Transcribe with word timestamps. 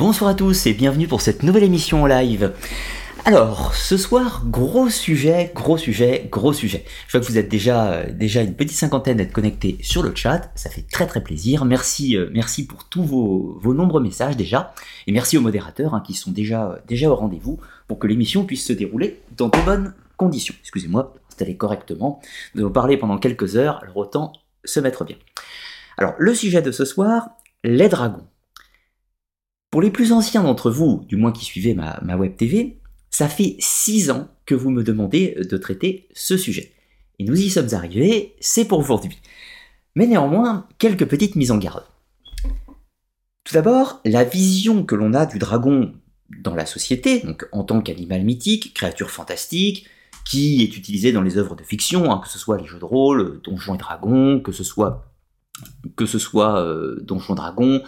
Bonsoir 0.00 0.30
à 0.30 0.34
tous 0.34 0.64
et 0.64 0.72
bienvenue 0.72 1.06
pour 1.06 1.20
cette 1.20 1.42
nouvelle 1.42 1.62
émission 1.62 2.06
live. 2.06 2.54
Alors, 3.26 3.74
ce 3.74 3.98
soir, 3.98 4.44
gros 4.46 4.88
sujet, 4.88 5.52
gros 5.54 5.76
sujet, 5.76 6.26
gros 6.32 6.54
sujet. 6.54 6.86
Je 7.06 7.12
vois 7.12 7.20
que 7.20 7.30
vous 7.30 7.36
êtes 7.36 7.50
déjà, 7.50 7.92
euh, 7.92 8.10
déjà 8.10 8.40
une 8.40 8.54
petite 8.54 8.78
cinquantaine 8.78 9.18
d'être 9.18 9.34
connectés 9.34 9.76
sur 9.82 10.02
le 10.02 10.14
chat, 10.14 10.50
ça 10.54 10.70
fait 10.70 10.86
très 10.90 11.06
très 11.06 11.22
plaisir. 11.22 11.66
Merci, 11.66 12.16
euh, 12.16 12.30
merci 12.32 12.66
pour 12.66 12.84
tous 12.84 13.02
vos, 13.02 13.58
vos, 13.60 13.74
nombreux 13.74 14.00
messages 14.00 14.38
déjà, 14.38 14.72
et 15.06 15.12
merci 15.12 15.36
aux 15.36 15.42
modérateurs 15.42 15.92
hein, 15.92 16.02
qui 16.02 16.14
sont 16.14 16.30
déjà, 16.30 16.78
déjà 16.88 17.10
au 17.10 17.14
rendez-vous 17.14 17.60
pour 17.86 17.98
que 17.98 18.06
l'émission 18.06 18.46
puisse 18.46 18.64
se 18.64 18.72
dérouler 18.72 19.20
dans 19.36 19.48
de 19.48 19.58
bonnes 19.66 19.92
conditions. 20.16 20.54
Excusez-moi, 20.62 21.12
installez 21.28 21.58
correctement. 21.58 22.22
Nous 22.54 22.62
allons 22.62 22.72
parler 22.72 22.96
pendant 22.96 23.18
quelques 23.18 23.56
heures, 23.56 23.80
alors 23.82 23.98
autant 23.98 24.32
se 24.64 24.80
mettre 24.80 25.04
bien. 25.04 25.16
Alors, 25.98 26.14
le 26.16 26.34
sujet 26.34 26.62
de 26.62 26.72
ce 26.72 26.86
soir, 26.86 27.28
les 27.64 27.90
dragons. 27.90 28.29
Pour 29.70 29.82
les 29.82 29.90
plus 29.90 30.12
anciens 30.12 30.42
d'entre 30.42 30.70
vous, 30.70 31.04
du 31.06 31.16
moins 31.16 31.30
qui 31.30 31.44
suivez 31.44 31.74
ma, 31.74 32.00
web 32.16 32.36
TV, 32.36 32.80
ça 33.10 33.28
fait 33.28 33.54
6 33.60 34.10
ans 34.10 34.28
que 34.44 34.56
vous 34.56 34.70
me 34.70 34.82
demandez 34.82 35.36
de 35.48 35.56
traiter 35.56 36.08
ce 36.12 36.36
sujet. 36.36 36.72
Et 37.20 37.24
nous 37.24 37.40
y 37.40 37.50
sommes 37.50 37.72
arrivés, 37.72 38.34
c'est 38.40 38.64
pour 38.64 38.80
aujourd'hui. 38.80 39.18
Mais 39.94 40.08
néanmoins, 40.08 40.66
quelques 40.78 41.06
petites 41.06 41.36
mises 41.36 41.52
en 41.52 41.58
garde. 41.58 41.84
Tout 43.44 43.54
d'abord, 43.54 44.00
la 44.04 44.24
vision 44.24 44.84
que 44.84 44.96
l'on 44.96 45.14
a 45.14 45.24
du 45.24 45.38
dragon 45.38 45.92
dans 46.42 46.54
la 46.54 46.66
société, 46.66 47.20
donc 47.20 47.48
en 47.52 47.62
tant 47.62 47.80
qu'animal 47.80 48.24
mythique, 48.24 48.74
créature 48.74 49.10
fantastique, 49.10 49.86
qui 50.24 50.62
est 50.62 50.76
utilisée 50.76 51.12
dans 51.12 51.22
les 51.22 51.38
œuvres 51.38 51.54
de 51.54 51.62
fiction, 51.62 52.10
hein, 52.10 52.20
que 52.22 52.28
ce 52.28 52.38
soit 52.38 52.58
les 52.58 52.66
jeux 52.66 52.78
de 52.80 52.84
rôle, 52.84 53.40
Donjons 53.42 53.74
et 53.76 53.78
Dragons, 53.78 54.40
que 54.40 54.52
ce 54.52 54.64
soit, 54.64 55.12
que 55.94 56.06
ce 56.06 56.18
soit 56.18 56.60
euh, 56.60 57.00
Donjons 57.02 57.34
et 57.34 57.36
Dragons, 57.36 57.82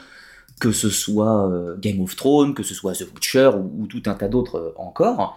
que 0.62 0.70
ce 0.70 0.90
soit 0.90 1.50
euh, 1.50 1.76
Game 1.76 2.00
of 2.00 2.14
Thrones, 2.14 2.54
que 2.54 2.62
ce 2.62 2.72
soit 2.72 2.92
The 2.92 3.08
Witcher 3.12 3.50
ou, 3.56 3.88
tout 3.88 4.04
un 4.06 4.14
tas 4.14 4.28
d'autres 4.28 4.58
euh, 4.58 4.72
encore, 4.76 5.36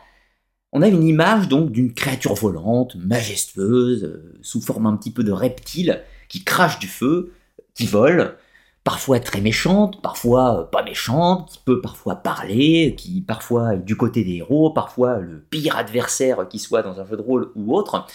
on 0.71 0.83
a 0.83 0.87
une 0.87 1.01
image 1.01 1.47
donc 1.47 1.71
d'une 1.71 1.95
créature 1.95 2.35
volante, 2.35 2.95
majestueuse, 2.95 4.03
euh, 4.03 4.37
sous 4.43 4.61
forme 4.61 4.85
un 4.85 4.95
petit 4.95 5.09
peu 5.09 5.23
de 5.23 5.31
reptile, 5.31 6.03
qui 6.29 6.43
crache 6.43 6.77
du 6.77 6.85
feu, 6.85 7.33
qui 7.73 7.87
vole, 7.87 8.37
parfois 8.83 9.19
très 9.19 9.41
méchante, 9.41 9.99
parfois 10.03 10.69
pas 10.69 10.83
méchante, 10.83 11.49
qui 11.49 11.59
peut 11.65 11.81
parfois 11.81 12.17
parler, 12.17 12.93
qui 12.95 13.21
parfois 13.21 13.73
est 13.73 13.79
du 13.79 13.95
côté 13.95 14.23
des 14.23 14.35
héros, 14.35 14.69
parfois 14.69 15.17
le 15.17 15.39
pire 15.39 15.75
adversaire 15.75 16.47
qui 16.47 16.59
soit 16.59 16.83
dans 16.83 16.99
un 16.99 17.05
jeu 17.07 17.17
de 17.17 17.23
rôle 17.23 17.49
ou 17.55 17.75
autre. 17.75 18.05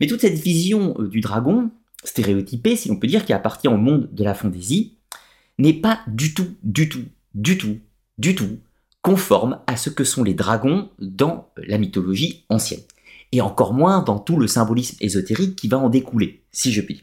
Mais 0.00 0.06
toute 0.06 0.20
cette 0.20 0.38
vision 0.38 0.94
du 1.00 1.20
dragon, 1.20 1.72
stéréotypée, 2.04 2.76
si 2.76 2.90
l'on 2.90 2.96
peut 2.96 3.08
dire, 3.08 3.24
qui 3.24 3.32
appartient 3.32 3.66
au 3.66 3.76
monde 3.76 4.08
de 4.12 4.22
la 4.22 4.34
fantaisie, 4.34 4.98
n'est 5.58 5.74
pas 5.74 6.00
du 6.06 6.34
tout, 6.34 6.54
du 6.62 6.88
tout, 6.88 7.04
du 7.34 7.58
tout, 7.58 7.78
du 8.18 8.34
tout 8.34 8.58
conforme 9.02 9.60
à 9.66 9.76
ce 9.76 9.90
que 9.90 10.04
sont 10.04 10.24
les 10.24 10.34
dragons 10.34 10.88
dans 10.98 11.50
la 11.56 11.78
mythologie 11.78 12.44
ancienne. 12.48 12.80
Et 13.32 13.40
encore 13.40 13.74
moins 13.74 14.02
dans 14.02 14.18
tout 14.18 14.38
le 14.38 14.46
symbolisme 14.46 14.96
ésotérique 15.00 15.56
qui 15.56 15.68
va 15.68 15.78
en 15.78 15.90
découler, 15.90 16.42
si 16.52 16.72
je 16.72 16.80
puis. 16.80 17.02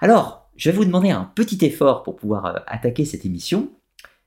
Alors, 0.00 0.50
je 0.56 0.70
vais 0.70 0.76
vous 0.76 0.84
demander 0.84 1.10
un 1.10 1.30
petit 1.34 1.64
effort 1.64 2.02
pour 2.02 2.16
pouvoir 2.16 2.46
euh, 2.46 2.58
attaquer 2.66 3.04
cette 3.04 3.24
émission, 3.24 3.70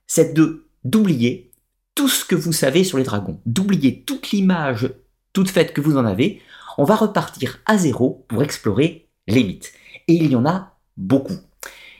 c'est 0.06 0.34
de 0.34 0.64
d'oublier 0.84 1.50
tout 1.94 2.08
ce 2.08 2.24
que 2.24 2.34
vous 2.34 2.52
savez 2.52 2.84
sur 2.84 2.98
les 2.98 3.04
dragons, 3.04 3.40
d'oublier 3.44 4.02
toute 4.02 4.30
l'image 4.30 4.88
toute 5.36 5.50
faite 5.50 5.74
que 5.74 5.82
vous 5.82 5.98
en 5.98 6.06
avez. 6.06 6.40
On 6.78 6.84
va 6.84 6.96
repartir 6.96 7.58
à 7.66 7.76
zéro 7.76 8.24
pour 8.26 8.42
explorer 8.42 9.06
les 9.26 9.44
mythes. 9.44 9.70
Et 10.08 10.14
il 10.14 10.30
y 10.30 10.34
en 10.34 10.46
a 10.46 10.78
beaucoup. 10.96 11.36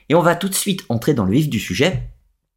Et 0.08 0.14
on 0.14 0.22
va 0.22 0.36
tout 0.36 0.48
de 0.48 0.54
suite 0.54 0.84
entrer 0.88 1.14
dans 1.14 1.24
le 1.24 1.32
vif 1.32 1.48
du 1.48 1.58
sujet 1.58 2.10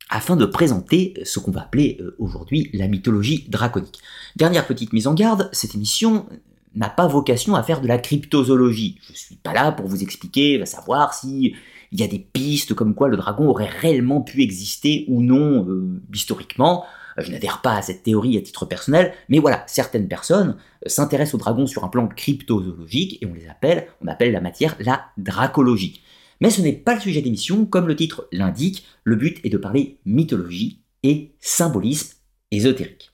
afin 0.09 0.35
de 0.35 0.45
présenter 0.45 1.13
ce 1.23 1.39
qu'on 1.39 1.51
va 1.51 1.61
appeler 1.61 1.97
euh, 2.01 2.15
aujourd'hui 2.19 2.69
la 2.73 2.87
mythologie 2.87 3.45
draconique. 3.47 3.99
Dernière 4.35 4.65
petite 4.65 4.93
mise 4.93 5.07
en 5.07 5.13
garde, 5.13 5.49
cette 5.51 5.75
émission 5.75 6.27
n'a 6.75 6.89
pas 6.89 7.07
vocation 7.07 7.55
à 7.55 7.63
faire 7.63 7.81
de 7.81 7.87
la 7.87 7.97
cryptozoologie. 7.97 8.99
Je 9.01 9.11
ne 9.11 9.17
suis 9.17 9.35
pas 9.35 9.53
là 9.53 9.71
pour 9.71 9.87
vous 9.87 10.03
expliquer, 10.03 10.63
savoir 10.65 11.13
si 11.13 11.55
il 11.91 11.99
y 11.99 12.03
a 12.03 12.07
des 12.07 12.19
pistes 12.19 12.75
comme 12.75 12.93
quoi 12.93 13.07
le 13.07 13.17
dragon 13.17 13.47
aurait 13.47 13.69
réellement 13.69 14.21
pu 14.21 14.41
exister 14.41 15.05
ou 15.07 15.21
non 15.21 15.67
euh, 15.67 16.01
historiquement. 16.13 16.85
Je 17.17 17.31
n'adhère 17.31 17.61
pas 17.61 17.75
à 17.75 17.81
cette 17.81 18.03
théorie 18.03 18.37
à 18.37 18.41
titre 18.41 18.65
personnel, 18.65 19.13
mais 19.27 19.39
voilà, 19.39 19.63
certaines 19.67 20.07
personnes 20.07 20.57
euh, 20.85 20.89
s'intéressent 20.89 21.35
aux 21.35 21.39
dragons 21.39 21.67
sur 21.67 21.83
un 21.83 21.89
plan 21.89 22.07
cryptozoologique 22.07 23.21
et 23.21 23.25
on 23.25 23.33
les 23.33 23.47
appelle, 23.47 23.87
on 24.01 24.07
appelle 24.07 24.31
la 24.31 24.41
matière 24.41 24.75
la 24.79 25.05
dracologie. 25.17 26.01
Mais 26.41 26.49
ce 26.49 26.61
n'est 26.61 26.73
pas 26.73 26.95
le 26.95 27.01
sujet 27.01 27.21
d'émission, 27.21 27.65
comme 27.65 27.87
le 27.87 27.95
titre 27.95 28.27
l'indique, 28.31 28.85
le 29.03 29.15
but 29.15 29.39
est 29.43 29.49
de 29.49 29.57
parler 29.57 29.99
mythologie 30.05 30.81
et 31.03 31.35
symbolisme 31.39 32.17
ésotérique. 32.51 33.11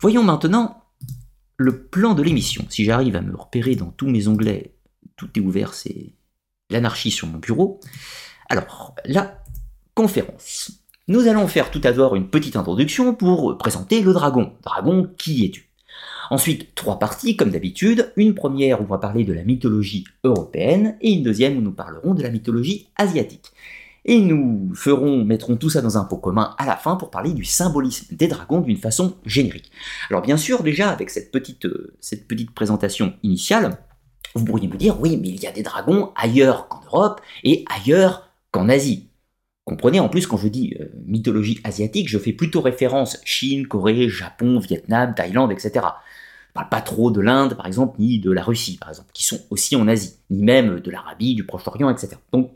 Voyons 0.00 0.22
maintenant 0.22 0.82
le 1.56 1.86
plan 1.86 2.14
de 2.14 2.22
l'émission. 2.22 2.64
Si 2.68 2.84
j'arrive 2.84 3.16
à 3.16 3.20
me 3.20 3.36
repérer 3.36 3.76
dans 3.76 3.90
tous 3.90 4.08
mes 4.08 4.28
onglets, 4.28 4.74
tout 5.16 5.28
est 5.36 5.40
ouvert, 5.40 5.74
c'est 5.74 6.14
l'anarchie 6.70 7.10
sur 7.10 7.28
mon 7.28 7.38
bureau. 7.38 7.80
Alors, 8.48 8.94
la 9.04 9.42
conférence. 9.94 10.84
Nous 11.06 11.28
allons 11.28 11.46
faire 11.48 11.70
tout 11.70 11.78
d'abord 11.78 12.16
une 12.16 12.30
petite 12.30 12.56
introduction 12.56 13.14
pour 13.14 13.58
présenter 13.58 14.00
le 14.00 14.12
dragon. 14.12 14.54
Dragon, 14.62 15.12
qui 15.18 15.44
es-tu? 15.44 15.63
Ensuite, 16.30 16.74
trois 16.74 16.98
parties, 16.98 17.36
comme 17.36 17.50
d'habitude. 17.50 18.12
Une 18.16 18.34
première 18.34 18.80
où 18.80 18.84
on 18.84 18.86
va 18.88 18.98
parler 18.98 19.24
de 19.24 19.32
la 19.32 19.44
mythologie 19.44 20.04
européenne 20.24 20.96
et 21.00 21.12
une 21.12 21.22
deuxième 21.22 21.58
où 21.58 21.60
nous 21.60 21.72
parlerons 21.72 22.14
de 22.14 22.22
la 22.22 22.30
mythologie 22.30 22.88
asiatique. 22.96 23.52
Et 24.06 24.20
nous 24.20 24.72
ferons, 24.74 25.24
mettrons 25.24 25.56
tout 25.56 25.70
ça 25.70 25.80
dans 25.80 25.96
un 25.96 26.04
pot 26.04 26.18
commun 26.18 26.54
à 26.58 26.66
la 26.66 26.76
fin 26.76 26.96
pour 26.96 27.10
parler 27.10 27.32
du 27.32 27.44
symbolisme 27.44 28.14
des 28.14 28.28
dragons 28.28 28.60
d'une 28.60 28.76
façon 28.76 29.16
générique. 29.24 29.70
Alors 30.10 30.22
bien 30.22 30.36
sûr, 30.36 30.62
déjà 30.62 30.90
avec 30.90 31.08
cette 31.08 31.32
petite, 31.32 31.64
euh, 31.64 31.94
cette 32.00 32.28
petite 32.28 32.50
présentation 32.50 33.14
initiale, 33.22 33.78
vous 34.34 34.44
pourriez 34.44 34.68
me 34.68 34.76
dire, 34.76 35.00
oui, 35.00 35.16
mais 35.16 35.28
il 35.28 35.40
y 35.40 35.46
a 35.46 35.52
des 35.52 35.62
dragons 35.62 36.12
ailleurs 36.16 36.68
qu'en 36.68 36.82
Europe 36.84 37.20
et 37.44 37.64
ailleurs 37.70 38.28
qu'en 38.50 38.68
Asie. 38.68 39.08
Comprenez, 39.64 40.00
en 40.00 40.08
plus, 40.08 40.26
quand 40.26 40.36
je 40.36 40.48
dis 40.48 40.74
euh, 40.80 40.86
mythologie 41.06 41.60
asiatique, 41.64 42.08
je 42.08 42.18
fais 42.18 42.32
plutôt 42.32 42.60
référence 42.60 43.18
Chine, 43.24 43.66
Corée, 43.66 44.08
Japon, 44.08 44.58
Vietnam, 44.58 45.14
Thaïlande, 45.14 45.52
etc 45.52 45.80
parle 46.54 46.68
pas 46.68 46.80
trop 46.80 47.10
de 47.10 47.20
l'Inde, 47.20 47.54
par 47.54 47.66
exemple, 47.66 47.96
ni 47.98 48.20
de 48.20 48.30
la 48.30 48.42
Russie, 48.42 48.78
par 48.78 48.88
exemple, 48.88 49.10
qui 49.12 49.24
sont 49.24 49.40
aussi 49.50 49.76
en 49.76 49.88
Asie, 49.88 50.14
ni 50.30 50.42
même 50.42 50.80
de 50.80 50.90
l'Arabie, 50.90 51.34
du 51.34 51.44
Proche-Orient, 51.44 51.90
etc. 51.90 52.16
Donc, 52.32 52.52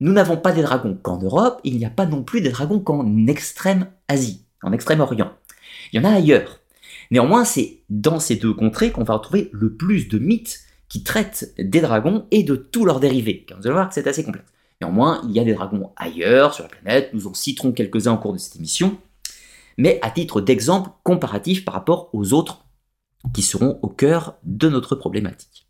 nous 0.00 0.12
n'avons 0.12 0.36
pas 0.36 0.50
des 0.50 0.62
dragons 0.62 0.98
qu'en 1.00 1.18
Europe, 1.18 1.60
il 1.62 1.78
n'y 1.78 1.84
a 1.84 1.90
pas 1.90 2.06
non 2.06 2.24
plus 2.24 2.40
des 2.40 2.50
dragons 2.50 2.80
qu'en 2.80 3.26
extrême 3.28 3.86
Asie, 4.08 4.44
en 4.62 4.72
extrême 4.72 5.00
Orient. 5.00 5.32
Il 5.92 6.00
y 6.00 6.04
en 6.04 6.10
a 6.10 6.12
ailleurs. 6.12 6.58
Néanmoins, 7.12 7.44
c'est 7.44 7.82
dans 7.88 8.18
ces 8.18 8.34
deux 8.34 8.52
contrées 8.52 8.90
qu'on 8.90 9.04
va 9.04 9.14
retrouver 9.14 9.48
le 9.52 9.74
plus 9.74 10.08
de 10.08 10.18
mythes 10.18 10.60
qui 10.88 11.04
traitent 11.04 11.54
des 11.58 11.80
dragons 11.80 12.26
et 12.32 12.42
de 12.42 12.56
tous 12.56 12.84
leurs 12.84 13.00
dérivés. 13.00 13.46
Vous 13.56 13.66
allez 13.66 13.74
voir 13.74 13.88
que 13.88 13.94
c'est 13.94 14.08
assez 14.08 14.24
complexe. 14.24 14.50
Néanmoins, 14.82 15.20
il 15.28 15.30
y 15.30 15.38
a 15.38 15.44
des 15.44 15.54
dragons 15.54 15.92
ailleurs 15.94 16.54
sur 16.54 16.64
la 16.64 16.68
planète, 16.68 17.10
nous 17.14 17.28
en 17.28 17.34
citerons 17.34 17.70
quelques-uns 17.70 18.14
au 18.14 18.18
cours 18.18 18.32
de 18.32 18.38
cette 18.38 18.56
émission, 18.56 18.98
mais 19.78 20.00
à 20.02 20.10
titre 20.10 20.40
d'exemple 20.40 20.90
comparatif 21.04 21.64
par 21.64 21.74
rapport 21.74 22.10
aux 22.12 22.32
autres 22.32 22.64
qui 23.32 23.42
seront 23.42 23.78
au 23.82 23.86
cœur 23.86 24.34
de 24.42 24.68
notre 24.68 24.96
problématique. 24.96 25.68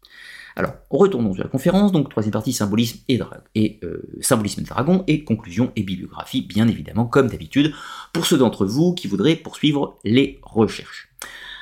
Alors, 0.56 0.72
retournons 0.88 1.34
sur 1.34 1.42
la 1.42 1.50
conférence, 1.50 1.92
donc 1.92 2.08
troisième 2.08 2.32
partie, 2.32 2.54
symbolisme 2.54 3.00
et, 3.08 3.20
et 3.54 3.80
euh, 3.84 4.02
symbolisme 4.22 4.62
de 4.62 4.66
dragon, 4.66 5.04
et 5.06 5.24
conclusion 5.24 5.72
et 5.76 5.82
bibliographie, 5.82 6.40
bien 6.40 6.66
évidemment, 6.66 7.04
comme 7.04 7.28
d'habitude, 7.28 7.74
pour 8.14 8.24
ceux 8.24 8.38
d'entre 8.38 8.64
vous 8.64 8.94
qui 8.94 9.08
voudraient 9.08 9.36
poursuivre 9.36 9.98
les 10.04 10.40
recherches. 10.42 11.10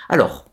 Alors, 0.08 0.52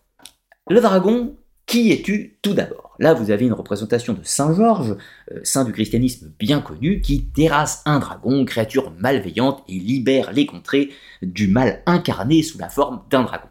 le 0.68 0.82
dragon, 0.82 1.36
qui 1.68 1.92
es-tu 1.92 2.40
tout 2.42 2.54
d'abord? 2.54 2.96
Là, 2.98 3.14
vous 3.14 3.30
avez 3.30 3.46
une 3.46 3.54
représentation 3.54 4.14
de 4.14 4.24
Saint 4.24 4.56
Georges, 4.56 4.96
euh, 5.32 5.40
saint 5.44 5.66
du 5.66 5.74
christianisme 5.74 6.34
bien 6.40 6.62
connu, 6.62 7.02
qui 7.02 7.26
terrasse 7.26 7.84
un 7.86 8.00
dragon, 8.00 8.46
créature 8.46 8.92
malveillante, 8.98 9.64
et 9.68 9.74
libère 9.74 10.32
les 10.32 10.48
contrées 10.48 10.90
du 11.22 11.48
mal 11.48 11.84
incarné 11.86 12.42
sous 12.42 12.58
la 12.58 12.70
forme 12.70 13.04
d'un 13.10 13.24
dragon. 13.24 13.50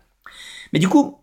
Mais 0.72 0.78
du 0.78 0.88
coup, 0.88 1.18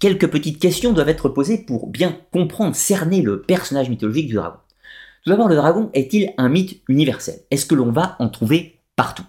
quelques 0.00 0.28
petites 0.28 0.58
questions 0.58 0.92
doivent 0.92 1.08
être 1.08 1.28
posées 1.28 1.58
pour 1.58 1.86
bien 1.86 2.20
comprendre, 2.32 2.74
cerner 2.74 3.22
le 3.22 3.40
personnage 3.40 3.88
mythologique 3.88 4.26
du 4.26 4.34
dragon. 4.34 4.58
Tout 5.24 5.30
d'abord, 5.30 5.48
le 5.48 5.56
dragon 5.56 5.88
est-il 5.94 6.34
un 6.36 6.48
mythe 6.48 6.82
universel? 6.88 7.40
Est-ce 7.50 7.64
que 7.64 7.74
l'on 7.74 7.92
va 7.92 8.16
en 8.18 8.28
trouver 8.28 8.80
partout? 8.96 9.24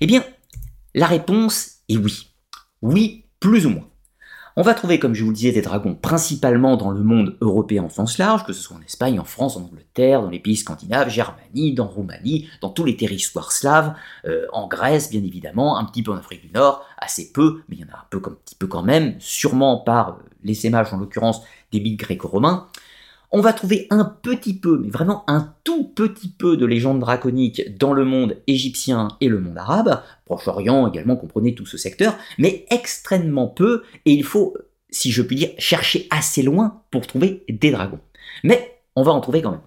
Eh 0.00 0.06
bien, 0.06 0.22
la 0.94 1.06
réponse 1.06 1.78
est 1.88 1.96
oui. 1.96 2.28
Oui, 2.82 3.24
plus 3.40 3.66
ou 3.66 3.70
moins. 3.70 3.89
On 4.56 4.62
va 4.62 4.74
trouver, 4.74 4.98
comme 4.98 5.14
je 5.14 5.22
vous 5.22 5.30
le 5.30 5.36
disais, 5.36 5.52
des 5.52 5.62
dragons 5.62 5.94
principalement 5.94 6.76
dans 6.76 6.90
le 6.90 7.02
monde 7.02 7.36
européen 7.40 7.84
en 7.84 7.88
sens 7.88 8.18
large, 8.18 8.44
que 8.44 8.52
ce 8.52 8.60
soit 8.60 8.76
en 8.76 8.82
Espagne, 8.82 9.20
en 9.20 9.24
France, 9.24 9.56
en 9.56 9.62
Angleterre, 9.62 10.22
dans 10.22 10.30
les 10.30 10.40
pays 10.40 10.56
scandinaves, 10.56 11.08
Germanie, 11.08 11.72
dans 11.72 11.86
Roumanie, 11.86 12.48
dans 12.60 12.70
tous 12.70 12.84
les 12.84 12.96
territoires 12.96 13.52
slaves, 13.52 13.94
euh, 14.24 14.46
en 14.52 14.66
Grèce 14.66 15.10
bien 15.10 15.22
évidemment, 15.22 15.78
un 15.78 15.84
petit 15.84 16.02
peu 16.02 16.10
en 16.10 16.16
Afrique 16.16 16.42
du 16.42 16.52
Nord, 16.52 16.84
assez 16.98 17.30
peu, 17.30 17.62
mais 17.68 17.76
il 17.76 17.82
y 17.82 17.84
en 17.84 17.94
a 17.94 17.98
un 17.98 18.06
peu, 18.10 18.20
petit 18.20 18.56
peu 18.56 18.66
quand 18.66 18.82
même, 18.82 19.14
sûrement 19.20 19.78
par 19.78 20.08
euh, 20.08 20.12
l'essaimage 20.42 20.92
en 20.92 20.96
l'occurrence 20.96 21.42
des 21.70 21.80
mythes 21.80 22.00
gréco-romains. 22.00 22.66
On 23.32 23.40
va 23.40 23.52
trouver 23.52 23.86
un 23.90 24.04
petit 24.04 24.58
peu, 24.58 24.78
mais 24.78 24.88
vraiment 24.90 25.22
un 25.28 25.54
tout 25.62 25.84
petit 25.84 26.28
peu 26.28 26.56
de 26.56 26.66
légendes 26.66 26.98
draconiques 26.98 27.78
dans 27.78 27.92
le 27.92 28.04
monde 28.04 28.36
égyptien 28.48 29.08
et 29.20 29.28
le 29.28 29.38
monde 29.38 29.56
arabe, 29.56 30.02
Proche-Orient 30.24 30.88
également, 30.88 31.14
comprenez 31.14 31.54
tout 31.54 31.66
ce 31.66 31.78
secteur, 31.78 32.16
mais 32.38 32.66
extrêmement 32.70 33.46
peu, 33.46 33.84
et 34.04 34.12
il 34.12 34.24
faut, 34.24 34.56
si 34.90 35.12
je 35.12 35.22
puis 35.22 35.36
dire, 35.36 35.50
chercher 35.58 36.08
assez 36.10 36.42
loin 36.42 36.82
pour 36.90 37.06
trouver 37.06 37.44
des 37.48 37.70
dragons. 37.70 38.00
Mais 38.42 38.80
on 38.96 39.04
va 39.04 39.12
en 39.12 39.20
trouver 39.20 39.42
quand 39.42 39.52
même. 39.52 39.60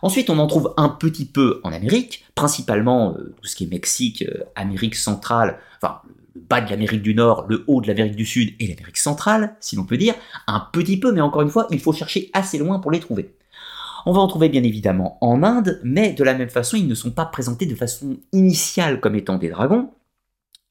Ensuite, 0.00 0.30
on 0.30 0.38
en 0.38 0.46
trouve 0.46 0.72
un 0.78 0.88
petit 0.88 1.26
peu 1.26 1.60
en 1.64 1.72
Amérique, 1.72 2.24
principalement 2.34 3.14
euh, 3.14 3.34
tout 3.42 3.48
ce 3.48 3.56
qui 3.56 3.64
est 3.64 3.70
Mexique, 3.70 4.22
euh, 4.22 4.44
Amérique 4.54 4.94
centrale, 4.94 5.58
enfin 5.82 6.00
bas 6.48 6.60
de 6.60 6.70
l'Amérique 6.70 7.02
du 7.02 7.14
Nord, 7.14 7.46
le 7.48 7.64
haut 7.66 7.80
de 7.80 7.86
l'Amérique 7.86 8.16
du 8.16 8.26
Sud 8.26 8.54
et 8.60 8.66
l'Amérique 8.66 8.98
centrale, 8.98 9.56
si 9.60 9.76
l'on 9.76 9.84
peut 9.84 9.96
dire, 9.96 10.14
un 10.46 10.60
petit 10.72 10.98
peu, 10.98 11.12
mais 11.12 11.20
encore 11.20 11.42
une 11.42 11.48
fois, 11.48 11.66
il 11.70 11.80
faut 11.80 11.92
chercher 11.92 12.30
assez 12.32 12.58
loin 12.58 12.78
pour 12.78 12.90
les 12.90 13.00
trouver. 13.00 13.36
On 14.04 14.12
va 14.12 14.20
en 14.20 14.28
trouver 14.28 14.48
bien 14.48 14.62
évidemment 14.62 15.18
en 15.20 15.42
Inde, 15.42 15.80
mais 15.82 16.12
de 16.12 16.22
la 16.22 16.34
même 16.34 16.48
façon, 16.48 16.76
ils 16.76 16.86
ne 16.86 16.94
sont 16.94 17.10
pas 17.10 17.26
présentés 17.26 17.66
de 17.66 17.74
façon 17.74 18.18
initiale 18.32 19.00
comme 19.00 19.16
étant 19.16 19.36
des 19.36 19.48
dragons. 19.48 19.90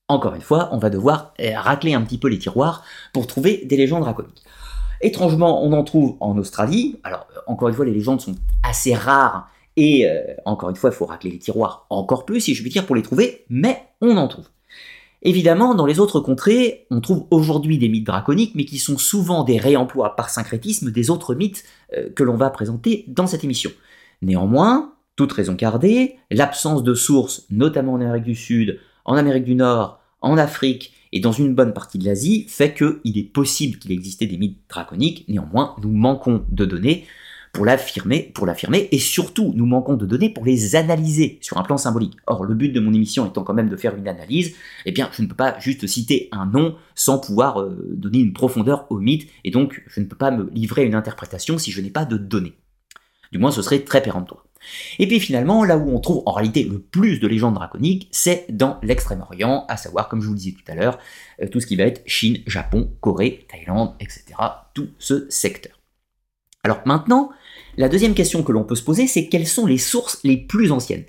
Encore 0.08 0.36
une 0.36 0.42
fois, 0.42 0.70
on 0.72 0.78
va 0.78 0.90
devoir 0.90 1.34
euh, 1.42 1.58
racler 1.58 1.94
un 1.94 2.02
petit 2.02 2.18
peu 2.18 2.30
les 2.30 2.38
tiroirs 2.38 2.84
pour 3.12 3.28
trouver 3.28 3.66
des 3.66 3.76
légendes 3.76 4.04
draconiques. 4.04 4.44
Étrangement, 5.02 5.64
on 5.66 5.74
en 5.74 5.84
trouve 5.84 6.16
en 6.20 6.38
Australie. 6.38 7.00
Alors, 7.04 7.28
euh, 7.36 7.40
encore 7.48 7.68
une 7.68 7.76
fois, 7.76 7.86
les 7.86 7.94
légendes 7.94 8.22
sont 8.22 8.36
assez 8.64 8.94
rares 8.94 9.50
et 9.76 10.08
euh, 10.08 10.22
encore 10.46 10.70
une 10.70 10.76
fois, 10.76 10.92
il 10.92 10.96
faut 10.96 11.06
racler 11.06 11.32
les 11.32 11.40
tiroirs 11.40 11.86
encore 11.90 12.26
plus, 12.26 12.40
si 12.40 12.56
je 12.56 12.62
puis 12.62 12.72
dire, 12.72 12.86
pour 12.86 12.96
les 12.96 13.02
trouver, 13.02 13.46
mais 13.50 13.82
on 14.02 14.16
en 14.18 14.28
trouve. 14.28 14.48
Évidemment, 15.28 15.74
dans 15.74 15.88
les 15.88 16.00
autres 16.00 16.20
contrées, 16.20 16.86
on 16.92 17.02
trouve 17.02 17.26
aujourd'hui 17.32 17.80
des 17.80 17.90
mythes 17.90 18.06
draconiques, 18.06 18.54
mais 18.54 18.64
qui 18.64 18.78
sont 18.78 19.00
souvent 19.00 19.44
des 19.44 19.58
réemplois 19.58 20.16
par 20.16 20.30
syncrétisme 20.30 20.92
des 20.92 21.10
autres 21.10 21.34
mythes 21.34 21.64
euh, 21.98 22.10
que 22.16 22.24
l'on 22.24 22.38
va 22.38 22.52
présenter 22.52 23.06
dans 23.08 23.26
cette 23.26 23.44
émission. 23.44 23.72
Néanmoins, 24.22 24.94
toute 25.16 25.32
raison 25.32 25.54
gardée, 25.54 26.18
l'absence 26.30 26.84
de 26.84 26.94
sources, 26.94 27.48
notamment 27.50 27.94
en 27.94 28.02
Amérique 28.02 28.24
du 28.24 28.36
Sud, 28.36 28.80
en 29.04 29.16
Amérique 29.16 29.46
du 29.46 29.56
Nord, 29.56 30.00
en 30.22 30.38
Afrique 30.38 30.94
et 31.12 31.20
dans 31.20 31.32
une 31.32 31.56
bonne 31.56 31.74
partie 31.74 31.98
de 31.98 32.06
l'Asie, 32.06 32.46
fait 32.48 32.76
qu'il 32.76 33.18
est 33.18 33.34
possible 33.34 33.80
qu'il 33.80 33.94
existait 33.94 34.28
des 34.28 34.38
mythes 34.38 34.60
draconiques, 34.70 35.26
néanmoins, 35.28 35.76
nous 35.82 35.92
manquons 35.92 36.46
de 36.52 36.66
données 36.66 37.08
pour 37.56 37.66
l'affirmer, 37.66 38.32
pour 38.34 38.46
l'affirmer, 38.46 38.90
et 38.92 39.00
surtout, 39.00 39.54
nous 39.56 39.66
manquons 39.66 39.96
de 39.96 40.06
données 40.06 40.30
pour 40.30 40.44
les 40.44 40.76
analyser 40.76 41.40
sur 41.42 41.58
un 41.58 41.64
plan 41.64 41.78
symbolique. 41.78 42.18
Or, 42.28 42.44
le 42.44 42.54
but 42.54 42.70
de 42.70 42.82
mon 42.82 42.94
émission 42.94 43.26
étant 43.26 43.46
quand 43.46 43.54
même 43.54 43.70
de 43.70 43.78
faire 43.78 43.96
une 43.96 44.10
analyse, 44.10 44.54
eh 44.86 44.92
bien, 44.92 45.10
je 45.14 45.22
ne 45.22 45.28
peux 45.28 45.36
pas 45.36 45.58
juste 45.60 45.88
citer 45.88 46.28
un 46.34 46.46
nom 46.48 46.76
sans 46.96 47.18
pouvoir 47.18 47.62
euh, 47.62 47.88
donner 47.94 48.20
une 48.20 48.34
profondeur 48.34 48.88
au 48.90 49.00
mythe, 49.00 49.30
et 49.46 49.52
donc 49.52 49.82
je 49.88 50.02
ne 50.02 50.06
peux 50.06 50.18
pas 50.18 50.32
me 50.32 50.50
livrer 50.52 50.82
à 50.82 50.84
une 50.84 50.96
interprétation 50.96 51.58
si 51.58 51.72
je 51.72 51.80
n'ai 51.80 51.92
pas 51.92 52.04
de 52.04 52.18
données. 52.18 52.56
Du 53.32 53.38
moins, 53.38 53.52
ce 53.52 53.62
serait 53.62 53.80
très 53.80 54.02
péremptoire. 54.02 54.46
Et 55.00 55.08
puis 55.08 55.22
finalement, 55.22 55.64
là 55.64 55.78
où 55.78 55.96
on 55.96 56.00
trouve 56.02 56.24
en 56.26 56.34
réalité 56.34 56.64
le 56.64 56.80
plus 56.80 57.22
de 57.22 57.28
légendes 57.28 57.54
draconiques, 57.54 58.10
c'est 58.12 58.48
dans 58.50 58.80
l'extrême-orient, 58.84 59.66
à 59.70 59.78
savoir, 59.78 60.10
comme 60.10 60.20
je 60.20 60.28
vous 60.28 60.34
le 60.34 60.40
disais 60.40 60.58
tout 60.58 60.70
à 60.70 60.76
l'heure, 60.76 61.00
euh, 61.42 61.48
tout 61.48 61.62
ce 61.62 61.68
qui 61.68 61.78
va 61.78 61.84
être 61.84 62.02
Chine, 62.06 62.40
Japon, 62.48 62.92
Corée, 63.00 63.48
Thaïlande, 63.50 63.94
etc. 64.02 64.26
Tout 64.74 64.90
ce 65.00 65.30
secteur. 65.30 65.80
Alors 66.66 66.82
maintenant, 66.86 67.30
la 67.78 67.90
deuxième 67.90 68.14
question 68.14 68.44
que 68.44 68.52
l'on 68.52 68.64
peut 68.64 68.76
se 68.76 68.84
poser, 68.84 69.08
c'est 69.08 69.28
quelles 69.28 69.48
sont 69.48 69.66
les 69.66 69.78
sources 69.78 70.20
les 70.24 70.38
plus 70.38 70.72
anciennes? 70.72 71.06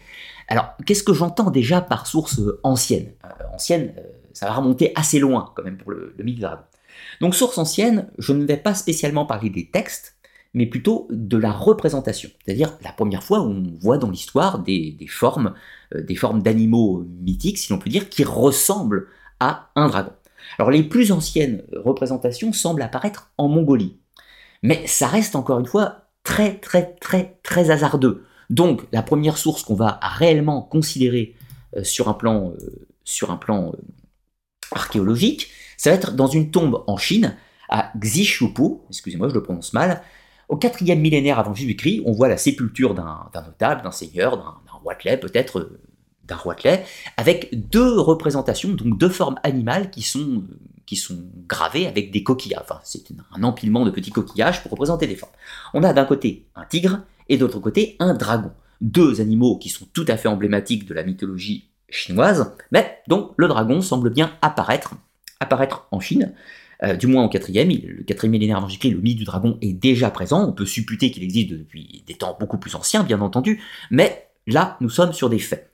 Alors, 0.48 0.70
qu'est-ce 0.84 1.02
que 1.02 1.12
j'entends 1.12 1.50
déjà 1.50 1.80
par 1.80 2.06
source 2.06 2.38
euh, 2.38 2.60
ancienne? 2.62 3.12
Euh, 3.24 3.54
Ancienne, 3.54 3.94
euh, 3.98 4.02
ça 4.32 4.46
va 4.46 4.54
remonter 4.54 4.92
assez 4.94 5.18
loin 5.18 5.52
quand 5.56 5.64
même 5.64 5.76
pour 5.76 5.90
le, 5.90 6.14
mythe 6.22 6.40
dragon. 6.40 6.62
Donc, 7.20 7.34
source 7.34 7.58
ancienne, 7.58 8.08
je 8.18 8.32
ne 8.32 8.44
vais 8.44 8.56
pas 8.56 8.74
spécialement 8.74 9.26
parler 9.26 9.50
des 9.50 9.70
textes, 9.70 10.16
mais 10.54 10.66
plutôt 10.66 11.08
de 11.10 11.36
la 11.36 11.52
représentation. 11.52 12.30
C'est-à-dire 12.44 12.78
la 12.82 12.92
première 12.92 13.22
fois 13.22 13.40
où 13.40 13.50
on 13.50 13.74
voit 13.80 13.98
dans 13.98 14.10
l'histoire 14.10 14.60
des, 14.60 14.96
formes, 15.08 15.54
des 15.94 16.14
formes 16.14 16.42
d'animaux 16.42 17.04
mythiques, 17.20 17.58
si 17.58 17.72
l'on 17.72 17.78
peut 17.78 17.90
dire, 17.90 18.08
qui 18.08 18.24
ressemblent 18.24 19.08
à 19.40 19.70
un 19.74 19.88
dragon. 19.88 20.12
Alors 20.58 20.70
les 20.70 20.82
plus 20.82 21.12
anciennes 21.12 21.62
représentations 21.72 22.52
semblent 22.54 22.80
apparaître 22.80 23.30
en 23.36 23.48
Mongolie. 23.48 23.98
Mais 24.62 24.86
ça 24.86 25.08
reste 25.08 25.36
encore 25.36 25.58
une 25.58 25.66
fois 25.66 26.05
très 26.26 26.58
très 26.58 26.96
très 27.00 27.38
très 27.44 27.70
hasardeux. 27.70 28.24
Donc 28.50 28.82
la 28.92 29.02
première 29.02 29.38
source 29.38 29.62
qu'on 29.62 29.76
va 29.76 30.00
réellement 30.02 30.60
considérer 30.60 31.36
euh, 31.76 31.84
sur 31.84 32.08
un 32.08 32.14
plan, 32.14 32.50
euh, 32.50 32.88
sur 33.04 33.30
un 33.30 33.36
plan 33.36 33.72
euh, 33.72 33.76
archéologique, 34.72 35.48
ça 35.76 35.90
va 35.90 35.96
être 35.96 36.16
dans 36.16 36.26
une 36.26 36.50
tombe 36.50 36.82
en 36.88 36.96
Chine, 36.96 37.36
à 37.68 37.92
Xishupu, 37.96 38.80
excusez-moi 38.90 39.28
je 39.28 39.34
le 39.34 39.42
prononce 39.42 39.72
mal, 39.72 40.02
au 40.48 40.56
quatrième 40.56 41.00
millénaire 41.00 41.38
avant 41.38 41.54
Jésus-Christ, 41.54 42.02
on 42.04 42.12
voit 42.12 42.28
la 42.28 42.38
sépulture 42.38 42.94
d'un 42.94 43.30
notable, 43.34 43.82
d'un 43.82 43.92
seigneur, 43.92 44.36
d'un 44.36 44.78
roitelet 44.82 45.18
peut-être, 45.18 45.78
d'un 46.24 46.36
roitelet, 46.36 46.84
avec 47.16 47.68
deux 47.68 48.00
représentations, 48.00 48.70
donc 48.70 48.98
deux 48.98 49.08
formes 49.08 49.36
animales 49.44 49.90
qui 49.90 50.02
sont 50.02 50.42
qui 50.86 50.96
sont 50.96 51.18
gravés 51.48 51.86
avec 51.86 52.10
des 52.10 52.22
coquillages. 52.22 52.62
Enfin, 52.62 52.80
c'est 52.84 53.02
un 53.34 53.42
empilement 53.42 53.84
de 53.84 53.90
petits 53.90 54.12
coquillages 54.12 54.62
pour 54.62 54.70
représenter 54.72 55.06
des 55.06 55.16
formes. 55.16 55.32
On 55.74 55.82
a 55.82 55.92
d'un 55.92 56.04
côté 56.04 56.46
un 56.54 56.64
tigre 56.64 57.00
et 57.28 57.36
d'autre 57.36 57.58
côté 57.58 57.96
un 57.98 58.14
dragon. 58.14 58.52
Deux 58.80 59.20
animaux 59.20 59.58
qui 59.58 59.68
sont 59.68 59.86
tout 59.92 60.04
à 60.08 60.16
fait 60.16 60.28
emblématiques 60.28 60.86
de 60.86 60.94
la 60.94 61.02
mythologie 61.02 61.68
chinoise, 61.88 62.54
mais 62.72 62.98
dont 63.08 63.32
le 63.36 63.48
dragon 63.48 63.80
semble 63.80 64.10
bien 64.10 64.32
apparaître, 64.42 64.94
apparaître 65.40 65.86
en 65.90 66.00
Chine. 66.00 66.34
Euh, 66.82 66.94
du 66.94 67.06
moins 67.06 67.24
au 67.24 67.28
quatrième, 67.28 67.70
le 67.70 68.04
quatrième 68.04 68.32
millénaire 68.32 68.58
avant 68.58 68.68
Jésus-Christ, 68.68 68.90
le 68.90 69.00
mythe 69.00 69.16
du 69.16 69.24
dragon 69.24 69.56
est 69.62 69.72
déjà 69.72 70.10
présent. 70.10 70.46
On 70.46 70.52
peut 70.52 70.66
supputer 70.66 71.10
qu'il 71.10 71.22
existe 71.22 71.50
depuis 71.50 72.04
des 72.06 72.14
temps 72.14 72.36
beaucoup 72.38 72.58
plus 72.58 72.74
anciens, 72.74 73.02
bien 73.02 73.20
entendu, 73.22 73.62
mais 73.90 74.28
là, 74.46 74.76
nous 74.80 74.90
sommes 74.90 75.14
sur 75.14 75.30
des 75.30 75.38
faits. 75.38 75.70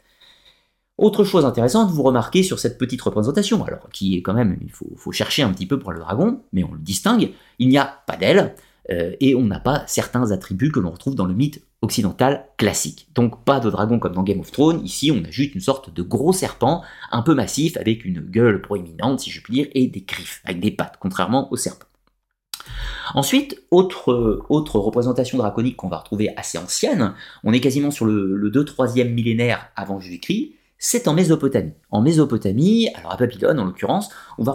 Autre 1.02 1.24
chose 1.24 1.44
intéressante, 1.44 1.90
vous 1.90 2.04
remarquez 2.04 2.44
sur 2.44 2.60
cette 2.60 2.78
petite 2.78 3.02
représentation, 3.02 3.64
alors 3.64 3.90
qui 3.90 4.16
est 4.16 4.22
quand 4.22 4.34
même, 4.34 4.56
il 4.62 4.70
faut, 4.70 5.10
chercher 5.10 5.42
un 5.42 5.52
petit 5.52 5.66
peu 5.66 5.76
pour 5.76 5.90
le 5.90 5.98
dragon, 5.98 6.42
mais 6.52 6.62
on 6.62 6.72
le 6.72 6.78
distingue, 6.78 7.32
il 7.58 7.68
n'y 7.68 7.76
a 7.76 8.02
pas 8.06 8.16
d'aile, 8.16 8.54
euh, 8.88 9.10
et 9.18 9.34
on 9.34 9.42
n'a 9.42 9.58
pas 9.58 9.82
certains 9.88 10.30
attributs 10.30 10.70
que 10.70 10.78
l'on 10.78 10.92
retrouve 10.92 11.16
dans 11.16 11.24
le 11.24 11.34
mythe 11.34 11.60
occidental 11.80 12.46
classique. 12.56 13.08
Donc 13.16 13.44
pas 13.44 13.58
de 13.58 13.68
dragon 13.68 13.98
comme 13.98 14.12
dans 14.12 14.22
Game 14.22 14.38
of 14.38 14.52
Thrones, 14.52 14.80
ici 14.84 15.10
on 15.10 15.24
a 15.24 15.30
juste 15.32 15.56
une 15.56 15.60
sorte 15.60 15.92
de 15.92 16.02
gros 16.02 16.32
serpent, 16.32 16.82
un 17.10 17.22
peu 17.22 17.34
massif, 17.34 17.76
avec 17.78 18.04
une 18.04 18.20
gueule 18.20 18.62
proéminente, 18.62 19.18
si 19.18 19.30
je 19.30 19.42
puis 19.42 19.54
dire, 19.54 19.66
et 19.72 19.88
des 19.88 20.02
griffes, 20.02 20.40
avec 20.44 20.60
des 20.60 20.70
pattes, 20.70 20.98
contrairement 21.00 21.52
au 21.52 21.56
serpent. 21.56 21.86
Ensuite, 23.14 23.60
autre, 23.72 24.44
autre 24.48 24.78
représentation 24.78 25.36
draconique 25.36 25.74
qu'on 25.74 25.88
va 25.88 25.98
retrouver 25.98 26.30
assez 26.36 26.58
ancienne, 26.58 27.14
on 27.42 27.52
est 27.52 27.58
quasiment 27.58 27.90
sur 27.90 28.04
le, 28.04 28.36
le 28.36 28.50
2-3e 28.52 29.12
millénaire 29.12 29.66
avant 29.74 29.98
Jésus-Christ, 29.98 30.52
c'est 30.84 31.06
en 31.06 31.14
Mésopotamie. 31.14 31.74
En 31.92 32.02
Mésopotamie, 32.02 32.88
alors 32.96 33.12
à 33.12 33.16
Babylone 33.16 33.60
en 33.60 33.64
l'occurrence, 33.64 34.10
on 34.36 34.42
va, 34.42 34.52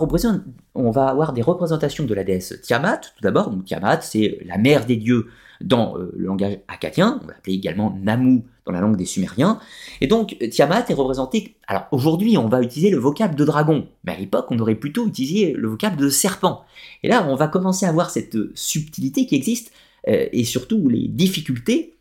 on 0.75 0.91
va 0.91 1.07
avoir 1.07 1.31
des 1.31 1.41
représentations 1.41 2.03
de 2.03 2.13
la 2.13 2.25
déesse 2.25 2.59
Tiamat, 2.61 2.97
tout 2.97 3.21
d'abord. 3.23 3.49
Tiamat, 3.63 4.01
c'est 4.01 4.39
la 4.45 4.57
mère 4.57 4.85
des 4.85 4.97
dieux 4.97 5.27
dans 5.61 5.97
euh, 5.97 6.11
le 6.17 6.25
langage 6.25 6.59
akkadien, 6.67 7.21
on 7.23 7.27
l'appelait 7.27 7.53
également 7.53 7.97
Namu 8.03 8.43
dans 8.65 8.73
la 8.73 8.81
langue 8.81 8.97
des 8.97 9.05
Sumériens. 9.05 9.59
Et 10.01 10.07
donc 10.07 10.37
Tiamat 10.51 10.85
est 10.89 10.93
représentée, 10.93 11.55
alors 11.65 11.87
aujourd'hui 11.91 12.37
on 12.37 12.49
va 12.49 12.61
utiliser 12.61 12.91
le 12.91 12.99
vocable 12.99 13.35
de 13.35 13.45
dragon, 13.45 13.87
mais 14.03 14.11
à 14.11 14.17
l'époque 14.17 14.47
on 14.49 14.59
aurait 14.59 14.75
plutôt 14.75 15.07
utilisé 15.07 15.53
le 15.53 15.69
vocable 15.69 15.95
de 15.95 16.09
serpent. 16.09 16.65
Et 17.03 17.07
là 17.07 17.25
on 17.27 17.35
va 17.35 17.47
commencer 17.47 17.85
à 17.85 17.91
voir 17.93 18.09
cette 18.09 18.37
subtilité 18.53 19.25
qui 19.25 19.35
existe, 19.35 19.71
euh, 20.09 20.27
et 20.33 20.43
surtout 20.43 20.89
les 20.89 21.07
difficultés 21.07 21.96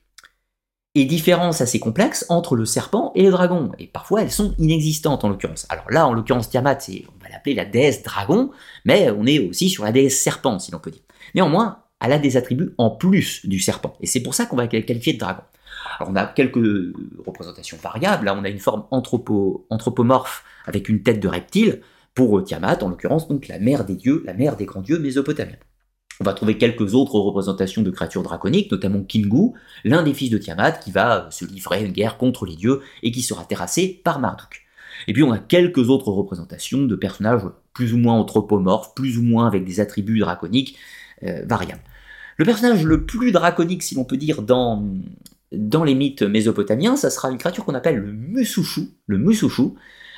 et 0.96 1.04
différence 1.04 1.60
assez 1.60 1.78
complexe 1.78 2.24
entre 2.30 2.56
le 2.56 2.64
serpent 2.64 3.12
et 3.14 3.24
le 3.24 3.30
dragon. 3.30 3.70
Et 3.78 3.86
parfois, 3.86 4.22
elles 4.22 4.30
sont 4.30 4.54
inexistantes 4.58 5.24
en 5.24 5.28
l'occurrence. 5.28 5.66
Alors 5.68 5.84
là, 5.90 6.06
en 6.06 6.14
l'occurrence, 6.14 6.48
Tiamat, 6.48 6.78
on 6.88 7.22
va 7.22 7.28
l'appeler 7.30 7.54
la 7.54 7.66
déesse 7.66 8.02
dragon, 8.02 8.50
mais 8.86 9.10
on 9.10 9.26
est 9.26 9.38
aussi 9.38 9.68
sur 9.68 9.84
la 9.84 9.92
déesse 9.92 10.18
serpent, 10.18 10.58
si 10.58 10.72
l'on 10.72 10.78
peut 10.78 10.90
dire. 10.90 11.02
Néanmoins, 11.34 11.82
elle 12.00 12.12
a 12.12 12.18
des 12.18 12.38
attributs 12.38 12.72
en 12.78 12.88
plus 12.88 13.44
du 13.46 13.58
serpent. 13.58 13.94
Et 14.00 14.06
c'est 14.06 14.22
pour 14.22 14.34
ça 14.34 14.46
qu'on 14.46 14.56
va 14.56 14.64
la 14.64 14.82
qualifier 14.82 15.12
de 15.12 15.18
dragon. 15.18 15.42
Alors 15.98 16.10
on 16.10 16.16
a 16.16 16.24
quelques 16.24 16.94
représentations 17.26 17.76
variables. 17.82 18.24
Là, 18.24 18.34
on 18.34 18.44
a 18.44 18.48
une 18.48 18.58
forme 18.58 18.84
anthropomorphe 18.90 20.44
avec 20.64 20.88
une 20.88 21.02
tête 21.02 21.20
de 21.20 21.28
reptile 21.28 21.82
pour 22.14 22.42
Tiamat, 22.42 22.82
en 22.82 22.88
l'occurrence 22.88 23.28
donc 23.28 23.48
la 23.48 23.58
mère 23.58 23.84
des 23.84 23.96
dieux, 23.96 24.22
la 24.24 24.32
mère 24.32 24.56
des 24.56 24.64
grands 24.64 24.80
dieux 24.80 24.98
mésopotamiens. 24.98 25.56
On 26.20 26.24
va 26.24 26.32
trouver 26.32 26.56
quelques 26.56 26.94
autres 26.94 27.18
représentations 27.18 27.82
de 27.82 27.90
créatures 27.90 28.22
draconiques, 28.22 28.70
notamment 28.70 29.02
Kingu, 29.02 29.52
l'un 29.84 30.02
des 30.02 30.14
fils 30.14 30.30
de 30.30 30.38
Tiamat, 30.38 30.72
qui 30.72 30.90
va 30.90 31.28
se 31.30 31.44
livrer 31.44 31.78
à 31.78 31.80
une 31.80 31.92
guerre 31.92 32.16
contre 32.16 32.46
les 32.46 32.56
dieux 32.56 32.80
et 33.02 33.10
qui 33.10 33.22
sera 33.22 33.44
terrassé 33.44 34.00
par 34.02 34.18
Marduk. 34.18 34.66
Et 35.08 35.12
puis 35.12 35.22
on 35.22 35.32
a 35.32 35.38
quelques 35.38 35.90
autres 35.90 36.08
représentations 36.08 36.82
de 36.82 36.96
personnages 36.96 37.42
plus 37.74 37.92
ou 37.92 37.98
moins 37.98 38.14
anthropomorphes, 38.14 38.94
plus 38.94 39.18
ou 39.18 39.22
moins 39.22 39.46
avec 39.46 39.64
des 39.64 39.80
attributs 39.80 40.18
draconiques 40.18 40.76
euh, 41.22 41.42
variables. 41.46 41.82
Le 42.38 42.44
personnage 42.44 42.84
le 42.84 43.04
plus 43.04 43.32
draconique, 43.32 43.82
si 43.82 43.94
l'on 43.94 44.04
peut 44.04 44.16
dire, 44.16 44.42
dans, 44.42 44.84
dans 45.52 45.84
les 45.84 45.94
mythes 45.94 46.22
mésopotamiens, 46.22 46.96
ça 46.96 47.10
sera 47.10 47.30
une 47.30 47.38
créature 47.38 47.64
qu'on 47.64 47.74
appelle 47.74 47.96
le 47.96 48.12
Musushu, 48.12 48.90
le 49.06 49.18
Musushu, 49.18 49.72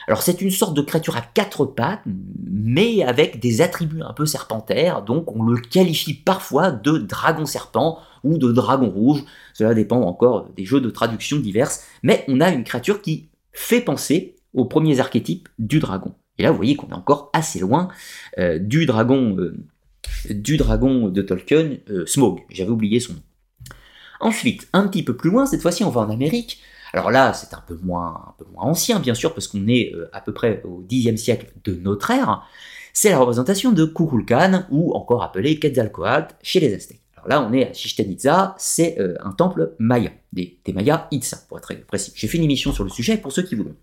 alors 0.09 0.23
c'est 0.23 0.41
une 0.41 0.51
sorte 0.51 0.75
de 0.75 0.83
créature 0.83 1.17
à 1.17 1.21
quatre 1.21 1.65
pattes, 1.65 2.03
mais 2.51 3.05
avec 3.05 3.39
des 3.39 3.61
attributs 3.61 4.03
un 4.03 4.13
peu 4.13 4.27
serpentaires, 4.27 5.03
donc 5.03 5.31
on 5.37 5.45
le 5.45 5.61
qualifie 5.61 6.15
parfois 6.15 6.73
de 6.73 6.99
dragon 6.99 7.47
serpent, 7.47 8.01
ou 8.25 8.39
de 8.39 8.53
dragon 8.53 8.91
rouge. 8.91 9.25
Cela 9.55 9.75
dépend 9.75 10.01
encore 10.03 10.49
des 10.57 10.65
jeux 10.65 10.81
de 10.81 10.91
traduction 10.91 11.39
diverses, 11.39 11.85
mais 12.03 12.25
on 12.29 12.41
a 12.41 12.51
une 12.51 12.65
créature 12.65 13.03
qui 13.03 13.29
fait 13.53 13.81
penser 13.81 14.37
aux 14.55 14.65
premiers 14.65 15.01
archétypes 15.01 15.49
du 15.59 15.79
dragon. 15.79 16.15
Et 16.39 16.43
là, 16.43 16.51
vous 16.51 16.57
voyez 16.57 16.77
qu'on 16.77 16.89
est 16.89 16.95
encore 16.95 17.31
assez 17.33 17.59
loin 17.59 17.89
euh, 18.39 18.59
du 18.59 18.87
dragon, 18.87 19.37
euh, 19.39 19.57
du 20.31 20.57
dragon 20.57 21.09
de 21.09 21.23
Tolkien, 21.23 21.79
euh, 21.91 22.07
Smaug. 22.07 22.41
J'avais 22.49 22.71
oublié 22.71 23.01
son 23.01 23.15
nom. 23.15 23.23
Ensuite, 24.21 24.69
un 24.73 24.87
petit 24.89 25.03
peu 25.03 25.17
plus 25.17 25.31
loin, 25.31 25.47
cette 25.47 25.63
fois-ci, 25.63 25.85
on 25.85 25.91
va 25.91 26.01
en 26.01 26.11
Amérique. 26.11 26.61
Alors 26.93 27.11
là, 27.11 27.33
c'est 27.33 27.55
un 27.55 27.63
peu 27.67 27.79
moins, 27.83 28.35
ancien, 28.57 29.01
bien 29.01 29.15
sûr, 29.15 29.35
parce 29.35 29.49
qu'on 29.49 29.67
est 29.69 29.93
à 30.13 30.21
peu 30.21 30.33
près 30.33 30.63
au 30.65 30.85
Xe 30.89 31.17
siècle 31.17 31.53
de 31.65 31.75
notre 31.75 32.11
ère. 32.11 32.43
C'est 32.93 33.11
la 33.11 33.19
représentation 33.19 33.73
de 33.73 33.85
Kukulkan, 33.85 34.65
ou 34.71 34.93
encore 34.95 35.23
appelé 35.23 35.59
Quetzalcoatl 35.59 36.35
chez 36.43 36.61
les 36.61 36.75
Aztèques. 36.75 37.03
Alors 37.17 37.29
là, 37.29 37.49
on 37.49 37.53
est 37.53 37.69
à 37.69 37.73
Chichen 37.73 38.11
Itza, 38.11 38.55
c'est 38.59 38.97
un 39.23 39.33
temple 39.33 39.75
maya, 39.79 40.11
des, 40.33 40.61
des 40.65 40.93
Itza, 41.11 41.37
pour 41.49 41.59
être 41.59 41.65
très 41.65 41.77
précis. 41.77 42.13
J'ai 42.15 42.29
fait 42.29 42.39
une 42.39 42.45
émission 42.45 42.73
sur 42.73 42.85
le 42.85 42.91
sujet 42.91 43.17
pour 43.17 43.33
ceux 43.33 43.43
qui 43.43 43.55
voudront. 43.55 43.75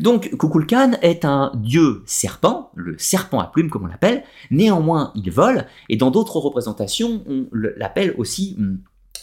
Donc 0.00 0.30
Kukulkan 0.30 0.92
est 1.02 1.24
un 1.24 1.52
dieu 1.56 2.02
serpent, 2.06 2.70
le 2.74 2.96
serpent 2.98 3.40
à 3.40 3.46
plumes 3.46 3.70
comme 3.70 3.84
on 3.84 3.88
l'appelle, 3.88 4.22
néanmoins 4.50 5.12
il 5.14 5.30
vole, 5.30 5.66
et 5.88 5.96
dans 5.96 6.10
d'autres 6.10 6.36
représentations 6.36 7.22
on 7.26 7.46
l'appelle 7.52 8.14
aussi, 8.18 8.54
hum, 8.58 8.80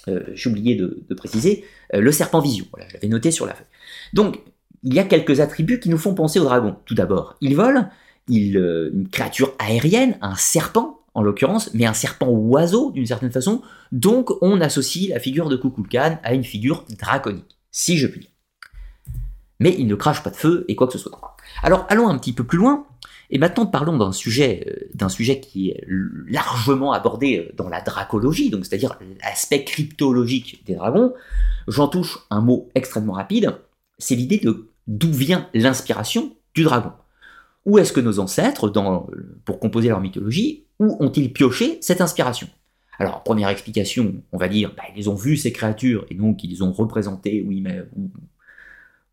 euh, 0.08 0.24
j'ai 0.34 0.50
oublié 0.50 0.76
de, 0.76 1.06
préciser, 1.16 1.66
euh, 1.94 2.00
le 2.00 2.12
serpent 2.12 2.40
vision, 2.40 2.66
voilà, 2.72 2.88
je 3.02 3.08
noté 3.08 3.32
sur 3.32 3.46
la 3.46 3.54
feuille. 3.54 3.68
Donc 4.14 4.40
il 4.84 4.94
y 4.94 5.00
a 5.00 5.04
quelques 5.04 5.40
attributs 5.40 5.80
qui 5.80 5.90
nous 5.90 5.98
font 5.98 6.14
penser 6.14 6.40
au 6.40 6.44
dragon. 6.44 6.76
Tout 6.86 6.96
d'abord, 6.96 7.36
il 7.42 7.56
vole, 7.56 7.90
il, 8.28 8.58
euh, 8.58 8.92
une 8.94 9.08
créature 9.08 9.54
aérienne, 9.60 10.18
un 10.22 10.36
serpent 10.36 11.00
en 11.14 11.22
l'occurrence, 11.22 11.74
mais 11.74 11.86
un 11.86 11.94
serpent 11.94 12.28
oiseau 12.28 12.92
d'une 12.92 13.06
certaine 13.06 13.32
façon, 13.32 13.62
donc 13.92 14.32
on 14.42 14.60
associe 14.62 15.10
la 15.10 15.20
figure 15.20 15.50
de 15.50 15.56
Kukulkan 15.56 16.20
à 16.24 16.34
une 16.34 16.44
figure 16.44 16.86
draconique, 17.00 17.58
si 17.72 17.98
je 17.98 18.08
puis 18.08 18.20
dire 18.22 18.30
mais 19.60 19.76
il 19.78 19.88
ne 19.88 19.96
crache 19.96 20.24
pas 20.24 20.30
de 20.30 20.36
feu 20.36 20.66
et 20.68 20.76
quoi 20.76 20.88
que 20.88 20.94
ce 20.94 21.00
soit. 21.00 21.38
Alors 21.64 21.86
allons 21.90 22.08
un 22.08 22.18
petit 22.18 22.34
peu 22.34 22.44
plus 22.44 22.58
loin, 22.58 22.86
et 23.30 23.38
maintenant 23.38 23.66
parlons 23.66 23.98
d'un 23.98 24.12
sujet, 24.12 24.66
euh, 24.68 24.90
d'un 24.94 25.10
sujet 25.10 25.40
qui 25.40 25.70
est 25.70 25.86
largement 26.28 26.94
abordé 26.94 27.40
euh, 27.40 27.54
dans 27.56 27.70
la 27.70 27.82
dracologie, 27.82 28.50
donc 28.50 28.66
c'est-à-dire 28.66 28.98
l'aspect 29.24 29.64
cryptologique 29.64 30.64
des 30.66 30.76
dragons. 30.76 31.14
J'en 31.68 31.88
touche 31.88 32.20
un 32.30 32.42
mot 32.42 32.70
extrêmement 32.76 33.14
rapide, 33.14 33.56
c'est 33.98 34.16
l'idée 34.16 34.38
de 34.38 34.70
d'où 34.88 35.12
vient 35.12 35.50
l'inspiration 35.54 36.36
du 36.54 36.64
dragon. 36.64 36.92
Où 37.66 37.80
est-ce 37.80 37.92
que 37.92 38.00
nos 38.00 38.20
ancêtres, 38.20 38.70
dans, 38.70 39.08
pour 39.44 39.60
composer 39.60 39.90
leur 39.90 40.00
mythologie, 40.00 40.66
ont-ils 40.80 41.34
pioché 41.34 41.80
cette 41.82 42.02
inspiration? 42.02 42.48
Alors, 43.00 43.24
première 43.24 43.50
explication, 43.50 44.16
on 44.32 44.38
va 44.38 44.48
dire, 44.48 44.74
bah, 44.78 44.84
ils 44.96 45.10
ont 45.10 45.16
vu 45.16 45.36
ces 45.36 45.52
créatures 45.52 46.06
et 46.10 46.16
donc 46.16 46.44
ils 46.44 46.64
ont 46.64 46.72
représenté 46.72 47.44
oui, 47.46 47.62
mais, 47.62 47.84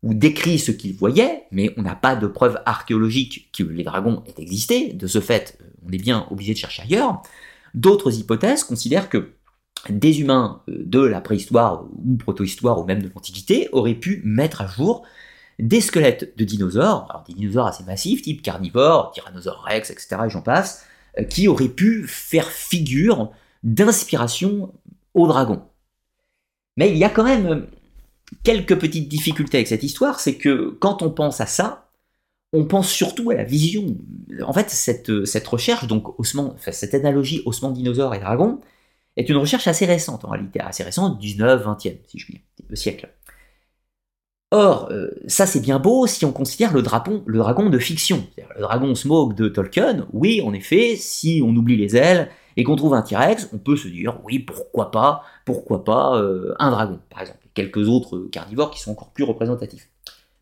ou 0.03 0.13
décrit 0.13 0.59
ce 0.59 0.71
qu'ils 0.71 0.95
voyaient, 0.95 1.45
mais 1.51 1.73
on 1.77 1.81
n'a 1.81 1.95
pas 1.95 2.15
de 2.15 2.27
preuves 2.27 2.59
archéologiques 2.65 3.49
que 3.57 3.63
les 3.63 3.83
dragons 3.83 4.21
aient 4.27 4.41
existé, 4.41 4.93
de 4.93 5.07
ce 5.07 5.21
fait, 5.21 5.57
euh, 5.61 5.65
on 5.87 5.91
est 5.91 5.97
bien 5.97 6.27
obligé 6.29 6.53
de 6.53 6.59
chercher 6.59 6.83
ailleurs. 6.83 7.23
D'autres 7.73 8.19
hypothèses 8.19 8.65
considèrent 8.65 9.09
que 9.09 9.31
des 9.89 10.19
humains 10.19 10.61
euh, 10.69 10.83
de 10.85 10.99
la 10.99 11.21
préhistoire 11.21 11.85
ou 12.05 12.17
protohistoire 12.17 12.79
ou 12.79 12.85
même 12.85 13.01
de 13.01 13.09
l'Antiquité 13.15 13.69
auraient 13.71 13.95
pu 13.95 14.21
mettre 14.25 14.61
à 14.61 14.67
jour 14.67 15.03
des 15.57 15.81
squelettes 15.81 16.37
de 16.37 16.43
dinosaures, 16.43 17.07
alors 17.09 17.23
des 17.23 17.33
dinosaures 17.33 17.67
assez 17.67 17.83
massifs, 17.83 18.21
type 18.21 18.41
carnivores, 18.41 19.11
tyrannosaures 19.11 19.63
rex, 19.63 19.89
etc., 19.89 20.17
et 20.25 20.29
j'en 20.29 20.41
passe, 20.41 20.85
euh, 21.17 21.23
qui 21.23 21.47
auraient 21.47 21.69
pu 21.69 22.05
faire 22.07 22.49
figure 22.49 23.31
d'inspiration 23.63 24.73
aux 25.13 25.27
dragons. 25.27 25.63
Mais 26.75 26.91
il 26.91 26.97
y 26.97 27.05
a 27.05 27.09
quand 27.09 27.23
même 27.23 27.67
quelques 28.43 28.77
petites 28.77 29.09
difficultés 29.09 29.57
avec 29.57 29.67
cette 29.67 29.83
histoire, 29.83 30.19
c'est 30.19 30.35
que 30.35 30.77
quand 30.79 31.01
on 31.01 31.09
pense 31.09 31.41
à 31.41 31.45
ça, 31.45 31.89
on 32.53 32.65
pense 32.65 32.89
surtout 32.89 33.31
à 33.31 33.35
la 33.35 33.43
vision. 33.43 33.97
En 34.45 34.53
fait, 34.53 34.69
cette, 34.69 35.25
cette 35.25 35.47
recherche, 35.47 35.87
donc 35.87 36.07
cette 36.71 36.93
analogie 36.93 37.41
ossements 37.45 37.71
dinosaure 37.71 38.13
et 38.13 38.19
dragon, 38.19 38.59
est 39.17 39.29
une 39.29 39.37
recherche 39.37 39.67
assez 39.67 39.85
récente 39.85 40.25
en 40.25 40.29
réalité, 40.29 40.59
assez 40.59 40.83
récente, 40.83 41.19
19, 41.19 41.65
20e, 41.65 41.97
si 42.07 42.19
je 42.19 42.25
puis 42.25 42.41
dire, 42.59 42.77
siècle. 42.77 43.09
Or, 44.51 44.89
euh, 44.91 45.09
ça 45.27 45.47
c'est 45.47 45.61
bien 45.61 45.79
beau 45.79 46.05
si 46.05 46.25
on 46.25 46.31
considère 46.31 46.73
le, 46.73 46.83
dragon, 46.83 47.23
le 47.25 47.39
dragon 47.39 47.69
de 47.71 47.79
fiction. 47.79 48.27
Le 48.55 48.61
dragon 48.61 48.93
Smoke 48.93 49.33
de 49.33 49.49
Tolkien, 49.49 50.07
oui, 50.13 50.41
en 50.41 50.53
effet, 50.53 50.95
si 50.95 51.41
on 51.43 51.55
oublie 51.55 51.75
les 51.75 51.95
ailes 51.95 52.29
et 52.57 52.63
qu'on 52.63 52.75
trouve 52.75 52.93
un 52.93 53.01
T-Rex, 53.01 53.49
on 53.53 53.57
peut 53.57 53.75
se 53.75 53.87
dire, 53.87 54.19
oui, 54.23 54.39
pourquoi 54.39 54.91
pas, 54.91 55.23
pourquoi 55.45 55.83
pas 55.83 56.17
euh, 56.17 56.53
un 56.59 56.71
dragon, 56.71 56.99
par 57.09 57.21
exemple 57.21 57.39
quelques 57.53 57.87
autres 57.87 58.27
carnivores 58.31 58.71
qui 58.71 58.79
sont 58.79 58.91
encore 58.91 59.11
plus 59.11 59.23
représentatifs. 59.23 59.89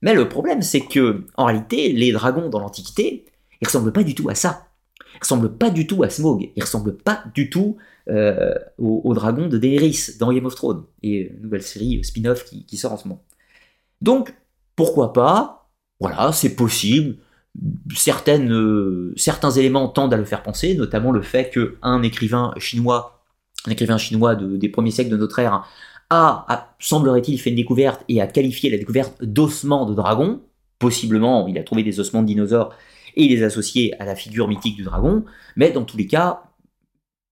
Mais 0.02 0.14
le 0.14 0.28
problème, 0.28 0.62
c'est 0.62 0.82
que, 0.82 1.26
en 1.38 1.46
réalité, 1.46 1.92
les 1.92 2.12
dragons 2.12 2.50
dans 2.50 2.60
l'Antiquité, 2.60 3.26
ils 3.62 3.68
ressemblent 3.68 3.92
pas 3.92 4.04
du 4.04 4.16
tout 4.16 4.30
à 4.30 4.36
ça. 4.36 4.68
Ils 5.16 5.20
ressemblent 5.20 5.56
pas 5.56 5.70
du 5.70 5.86
tout 5.86 6.04
à 6.04 6.10
Smaug. 6.10 6.50
Ils 6.56 6.64
ressemblent 6.64 6.98
pas 6.98 7.24
du 7.36 7.50
tout 7.50 7.78
euh, 8.10 8.56
au, 8.80 9.14
dragon 9.14 9.48
de 9.48 9.58
Daenerys 9.58 10.18
dans 10.20 10.34
Game 10.34 10.46
of 10.46 10.56
Thrones 10.56 10.86
et 11.04 11.32
une 11.32 11.42
nouvelle 11.42 11.62
série 11.62 12.00
euh, 12.00 12.04
spin-off 12.04 12.46
qui, 12.46 12.78
sort 12.78 12.94
en 12.94 12.98
ce 12.98 13.08
moment. 13.08 13.24
Donc, 14.02 14.34
pourquoi 14.76 15.14
pas? 15.14 15.70
Voilà, 16.00 16.32
c'est 16.32 16.56
possible. 16.56 17.18
Certaines, 17.96 18.52
euh, 18.54 19.14
certains 19.18 19.52
éléments 19.52 19.90
tendent 19.90 20.14
à 20.14 20.18
le 20.18 20.26
faire 20.26 20.44
penser, 20.44 20.76
notamment 20.76 21.12
le 21.12 21.22
fait 21.22 21.50
qu'un 21.50 22.02
écrivain 22.02 22.54
chinois, 22.58 23.26
un 23.68 23.72
écrivain 23.72 23.98
chinois 23.98 24.36
des 24.36 24.70
premiers 24.70 24.92
siècles 24.92 25.12
de 25.12 25.18
notre 25.18 25.40
ère, 25.40 25.66
a, 26.10 26.76
semblerait-il, 26.80 27.40
fait 27.40 27.52
une 27.52 27.56
découverte 27.56 28.04
et 28.10 28.22
a 28.22 28.28
qualifié 28.28 28.70
la 28.70 28.78
découverte 28.78 29.24
d'ossements 29.24 29.86
de 29.86 29.94
dragon. 29.94 30.42
Possiblement, 30.80 31.48
il 31.48 31.58
a 31.58 31.64
trouvé 31.64 31.84
des 31.84 32.00
ossements 32.00 32.22
de 32.22 32.28
dinosaures 32.28 32.74
et 33.16 33.26
il 33.26 33.32
les 33.32 33.44
a 33.44 33.48
associés 33.48 34.00
à 34.02 34.06
la 34.06 34.16
figure 34.16 34.48
mythique 34.48 34.76
du 34.76 34.84
dragon. 34.84 35.24
Mais 35.56 35.72
dans 35.72 35.84
tous 35.84 35.98
les 35.98 36.08
cas, 36.08 36.44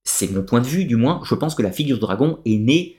c'est 0.03 0.31
mon 0.31 0.43
point 0.43 0.61
de 0.61 0.67
vue, 0.67 0.85
du 0.85 0.95
moins, 0.95 1.21
je 1.25 1.35
pense 1.35 1.55
que 1.55 1.61
la 1.61 1.71
figure 1.71 1.97
du 1.97 2.01
dragon 2.01 2.39
est 2.45 2.57
née 2.57 2.97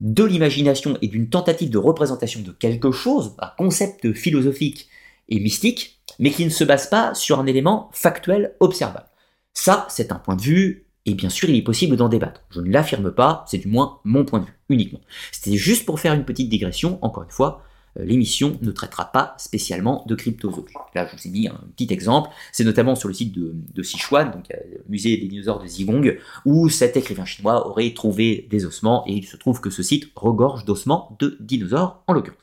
de 0.00 0.24
l'imagination 0.24 0.96
et 1.02 1.08
d'une 1.08 1.28
tentative 1.28 1.70
de 1.70 1.78
représentation 1.78 2.40
de 2.40 2.52
quelque 2.52 2.90
chose, 2.90 3.34
un 3.38 3.52
concept 3.58 4.12
philosophique 4.14 4.88
et 5.30 5.40
mystique, 5.40 6.02
mais 6.18 6.30
qui 6.30 6.44
ne 6.44 6.50
se 6.50 6.64
base 6.64 6.88
pas 6.88 7.14
sur 7.14 7.40
un 7.40 7.46
élément 7.46 7.90
factuel 7.92 8.54
observable. 8.60 9.08
Ça, 9.54 9.86
c'est 9.88 10.12
un 10.12 10.18
point 10.18 10.36
de 10.36 10.42
vue 10.42 10.86
et 11.06 11.14
bien 11.14 11.30
sûr, 11.30 11.48
il 11.48 11.56
est 11.56 11.62
possible 11.62 11.96
d'en 11.96 12.08
débattre. 12.08 12.42
Je 12.50 12.60
ne 12.60 12.70
l'affirme 12.70 13.10
pas, 13.10 13.44
c'est 13.48 13.58
du 13.58 13.68
moins 13.68 14.00
mon 14.04 14.24
point 14.24 14.40
de 14.40 14.44
vue, 14.44 14.52
uniquement. 14.68 15.00
C'était 15.32 15.56
juste 15.56 15.86
pour 15.86 15.98
faire 15.98 16.12
une 16.12 16.24
petite 16.24 16.48
digression, 16.48 16.98
encore 17.02 17.22
une 17.22 17.30
fois, 17.30 17.62
euh, 17.98 18.04
l'émission 18.04 18.58
ne 18.60 18.70
traitera 18.70 19.06
pas 19.06 19.34
spécialement 19.38 20.04
de 20.06 20.14
cryptozoologie. 20.14 20.74
Là, 20.94 21.08
je 21.10 21.16
vous 21.16 21.26
ai 21.26 21.30
mis 21.30 21.48
un 21.48 21.60
petit 21.76 21.92
exemple, 21.92 22.30
c'est 22.52 22.64
notamment 22.64 22.94
sur 22.94 23.08
le 23.08 23.14
site 23.14 23.32
de, 23.32 23.82
Sichuan, 23.82 24.30
donc 24.30 24.44
le 24.50 24.84
musée 24.88 25.16
des 25.16 25.26
dinosaures 25.26 25.60
de 25.60 25.66
Zigong, 25.66 26.18
où 26.44 26.68
cet 26.68 26.96
écrivain 26.96 27.24
chinois 27.24 27.66
aurait 27.66 27.92
trouvé 27.94 28.46
des 28.50 28.66
ossements, 28.66 29.04
et 29.06 29.14
il 29.14 29.26
se 29.26 29.36
trouve 29.36 29.60
que 29.60 29.70
ce 29.70 29.82
site 29.82 30.10
regorge 30.14 30.64
d'ossements 30.64 31.16
de 31.18 31.36
dinosaures, 31.40 32.04
en 32.06 32.12
l'occurrence. 32.12 32.38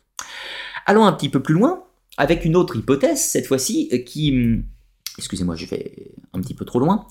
Allons 0.85 1.05
un 1.05 1.13
petit 1.13 1.29
peu 1.29 1.41
plus 1.41 1.53
loin, 1.53 1.83
avec 2.17 2.45
une 2.45 2.55
autre 2.55 2.75
hypothèse, 2.75 3.21
cette 3.21 3.47
fois-ci, 3.47 4.03
qui... 4.05 4.31
Hum, 4.31 4.63
excusez-moi, 5.17 5.55
je 5.55 5.65
vais 5.65 6.11
un 6.33 6.41
petit 6.41 6.53
peu 6.53 6.65
trop 6.65 6.79
loin 6.79 7.07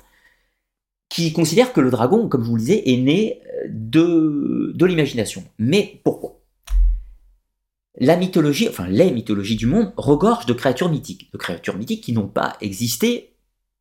qui 1.09 1.33
considère 1.33 1.73
que 1.73 1.81
le 1.81 1.91
dragon, 1.91 2.29
comme 2.29 2.43
je 2.43 2.49
vous 2.49 2.57
le 2.57 2.61
disais, 2.61 2.83
est 2.87 2.97
né 2.97 3.41
euh, 3.65 4.73
de, 4.75 4.87
l'imagination. 4.87 5.45
Mais 5.59 6.01
pourquoi? 6.05 6.41
La 7.99 8.17
mythologie, 8.17 8.69
enfin 8.69 8.87
les 8.89 9.11
mythologies 9.11 9.57
du 9.57 9.67
monde, 9.67 9.93
regorgent 9.97 10.47
de 10.47 10.53
créatures 10.53 10.91
mythiques, 10.91 11.33
de 11.33 11.39
créatures 11.39 11.77
mythiques 11.77 12.05
qui 12.05 12.13
n'ont 12.13 12.29
pas 12.29 12.57
existé 12.61 13.33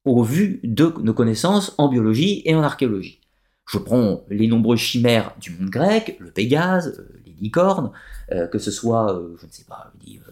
au 0.05 0.24
vu 0.24 0.62
de 0.63 0.94
nos 1.01 1.13
connaissances 1.13 1.75
en 1.77 1.89
biologie 1.89 2.41
et 2.46 2.55
en 2.55 2.62
archéologie. 2.62 3.20
Je 3.67 3.79
prends 3.79 4.24
les 4.29 4.48
nombreuses 4.48 4.79
chimères 4.79 5.36
du 5.41 5.50
monde 5.51 5.70
grec, 5.70 6.15
le 6.20 6.32
Pégase, 6.32 7.03
euh, 7.36 7.42
licornes, 7.42 7.92
euh, 8.32 8.48
que 8.48 8.60
ce 8.60 8.72
soit, 8.72 9.22
je 9.39 9.46
ne 9.46 9.51
sais 9.51 9.65
pas, 9.65 9.92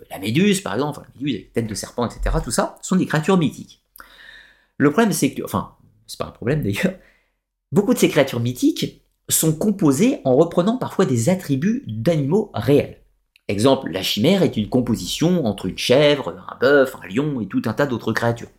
la 0.10 0.19
méduse 0.19 0.62
par 0.62 0.74
exemple, 0.74 1.01
la 1.01 1.07
méduse 1.15 1.36
avec 1.36 1.53
tête 1.53 1.67
de 1.67 1.74
serpent, 1.75 2.05
etc. 2.05 2.38
Tout 2.43 2.51
ça 2.51 2.77
sont 2.81 2.95
des 2.95 3.05
créatures 3.05 3.38
mythiques. 3.38 3.83
Le 4.77 4.91
problème, 4.91 5.13
c'est 5.13 5.33
que, 5.33 5.43
enfin, 5.43 5.75
c'est 6.07 6.19
pas 6.19 6.25
un 6.25 6.31
problème 6.31 6.63
d'ailleurs, 6.63 6.95
beaucoup 7.72 7.93
de 7.93 8.00
ces 8.00 8.10
créatures 8.10 8.39
mythiques 8.39 9.03
sont 9.29 9.53
composées 9.53 10.19
en 10.25 10.36
reprenant 10.36 10.77
parfois 10.77 11.05
des 11.05 11.29
attributs 11.29 11.83
d'animaux 11.88 12.51
réels. 12.53 13.00
Exemple, 13.48 13.89
la 13.91 14.01
chimère 14.01 14.41
est 14.41 14.55
une 14.55 14.69
composition 14.69 15.45
entre 15.45 15.65
une 15.65 15.77
chèvre, 15.77 16.36
un 16.50 16.57
bœuf, 16.60 16.95
un 17.01 17.07
lion 17.07 17.41
et 17.41 17.48
tout 17.48 17.62
un 17.65 17.74
tas 17.74 17.86
d'autres 17.86 18.13
créatures. 18.13 18.50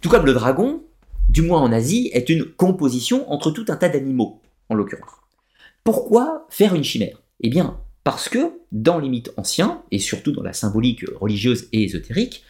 Tout 0.00 0.08
comme 0.08 0.26
le 0.26 0.34
dragon, 0.34 0.84
du 1.28 1.42
moins 1.42 1.60
en 1.60 1.72
Asie, 1.72 2.10
est 2.12 2.28
une 2.28 2.44
composition 2.44 3.30
entre 3.32 3.50
tout 3.50 3.64
un 3.68 3.76
tas 3.76 3.88
d'animaux, 3.88 4.40
en 4.68 4.74
l'occurrence. 4.74 5.10
Pourquoi 5.84 6.46
faire 6.48 6.74
une 6.74 6.84
chimère? 6.84 7.21
Eh 7.42 7.50
bien, 7.50 7.80
parce 8.04 8.28
que 8.28 8.60
dans 8.72 8.98
les 8.98 9.08
mythes 9.08 9.32
anciens, 9.36 9.82
et 9.90 9.98
surtout 9.98 10.32
dans 10.32 10.42
la 10.42 10.52
symbolique 10.52 11.04
religieuse 11.20 11.68
et 11.72 11.84
ésotérique, 11.84 12.44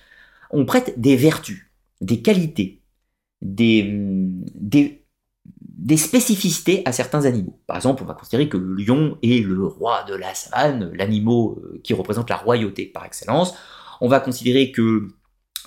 on 0.50 0.64
prête 0.64 1.00
des 1.00 1.16
vertus, 1.16 1.70
des 2.00 2.22
qualités, 2.22 2.82
des, 3.40 3.90
des 5.60 5.96
spécificités 5.96 6.82
à 6.84 6.92
certains 6.92 7.24
animaux. 7.24 7.58
Par 7.66 7.76
exemple, 7.76 8.02
on 8.02 8.06
va 8.06 8.14
considérer 8.14 8.48
que 8.48 8.56
le 8.56 8.74
lion 8.82 9.18
est 9.22 9.44
le 9.44 9.64
roi 9.64 10.04
de 10.04 10.14
la 10.14 10.34
savane, 10.34 10.92
l'animal 10.94 11.56
qui 11.82 11.94
représente 11.94 12.30
la 12.30 12.36
royauté 12.36 12.86
par 12.86 13.04
excellence. 13.04 13.54
On 14.00 14.08
va 14.08 14.20
considérer 14.20 14.72
que 14.72 15.08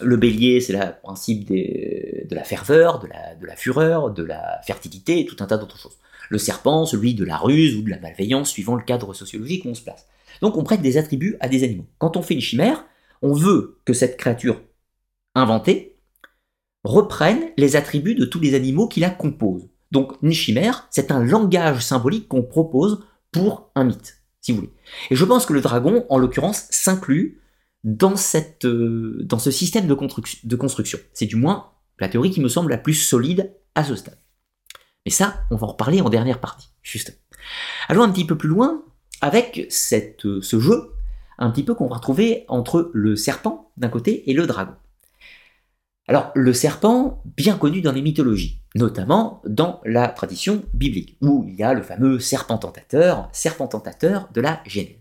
le 0.01 0.17
bélier, 0.17 0.62
c'est 0.62 0.74
le 0.74 0.79
principe 1.01 1.48
de 1.48 2.36
la 2.36 2.44
ferveur, 2.44 3.00
de 3.00 3.08
la, 3.08 3.36
de 3.36 3.46
la 3.46 3.55
fureur, 3.55 4.12
de 4.12 4.24
la 4.24 4.62
fertilité, 4.63 5.22
et 5.22 5.25
tout 5.25 5.38
un 5.39 5.48
tas 5.48 5.58
d'autres 5.58 5.77
choses. 5.77 5.98
Le 6.29 6.38
serpent, 6.38 6.86
celui 6.86 7.13
de 7.13 7.24
la 7.24 7.38
ruse 7.38 7.75
ou 7.75 7.82
de 7.82 7.89
la 7.89 8.00
malveillance, 8.00 8.50
suivant 8.50 8.75
le 8.75 8.84
cadre 8.84 9.13
sociologique 9.13 9.65
où 9.65 9.70
on 9.70 9.75
se 9.75 9.82
place. 9.82 10.08
Donc 10.41 10.58
on 10.58 10.63
prête 10.63 10.82
des 10.82 10.98
attributs 10.98 11.38
à 11.39 11.48
des 11.48 11.63
animaux. 11.63 11.86
Quand 11.98 12.17
on 12.17 12.22
fait 12.22 12.34
une 12.34 12.41
chimère, 12.41 12.86
on 13.22 13.34
veut 13.34 13.79
que 13.86 13.94
cette 13.94 14.17
créature 14.17 14.62
inventée 15.34 15.98
reprenne 16.84 17.51
les 17.58 17.75
attributs 17.75 18.15
de 18.15 18.25
tous 18.25 18.39
les 18.39 18.53
animaux 18.53 18.88
qui 18.88 19.00
la 19.00 19.10
composent. 19.10 19.67
Donc 19.91 20.13
une 20.22 20.32
chimère, 20.32 20.88
c'est 20.91 21.12
un 21.12 21.24
langage 21.24 21.82
symbolique 21.82 22.27
qu'on 22.27 22.44
propose 22.44 23.03
pour 23.32 23.72
un 23.75 23.86
mythe, 23.86 24.17
si 24.41 24.51
vous 24.51 24.60
voulez. 24.60 24.74
Et 25.10 25.15
je 25.15 25.25
pense 25.25 25.46
que 25.46 25.53
le 25.53 25.62
dragon, 25.62 26.05
en 26.10 26.17
l'occurrence, 26.17 26.67
s'inclut 26.70 27.41
dans, 27.84 28.15
euh, 28.65 29.27
ce 29.39 29.51
système 29.51 29.88
de 29.88 30.55
construction. 30.55 31.00
C'est 31.13 31.25
du 31.25 31.36
moins 31.36 31.72
la 32.00 32.10
théorie 32.10 32.32
qui 32.32 32.41
me 32.41 32.50
semble 32.50 32.72
la 32.72 32.77
plus 32.77 32.94
solide 32.94 33.53
à 33.75 33.84
ce 33.84 33.96
stade. 33.96 34.17
Mais 35.05 35.12
ça, 35.12 35.41
on 35.51 35.55
va 35.55 35.67
en 35.67 35.71
reparler 35.71 36.01
en 36.01 36.09
dernière 36.09 36.39
partie, 36.39 36.69
juste. 36.81 37.19
Allons 37.88 38.03
un 38.03 38.12
petit 38.12 38.25
peu 38.25 38.38
plus 38.38 38.50
loin 38.50 38.83
avec 39.21 39.59
euh, 39.59 40.41
ce 40.41 40.59
jeu, 40.59 40.93
un 41.38 41.51
petit 41.51 41.63
peu 41.63 41.75
qu'on 41.75 41.88
va 41.88 41.95
retrouver 41.95 42.45
entre 42.47 42.91
le 42.93 43.15
serpent 43.15 43.71
d'un 43.77 43.89
côté 43.89 44.29
et 44.29 44.33
le 44.33 44.47
dragon. 44.47 44.74
Alors, 46.07 46.31
le 46.35 46.53
serpent, 46.53 47.24
bien 47.25 47.57
connu 47.57 47.81
dans 47.81 47.91
les 47.91 48.03
mythologies, 48.03 48.62
notamment 48.75 49.41
dans 49.45 49.81
la 49.85 50.07
tradition 50.07 50.63
biblique, 50.74 51.17
où 51.21 51.45
il 51.47 51.55
y 51.55 51.63
a 51.63 51.74
le 51.74 51.81
fameux 51.81 52.19
serpent 52.19 52.59
tentateur, 52.59 53.27
serpent 53.31 53.67
tentateur 53.67 54.29
de 54.31 54.41
la 54.41 54.62
Genèse. 54.67 54.97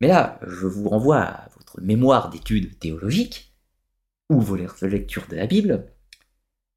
Mais 0.00 0.08
là, 0.08 0.38
je 0.46 0.66
vous 0.66 0.88
renvoie 0.88 1.20
à 1.20 1.48
votre 1.56 1.80
mémoire 1.80 2.28
d'études 2.28 2.78
théologiques, 2.78 3.54
ou 4.28 4.40
vos 4.40 4.56
lectures 4.56 5.26
de 5.30 5.36
la 5.36 5.46
Bible. 5.46 5.86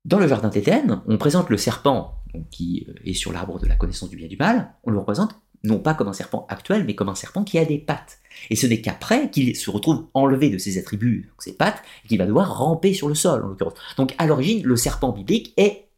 Dans 0.03 0.17
le 0.17 0.27
Jardin 0.27 0.49
d'Éden, 0.49 1.03
on 1.07 1.17
présente 1.17 1.49
le 1.49 1.57
serpent 1.57 2.23
qui 2.49 2.87
euh, 2.89 2.93
est 3.05 3.13
sur 3.13 3.31
l'arbre 3.31 3.59
de 3.59 3.67
la 3.67 3.75
connaissance 3.75 4.09
du 4.09 4.15
bien 4.15 4.25
et 4.25 4.29
du 4.29 4.37
mal, 4.37 4.73
on 4.83 4.91
le 4.91 4.97
représente 4.97 5.35
non 5.63 5.77
pas 5.77 5.93
comme 5.93 6.07
un 6.07 6.13
serpent 6.13 6.47
actuel, 6.49 6.85
mais 6.85 6.95
comme 6.95 7.09
un 7.09 7.15
serpent 7.15 7.43
qui 7.43 7.59
a 7.59 7.65
des 7.65 7.77
pattes. 7.77 8.17
Et 8.49 8.55
ce 8.55 8.65
n'est 8.65 8.81
qu'après 8.81 9.29
qu'il 9.29 9.55
se 9.55 9.69
retrouve 9.69 10.07
enlevé 10.15 10.49
de 10.49 10.57
ses 10.57 10.79
attributs, 10.79 11.31
ses 11.37 11.53
pattes, 11.53 11.83
qu'il 12.07 12.17
va 12.17 12.25
devoir 12.25 12.57
ramper 12.57 12.95
sur 12.95 13.07
le 13.07 13.13
sol, 13.13 13.43
en 13.43 13.47
l'occurrence. 13.49 13.75
Donc 13.95 14.15
à 14.17 14.25
l'origine, 14.25 14.63
le 14.63 14.75
serpent 14.75 15.11
biblique 15.11 15.53
est 15.57 15.89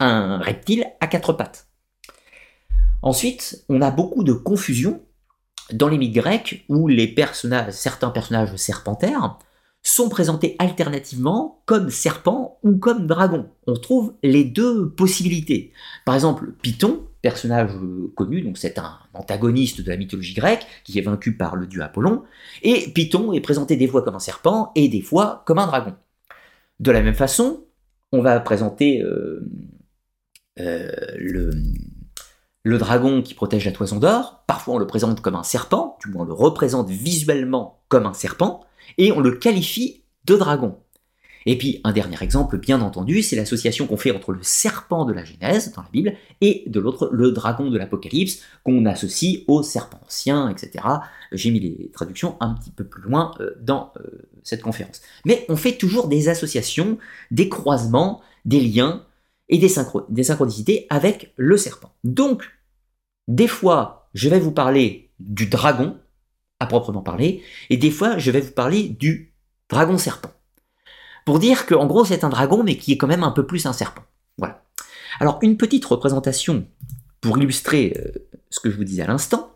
un 0.00 0.38
reptile 0.38 0.86
à 1.00 1.06
quatre 1.06 1.32
pattes. 1.32 1.68
Ensuite, 3.02 3.64
on 3.68 3.82
a 3.82 3.92
beaucoup 3.92 4.24
de 4.24 4.32
confusion 4.32 5.00
dans 5.72 5.88
les 5.88 5.98
mythes 5.98 6.14
grecs 6.14 6.64
où 6.68 6.90
certains 7.70 8.10
personnages 8.10 8.56
serpentaires 8.56 9.38
sont 9.84 10.08
présentés 10.08 10.56
alternativement 10.58 11.62
comme 11.66 11.90
serpents 11.90 12.58
ou 12.62 12.76
comme 12.78 13.06
dragons. 13.06 13.46
On 13.66 13.74
trouve 13.74 14.14
les 14.22 14.42
deux 14.42 14.88
possibilités. 14.90 15.72
Par 16.06 16.14
exemple, 16.14 16.52
Python, 16.62 17.02
personnage 17.20 17.70
connu, 18.16 18.40
donc 18.40 18.56
c'est 18.56 18.78
un 18.78 18.98
antagoniste 19.12 19.82
de 19.82 19.90
la 19.90 19.98
mythologie 19.98 20.34
grecque 20.34 20.66
qui 20.84 20.98
est 20.98 21.02
vaincu 21.02 21.36
par 21.36 21.54
le 21.54 21.66
dieu 21.66 21.82
Apollon, 21.82 22.22
et 22.62 22.90
Python 22.92 23.32
est 23.34 23.40
présenté 23.40 23.76
des 23.76 23.86
fois 23.86 24.02
comme 24.02 24.14
un 24.14 24.20
serpent 24.20 24.72
et 24.74 24.88
des 24.88 25.02
fois 25.02 25.42
comme 25.46 25.58
un 25.58 25.66
dragon. 25.66 25.94
De 26.80 26.90
la 26.90 27.02
même 27.02 27.14
façon, 27.14 27.64
on 28.10 28.22
va 28.22 28.40
présenter 28.40 29.02
euh, 29.02 29.46
euh, 30.60 30.92
le, 31.18 31.50
le 32.62 32.78
dragon 32.78 33.22
qui 33.22 33.34
protège 33.34 33.66
la 33.66 33.72
toison 33.72 33.98
d'or, 33.98 34.44
parfois 34.46 34.74
on 34.74 34.78
le 34.78 34.86
présente 34.86 35.20
comme 35.20 35.34
un 35.34 35.42
serpent, 35.42 35.98
du 36.02 36.10
moins 36.10 36.22
on 36.22 36.26
le 36.26 36.32
représente 36.32 36.88
visuellement 36.88 37.82
comme 37.88 38.06
un 38.06 38.14
serpent, 38.14 38.64
et 38.98 39.12
on 39.12 39.20
le 39.20 39.32
qualifie 39.32 40.02
de 40.24 40.36
dragon. 40.36 40.78
Et 41.46 41.58
puis 41.58 41.80
un 41.84 41.92
dernier 41.92 42.16
exemple, 42.22 42.58
bien 42.58 42.80
entendu, 42.80 43.22
c'est 43.22 43.36
l'association 43.36 43.86
qu'on 43.86 43.96
fait 43.96 44.10
entre 44.10 44.32
le 44.32 44.42
serpent 44.42 45.04
de 45.04 45.12
la 45.12 45.24
Genèse 45.24 45.72
dans 45.72 45.82
la 45.82 45.88
Bible 45.92 46.14
et 46.40 46.64
de 46.66 46.80
l'autre 46.80 47.10
le 47.12 47.32
dragon 47.32 47.70
de 47.70 47.76
l'Apocalypse 47.76 48.40
qu'on 48.64 48.86
associe 48.86 49.42
au 49.46 49.62
serpent 49.62 50.00
ancien, 50.04 50.48
etc. 50.48 50.84
J'ai 51.32 51.50
mis 51.50 51.60
les 51.60 51.90
traductions 51.92 52.36
un 52.40 52.54
petit 52.54 52.70
peu 52.70 52.84
plus 52.84 53.02
loin 53.02 53.34
euh, 53.40 53.50
dans 53.60 53.92
euh, 53.98 54.28
cette 54.42 54.62
conférence. 54.62 55.02
Mais 55.26 55.44
on 55.48 55.56
fait 55.56 55.76
toujours 55.76 56.08
des 56.08 56.28
associations, 56.28 56.98
des 57.30 57.48
croisements, 57.48 58.22
des 58.44 58.60
liens 58.60 59.04
et 59.48 59.58
des, 59.58 59.72
des 60.08 60.22
synchronicités 60.22 60.86
avec 60.88 61.34
le 61.36 61.56
serpent. 61.56 61.92
Donc, 62.04 62.44
des 63.28 63.48
fois, 63.48 64.08
je 64.14 64.28
vais 64.28 64.40
vous 64.40 64.52
parler 64.52 65.10
du 65.18 65.46
dragon, 65.46 65.98
à 66.60 66.66
proprement 66.66 67.02
parler, 67.02 67.42
et 67.70 67.76
des 67.76 67.90
fois, 67.90 68.18
je 68.18 68.30
vais 68.30 68.40
vous 68.40 68.52
parler 68.52 68.88
du 68.88 69.34
dragon 69.68 69.98
serpent. 69.98 70.30
Pour 71.24 71.38
dire 71.38 71.66
qu'en 71.66 71.86
gros, 71.86 72.04
c'est 72.04 72.24
un 72.24 72.28
dragon, 72.28 72.62
mais 72.62 72.76
qui 72.76 72.92
est 72.92 72.96
quand 72.96 73.06
même 73.06 73.24
un 73.24 73.30
peu 73.30 73.46
plus 73.46 73.66
un 73.66 73.72
serpent. 73.72 74.04
Voilà. 74.38 74.62
Alors, 75.20 75.38
une 75.42 75.56
petite 75.56 75.84
représentation 75.84 76.66
pour 77.20 77.38
illustrer 77.38 77.94
euh, 77.96 78.12
ce 78.50 78.60
que 78.60 78.70
je 78.70 78.76
vous 78.76 78.84
disais 78.84 79.02
à 79.02 79.06
l'instant. 79.06 79.54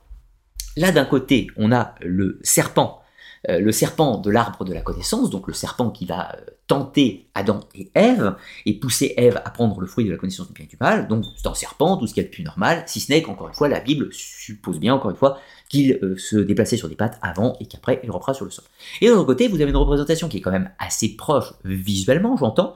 Là, 0.77 0.93
d'un 0.93 1.05
côté, 1.05 1.49
on 1.57 1.73
a 1.73 1.95
le 2.01 2.41
serpent 2.43 2.98
le 3.47 3.73
serpent 3.73 4.19
de 4.19 4.31
l'arbre 4.31 4.65
de 4.65 4.73
la 4.73 4.81
connaissance, 4.81 5.31
donc 5.31 5.47
le 5.47 5.55
serpent 5.55 5.91
qui 5.91 6.07
va 6.07 6.35
euh, 6.35 6.41
tenter 6.67 7.29
Adam 7.35 7.61
et 7.75 7.91
Ève, 7.95 8.35
et 8.67 8.75
pousser 8.75 9.15
Ève 9.17 9.41
à 9.45 9.51
prendre 9.51 9.81
le 9.81 9.87
fruit 9.87 10.05
de 10.05 10.11
la 10.11 10.17
connaissance 10.17 10.49
du 10.49 10.53
bien 10.53 10.65
et 10.65 10.69
du 10.69 10.77
mal, 10.81 11.09
donc 11.09 11.25
c'est 11.37 11.47
un 11.47 11.55
serpent, 11.55 11.97
tout 11.97 12.07
ce 12.07 12.15
qui 12.15 12.21
est 12.21 12.25
le 12.25 12.31
plus 12.31 12.43
normal, 12.43 12.83
si 12.87 13.01
ce 13.01 13.13
n'est 13.13 13.23
qu'encore 13.23 13.49
une 13.49 13.55
fois, 13.55 13.69
la 13.69 13.81
Bible 13.81 14.09
suppose 14.13 14.79
bien, 14.79 14.95
encore 14.95 15.11
une 15.11 15.17
fois, 15.17 15.39
qu'il 15.69 15.99
euh, 16.03 16.17
se 16.17 16.37
déplaçait 16.37 16.77
sur 16.77 16.89
des 16.89 16.97
pattes 16.97 17.19
avant 17.23 17.57
et 17.61 17.67
qu'après 17.67 18.01
il 18.03 18.11
reprend 18.11 18.35
sur 18.35 18.45
le 18.45 18.51
sol. 18.51 18.65
Et 19.01 19.07
de 19.07 19.13
l'autre 19.13 19.27
côté, 19.27 19.49
vous 19.49 19.61
avez 19.61 19.71
une 19.71 19.77
représentation 19.77 20.29
qui 20.29 20.39
est 20.39 20.41
quand 20.41 20.51
même 20.51 20.71
assez 20.79 21.17
proche 21.17 21.55
visuellement, 21.65 22.37
j'entends, 22.37 22.75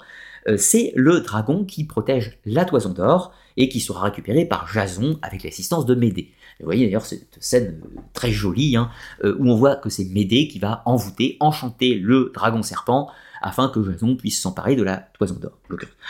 c'est 0.57 0.93
le 0.97 1.21
dragon 1.21 1.65
qui 1.65 1.85
protège 1.85 2.37
la 2.45 2.65
toison 2.65 2.91
d'or 2.91 3.33
et 3.57 3.69
qui 3.69 3.79
sera 3.79 4.03
récupéré 4.03 4.45
par 4.45 4.67
Jason 4.67 5.17
avec 5.23 5.45
l'assistance 5.45 5.87
de 5.87 5.95
Médée. 5.95 6.33
Vous 6.63 6.67
voyez 6.67 6.87
d'ailleurs 6.87 7.05
cette 7.05 7.37
scène 7.41 7.81
euh, 7.85 8.01
très 8.13 8.31
jolie 8.31 8.77
hein, 8.77 8.91
euh, 9.25 9.37
où 9.39 9.51
on 9.51 9.57
voit 9.57 9.77
que 9.77 9.91
c'est 9.91 10.05
Médée 10.05 10.49
qui 10.49 10.59
va 10.59 10.83
envoûter, 10.87 11.37
enchanter 11.41 11.95
le 11.95 12.31
dragon 12.35 12.63
serpent 12.63 13.11
afin 13.43 13.69
que 13.69 13.83
Jason 13.83 14.15
puisse 14.17 14.41
s'emparer 14.41 14.77
de 14.77 14.83
la 14.83 14.97
toison 14.97 15.35
d'or. 15.35 15.59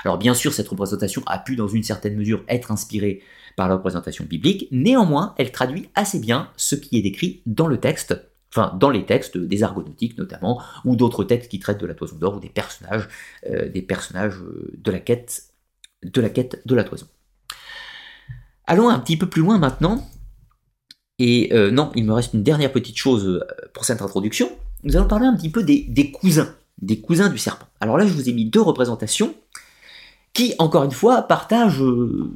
Alors 0.04 0.18
bien 0.18 0.34
sûr, 0.34 0.52
cette 0.52 0.68
représentation 0.68 1.22
a 1.26 1.38
pu 1.38 1.56
dans 1.56 1.68
une 1.68 1.82
certaine 1.82 2.16
mesure 2.16 2.44
être 2.48 2.70
inspirée 2.70 3.22
par 3.56 3.68
la 3.68 3.76
représentation 3.76 4.24
biblique, 4.24 4.68
néanmoins, 4.70 5.34
elle 5.38 5.52
traduit 5.52 5.88
assez 5.94 6.18
bien 6.18 6.50
ce 6.56 6.74
qui 6.74 6.98
est 6.98 7.02
décrit 7.02 7.42
dans 7.46 7.66
le 7.66 7.78
texte, 7.78 8.14
enfin 8.50 8.76
dans 8.78 8.90
les 8.90 9.06
textes 9.06 9.38
des 9.38 9.62
argonautiques 9.62 10.18
notamment, 10.18 10.62
ou 10.84 10.96
d'autres 10.96 11.24
textes 11.24 11.50
qui 11.50 11.58
traitent 11.58 11.80
de 11.80 11.86
la 11.86 11.94
toison 11.94 12.16
d'or, 12.16 12.36
ou 12.36 12.40
des 12.40 12.50
personnages, 12.50 13.08
euh, 13.48 13.68
des 13.68 13.82
personnages 13.82 14.36
de 14.76 14.90
la 14.90 15.00
quête 15.00 15.44
de 16.02 16.20
la 16.20 16.30
quête 16.30 16.60
de 16.66 16.74
la 16.74 16.84
toison. 16.84 17.06
Allons 18.66 18.88
un 18.88 18.98
petit 18.98 19.16
peu 19.16 19.28
plus 19.28 19.42
loin 19.42 19.58
maintenant 19.58 20.04
et 21.18 21.52
euh, 21.52 21.70
non, 21.70 21.92
il 21.94 22.04
me 22.04 22.12
reste 22.12 22.34
une 22.34 22.42
dernière 22.42 22.72
petite 22.72 22.96
chose 22.96 23.26
euh, 23.26 23.40
pour 23.74 23.84
cette 23.84 24.02
introduction. 24.02 24.50
Nous 24.84 24.96
allons 24.96 25.08
parler 25.08 25.26
un 25.26 25.36
petit 25.36 25.50
peu 25.50 25.62
des, 25.62 26.10
cousins, 26.10 26.54
des 26.80 27.00
cousins 27.00 27.28
du 27.28 27.38
serpent. 27.38 27.66
Alors 27.80 27.98
là, 27.98 28.06
je 28.06 28.12
vous 28.12 28.28
ai 28.28 28.32
mis 28.32 28.46
deux 28.46 28.60
représentations 28.60 29.34
qui, 30.32 30.54
encore 30.58 30.84
une 30.84 30.90
fois, 30.90 31.22
partagent, 31.22 31.82
euh, 31.82 32.32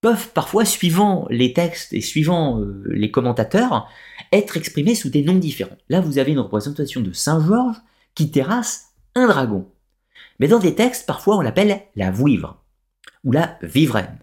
peuvent 0.00 0.30
parfois, 0.30 0.64
suivant 0.64 1.26
les 1.30 1.52
textes 1.52 1.92
et 1.92 2.00
suivant 2.00 2.60
les 2.86 3.12
commentateurs, 3.12 3.88
être 4.32 4.56
exprimés 4.56 4.96
sous 4.96 5.10
des 5.10 5.22
noms 5.22 5.38
différents. 5.38 5.76
Là, 5.88 6.00
vous 6.00 6.18
avez 6.18 6.32
une 6.32 6.40
représentation 6.40 7.02
de 7.02 7.12
Saint 7.12 7.44
Georges 7.46 7.80
qui 8.16 8.32
terrasse 8.32 8.86
un 9.14 9.28
dragon. 9.28 9.68
Mais 10.40 10.48
dans 10.48 10.58
des 10.58 10.74
textes, 10.74 11.06
parfois, 11.06 11.36
on 11.36 11.40
l'appelle 11.40 11.82
la 11.94 12.10
vouivre 12.10 12.60
ou 13.22 13.30
la 13.30 13.58
vivraine. 13.62 14.18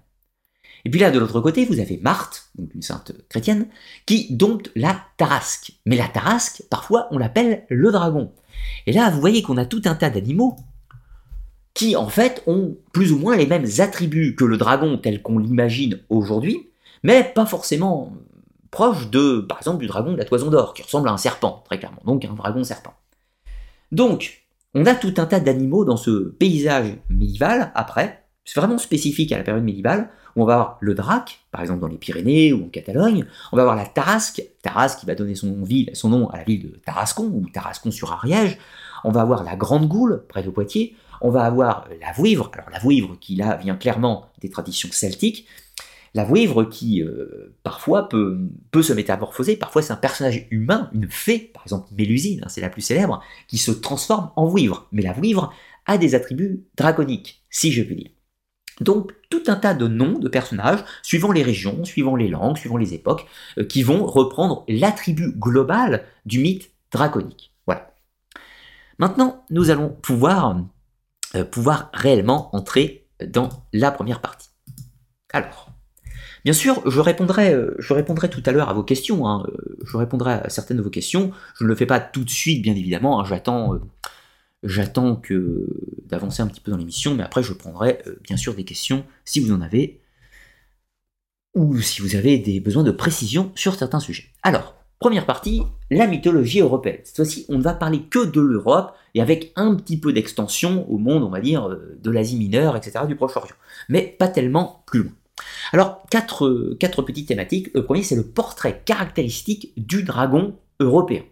Et 0.86 0.89
puis 0.89 1.00
là, 1.00 1.12
de 1.12 1.20
l'autre 1.20 1.42
côté, 1.42 1.65
vous 1.65 1.80
avez 1.80 1.98
Marthe, 1.98 2.50
donc 2.56 2.74
une 2.74 2.82
sainte 2.82 3.12
chrétienne, 3.30 3.68
qui 4.06 4.34
dompte 4.34 4.72
la 4.76 5.00
tarasque. 5.18 5.74
Mais 5.86 5.98
la 5.98 6.08
tarasque, 6.08 6.63
parfois, 6.70 7.08
on 7.12 7.18
l'appelle 7.18 7.65
le 7.70 7.92
dragon. 7.92 8.32
Et 8.86 8.94
là, 8.94 9.10
vous 9.10 9.20
voyez 9.20 9.42
qu'on 9.42 9.58
a 9.58 9.65
tout 9.65 9.82
un 9.86 9.96
tas 9.96 10.10
d'animaux 10.10 10.56
qui, 11.74 11.96
en 11.96 12.10
fait, 12.10 12.44
ont 12.48 12.78
plus 12.92 13.12
ou 13.12 13.18
moins 13.18 13.38
les 13.38 13.46
mêmes 13.46 13.68
attributs 13.80 14.36
que 14.36 14.46
le 14.46 14.58
dragon 14.58 14.98
tel 14.98 15.22
qu'on 15.22 15.38
l'imagine 15.39 16.00
aujourd'hui, 16.10 16.70
mais 17.04 17.24
pas 17.24 17.46
forcément 17.46 18.13
proche 18.72 19.10
de, 19.10 19.39
par 19.39 19.58
exemple, 19.60 19.80
du 19.80 19.88
dragon 19.88 20.13
de 20.13 20.18
la 20.18 20.26
toison 20.26 20.50
d'or, 20.50 20.74
qui 20.74 20.84
ressemble 20.84 21.10
à 21.10 21.12
un 21.12 21.18
serpent, 21.18 21.63
très 21.65 21.80
clairement, 21.80 22.02
donc 22.06 22.26
un 22.26 22.34
dragon 22.34 22.63
serpent. 22.63 22.94
Donc, 23.92 24.44
on 24.74 24.86
a 24.86 24.94
tout 24.94 25.13
un 25.18 25.26
tas 25.26 25.39
d'animaux 25.39 25.86
dans 25.86 25.98
ce 25.98 26.30
paysage 26.30 26.98
médiéval, 27.10 27.72
après, 27.76 28.26
c'est 28.46 28.60
vraiment 28.60 28.78
spécifique 28.78 29.32
à 29.32 29.38
la 29.38 29.44
période 29.44 29.63
médiévale, 29.63 30.10
on 30.36 30.46
va 30.46 30.54
avoir 30.54 30.78
le 30.80 30.94
drac, 30.94 31.39
par 31.52 31.62
exemple 31.62 31.82
dans 31.82 31.88
les 31.88 31.98
Pyrénées 31.98 32.54
ou 32.54 32.65
en 32.65 32.70
Catalogne, 32.70 33.26
on 33.52 33.56
va 33.56 33.63
avoir 33.63 33.76
la 33.76 33.86
tarasque, 33.86 34.44
Tarasque 34.62 35.00
qui 35.00 35.06
va 35.06 35.15
donner 35.15 35.36
son, 35.36 35.63
ville, 35.63 35.89
son 35.94 36.10
nom 36.10 36.30
à 36.30 36.38
la 36.38 36.44
ville 36.44 36.72
de 36.72 36.78
Tarascon 36.86 37.26
ou 37.26 37.48
Tarascon 37.50 37.92
sur 37.92 38.12
Ariège, 38.12 38.58
on 39.04 39.12
va 39.12 39.22
avoir 39.22 39.44
la 39.44 39.56
Grande 39.56 39.88
Goule, 39.88 40.24
près 40.28 40.44
de 40.44 40.50
Poitiers, 40.50 40.96
on 41.22 41.30
va 41.30 41.44
avoir 41.44 41.88
la 42.02 42.12
Vouivre, 42.13 42.52
alors 42.54 42.70
la 42.70 42.80
Vouivre 42.80 43.18
qui 43.20 43.36
là 43.36 43.56
vient 43.56 43.76
clairement 43.76 44.30
des 44.42 44.50
traditions 44.50 44.89
celtiques, 44.92 45.48
la 46.15 46.24
Vouivre 46.24 46.63
qui 46.63 47.04
euh, 47.04 47.56
parfois 47.63 48.10
peut, 48.10 48.50
se 48.82 48.94
métamorphoser, 48.94 49.56
parfois 49.56 49.82
c'est 49.82 49.94
un 49.94 49.98
personnage 49.98 50.48
humain, 50.50 50.89
une 50.94 51.10
fée, 51.10 51.52
par 51.54 51.63
exemple 51.63 51.88
Mélusine, 51.96 52.42
hein, 52.44 52.50
c'est 52.50 52.62
la 52.62 52.70
plus 52.70 52.82
célèbre, 52.82 53.22
qui 53.48 53.58
se 53.58 53.72
transforme 53.72 54.32
en 54.36 54.46
Vouivre. 54.46 54.88
Mais 54.92 55.02
la 55.02 55.13
Vouivre 55.13 55.54
a 55.86 55.98
des 55.98 56.15
attributs 56.15 56.63
draconiques, 56.76 57.44
si 57.50 57.72
je 57.72 57.84
puis 57.84 57.96
dire. 57.96 58.10
Donc 58.80 59.13
tout 59.30 59.44
un 59.48 59.56
tas 59.56 59.74
de 59.74 59.88
noms 59.88 60.20
de 60.20 60.30
personnages, 60.30 60.84
suivant 61.04 61.32
les 61.32 61.44
régions, 61.44 61.84
suivant 61.86 62.15
les 62.15 62.28
langues, 62.28 62.58
suivant 62.58 62.78
les 62.78 62.94
époques, 62.94 63.28
euh, 63.58 63.65
qui 63.65 63.84
vont 63.84 64.06
reprendre 64.06 64.63
l'attribut 64.68 65.34
global 65.38 66.04
du 66.26 66.39
mythe 66.39 66.72
draconique. 66.92 67.54
Voilà. 67.65 67.94
Maintenant, 68.98 69.44
nous 69.50 69.70
allons 69.70 69.89
pouvoir, 69.89 70.58
euh, 71.36 71.44
pouvoir 71.44 71.89
réellement 71.94 72.56
entrer 72.56 73.08
dans 73.26 73.50
la 73.74 73.92
première 73.92 74.22
partie. 74.22 74.50
Alors, 75.34 75.68
Bien 76.46 76.54
sûr, 76.54 76.82
je 76.89 77.02
répondrai, 77.02 77.54
euh, 77.54 77.76
je 77.80 77.94
répondrai 77.94 78.30
tout 78.30 78.42
à 78.46 78.52
l'heure 78.52 78.70
à 78.70 78.74
vos 78.74 78.84
questions. 78.84 79.28
Hein. 79.28 79.46
Je 79.86 79.98
répondrai 79.98 80.34
à 80.34 80.50
certaines 80.50 80.78
de 80.78 80.82
vos 80.82 80.89
questions. 80.89 81.32
Je 81.58 81.65
ne 81.65 81.70
le 81.70 81.76
fais 81.76 81.86
pas 81.86 82.00
tout 82.00 82.24
de 82.24 82.30
suite, 82.30 82.62
bien 82.62 82.76
évidemment. 82.76 83.20
Hein. 83.20 83.26
J'attends, 83.26 83.78
j'attends 84.63 85.15
que 85.15 85.67
d'avancer 86.06 86.41
un 86.41 86.48
petit 86.48 86.62
peu 86.62 86.72
dans 86.72 86.78
l'émission, 86.78 87.15
mais 87.15 87.24
après 87.24 87.43
je 87.43 87.54
prendrai 87.54 88.04
bien 88.24 88.38
sûr 88.38 88.56
des 88.56 88.65
questions 88.65 89.06
si 89.26 89.39
vous 89.39 89.54
en 89.54 89.62
avez 89.62 90.02
ou 91.56 91.80
si 91.80 92.02
vous 92.02 92.15
avez 92.15 92.38
des 92.38 92.60
besoins 92.60 92.84
de 92.84 92.91
précision 92.91 93.52
sur 93.56 93.76
certains 93.76 94.00
sujets. 94.00 94.26
Alors, 94.43 94.76
première 95.00 95.26
partie, 95.26 95.63
la 95.89 96.08
mythologie 96.08 96.62
européenne. 96.62 97.00
Cette 97.04 97.15
fois-ci, 97.15 97.45
on 97.50 97.58
ne 97.58 97.63
va 97.63 97.74
parler 97.74 98.02
que 98.04 98.26
de 98.26 98.41
l'Europe 98.41 98.93
et 99.15 99.22
avec 99.22 99.52
un 99.56 99.76
petit 99.76 100.00
peu 100.00 100.13
d'extension 100.13 100.89
au 100.89 100.98
monde, 100.98 101.24
on 101.24 101.30
va 101.30 101.41
dire, 101.41 101.69
de 101.69 102.12
l'Asie 102.12 102.38
mineure, 102.38 102.76
etc., 102.76 103.06
du 103.08 103.15
Proche-Orient. 103.15 103.56
Mais 103.88 104.15
pas 104.19 104.28
tellement 104.28 104.84
plus 104.86 105.04
loin. 105.04 105.12
Alors, 105.72 106.04
quatre, 106.12 106.76
quatre 106.80 107.02
petites 107.02 107.28
thématiques. 107.28 107.72
Le 107.74 107.84
premier, 107.84 108.04
c'est 108.04 108.15
le 108.15 108.28
portrait 108.28 108.82
caractéristique 108.86 109.74
du 109.78 110.04
dragon 110.04 110.56
européen. 110.80 111.24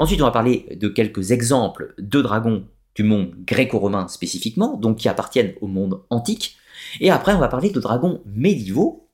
Ensuite, 0.00 0.22
on 0.22 0.24
va 0.24 0.30
parler 0.30 0.66
de 0.80 0.88
quelques 0.88 1.30
exemples 1.30 1.94
de 1.98 2.22
dragons 2.22 2.64
du 2.94 3.02
monde 3.02 3.34
gréco-romain 3.46 4.08
spécifiquement, 4.08 4.78
donc 4.78 4.96
qui 4.96 5.10
appartiennent 5.10 5.52
au 5.60 5.66
monde 5.66 6.00
antique. 6.08 6.56
Et 7.00 7.10
après, 7.10 7.34
on 7.34 7.38
va 7.38 7.48
parler 7.48 7.68
de 7.68 7.78
dragons 7.80 8.22
médiévaux. 8.24 9.10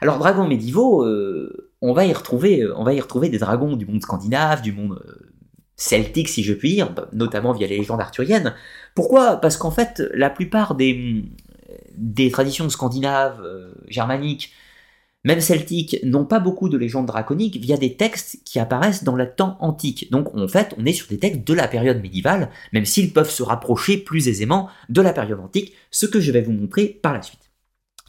Alors, 0.00 0.18
dragons 0.18 0.48
médiévaux, 0.48 1.04
euh, 1.04 1.70
on, 1.80 1.92
va 1.92 2.06
y 2.06 2.12
retrouver, 2.12 2.62
euh, 2.62 2.74
on 2.76 2.82
va 2.82 2.92
y 2.92 3.00
retrouver 3.00 3.28
des 3.28 3.38
dragons 3.38 3.76
du 3.76 3.86
monde 3.86 4.02
scandinave, 4.02 4.62
du 4.62 4.72
monde 4.72 5.00
euh, 5.06 5.32
celtique, 5.76 6.28
si 6.28 6.42
je 6.42 6.54
puis 6.54 6.74
dire, 6.74 6.92
notamment 7.12 7.52
via 7.52 7.68
les 7.68 7.78
légendes 7.78 8.00
arthuriennes. 8.00 8.52
Pourquoi? 8.96 9.36
Parce 9.36 9.56
qu'en 9.56 9.70
fait, 9.70 10.02
la 10.12 10.28
plupart 10.28 10.74
des, 10.74 11.24
des 11.96 12.32
traditions 12.32 12.68
scandinaves, 12.68 13.46
germaniques, 13.86 14.52
même 15.26 15.40
celtiques, 15.40 15.98
n'ont 16.04 16.24
pas 16.24 16.38
beaucoup 16.38 16.68
de 16.68 16.78
légendes 16.78 17.06
draconiques 17.06 17.56
via 17.56 17.76
des 17.76 17.96
textes 17.96 18.38
qui 18.44 18.60
apparaissent 18.60 19.02
dans 19.02 19.16
le 19.16 19.28
temps 19.28 19.56
antique. 19.60 20.08
Donc 20.12 20.32
en 20.36 20.46
fait, 20.46 20.72
on 20.78 20.86
est 20.86 20.92
sur 20.92 21.08
des 21.08 21.18
textes 21.18 21.44
de 21.44 21.52
la 21.52 21.66
période 21.66 22.00
médiévale, 22.00 22.48
même 22.72 22.84
s'ils 22.84 23.12
peuvent 23.12 23.30
se 23.30 23.42
rapprocher 23.42 23.96
plus 23.98 24.28
aisément 24.28 24.68
de 24.88 25.02
la 25.02 25.12
période 25.12 25.40
antique, 25.40 25.72
ce 25.90 26.06
que 26.06 26.20
je 26.20 26.30
vais 26.30 26.42
vous 26.42 26.52
montrer 26.52 26.86
par 26.86 27.12
la 27.12 27.22
suite. 27.22 27.50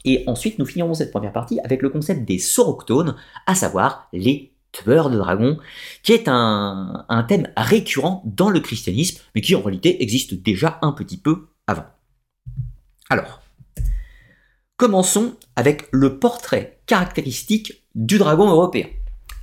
Et 0.04 0.22
ensuite, 0.28 0.60
nous 0.60 0.64
finirons 0.64 0.94
cette 0.94 1.10
première 1.10 1.32
partie 1.32 1.58
avec 1.64 1.82
le 1.82 1.90
concept 1.90 2.24
des 2.24 2.38
soroctones, 2.38 3.16
à 3.46 3.56
savoir 3.56 4.08
les 4.12 4.52
tueurs 4.70 5.10
de 5.10 5.18
dragons, 5.18 5.58
qui 6.04 6.12
est 6.12 6.28
un, 6.28 7.04
un 7.08 7.22
thème 7.24 7.48
récurrent 7.56 8.22
dans 8.26 8.48
le 8.48 8.60
christianisme, 8.60 9.20
mais 9.34 9.40
qui 9.40 9.56
en 9.56 9.60
réalité 9.60 10.04
existe 10.04 10.34
déjà 10.34 10.78
un 10.82 10.92
petit 10.92 11.16
peu 11.16 11.48
avant. 11.66 11.86
Alors, 13.10 13.42
Commençons 14.78 15.34
avec 15.56 15.88
le 15.90 16.20
portrait 16.20 16.78
caractéristique 16.86 17.82
du 17.96 18.16
dragon 18.16 18.48
européen. 18.48 18.86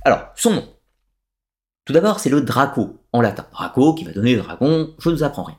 Alors, 0.02 0.30
son 0.34 0.54
nom. 0.54 0.64
Tout 1.84 1.92
d'abord, 1.92 2.20
c'est 2.20 2.30
le 2.30 2.40
Draco, 2.40 3.04
en 3.12 3.20
latin. 3.20 3.46
Draco 3.52 3.92
qui 3.92 4.04
va 4.04 4.12
donner 4.12 4.34
dragon, 4.34 4.94
je 4.98 5.10
ne 5.10 5.14
vous 5.14 5.22
apprends 5.24 5.42
rien. 5.42 5.58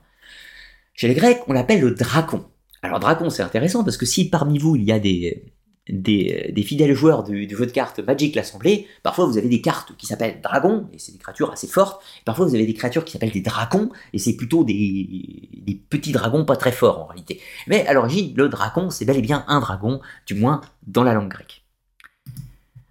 Chez 0.95 1.07
les 1.07 1.13
Grecs, 1.13 1.41
on 1.45 1.53
l'appelle 1.53 1.81
le 1.81 1.91
Dracon. 1.91 2.43
Alors, 2.81 2.99
Dracon, 2.99 3.29
c'est 3.29 3.43
intéressant 3.43 3.83
parce 3.83 3.97
que 3.97 4.07
si 4.07 4.31
parmi 4.31 4.57
vous, 4.57 4.75
il 4.77 4.83
y 4.83 4.91
a 4.91 4.97
des, 4.97 5.53
des, 5.89 6.63
fidèles 6.65 6.93
joueurs 6.93 7.23
du, 7.23 7.49
jeu 7.49 7.65
de 7.65 7.71
cartes 7.71 7.99
Magic 7.99 8.35
l'Assemblée, 8.35 8.87
parfois 9.03 9.25
vous 9.25 9.37
avez 9.37 9.49
des 9.49 9.61
cartes 9.61 9.95
qui 9.97 10.05
s'appellent 10.05 10.41
dragons, 10.41 10.89
et 10.93 10.99
c'est 10.99 11.11
des 11.11 11.17
créatures 11.17 11.51
assez 11.51 11.67
fortes, 11.67 12.01
parfois 12.25 12.45
vous 12.45 12.55
avez 12.55 12.65
des 12.65 12.73
créatures 12.73 13.05
qui 13.05 13.13
s'appellent 13.13 13.31
des 13.31 13.41
dracons, 13.41 13.89
et 14.13 14.19
c'est 14.19 14.35
plutôt 14.35 14.63
des, 14.63 15.81
petits 15.89 16.11
dragons 16.11 16.45
pas 16.45 16.55
très 16.55 16.71
forts 16.71 16.99
en 16.99 17.05
réalité. 17.05 17.41
Mais 17.67 17.85
à 17.87 17.93
l'origine, 17.93 18.33
le 18.35 18.49
dracon, 18.49 18.89
c'est 18.89 19.05
bel 19.05 19.17
et 19.17 19.21
bien 19.21 19.45
un 19.47 19.59
dragon, 19.59 20.01
du 20.25 20.35
moins 20.35 20.61
dans 20.85 21.03
la 21.03 21.13
langue 21.13 21.29
grecque. 21.29 21.63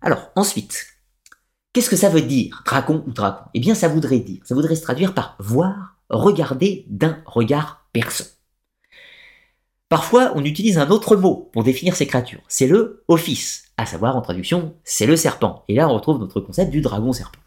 Alors, 0.00 0.30
ensuite, 0.36 0.86
qu'est-ce 1.72 1.90
que 1.90 1.96
ça 1.96 2.08
veut 2.08 2.22
dire, 2.22 2.62
dracon 2.64 3.02
ou 3.06 3.12
dracon 3.12 3.44
Eh 3.54 3.60
bien, 3.60 3.74
ça 3.74 3.88
voudrait 3.88 4.20
dire, 4.20 4.40
ça 4.44 4.54
voudrait 4.54 4.76
se 4.76 4.82
traduire 4.82 5.14
par 5.14 5.36
voir, 5.38 5.96
regarder 6.08 6.84
d'un 6.88 7.18
regard 7.26 7.86
perçant. 7.92 8.35
Parfois, 9.88 10.32
on 10.34 10.44
utilise 10.44 10.78
un 10.78 10.90
autre 10.90 11.16
mot 11.16 11.48
pour 11.52 11.62
définir 11.62 11.94
ces 11.94 12.06
créatures. 12.06 12.42
C'est 12.48 12.66
le 12.66 13.04
office, 13.06 13.66
à 13.76 13.86
savoir 13.86 14.16
en 14.16 14.20
traduction, 14.20 14.74
c'est 14.82 15.06
le 15.06 15.16
serpent. 15.16 15.64
Et 15.68 15.74
là, 15.74 15.88
on 15.88 15.94
retrouve 15.94 16.18
notre 16.18 16.40
concept 16.40 16.72
du 16.72 16.80
dragon 16.80 17.12
serpent. 17.12 17.38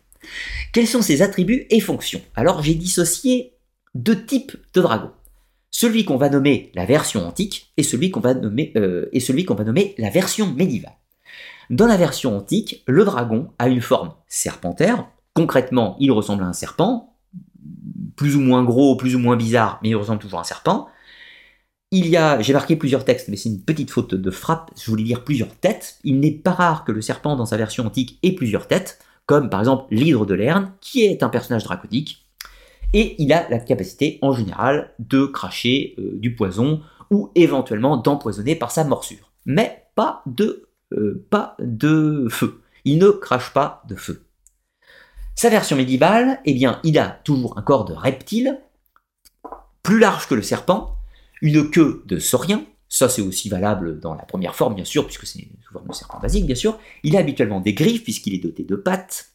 Quels 0.72 0.88
sont 0.88 1.02
ses 1.02 1.22
attributs 1.22 1.68
et 1.70 1.80
fonctions? 1.82 2.22
Alors, 2.36 2.62
j'ai 2.62 2.76
dissocié 2.76 3.56
deux 3.94 4.26
types 4.26 4.56
de 4.74 4.82
dragons. 4.82 5.12
Celui 5.72 6.06
qu'on 6.06 6.18
va 6.18 6.30
nommer 6.30 6.72
la 6.76 6.86
version 6.86 7.28
antique 7.28 7.74
et 7.78 7.84
celui 7.84 8.10
qu'on 8.10 8.20
va 8.20 8.34
nommer 8.34 8.72
euh, 8.76 9.10
et 9.12 9.20
celui 9.20 9.46
qu'on 9.46 9.56
va 9.56 9.64
nommer 9.64 9.94
la 9.98 10.10
version 10.10 10.52
médiévale. 10.54 10.96
Dans 11.70 11.86
la 11.88 11.98
version 11.98 12.36
antique, 12.36 12.84
le 12.88 13.06
dragon 13.06 13.50
a 13.60 13.68
une 13.68 13.82
forme 13.82 14.14
serpentaire. 14.28 15.08
Concrètement, 15.34 15.96
il 16.00 16.12
ressemble 16.12 16.44
à 16.44 16.48
un 16.48 16.54
serpent, 16.54 17.16
plus 18.16 18.36
ou 18.36 18.40
moins 18.40 18.64
gros, 18.64 18.96
plus 18.96 19.16
ou 19.16 19.20
moins 19.20 19.36
bizarre, 19.36 19.80
mais 19.84 19.90
il 19.90 19.96
ressemble 19.96 20.20
toujours 20.20 20.40
à 20.40 20.42
un 20.42 20.46
serpent. 20.46 20.88
Il 21.92 22.08
y 22.08 22.18
a, 22.18 22.40
j'ai 22.40 22.54
marqué 22.54 22.76
plusieurs 22.76 23.04
textes, 23.04 23.30
mais 23.30 23.36
c'est 23.36 23.50
une 23.50 23.64
petite 23.64 23.90
faute 23.90 24.14
de 24.14 24.32
frappe, 24.32 24.70
je 24.80 24.92
voulais 24.92 25.04
dire 25.04 25.24
plusieurs 25.24 25.56
têtes. 25.56 25.98
Il 26.04 26.20
n'est 26.20 26.32
pas 26.32 26.52
rare 26.52 26.86
que 26.86 26.92
le 26.92 27.02
serpent 27.02 27.36
dans 27.36 27.48
sa 27.48 27.58
version 27.58 27.86
antique 27.86 28.20
ait 28.22 28.34
plusieurs 28.34 28.68
têtes, 28.68 29.00
comme 29.26 29.50
par 29.50 29.60
exemple 29.60 29.86
l'hydre 29.90 30.28
de 30.28 30.36
Lerne, 30.36 30.72
qui 30.82 31.04
est 31.04 31.24
un 31.24 31.30
personnage 31.30 31.64
draconique, 31.64 32.28
et 32.94 33.16
il 33.22 33.34
a 33.34 33.50
la 33.50 33.60
capacité 33.60 34.20
en 34.22 34.34
général 34.34 34.94
de 35.00 35.26
cracher 35.26 35.96
euh, 35.98 36.12
du 36.20 36.36
poison 36.36 36.82
ou 37.12 37.32
éventuellement 37.36 37.98
d'empoisonner 37.98 38.56
par 38.56 38.72
sa 38.72 38.84
morsure. 38.84 39.32
Mais 39.46 39.88
pas 39.96 40.22
de, 40.28 40.70
euh, 40.94 41.26
pas 41.30 41.56
de 41.60 42.28
feu. 42.30 42.62
Il 42.86 43.00
ne 43.00 43.10
crache 43.10 43.52
pas 43.52 43.84
de 43.88 43.96
feu. 43.96 44.26
Sa 45.36 45.50
version 45.50 45.76
médiévale, 45.76 46.40
eh 46.46 46.54
bien, 46.54 46.80
il 46.84 47.00
a 47.00 47.10
toujours 47.24 47.58
un 47.58 47.62
corps 47.62 47.86
de 47.86 47.94
reptile, 47.94 48.60
plus 49.82 50.00
large 50.00 50.28
que 50.28 50.36
le 50.36 50.42
serpent, 50.42 50.99
une 51.42 51.70
queue 51.70 52.04
de 52.06 52.20
saurien, 52.20 52.66
ça 52.88 53.08
c'est 53.08 53.22
aussi 53.22 53.50
valable 53.50 54.00
dans 54.00 54.16
la 54.16 54.24
première 54.24 54.56
forme 54.56 54.76
bien 54.76 54.86
sûr, 54.86 55.06
puisque 55.06 55.26
c'est 55.26 55.48
sous 55.62 55.74
forme 55.74 55.88
de 55.88 55.94
serpent 55.94 56.20
basique 56.20 56.46
bien 56.46 56.56
sûr. 56.56 56.80
Il 57.04 57.16
a 57.16 57.20
habituellement 57.20 57.62
des 57.62 57.74
griffes 57.74 58.04
puisqu'il 58.04 58.34
est 58.34 58.44
doté 58.44 58.64
de 58.64 58.76
pattes, 58.76 59.30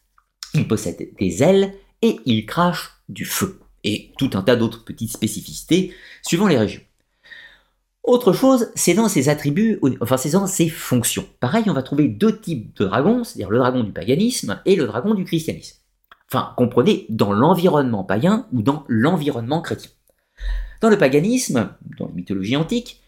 il 0.53 0.67
possède 0.67 0.97
des 1.19 1.43
ailes 1.43 1.73
et 2.01 2.19
il 2.25 2.45
crache 2.45 3.01
du 3.09 3.25
feu. 3.25 3.59
Et 3.83 4.11
tout 4.17 4.31
un 4.33 4.41
tas 4.41 4.55
d'autres 4.55 4.83
petites 4.83 5.11
spécificités 5.11 5.93
suivant 6.23 6.47
les 6.47 6.57
régions. 6.57 6.81
Autre 8.03 8.33
chose, 8.33 8.71
c'est 8.75 8.93
dans 8.93 9.09
ses 9.09 9.29
attributs, 9.29 9.79
enfin 9.99 10.17
c'est 10.17 10.31
dans 10.31 10.45
ses 10.45 10.69
fonctions. 10.69 11.27
Pareil, 11.39 11.63
on 11.67 11.73
va 11.73 11.81
trouver 11.81 12.07
deux 12.07 12.39
types 12.39 12.75
de 12.77 12.85
dragons, 12.85 13.23
c'est-à-dire 13.23 13.49
le 13.49 13.57
dragon 13.57 13.83
du 13.83 13.91
paganisme 13.91 14.61
et 14.65 14.75
le 14.75 14.85
dragon 14.85 15.15
du 15.15 15.23
christianisme. 15.23 15.77
Enfin, 16.29 16.53
comprenez, 16.55 17.05
dans 17.09 17.33
l'environnement 17.33 18.03
païen 18.03 18.47
ou 18.51 18.61
dans 18.61 18.83
l'environnement 18.87 19.61
chrétien. 19.61 19.89
Dans 20.81 20.89
le 20.89 20.97
paganisme, 20.97 21.69
dans 21.97 22.07
la 22.07 22.13
mythologie 22.13 22.57
antique, 22.57 23.01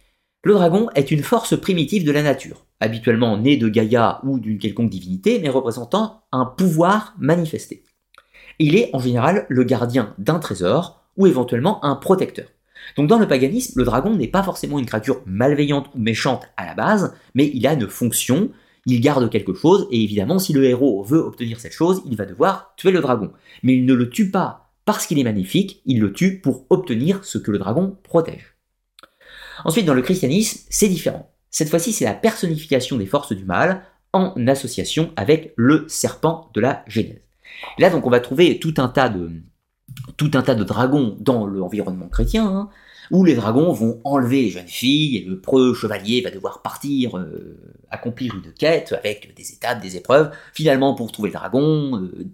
le 0.44 0.54
dragon 0.54 0.90
est 0.96 1.12
une 1.12 1.24
force 1.24 1.60
primitive 1.60 2.06
de 2.06 2.12
la 2.12 2.24
nature, 2.24 2.66
habituellement 2.80 3.38
née 3.38 3.58
de 3.58 3.68
Gaïa 3.68 4.22
ou 4.24 4.40
d'une 4.40 4.60
quelconque 4.60 4.90
divinité, 4.90 5.40
mais 5.42 5.50
représentant 5.50 6.24
un 6.32 6.46
pouvoir 6.46 7.16
manifesté. 7.20 7.84
Il 8.60 8.76
est 8.76 8.90
en 8.94 9.00
général 9.00 9.46
le 9.50 9.64
gardien 9.64 10.16
d'un 10.18 10.40
trésor 10.40 11.04
ou 11.18 11.28
éventuellement 11.28 11.84
un 11.84 11.96
protecteur. 11.96 12.48
Donc 12.96 13.08
dans 13.08 13.20
le 13.20 13.28
paganisme, 13.28 13.74
le 13.78 13.84
dragon 13.84 14.16
n'est 14.16 14.28
pas 14.28 14.44
forcément 14.44 14.80
une 14.80 14.86
créature 14.86 15.22
malveillante 15.26 15.90
ou 15.94 16.00
méchante 16.00 16.48
à 16.56 16.66
la 16.66 16.76
base, 16.76 17.14
mais 17.36 17.52
il 17.54 17.68
a 17.68 17.74
une 17.74 17.90
fonction, 17.90 18.52
il 18.86 19.02
garde 19.02 19.30
quelque 19.30 19.54
chose, 19.54 19.88
et 19.92 20.02
évidemment 20.02 20.40
si 20.40 20.54
le 20.54 20.64
héros 20.64 21.04
veut 21.04 21.20
obtenir 21.20 21.60
cette 21.60 21.74
chose, 21.74 22.02
il 22.06 22.16
va 22.16 22.26
devoir 22.26 22.74
tuer 22.78 22.92
le 22.92 23.02
dragon. 23.02 23.32
Mais 23.64 23.76
il 23.76 23.86
ne 23.86 23.94
le 23.94 24.10
tue 24.10 24.32
pas 24.32 24.67
parce 24.88 25.06
qu'il 25.06 25.20
est 25.20 25.24
magnifique, 25.24 25.82
il 25.86 26.00
le 26.00 26.14
tue 26.14 26.40
pour 26.40 26.66
obtenir 26.70 27.26
ce 27.26 27.38
que 27.38 27.52
le 27.52 27.60
dragon 27.60 27.98
protège. 28.04 28.56
Ensuite, 29.66 29.86
dans 29.86 29.94
le 29.94 30.02
christianisme, 30.02 30.62
c'est 30.70 30.88
différent. 30.88 31.30
cette 31.50 31.70
fois-ci 31.70 31.92
c'est 31.92 32.06
la 32.06 32.14
personnification 32.14 32.96
des 32.96 33.06
forces 33.06 33.34
du 33.34 33.44
mal 33.44 33.84
en 34.14 34.34
association 34.48 35.12
avec 35.18 35.54
le 35.58 35.86
serpent 35.90 36.50
de 36.54 36.62
la 36.62 36.86
Genèse. 36.88 37.20
Là 37.78 37.90
donc 37.90 38.08
on 38.08 38.10
va 38.10 38.22
trouver 38.22 38.60
tout 38.60 38.76
un 38.78 38.88
tas 38.88 39.10
de, 39.10 40.64
dragons 40.64 41.18
dans 41.20 41.46
l'environnement 41.46 42.08
chrétien, 42.08 42.48
hein, 42.48 42.70
où 43.12 43.26
les 43.26 43.36
dragons 43.36 43.74
vont 43.74 44.00
enlever 44.06 44.44
les 44.44 44.50
jeunes 44.52 44.68
filles 44.68 45.18
et 45.18 45.26
le 45.26 45.42
preux 45.42 45.74
chevalier 45.74 46.22
va 46.22 46.32
devoir 46.32 46.62
partir 46.62 47.18
euh, 47.18 47.60
accomplir 47.90 48.36
une 48.36 48.54
quête 48.54 48.94
avec 48.94 49.36
des 49.36 49.52
étapes, 49.52 49.82
des 49.82 49.98
épreuves, 49.98 50.32
finalement 50.54 50.96
pour 50.96 51.12
trouver 51.12 51.30
le 51.30 51.34
dragon, 51.34 52.02
euh, 52.02 52.26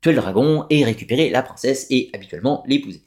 tuer 0.00 0.12
le 0.12 0.20
dragon 0.20 0.66
et 0.70 0.84
récupérer 0.84 1.30
la 1.30 1.42
princesse 1.42 1.86
et 1.90 2.10
habituellement 2.14 2.62
l'épouser. 2.66 3.02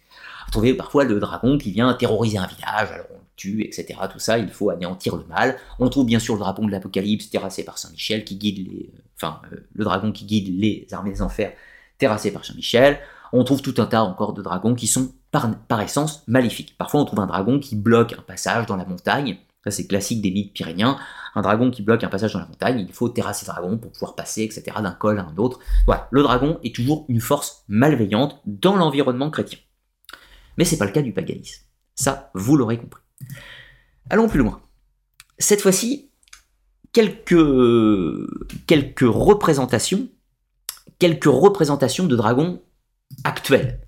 Vous 0.45 0.52
trouvez 0.52 0.73
parfois 0.73 1.04
le 1.04 1.19
dragon 1.19 1.58
qui 1.58 1.71
vient 1.71 1.93
terroriser 1.93 2.38
un 2.38 2.47
village, 2.47 2.91
alors 2.91 3.06
on 3.12 3.17
le 3.17 3.25
tue, 3.36 3.63
etc. 3.63 3.99
Tout 4.12 4.19
ça, 4.19 4.38
il 4.38 4.49
faut 4.49 4.69
anéantir 4.69 5.15
le 5.15 5.23
mal. 5.25 5.58
On 5.78 5.89
trouve 5.89 6.06
bien 6.06 6.19
sûr 6.19 6.34
le 6.34 6.39
dragon 6.39 6.65
de 6.65 6.71
l'Apocalypse 6.71 7.30
terrassé 7.30 7.63
par 7.63 7.78
Saint 7.78 7.91
Michel 7.91 8.23
qui 8.23 8.36
guide 8.36 8.67
les, 8.67 8.89
enfin 9.15 9.41
euh, 9.54 9.58
le 9.73 9.84
dragon 9.84 10.12
qui 10.12 10.25
guide 10.25 10.60
les 10.60 10.88
armées 10.91 11.12
des 11.12 11.21
enfers 11.21 11.54
terrassé 11.97 12.32
par 12.32 12.45
Saint 12.45 12.56
Michel 12.56 12.99
on 13.32 13.43
trouve 13.43 13.62
tout 13.62 13.75
un 13.78 13.86
tas 13.86 14.04
encore 14.04 14.34
de 14.34 14.41
dragons 14.41 14.75
qui 14.75 14.88
sont 14.88 15.12
par, 15.32 15.82
essence 15.82 16.23
maléfiques. 16.28 16.75
Parfois 16.78 17.02
on 17.02 17.06
trouve 17.06 17.19
un 17.19 17.28
dragon 17.28 17.60
qui 17.60 17.75
bloque 17.75 18.13
un 18.13 18.21
passage 18.21 18.65
dans 18.65 18.75
la 18.75 18.86
montagne, 18.86 19.38
ça 19.63 19.72
c'est 19.72 19.88
classique 19.88 20.22
des 20.22 20.32
mythes 20.32 20.54
pyrénéens, 20.54 20.98
un 21.36 21.41
dragon 21.41 21.69
qui 21.72 21.82
bloque 21.82 22.04
un 22.04 22.10
passage 22.10 22.34
dans 22.34 22.39
la 22.39 22.48
montagne, 22.48 22.80
il 22.88 22.93
faut 22.93 23.10
terrasser 23.10 23.45
le 23.45 23.52
dragon 23.52 23.78
pour 23.78 23.91
pouvoir 23.91 24.15
passer, 24.15 24.43
etc., 24.43 24.78
d'un 24.82 24.91
col 24.91 25.19
à 25.19 25.24
un 25.24 25.38
autre. 25.38 25.60
Voilà, 25.86 26.08
le 26.12 26.24
dragon 26.24 26.60
est 26.63 26.76
toujours 26.76 27.06
une 27.08 27.22
force 27.22 27.63
malveillante 27.67 28.41
dans 28.45 28.76
l'environnement 28.76 29.30
chrétien. 29.30 29.60
Mais 30.58 30.65
c'est 30.65 30.78
pas 30.78 30.86
le 30.86 30.91
cas 30.91 31.02
du 31.02 31.13
paganisme. 31.13 31.63
Ça, 31.95 32.32
vous 32.34 32.56
l'aurez 32.56 32.78
compris. 32.78 33.02
Allons 34.10 34.28
plus 34.28 34.39
loin. 34.39 34.62
Cette 35.38 35.62
fois-ci, 35.62 36.12
quelques, 36.91 37.36
quelques 38.65 39.02
représentations, 39.02 40.08
quelques 40.98 41.26
représentations 41.26 42.08
de 42.08 42.15
dragons 42.15 42.62
actuel. 43.24 43.82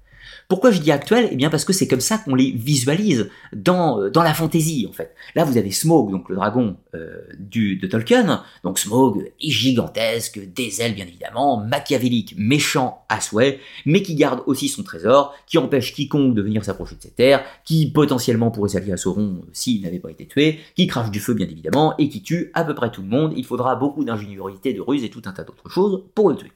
Pourquoi 0.52 0.72
je 0.72 0.82
dis 0.82 0.92
actuel? 0.92 1.30
Eh 1.32 1.38
bien 1.38 1.50
parce 1.50 1.64
que 1.64 1.72
c'est 1.72 1.88
comme 1.88 2.02
ça 2.02 2.18
qu'on 2.18 2.36
les 2.36 2.52
visualise 2.52 3.30
dans, 3.54 4.02
euh, 4.02 4.10
dans 4.10 4.22
la 4.22 4.34
fantaisie 4.34 4.86
en 4.86 4.92
fait. 4.92 5.16
Là 5.34 5.46
vous 5.46 5.58
avez 5.58 5.72
Smaug, 5.72 6.12
donc 6.12 6.28
le 6.28 6.36
dragon 6.36 6.76
euh, 6.94 7.22
du, 7.40 7.78
de 7.78 7.88
Tolkien. 7.88 8.44
Donc 8.66 8.78
Smaug 8.78 9.32
est 9.42 9.50
gigantesque, 9.50 10.42
des 10.54 10.82
ailes 10.82 10.94
bien 10.94 11.06
évidemment, 11.06 11.64
machiavélique, 11.66 12.36
méchant 12.38 13.06
à 13.08 13.22
souhait, 13.22 13.62
mais 13.86 14.02
qui 14.02 14.14
garde 14.14 14.44
aussi 14.46 14.68
son 14.68 14.84
trésor, 14.84 15.34
qui 15.48 15.58
empêche 15.58 15.94
quiconque 15.94 16.36
de 16.36 16.42
venir 16.42 16.66
s'approcher 16.66 16.98
de 16.98 17.02
ses 17.02 17.12
terres, 17.12 17.46
qui 17.64 17.90
potentiellement 17.90 18.52
pourrait 18.52 18.72
s'allier 18.72 18.92
à 18.92 18.98
Sauron 18.98 19.44
euh, 19.46 19.50
s'il 19.54 19.84
n'avait 19.84 20.00
pas 20.00 20.12
été 20.12 20.28
tué, 20.28 20.60
qui 20.76 20.86
crache 20.86 21.12
du 21.12 21.22
feu 21.22 21.34
bien 21.34 21.48
évidemment, 21.48 21.96
et 21.98 22.10
qui 22.10 22.24
tue 22.24 22.52
à 22.56 22.66
peu 22.66 22.76
près 22.76 22.92
tout 22.92 23.04
le 23.04 23.08
monde. 23.08 23.32
Il 23.38 23.46
faudra 23.46 23.78
beaucoup 23.78 24.04
d'ingéniosité, 24.04 24.74
de 24.74 24.82
ruse 24.82 25.06
et 25.06 25.10
tout 25.10 25.22
un 25.24 25.32
tas 25.32 25.46
d'autres 25.46 25.70
choses 25.70 26.04
pour 26.14 26.30
le 26.30 26.36
tuer. 26.36 26.52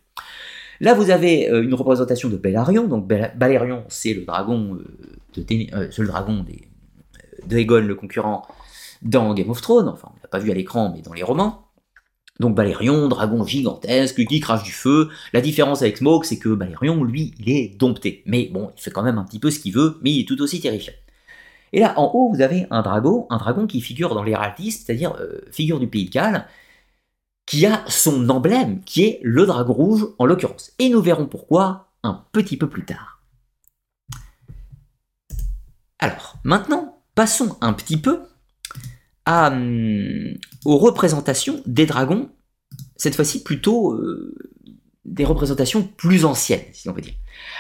Là, 0.82 0.94
vous 0.94 1.10
avez 1.10 1.50
euh, 1.50 1.64
une 1.64 1.74
représentation 1.74 2.30
de 2.30 2.38
Belarion. 2.38 2.88
Donc, 2.88 3.08
Balerion, 3.08 3.84
c'est 3.88 4.14
le 4.14 4.26
dragon, 4.26 4.76
euh, 4.76 5.42
de, 5.42 5.74
euh, 5.74 5.90
le 5.98 6.08
dragon 6.08 6.44
des, 6.44 7.64
le 7.66 7.94
concurrent, 7.94 8.46
dans 9.02 9.34
Game 9.34 9.50
of 9.50 9.62
Thrones. 9.62 9.88
Enfin, 9.88 10.10
on 10.12 10.20
l'a 10.22 10.28
pas 10.28 10.40
vu 10.40 10.52
à 10.52 10.54
l'écran, 10.54 10.92
mais 10.94 11.02
dans 11.02 11.14
les 11.14 11.24
romans. 11.24 11.62
Donc 12.42 12.54
Balerion, 12.54 13.08
dragon 13.08 13.46
gigantesque, 13.46 14.26
qui 14.26 14.42
crache 14.42 14.64
du 14.64 14.74
feu. 14.74 15.10
La 15.32 15.40
différence 15.40 15.82
avec 15.82 15.98
Smoke, 15.98 16.26
c'est 16.26 16.38
que 16.38 16.50
Balerion, 16.50 17.02
lui, 17.06 17.34
il 17.40 17.50
est 17.50 17.78
dompté. 17.78 18.24
Mais 18.26 18.50
bon, 18.52 18.72
il 18.76 18.82
fait 18.82 18.92
quand 18.92 19.04
même 19.04 19.18
un 19.18 19.24
petit 19.24 19.40
peu 19.40 19.52
ce 19.52 19.60
qu'il 19.60 19.74
veut, 19.74 19.98
mais 20.02 20.12
il 20.12 20.22
est 20.22 20.28
tout 20.28 20.42
aussi 20.42 20.60
terrifiant. 20.60 20.94
Et 21.72 21.80
là, 21.80 21.98
en 21.98 22.12
haut, 22.14 22.34
vous 22.34 22.42
avez 22.42 22.68
un 22.72 22.82
dragon, 22.82 23.26
un 23.30 23.38
dragon 23.38 23.68
qui 23.68 23.80
figure 23.80 24.14
dans 24.14 24.24
l'héraldisme, 24.24 24.84
c'est-à-dire 24.86 25.16
figure 25.52 25.80
du 25.80 25.88
pays 25.88 26.06
de 26.06 26.12
Galles, 26.12 26.46
qui 27.46 27.66
a 27.66 27.84
son 27.88 28.30
emblème, 28.30 28.82
qui 28.84 29.04
est 29.04 29.20
le 29.24 29.46
dragon 29.46 29.74
rouge 29.74 30.08
en 30.18 30.26
l'occurrence. 30.26 30.72
Et 30.80 30.90
nous 30.90 31.02
verrons 31.02 31.28
pourquoi 31.28 31.92
un 32.04 32.26
petit 32.32 32.58
peu 32.58 32.70
plus 32.70 32.86
tard. 32.86 33.22
Alors, 36.00 36.36
maintenant, 36.44 37.02
passons 37.16 37.58
un 37.62 37.74
petit 37.74 37.98
peu 37.98 38.22
hum, 39.28 40.34
aux 40.66 40.78
représentations 40.78 41.62
des 41.66 41.86
dragons, 41.86 42.30
cette 42.96 43.16
fois-ci 43.16 43.44
plutôt 43.44 43.94
euh, 43.94 44.36
des 45.06 45.26
représentations 45.26 45.84
plus 45.84 46.26
anciennes, 46.26 46.66
si 46.74 46.90
on 46.90 46.94
veut 46.94 47.02
dire. 47.02 47.14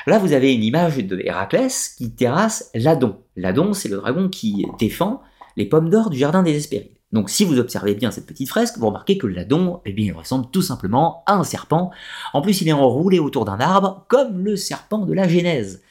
Là, 0.07 0.19
vous 0.19 0.33
avez 0.33 0.53
une 0.53 0.63
image 0.63 0.97
de 0.97 1.19
Héraclès 1.19 1.95
qui 1.97 2.11
terrasse 2.11 2.71
Ladon. 2.73 3.21
Ladon, 3.35 3.73
c'est 3.73 3.89
le 3.89 3.97
dragon 3.97 4.29
qui 4.29 4.65
défend 4.79 5.21
les 5.55 5.65
pommes 5.65 5.89
d'or 5.89 6.09
du 6.09 6.17
jardin 6.17 6.43
des 6.43 6.55
Hespérides. 6.55 6.94
Donc 7.15 7.29
si 7.29 7.45
vous 7.45 7.59
observez 7.59 7.95
bien 7.95 8.11
cette 8.11 8.25
petite 8.25 8.49
fresque, 8.49 8.77
vous 8.77 8.87
remarquez 8.87 9.17
que 9.17 9.25
le 9.25 9.33
ladon, 9.33 9.79
eh 9.85 9.93
bien, 9.93 10.07
il 10.07 10.11
ressemble 10.11 10.47
tout 10.51 10.61
simplement 10.61 11.23
à 11.25 11.35
un 11.35 11.45
serpent. 11.45 11.91
En 12.33 12.41
plus, 12.41 12.59
il 12.59 12.67
est 12.67 12.73
enroulé 12.73 13.19
autour 13.19 13.45
d'un 13.45 13.61
arbre, 13.61 14.05
comme 14.09 14.39
le 14.39 14.57
serpent 14.57 15.05
de 15.05 15.13
la 15.13 15.25
Genèse. 15.25 15.81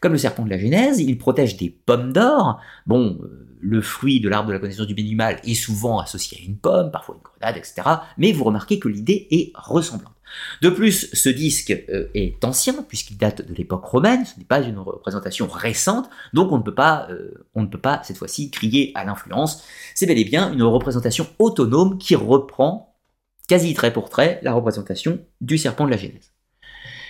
Comme 0.00 0.12
le 0.12 0.18
serpent 0.18 0.42
de 0.42 0.48
la 0.48 0.58
Genèse, 0.58 0.98
il 0.98 1.18
protège 1.18 1.58
des 1.58 1.68
pommes 1.68 2.14
d'or. 2.14 2.60
Bon, 2.86 3.18
euh, 3.22 3.46
le 3.60 3.82
fruit 3.82 4.20
de 4.20 4.30
l'arbre 4.30 4.48
de 4.48 4.54
la 4.54 4.58
connaissance 4.58 4.86
du 4.86 4.94
bien 4.94 5.36
est 5.44 5.54
souvent 5.54 5.98
associé 5.98 6.38
à 6.40 6.46
une 6.46 6.56
pomme, 6.56 6.90
parfois 6.90 7.16
une 7.16 7.22
grenade, 7.22 7.58
etc. 7.58 7.82
Mais 8.16 8.32
vous 8.32 8.44
remarquez 8.44 8.78
que 8.78 8.88
l'idée 8.88 9.28
est 9.30 9.52
ressemblante. 9.54 10.14
De 10.62 10.70
plus, 10.70 11.10
ce 11.12 11.28
disque 11.28 11.70
euh, 11.70 12.08
est 12.14 12.44
ancien, 12.44 12.82
puisqu'il 12.88 13.16
date 13.16 13.46
de 13.46 13.54
l'époque 13.54 13.84
romaine, 13.84 14.24
ce 14.24 14.38
n'est 14.38 14.44
pas 14.44 14.60
une 14.60 14.78
représentation 14.78 15.46
récente, 15.46 16.08
donc 16.32 16.52
on 16.52 16.58
ne 16.58 16.62
peut 16.62 16.74
pas, 16.74 17.08
euh, 17.10 17.46
on 17.54 17.62
ne 17.62 17.66
peut 17.66 17.80
pas 17.80 18.00
cette 18.04 18.16
fois-ci 18.18 18.50
crier 18.50 18.92
à 18.94 19.04
l'influence. 19.04 19.64
C'est 19.94 20.06
bel 20.06 20.18
et 20.18 20.24
bien 20.24 20.52
une 20.52 20.62
représentation 20.62 21.26
autonome 21.38 21.98
qui 21.98 22.14
reprend, 22.14 22.96
quasi 23.48 23.74
trait 23.74 23.92
pour 23.92 24.10
trait, 24.10 24.40
la 24.42 24.52
représentation 24.52 25.18
du 25.40 25.58
serpent 25.58 25.86
de 25.86 25.90
la 25.90 25.96
Genèse. 25.96 26.32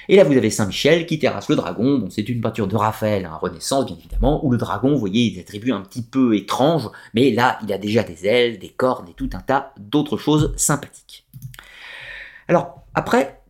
Et 0.08 0.16
là, 0.16 0.24
vous 0.24 0.36
avez 0.36 0.50
Saint-Michel 0.50 1.06
qui 1.06 1.20
terrasse 1.20 1.48
le 1.48 1.54
dragon. 1.54 2.08
C'est 2.10 2.28
une 2.28 2.40
peinture 2.40 2.66
de 2.66 2.74
Raphaël, 2.74 3.26
un 3.26 3.36
Renaissance, 3.36 3.86
bien 3.86 3.96
évidemment, 3.96 4.44
où 4.44 4.50
le 4.50 4.58
dragon, 4.58 4.90
vous 4.90 4.98
voyez, 4.98 5.30
des 5.30 5.38
attributs 5.40 5.70
un 5.70 5.82
petit 5.82 6.02
peu 6.02 6.34
étranges, 6.34 6.88
mais 7.14 7.30
là, 7.30 7.60
il 7.62 7.72
a 7.72 7.78
déjà 7.78 8.02
des 8.02 8.26
ailes, 8.26 8.58
des 8.58 8.70
cornes 8.70 9.08
et 9.08 9.14
tout 9.14 9.30
un 9.34 9.40
tas 9.40 9.72
d'autres 9.78 10.16
choses 10.16 10.52
sympathiques. 10.56 11.28
Alors, 12.48 12.82
après, 12.94 13.42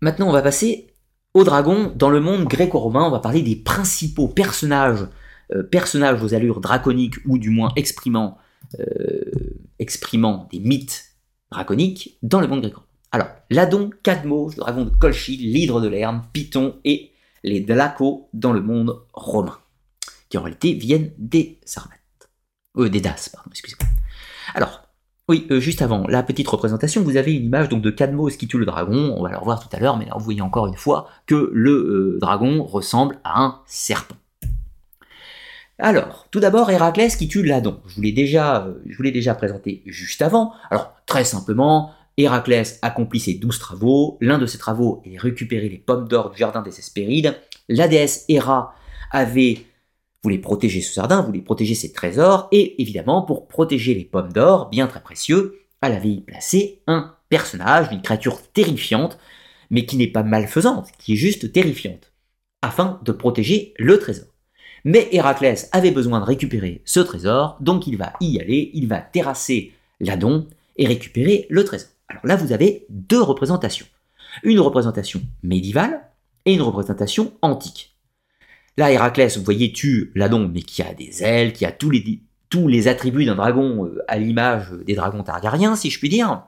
maintenant 0.00 0.28
on 0.28 0.32
va 0.32 0.42
passer 0.42 0.94
au 1.34 1.44
dragon 1.44 1.92
dans 1.94 2.10
le 2.10 2.20
monde 2.20 2.44
gréco-romain. 2.44 3.04
On 3.04 3.10
va 3.10 3.18
parler 3.18 3.42
des 3.42 3.56
principaux 3.56 4.28
personnages, 4.28 5.06
euh, 5.52 5.62
personnages 5.62 6.22
aux 6.22 6.32
allures 6.32 6.60
draconiques 6.60 7.16
ou 7.26 7.38
du 7.38 7.50
moins 7.50 7.72
exprimant, 7.76 8.38
euh, 8.78 9.24
exprimant 9.78 10.48
des 10.50 10.60
mythes 10.60 11.16
draconiques 11.50 12.18
dans 12.22 12.40
le 12.40 12.46
monde 12.46 12.60
gréco-romain. 12.60 12.88
Alors, 13.12 13.28
Ladon, 13.50 13.90
Cadmos, 14.02 14.56
le 14.56 14.60
dragon 14.60 14.84
de 14.84 14.90
Colchis, 14.90 15.36
l'hydre 15.36 15.80
de 15.80 15.88
Lerne, 15.88 16.22
Python 16.32 16.76
et 16.84 17.12
les 17.44 17.60
Dlacos 17.60 18.28
dans 18.32 18.52
le 18.52 18.60
monde 18.60 19.04
romain, 19.12 19.58
qui 20.28 20.38
en 20.38 20.42
réalité 20.42 20.72
viennent 20.72 21.12
des 21.18 21.60
Sarmates. 21.64 22.00
Euh, 22.76 22.88
des 22.88 23.00
Das, 23.00 23.36
excusez-moi. 23.50 23.88
Alors, 24.54 24.83
oui, 25.28 25.46
euh, 25.50 25.58
juste 25.58 25.80
avant 25.80 26.06
la 26.06 26.22
petite 26.22 26.48
représentation, 26.48 27.02
vous 27.02 27.16
avez 27.16 27.32
une 27.32 27.46
image 27.46 27.70
donc 27.70 27.80
de 27.80 27.90
Cadmos 27.90 28.36
qui 28.36 28.46
tue 28.46 28.58
le 28.58 28.66
dragon, 28.66 29.14
on 29.16 29.22
va 29.22 29.30
le 29.30 29.38
revoir 29.38 29.66
tout 29.66 29.74
à 29.74 29.80
l'heure, 29.80 29.96
mais 29.96 30.04
là 30.04 30.12
vous 30.16 30.24
voyez 30.24 30.42
encore 30.42 30.66
une 30.66 30.76
fois 30.76 31.08
que 31.26 31.50
le 31.54 31.70
euh, 31.70 32.18
dragon 32.20 32.62
ressemble 32.62 33.18
à 33.24 33.42
un 33.42 33.60
serpent. 33.66 34.16
Alors, 35.78 36.28
tout 36.30 36.40
d'abord 36.40 36.70
Héraclès 36.70 37.16
qui 37.16 37.26
tue 37.26 37.42
Ladon. 37.42 37.80
Je 37.86 37.96
vous 37.96 38.02
l'ai 38.02 38.12
déjà, 38.12 38.66
euh, 38.66 39.10
déjà 39.10 39.34
présenté 39.34 39.82
juste 39.86 40.22
avant. 40.22 40.52
Alors, 40.70 40.92
très 41.06 41.24
simplement, 41.24 41.90
Héraclès 42.16 42.78
accomplit 42.82 43.18
ses 43.18 43.34
douze 43.34 43.58
travaux. 43.58 44.18
L'un 44.20 44.38
de 44.38 44.46
ses 44.46 44.58
travaux 44.58 45.02
est 45.04 45.18
récupérer 45.18 45.68
les 45.68 45.78
pommes 45.78 46.06
d'or 46.06 46.30
du 46.30 46.38
jardin 46.38 46.62
des 46.62 46.78
Hespérides. 46.78 47.34
La 47.68 47.88
déesse 47.88 48.24
Héra 48.28 48.74
avait 49.10 49.66
voulez 50.24 50.38
protéger 50.38 50.80
ce 50.80 50.94
jardin, 50.94 51.20
vous 51.20 51.28
voulez 51.28 51.42
protéger 51.42 51.74
ses 51.74 51.92
trésors, 51.92 52.48
et 52.50 52.80
évidemment, 52.80 53.22
pour 53.22 53.46
protéger 53.46 53.94
les 53.94 54.04
pommes 54.04 54.32
d'or, 54.32 54.68
bien 54.70 54.86
très 54.86 55.02
précieux, 55.02 55.60
elle 55.82 55.92
avait 55.92 56.10
y 56.10 56.20
placé 56.20 56.82
un 56.86 57.14
personnage, 57.28 57.88
une 57.92 58.02
créature 58.02 58.40
terrifiante, 58.52 59.18
mais 59.70 59.86
qui 59.86 59.96
n'est 59.96 60.06
pas 60.06 60.22
malfaisante, 60.22 60.88
qui 60.98 61.12
est 61.12 61.16
juste 61.16 61.52
terrifiante, 61.52 62.12
afin 62.62 63.00
de 63.04 63.12
protéger 63.12 63.74
le 63.78 63.98
trésor. 63.98 64.26
Mais 64.84 65.08
Héraclès 65.12 65.68
avait 65.72 65.90
besoin 65.90 66.20
de 66.20 66.24
récupérer 66.24 66.82
ce 66.84 67.00
trésor, 67.00 67.56
donc 67.60 67.86
il 67.86 67.96
va 67.96 68.12
y 68.20 68.38
aller, 68.40 68.70
il 68.74 68.86
va 68.86 69.00
terrasser 69.00 69.72
l'Adon 70.00 70.46
et 70.76 70.86
récupérer 70.86 71.46
le 71.48 71.64
trésor. 71.64 71.88
Alors 72.08 72.26
là, 72.26 72.36
vous 72.36 72.52
avez 72.52 72.86
deux 72.90 73.22
représentations. 73.22 73.86
Une 74.42 74.60
représentation 74.60 75.22
médiévale 75.42 76.10
et 76.44 76.54
une 76.54 76.62
représentation 76.62 77.32
antique. 77.40 77.93
Là, 78.76 78.90
Héraclès, 78.90 79.36
vous 79.36 79.44
voyez, 79.44 79.72
tue 79.72 80.10
Ladon, 80.14 80.50
mais 80.52 80.62
qui 80.62 80.82
a 80.82 80.92
des 80.94 81.22
ailes, 81.22 81.52
qui 81.52 81.64
a 81.64 81.72
tous 81.72 81.90
les, 81.90 82.88
attributs 82.88 83.24
d'un 83.24 83.36
dragon 83.36 83.86
euh, 83.86 84.02
à 84.08 84.18
l'image 84.18 84.72
des 84.86 84.94
dragons 84.94 85.22
targariens, 85.22 85.76
si 85.76 85.90
je 85.90 85.98
puis 85.98 86.08
dire, 86.08 86.42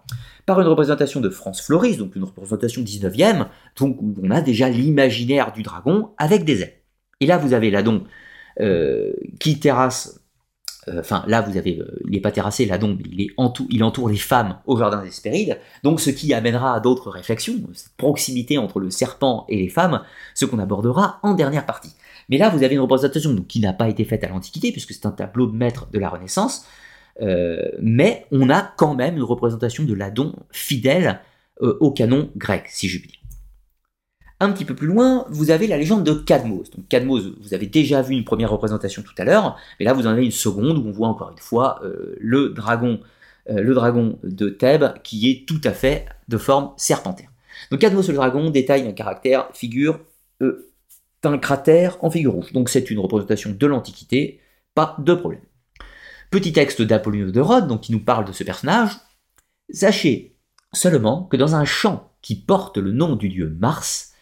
par 0.44 0.60
une 0.60 0.66
représentation 0.66 1.20
de 1.20 1.30
France 1.30 1.62
Floris, 1.62 1.98
donc 1.98 2.16
une 2.16 2.24
représentation 2.24 2.82
19e, 2.82 3.46
donc 3.78 4.00
où 4.02 4.14
on 4.22 4.30
a 4.30 4.40
déjà 4.40 4.68
l'imaginaire 4.68 5.52
du 5.52 5.62
dragon 5.62 6.10
avec 6.18 6.44
des 6.44 6.62
ailes. 6.62 6.74
Et 7.20 7.26
là, 7.26 7.38
vous 7.38 7.52
avez 7.54 7.70
Ladon 7.70 8.04
euh, 8.60 9.12
qui 9.38 9.60
terrasse 9.60 10.20
euh, 10.88 11.00
enfin 11.00 11.24
là 11.26 11.40
vous 11.40 11.56
avez, 11.56 11.82
il 12.04 12.10
n'est 12.12 12.20
pas 12.20 12.30
terrassé, 12.30 12.64
l'Adon, 12.64 12.96
il, 13.10 13.20
est 13.20 13.30
entoure, 13.36 13.66
il 13.70 13.82
entoure 13.82 14.08
les 14.08 14.16
femmes 14.16 14.58
au 14.66 14.78
jardin 14.78 15.02
des 15.02 15.08
Hespérides, 15.08 15.58
donc 15.82 16.00
ce 16.00 16.10
qui 16.10 16.32
amènera 16.32 16.74
à 16.74 16.80
d'autres 16.80 17.10
réflexions, 17.10 17.56
cette 17.72 17.96
proximité 17.96 18.56
entre 18.56 18.78
le 18.78 18.90
serpent 18.90 19.46
et 19.48 19.56
les 19.56 19.68
femmes, 19.68 20.02
ce 20.34 20.44
qu'on 20.44 20.58
abordera 20.58 21.18
en 21.22 21.34
dernière 21.34 21.66
partie. 21.66 21.92
Mais 22.28 22.38
là 22.38 22.48
vous 22.48 22.62
avez 22.62 22.74
une 22.74 22.80
représentation 22.80 23.34
qui 23.42 23.60
n'a 23.60 23.72
pas 23.72 23.88
été 23.88 24.04
faite 24.04 24.24
à 24.24 24.28
l'Antiquité, 24.28 24.72
puisque 24.72 24.92
c'est 24.92 25.06
un 25.06 25.12
tableau 25.12 25.46
de 25.46 25.56
maître 25.56 25.88
de 25.92 25.98
la 25.98 26.08
Renaissance, 26.08 26.66
euh, 27.22 27.70
mais 27.80 28.26
on 28.30 28.50
a 28.50 28.62
quand 28.62 28.94
même 28.94 29.16
une 29.16 29.22
représentation 29.22 29.84
de 29.84 29.94
l'Adon 29.94 30.34
fidèle 30.50 31.20
au 31.58 31.90
canon 31.90 32.30
grec, 32.36 32.64
si 32.68 32.86
je 32.86 32.98
puis 32.98 33.08
dire. 33.08 33.20
Un 34.38 34.52
petit 34.52 34.66
peu 34.66 34.74
plus 34.74 34.86
loin, 34.86 35.24
vous 35.30 35.50
avez 35.50 35.66
la 35.66 35.78
légende 35.78 36.04
de 36.04 36.12
Cadmos. 36.12 36.70
Donc 36.70 36.88
Cadmos, 36.88 37.22
vous 37.40 37.54
avez 37.54 37.66
déjà 37.66 38.02
vu 38.02 38.12
une 38.12 38.24
première 38.24 38.50
représentation 38.50 39.02
tout 39.02 39.14
à 39.16 39.24
l'heure, 39.24 39.56
mais 39.78 39.86
là 39.86 39.94
vous 39.94 40.06
en 40.06 40.10
avez 40.10 40.26
une 40.26 40.30
seconde 40.30 40.76
où 40.76 40.86
on 40.86 40.92
voit 40.92 41.08
encore 41.08 41.30
une 41.30 41.38
fois 41.38 41.80
euh, 41.82 42.14
le 42.20 42.50
dragon, 42.50 43.00
euh, 43.48 43.62
le 43.62 43.72
dragon 43.72 44.18
de 44.24 44.50
Thèbes 44.50 44.92
qui 45.02 45.30
est 45.30 45.48
tout 45.48 45.60
à 45.64 45.70
fait 45.70 46.04
de 46.28 46.36
forme 46.36 46.72
serpentaire. 46.76 47.30
Donc 47.70 47.80
Cadmos 47.80 48.08
le 48.08 48.14
dragon 48.14 48.50
détaille 48.50 48.86
un 48.86 48.92
caractère, 48.92 49.48
figure 49.54 50.00
d'un 51.22 51.38
cratère 51.38 52.02
en 52.04 52.10
figure 52.10 52.32
rouge. 52.32 52.52
Donc 52.52 52.68
c'est 52.68 52.90
une 52.90 52.98
représentation 52.98 53.50
de 53.50 53.66
l'Antiquité, 53.66 54.40
pas 54.74 54.96
de 54.98 55.14
problème. 55.14 55.42
Petit 56.30 56.52
texte 56.52 56.82
d'Apollinaire 56.82 57.32
de 57.32 57.40
Rhodes, 57.40 57.68
donc 57.68 57.82
qui 57.82 57.92
nous 57.92 58.04
parle 58.04 58.24
de 58.24 58.32
ce 58.32 58.44
personnage. 58.44 58.92
Sachez 59.70 60.36
seulement 60.72 61.24
que 61.24 61.36
dans 61.36 61.54
un 61.54 61.64
champ 61.64 62.12
qui 62.22 62.34
porte 62.34 62.76
le 62.78 62.92
nom 62.92 63.16
du 63.16 63.28
dieu 63.28 63.56
Mars, 63.58 64.12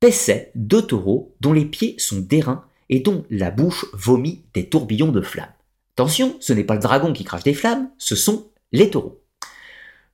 paissaient 0.00 0.50
deux 0.54 0.82
taureaux 0.82 1.34
dont 1.40 1.52
les 1.52 1.64
pieds 1.64 1.94
sont 1.98 2.20
d'airain 2.20 2.64
et 2.88 3.00
dont 3.00 3.24
la 3.30 3.50
bouche 3.50 3.86
vomit 3.92 4.44
des 4.54 4.68
tourbillons 4.68 5.12
de 5.12 5.22
flammes. 5.22 5.52
Attention, 5.94 6.36
ce 6.40 6.52
n'est 6.52 6.64
pas 6.64 6.74
le 6.74 6.80
dragon 6.80 7.12
qui 7.12 7.24
crache 7.24 7.42
des 7.42 7.54
flammes, 7.54 7.88
ce 7.98 8.14
sont 8.16 8.50
les 8.72 8.90
taureaux. 8.90 9.22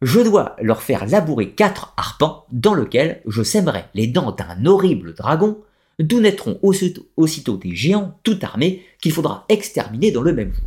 Je 0.00 0.20
dois 0.20 0.56
leur 0.60 0.82
faire 0.82 1.06
labourer 1.06 1.52
quatre 1.52 1.94
arpents 1.96 2.46
dans 2.50 2.74
lesquels 2.74 3.22
je 3.26 3.42
sèmerai 3.42 3.84
les 3.94 4.06
dents 4.06 4.32
d'un 4.32 4.66
horrible 4.66 5.14
dragon, 5.14 5.60
d'où 5.98 6.20
naîtront 6.20 6.58
aussitôt, 6.62 7.56
des 7.56 7.74
géants 7.74 8.18
tout 8.22 8.38
armés 8.42 8.82
qu'il 9.00 9.12
faudra 9.12 9.44
exterminer 9.48 10.10
dans 10.10 10.22
le 10.22 10.32
même 10.32 10.52
jour. 10.52 10.66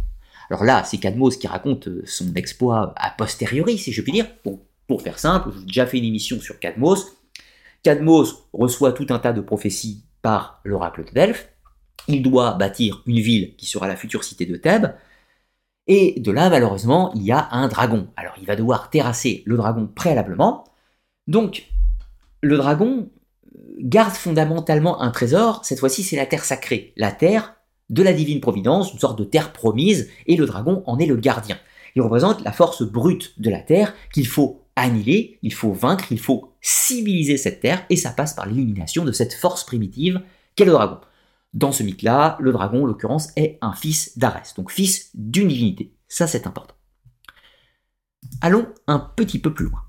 Alors 0.49 0.63
là, 0.63 0.83
c'est 0.83 0.97
Cadmos 0.97 1.38
qui 1.38 1.47
raconte 1.47 1.89
son 2.05 2.33
exploit 2.35 2.93
a 2.97 3.09
posteriori, 3.11 3.77
si 3.77 3.91
je 3.91 4.01
puis 4.01 4.11
dire. 4.11 4.27
Pour 4.88 5.01
faire 5.01 5.17
simple, 5.17 5.49
j'ai 5.57 5.65
déjà 5.65 5.88
fait 5.88 5.97
une 5.97 6.05
émission 6.05 6.39
sur 6.39 6.59
Cadmos, 6.59 7.15
Cadmos 7.85 8.47
reçoit 8.51 8.93
tout 8.93 9.05
un 9.11 9.19
tas 9.19 9.31
de 9.31 9.41
prophéties 9.41 10.03
par 10.23 10.59
l'oracle 10.63 11.05
de 11.05 11.11
Delphes. 11.11 11.49
Il 12.07 12.23
doit 12.23 12.55
bâtir 12.55 13.03
une 13.05 13.19
ville 13.19 13.55
qui 13.57 13.67
sera 13.67 13.88
la 13.88 13.95
future 13.95 14.23
cité 14.23 14.47
de 14.47 14.55
Thèbes. 14.55 14.95
Et 15.85 16.19
de 16.19 16.31
là, 16.31 16.49
malheureusement, 16.49 17.13
il 17.13 17.21
y 17.21 17.31
a 17.31 17.47
un 17.51 17.67
dragon. 17.67 18.07
Alors, 18.15 18.33
il 18.41 18.47
va 18.47 18.55
devoir 18.55 18.89
terrasser 18.89 19.43
le 19.45 19.55
dragon 19.55 19.85
préalablement. 19.85 20.63
Donc, 21.27 21.67
le 22.41 22.57
dragon 22.57 23.11
garde 23.79 24.13
fondamentalement 24.13 25.01
un 25.01 25.11
trésor. 25.11 25.63
Cette 25.63 25.79
fois-ci, 25.79 26.03
c'est 26.03 26.15
la 26.15 26.25
terre 26.25 26.45
sacrée, 26.45 26.93
la 26.97 27.11
terre 27.11 27.55
de 27.89 28.03
la 28.03 28.13
divine 28.13 28.41
providence, 28.41 28.93
une 28.93 28.99
sorte 28.99 29.19
de 29.19 29.23
terre 29.23 29.53
promise, 29.53 30.09
et 30.27 30.35
le 30.35 30.45
dragon 30.45 30.83
en 30.85 30.97
est 30.99 31.05
le 31.05 31.17
gardien. 31.17 31.57
Il 31.95 32.01
représente 32.01 32.43
la 32.43 32.51
force 32.51 32.83
brute 32.83 33.39
de 33.39 33.49
la 33.49 33.59
terre 33.59 33.93
qu'il 34.13 34.27
faut 34.27 34.65
annihiler, 34.75 35.39
il 35.41 35.53
faut 35.53 35.71
vaincre, 35.71 36.11
il 36.11 36.19
faut 36.19 36.53
civiliser 36.61 37.38
cette 37.38 37.61
terre, 37.61 37.85
et 37.89 37.95
ça 37.95 38.11
passe 38.11 38.33
par 38.33 38.47
l'élimination 38.47 39.05
de 39.05 39.11
cette 39.11 39.33
force 39.33 39.63
primitive 39.63 40.21
qu'est 40.55 40.65
le 40.65 40.71
dragon. 40.71 40.99
Dans 41.53 41.71
ce 41.71 41.83
mythe-là, 41.83 42.38
le 42.41 42.51
dragon, 42.51 42.83
en 42.83 42.85
l'occurrence, 42.85 43.29
est 43.38 43.57
un 43.61 43.71
fils 43.71 44.17
d'Arès, 44.17 44.53
donc 44.55 44.71
fils 44.71 45.11
d'une 45.13 45.47
divinité. 45.47 45.93
Ça, 46.09 46.27
c'est 46.27 46.47
important. 46.47 46.75
Allons 48.41 48.67
un 48.88 48.99
petit 48.99 49.39
peu 49.39 49.53
plus 49.53 49.65
loin. 49.65 49.85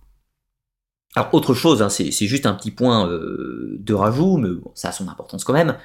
Alors, 1.17 1.33
autre 1.33 1.55
chose, 1.55 1.81
hein, 1.81 1.89
c'est 1.89 2.13
juste 2.27 2.45
un 2.45 2.53
petit 2.53 2.71
point 2.71 3.11
euh, 3.11 3.79
de 3.81 3.95
rajout, 3.95 4.37
mais 4.37 4.51
ça 4.75 4.91
a 4.91 4.93
son 4.93 5.09
importance 5.09 5.45
quand 5.45 5.55
même. 5.55 5.77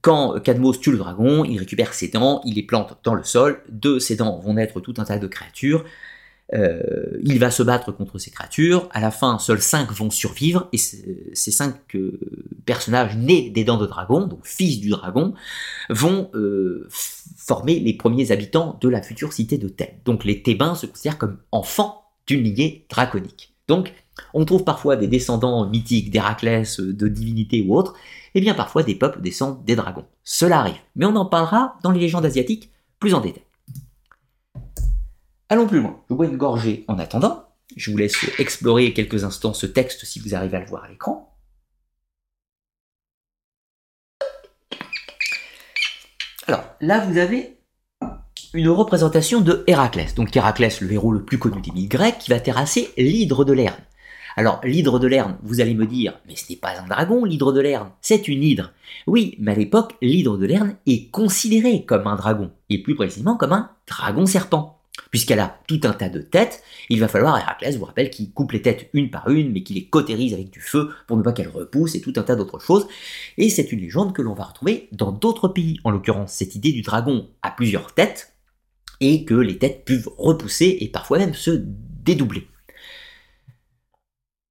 Quand 0.00 0.38
Cadmos 0.40 0.74
tue 0.74 0.92
le 0.92 0.98
dragon, 0.98 1.44
il 1.44 1.58
récupère 1.58 1.92
ses 1.92 2.06
dents, 2.06 2.40
il 2.44 2.54
les 2.54 2.62
plante 2.62 2.96
dans 3.02 3.14
le 3.14 3.24
sol. 3.24 3.62
De 3.68 3.98
ses 3.98 4.14
dents 4.14 4.38
vont 4.38 4.54
naître 4.54 4.78
tout 4.78 4.94
un 4.98 5.04
tas 5.04 5.18
de 5.18 5.26
créatures. 5.26 5.84
Euh, 6.54 7.18
il 7.24 7.40
va 7.40 7.50
se 7.50 7.64
battre 7.64 7.90
contre 7.90 8.18
ces 8.18 8.30
créatures. 8.30 8.88
À 8.92 9.00
la 9.00 9.10
fin, 9.10 9.40
seuls 9.40 9.60
5 9.60 9.90
vont 9.90 10.10
survivre, 10.10 10.68
et 10.72 10.78
ces 10.78 11.50
5 11.50 11.74
euh, 11.96 12.20
personnages 12.64 13.16
nés 13.16 13.50
des 13.50 13.64
dents 13.64 13.78
de 13.78 13.86
dragon, 13.86 14.28
donc 14.28 14.46
fils 14.46 14.78
du 14.78 14.90
dragon, 14.90 15.34
vont 15.90 16.30
former 17.36 17.80
les 17.80 17.94
premiers 17.94 18.30
habitants 18.30 18.78
de 18.80 18.88
la 18.88 19.02
future 19.02 19.32
cité 19.32 19.58
de 19.58 19.68
Thèbes. 19.68 19.96
Donc 20.04 20.24
les 20.24 20.44
Thébains 20.44 20.76
se 20.76 20.86
considèrent 20.86 21.18
comme 21.18 21.38
enfants 21.50 22.04
d'une 22.28 22.44
lignée 22.44 22.86
draconique. 22.88 23.52
Donc 23.66 23.92
on 24.34 24.44
trouve 24.44 24.64
parfois 24.64 24.96
des 24.96 25.06
descendants 25.06 25.68
mythiques 25.68 26.10
d'Héraclès, 26.10 26.80
de 26.80 27.08
divinités 27.08 27.62
ou 27.62 27.76
autres, 27.76 27.94
et 28.34 28.40
bien 28.40 28.54
parfois 28.54 28.82
des 28.82 28.94
peuples 28.94 29.20
descendent 29.20 29.64
des 29.64 29.76
dragons. 29.76 30.06
Cela 30.24 30.60
arrive, 30.60 30.78
mais 30.94 31.06
on 31.06 31.16
en 31.16 31.26
parlera 31.26 31.76
dans 31.82 31.90
les 31.90 32.00
légendes 32.00 32.26
asiatiques 32.26 32.70
plus 32.98 33.14
en 33.14 33.20
détail. 33.20 33.44
Allons 35.48 35.66
plus 35.66 35.80
loin. 35.80 36.00
Je 36.10 36.14
bois 36.14 36.26
une 36.26 36.36
gorgée 36.36 36.84
en 36.88 36.98
attendant. 36.98 37.44
Je 37.76 37.90
vous 37.90 37.96
laisse 37.96 38.16
explorer 38.38 38.92
quelques 38.92 39.24
instants 39.24 39.54
ce 39.54 39.66
texte 39.66 40.04
si 40.04 40.18
vous 40.18 40.34
arrivez 40.34 40.56
à 40.56 40.60
le 40.60 40.66
voir 40.66 40.84
à 40.84 40.88
l'écran. 40.88 41.32
Alors, 46.46 46.64
là, 46.80 47.04
vous 47.04 47.18
avez 47.18 47.58
une 48.54 48.68
représentation 48.68 49.40
de 49.40 49.64
Héraclès. 49.66 50.14
Donc 50.14 50.34
Héraclès, 50.34 50.80
le 50.80 50.90
héros 50.92 51.12
le 51.12 51.24
plus 51.24 51.38
connu 51.38 51.60
des 51.60 51.72
mythes 51.72 51.90
grecs, 51.90 52.18
qui 52.18 52.30
va 52.30 52.40
terrasser 52.40 52.92
l'hydre 52.96 53.44
de 53.44 53.52
Lerne. 53.52 53.82
Alors, 54.38 54.60
l'hydre 54.62 54.98
de 54.98 55.06
Lerne, 55.06 55.38
vous 55.42 55.60
allez 55.60 55.74
me 55.74 55.86
dire, 55.86 56.20
mais 56.28 56.36
ce 56.36 56.44
n'est 56.50 56.58
pas 56.58 56.78
un 56.78 56.86
dragon, 56.86 57.24
l'hydre 57.24 57.52
de 57.52 57.60
Lerne, 57.60 57.90
c'est 58.02 58.28
une 58.28 58.42
hydre. 58.42 58.72
Oui, 59.06 59.34
mais 59.38 59.52
à 59.52 59.54
l'époque, 59.54 59.94
l'hydre 60.02 60.36
de 60.36 60.46
Lerne 60.46 60.76
est 60.86 61.10
considéré 61.10 61.84
comme 61.84 62.06
un 62.06 62.16
dragon, 62.16 62.50
et 62.68 62.82
plus 62.82 62.94
précisément 62.94 63.36
comme 63.36 63.52
un 63.52 63.70
dragon 63.86 64.26
serpent 64.26 64.76
puisqu'elle 65.10 65.40
a 65.40 65.58
tout 65.66 65.80
un 65.84 65.92
tas 65.92 66.08
de 66.08 66.20
têtes, 66.20 66.62
il 66.88 67.00
va 67.00 67.08
falloir, 67.08 67.38
Héraclès 67.38 67.76
vous 67.76 67.84
rappelle, 67.84 68.10
qu'il 68.10 68.32
coupe 68.32 68.52
les 68.52 68.62
têtes 68.62 68.88
une 68.92 69.10
par 69.10 69.28
une, 69.28 69.52
mais 69.52 69.62
qu'il 69.62 69.76
les 69.76 69.86
cautérise 69.86 70.34
avec 70.34 70.50
du 70.50 70.60
feu 70.60 70.90
pour 71.06 71.16
ne 71.16 71.22
pas 71.22 71.32
qu'elles 71.32 71.48
repoussent, 71.48 71.94
et 71.94 72.00
tout 72.00 72.12
un 72.16 72.22
tas 72.22 72.36
d'autres 72.36 72.58
choses. 72.58 72.86
Et 73.38 73.48
c'est 73.48 73.72
une 73.72 73.80
légende 73.80 74.12
que 74.12 74.22
l'on 74.22 74.34
va 74.34 74.44
retrouver 74.44 74.88
dans 74.92 75.12
d'autres 75.12 75.48
pays, 75.48 75.80
en 75.84 75.90
l'occurrence 75.90 76.32
cette 76.32 76.54
idée 76.54 76.72
du 76.72 76.82
dragon 76.82 77.28
à 77.42 77.50
plusieurs 77.50 77.94
têtes, 77.94 78.34
et 79.00 79.24
que 79.24 79.34
les 79.34 79.58
têtes 79.58 79.84
peuvent 79.84 80.08
repousser 80.16 80.78
et 80.80 80.88
parfois 80.88 81.18
même 81.18 81.34
se 81.34 81.50
dédoubler. 81.62 82.48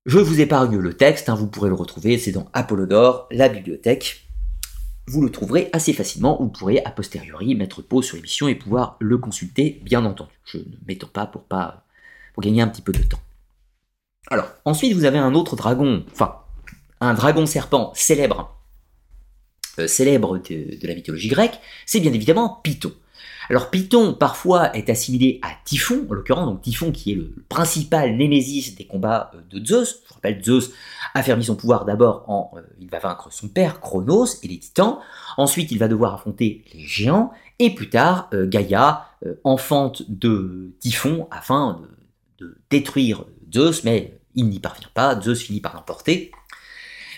Je 0.05 0.19
vous 0.19 0.39
épargne 0.39 0.77
le 0.77 0.93
texte, 0.93 1.29
hein, 1.29 1.35
vous 1.35 1.47
pourrez 1.47 1.69
le 1.69 1.75
retrouver, 1.75 2.19
c'est 2.19 2.31
dans 2.31 2.47
Apollodore, 2.53 3.27
la 3.31 3.49
bibliothèque, 3.49 4.27
vous 5.07 5.23
le 5.23 5.31
trouverez 5.31 5.69
assez 5.73 5.93
facilement, 5.93 6.37
vous 6.39 6.49
pourrez 6.49 6.83
a 6.83 6.91
posteriori 6.91 7.55
mettre 7.55 7.81
pause 7.81 8.05
sur 8.05 8.15
l'émission 8.15 8.47
et 8.47 8.53
pouvoir 8.53 8.97
le 8.99 9.17
consulter, 9.17 9.81
bien 9.83 10.05
entendu. 10.05 10.31
Je 10.45 10.59
ne 10.59 10.63
m'étends 10.87 11.07
pas 11.07 11.25
pour, 11.25 11.41
pas 11.43 11.85
pour 12.35 12.43
gagner 12.43 12.61
un 12.61 12.67
petit 12.67 12.83
peu 12.83 12.91
de 12.91 13.01
temps. 13.01 13.19
Alors, 14.29 14.47
ensuite 14.63 14.93
vous 14.93 15.05
avez 15.05 15.17
un 15.17 15.33
autre 15.33 15.55
dragon, 15.55 16.05
enfin, 16.11 16.35
un 17.01 17.15
dragon 17.15 17.47
serpent 17.47 17.91
célèbre, 17.95 18.55
euh, 19.79 19.87
célèbre 19.87 20.37
de, 20.37 20.79
de, 20.79 20.87
la 20.87 20.93
mythologie 20.93 21.29
grecque, 21.29 21.59
c'est 21.87 21.99
bien 21.99 22.13
évidemment 22.13 22.59
Python. 22.63 22.91
Alors 23.49 23.69
Python 23.69 24.13
parfois 24.13 24.75
est 24.75 24.89
assimilé 24.89 25.39
à 25.43 25.49
Typhon, 25.63 26.05
en 26.09 26.13
l'occurrence, 26.13 26.47
donc 26.47 26.61
Typhon 26.61 26.91
qui 26.91 27.11
est 27.11 27.15
le 27.15 27.33
principal 27.49 28.15
némésis 28.15 28.75
des 28.75 28.85
combats 28.85 29.31
euh, 29.35 29.41
de 29.49 29.65
Zeus. 29.65 30.03
Je 30.07 30.13
rappelle, 30.13 30.43
Zeus 30.43 30.71
affermit 31.13 31.43
son 31.43 31.55
pouvoir 31.55 31.85
d'abord 31.85 32.23
en... 32.27 32.51
Euh, 32.57 32.61
il 32.79 32.89
va 32.89 32.99
vaincre 32.99 33.31
son 33.31 33.47
père, 33.47 33.79
Chronos, 33.79 34.25
et 34.43 34.47
les 34.47 34.59
titans. 34.59 34.99
Ensuite, 35.37 35.71
il 35.71 35.79
va 35.79 35.87
devoir 35.87 36.13
affronter 36.13 36.63
les 36.73 36.85
géants. 36.85 37.31
Et 37.59 37.73
plus 37.73 37.89
tard, 37.89 38.29
euh, 38.33 38.47
Gaïa 38.47 39.05
enfante 39.43 40.03
de 40.07 40.75
Typhon 40.79 41.27
afin 41.31 41.81
de 42.37 42.57
détruire 42.69 43.25
Zeus, 43.51 43.83
mais 43.83 44.19
il 44.35 44.47
n'y 44.49 44.59
parvient 44.59 44.89
pas. 44.93 45.19
Zeus 45.19 45.41
finit 45.41 45.61
par 45.61 45.73
l'emporter. 45.73 46.31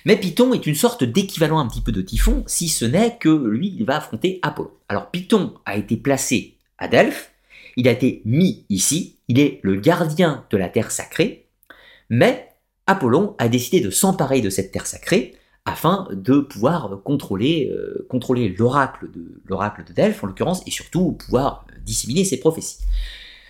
Mais 0.07 0.15
Python 0.15 0.53
est 0.53 0.65
une 0.65 0.73
sorte 0.73 1.03
d'équivalent 1.03 1.59
un 1.59 1.67
petit 1.67 1.81
peu 1.81 1.91
de 1.91 2.01
Typhon, 2.01 2.45
si 2.47 2.69
ce 2.69 2.85
n'est 2.85 3.17
que 3.17 3.27
lui, 3.27 3.75
il 3.77 3.83
va 3.83 3.97
affronter 3.97 4.39
Apollon. 4.41 4.71
Alors 4.87 5.11
Python 5.11 5.55
a 5.65 5.75
été 5.75 5.97
placé 5.97 6.55
à 6.77 6.87
Delphes, 6.87 7.33
il 7.75 7.89
a 7.89 7.91
été 7.91 8.21
mis 8.23 8.65
ici, 8.69 9.17
il 9.27 9.37
est 9.37 9.59
le 9.63 9.75
gardien 9.75 10.45
de 10.49 10.55
la 10.55 10.69
terre 10.69 10.91
sacrée, 10.91 11.49
mais 12.09 12.47
Apollon 12.85 13.35
a 13.37 13.49
décidé 13.49 13.81
de 13.81 13.89
s'emparer 13.89 14.39
de 14.39 14.49
cette 14.49 14.71
terre 14.71 14.87
sacrée 14.87 15.35
afin 15.65 16.07
de 16.13 16.39
pouvoir 16.39 17.01
contrôler, 17.03 17.69
euh, 17.69 18.07
l'oracle 18.57 19.11
de, 19.11 19.41
l'oracle 19.45 19.83
de 19.83 19.91
Delphes 19.91 20.23
en 20.23 20.27
l'occurrence, 20.27 20.63
et 20.65 20.71
surtout 20.71 21.11
pouvoir 21.11 21.67
disséminer 21.85 22.23
ses 22.23 22.39
prophéties. 22.39 22.77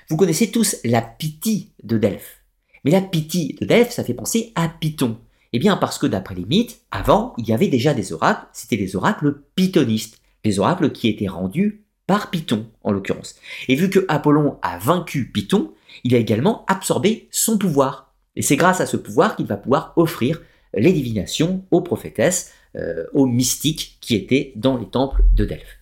Vous 0.10 0.18
connaissez 0.18 0.50
tous 0.50 0.78
la 0.84 1.04
Pythie 1.04 1.70
de 1.84 2.00
Delphes. 2.00 2.42
Mais 2.84 2.90
la 2.90 3.02
Pythie 3.02 3.56
de 3.62 3.68
Delphes, 3.68 3.92
ça 3.92 4.04
fait 4.04 4.16
penser 4.16 4.54
à 4.56 4.70
Python. 4.70 5.20
Eh 5.54 5.60
bien 5.60 5.78
parce 5.78 5.98
que 5.98 6.08
d'après 6.08 6.36
les 6.36 6.46
mythes, 6.46 6.82
avant, 6.92 7.34
il 7.38 7.48
y 7.48 7.54
avait 7.54 7.68
déjà 7.68 7.94
des 7.94 8.14
oracles, 8.14 8.46
c'était 8.54 8.76
les 8.76 8.96
oracles 8.96 9.42
pythonistes, 9.56 10.20
les 10.44 10.60
oracles 10.60 10.92
qui 10.92 11.08
étaient 11.08 11.28
rendus 11.28 11.84
par 12.06 12.30
Python 12.30 12.68
en 12.84 12.92
l'occurrence. 12.92 13.36
Et 13.68 13.76
vu 13.76 13.90
que 13.90 14.06
Apollon 14.08 14.58
a 14.62 14.78
vaincu 14.78 15.30
Python, 15.32 15.74
il 16.04 16.16
a 16.16 16.20
également 16.20 16.66
absorbé 16.68 17.28
son 17.32 17.58
pouvoir. 17.58 18.14
Et 18.36 18.42
c'est 18.42 18.56
grâce 18.56 18.82
à 18.82 18.86
ce 18.86 18.98
pouvoir 18.98 19.36
qu'il 19.36 19.46
va 19.46 19.58
pouvoir 19.58 19.94
offrir 19.96 20.42
les 20.74 20.94
divinations 20.94 21.66
aux 21.72 21.82
prophétesses, 21.82 22.54
euh, 22.76 23.06
aux 23.14 23.26
mystiques 23.26 23.98
qui 24.02 24.16
étaient 24.16 24.54
dans 24.56 24.78
les 24.78 24.88
temples 24.88 25.24
de 25.36 25.46
Delphes. 25.46 25.78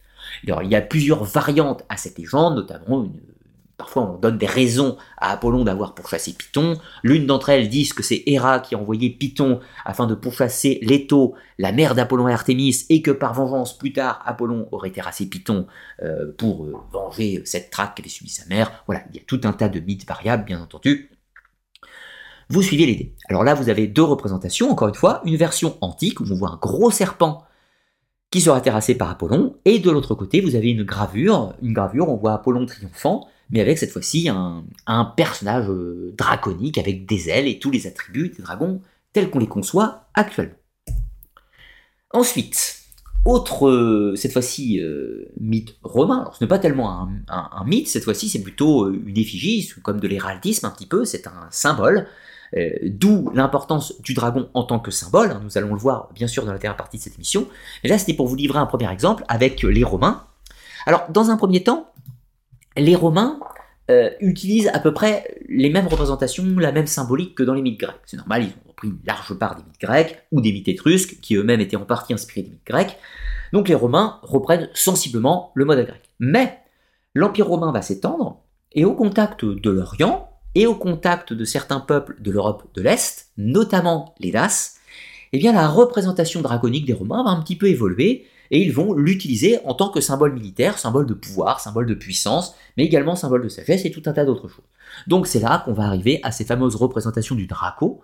Alors, 0.48 0.64
il 0.64 0.72
y 0.72 0.76
a 0.76 0.82
plusieurs 0.82 1.24
variantes 1.24 1.84
à 1.90 1.98
cette 1.98 2.18
légende, 2.18 2.56
notamment 2.56 3.04
une 3.04 3.20
Parfois, 3.78 4.04
on 4.04 4.18
donne 4.18 4.38
des 4.38 4.46
raisons 4.46 4.96
à 5.18 5.32
Apollon 5.32 5.66
d'avoir 5.66 5.96
pourchassé 5.96 6.34
Python. 6.34 6.80
L'une 7.04 7.26
d'entre 7.26 7.50
elles 7.50 7.68
dit 7.68 7.88
que 7.90 8.04
c'est 8.04 8.24
Héra 8.26 8.60
qui 8.60 8.74
a 8.74 8.78
envoyé 8.78 9.10
Python 9.10 9.60
afin 9.84 10.08
de 10.08 10.16
pourchasser 10.16 10.80
Leto, 10.82 11.36
la 11.58 11.74
mère 11.74 11.94
d'Apollon 11.94 12.30
et 12.30 12.34
Artémis, 12.34 12.86
et 12.90 13.02
que 13.02 13.12
par 13.12 13.34
vengeance, 13.34 13.78
plus 13.78 13.92
tard, 13.92 14.22
Apollon 14.26 14.70
aurait 14.72 14.92
terrassé 14.92 15.26
Python 15.28 15.68
euh, 16.02 16.32
pour 16.38 16.64
euh, 16.64 16.74
venger 16.94 17.42
cette 17.44 17.70
traque 17.70 17.96
qu'avait 17.96 18.08
subie 18.08 18.30
sa 18.30 18.46
mère. 18.46 18.84
Voilà, 18.88 19.04
il 19.10 19.18
y 19.18 19.20
a 19.20 19.24
tout 19.28 19.42
un 19.44 19.52
tas 19.52 19.68
de 19.68 19.82
mythes 19.82 20.08
variables, 20.08 20.46
bien 20.46 20.62
entendu. 20.62 21.12
Vous 22.50 22.62
suivez 22.62 22.86
l'idée. 22.86 23.14
Alors 23.28 23.44
là, 23.44 23.56
vous 23.56 23.70
avez 23.70 23.88
deux 23.88 24.04
représentations, 24.04 24.72
encore 24.72 24.88
une 24.88 24.96
fois, 24.96 25.22
une 25.26 25.36
version 25.36 25.78
antique 25.82 26.22
où 26.22 26.26
on 26.32 26.36
voit 26.36 26.52
un 26.52 26.60
gros 26.62 26.92
serpent 26.92 27.44
qui 28.32 28.42
sera 28.42 28.60
terrassé 28.62 28.96
par 28.96 29.10
Apollon, 29.10 29.56
et 29.66 29.80
de 29.80 29.90
l'autre 29.90 30.14
côté, 30.14 30.42
vous 30.42 30.56
avez 30.56 30.70
une 30.70 30.84
gravure, 30.84 31.54
une 31.62 31.74
gravure, 31.74 32.10
on 32.10 32.18
voit 32.18 32.34
Apollon 32.34 32.66
triomphant, 32.66 33.28
mais 33.50 33.62
avec 33.62 33.78
cette 33.78 33.92
fois-ci 33.92 34.30
un, 34.30 35.06
personnage 35.18 35.70
euh, 35.70 36.14
draconique 36.18 36.78
avec 36.78 37.06
des 37.06 37.30
ailes 37.30 37.48
et 37.48 37.60
tous 37.60 37.72
les 37.72 37.88
attributs 37.88 38.30
des 38.30 38.44
dragons 38.44 38.82
tels 39.14 39.30
qu'on 39.30 39.40
les 39.40 39.48
conçoit 39.48 40.08
actuellement. 40.14 40.56
Ensuite, 42.12 42.80
autre, 43.26 43.68
euh, 43.68 44.16
cette 44.16 44.34
fois-ci, 44.34 44.80
euh, 44.80 45.26
mythe 45.40 45.76
romain. 45.84 46.22
Alors, 46.22 46.36
ce 46.36 46.44
n'est 46.44 46.48
pas 46.48 46.60
tellement 46.60 47.10
un, 47.28 47.66
mythe, 47.66 47.88
cette 47.88 48.04
fois-ci, 48.04 48.30
c'est 48.30 48.42
plutôt 48.42 48.92
une 48.92 49.18
effigie, 49.18 49.68
comme 49.84 50.00
de 50.00 50.08
l'héraldisme 50.08 50.66
un 50.66 50.72
petit 50.72 50.86
peu, 50.86 51.06
c'est 51.06 51.28
un 51.28 51.48
symbole, 51.50 52.08
d'où 52.84 53.32
l'importance 53.34 54.00
du 54.02 54.14
dragon 54.14 54.48
en 54.54 54.64
tant 54.64 54.80
que 54.80 54.92
symbole. 54.92 55.32
Hein. 55.32 55.42
nous 55.44 55.58
allons 55.58 55.74
le 55.74 55.80
voir, 55.80 56.10
bien 56.14 56.28
sûr, 56.28 56.46
dans 56.46 56.54
la 56.54 56.58
dernière 56.58 56.78
partie 56.78 56.98
de 56.98 57.04
cette 57.04 57.16
émission. 57.16 57.48
Mais 57.84 57.90
là, 57.90 57.98
c'était 57.98 58.14
pour 58.14 58.28
vous 58.28 58.36
livrer 58.36 58.60
un 58.60 58.66
premier 58.66 58.90
exemple 58.90 59.26
avec 59.28 59.64
les 59.64 59.84
Romains. 59.84 60.24
Alors, 60.86 61.06
dans 61.10 61.32
un 61.32 61.38
premier 61.38 61.64
temps, 61.64 61.92
les 62.76 62.96
Romains 62.96 63.40
euh, 63.92 64.10
utilisent 64.20 64.70
à 64.74 64.80
peu 64.80 64.94
près 64.94 65.40
les 65.48 65.70
mêmes 65.70 65.88
représentations, 65.88 66.44
la 66.58 66.72
même 66.72 66.88
symbolique 66.88 67.36
que 67.36 67.44
dans 67.44 67.54
les 67.54 67.62
mythes 67.62 67.80
grecs. 67.80 67.96
C'est 68.06 68.18
normal, 68.18 68.44
ils 68.44 68.50
ont 68.50 68.70
repris 68.70 68.88
une 68.88 69.00
large 69.06 69.34
part 69.36 69.56
des 69.56 69.64
mythes 69.64 69.82
grecs 69.82 70.24
ou 70.32 70.42
des 70.42 70.52
mythes 70.52 70.68
étrusques, 70.68 71.20
qui 71.22 71.36
eux-mêmes 71.36 71.62
étaient 71.62 71.76
en 71.76 71.86
partie 71.86 72.14
inspirés 72.14 72.44
des 72.44 72.50
mythes 72.50 72.66
grecs. 72.66 72.98
Donc 73.54 73.70
les 73.70 73.76
Romains 73.76 74.20
reprennent 74.24 74.70
sensiblement 74.74 75.52
le 75.54 75.66
modèle 75.66 75.86
grec. 75.86 76.02
Mais 76.20 76.60
l'Empire 77.14 77.48
romain 77.48 77.72
va 77.72 77.82
s'étendre, 77.82 78.42
et 78.74 78.86
au 78.86 78.94
contact 78.94 79.46
de 79.46 79.70
l'Orient, 79.70 80.30
et 80.56 80.68
au 80.68 80.76
contact 80.76 81.34
de 81.34 81.46
certains 81.46 81.80
peuples 81.80 82.16
de 82.22 82.32
l'Europe 82.32 82.64
de 82.74 82.82
l'Est, 82.82 83.30
notamment 83.38 84.16
les 84.20 84.32
Daces, 84.32 84.78
eh 85.34 85.38
bien 85.38 85.54
la 85.54 85.68
représentation 85.68 86.42
draconique 86.42 86.86
des 86.86 86.94
Romains 86.94 87.24
va 87.24 87.32
un 87.32 87.42
petit 87.42 87.58
peu 87.58 87.68
évoluer, 87.68 88.26
et 88.52 88.62
ils 88.62 88.74
vont 88.74 88.94
l'utiliser 88.94 89.60
en 89.66 89.74
tant 89.74 89.90
que 89.90 90.02
symbole 90.02 90.34
militaire, 90.34 90.78
symbole 90.78 91.06
de 91.06 91.14
pouvoir, 91.14 91.60
symbole 91.60 91.86
de 91.86 91.94
puissance, 91.94 92.56
mais 92.78 92.86
également 92.86 93.16
symbole 93.16 93.44
de 93.44 93.50
sagesse 93.50 93.86
et 93.86 93.92
tout 93.92 94.04
un 94.06 94.14
tas 94.14 94.26
d'autres 94.26 94.48
choses. 94.48 94.66
Donc 95.08 95.28
c'est 95.28 95.40
là 95.40 95.62
qu'on 95.66 95.74
va 95.74 95.84
arriver 95.84 96.20
à 96.24 96.32
ces 96.32 96.46
fameuses 96.46 96.76
représentations 96.76 97.36
du 97.36 97.48
Draco, 97.48 98.02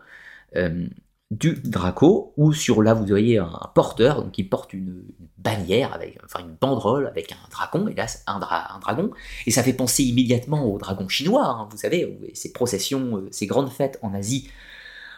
euh, 0.56 0.88
du 1.32 1.54
Draco, 1.64 2.34
où 2.36 2.52
sur 2.52 2.82
là 2.84 2.94
vous 2.94 3.06
voyez 3.06 3.38
un 3.38 3.72
porteur, 3.74 4.26
il 4.38 4.50
porte 4.50 4.74
une, 4.74 5.04
bannière, 5.38 5.94
avec, 5.94 6.20
enfin 6.24 6.40
une 6.40 6.56
banderole 6.60 7.08
avec 7.08 7.32
un 7.32 7.50
dragon, 7.50 7.88
et 7.88 7.96
là 7.96 8.06
un, 8.28 8.36
un 8.36 8.80
dragon, 8.80 9.12
et 9.46 9.52
ça 9.52 9.64
fait 9.64 9.74
penser 9.74 10.04
immédiatement 10.04 10.66
au 10.66 10.78
dragon 10.78 11.08
chinois, 11.08 11.46
hein, 11.46 11.68
vous 11.72 11.78
savez, 11.78 12.20
ces 12.34 12.52
processions, 12.52 13.18
euh, 13.18 13.28
ces 13.32 13.48
grandes 13.48 13.72
fêtes 13.72 13.98
en 14.02 14.14
Asie, 14.14 14.50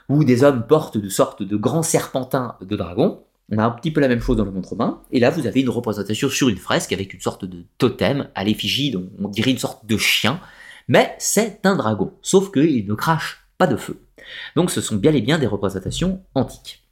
où 0.09 0.23
des 0.23 0.43
hommes 0.43 0.65
portent 0.67 0.97
de 0.97 1.09
sortes 1.09 1.43
de 1.43 1.55
grands 1.57 1.83
serpentins 1.83 2.57
de 2.61 2.75
dragons, 2.75 3.23
on 3.51 3.57
a 3.57 3.65
un 3.65 3.71
petit 3.71 3.91
peu 3.91 4.01
la 4.01 4.07
même 4.07 4.21
chose 4.21 4.37
dans 4.37 4.45
le 4.45 4.51
monde 4.51 4.65
romain, 4.65 5.01
et 5.11 5.19
là 5.19 5.29
vous 5.29 5.45
avez 5.47 5.61
une 5.61 5.69
représentation 5.69 6.29
sur 6.29 6.49
une 6.49 6.57
fresque 6.57 6.93
avec 6.93 7.13
une 7.13 7.21
sorte 7.21 7.45
de 7.45 7.65
totem 7.77 8.29
à 8.35 8.43
l'effigie, 8.43 8.95
on 9.19 9.27
dirait 9.27 9.51
une 9.51 9.57
sorte 9.57 9.85
de 9.85 9.97
chien, 9.97 10.39
mais 10.87 11.15
c'est 11.19 11.65
un 11.65 11.75
dragon, 11.75 12.13
sauf 12.21 12.51
qu'il 12.51 12.87
ne 12.87 12.93
crache 12.93 13.45
pas 13.57 13.67
de 13.67 13.75
feu. 13.75 13.99
Donc 14.55 14.71
ce 14.71 14.81
sont 14.81 14.95
bien 14.95 15.13
et 15.13 15.21
bien 15.21 15.39
des 15.39 15.47
représentations 15.47 16.23
antiques. 16.33 16.83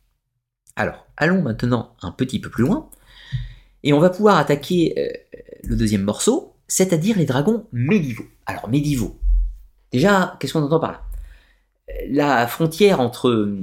Alors, 0.75 1.07
allons 1.17 1.41
maintenant 1.41 1.95
un 2.01 2.11
petit 2.11 2.39
peu 2.39 2.49
plus 2.49 2.63
loin, 2.63 2.89
et 3.83 3.93
on 3.93 3.99
va 3.99 4.09
pouvoir 4.09 4.37
attaquer 4.37 4.93
euh, 4.97 5.37
le 5.63 5.75
deuxième 5.75 6.03
morceau, 6.03 6.55
c'est-à-dire 6.67 7.17
les 7.17 7.25
dragons 7.25 7.65
médiévaux. 7.71 8.27
Alors 8.45 8.69
médiévaux, 8.69 9.19
déjà, 9.91 10.37
qu'est-ce 10.39 10.53
qu'on 10.53 10.63
entend 10.63 10.79
par 10.79 10.91
là? 10.91 11.01
La 12.09 12.47
frontière 12.47 13.01
entre 13.01 13.53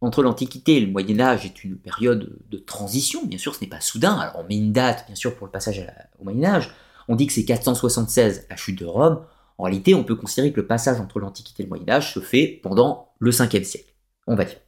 entre 0.00 0.22
l'Antiquité 0.22 0.76
et 0.76 0.80
le 0.80 0.90
Moyen 0.90 1.20
Âge 1.20 1.44
est 1.44 1.64
une 1.64 1.76
période 1.76 2.38
de 2.48 2.58
transition, 2.58 3.24
bien 3.24 3.38
sûr 3.38 3.54
ce 3.54 3.60
n'est 3.60 3.70
pas 3.70 3.80
soudain, 3.80 4.14
alors 4.14 4.36
on 4.38 4.44
met 4.44 4.56
une 4.56 4.72
date 4.72 5.04
bien 5.06 5.14
sûr 5.14 5.34
pour 5.34 5.46
le 5.46 5.50
passage 5.50 5.84
au 6.18 6.24
Moyen 6.24 6.44
Âge, 6.44 6.70
on 7.08 7.16
dit 7.16 7.26
que 7.26 7.32
c'est 7.32 7.44
476 7.44 8.46
la 8.48 8.56
chute 8.56 8.78
de 8.78 8.86
Rome, 8.86 9.24
en 9.56 9.64
réalité 9.64 9.94
on 9.94 10.04
peut 10.04 10.14
considérer 10.14 10.52
que 10.52 10.60
le 10.60 10.66
passage 10.66 11.00
entre 11.00 11.18
l'Antiquité 11.18 11.62
et 11.62 11.66
le 11.66 11.70
Moyen 11.70 11.88
Âge 11.88 12.14
se 12.14 12.20
fait 12.20 12.60
pendant 12.62 13.12
le 13.18 13.30
5e 13.30 13.64
siècle, 13.64 13.92
on 14.26 14.36
va 14.36 14.44
dire. 14.44 14.58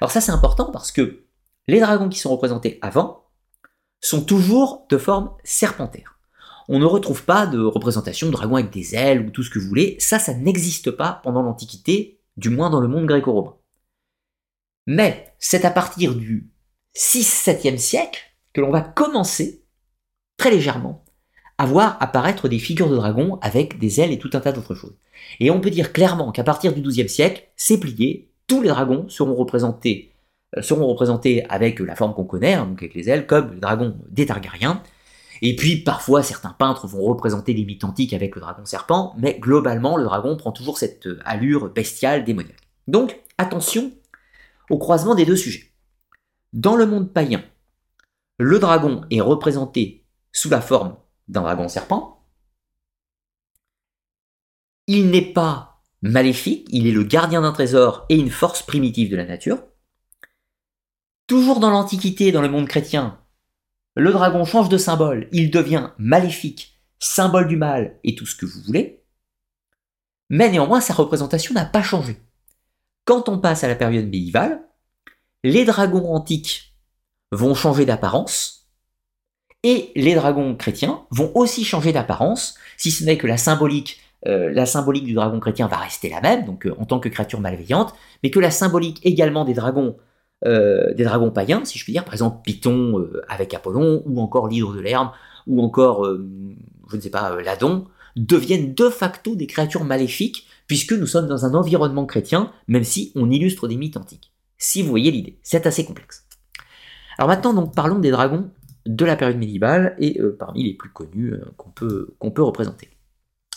Alors 0.00 0.10
ça 0.10 0.20
c'est 0.20 0.32
important 0.32 0.70
parce 0.70 0.92
que 0.92 1.24
les 1.66 1.80
dragons 1.80 2.08
qui 2.08 2.18
sont 2.18 2.30
représentés 2.30 2.78
avant 2.80 3.24
sont 4.00 4.22
toujours 4.22 4.86
de 4.88 4.96
forme 4.96 5.32
serpentaire. 5.42 6.18
On 6.68 6.78
ne 6.78 6.84
retrouve 6.84 7.24
pas 7.24 7.46
de 7.46 7.60
représentation 7.60 8.28
de 8.28 8.32
dragons 8.32 8.56
avec 8.56 8.70
des 8.70 8.94
ailes 8.94 9.26
ou 9.26 9.30
tout 9.30 9.42
ce 9.42 9.50
que 9.50 9.58
vous 9.58 9.66
voulez, 9.66 9.96
ça 9.98 10.18
ça 10.18 10.34
n'existe 10.34 10.92
pas 10.92 11.20
pendant 11.24 11.42
l'Antiquité, 11.42 12.20
du 12.36 12.50
moins 12.50 12.70
dans 12.70 12.80
le 12.80 12.88
monde 12.88 13.06
gréco-romain. 13.06 13.57
Mais 14.88 15.34
c'est 15.38 15.66
à 15.66 15.70
partir 15.70 16.14
du 16.14 16.50
6-7e 16.96 17.76
siècle 17.76 18.22
que 18.54 18.62
l'on 18.62 18.70
va 18.70 18.80
commencer, 18.80 19.62
très 20.38 20.50
légèrement, 20.50 21.04
à 21.58 21.66
voir 21.66 21.98
apparaître 22.00 22.48
des 22.48 22.58
figures 22.58 22.88
de 22.88 22.96
dragons 22.96 23.38
avec 23.42 23.78
des 23.78 24.00
ailes 24.00 24.12
et 24.12 24.18
tout 24.18 24.30
un 24.32 24.40
tas 24.40 24.50
d'autres 24.50 24.74
choses. 24.74 24.96
Et 25.40 25.50
on 25.50 25.60
peut 25.60 25.68
dire 25.68 25.92
clairement 25.92 26.32
qu'à 26.32 26.42
partir 26.42 26.72
du 26.72 26.80
12e 26.80 27.08
siècle, 27.08 27.50
c'est 27.54 27.78
plié, 27.78 28.30
tous 28.46 28.62
les 28.62 28.70
dragons 28.70 29.06
seront 29.10 29.34
représentés, 29.34 30.14
euh, 30.56 30.62
seront 30.62 30.86
représentés 30.86 31.44
avec 31.50 31.80
la 31.80 31.94
forme 31.94 32.14
qu'on 32.14 32.24
connaît, 32.24 32.54
hein, 32.54 32.64
donc 32.64 32.82
avec 32.82 32.94
les 32.94 33.10
ailes, 33.10 33.26
comme 33.26 33.52
le 33.52 33.60
dragon 33.60 33.94
des 34.08 34.24
Targaryens. 34.24 34.82
Et 35.42 35.54
puis 35.54 35.76
parfois 35.76 36.22
certains 36.22 36.56
peintres 36.58 36.86
vont 36.86 37.02
représenter 37.02 37.52
les 37.52 37.66
mythes 37.66 37.84
antiques 37.84 38.14
avec 38.14 38.34
le 38.36 38.40
dragon 38.40 38.64
serpent, 38.64 39.14
mais 39.18 39.38
globalement 39.38 39.98
le 39.98 40.04
dragon 40.04 40.38
prend 40.38 40.50
toujours 40.50 40.78
cette 40.78 41.06
euh, 41.06 41.20
allure 41.26 41.68
bestiale 41.68 42.24
démoniaque. 42.24 42.56
Donc 42.86 43.20
attention 43.36 43.92
au 44.70 44.78
croisement 44.78 45.14
des 45.14 45.24
deux 45.24 45.36
sujets. 45.36 45.72
Dans 46.52 46.76
le 46.76 46.86
monde 46.86 47.12
païen, 47.12 47.44
le 48.38 48.58
dragon 48.58 49.04
est 49.10 49.20
représenté 49.20 50.06
sous 50.32 50.48
la 50.48 50.60
forme 50.60 50.96
d'un 51.26 51.42
dragon 51.42 51.68
serpent. 51.68 52.26
Il 54.86 55.10
n'est 55.10 55.32
pas 55.32 55.82
maléfique, 56.02 56.66
il 56.70 56.86
est 56.86 56.92
le 56.92 57.02
gardien 57.02 57.42
d'un 57.42 57.52
trésor 57.52 58.06
et 58.08 58.16
une 58.16 58.30
force 58.30 58.62
primitive 58.62 59.10
de 59.10 59.16
la 59.16 59.26
nature. 59.26 59.62
Toujours 61.26 61.60
dans 61.60 61.70
l'Antiquité, 61.70 62.32
dans 62.32 62.40
le 62.40 62.48
monde 62.48 62.68
chrétien, 62.68 63.20
le 63.96 64.12
dragon 64.12 64.44
change 64.44 64.68
de 64.68 64.78
symbole, 64.78 65.28
il 65.32 65.50
devient 65.50 65.90
maléfique, 65.98 66.80
symbole 67.00 67.48
du 67.48 67.56
mal 67.56 67.98
et 68.04 68.14
tout 68.14 68.26
ce 68.26 68.36
que 68.36 68.46
vous 68.46 68.62
voulez. 68.62 69.04
Mais 70.30 70.50
néanmoins, 70.50 70.80
sa 70.80 70.94
représentation 70.94 71.54
n'a 71.54 71.64
pas 71.64 71.82
changé. 71.82 72.16
Quand 73.08 73.30
on 73.30 73.38
passe 73.38 73.64
à 73.64 73.68
la 73.68 73.74
période 73.74 74.04
médiévale, 74.04 74.60
les 75.42 75.64
dragons 75.64 76.12
antiques 76.12 76.74
vont 77.32 77.54
changer 77.54 77.86
d'apparence, 77.86 78.68
et 79.62 79.92
les 79.96 80.14
dragons 80.14 80.54
chrétiens 80.54 81.06
vont 81.10 81.32
aussi 81.34 81.64
changer 81.64 81.94
d'apparence, 81.94 82.56
si 82.76 82.90
ce 82.90 83.04
n'est 83.04 83.16
que 83.16 83.26
la 83.26 83.38
symbolique, 83.38 83.98
euh, 84.26 84.52
du 84.52 85.14
dragon 85.14 85.40
chrétien 85.40 85.68
va 85.68 85.78
rester 85.78 86.10
la 86.10 86.20
même, 86.20 86.44
donc 86.44 86.66
euh, 86.66 86.74
en 86.78 86.84
tant 86.84 87.00
que 87.00 87.08
créature 87.08 87.40
malveillante, 87.40 87.94
mais 88.22 88.30
que 88.30 88.40
la 88.40 88.50
symbolique 88.50 89.00
également 89.06 89.46
des 89.46 89.54
dragons, 89.54 89.96
euh, 90.44 90.92
des 90.92 91.04
dragons 91.04 91.30
païens, 91.30 91.64
si 91.64 91.78
je 91.78 91.84
puis 91.84 91.94
dire, 91.94 92.04
par 92.04 92.12
exemple 92.12 92.42
Python 92.44 93.08
avec 93.26 93.54
Apollon, 93.54 94.02
ou 94.04 94.20
encore 94.20 94.48
l'hydre 94.48 94.74
de 94.74 94.80
l'herbe, 94.80 95.12
ou 95.46 95.62
encore, 95.62 96.04
je 96.04 96.96
ne 96.96 97.00
sais 97.00 97.08
pas, 97.08 97.40
l'Adon, 97.40 97.86
deviennent 98.16 98.74
de 98.74 98.90
facto 98.90 99.34
des 99.34 99.46
créatures 99.46 99.84
maléfiques 99.84 100.46
puisque 100.68 100.92
nous 100.92 101.06
sommes 101.06 101.26
dans 101.26 101.44
un 101.44 101.54
environnement 101.54 102.06
chrétien, 102.06 102.52
même 102.68 102.84
si 102.84 103.10
on 103.16 103.30
illustre 103.30 103.66
des 103.66 103.76
mythes 103.76 103.96
antiques. 103.96 104.32
Si 104.58 104.82
vous 104.82 104.90
voyez 104.90 105.10
l'idée, 105.10 105.40
c'est 105.42 105.66
assez 105.66 105.84
complexe. 105.84 106.26
Alors 107.16 107.28
maintenant, 107.28 107.54
donc, 107.54 107.74
parlons 107.74 107.98
des 107.98 108.10
dragons 108.10 108.50
de 108.86 109.04
la 109.04 109.16
période 109.16 109.38
médiévale 109.38 109.96
et 109.98 110.20
euh, 110.20 110.36
parmi 110.38 110.62
les 110.62 110.74
plus 110.74 110.90
connus 110.90 111.32
euh, 111.32 111.44
qu'on 111.56 111.70
peut, 111.70 112.42
représenter. 112.42 112.90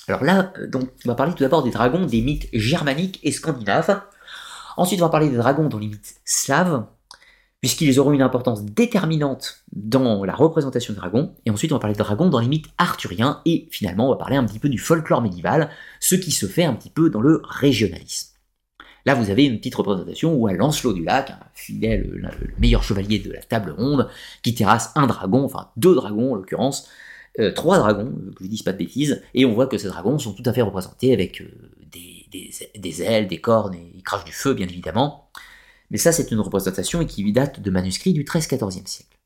Alors 0.07 0.23
là, 0.23 0.51
euh, 0.57 0.67
donc, 0.67 0.89
on 1.05 1.09
va 1.09 1.15
parler 1.15 1.33
tout 1.33 1.43
d'abord 1.43 1.63
des 1.63 1.69
dragons 1.69 2.05
des 2.05 2.21
mythes 2.21 2.49
germaniques 2.53 3.19
et 3.23 3.31
scandinaves. 3.31 4.01
Ensuite, 4.77 5.01
on 5.01 5.05
va 5.05 5.11
parler 5.11 5.29
des 5.29 5.37
dragons 5.37 5.67
dans 5.67 5.79
les 5.79 5.87
mythes 5.87 6.21
slaves. 6.25 6.85
Puisqu'ils 7.61 7.99
auront 7.99 8.11
une 8.11 8.23
importance 8.23 8.65
déterminante 8.65 9.63
dans 9.71 10.25
la 10.25 10.33
représentation 10.33 10.93
des 10.93 10.99
dragons, 10.99 11.33
et 11.45 11.51
ensuite 11.51 11.71
on 11.71 11.75
va 11.75 11.79
parler 11.79 11.95
de 11.95 11.99
dragons 11.99 12.29
dans 12.29 12.39
les 12.39 12.47
mythes 12.47 12.69
arthuriens, 12.77 13.41
et 13.45 13.67
finalement 13.71 14.07
on 14.07 14.11
va 14.11 14.17
parler 14.17 14.35
un 14.35 14.43
petit 14.45 14.59
peu 14.59 14.69
du 14.69 14.79
folklore 14.79 15.21
médiéval, 15.21 15.69
ce 15.99 16.15
qui 16.15 16.31
se 16.31 16.47
fait 16.47 16.65
un 16.65 16.73
petit 16.73 16.89
peu 16.89 17.09
dans 17.09 17.21
le 17.21 17.41
régionalisme. 17.43 18.31
Là, 19.05 19.15
vous 19.15 19.31
avez 19.31 19.45
une 19.45 19.57
petite 19.57 19.75
représentation 19.75 20.33
où 20.35 20.47
un 20.47 20.53
Lancelot 20.53 20.93
du 20.93 21.03
lac, 21.03 21.31
un 21.31 21.39
fidèle, 21.53 22.07
le, 22.07 22.29
meilleur 22.59 22.83
chevalier 22.83 23.19
de 23.19 23.31
la 23.31 23.41
table 23.41 23.71
ronde, 23.71 24.07
qui 24.43 24.53
terrasse 24.53 24.91
un 24.95 25.07
dragon, 25.07 25.43
enfin 25.43 25.71
deux 25.77 25.95
dragons 25.95 26.33
en 26.33 26.35
l'occurrence, 26.35 26.87
euh, 27.39 27.51
trois 27.51 27.79
dragons, 27.79 28.13
que 28.35 28.43
je 28.43 28.49
dise 28.49 28.61
pas 28.61 28.73
de 28.73 28.77
bêtises, 28.77 29.23
et 29.33 29.45
on 29.45 29.53
voit 29.53 29.67
que 29.67 29.77
ces 29.77 29.87
dragons 29.87 30.19
sont 30.19 30.33
tout 30.33 30.43
à 30.45 30.53
fait 30.53 30.61
représentés 30.61 31.13
avec 31.13 31.41
euh, 31.41 31.47
des, 32.75 33.03
ailes, 33.03 33.27
des 33.27 33.41
cornes, 33.41 33.73
et 33.73 33.91
ils 33.95 34.03
crachent 34.03 34.25
du 34.25 34.31
feu, 34.31 34.53
bien 34.53 34.67
évidemment. 34.67 35.29
Mais 35.91 35.97
ça, 35.97 36.11
c'est 36.11 36.31
une 36.31 36.39
représentation 36.39 37.05
qui 37.05 37.31
date 37.31 37.59
de 37.59 37.69
manuscrits 37.69 38.13
du 38.13 38.23
13-14e 38.23 38.87
siècle. 38.87 39.17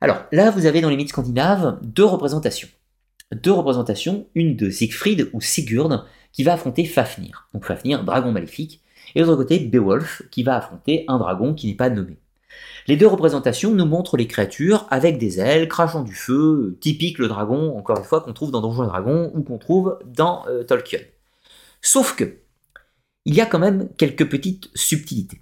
Alors, 0.00 0.24
là, 0.32 0.50
vous 0.50 0.66
avez 0.66 0.80
dans 0.80 0.90
les 0.90 0.96
mythes 0.96 1.10
scandinaves 1.10 1.78
deux 1.82 2.04
représentations. 2.04 2.68
Deux 3.30 3.52
représentations, 3.52 4.26
une 4.34 4.56
de 4.56 4.68
Siegfried 4.68 5.30
ou 5.32 5.40
Sigurd, 5.40 6.06
qui 6.32 6.42
va 6.42 6.54
affronter 6.54 6.84
Fafnir. 6.84 7.48
Donc 7.54 7.64
Fafnir, 7.64 8.04
dragon 8.04 8.32
maléfique, 8.32 8.82
et 9.14 9.20
de 9.20 9.24
l'autre 9.24 9.42
côté 9.42 9.58
Beowulf, 9.60 10.22
qui 10.30 10.42
va 10.42 10.56
affronter 10.56 11.04
un 11.08 11.18
dragon 11.18 11.54
qui 11.54 11.68
n'est 11.68 11.74
pas 11.74 11.90
nommé. 11.90 12.16
Les 12.86 12.96
deux 12.96 13.06
représentations 13.06 13.70
nous 13.70 13.86
montrent 13.86 14.16
les 14.16 14.26
créatures 14.26 14.86
avec 14.90 15.18
des 15.18 15.40
ailes, 15.40 15.68
crachant 15.68 16.02
du 16.02 16.14
feu, 16.14 16.76
typique 16.80 17.18
le 17.18 17.28
dragon, 17.28 17.76
encore 17.76 17.98
une 17.98 18.04
fois, 18.04 18.20
qu'on 18.20 18.32
trouve 18.32 18.50
dans 18.50 18.60
Donjons 18.60 18.84
et 18.84 18.88
Dragons 18.88 19.30
ou 19.34 19.42
qu'on 19.42 19.58
trouve 19.58 19.98
dans 20.04 20.44
euh, 20.48 20.64
Tolkien. 20.64 21.00
Sauf 21.80 22.16
que, 22.16 22.38
il 23.24 23.34
y 23.34 23.40
a 23.40 23.46
quand 23.46 23.58
même 23.58 23.88
quelques 23.96 24.28
petites 24.28 24.70
subtilités. 24.74 25.40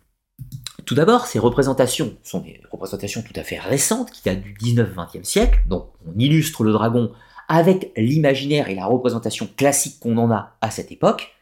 Tout 0.84 0.94
d'abord, 0.94 1.26
ces 1.26 1.38
représentations 1.38 2.16
sont 2.22 2.40
des 2.40 2.60
représentations 2.70 3.22
tout 3.22 3.32
à 3.36 3.42
fait 3.42 3.58
récentes 3.58 4.10
qui 4.10 4.22
datent 4.24 4.42
du 4.42 4.54
19-20e 4.54 5.24
siècle, 5.24 5.60
donc 5.68 5.88
on 6.06 6.18
illustre 6.18 6.64
le 6.64 6.72
dragon 6.72 7.12
avec 7.48 7.92
l'imaginaire 7.96 8.68
et 8.68 8.74
la 8.74 8.86
représentation 8.86 9.48
classique 9.56 9.98
qu'on 10.00 10.16
en 10.18 10.30
a 10.30 10.56
à 10.60 10.70
cette 10.70 10.92
époque. 10.92 11.34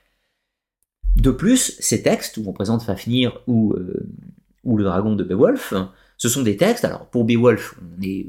De 1.16 1.30
plus, 1.30 1.76
ces 1.80 2.02
textes, 2.02 2.36
où 2.36 2.44
on 2.46 2.52
présente 2.52 2.82
Fafnir 2.82 3.40
ou, 3.46 3.72
euh, 3.74 4.08
le 4.64 4.84
dragon 4.84 5.14
de 5.14 5.24
Beowulf, 5.24 5.74
ce 6.16 6.28
sont 6.28 6.42
des 6.42 6.56
textes, 6.56 6.84
alors 6.84 7.06
pour 7.06 7.24
Beowulf, 7.24 7.78
on 7.80 8.02
est 8.02 8.26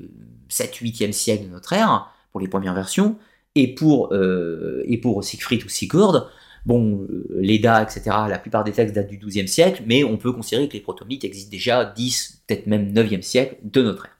7-8e 0.50 1.12
siècle 1.12 1.46
de 1.46 1.50
notre 1.50 1.74
ère, 1.74 2.12
pour 2.32 2.40
les 2.40 2.48
premières 2.48 2.74
versions, 2.74 3.18
et 3.56 3.74
pour, 3.74 4.14
euh, 4.14 4.84
et 4.86 4.98
pour 4.98 5.24
Siegfried 5.24 5.64
ou 5.64 5.70
Sigurd, 5.70 6.30
bon, 6.66 7.04
euh, 7.10 7.28
l'Eda, 7.40 7.82
etc., 7.82 8.02
la 8.28 8.40
plupart 8.40 8.64
des 8.64 8.72
textes 8.72 8.96
datent 8.96 9.08
du 9.08 9.18
12e 9.18 9.48
siècle, 9.48 9.84
mais 9.86 10.04
on 10.04 10.18
peut 10.18 10.32
considérer 10.32 10.68
que 10.68 10.74
les 10.74 10.82
protomythes 10.82 11.24
existent 11.24 11.52
déjà 11.52 11.86
10, 11.86 12.44
peut-être 12.48 12.68
même 12.68 12.94
9e 12.94 13.22
siècle 13.22 13.58
de 13.64 13.82
notre 13.82 14.06
ère. 14.06 14.18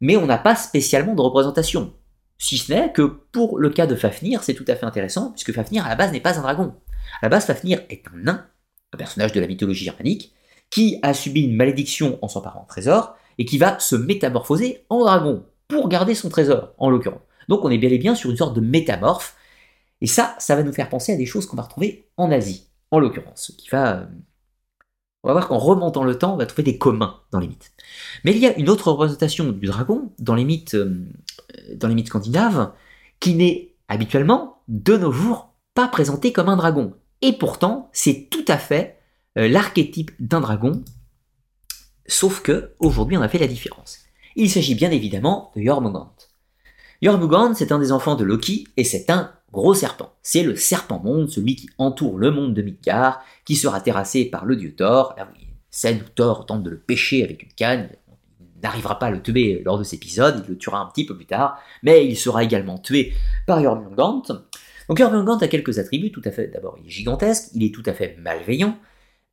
Mais 0.00 0.16
on 0.16 0.26
n'a 0.26 0.38
pas 0.38 0.54
spécialement 0.54 1.14
de 1.14 1.20
représentation. 1.20 1.92
Si 2.38 2.56
ce 2.56 2.72
n'est 2.72 2.92
que 2.92 3.02
pour 3.02 3.58
le 3.58 3.70
cas 3.70 3.86
de 3.86 3.96
Fafnir, 3.96 4.44
c'est 4.44 4.54
tout 4.54 4.64
à 4.68 4.76
fait 4.76 4.86
intéressant, 4.86 5.32
puisque 5.32 5.52
Fafnir 5.52 5.84
à 5.84 5.88
la 5.88 5.96
base 5.96 6.12
n'est 6.12 6.20
pas 6.20 6.38
un 6.38 6.42
dragon. 6.42 6.74
À 7.20 7.26
la 7.26 7.28
base, 7.28 7.46
Fafnir 7.46 7.80
est 7.90 8.06
un 8.06 8.16
nain, 8.16 8.46
un 8.92 8.96
personnage 8.96 9.32
de 9.32 9.40
la 9.40 9.48
mythologie 9.48 9.84
germanique, 9.84 10.32
qui 10.70 10.98
a 11.02 11.14
subi 11.14 11.42
une 11.42 11.56
malédiction 11.56 12.18
en 12.22 12.28
s'emparant 12.28 12.62
de 12.62 12.68
trésor, 12.68 13.16
et 13.38 13.44
qui 13.44 13.58
va 13.58 13.78
se 13.78 13.96
métamorphoser 13.96 14.84
en 14.88 15.00
dragon, 15.00 15.44
pour 15.66 15.88
garder 15.88 16.14
son 16.14 16.28
trésor, 16.28 16.74
en 16.78 16.90
l'occurrence. 16.90 17.20
Donc 17.48 17.64
on 17.64 17.70
est 17.70 17.78
bel 17.78 17.92
et 17.92 17.98
bien 17.98 18.14
sur 18.14 18.30
une 18.30 18.36
sorte 18.36 18.54
de 18.54 18.60
métamorphe, 18.60 19.34
et 20.00 20.06
ça, 20.06 20.36
ça 20.38 20.56
va 20.56 20.62
nous 20.62 20.72
faire 20.72 20.88
penser 20.88 21.12
à 21.12 21.16
des 21.16 21.26
choses 21.26 21.46
qu'on 21.46 21.56
va 21.56 21.64
retrouver 21.64 22.10
en 22.16 22.30
Asie, 22.30 22.68
en 22.90 22.98
l'occurrence, 22.98 23.52
qui 23.58 23.68
va... 23.70 23.98
Euh, 23.98 24.06
on 25.24 25.28
va 25.28 25.32
voir 25.32 25.48
qu'en 25.48 25.58
remontant 25.58 26.04
le 26.04 26.16
temps, 26.16 26.34
on 26.34 26.36
va 26.36 26.46
trouver 26.46 26.62
des 26.62 26.78
communs 26.78 27.20
dans 27.32 27.40
les 27.40 27.48
mythes. 27.48 27.72
Mais 28.24 28.30
il 28.30 28.38
y 28.38 28.46
a 28.46 28.56
une 28.56 28.70
autre 28.70 28.92
représentation 28.92 29.50
du 29.50 29.66
dragon 29.66 30.12
dans 30.20 30.36
les 30.36 30.44
mythes 30.44 30.74
euh, 30.74 31.08
scandinaves, 32.06 32.72
qui 33.18 33.34
n'est 33.34 33.74
habituellement, 33.88 34.62
de 34.68 34.96
nos 34.96 35.10
jours, 35.10 35.54
pas 35.74 35.88
présenté 35.88 36.32
comme 36.32 36.48
un 36.48 36.56
dragon. 36.56 36.94
Et 37.20 37.32
pourtant, 37.32 37.90
c'est 37.92 38.28
tout 38.30 38.44
à 38.46 38.58
fait 38.58 38.98
euh, 39.38 39.48
l'archétype 39.48 40.12
d'un 40.20 40.40
dragon, 40.40 40.84
sauf 42.06 42.40
que 42.40 42.74
aujourd'hui 42.78 43.16
on 43.16 43.22
a 43.22 43.28
fait 43.28 43.38
la 43.38 43.46
différence. 43.48 43.98
Il 44.36 44.50
s'agit 44.50 44.74
bien 44.74 44.90
évidemment 44.90 45.52
de 45.56 45.62
Jormungand. 45.62 46.14
Jormungand, 47.02 47.54
c'est 47.54 47.72
un 47.72 47.78
des 47.78 47.92
enfants 47.92 48.14
de 48.14 48.24
Loki, 48.24 48.68
et 48.76 48.84
c'est 48.84 49.10
un 49.10 49.32
gros 49.52 49.74
serpent. 49.74 50.12
C'est 50.22 50.42
le 50.42 50.56
serpent 50.56 51.00
monde, 51.02 51.28
celui 51.28 51.56
qui 51.56 51.70
entoure 51.78 52.18
le 52.18 52.30
monde 52.30 52.54
de 52.54 52.62
Midgard, 52.62 53.20
qui 53.44 53.56
sera 53.56 53.80
terrassé 53.80 54.24
par 54.26 54.44
le 54.44 54.56
dieu 54.56 54.74
Thor. 54.74 55.14
Là, 55.16 55.28
oui, 55.34 55.46
scène 55.70 56.02
où 56.04 56.08
Thor 56.14 56.46
tente 56.46 56.62
de 56.62 56.70
le 56.70 56.78
pêcher 56.78 57.24
avec 57.24 57.42
une 57.42 57.52
canne, 57.52 57.90
n'arrivera 58.62 58.98
pas 58.98 59.06
à 59.06 59.10
le 59.10 59.22
tuer 59.22 59.62
lors 59.64 59.78
de 59.78 59.84
cet 59.84 60.00
épisode, 60.00 60.42
il 60.44 60.50
le 60.50 60.58
tuera 60.58 60.80
un 60.80 60.86
petit 60.86 61.06
peu 61.06 61.16
plus 61.16 61.26
tard, 61.26 61.60
mais 61.82 62.06
il 62.06 62.16
sera 62.16 62.42
également 62.42 62.78
tué 62.78 63.12
par 63.46 63.62
Jormungand. 63.62 64.22
Donc 64.88 64.98
Jormungand 64.98 65.38
a 65.38 65.48
quelques 65.48 65.78
attributs 65.78 66.10
tout 66.10 66.22
à 66.24 66.30
fait, 66.30 66.48
d'abord 66.48 66.76
il 66.80 66.86
est 66.86 66.90
gigantesque, 66.90 67.50
il 67.54 67.62
est 67.62 67.74
tout 67.74 67.82
à 67.86 67.92
fait 67.92 68.16
malveillant, 68.18 68.78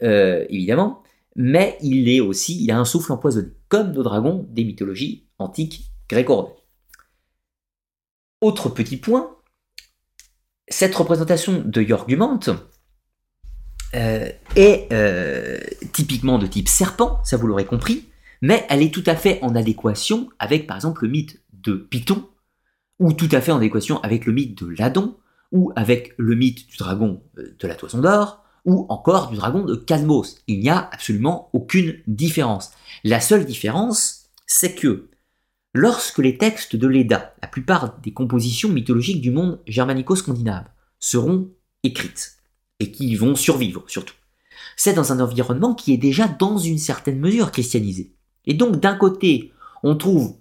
euh, 0.03 0.45
évidemment, 0.49 1.01
mais 1.36 1.78
il 1.82 2.09
est 2.09 2.20
aussi, 2.20 2.63
il 2.63 2.72
a 2.72 2.78
un 2.78 2.86
souffle 2.86 3.11
empoisonné, 3.11 3.49
comme 3.68 3.91
nos 3.91 4.03
dragons 4.03 4.45
des 4.49 4.63
mythologies 4.63 5.26
antiques 5.39 5.91
gréco-romaines. 6.09 6.53
Autre 8.41 8.70
petit 8.70 8.97
point, 8.97 9.34
cette 10.68 10.95
représentation 10.95 11.61
de 11.63 11.82
Jormungand 11.82 12.39
euh, 13.93 14.30
est 14.55 14.88
euh, 14.91 15.59
typiquement 15.93 16.38
de 16.38 16.47
type 16.47 16.68
serpent, 16.68 17.20
ça 17.24 17.38
vous 17.38 17.47
l'aurez 17.47 17.66
compris, 17.66 18.09
mais 18.41 18.66
elle 18.70 18.82
est 18.82 18.93
tout 18.93 19.03
à 19.05 19.16
fait 19.16 19.39
en 19.41 19.55
adéquation 19.55 20.30
avec 20.39 20.68
par 20.68 20.78
exemple 20.78 21.03
le 21.03 21.09
mythe 21.09 21.41
de 21.53 21.74
Python, 21.76 22.28
ou 22.99 23.13
tout 23.13 23.30
à 23.32 23.41
fait 23.41 23.51
en 23.51 23.57
adéquation 23.57 24.01
avec 24.01 24.26
le 24.26 24.34
mythe 24.34 24.57
de 24.57 24.76
Ladon, 24.78 25.18
ou 25.51 25.72
avec 25.76 26.13
le 26.18 26.36
mythe 26.36 26.68
du 26.68 26.78
dragon 26.78 27.22
euh, 27.38 27.55
de 27.57 27.68
la 27.68 27.76
toison 27.76 27.99
d'or, 27.99 28.43
ou 28.66 28.88
encore 28.89 29.30
du 29.30 29.38
dragon 29.38 29.63
de 29.63 29.76
Cadmos. 29.76 30.41
Il 30.47 30.59
n'y 30.59 30.70
a 30.70 30.89
absolument 30.91 31.49
aucune 31.53 31.97
différence. 32.07 32.72
La 33.03 33.22
seule 33.22 33.45
différence, 33.45 34.26
c'est 34.47 34.74
que 34.74 35.09
lorsque 35.76 36.19
les 36.19 36.38
textes 36.38 36.78
de 36.78 36.88
l'Eda, 36.88 37.36
la 37.41 37.49
plupart 37.49 37.99
des 37.99 38.13
compositions 38.13 38.69
mythologiques 38.69 39.19
du 39.19 39.30
monde 39.30 39.59
germanico-scandinave, 39.67 40.69
seront 40.99 41.51
écrites, 41.84 42.38
et 42.80 42.91
qui 42.91 43.13
vont 43.15 43.36
survivre 43.36 43.84
surtout, 43.88 44.15
c'est 44.78 44.93
dans 44.93 45.11
un 45.11 45.19
environnement 45.19 45.76
qui 45.76 45.93
est 45.93 45.97
déjà 45.97 46.30
dans 46.30 46.57
une 46.57 46.78
certaine 46.78 47.19
mesure 47.19 47.51
christianisé. 47.51 48.15
Et 48.45 48.53
donc 48.53 48.80
d'un 48.80 48.95
côté, 48.95 49.51
on 49.84 49.95
trouve 49.95 50.38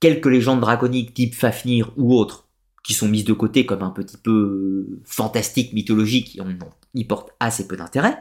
quelques 0.00 0.26
légendes 0.26 0.60
draconiques 0.60 1.14
type 1.14 1.36
Fafnir 1.36 1.92
ou 1.96 2.14
autres 2.14 2.48
qui 2.82 2.92
sont 2.92 3.08
mises 3.08 3.24
de 3.24 3.32
côté 3.32 3.64
comme 3.64 3.84
un 3.84 3.90
petit 3.90 4.16
peu 4.16 4.32
euh, 4.32 5.00
fantastiques, 5.04 5.72
mythologiques, 5.72 6.36
et 6.36 6.40
on 6.40 6.48
y 6.94 7.04
porte 7.04 7.30
assez 7.38 7.68
peu 7.68 7.76
d'intérêt. 7.76 8.18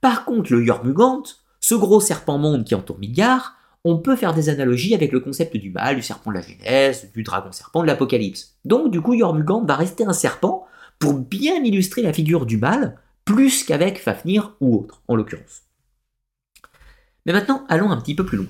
Par 0.00 0.24
contre, 0.24 0.52
le 0.52 0.64
Jormungand, 0.64 1.24
ce 1.58 1.74
gros 1.74 1.98
serpent 1.98 2.38
monde 2.38 2.64
qui 2.64 2.76
entoure 2.76 3.00
Midgard, 3.00 3.57
on 3.84 3.98
peut 3.98 4.16
faire 4.16 4.34
des 4.34 4.48
analogies 4.48 4.94
avec 4.94 5.12
le 5.12 5.20
concept 5.20 5.56
du 5.56 5.70
mal, 5.70 5.96
du 5.96 6.02
serpent 6.02 6.30
de 6.30 6.36
la 6.36 6.42
Genèse, 6.42 7.10
du 7.12 7.22
dragon 7.22 7.52
serpent 7.52 7.82
de 7.82 7.86
l'Apocalypse. 7.86 8.58
Donc 8.64 8.90
du 8.90 9.00
coup, 9.00 9.16
Jormungand 9.16 9.64
va 9.64 9.76
rester 9.76 10.04
un 10.04 10.12
serpent 10.12 10.66
pour 10.98 11.14
bien 11.14 11.62
illustrer 11.62 12.02
la 12.02 12.12
figure 12.12 12.44
du 12.44 12.56
mal, 12.56 13.00
plus 13.24 13.64
qu'avec 13.64 14.00
Fafnir 14.00 14.56
ou 14.60 14.76
autre, 14.76 15.02
en 15.08 15.14
l'occurrence. 15.14 15.62
Mais 17.26 17.32
maintenant, 17.32 17.64
allons 17.68 17.90
un 17.90 18.00
petit 18.00 18.14
peu 18.14 18.24
plus 18.24 18.38
loin. 18.38 18.48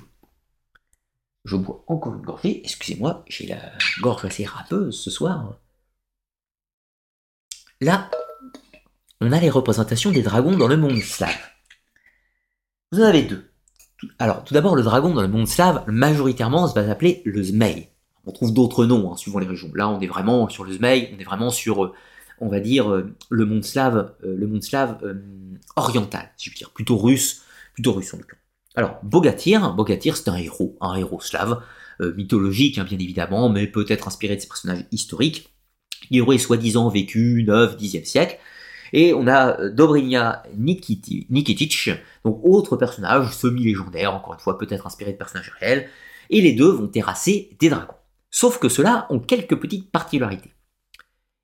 Je 1.45 1.55
bois 1.55 1.83
encore 1.87 2.15
une 2.15 2.21
gorgée. 2.21 2.61
Excusez-moi, 2.63 3.23
j'ai 3.27 3.47
la 3.47 3.59
gorge 4.01 4.25
assez 4.25 4.45
râpeuse 4.45 4.99
ce 4.99 5.11
soir. 5.11 5.57
Là, 7.81 8.09
on 9.21 9.31
a 9.31 9.39
les 9.39 9.49
représentations 9.49 10.11
des 10.11 10.21
dragons 10.21 10.57
dans 10.57 10.67
le 10.67 10.77
monde 10.77 10.99
slave. 10.99 11.37
Vous 12.91 13.01
en 13.01 13.05
avez 13.05 13.23
deux. 13.23 13.48
Alors, 14.17 14.43
tout 14.43 14.53
d'abord, 14.53 14.75
le 14.75 14.83
dragon 14.83 15.13
dans 15.13 15.21
le 15.21 15.27
monde 15.27 15.47
slave, 15.47 15.83
majoritairement, 15.87 16.67
ça 16.67 16.81
va 16.81 16.87
s'appeler 16.87 17.21
le 17.25 17.43
Zmei. 17.43 17.89
On 18.25 18.31
trouve 18.31 18.53
d'autres 18.53 18.85
noms, 18.85 19.11
hein, 19.11 19.17
suivant 19.17 19.39
les 19.39 19.47
régions. 19.47 19.71
Là, 19.73 19.89
on 19.89 19.99
est 19.99 20.07
vraiment 20.07 20.47
sur 20.49 20.63
le 20.63 20.73
Zmei, 20.73 21.11
on 21.15 21.19
est 21.19 21.23
vraiment 21.23 21.49
sur, 21.49 21.85
euh, 21.85 21.93
on 22.39 22.47
va 22.47 22.59
dire, 22.59 22.91
euh, 22.91 23.13
le 23.29 23.45
monde 23.45 23.63
slave, 23.63 24.13
euh, 24.23 24.35
le 24.37 24.47
monde 24.47 24.63
slave 24.63 24.99
oriental, 25.75 26.31
si 26.37 26.49
je 26.49 26.55
veux 26.55 26.57
dire, 26.57 26.71
plutôt 26.71 26.97
russe, 26.97 27.41
plutôt 27.73 27.93
russe 27.93 28.13
en 28.13 28.17
tout 28.17 28.27
cas. 28.27 28.37
Alors, 28.75 28.99
Bogatyr, 29.03 29.73
Bogatyr 29.73 30.15
c'est 30.15 30.29
un 30.29 30.35
héros, 30.35 30.77
un 30.79 30.95
héros 30.95 31.19
slave, 31.19 31.61
mythologique 32.15 32.77
hein, 32.77 32.85
bien 32.85 32.97
évidemment, 32.97 33.49
mais 33.49 33.67
peut-être 33.67 34.07
inspiré 34.07 34.37
de 34.37 34.41
ces 34.41 34.47
personnages 34.47 34.85
historiques. 34.91 35.53
Il 36.11 36.21
aurait 36.21 36.37
soi-disant 36.37 36.87
vécu 36.87 37.43
9 37.45 37.75
10e 37.75 38.05
siècle. 38.05 38.39
Et 38.93 39.13
on 39.13 39.27
a 39.27 39.59
euh, 39.59 39.69
Dobrynia 39.71 40.43
Nikitic, 40.57 41.91
donc 42.25 42.39
autre 42.43 42.77
personnage 42.77 43.35
semi-légendaire, 43.35 44.13
encore 44.13 44.33
une 44.33 44.39
fois 44.39 44.57
peut-être 44.57 44.87
inspiré 44.87 45.11
de 45.13 45.17
personnages 45.17 45.51
réels, 45.59 45.89
et 46.29 46.41
les 46.41 46.53
deux 46.53 46.71
vont 46.71 46.87
terrasser 46.87 47.55
des 47.59 47.69
dragons. 47.69 47.93
Sauf 48.31 48.59
que 48.59 48.69
ceux-là 48.69 49.07
ont 49.09 49.19
quelques 49.19 49.55
petites 49.55 49.91
particularités. 49.91 50.53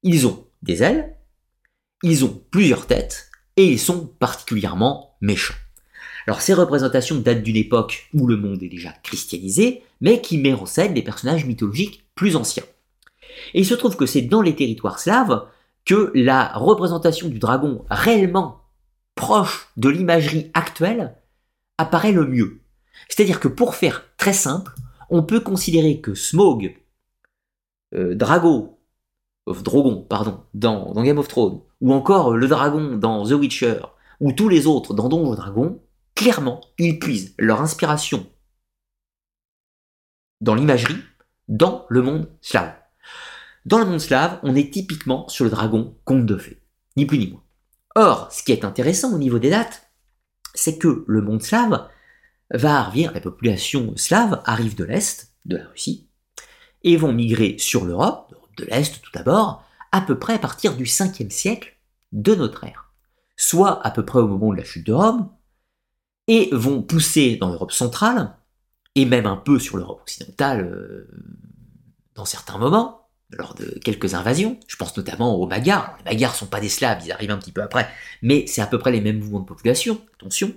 Ils 0.03 0.27
ont 0.27 0.45
des 0.61 0.83
ailes, 0.83 1.15
ils 2.03 2.25
ont 2.25 2.43
plusieurs 2.51 2.85
têtes, 2.85 3.29
et 3.57 3.65
ils 3.65 3.79
sont 3.79 4.07
particulièrement 4.19 5.15
méchants. 5.21 5.55
Alors 6.27 6.41
ces 6.41 6.53
représentations 6.53 7.19
datent 7.19 7.43
d'une 7.43 7.55
époque 7.55 8.09
où 8.13 8.27
le 8.27 8.37
monde 8.37 8.63
est 8.63 8.69
déjà 8.69 8.91
christianisé, 9.03 9.83
mais 10.01 10.21
qui 10.21 10.37
met 10.37 10.53
en 10.53 10.65
scène 10.65 10.93
des 10.93 11.03
personnages 11.03 11.45
mythologiques 11.45 12.05
plus 12.15 12.35
anciens. 12.35 12.63
Et 13.53 13.59
il 13.59 13.65
se 13.65 13.73
trouve 13.73 13.95
que 13.95 14.05
c'est 14.05 14.21
dans 14.21 14.41
les 14.41 14.55
territoires 14.55 14.99
slaves 14.99 15.45
que 15.85 16.11
la 16.15 16.51
représentation 16.53 17.29
du 17.29 17.39
dragon 17.39 17.85
réellement 17.89 18.61
proche 19.13 19.69
de 19.77 19.89
l'imagerie 19.89 20.51
actuelle 20.53 21.15
apparaît 21.77 22.11
le 22.11 22.25
mieux. 22.25 22.61
C'est-à-dire 23.07 23.39
que 23.39 23.47
pour 23.47 23.75
faire 23.75 24.03
très 24.17 24.33
simple, 24.33 24.73
on 25.09 25.23
peut 25.23 25.39
considérer 25.39 26.01
que 26.01 26.15
Smog, 26.15 26.75
euh, 27.93 28.15
Drago, 28.15 28.79
of 29.45 29.63
Drogon, 29.63 30.01
pardon, 30.01 30.43
dans, 30.53 30.91
Game 31.03 31.17
of 31.17 31.27
Thrones, 31.27 31.61
ou 31.81 31.93
encore 31.93 32.35
le 32.35 32.47
dragon 32.47 32.97
dans 32.97 33.25
The 33.25 33.33
Witcher, 33.33 33.81
ou 34.19 34.31
tous 34.31 34.49
les 34.49 34.65
autres 34.65 34.93
dans 34.93 35.09
Donjon 35.09 35.35
Dragon, 35.35 35.81
clairement, 36.15 36.61
ils 36.79 36.99
puisent 36.99 37.35
leur 37.37 37.61
inspiration 37.61 38.25
dans 40.41 40.55
l'imagerie, 40.55 40.97
dans 41.47 41.85
le 41.89 42.01
monde 42.01 42.29
slave. 42.41 42.73
Dans 43.65 43.79
le 43.79 43.85
monde 43.85 43.99
slave, 43.99 44.39
on 44.43 44.55
est 44.55 44.71
typiquement 44.71 45.27
sur 45.27 45.43
le 45.43 45.49
dragon 45.49 45.97
conte 46.05 46.25
de 46.25 46.37
fées, 46.37 46.61
ni 46.97 47.05
plus 47.07 47.17
ni 47.17 47.27
moins. 47.27 47.43
Or, 47.95 48.31
ce 48.31 48.43
qui 48.43 48.51
est 48.51 48.63
intéressant 48.63 49.13
au 49.13 49.17
niveau 49.17 49.39
des 49.39 49.49
dates, 49.49 49.89
c'est 50.53 50.77
que 50.77 51.03
le 51.07 51.21
monde 51.21 51.41
slave 51.41 51.87
va 52.53 52.79
arriver, 52.79 53.09
la 53.11 53.21
population 53.21 53.95
slave 53.97 54.41
arrive 54.45 54.75
de 54.75 54.83
l'Est, 54.83 55.33
de 55.45 55.57
la 55.57 55.67
Russie, 55.67 56.09
et 56.83 56.95
vont 56.95 57.11
migrer 57.11 57.57
sur 57.57 57.85
l'Europe, 57.85 58.35
de 58.57 58.65
l'Est 58.65 59.01
tout 59.01 59.11
d'abord, 59.13 59.63
à 59.91 60.01
peu 60.01 60.19
près 60.19 60.35
à 60.35 60.39
partir 60.39 60.75
du 60.75 60.83
5e 60.83 61.31
siècle 61.31 61.75
de 62.11 62.35
notre 62.35 62.65
ère. 62.65 62.93
Soit 63.35 63.85
à 63.85 63.89
peu 63.89 64.05
près 64.05 64.19
au 64.19 64.27
moment 64.27 64.51
de 64.51 64.57
la 64.57 64.63
chute 64.63 64.85
de 64.85 64.93
Rome, 64.93 65.29
et 66.27 66.49
vont 66.51 66.83
pousser 66.83 67.37
dans 67.37 67.49
l'Europe 67.49 67.71
centrale, 67.71 68.35
et 68.93 69.05
même 69.05 69.25
un 69.25 69.37
peu 69.37 69.57
sur 69.57 69.77
l'Europe 69.77 70.01
occidentale 70.01 70.65
euh, 70.65 71.07
dans 72.13 72.25
certains 72.25 72.57
moments, 72.57 73.04
lors 73.31 73.55
de 73.55 73.79
quelques 73.83 74.13
invasions. 74.13 74.59
Je 74.67 74.75
pense 74.75 74.95
notamment 74.97 75.35
aux 75.35 75.47
Magyars. 75.47 75.95
Les 75.99 76.11
Magyars 76.11 76.35
sont 76.35 76.45
pas 76.45 76.59
des 76.59 76.69
Slaves, 76.69 77.01
ils 77.05 77.11
arrivent 77.11 77.31
un 77.31 77.37
petit 77.37 77.51
peu 77.51 77.61
après, 77.61 77.89
mais 78.21 78.45
c'est 78.47 78.61
à 78.61 78.67
peu 78.67 78.77
près 78.77 78.91
les 78.91 79.01
mêmes 79.01 79.19
mouvements 79.19 79.39
de 79.39 79.45
population, 79.45 80.01
attention. 80.19 80.53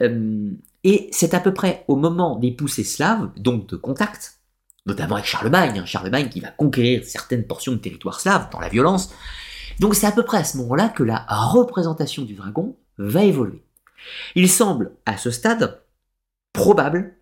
Euh, 0.00 0.50
et 0.84 1.08
c'est 1.12 1.34
à 1.34 1.40
peu 1.40 1.52
près 1.52 1.84
au 1.88 1.96
moment 1.96 2.36
des 2.36 2.52
poussées 2.52 2.84
slaves, 2.84 3.30
donc 3.36 3.68
de 3.68 3.76
contact, 3.76 4.40
notamment 4.86 5.16
avec 5.16 5.26
Charlemagne, 5.26 5.78
hein, 5.78 5.86
Charlemagne 5.86 6.28
qui 6.28 6.40
va 6.40 6.50
conquérir 6.50 7.04
certaines 7.04 7.46
portions 7.46 7.72
de 7.72 7.78
territoire 7.78 8.20
slave 8.20 8.48
dans 8.50 8.60
la 8.60 8.68
violence. 8.68 9.12
Donc 9.80 9.94
c'est 9.94 10.06
à 10.06 10.12
peu 10.12 10.24
près 10.24 10.38
à 10.38 10.44
ce 10.44 10.56
moment-là 10.58 10.88
que 10.88 11.02
la 11.02 11.26
représentation 11.28 12.22
du 12.22 12.34
dragon 12.34 12.76
va 12.96 13.24
évoluer. 13.24 13.62
Il 14.34 14.48
semble, 14.48 14.92
à 15.06 15.16
ce 15.16 15.30
stade, 15.30 15.82
probable 16.52 17.16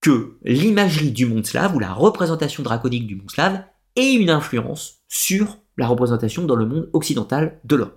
que 0.00 0.38
l'imagerie 0.44 1.10
du 1.10 1.26
monde 1.26 1.46
slave 1.46 1.74
ou 1.74 1.78
la 1.78 1.92
représentation 1.92 2.62
draconique 2.62 3.06
du 3.06 3.16
monde 3.16 3.30
slave 3.30 3.64
ait 3.96 4.14
une 4.14 4.30
influence 4.30 5.00
sur 5.08 5.58
la 5.76 5.86
représentation 5.86 6.44
dans 6.44 6.56
le 6.56 6.66
monde 6.66 6.88
occidental 6.92 7.60
de 7.64 7.76
l'homme. 7.76 7.92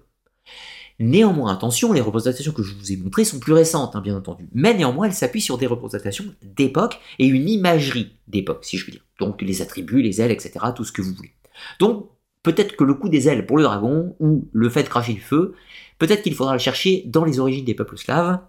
Néanmoins, 1.00 1.54
attention, 1.54 1.94
les 1.94 2.02
représentations 2.02 2.52
que 2.52 2.62
je 2.62 2.76
vous 2.76 2.92
ai 2.92 2.98
montrées 2.98 3.24
sont 3.24 3.40
plus 3.40 3.54
récentes, 3.54 3.96
hein, 3.96 4.02
bien 4.02 4.18
entendu. 4.18 4.50
Mais 4.54 4.74
néanmoins, 4.74 5.08
elles 5.08 5.14
s'appuient 5.14 5.40
sur 5.40 5.58
des 5.58 5.66
représentations 5.66 6.26
d'époque 6.42 7.00
et 7.20 7.26
une 7.26 7.48
imagerie 7.48 8.12
d'époque, 8.28 8.66
si 8.66 8.78
je 8.78 8.86
veux 8.86 8.92
dire. 8.92 9.06
Donc 9.18 9.42
les 9.42 9.62
attributs, 9.62 10.02
les 10.02 10.20
ailes, 10.20 10.32
etc., 10.32 10.54
tout 10.76 10.84
ce 10.84 10.92
que 10.92 11.02
vous 11.02 11.14
voulez. 11.14 11.32
Donc, 11.80 12.10
peut-être 12.44 12.76
que 12.76 12.84
le 12.84 12.96
coup 12.96 13.08
des 13.08 13.30
ailes 13.30 13.46
pour 13.46 13.58
le 13.58 13.64
dragon, 13.64 14.16
ou 14.20 14.50
le 14.52 14.70
fait 14.70 14.84
de 14.84 14.90
cracher 14.90 15.14
du 15.14 15.22
feu, 15.22 15.54
peut-être 16.00 16.22
qu'il 16.22 16.36
faudra 16.36 16.54
le 16.54 16.60
chercher 16.60 17.04
dans 17.08 17.24
les 17.24 17.40
origines 17.40 17.66
des 17.66 17.76
peuples 17.76 17.98
slaves, 17.98 18.40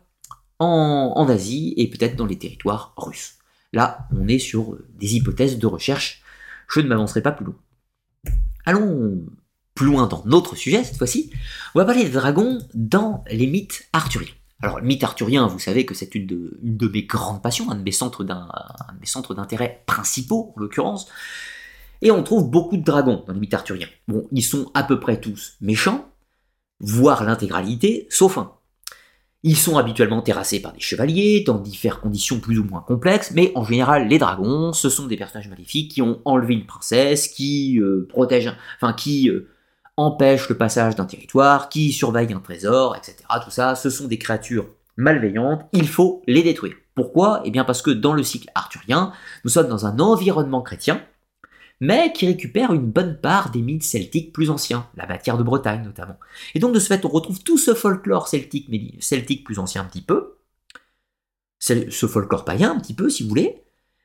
en, 0.58 1.12
en 1.14 1.28
Asie, 1.28 1.74
et 1.76 1.88
peut-être 1.88 2.16
dans 2.16 2.26
les 2.26 2.38
territoires 2.38 2.94
russes. 2.96 3.34
Là, 3.72 4.08
on 4.12 4.26
est 4.26 4.40
sur 4.40 4.76
des 4.98 5.14
hypothèses 5.14 5.58
de 5.58 5.66
recherche. 5.68 6.22
Je 6.70 6.80
ne 6.80 6.88
m'avancerai 6.88 7.22
pas 7.22 7.32
plus 7.32 7.46
loin. 7.46 7.56
Allons 8.64 9.26
plus 9.74 9.86
loin 9.86 10.06
dans 10.06 10.22
notre 10.26 10.56
sujet 10.56 10.84
cette 10.84 10.98
fois-ci, 10.98 11.30
on 11.74 11.78
va 11.78 11.84
parler 11.84 12.04
des 12.04 12.10
dragons 12.10 12.58
dans 12.74 13.24
les 13.30 13.46
mythes 13.46 13.88
arthuriens. 13.92 14.34
Alors, 14.62 14.78
le 14.78 14.86
mythe 14.86 15.02
arthurien, 15.02 15.46
vous 15.46 15.58
savez 15.58 15.86
que 15.86 15.94
c'est 15.94 16.14
une 16.14 16.26
de, 16.26 16.88
mes 16.88 17.04
grandes 17.04 17.42
passions, 17.42 17.70
un 17.70 17.76
de 17.76 17.82
mes 17.82 17.92
centres 17.92 18.24
d'intérêt 19.34 19.82
principaux, 19.86 20.52
en 20.54 20.60
l'occurrence. 20.60 21.08
Et 22.02 22.10
on 22.10 22.22
trouve 22.22 22.50
beaucoup 22.50 22.76
de 22.76 22.84
dragons 22.84 23.24
dans 23.26 23.32
les 23.32 23.40
mythes 23.40 23.54
arthuriens. 23.54 23.88
Bon, 24.06 24.28
ils 24.32 24.44
sont 24.44 24.70
à 24.74 24.82
peu 24.82 25.00
près 25.00 25.18
tous 25.18 25.56
méchants, 25.62 26.10
voire 26.78 27.24
l'intégralité, 27.24 28.06
sauf 28.10 28.36
un. 28.36 28.52
Ils 29.42 29.56
sont 29.56 29.78
habituellement 29.78 30.20
terrassés 30.20 30.60
par 30.60 30.72
des 30.74 30.80
chevaliers, 30.80 31.42
dans 31.46 31.58
diverses 31.58 31.98
conditions 31.98 32.40
plus 32.40 32.58
ou 32.58 32.64
moins 32.64 32.82
complexes, 32.82 33.32
mais 33.34 33.52
en 33.54 33.64
général, 33.64 34.06
les 34.06 34.18
dragons, 34.18 34.74
ce 34.74 34.90
sont 34.90 35.06
des 35.06 35.16
personnages 35.16 35.48
maléfiques 35.48 35.92
qui 35.92 36.02
ont 36.02 36.20
enlevé 36.26 36.54
une 36.54 36.66
princesse, 36.66 37.26
qui 37.28 37.80
euh, 37.80 38.06
protègent, 38.10 38.54
enfin, 38.76 38.92
qui 38.92 39.30
euh, 39.30 39.48
empêche 39.96 40.48
le 40.50 40.58
passage 40.58 40.94
d'un 40.94 41.06
territoire, 41.06 41.70
qui 41.70 41.92
surveille 41.92 42.34
un 42.34 42.40
trésor, 42.40 42.96
etc. 42.96 43.16
Tout 43.42 43.50
ça, 43.50 43.74
ce 43.76 43.88
sont 43.88 44.08
des 44.08 44.18
créatures 44.18 44.66
malveillantes, 44.98 45.62
il 45.72 45.88
faut 45.88 46.22
les 46.26 46.42
détruire. 46.42 46.74
Pourquoi? 46.94 47.40
Eh 47.46 47.50
bien 47.50 47.64
parce 47.64 47.80
que 47.80 47.90
dans 47.90 48.12
le 48.12 48.22
cycle 48.22 48.50
arthurien, 48.54 49.12
nous 49.44 49.50
sommes 49.50 49.68
dans 49.68 49.86
un 49.86 49.98
environnement 50.00 50.60
chrétien, 50.60 51.00
mais 51.80 52.12
qui 52.12 52.26
récupère 52.26 52.72
une 52.72 52.90
bonne 52.90 53.18
part 53.20 53.50
des 53.50 53.62
mythes 53.62 53.84
celtiques 53.84 54.32
plus 54.32 54.50
anciens, 54.50 54.86
la 54.96 55.06
matière 55.06 55.38
de 55.38 55.42
Bretagne 55.42 55.82
notamment. 55.82 56.16
Et 56.54 56.58
donc 56.58 56.74
de 56.74 56.78
ce 56.78 56.88
fait, 56.88 57.04
on 57.04 57.08
retrouve 57.08 57.42
tout 57.42 57.58
ce 57.58 57.74
folklore 57.74 58.28
celtique, 58.28 58.68
mais 58.68 58.92
celtique 59.00 59.44
plus 59.44 59.58
ancien 59.58 59.82
un 59.82 59.86
petit 59.86 60.02
peu, 60.02 60.36
ce 61.58 62.06
folklore 62.06 62.44
païen 62.44 62.72
un 62.72 62.80
petit 62.80 62.94
peu 62.94 63.08
si 63.08 63.22
vous 63.22 63.28
voulez. 63.28 63.62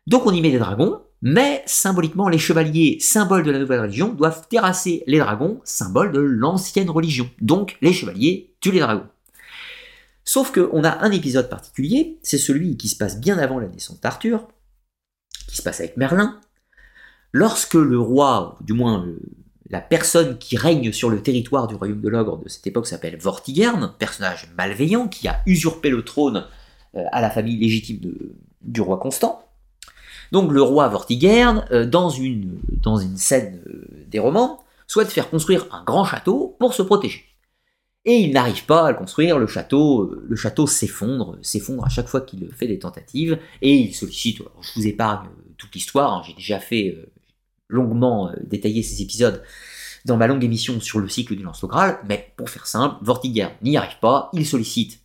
Donc 0.07 0.25
on 0.25 0.31
y 0.31 0.41
met 0.41 0.51
des 0.51 0.59
dragons, 0.59 1.01
mais 1.21 1.63
symboliquement, 1.65 2.29
les 2.29 2.37
chevaliers, 2.37 2.97
symboles 2.99 3.43
de 3.43 3.51
la 3.51 3.59
nouvelle 3.59 3.81
religion, 3.81 4.09
doivent 4.09 4.47
terrasser 4.47 5.03
les 5.07 5.17
dragons, 5.17 5.59
symbole 5.63 6.11
de 6.11 6.19
l'ancienne 6.19 6.89
religion. 6.89 7.29
Donc 7.41 7.77
les 7.81 7.93
chevaliers 7.93 8.55
tuent 8.59 8.71
les 8.71 8.81
dragons. 8.81 9.07
Sauf 10.23 10.51
qu'on 10.51 10.83
a 10.83 11.03
un 11.03 11.11
épisode 11.11 11.49
particulier, 11.49 12.19
c'est 12.21 12.37
celui 12.37 12.77
qui 12.77 12.89
se 12.89 12.95
passe 12.95 13.19
bien 13.19 13.37
avant 13.37 13.59
la 13.59 13.67
naissance 13.67 14.01
d'Arthur, 14.01 14.47
qui 15.47 15.57
se 15.57 15.61
passe 15.61 15.79
avec 15.79 15.97
Merlin. 15.97 16.39
Lorsque 17.37 17.73
le 17.73 17.99
roi, 17.99 18.57
du 18.61 18.71
moins 18.71 19.05
la 19.69 19.81
personne 19.81 20.37
qui 20.37 20.55
règne 20.55 20.93
sur 20.93 21.09
le 21.09 21.21
territoire 21.21 21.67
du 21.67 21.75
royaume 21.75 21.99
de 21.99 22.07
l'ogre 22.07 22.37
de 22.41 22.47
cette 22.47 22.65
époque 22.65 22.87
s'appelle 22.87 23.17
Vortigern, 23.17 23.93
personnage 23.99 24.49
malveillant 24.57 25.09
qui 25.09 25.27
a 25.27 25.41
usurpé 25.45 25.89
le 25.89 26.05
trône 26.05 26.45
euh, 26.95 27.03
à 27.11 27.19
la 27.19 27.29
famille 27.29 27.57
légitime 27.57 27.99
du 28.61 28.79
roi 28.79 28.97
Constant, 28.99 29.45
donc 30.31 30.49
le 30.49 30.61
roi 30.61 30.87
Vortigern, 30.87 31.65
euh, 31.71 31.85
dans, 31.85 32.09
une, 32.09 32.57
scène 33.17 33.61
euh, 33.67 34.05
des 34.07 34.19
romans, 34.19 34.63
souhaite 34.87 35.09
faire 35.09 35.29
construire 35.29 35.67
un 35.73 35.83
grand 35.83 36.05
château 36.05 36.55
pour 36.57 36.73
se 36.73 36.83
protéger. 36.83 37.25
Et 38.05 38.19
il 38.19 38.31
n'arrive 38.31 38.65
pas 38.65 38.87
à 38.87 38.91
le 38.91 38.97
construire, 38.97 39.39
le 39.39 39.47
château, 39.47 40.03
euh, 40.03 40.25
le 40.25 40.37
château 40.37 40.67
s'effondre, 40.67 41.37
s'effondre 41.41 41.83
à 41.83 41.89
chaque 41.89 42.07
fois 42.07 42.21
qu'il 42.21 42.49
fait 42.53 42.67
des 42.67 42.79
tentatives, 42.79 43.39
et 43.61 43.75
il 43.75 43.93
sollicite, 43.93 44.41
je 44.61 44.71
vous 44.79 44.87
épargne 44.87 45.27
toute 45.57 45.75
l'histoire, 45.75 46.13
hein, 46.13 46.21
j'ai 46.25 46.33
déjà 46.33 46.61
fait 46.61 46.97
longuement 47.67 48.31
détailler 48.43 48.83
ces 48.83 49.01
épisodes 49.01 49.43
dans 50.05 50.17
ma 50.17 50.27
longue 50.27 50.43
émission 50.43 50.79
sur 50.79 50.99
le 50.99 51.09
cycle 51.09 51.35
du 51.35 51.43
lance 51.43 51.65
mais 52.07 52.33
pour 52.37 52.49
faire 52.49 52.67
simple, 52.67 53.03
Vortigern 53.03 53.51
n'y 53.61 53.75
arrive 53.75 53.99
pas, 53.99 54.29
il 54.33 54.45
sollicite 54.45 54.99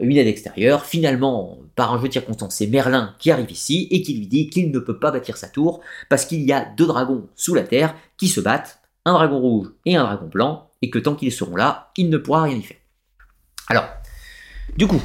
une 0.00 0.16
aide 0.16 0.26
extérieure. 0.26 0.84
Finalement, 0.84 1.58
par 1.76 1.94
un 1.94 2.00
jeu 2.00 2.08
de 2.08 2.12
circonstances, 2.12 2.56
c'est 2.56 2.66
Merlin 2.66 3.14
qui 3.18 3.30
arrive 3.30 3.50
ici 3.50 3.86
et 3.90 4.02
qui 4.02 4.14
lui 4.14 4.26
dit 4.26 4.48
qu'il 4.48 4.70
ne 4.70 4.78
peut 4.78 4.98
pas 4.98 5.10
bâtir 5.10 5.36
sa 5.36 5.48
tour 5.48 5.80
parce 6.08 6.24
qu'il 6.24 6.40
y 6.42 6.52
a 6.52 6.64
deux 6.64 6.86
dragons 6.86 7.28
sous 7.36 7.54
la 7.54 7.62
terre 7.62 7.94
qui 8.16 8.28
se 8.28 8.40
battent, 8.40 8.80
un 9.04 9.12
dragon 9.12 9.38
rouge 9.38 9.68
et 9.86 9.96
un 9.96 10.04
dragon 10.04 10.26
blanc, 10.26 10.70
et 10.82 10.90
que 10.90 10.98
tant 10.98 11.14
qu'ils 11.14 11.32
seront 11.32 11.56
là, 11.56 11.92
il 11.96 12.08
ne 12.10 12.18
pourra 12.18 12.42
rien 12.42 12.56
y 12.56 12.62
faire. 12.62 12.78
Alors, 13.68 13.84
du 14.76 14.86
coup, 14.86 15.00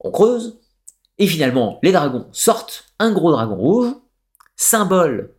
on 0.00 0.10
creuse, 0.10 0.60
et 1.18 1.26
finalement, 1.26 1.78
les 1.82 1.92
dragons 1.92 2.28
sortent 2.32 2.86
un 2.98 3.12
gros 3.12 3.32
dragon 3.32 3.56
rouge, 3.56 3.94
symbole 4.56 5.34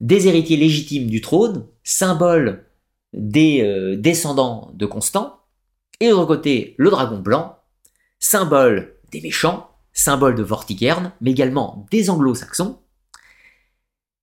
des 0.00 0.28
héritiers 0.28 0.56
légitimes 0.56 1.08
du 1.08 1.20
trône, 1.20 1.66
symbole 1.84 2.66
des 3.12 3.62
euh, 3.62 3.96
descendants 3.96 4.70
de 4.74 4.86
Constant, 4.86 5.40
et 6.00 6.08
de 6.08 6.12
l'autre 6.12 6.26
côté, 6.26 6.74
le 6.78 6.90
dragon 6.90 7.18
blanc, 7.18 7.58
symbole 8.18 8.96
des 9.10 9.20
méchants, 9.20 9.70
symbole 9.92 10.34
de 10.34 10.42
Vortigern, 10.42 11.12
mais 11.20 11.30
également 11.30 11.86
des 11.90 12.10
anglo-saxons. 12.10 12.78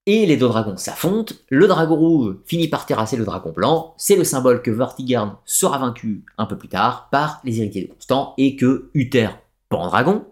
Et 0.06 0.26
les 0.26 0.36
deux 0.36 0.50
dragons 0.50 0.76
s'affrontent, 0.76 1.34
le 1.50 1.68
dragon 1.68 1.96
rouge 1.96 2.36
finit 2.46 2.68
par 2.68 2.86
terrasser 2.86 3.16
le 3.16 3.24
dragon 3.24 3.52
blanc, 3.52 3.96
c'est 3.98 4.18
le 4.18 4.26
symbole 4.26 4.62
que 4.62 4.70
Vortigern 4.70 5.38
sera 5.46 5.80
vaincu 5.80 6.26
un 6.38 6.46
peu 6.46 6.58
plus 6.58 6.68
tard 6.68 7.10
par 7.10 7.40
les 7.46 7.62
héritiers 7.62 7.86
de 7.86 7.94
Constant, 7.94 8.34
et 8.38 8.56
que 8.56 8.92
Uther 8.94 9.30
Pendragon, 9.70 10.26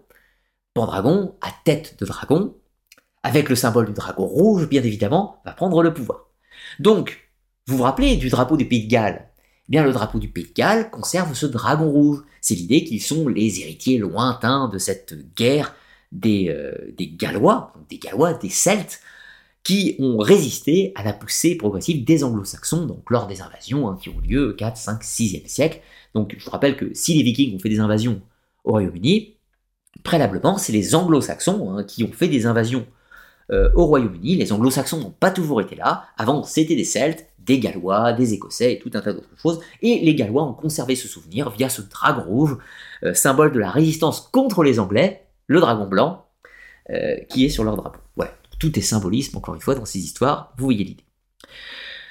Pendragon 0.74 1.34
à 1.40 1.48
tête 1.64 1.98
de 1.98 2.06
dragon, 2.06 2.54
avec 3.22 3.48
le 3.48 3.56
symbole 3.56 3.86
du 3.86 3.92
dragon 3.92 4.26
rouge 4.26 4.68
bien 4.68 4.82
évidemment, 4.82 5.40
va 5.44 5.52
prendre 5.52 5.82
le 5.82 5.94
pouvoir. 5.94 6.26
Donc, 6.78 7.30
vous 7.66 7.76
vous 7.76 7.82
rappelez 7.82 8.16
du 8.16 8.28
drapeau 8.28 8.56
des 8.56 8.64
Pays 8.64 8.84
de 8.84 8.90
Galles? 8.90 9.28
Eh 9.68 9.72
bien 9.72 9.84
le 9.84 9.92
drapeau 9.92 10.18
du 10.18 10.28
Pays 10.28 10.48
de 10.48 10.52
Galles 10.52 10.90
conserve 10.90 11.34
ce 11.34 11.46
dragon 11.46 11.90
rouge. 11.90 12.22
C'est 12.40 12.54
l'idée 12.54 12.84
qu'ils 12.84 13.02
sont 13.02 13.28
les 13.28 13.60
héritiers 13.60 13.98
lointains 13.98 14.68
de 14.68 14.78
cette 14.78 15.34
guerre 15.36 15.74
des, 16.10 16.48
euh, 16.48 16.74
Gallois, 17.16 17.72
des 17.88 17.98
Gallois, 17.98 18.34
des 18.34 18.50
Celtes, 18.50 19.00
qui 19.64 19.94
ont 20.00 20.18
résisté 20.18 20.92
à 20.96 21.04
la 21.04 21.12
poussée 21.12 21.56
progressive 21.56 22.04
des 22.04 22.24
anglo-saxons, 22.24 22.86
donc 22.86 23.08
lors 23.10 23.28
des 23.28 23.40
invasions 23.40 23.88
hein, 23.88 23.96
qui 24.00 24.08
ont 24.08 24.18
lieu 24.20 24.50
au 24.50 24.54
4, 24.54 24.76
5, 24.76 25.02
6e 25.02 25.46
siècle. 25.46 25.80
Donc 26.14 26.34
je 26.36 26.44
vous 26.44 26.50
rappelle 26.50 26.76
que 26.76 26.92
si 26.94 27.14
les 27.14 27.22
vikings 27.22 27.54
ont 27.54 27.60
fait 27.60 27.68
des 27.68 27.78
invasions 27.78 28.20
au 28.64 28.72
Royaume-Uni, 28.72 29.36
préalablement 30.02 30.58
c'est 30.58 30.72
les 30.72 30.96
anglo-saxons 30.96 31.70
hein, 31.70 31.84
qui 31.84 32.02
ont 32.02 32.12
fait 32.12 32.28
des 32.28 32.46
invasions 32.46 32.86
euh, 33.52 33.70
au 33.74 33.86
Royaume-Uni. 33.86 34.36
Les 34.36 34.52
anglo-saxons 34.52 35.00
n'ont 35.00 35.10
pas 35.10 35.30
toujours 35.30 35.60
été 35.60 35.76
là. 35.76 36.04
Avant, 36.16 36.42
c'était 36.42 36.76
des 36.76 36.84
Celtes, 36.84 37.26
des 37.38 37.58
Gallois, 37.58 38.12
des 38.12 38.34
Écossais 38.34 38.74
et 38.74 38.78
tout 38.78 38.90
un 38.94 39.00
tas 39.00 39.12
d'autres 39.12 39.28
choses. 39.36 39.60
Et 39.82 40.00
les 40.00 40.14
Gallois 40.14 40.44
ont 40.44 40.54
conservé 40.54 40.96
ce 40.96 41.08
souvenir 41.08 41.50
via 41.50 41.68
ce 41.68 41.82
dragon 41.82 42.22
rouge, 42.22 42.56
euh, 43.04 43.14
symbole 43.14 43.52
de 43.52 43.58
la 43.58 43.70
résistance 43.70 44.20
contre 44.20 44.62
les 44.62 44.78
Anglais, 44.78 45.26
le 45.46 45.60
dragon 45.60 45.86
blanc, 45.86 46.26
euh, 46.90 47.16
qui 47.28 47.44
est 47.44 47.48
sur 47.48 47.64
leur 47.64 47.76
drapeau. 47.76 48.00
Voilà, 48.16 48.32
tout 48.58 48.78
est 48.78 48.82
symbolisme, 48.82 49.36
encore 49.36 49.54
une 49.54 49.60
fois, 49.60 49.74
dans 49.74 49.84
ces 49.84 49.98
histoires, 49.98 50.52
vous 50.56 50.64
voyez 50.64 50.84
l'idée. 50.84 51.04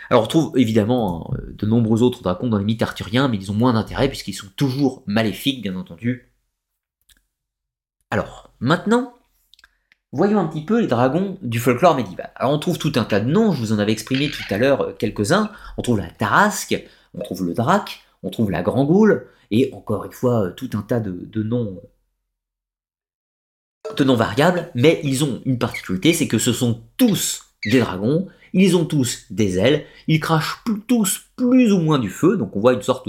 Alors 0.09 0.23
on 0.23 0.27
trouve 0.27 0.59
évidemment 0.59 1.31
hein, 1.33 1.37
de 1.53 1.65
nombreux 1.65 2.01
autres 2.01 2.21
dragons 2.21 2.49
dans 2.49 2.57
les 2.57 2.65
mythes 2.65 2.81
arthuriens, 2.81 3.29
mais 3.29 3.37
ils 3.37 3.49
ont 3.49 3.55
moins 3.55 3.71
d'intérêt 3.71 4.09
puisqu'ils 4.09 4.33
sont 4.33 4.49
toujours 4.57 5.03
maléfiques, 5.07 5.61
bien 5.61 5.77
entendu. 5.77 6.33
Alors, 8.09 8.53
maintenant, 8.59 9.13
Voyons 10.13 10.39
un 10.39 10.47
petit 10.47 10.65
peu 10.65 10.81
les 10.81 10.87
dragons 10.87 11.37
du 11.41 11.57
folklore 11.59 11.95
médiéval. 11.95 12.31
Alors 12.35 12.51
on 12.51 12.59
trouve 12.59 12.77
tout 12.77 12.91
un 12.95 13.05
tas 13.05 13.21
de 13.21 13.31
noms, 13.31 13.53
je 13.53 13.59
vous 13.59 13.71
en 13.71 13.79
avais 13.79 13.93
exprimé 13.93 14.29
tout 14.29 14.43
à 14.49 14.57
l'heure 14.57 14.81
euh, 14.81 14.91
quelques-uns. 14.91 15.51
On 15.77 15.81
trouve 15.81 15.99
la 15.99 16.09
tarasque, 16.09 16.75
on 17.13 17.21
trouve 17.21 17.45
le 17.45 17.53
drac, 17.53 18.01
on 18.21 18.29
trouve 18.29 18.51
la 18.51 18.61
grand-goule, 18.61 19.27
et 19.51 19.73
encore 19.73 20.03
une 20.03 20.11
fois 20.11 20.47
euh, 20.47 20.51
tout 20.51 20.69
un 20.73 20.81
tas 20.81 20.99
de, 20.99 21.43
noms 21.43 21.79
euh, 23.89 23.93
de 23.95 24.03
noms 24.03 24.17
variables, 24.17 24.69
mais 24.75 24.99
ils 25.05 25.23
ont 25.23 25.41
une 25.45 25.57
particularité, 25.57 26.11
c'est 26.11 26.27
que 26.27 26.39
ce 26.39 26.51
sont 26.51 26.83
tous 26.97 27.45
des 27.65 27.79
dragons, 27.79 28.27
ils 28.51 28.75
ont 28.75 28.83
tous 28.83 29.27
des 29.29 29.59
ailes, 29.59 29.85
ils 30.07 30.19
crachent 30.19 30.61
tous 30.87 31.21
plus 31.37 31.71
ou 31.71 31.79
moins 31.79 31.99
du 31.99 32.09
feu, 32.09 32.35
donc 32.35 32.53
on 32.57 32.59
voit 32.59 32.73
une 32.73 32.81
sorte 32.81 33.07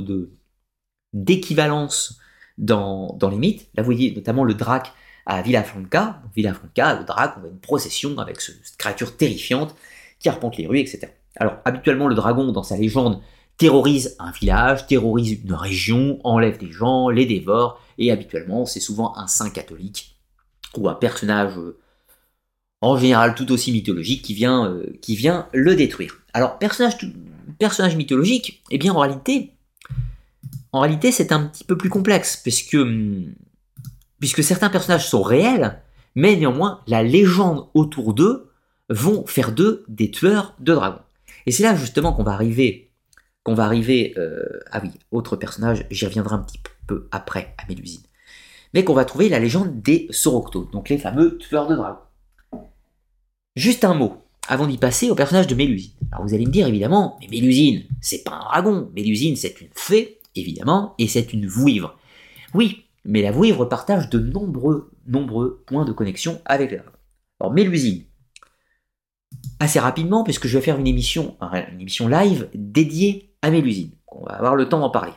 d'équivalence 1.13 2.21
dans, 2.59 3.17
dans 3.19 3.29
les 3.29 3.39
mythes. 3.39 3.69
Là 3.75 3.83
vous 3.83 3.87
voyez 3.87 4.15
notamment 4.15 4.45
le 4.45 4.55
drac 4.55 4.93
à 5.27 5.43
Villafranca. 5.43 6.23
Villafranca, 6.35 6.99
le 6.99 7.05
drac, 7.05 7.37
on 7.41 7.45
a 7.45 7.49
une 7.49 7.59
procession 7.59 8.19
avec 8.19 8.41
cette 8.41 8.77
créature 8.79 9.17
terrifiante 9.17 9.75
qui 10.19 10.29
arpente 10.29 10.57
les 10.57 10.67
rues, 10.67 10.79
etc. 10.79 11.09
Alors, 11.37 11.57
habituellement, 11.65 12.09
le 12.09 12.15
dragon, 12.15 12.53
dans 12.53 12.63
sa 12.63 12.77
légende, 12.77 13.21
terrorise 13.57 14.17
un 14.19 14.31
village, 14.31 14.87
terrorise 14.87 15.39
une 15.45 15.55
région, 15.55 16.19
enlève 16.25 16.59
des 16.59 16.71
gens, 16.71 17.09
les 17.09 17.27
dévore, 17.27 17.81
et 17.99 18.11
habituellement, 18.11 18.67
c'est 18.67 18.81
souvent 18.81 19.17
un 19.17 19.27
saint 19.27 19.51
catholique 19.51 20.17
ou 20.77 20.89
un 20.89 20.95
personnage 20.95 21.57
euh, 21.59 21.79
en 22.81 22.97
général 22.97 23.35
tout 23.35 23.51
aussi 23.53 23.73
mythologique 23.73 24.23
qui 24.23 24.35
vient, 24.35 24.67
euh, 24.67 24.99
qui 25.01 25.17
vient 25.17 25.49
le 25.53 25.75
détruire. 25.77 26.19
Alors, 26.33 26.59
personnage, 26.59 26.97
personnage 27.59 27.97
mythologique, 27.97 28.63
eh 28.71 28.79
bien, 28.79 28.93
en 28.93 29.01
réalité, 29.01 29.53
en 30.73 30.81
réalité, 30.81 31.13
c'est 31.13 31.33
un 31.33 31.47
petit 31.47 31.65
peu 31.65 31.77
plus 31.77 31.91
complexe, 31.91 32.37
puisque 32.37 32.77
puisque 34.23 34.45
certains 34.45 34.71
personnages 34.71 35.09
sont 35.09 35.25
réels, 35.25 35.83
mais 36.15 36.37
néanmoins 36.37 36.81
la 36.87 37.03
légende 37.03 37.67
autour 37.75 38.15
d'eux 38.15 38.53
vont 38.89 39.27
faire 39.27 39.51
d'eux 39.51 39.85
des 39.89 40.13
tueurs 40.13 40.55
de 40.61 40.73
dragons. 40.73 41.03
Et 41.45 41.51
c'est 41.51 41.65
là 41.65 41.75
justement 41.75 42.13
qu'on 42.13 42.23
va 42.23 42.31
arriver, 42.31 42.93
qu'on 43.43 43.55
va 43.55 43.65
arriver, 43.65 44.15
euh, 44.19 44.61
ah 44.71 44.79
oui, 44.81 44.91
autre 45.11 45.35
personnage, 45.35 45.87
j'y 45.91 46.07
reviendrai 46.07 46.37
un 46.37 46.39
petit 46.39 46.61
peu 46.87 47.09
après 47.11 47.53
à 47.59 47.67
Mélusine, 47.69 48.05
mais 48.75 48.85
qu'on 48.85 48.95
va 48.95 49.05
trouver 49.05 49.29
la 49.29 49.41
légende 49.41 49.83
des 49.83 50.07
Soroctos, 50.11 50.69
donc 50.73 50.89
les 50.89 50.99
fameux 50.99 51.37
tueurs 51.39 51.67
de 51.67 51.75
dragons. 51.75 51.99
Juste 53.57 53.83
un 53.83 53.95
mot, 53.95 54.23
avant 54.47 54.69
d'y 54.69 54.79
passer 54.79 55.11
au 55.11 55.17
personnage 55.17 55.49
de 55.49 55.57
Mélusine. 55.57 55.95
Alors 56.13 56.25
vous 56.25 56.33
allez 56.33 56.47
me 56.47 56.53
dire 56.53 56.69
évidemment, 56.69 57.19
mais 57.21 57.27
Mélusine, 57.27 57.87
c'est 58.01 58.23
pas 58.23 58.37
un 58.37 58.45
dragon, 58.45 58.89
Mélusine 58.95 59.35
c'est 59.35 59.61
une 59.61 59.71
fée, 59.75 60.21
évidemment, 60.37 60.95
et 61.01 61.09
c'est 61.09 61.33
une 61.33 61.49
vouivre. 61.49 61.99
Oui, 62.55 62.82
mais 63.05 63.23
la 63.23 63.33
vouivre 63.33 63.65
partage 63.65 64.11
de 64.11 64.19
nombreux, 64.19 64.93
nombreux 65.07 65.63
points 65.67 65.85
de 65.85 65.93
connexion 65.93 66.41
avec 66.45 66.71
dragons. 66.71 66.91
Alors 67.41 67.53
Mélusine, 67.53 68.05
assez 69.59 69.81
rapidement, 69.81 70.25
puisque 70.25 70.47
je 70.47 70.59
vais 70.59 70.65
faire 70.65 70.79
une 70.79 70.87
émission, 70.87 71.37
une 71.41 71.81
émission 71.81 72.09
live 72.09 72.49
dédiée 72.55 73.35
à 73.43 73.51
Mélusine. 73.51 73.93
On 74.07 74.25
va 74.25 74.33
avoir 74.33 74.55
le 74.55 74.69
temps 74.69 74.81
d'en 74.81 74.91
parler. 74.91 75.13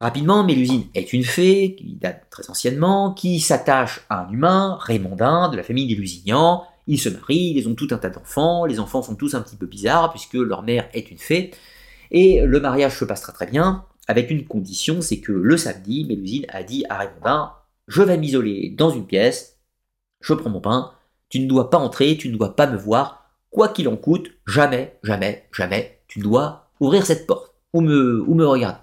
Rapidement, 0.00 0.44
Mélusine 0.44 0.84
est 0.94 1.12
une 1.12 1.24
fée 1.24 1.74
qui 1.74 1.96
date 1.96 2.26
très 2.30 2.48
anciennement, 2.48 3.12
qui 3.12 3.38
s'attache 3.38 4.00
à 4.08 4.24
un 4.24 4.30
humain, 4.30 4.78
Raymondin, 4.80 5.50
de 5.50 5.56
la 5.56 5.62
famille 5.62 5.86
des 5.86 5.94
Lusignans. 5.94 6.64
Ils 6.86 6.98
se 6.98 7.10
marient, 7.10 7.52
ils 7.56 7.68
ont 7.68 7.74
tout 7.74 7.88
un 7.90 7.98
tas 7.98 8.08
d'enfants. 8.08 8.64
Les 8.64 8.80
enfants 8.80 9.02
sont 9.02 9.14
tous 9.14 9.34
un 9.34 9.42
petit 9.42 9.56
peu 9.56 9.66
bizarres 9.66 10.10
puisque 10.10 10.34
leur 10.34 10.62
mère 10.62 10.88
est 10.94 11.10
une 11.10 11.18
fée. 11.18 11.50
Et 12.10 12.40
le 12.42 12.60
mariage 12.60 12.98
se 12.98 13.04
passe 13.04 13.20
très 13.20 13.32
très 13.32 13.46
bien 13.46 13.84
avec 14.10 14.30
une 14.30 14.44
condition, 14.44 15.02
c'est 15.02 15.20
que 15.20 15.30
le 15.30 15.56
samedi, 15.56 16.04
Mélusine 16.04 16.44
a 16.48 16.64
dit 16.64 16.84
à 16.88 16.98
Raymondin, 16.98 17.52
je 17.86 18.02
vais 18.02 18.18
m'isoler 18.18 18.74
dans 18.76 18.90
une 18.90 19.06
pièce, 19.06 19.60
je 20.20 20.34
prends 20.34 20.50
mon 20.50 20.60
pain, 20.60 20.90
tu 21.28 21.38
ne 21.38 21.46
dois 21.46 21.70
pas 21.70 21.78
entrer, 21.78 22.16
tu 22.16 22.28
ne 22.28 22.36
dois 22.36 22.56
pas 22.56 22.66
me 22.66 22.76
voir, 22.76 23.30
quoi 23.50 23.68
qu'il 23.68 23.88
en 23.88 23.96
coûte, 23.96 24.32
jamais, 24.48 24.98
jamais, 25.04 25.46
jamais, 25.52 26.00
tu 26.08 26.18
dois 26.18 26.72
ouvrir 26.80 27.06
cette 27.06 27.28
porte, 27.28 27.54
ou 27.72 27.82
me, 27.82 28.20
ou 28.26 28.34
me 28.34 28.44
regarder. 28.44 28.80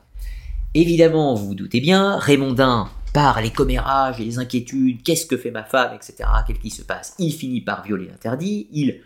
Évidemment, 0.74 1.36
vous 1.36 1.48
vous 1.48 1.56
doutez 1.56 1.82
bien, 1.82 2.18
Raymondin, 2.20 2.88
par 3.14 3.42
les 3.42 3.52
commérages 3.52 4.22
et 4.22 4.24
les 4.24 4.40
inquiétudes, 4.40 5.04
qu'est-ce 5.04 5.26
que 5.26 5.36
fait 5.36 5.52
ma 5.52 5.66
femme, 5.66 5.94
etc., 5.94 6.30
qu'est-ce 6.48 6.60
qui 6.60 6.70
se 6.70 6.84
passe, 6.84 7.16
il 7.20 7.34
finit 7.34 7.62
par 7.62 7.84
violer 7.84 8.08
l'interdit, 8.08 8.70
il 8.72 9.02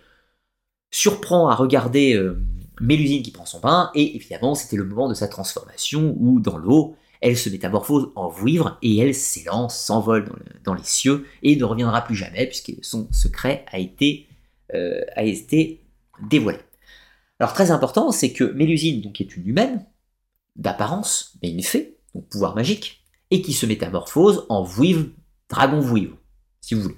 surprend 0.92 1.50
à 1.50 1.56
regarder 1.56 2.14
euh, 2.14 2.40
Mélusine 2.82 3.22
qui 3.22 3.32
prend 3.32 3.46
son 3.46 3.60
bain, 3.60 3.92
et 3.96 4.16
évidemment 4.16 4.56
c'était 4.56 4.76
le 4.76 4.86
moment 4.86 5.08
de 5.08 5.14
sa 5.14 5.28
transformation 5.28 6.16
où 6.20 6.40
dans 6.40 6.58
l'eau, 6.58 6.96
elle 7.22 7.38
se 7.38 7.50
métamorphose 7.50 8.12
en 8.16 8.28
vouivre 8.28 8.80
et 8.82 8.98
elle 8.98 9.14
s'élance, 9.14 9.80
s'envole 9.80 10.32
dans, 10.64 10.74
les 10.74 10.84
cieux 10.84 11.28
et 11.44 11.56
ne 11.56 11.64
reviendra 11.64 12.02
plus 12.04 12.16
jamais 12.16 12.48
puisque 12.48 12.74
son 12.82 13.08
secret 13.12 13.64
a 13.72 13.78
été, 13.78 14.28
euh, 14.74 15.02
dévoilé. 16.28 16.58
Alors 17.40 17.54
très 17.54 17.72
important, 17.72 18.12
c'est 18.12 18.34
que 18.34 18.44
Mélusine, 18.44 19.12
est 19.20 19.36
une 19.36 19.48
humaine, 19.48 19.86
d'apparence, 20.56 21.38
mais 21.42 21.52
une 21.52 21.64
fée, 21.64 21.98
donc 22.14 22.28
pouvoir 22.28 22.56
magique, 22.56 23.04
et 23.30 23.42
qui 23.42 23.54
se 23.54 23.66
métamorphose 23.66 24.46
en 24.50 24.64
vouivre, 24.64 25.06
dragon 25.50 25.80
vouivre, 25.80 26.18
si 26.60 26.76
vous 26.76 26.82
voulez. 26.82 26.98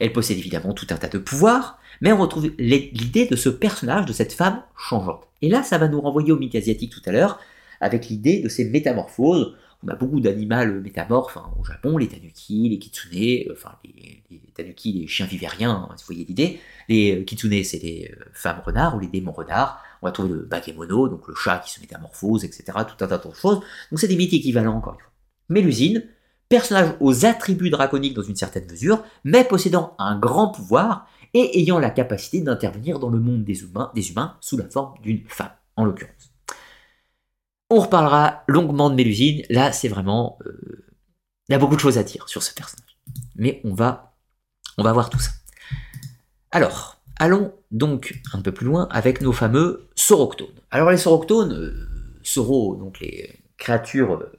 Elle 0.00 0.12
possède 0.12 0.38
évidemment 0.38 0.74
tout 0.74 0.86
un 0.90 0.96
tas 0.96 1.08
de 1.08 1.18
pouvoirs, 1.18 1.78
mais 2.02 2.12
on 2.12 2.18
retrouve 2.18 2.50
l'idée 2.58 3.26
de 3.26 3.36
ce 3.36 3.48
personnage, 3.48 4.06
de 4.06 4.12
cette 4.12 4.32
femme 4.32 4.62
changeante. 4.76 5.28
Et 5.40 5.48
là, 5.48 5.62
ça 5.62 5.78
va 5.78 5.86
nous 5.86 6.00
renvoyer 6.00 6.32
au 6.32 6.36
mythe 6.36 6.56
asiatique 6.56 6.92
tout 6.92 7.00
à 7.06 7.12
l'heure, 7.12 7.38
avec 7.80 8.08
l'idée 8.08 8.40
de 8.42 8.48
ces 8.48 8.64
métamorphoses. 8.64 9.54
On 9.84 9.88
a 9.88 9.94
beaucoup 9.94 10.20
d'animaux 10.20 10.80
métamorphes 10.82 11.36
hein, 11.36 11.52
au 11.60 11.64
Japon, 11.64 11.96
les 11.98 12.08
tanuki, 12.08 12.68
les 12.68 12.78
kitsune, 12.80 13.48
euh, 13.48 13.52
enfin 13.52 13.76
les, 13.84 14.22
tanuki, 14.52 14.92
les 14.92 15.06
chiens 15.06 15.26
vivériens, 15.26 15.88
hein, 15.90 15.94
si 15.96 16.02
vous 16.02 16.06
voyez 16.06 16.24
l'idée. 16.24 16.58
Les 16.88 17.20
euh, 17.20 17.24
kitsune, 17.24 17.62
c'est 17.62 17.78
les 17.78 18.12
euh, 18.12 18.24
femmes 18.32 18.62
renards 18.64 18.96
ou 18.96 19.00
les 19.00 19.06
démons 19.06 19.32
renards. 19.32 19.80
On 20.02 20.06
va 20.06 20.12
trouver 20.12 20.30
le 20.30 20.42
bakemono, 20.42 21.08
donc 21.08 21.28
le 21.28 21.36
chat 21.36 21.60
qui 21.60 21.72
se 21.72 21.80
métamorphose, 21.80 22.44
etc. 22.44 22.64
Tout 22.78 23.04
un 23.04 23.06
tas 23.06 23.18
de 23.18 23.32
choses. 23.32 23.60
Donc 23.90 24.00
c'est 24.00 24.08
des 24.08 24.16
mythes 24.16 24.34
équivalents 24.34 24.76
encore 24.76 24.94
une 24.94 25.00
fois. 25.00 25.12
Mélusine, 25.48 26.02
personnage 26.48 26.94
aux 26.98 27.26
attributs 27.26 27.70
draconiques 27.70 28.14
dans 28.14 28.22
une 28.22 28.36
certaine 28.36 28.68
mesure, 28.68 29.04
mais 29.22 29.44
possédant 29.44 29.94
un 30.00 30.18
grand 30.18 30.48
pouvoir 30.48 31.06
et 31.34 31.58
ayant 31.60 31.78
la 31.78 31.90
capacité 31.90 32.40
d'intervenir 32.40 32.98
dans 32.98 33.10
le 33.10 33.18
monde 33.18 33.44
des 33.44 33.62
humains, 33.62 34.36
sous 34.40 34.56
la 34.56 34.68
forme 34.68 34.98
d'une 35.02 35.24
femme, 35.26 35.52
en 35.76 35.84
l'occurrence. 35.84 36.32
On 37.70 37.80
reparlera 37.80 38.44
longuement 38.48 38.90
de 38.90 38.94
Mélusine, 38.94 39.42
là 39.48 39.72
c'est 39.72 39.88
vraiment... 39.88 40.38
Euh, 40.44 40.86
il 41.48 41.52
y 41.52 41.54
a 41.54 41.58
beaucoup 41.58 41.76
de 41.76 41.80
choses 41.80 41.98
à 41.98 42.02
dire 42.02 42.28
sur 42.28 42.42
ce 42.42 42.54
personnage. 42.54 42.98
Mais 43.36 43.60
on 43.64 43.74
va, 43.74 44.14
on 44.78 44.82
va 44.82 44.92
voir 44.92 45.10
tout 45.10 45.18
ça. 45.18 45.30
Alors, 46.50 47.02
allons 47.18 47.52
donc 47.70 48.20
un 48.32 48.42
peu 48.42 48.52
plus 48.52 48.66
loin 48.66 48.88
avec 48.90 49.20
nos 49.22 49.32
fameux 49.32 49.88
soroctones. 49.94 50.60
Alors 50.70 50.90
les 50.90 50.98
soroctones, 50.98 51.52
euh, 51.52 52.76
donc 52.76 53.00
les 53.00 53.40
créatures 53.56 54.14
euh, 54.14 54.32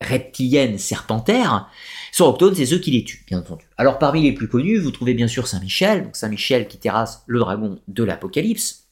reptiliennes 0.00 0.78
serpentaires, 0.78 1.68
Soroctones, 2.12 2.54
c'est 2.54 2.66
ceux 2.66 2.78
qui 2.78 2.90
les 2.90 3.04
tuent, 3.04 3.24
bien 3.26 3.38
entendu. 3.38 3.64
Alors 3.78 3.98
parmi 3.98 4.22
les 4.22 4.32
plus 4.32 4.46
connus, 4.46 4.78
vous 4.78 4.90
trouvez 4.90 5.14
bien 5.14 5.28
sûr 5.28 5.48
Saint-Michel, 5.48 6.04
donc 6.04 6.14
Saint-Michel 6.14 6.68
qui 6.68 6.76
terrasse 6.76 7.24
le 7.26 7.38
dragon 7.38 7.80
de 7.88 8.04
l'Apocalypse. 8.04 8.86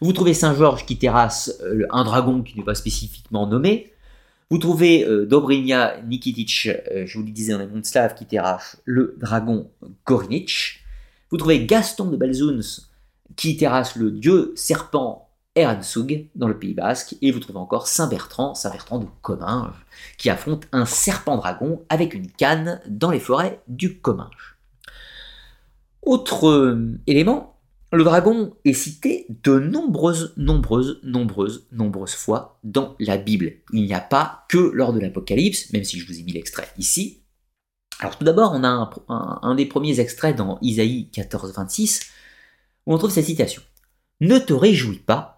Vous 0.00 0.12
trouvez 0.12 0.32
Saint-Georges 0.32 0.86
qui 0.86 0.96
terrasse 0.96 1.58
euh, 1.62 1.86
un 1.90 2.04
dragon 2.04 2.40
qui 2.42 2.56
n'est 2.56 2.64
pas 2.64 2.76
spécifiquement 2.76 3.48
nommé. 3.48 3.92
Vous 4.48 4.58
trouvez 4.58 5.04
euh, 5.04 5.26
Dobrynia 5.26 6.00
Nikitic, 6.06 6.68
euh, 6.68 7.04
je 7.04 7.18
vous 7.18 7.24
le 7.24 7.32
disais 7.32 7.52
dans 7.52 7.58
les 7.58 7.66
mondes 7.66 7.84
slaves, 7.84 8.14
qui 8.14 8.26
terrasse 8.26 8.80
le 8.84 9.16
dragon 9.18 9.68
Gorinich. 10.06 10.84
Vous 11.30 11.38
trouvez 11.38 11.66
Gaston 11.66 12.10
de 12.10 12.16
Balzuns 12.16 12.86
qui 13.34 13.56
terrasse 13.56 13.96
le 13.96 14.12
dieu 14.12 14.52
serpent 14.54 15.31
Eransug 15.54 16.30
dans 16.34 16.48
le 16.48 16.58
Pays 16.58 16.74
Basque, 16.74 17.16
et 17.20 17.30
vous 17.30 17.40
trouvez 17.40 17.58
encore 17.58 17.86
Saint-Bertrand, 17.86 18.54
Saint-Bertrand 18.54 18.98
de 18.98 19.06
Comminges, 19.20 19.84
qui 20.16 20.30
affronte 20.30 20.66
un 20.72 20.86
serpent-dragon 20.86 21.84
avec 21.88 22.14
une 22.14 22.30
canne 22.30 22.80
dans 22.86 23.10
les 23.10 23.20
forêts 23.20 23.60
du 23.68 24.00
Comminges. 24.00 24.56
Autre 26.02 26.48
euh, 26.48 26.98
élément, 27.06 27.52
le 27.92 28.04
dragon 28.04 28.56
est 28.64 28.72
cité 28.72 29.26
de 29.28 29.58
nombreuses, 29.58 30.32
nombreuses, 30.38 30.98
nombreuses, 31.02 31.66
nombreuses 31.72 32.14
fois 32.14 32.58
dans 32.64 32.96
la 32.98 33.18
Bible. 33.18 33.52
Il 33.72 33.84
n'y 33.84 33.92
a 33.92 34.00
pas 34.00 34.46
que 34.48 34.58
lors 34.58 34.94
de 34.94 34.98
l'Apocalypse, 34.98 35.72
même 35.72 35.84
si 35.84 36.00
je 36.00 36.06
vous 36.06 36.18
ai 36.18 36.22
mis 36.22 36.32
l'extrait 36.32 36.68
ici. 36.78 37.22
Alors 38.00 38.16
tout 38.16 38.24
d'abord, 38.24 38.52
on 38.54 38.64
a 38.64 38.68
un, 38.68 39.38
un, 39.42 39.54
des 39.54 39.66
premiers 39.66 40.00
extraits 40.00 40.34
dans 40.34 40.58
Isaïe 40.62 41.10
14, 41.10 41.52
26, 41.54 42.00
où 42.86 42.94
on 42.94 42.98
trouve 42.98 43.10
cette 43.10 43.26
citation. 43.26 43.62
Ne 44.20 44.38
te 44.38 44.54
réjouis 44.54 44.98
pas, 44.98 45.31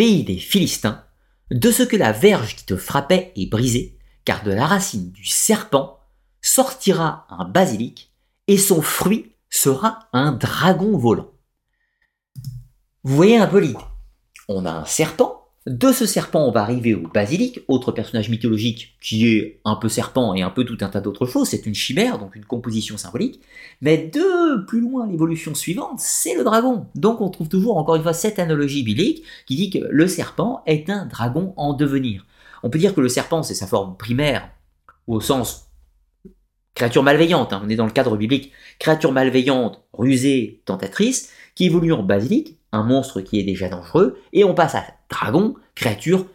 pays 0.00 0.24
des 0.24 0.38
Philistins, 0.38 1.04
de 1.50 1.70
ce 1.70 1.82
que 1.82 1.94
la 1.98 2.12
verge 2.12 2.56
qui 2.56 2.64
te 2.64 2.74
frappait 2.74 3.34
est 3.36 3.50
brisée, 3.50 3.98
car 4.24 4.42
de 4.42 4.50
la 4.50 4.64
racine 4.64 5.10
du 5.10 5.26
serpent 5.26 6.00
sortira 6.40 7.26
un 7.28 7.44
basilic, 7.44 8.10
et 8.46 8.56
son 8.56 8.80
fruit 8.80 9.36
sera 9.50 10.08
un 10.14 10.32
dragon 10.32 10.96
volant. 10.96 11.30
Vous 13.04 13.14
voyez 13.14 13.36
un 13.36 13.46
peu 13.46 13.58
l'idée. 13.58 13.76
On 14.48 14.64
a 14.64 14.70
un 14.72 14.86
serpent. 14.86 15.39
De 15.66 15.92
ce 15.92 16.06
serpent, 16.06 16.46
on 16.46 16.50
va 16.50 16.62
arriver 16.62 16.94
au 16.94 17.06
basilic, 17.06 17.60
autre 17.68 17.92
personnage 17.92 18.30
mythologique 18.30 18.96
qui 19.02 19.28
est 19.28 19.60
un 19.66 19.76
peu 19.76 19.90
serpent 19.90 20.32
et 20.32 20.40
un 20.40 20.48
peu 20.48 20.64
tout 20.64 20.78
un 20.80 20.88
tas 20.88 21.02
d'autres 21.02 21.26
choses. 21.26 21.48
C'est 21.48 21.66
une 21.66 21.74
chimère, 21.74 22.18
donc 22.18 22.34
une 22.34 22.46
composition 22.46 22.96
symbolique. 22.96 23.42
Mais 23.82 23.98
de 23.98 24.64
plus 24.64 24.80
loin, 24.80 25.06
l'évolution 25.06 25.54
suivante, 25.54 26.00
c'est 26.00 26.34
le 26.34 26.44
dragon. 26.44 26.86
Donc 26.94 27.20
on 27.20 27.28
trouve 27.28 27.48
toujours, 27.48 27.76
encore 27.76 27.96
une 27.96 28.02
fois, 28.02 28.14
cette 28.14 28.38
analogie 28.38 28.82
biblique 28.82 29.22
qui 29.46 29.56
dit 29.56 29.68
que 29.68 29.78
le 29.90 30.08
serpent 30.08 30.62
est 30.64 30.88
un 30.88 31.04
dragon 31.04 31.52
en 31.58 31.74
devenir. 31.74 32.24
On 32.62 32.70
peut 32.70 32.78
dire 32.78 32.94
que 32.94 33.02
le 33.02 33.10
serpent, 33.10 33.42
c'est 33.42 33.54
sa 33.54 33.66
forme 33.66 33.98
primaire, 33.98 34.50
au 35.06 35.20
sens 35.20 35.66
créature 36.74 37.02
malveillante, 37.02 37.52
hein, 37.52 37.60
on 37.62 37.68
est 37.68 37.76
dans 37.76 37.84
le 37.84 37.92
cadre 37.92 38.16
biblique, 38.16 38.52
créature 38.78 39.12
malveillante, 39.12 39.84
rusée, 39.92 40.62
tentatrice, 40.64 41.30
qui 41.54 41.66
évolue 41.66 41.92
en 41.92 42.02
basilic, 42.02 42.59
un 42.72 42.82
monstre 42.82 43.20
qui 43.20 43.38
est 43.38 43.44
déjà 43.44 43.68
dangereux, 43.68 44.18
et 44.32 44.44
on 44.44 44.54
passe 44.54 44.74
à 44.74 44.84
dragon, 45.08 45.54
créature 45.74 46.26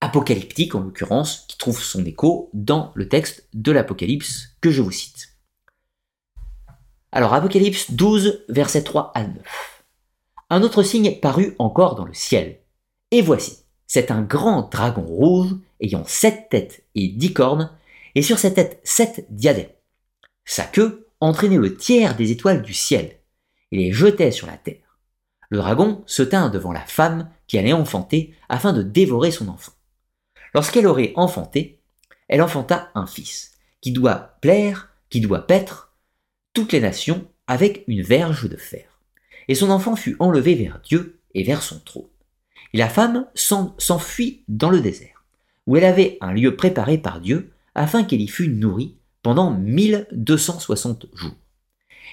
apocalyptique 0.00 0.74
en 0.74 0.80
l'occurrence, 0.80 1.46
qui 1.48 1.58
trouve 1.58 1.80
son 1.80 2.04
écho 2.04 2.50
dans 2.54 2.92
le 2.94 3.08
texte 3.08 3.48
de 3.54 3.72
l'Apocalypse 3.72 4.56
que 4.60 4.70
je 4.70 4.82
vous 4.82 4.92
cite. 4.92 5.36
Alors 7.10 7.34
Apocalypse 7.34 7.90
12, 7.92 8.44
versets 8.48 8.84
3 8.84 9.12
à 9.14 9.24
9. 9.24 9.84
Un 10.50 10.62
autre 10.62 10.82
signe 10.82 11.18
parut 11.20 11.54
encore 11.58 11.94
dans 11.94 12.04
le 12.04 12.14
ciel. 12.14 12.60
Et 13.10 13.22
voici, 13.22 13.64
c'est 13.86 14.10
un 14.10 14.22
grand 14.22 14.68
dragon 14.70 15.02
rouge 15.02 15.56
ayant 15.80 16.04
sept 16.04 16.48
têtes 16.50 16.84
et 16.94 17.08
dix 17.08 17.32
cornes, 17.32 17.70
et 18.14 18.22
sur 18.22 18.38
sa 18.38 18.50
tête 18.50 18.80
sept 18.84 19.26
diadèmes. 19.30 19.70
Sa 20.44 20.64
queue 20.64 21.08
entraînait 21.20 21.56
le 21.56 21.76
tiers 21.76 22.16
des 22.16 22.30
étoiles 22.30 22.62
du 22.62 22.74
ciel, 22.74 23.18
et 23.72 23.76
les 23.76 23.92
jetait 23.92 24.30
sur 24.30 24.46
la 24.46 24.56
terre. 24.56 24.87
Le 25.50 25.58
dragon 25.58 26.02
se 26.06 26.22
tint 26.22 26.50
devant 26.50 26.72
la 26.72 26.84
femme 26.84 27.30
qui 27.46 27.58
allait 27.58 27.72
enfanter 27.72 28.34
afin 28.48 28.72
de 28.72 28.82
dévorer 28.82 29.30
son 29.30 29.48
enfant. 29.48 29.72
Lorsqu'elle 30.54 30.86
aurait 30.86 31.12
enfanté, 31.16 31.80
elle 32.28 32.42
enfanta 32.42 32.90
un 32.94 33.06
fils, 33.06 33.52
qui 33.80 33.92
doit 33.92 34.36
plaire, 34.40 34.90
qui 35.10 35.20
doit 35.20 35.46
paître 35.46 35.94
toutes 36.52 36.72
les 36.72 36.80
nations 36.80 37.26
avec 37.46 37.84
une 37.86 38.02
verge 38.02 38.48
de 38.48 38.56
fer. 38.56 39.00
Et 39.48 39.54
son 39.54 39.70
enfant 39.70 39.96
fut 39.96 40.16
enlevé 40.18 40.54
vers 40.54 40.80
Dieu 40.80 41.20
et 41.34 41.42
vers 41.42 41.62
son 41.62 41.80
trône. 41.80 42.08
Et 42.74 42.78
la 42.78 42.88
femme 42.88 43.26
s'enfuit 43.34 44.44
dans 44.48 44.70
le 44.70 44.80
désert, 44.80 45.24
où 45.66 45.76
elle 45.76 45.84
avait 45.84 46.18
un 46.20 46.32
lieu 46.32 46.56
préparé 46.56 46.98
par 46.98 47.20
Dieu 47.20 47.52
afin 47.74 48.04
qu'elle 48.04 48.20
y 48.20 48.28
fût 48.28 48.48
nourrie 48.48 48.98
pendant 49.22 49.50
1260 49.52 51.06
jours. 51.14 51.36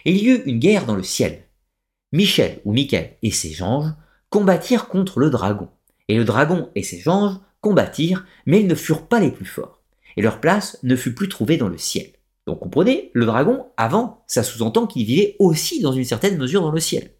Et 0.05 0.11
il 0.11 0.17
y 0.17 0.29
eut 0.29 0.43
une 0.45 0.59
guerre 0.59 0.85
dans 0.85 0.95
le 0.95 1.03
ciel, 1.03 1.44
Michel 2.15 2.61
ou 2.65 2.73
Michael 2.73 3.17
et 3.21 3.31
ses 3.31 3.61
anges 3.61 3.91
combattirent 4.29 4.87
contre 4.87 5.19
le 5.19 5.29
dragon. 5.29 5.69
Et 6.07 6.17
le 6.17 6.23
dragon 6.23 6.69
et 6.75 6.83
ses 6.83 7.09
anges 7.09 7.37
combattirent, 7.61 8.25
mais 8.45 8.61
ils 8.61 8.67
ne 8.67 8.75
furent 8.75 9.07
pas 9.07 9.19
les 9.19 9.31
plus 9.31 9.45
forts. 9.45 9.81
Et 10.17 10.21
leur 10.21 10.39
place 10.39 10.77
ne 10.83 10.95
fut 10.95 11.13
plus 11.13 11.29
trouvée 11.29 11.57
dans 11.57 11.67
le 11.67 11.77
ciel. 11.77 12.07
Donc 12.47 12.59
comprenez, 12.59 13.11
le 13.13 13.25
dragon, 13.25 13.65
avant, 13.75 14.23
ça 14.27 14.43
sous-entend 14.43 14.87
qu'il 14.87 15.05
vivait 15.05 15.35
aussi 15.39 15.81
dans 15.81 15.91
une 15.91 16.05
certaine 16.05 16.37
mesure 16.37 16.61
dans 16.61 16.71
le 16.71 16.79
ciel. 16.79 17.11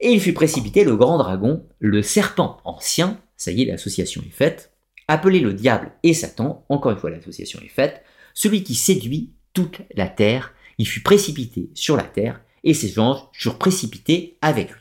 Et 0.00 0.12
il 0.12 0.20
fut 0.20 0.32
précipité 0.32 0.84
le 0.84 0.96
grand 0.96 1.18
dragon, 1.18 1.66
le 1.78 2.02
serpent 2.02 2.58
ancien, 2.64 3.20
ça 3.36 3.50
y 3.50 3.62
est, 3.62 3.66
l'association 3.66 4.22
est 4.26 4.34
faite, 4.34 4.72
appelé 5.08 5.40
le 5.40 5.52
diable 5.52 5.92
et 6.02 6.14
Satan, 6.14 6.64
encore 6.68 6.92
une 6.92 6.98
fois 6.98 7.10
l'association 7.10 7.60
est 7.64 7.68
faite, 7.68 8.02
celui 8.32 8.62
qui 8.62 8.74
séduit 8.74 9.34
toute 9.52 9.80
la 9.94 10.08
terre, 10.08 10.54
il 10.78 10.86
fut 10.86 11.02
précipité 11.02 11.70
sur 11.74 11.96
la 11.96 12.02
terre, 12.02 12.40
et 12.64 12.74
ses 12.74 12.98
anges 12.98 13.20
furent 13.32 13.58
précipités 13.58 14.36
avec 14.42 14.70
lui. 14.70 14.80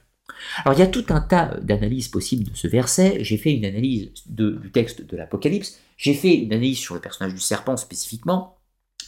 Alors 0.66 0.78
il 0.78 0.80
y 0.80 0.84
a 0.84 0.88
tout 0.88 1.06
un 1.10 1.22
tas 1.22 1.58
d'analyses 1.62 2.08
possibles 2.08 2.44
de 2.44 2.56
ce 2.56 2.68
verset. 2.68 3.18
J'ai 3.22 3.38
fait 3.38 3.54
une 3.54 3.66
analyse 3.66 4.12
du 4.26 4.72
texte 4.72 5.06
de 5.06 5.16
l'Apocalypse. 5.16 5.80
J'ai 5.98 6.14
fait 6.14 6.34
une 6.34 6.52
analyse 6.52 6.80
sur 6.80 6.96
le 6.96 7.02
personnage 7.02 7.34
du 7.34 7.40
serpent 7.40 7.78
spécifiquement. 7.78 8.58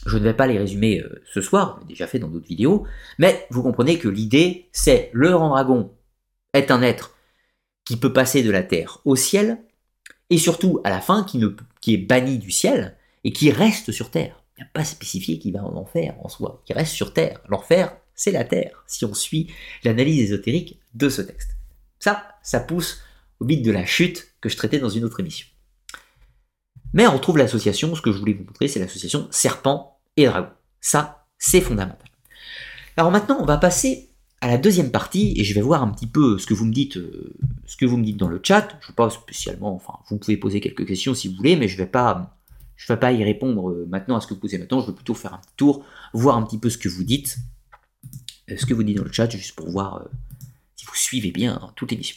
Je 0.06 0.18
ne 0.18 0.22
vais 0.22 0.34
pas 0.34 0.46
les 0.46 0.58
résumer 0.58 1.00
euh, 1.00 1.22
ce 1.32 1.40
soir, 1.40 1.76
je 1.76 1.80
l'ai 1.80 1.88
déjà 1.88 2.06
fait 2.06 2.18
dans 2.18 2.28
d'autres 2.28 2.46
vidéos. 2.46 2.86
Mais 3.18 3.46
vous 3.50 3.62
comprenez 3.62 3.98
que 3.98 4.08
l'idée, 4.08 4.68
c'est 4.72 5.10
le 5.12 5.30
grand 5.30 5.56
est 6.52 6.70
un 6.70 6.82
être 6.82 7.16
qui 7.84 7.96
peut 7.96 8.12
passer 8.12 8.42
de 8.42 8.50
la 8.50 8.62
terre 8.62 9.00
au 9.04 9.16
ciel, 9.16 9.58
et 10.30 10.38
surtout 10.38 10.80
à 10.84 10.90
la 10.90 11.00
fin 11.00 11.24
qui 11.24 11.94
est 11.94 11.98
banni 11.98 12.38
du 12.38 12.50
ciel 12.50 12.96
et 13.24 13.32
qui 13.32 13.50
reste 13.50 13.92
sur 13.92 14.10
terre. 14.10 14.42
Il 14.56 14.62
n'y 14.62 14.66
a 14.66 14.70
pas 14.72 14.84
spécifié 14.84 15.38
qu'il 15.38 15.52
va 15.52 15.64
en 15.64 15.76
enfer 15.76 16.16
en 16.22 16.28
soi, 16.28 16.62
qui 16.64 16.72
reste 16.72 16.94
sur 16.94 17.12
terre. 17.12 17.40
L'enfer, 17.48 17.96
c'est 18.16 18.32
la 18.32 18.44
Terre, 18.44 18.82
si 18.86 19.04
on 19.04 19.14
suit 19.14 19.52
l'analyse 19.84 20.20
ésotérique 20.20 20.80
de 20.94 21.08
ce 21.08 21.22
texte. 21.22 21.50
Ça, 22.00 22.26
ça 22.42 22.60
pousse 22.60 23.02
au 23.40 23.44
bit 23.44 23.62
de 23.62 23.70
la 23.70 23.84
chute 23.84 24.32
que 24.40 24.48
je 24.48 24.56
traitais 24.56 24.78
dans 24.78 24.88
une 24.88 25.04
autre 25.04 25.20
émission. 25.20 25.46
Mais 26.94 27.06
on 27.06 27.12
retrouve 27.12 27.36
l'association, 27.36 27.94
ce 27.94 28.00
que 28.00 28.10
je 28.10 28.18
voulais 28.18 28.32
vous 28.32 28.44
montrer, 28.44 28.68
c'est 28.68 28.80
l'association 28.80 29.28
serpent 29.30 29.98
et 30.16 30.24
dragon. 30.26 30.48
Ça, 30.80 31.26
c'est 31.38 31.60
fondamental. 31.60 32.08
Alors 32.96 33.10
maintenant, 33.10 33.36
on 33.40 33.44
va 33.44 33.58
passer 33.58 34.08
à 34.40 34.48
la 34.48 34.56
deuxième 34.56 34.90
partie 34.90 35.34
et 35.36 35.44
je 35.44 35.54
vais 35.54 35.60
voir 35.60 35.82
un 35.82 35.88
petit 35.88 36.06
peu 36.06 36.38
ce 36.38 36.46
que 36.46 36.54
vous 36.54 36.64
me 36.64 36.72
dites, 36.72 36.96
euh, 36.96 37.34
ce 37.66 37.76
que 37.76 37.84
vous 37.84 37.96
me 37.98 38.04
dites 38.04 38.16
dans 38.16 38.28
le 38.28 38.40
chat. 38.42 38.68
Je 38.80 38.92
ne 38.92 38.94
pas 38.94 39.10
spécialement, 39.10 39.74
enfin, 39.74 39.98
vous 40.08 40.16
pouvez 40.18 40.36
poser 40.36 40.60
quelques 40.60 40.86
questions 40.86 41.12
si 41.12 41.28
vous 41.28 41.36
voulez, 41.36 41.56
mais 41.56 41.68
je 41.68 41.74
ne 41.74 41.84
vais 41.84 41.90
pas, 41.90 42.34
vais 42.88 42.96
pas 42.96 43.12
y 43.12 43.24
répondre 43.24 43.70
euh, 43.70 43.86
maintenant 43.90 44.16
à 44.16 44.20
ce 44.20 44.26
que 44.26 44.34
vous 44.34 44.40
posez 44.40 44.56
maintenant. 44.56 44.80
Je 44.80 44.86
vais 44.86 44.94
plutôt 44.94 45.14
faire 45.14 45.34
un 45.34 45.38
petit 45.38 45.56
tour, 45.56 45.84
voir 46.14 46.36
un 46.36 46.42
petit 46.42 46.58
peu 46.58 46.70
ce 46.70 46.78
que 46.78 46.88
vous 46.88 47.04
dites 47.04 47.38
ce 48.54 48.66
que 48.66 48.74
vous 48.74 48.82
dites 48.82 48.96
dans 48.96 49.04
le 49.04 49.12
chat, 49.12 49.28
juste 49.30 49.56
pour 49.56 49.70
voir 49.70 49.96
euh, 49.96 50.08
si 50.76 50.86
vous 50.86 50.94
suivez 50.94 51.30
bien 51.30 51.72
toute 51.76 51.90
l'émission. 51.90 52.16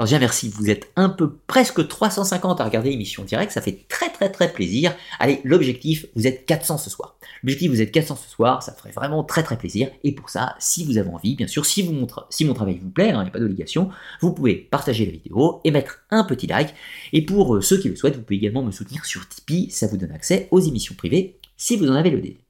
Alors 0.00 0.20
merci, 0.20 0.48
vous 0.48 0.70
êtes 0.70 0.92
un 0.94 1.08
peu 1.08 1.38
presque 1.48 1.88
350 1.88 2.60
à 2.60 2.64
regarder 2.64 2.90
l'émission 2.90 3.24
direct, 3.24 3.50
ça 3.50 3.60
fait 3.60 3.84
très 3.88 4.08
très 4.10 4.30
très 4.30 4.52
plaisir. 4.52 4.94
Allez, 5.18 5.40
l'objectif, 5.42 6.06
vous 6.14 6.28
êtes 6.28 6.46
400 6.46 6.78
ce 6.78 6.88
soir. 6.88 7.18
L'objectif, 7.42 7.68
vous 7.68 7.82
êtes 7.82 7.90
400 7.90 8.14
ce 8.14 8.30
soir, 8.30 8.62
ça 8.62 8.72
ferait 8.72 8.92
vraiment 8.92 9.24
très 9.24 9.42
très 9.42 9.58
plaisir. 9.58 9.90
Et 10.04 10.12
pour 10.12 10.30
ça, 10.30 10.54
si 10.60 10.84
vous 10.84 10.98
avez 10.98 11.10
envie, 11.10 11.34
bien 11.34 11.48
sûr, 11.48 11.66
si, 11.66 11.82
vous 11.82 12.06
si 12.30 12.44
mon 12.44 12.54
travail 12.54 12.78
vous 12.80 12.90
plaît, 12.90 13.08
il 13.08 13.14
hein, 13.14 13.24
n'y 13.24 13.28
a 13.28 13.32
pas 13.32 13.40
d'obligation, 13.40 13.90
vous 14.20 14.32
pouvez 14.32 14.54
partager 14.54 15.04
la 15.04 15.10
vidéo 15.10 15.60
et 15.64 15.72
mettre 15.72 16.04
un 16.12 16.22
petit 16.22 16.46
like. 16.46 16.74
Et 17.12 17.22
pour 17.22 17.56
euh, 17.56 17.60
ceux 17.60 17.78
qui 17.78 17.88
le 17.88 17.96
souhaitent, 17.96 18.14
vous 18.14 18.22
pouvez 18.22 18.36
également 18.36 18.62
me 18.62 18.70
soutenir 18.70 19.04
sur 19.04 19.28
Tipeee, 19.28 19.68
ça 19.70 19.88
vous 19.88 19.96
donne 19.96 20.12
accès 20.12 20.46
aux 20.52 20.60
émissions 20.60 20.94
privées 20.94 21.40
si 21.56 21.76
vous 21.76 21.90
en 21.90 21.94
avez 21.94 22.10
le 22.10 22.20
désir. 22.20 22.47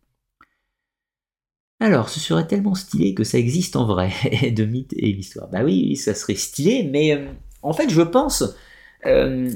Alors, 1.81 2.09
ce 2.09 2.19
serait 2.19 2.47
tellement 2.47 2.75
stylé 2.75 3.15
que 3.15 3.23
ça 3.25 3.39
existe 3.39 3.77
en 3.77 3.87
vrai, 3.87 4.11
de 4.57 4.65
mythe 4.65 4.95
et 4.97 5.13
l'histoire. 5.13 5.49
Bah 5.49 5.63
oui, 5.65 5.97
ça 5.97 6.15
serait 6.15 6.35
stylé, 6.35 6.89
mais 6.91 7.15
euh, 7.15 7.29
en 7.63 7.73
fait, 7.73 7.89
je 7.89 8.03
pense 8.03 8.45
euh, 9.07 9.51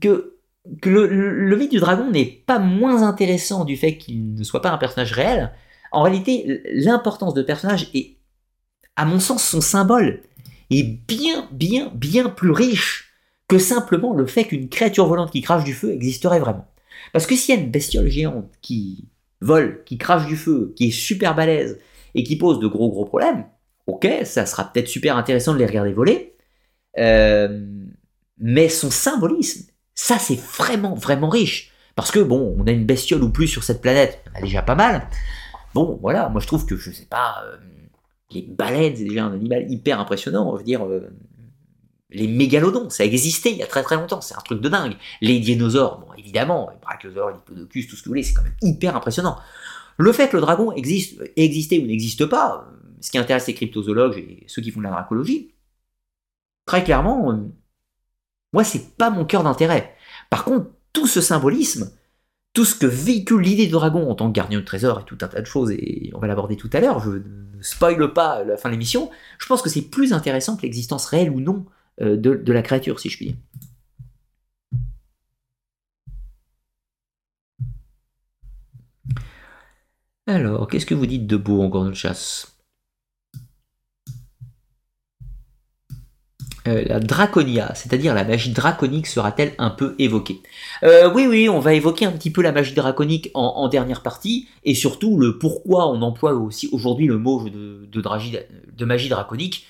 que, 0.00 0.36
que 0.82 0.90
le, 0.90 1.56
mythe 1.56 1.70
du 1.70 1.80
dragon 1.80 2.10
n'est 2.10 2.26
pas 2.26 2.58
moins 2.58 3.02
intéressant 3.02 3.64
du 3.64 3.76
fait 3.76 3.96
qu'il 3.96 4.34
ne 4.34 4.44
soit 4.44 4.60
pas 4.60 4.70
un 4.70 4.78
personnage 4.78 5.12
réel. 5.12 5.52
En 5.90 6.02
réalité, 6.02 6.62
l'importance 6.72 7.34
de 7.34 7.42
personnage 7.42 7.90
est, 7.94 8.16
à 8.96 9.06
mon 9.06 9.20
sens, 9.20 9.42
son 9.42 9.62
symbole 9.62 10.22
est 10.70 10.82
bien, 10.82 11.48
bien, 11.50 11.90
bien 11.94 12.28
plus 12.28 12.50
riche 12.50 13.12
que 13.48 13.58
simplement 13.58 14.14
le 14.14 14.26
fait 14.26 14.44
qu'une 14.44 14.68
créature 14.68 15.06
volante 15.06 15.30
qui 15.30 15.40
crache 15.40 15.64
du 15.64 15.74
feu 15.74 15.92
existerait 15.92 16.40
vraiment. 16.40 16.66
Parce 17.12 17.26
que 17.26 17.36
s'il 17.36 17.54
y 17.54 17.58
a 17.58 17.60
une 17.60 17.70
bestiole 17.70 18.08
géante 18.08 18.50
qui 18.60 19.08
vole, 19.40 19.82
qui 19.84 19.98
crache 19.98 20.26
du 20.26 20.36
feu, 20.36 20.72
qui 20.76 20.88
est 20.88 20.90
super 20.90 21.34
balèze 21.34 21.78
et 22.14 22.22
qui 22.22 22.36
pose 22.36 22.60
de 22.60 22.66
gros 22.66 22.90
gros 22.90 23.04
problèmes, 23.04 23.46
ok, 23.86 24.06
ça 24.24 24.46
sera 24.46 24.64
peut-être 24.64 24.88
super 24.88 25.16
intéressant 25.16 25.52
de 25.52 25.58
les 25.58 25.66
regarder 25.66 25.92
voler, 25.92 26.36
euh, 26.98 27.66
mais 28.38 28.68
son 28.68 28.90
symbolisme, 28.90 29.70
ça 29.94 30.18
c'est 30.18 30.38
vraiment 30.38 30.94
vraiment 30.94 31.28
riche. 31.28 31.72
Parce 31.96 32.10
que 32.10 32.18
bon, 32.18 32.56
on 32.58 32.66
a 32.66 32.72
une 32.72 32.86
bestiole 32.86 33.22
ou 33.22 33.30
plus 33.30 33.46
sur 33.46 33.62
cette 33.62 33.80
planète, 33.80 34.22
on 34.34 34.38
a 34.38 34.42
déjà 34.42 34.62
pas 34.62 34.74
mal. 34.74 35.08
Bon, 35.74 35.98
voilà, 36.00 36.28
moi 36.28 36.40
je 36.40 36.46
trouve 36.46 36.66
que, 36.66 36.76
je 36.76 36.90
sais 36.90 37.06
pas, 37.06 37.44
euh, 37.46 37.56
les 38.30 38.42
baleines, 38.42 38.96
c'est 38.96 39.04
déjà 39.04 39.24
un 39.24 39.32
animal 39.32 39.70
hyper 39.70 40.00
impressionnant. 40.00 40.52
Je 40.54 40.58
veux 40.58 40.64
dire, 40.64 40.84
euh, 40.84 41.10
les 42.14 42.28
mégalodons, 42.28 42.90
ça 42.90 43.04
existait 43.04 43.50
il 43.50 43.58
y 43.58 43.62
a 43.62 43.66
très 43.66 43.82
très 43.82 43.96
longtemps, 43.96 44.20
c'est 44.20 44.34
un 44.34 44.40
truc 44.40 44.60
de 44.60 44.68
dingue. 44.68 44.96
Les 45.20 45.38
dinosaures, 45.40 45.98
bon 45.98 46.12
évidemment, 46.16 46.70
les 46.72 46.78
brachiosaures, 46.78 47.30
les 47.30 47.34
diplodocus, 47.34 47.88
tout 47.88 47.96
ce 47.96 48.02
que 48.02 48.06
vous 48.06 48.12
voulez, 48.12 48.22
c'est 48.22 48.34
quand 48.34 48.42
même 48.42 48.56
hyper 48.62 48.96
impressionnant. 48.96 49.38
Le 49.98 50.12
fait 50.12 50.28
que 50.28 50.36
le 50.36 50.40
dragon 50.40 50.72
existe, 50.72 51.20
existait 51.36 51.78
ou 51.78 51.86
n'existe 51.86 52.26
pas, 52.26 52.68
ce 53.00 53.10
qui 53.10 53.18
intéresse 53.18 53.46
les 53.46 53.54
cryptozoologues 53.54 54.18
et 54.18 54.44
ceux 54.46 54.62
qui 54.62 54.70
font 54.70 54.80
de 54.80 54.84
la 54.84 54.90
dracologie, 54.90 55.52
très 56.66 56.82
clairement, 56.84 57.32
euh, 57.32 57.36
moi 58.52 58.64
c'est 58.64 58.96
pas 58.96 59.10
mon 59.10 59.24
cœur 59.24 59.42
d'intérêt. 59.42 59.94
Par 60.30 60.44
contre, 60.44 60.70
tout 60.92 61.06
ce 61.06 61.20
symbolisme, 61.20 61.90
tout 62.54 62.64
ce 62.64 62.76
que 62.76 62.86
véhicule 62.86 63.42
l'idée 63.42 63.66
de 63.66 63.72
dragon 63.72 64.08
en 64.08 64.14
tant 64.14 64.28
que 64.28 64.36
gardien 64.36 64.60
de 64.60 64.64
trésor 64.64 65.00
et 65.00 65.04
tout 65.04 65.18
un 65.20 65.28
tas 65.28 65.40
de 65.40 65.46
choses, 65.46 65.72
et 65.72 66.10
on 66.14 66.20
va 66.20 66.28
l'aborder 66.28 66.56
tout 66.56 66.70
à 66.72 66.80
l'heure, 66.80 67.00
je 67.00 67.10
ne 67.10 67.62
spoile 67.62 68.12
pas 68.12 68.44
la 68.44 68.56
fin 68.56 68.68
de 68.68 68.74
l'émission, 68.74 69.10
je 69.38 69.46
pense 69.46 69.60
que 69.60 69.68
c'est 69.68 69.82
plus 69.82 70.12
intéressant 70.12 70.56
que 70.56 70.62
l'existence 70.62 71.06
réelle 71.06 71.30
ou 71.30 71.40
non 71.40 71.66
euh, 72.00 72.16
de, 72.16 72.52
la 72.52 72.62
créature, 72.62 72.98
si 73.00 73.08
je 73.08 73.16
puis. 73.16 73.36
Alors, 80.26 80.68
qu'est-ce 80.68 80.86
que 80.86 80.94
vous 80.94 81.06
dites 81.06 81.26
de 81.26 81.36
beau 81.36 81.62
encore 81.62 81.84
de 81.84 81.94
chasse? 81.94 82.54
Euh, 86.66 86.82
la 86.86 86.98
draconia, 86.98 87.74
c'est-à-dire 87.74 88.14
la 88.14 88.24
magie 88.24 88.50
draconique, 88.50 89.06
sera-t-elle 89.06 89.52
un 89.58 89.68
peu 89.68 89.94
évoquée? 89.98 90.40
Euh, 90.82 91.12
Oui, 91.12 91.26
oui, 91.26 91.48
on 91.50 91.60
va 91.60 91.74
évoquer 91.74 92.06
un 92.06 92.12
petit 92.12 92.30
peu 92.30 92.40
la 92.40 92.52
magie 92.52 92.72
draconique 92.72 93.30
en, 93.34 93.68
dernière 93.68 94.02
partie, 94.02 94.48
et 94.64 94.74
surtout 94.74 95.18
le 95.18 95.38
pourquoi 95.38 95.90
on 95.90 96.00
emploie 96.00 96.32
aussi 96.32 96.70
aujourd'hui 96.72 97.06
le 97.06 97.18
mot 97.18 97.46
de, 97.50 98.84
magie 98.84 99.10
draconique. 99.10 99.66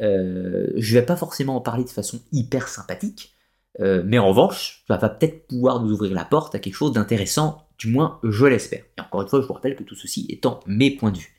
Euh, 0.00 0.68
je 0.76 0.94
vais 0.94 1.04
pas 1.04 1.16
forcément 1.16 1.56
en 1.56 1.60
parler 1.60 1.84
de 1.84 1.90
façon 1.90 2.20
hyper 2.32 2.68
sympathique, 2.68 3.34
euh, 3.80 4.02
mais 4.04 4.18
en 4.18 4.28
revanche, 4.28 4.84
ça 4.88 4.96
va 4.96 5.08
peut-être 5.08 5.46
pouvoir 5.46 5.82
nous 5.82 5.92
ouvrir 5.92 6.14
la 6.14 6.24
porte 6.24 6.54
à 6.54 6.58
quelque 6.58 6.74
chose 6.74 6.92
d'intéressant, 6.92 7.66
du 7.78 7.88
moins 7.88 8.18
je 8.22 8.46
l'espère. 8.46 8.84
Et 8.96 9.00
encore 9.00 9.22
une 9.22 9.28
fois, 9.28 9.40
je 9.40 9.46
vous 9.46 9.54
rappelle 9.54 9.76
que 9.76 9.82
tout 9.82 9.94
ceci 9.94 10.26
étant 10.28 10.60
mes 10.66 10.90
points 10.90 11.12
de 11.12 11.18
vue. 11.18 11.34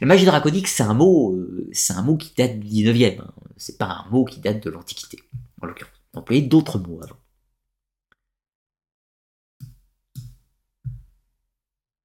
La 0.00 0.06
magie 0.06 0.26
draconique, 0.26 0.68
c'est 0.68 0.82
un 0.82 0.94
mot, 0.94 1.34
euh, 1.34 1.70
un 1.90 2.02
mot 2.02 2.16
qui 2.16 2.34
date 2.36 2.60
du 2.60 2.68
19e. 2.68 3.20
Hein. 3.20 3.32
C'est 3.56 3.78
pas 3.78 4.04
un 4.06 4.10
mot 4.10 4.24
qui 4.24 4.40
date 4.40 4.62
de 4.62 4.70
l'Antiquité, 4.70 5.18
en 5.62 5.66
l'occurrence. 5.66 5.92
On 6.14 6.22
d'autres 6.40 6.78
mots 6.78 7.00
avant. 7.02 7.16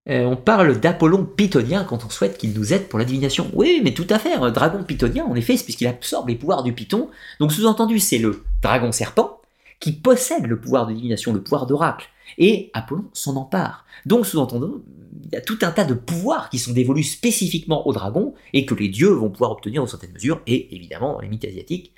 Euh, 0.10 0.24
on 0.26 0.36
parle 0.36 0.80
d'Apollon 0.80 1.26
pythonien 1.26 1.84
quand 1.84 2.04
on 2.06 2.10
souhaite 2.10 2.38
qu'il 2.38 2.54
nous 2.54 2.74
aide 2.74 2.88
pour 2.88 2.97
la 2.97 3.06
divination. 3.06 3.52
Oui, 3.54 3.82
mais 3.84 3.93
tout 3.93 4.08
à 4.10 4.18
fait, 4.18 4.34
un 4.34 4.49
dragon 4.52 4.84
pythonien, 4.84 5.26
en 5.26 5.36
effet, 5.36 5.58
c'est 5.58 5.64
puisqu'il 5.64 5.88
absorbe 5.88 6.30
les 6.30 6.36
pouvoirs 6.36 6.64
du 6.64 6.74
python. 6.74 7.10
Donc 7.39 7.52
sous-entendu, 7.52 7.99
c'est 7.99 8.18
le 8.18 8.43
dragon 8.62 8.91
serpent 8.91 9.41
qui 9.80 9.91
possède 9.91 10.45
le 10.45 10.60
pouvoir 10.60 10.88
de 10.88 10.93
divination, 10.93 11.34
le 11.34 11.41
pouvoir 11.41 11.66
d'oracle. 11.66 12.10
Et 12.38 12.72
Apollon 12.74 13.06
s'en 13.14 13.36
empare. 13.36 13.86
Donc 14.06 14.26
sous-entendu, 14.26 14.84
il 15.26 15.34
y 15.34 15.36
a 15.36 15.41
tout 15.41 15.60
un 15.62 15.72
tas 15.72 15.86
de 15.86 15.93
pouvoirs 15.93 16.49
qui 16.49 16.60
sont 16.60 16.72
dévolus 16.72 17.04
spécifiquement 17.04 17.88
aux 17.88 17.93
dragons 17.93 18.34
et 18.54 18.66
que 18.66 18.76
les 18.76 18.89
dieux 18.89 19.10
vont 19.10 19.30
pouvoir 19.30 19.52
obtenir 19.52 19.82
dans 19.82 19.88
certaines 19.88 20.14
mesures. 20.14 20.41
Et 20.47 20.76
évidemment, 20.76 21.14
dans 21.14 21.20
les 21.20 21.28
mythes 21.28 21.45
asiatiques, 21.45 21.93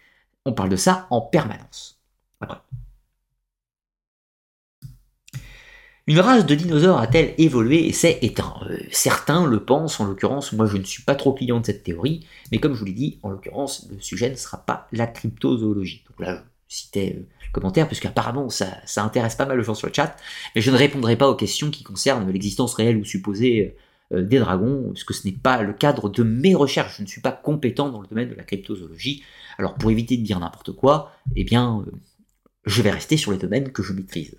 on 0.45 0.54
parle 0.54 0.70
de 0.70 0.76
ça 0.76 1.08
en 1.10 1.22
permanence. 1.22 1.99
Une 6.06 6.20
race 6.20 6.45
de 6.45 6.54
dinosaures 6.54 6.99
a-t-elle 6.99 7.34
évolué 7.38 7.88
et 7.88 7.93
s'est 7.93 8.20
éteint 8.22 8.56
euh, 8.70 8.78
Certains 8.91 9.47
le 9.47 9.64
pensent, 9.64 10.01
en 10.01 10.06
l'occurrence, 10.06 10.51
moi 10.51 10.66
je 10.66 10.76
ne 10.76 10.84
suis 10.84 11.04
pas 11.04 11.16
trop 11.16 11.32
client 11.32 11.62
de 11.62 11.66
cette 11.66 11.84
théorie, 11.84 12.28
mais 12.51 12.58
comme 12.60 12.74
je 12.74 12.80
vous 12.80 12.86
l'ai 12.86 12.91
dit, 12.91 13.20
en 13.24 13.30
l'occurrence, 13.30 13.88
le 13.89 14.01
sujet 14.01 14.30
ne 14.30 14.36
sera 14.36 14.58
pas 14.58 14.89
la 14.91 15.08
cryptozoologie. 15.08 16.04
Donc 16.10 16.20
là, 16.20 16.43
je 16.68 16.76
citais 16.76 17.16
euh, 17.18 17.24
commentaires, 17.54 17.88
puisqu'apparemment 17.88 18.49
ça, 18.49 18.80
ça 18.86 19.01
intéresse 19.01 19.36
pas 19.36 19.45
mal 19.45 19.58
de 19.58 19.64
gens 19.64 19.76
sur 19.76 19.88
le 19.88 19.93
chat, 19.93 20.18
mais 20.56 20.62
je 20.62 20.72
ne 20.72 20.76
répondrai 20.76 21.16
pas 21.16 21.30
aux 21.30 21.36
questions 21.36 21.72
qui 21.72 21.84
concernent 21.84 22.30
l'existence 22.30 22.74
réelle 22.74 22.97
ou 22.97 23.06
supposée 23.06 23.78
euh, 24.12 24.24
des 24.24 24.39
dragons, 24.39 24.89
parce 24.89 25.06
que 25.06 25.14
ce 25.14 25.26
n'est 25.26 25.34
pas 25.34 25.62
le 25.62 25.72
cadre 25.72 26.10
de 26.10 26.24
mes 26.24 26.54
recherches, 26.54 26.97
je 26.97 27.04
ne 27.04 27.08
suis 27.08 27.22
pas 27.22 27.32
compétent 27.32 27.88
dans 27.88 28.01
le 28.01 28.08
domaine 28.08 28.30
de 28.30 28.36
la 28.36 28.43
cryptozoologie. 28.43 29.24
Alors 29.58 29.76
pour 29.76 29.89
éviter 29.89 30.18
de 30.18 30.24
dire 30.24 30.41
n'importe 30.41 30.74
quoi, 30.74 31.14
eh 31.38 31.45
bien, 31.45 31.86
je 32.66 32.82
vais 32.82 32.91
rester 32.91 33.16
sur 33.16 33.32
les 33.32 33.38
domaines 33.38 33.72
que 33.72 33.84
je 33.84 33.93
maîtrise. 33.93 34.36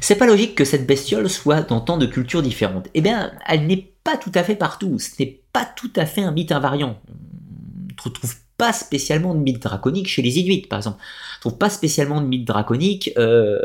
C'est 0.00 0.16
pas 0.16 0.26
logique 0.26 0.54
que 0.54 0.64
cette 0.64 0.86
bestiole 0.86 1.28
soit 1.28 1.62
dans 1.62 1.80
tant 1.80 1.98
de 1.98 2.06
cultures 2.06 2.42
différentes. 2.42 2.88
Eh 2.94 3.00
bien, 3.00 3.32
elle 3.46 3.66
n'est 3.66 3.92
pas 4.04 4.16
tout 4.16 4.32
à 4.34 4.42
fait 4.42 4.56
partout. 4.56 4.98
Ce 4.98 5.10
n'est 5.18 5.42
pas 5.52 5.64
tout 5.64 5.92
à 5.96 6.06
fait 6.06 6.22
un 6.22 6.30
mythe 6.30 6.52
invariant. 6.52 7.00
On 7.08 7.12
ne 7.12 8.02
retrouve 8.02 8.34
pas 8.56 8.72
spécialement 8.72 9.34
de 9.34 9.40
mythe 9.40 9.62
draconique 9.62 10.08
chez 10.08 10.22
les 10.22 10.38
Inuits, 10.38 10.66
par 10.68 10.78
exemple. 10.78 10.98
On 10.98 11.36
ne 11.36 11.40
trouve 11.40 11.58
pas 11.58 11.70
spécialement 11.70 12.20
de 12.20 12.26
mythe 12.26 12.46
draconique, 12.46 13.12
euh, 13.16 13.58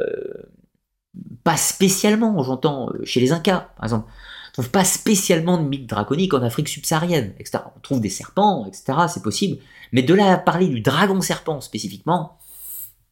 pas 1.43 1.57
spécialement, 1.57 2.41
j'entends, 2.43 2.89
euh, 2.89 3.03
chez 3.03 3.19
les 3.19 3.31
Incas, 3.31 3.69
par 3.75 3.86
exemple. 3.86 4.07
On 4.07 4.61
ne 4.61 4.63
trouve 4.63 4.69
pas 4.69 4.84
spécialement 4.84 5.57
de 5.57 5.63
mythe 5.67 5.88
draconique 5.88 6.34
en 6.36 6.43
Afrique 6.43 6.69
subsaharienne, 6.69 7.34
etc. 7.39 7.63
On 7.75 7.79
trouve 7.79 8.01
des 8.01 8.09
serpents, 8.09 8.67
etc. 8.67 9.07
C'est 9.07 9.23
possible. 9.23 9.57
Mais 9.91 10.03
de 10.03 10.13
là 10.13 10.31
à 10.31 10.38
parler 10.38 10.67
du 10.67 10.81
dragon 10.81 11.21
serpent 11.21 11.59
spécifiquement, 11.59 12.38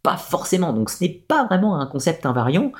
pas 0.03 0.17
forcément. 0.17 0.73
Donc 0.73 0.91
ce 0.91 1.03
n'est 1.03 1.09
pas 1.09 1.45
vraiment 1.45 1.79
un 1.79 1.87
concept 1.87 2.25
invariant. 2.27 2.71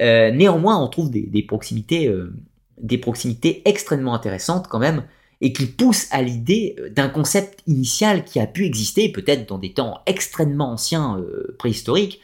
Euh, 0.00 0.30
néanmoins, 0.30 0.82
on 0.82 0.88
trouve 0.88 1.10
des, 1.10 1.42
proximités, 1.42 2.08
euh, 2.08 2.32
des 2.78 2.98
proximités 2.98 3.62
extrêmement 3.64 4.14
intéressantes 4.14 4.66
quand 4.68 4.78
même, 4.78 5.04
et 5.42 5.52
qui 5.52 5.66
poussent 5.66 6.08
à 6.10 6.22
l'idée 6.22 6.76
euh, 6.78 6.90
d'un 6.90 7.08
concept 7.08 7.62
initial 7.66 8.24
qui 8.24 8.40
a 8.40 8.46
pu 8.46 8.64
exister 8.66 9.10
peut-être 9.10 9.48
dans 9.48 9.58
des 9.58 9.72
temps 9.72 10.00
extrêmement 10.06 10.72
anciens, 10.72 11.22
préhistoriques, 11.58 12.20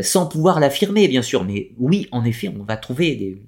sans 0.00 0.26
pouvoir 0.26 0.60
l'affirmer 0.60 1.08
bien 1.08 1.22
sûr. 1.22 1.44
Mais 1.44 1.72
oui, 1.78 2.08
en 2.12 2.24
effet, 2.24 2.48
on 2.48 2.62
va 2.62 2.76
trouver 2.76 3.16
des... 3.16 3.42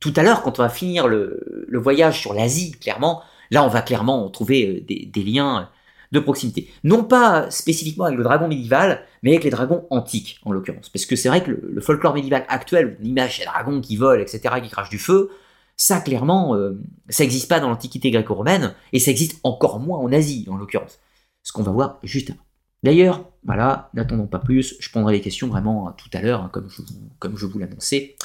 Tout 0.00 0.14
à 0.16 0.22
l'heure, 0.22 0.42
quand 0.42 0.58
on 0.58 0.62
va 0.62 0.68
finir 0.68 1.08
le, 1.08 1.66
voyage 1.72 2.20
sur 2.20 2.32
l'Asie, 2.32 2.72
clairement, 2.72 3.22
là 3.50 3.64
on 3.64 3.68
va 3.68 3.82
clairement 3.82 4.30
trouver 4.30 4.80
des 4.86 5.22
liens 5.22 5.68
de 6.12 6.20
proximité. 6.20 6.70
Non 6.84 7.04
pas 7.04 7.50
spécifiquement 7.50 8.04
avec 8.04 8.16
le 8.16 8.24
dragon 8.24 8.48
médiéval, 8.48 9.04
mais 9.22 9.30
avec 9.30 9.44
les 9.44 9.50
dragons 9.50 9.86
antiques, 9.90 10.40
en 10.44 10.52
l'occurrence. 10.52 10.88
Parce 10.88 11.06
que 11.06 11.16
c'est 11.16 11.28
vrai 11.28 11.42
que 11.42 11.50
le, 11.50 11.80
folklore 11.80 12.14
médiéval 12.14 12.44
actuel, 12.48 12.96
où 12.98 13.02
on 13.02 13.04
image 13.04 13.38
des 13.38 13.44
dragons 13.44 13.80
qui 13.80 13.96
volent, 13.96 14.22
etc., 14.22 14.54
qui 14.62 14.70
crachent 14.70 14.90
du 14.90 14.98
feu, 14.98 15.30
ça, 15.76 16.00
clairement, 16.00 16.56
euh, 16.56 16.80
ça 17.08 17.22
n'existe 17.22 17.48
pas 17.48 17.60
dans 17.60 17.68
l'Antiquité 17.68 18.10
gréco-romaine, 18.10 18.74
et 18.92 18.98
ça 18.98 19.10
existe 19.10 19.38
encore 19.44 19.80
moins 19.80 19.98
en 19.98 20.12
Asie, 20.12 20.46
en 20.50 20.56
l'occurrence. 20.56 20.98
Ce 21.42 21.52
qu'on 21.52 21.62
va 21.62 21.72
voir 21.72 21.98
juste 22.02 22.30
avant. 22.30 22.40
D'ailleurs, 22.82 23.28
voilà, 23.44 23.90
n'attendons 23.94 24.26
pas 24.26 24.38
plus, 24.38 24.76
je 24.78 24.90
prendrai 24.90 25.14
les 25.14 25.20
questions 25.20 25.48
vraiment 25.48 25.92
tout 25.92 26.10
à 26.12 26.20
l'heure, 26.20 26.42
hein, 26.42 26.50
comme 26.50 27.36
je 27.36 27.46
vous 27.46 27.58
l'annonçais. 27.58 28.16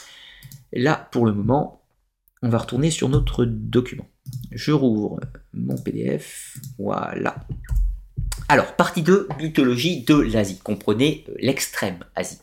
Là, 0.71 1.07
pour 1.11 1.25
le 1.25 1.33
moment, 1.33 1.83
on 2.41 2.49
va 2.49 2.57
retourner 2.57 2.91
sur 2.91 3.09
notre 3.09 3.45
document. 3.45 4.05
Je 4.51 4.71
rouvre 4.71 5.19
mon 5.53 5.75
PDF. 5.77 6.57
Voilà. 6.77 7.35
Alors, 8.49 8.75
partie 8.75 9.01
2, 9.01 9.27
mythologie 9.39 10.03
de 10.03 10.15
l'Asie. 10.15 10.59
Comprenez 10.63 11.25
euh, 11.29 11.33
l'extrême 11.39 11.99
Asie. 12.15 12.39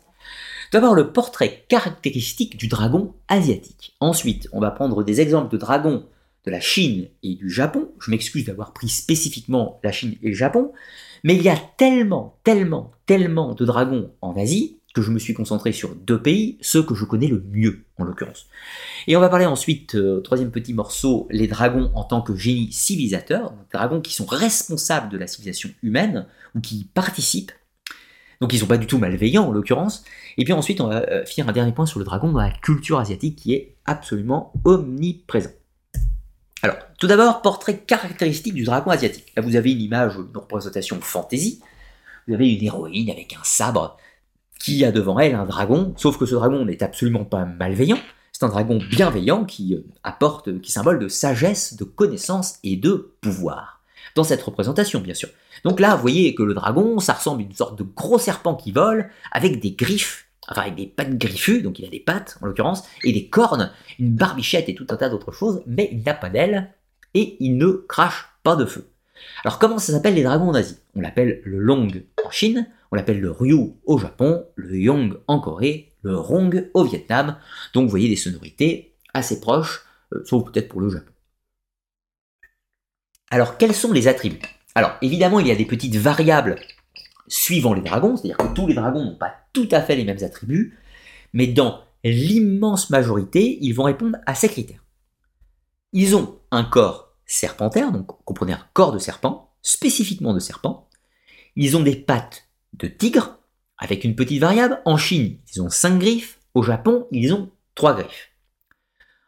D'abord, 0.72 0.94
le 0.94 1.12
portrait 1.12 1.64
caractéristique 1.68 2.56
du 2.56 2.68
dragon 2.68 3.14
asiatique. 3.28 3.96
Ensuite, 4.00 4.48
on 4.52 4.60
va 4.60 4.70
prendre 4.70 5.02
des 5.02 5.20
exemples 5.20 5.52
de 5.52 5.56
dragons 5.56 6.06
de 6.44 6.50
la 6.50 6.60
Chine 6.60 7.08
et 7.22 7.34
du 7.34 7.50
Japon. 7.50 7.90
Je 8.00 8.10
m'excuse 8.10 8.44
d'avoir 8.44 8.72
pris 8.72 8.88
spécifiquement 8.88 9.80
la 9.82 9.92
Chine 9.92 10.16
et 10.22 10.28
le 10.28 10.34
Japon, 10.34 10.72
mais 11.24 11.36
il 11.36 11.42
y 11.42 11.48
a 11.48 11.58
tellement, 11.76 12.38
tellement, 12.44 12.92
tellement 13.06 13.54
de 13.54 13.64
dragons 13.64 14.10
en 14.20 14.36
Asie 14.36 14.79
que 14.94 15.02
je 15.02 15.10
me 15.10 15.18
suis 15.18 15.34
concentré 15.34 15.72
sur 15.72 15.94
deux 15.94 16.20
pays, 16.20 16.58
ceux 16.60 16.82
que 16.82 16.94
je 16.94 17.04
connais 17.04 17.28
le 17.28 17.44
mieux 17.52 17.84
en 17.96 18.04
l'occurrence. 18.04 18.48
Et 19.06 19.16
on 19.16 19.20
va 19.20 19.28
parler 19.28 19.46
ensuite, 19.46 19.94
euh, 19.94 20.20
troisième 20.20 20.50
petit 20.50 20.74
morceau, 20.74 21.28
les 21.30 21.46
dragons 21.46 21.92
en 21.94 22.04
tant 22.04 22.22
que 22.22 22.34
génie 22.34 22.72
civilisateur, 22.72 23.52
dragons 23.72 24.00
qui 24.00 24.12
sont 24.12 24.26
responsables 24.26 25.08
de 25.08 25.18
la 25.18 25.26
civilisation 25.26 25.70
humaine, 25.82 26.26
ou 26.56 26.60
qui 26.60 26.84
participent, 26.92 27.52
donc 28.40 28.52
ils 28.54 28.58
sont 28.58 28.66
pas 28.66 28.78
du 28.78 28.86
tout 28.86 28.98
malveillants 28.98 29.46
en 29.48 29.52
l'occurrence. 29.52 30.02
Et 30.38 30.44
puis 30.44 30.52
ensuite, 30.52 30.80
on 30.80 30.88
va 30.88 31.02
euh, 31.02 31.24
finir 31.26 31.48
un 31.48 31.52
dernier 31.52 31.72
point 31.72 31.86
sur 31.86 31.98
le 31.98 32.04
dragon 32.04 32.32
dans 32.32 32.40
la 32.40 32.50
culture 32.50 32.98
asiatique 32.98 33.36
qui 33.36 33.52
est 33.52 33.76
absolument 33.84 34.52
omniprésent. 34.64 35.50
Alors, 36.62 36.76
tout 36.98 37.06
d'abord, 37.06 37.42
portrait 37.42 37.78
caractéristique 37.78 38.54
du 38.54 38.64
dragon 38.64 38.90
asiatique. 38.90 39.32
Là, 39.36 39.42
vous 39.42 39.56
avez 39.56 39.72
une 39.72 39.80
image, 39.80 40.16
une 40.16 40.36
représentation 40.36 40.98
fantasy. 41.00 41.60
Vous 42.26 42.34
avez 42.34 42.52
une 42.52 42.64
héroïne 42.64 43.10
avec 43.10 43.34
un 43.34 43.44
sabre 43.44 43.96
qui 44.60 44.84
a 44.84 44.92
devant 44.92 45.18
elle 45.18 45.34
un 45.34 45.46
dragon, 45.46 45.94
sauf 45.96 46.18
que 46.18 46.26
ce 46.26 46.36
dragon 46.36 46.64
n'est 46.64 46.82
absolument 46.82 47.24
pas 47.24 47.44
malveillant, 47.44 47.98
c'est 48.32 48.44
un 48.44 48.48
dragon 48.48 48.78
bienveillant 48.78 49.44
qui 49.44 49.74
euh, 49.74 49.84
apporte, 50.04 50.60
qui 50.60 50.70
symbole 50.70 50.98
de 50.98 51.08
sagesse, 51.08 51.76
de 51.76 51.84
connaissance 51.84 52.58
et 52.62 52.76
de 52.76 53.12
pouvoir. 53.20 53.82
Dans 54.14 54.24
cette 54.24 54.42
représentation, 54.42 55.00
bien 55.00 55.14
sûr. 55.14 55.28
Donc 55.64 55.80
là, 55.80 55.94
vous 55.94 56.02
voyez 56.02 56.34
que 56.34 56.42
le 56.42 56.54
dragon, 56.54 57.00
ça 57.00 57.14
ressemble 57.14 57.42
à 57.42 57.44
une 57.44 57.52
sorte 57.52 57.78
de 57.78 57.84
gros 57.84 58.18
serpent 58.18 58.54
qui 58.54 58.72
vole, 58.72 59.10
avec 59.32 59.60
des 59.60 59.72
griffes, 59.72 60.28
enfin 60.48 60.62
avec 60.62 60.74
des 60.74 60.86
pattes 60.86 61.16
griffues, 61.16 61.62
donc 61.62 61.78
il 61.78 61.84
a 61.84 61.90
des 61.90 62.00
pattes 62.00 62.38
en 62.40 62.46
l'occurrence, 62.46 62.82
et 63.04 63.12
des 63.12 63.28
cornes, 63.28 63.72
une 63.98 64.14
barbichette 64.14 64.68
et 64.68 64.74
tout 64.74 64.86
un 64.90 64.96
tas 64.96 65.08
d'autres 65.08 65.32
choses, 65.32 65.62
mais 65.66 65.88
il 65.92 66.02
n'a 66.02 66.14
pas 66.14 66.30
d'ailes 66.30 66.72
et 67.14 67.36
il 67.40 67.56
ne 67.56 67.72
crache 67.88 68.28
pas 68.42 68.56
de 68.56 68.64
feu. 68.64 68.89
Alors 69.44 69.58
comment 69.58 69.78
ça 69.78 69.92
s'appelle 69.92 70.14
les 70.14 70.22
dragons 70.22 70.48
en 70.48 70.54
Asie? 70.54 70.78
On 70.94 71.00
l'appelle 71.00 71.40
le 71.44 71.58
Long 71.58 71.88
en 72.24 72.30
Chine, 72.30 72.68
on 72.90 72.96
l'appelle 72.96 73.20
le 73.20 73.30
Ryu 73.30 73.72
au 73.84 73.98
Japon, 73.98 74.44
le 74.54 74.76
Yong 74.76 75.18
en 75.26 75.40
Corée, 75.40 75.92
le 76.02 76.16
Rong 76.16 76.70
au 76.74 76.84
Vietnam. 76.84 77.38
Donc 77.72 77.84
vous 77.84 77.90
voyez 77.90 78.08
des 78.08 78.16
sonorités 78.16 78.94
assez 79.14 79.40
proches, 79.40 79.84
euh, 80.12 80.22
sauf 80.24 80.50
peut-être 80.50 80.68
pour 80.68 80.80
le 80.80 80.90
Japon. 80.90 81.12
Alors 83.30 83.56
quels 83.56 83.74
sont 83.74 83.92
les 83.92 84.08
attributs? 84.08 84.40
Alors 84.74 84.92
évidemment 85.02 85.40
il 85.40 85.46
y 85.46 85.52
a 85.52 85.56
des 85.56 85.66
petites 85.66 85.96
variables 85.96 86.56
suivant 87.28 87.74
les 87.74 87.82
dragons, 87.82 88.16
c'est-à-dire 88.16 88.36
que 88.36 88.54
tous 88.54 88.66
les 88.66 88.74
dragons 88.74 89.04
n'ont 89.04 89.18
pas 89.18 89.34
tout 89.52 89.68
à 89.70 89.80
fait 89.80 89.96
les 89.96 90.04
mêmes 90.04 90.22
attributs, 90.22 90.78
mais 91.32 91.46
dans 91.46 91.80
l'immense 92.02 92.90
majorité, 92.90 93.58
ils 93.60 93.72
vont 93.72 93.84
répondre 93.84 94.18
à 94.26 94.34
ces 94.34 94.48
critères. 94.48 94.84
Ils 95.92 96.16
ont 96.16 96.38
un 96.50 96.64
corps 96.64 97.09
serpentaire, 97.30 97.92
donc 97.92 98.08
comprenez 98.24 98.52
un 98.52 98.66
corps 98.72 98.92
de 98.92 98.98
serpent, 98.98 99.52
spécifiquement 99.62 100.34
de 100.34 100.40
serpent. 100.40 100.88
Ils 101.56 101.76
ont 101.76 101.82
des 101.82 101.96
pattes 101.96 102.48
de 102.74 102.88
tigre, 102.88 103.38
avec 103.78 104.04
une 104.04 104.14
petite 104.14 104.40
variable. 104.40 104.80
En 104.84 104.96
Chine, 104.96 105.38
ils 105.52 105.62
ont 105.62 105.70
5 105.70 105.98
griffes. 105.98 106.38
Au 106.54 106.62
Japon, 106.62 107.06
ils 107.12 107.32
ont 107.32 107.50
3 107.76 107.94
griffes. 107.94 108.30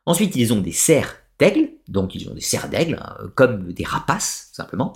Ensuite, 0.04 0.34
ils 0.34 0.52
ont 0.52 0.60
des 0.60 0.72
serres 0.72 1.16
d'aigle, 1.38 1.70
donc 1.88 2.14
ils 2.14 2.28
ont 2.28 2.34
des 2.34 2.40
serres 2.40 2.68
d'aigle, 2.68 2.98
hein, 3.00 3.16
comme 3.34 3.72
des 3.72 3.84
rapaces, 3.84 4.50
simplement. 4.52 4.94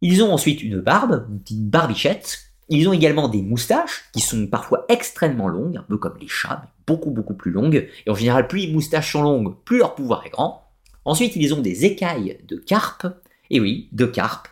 Ils 0.00 0.22
ont 0.22 0.32
ensuite 0.32 0.62
une 0.62 0.80
barbe, 0.80 1.26
une 1.28 1.40
petite 1.40 1.68
barbichette. 1.68 2.38
Ils 2.70 2.88
ont 2.88 2.92
également 2.92 3.28
des 3.28 3.42
moustaches, 3.42 4.08
qui 4.12 4.20
sont 4.20 4.46
parfois 4.46 4.86
extrêmement 4.88 5.48
longues, 5.48 5.76
un 5.76 5.82
peu 5.82 5.98
comme 5.98 6.16
les 6.18 6.28
chats, 6.28 6.62
mais 6.62 6.70
beaucoup 6.86 7.10
beaucoup 7.10 7.34
plus 7.34 7.50
longues. 7.50 7.88
Et 8.06 8.10
en 8.10 8.14
général, 8.14 8.48
plus 8.48 8.60
les 8.60 8.72
moustaches 8.72 9.12
sont 9.12 9.22
longues, 9.22 9.56
plus 9.64 9.78
leur 9.78 9.94
pouvoir 9.94 10.26
est 10.26 10.30
grand. 10.30 10.67
Ensuite, 11.08 11.36
ils 11.36 11.54
ont 11.54 11.62
des 11.62 11.86
écailles 11.86 12.38
de 12.46 12.56
carpe. 12.56 13.06
Et 13.48 13.60
oui, 13.60 13.88
de 13.92 14.04
carpe. 14.04 14.46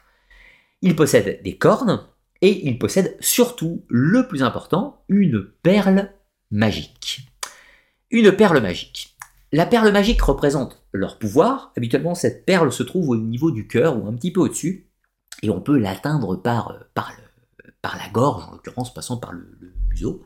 Ils 0.81 0.97
possèdent 0.97 1.43
des 1.43 1.59
cornes, 1.59 2.03
et 2.41 2.67
ils 2.67 2.79
possèdent 2.79 3.15
surtout, 3.21 3.85
le 3.89 4.27
plus 4.27 4.43
important, 4.43 5.05
une 5.11 5.45
perle 5.63 6.13
magique. 6.51 7.29
Une 8.11 8.33
perle 8.33 8.63
magique. 8.63 9.15
La 9.53 9.67
perle 9.67 9.93
magique 9.93 10.23
représente 10.23 10.83
leur 10.93 11.19
pouvoir. 11.19 11.73
Habituellement, 11.77 12.15
cette 12.15 12.47
perle 12.47 12.73
se 12.73 12.83
trouve 12.83 13.11
au 13.11 13.17
niveau 13.17 13.51
du 13.51 13.67
cœur 13.67 14.03
ou 14.03 14.09
un 14.09 14.15
petit 14.15 14.33
peu 14.33 14.41
au-dessus, 14.41 14.89
et 15.43 15.51
on 15.51 15.61
peut 15.61 15.77
l'atteindre 15.77 16.37
par, 16.37 16.71
euh, 16.71 17.03
la 17.85 18.09
gorge, 18.15 18.45
en 18.49 18.53
l'occurrence 18.53 18.95
passant 18.95 19.19
par 19.19 19.33
le 19.33 19.47
museau. 19.91 20.25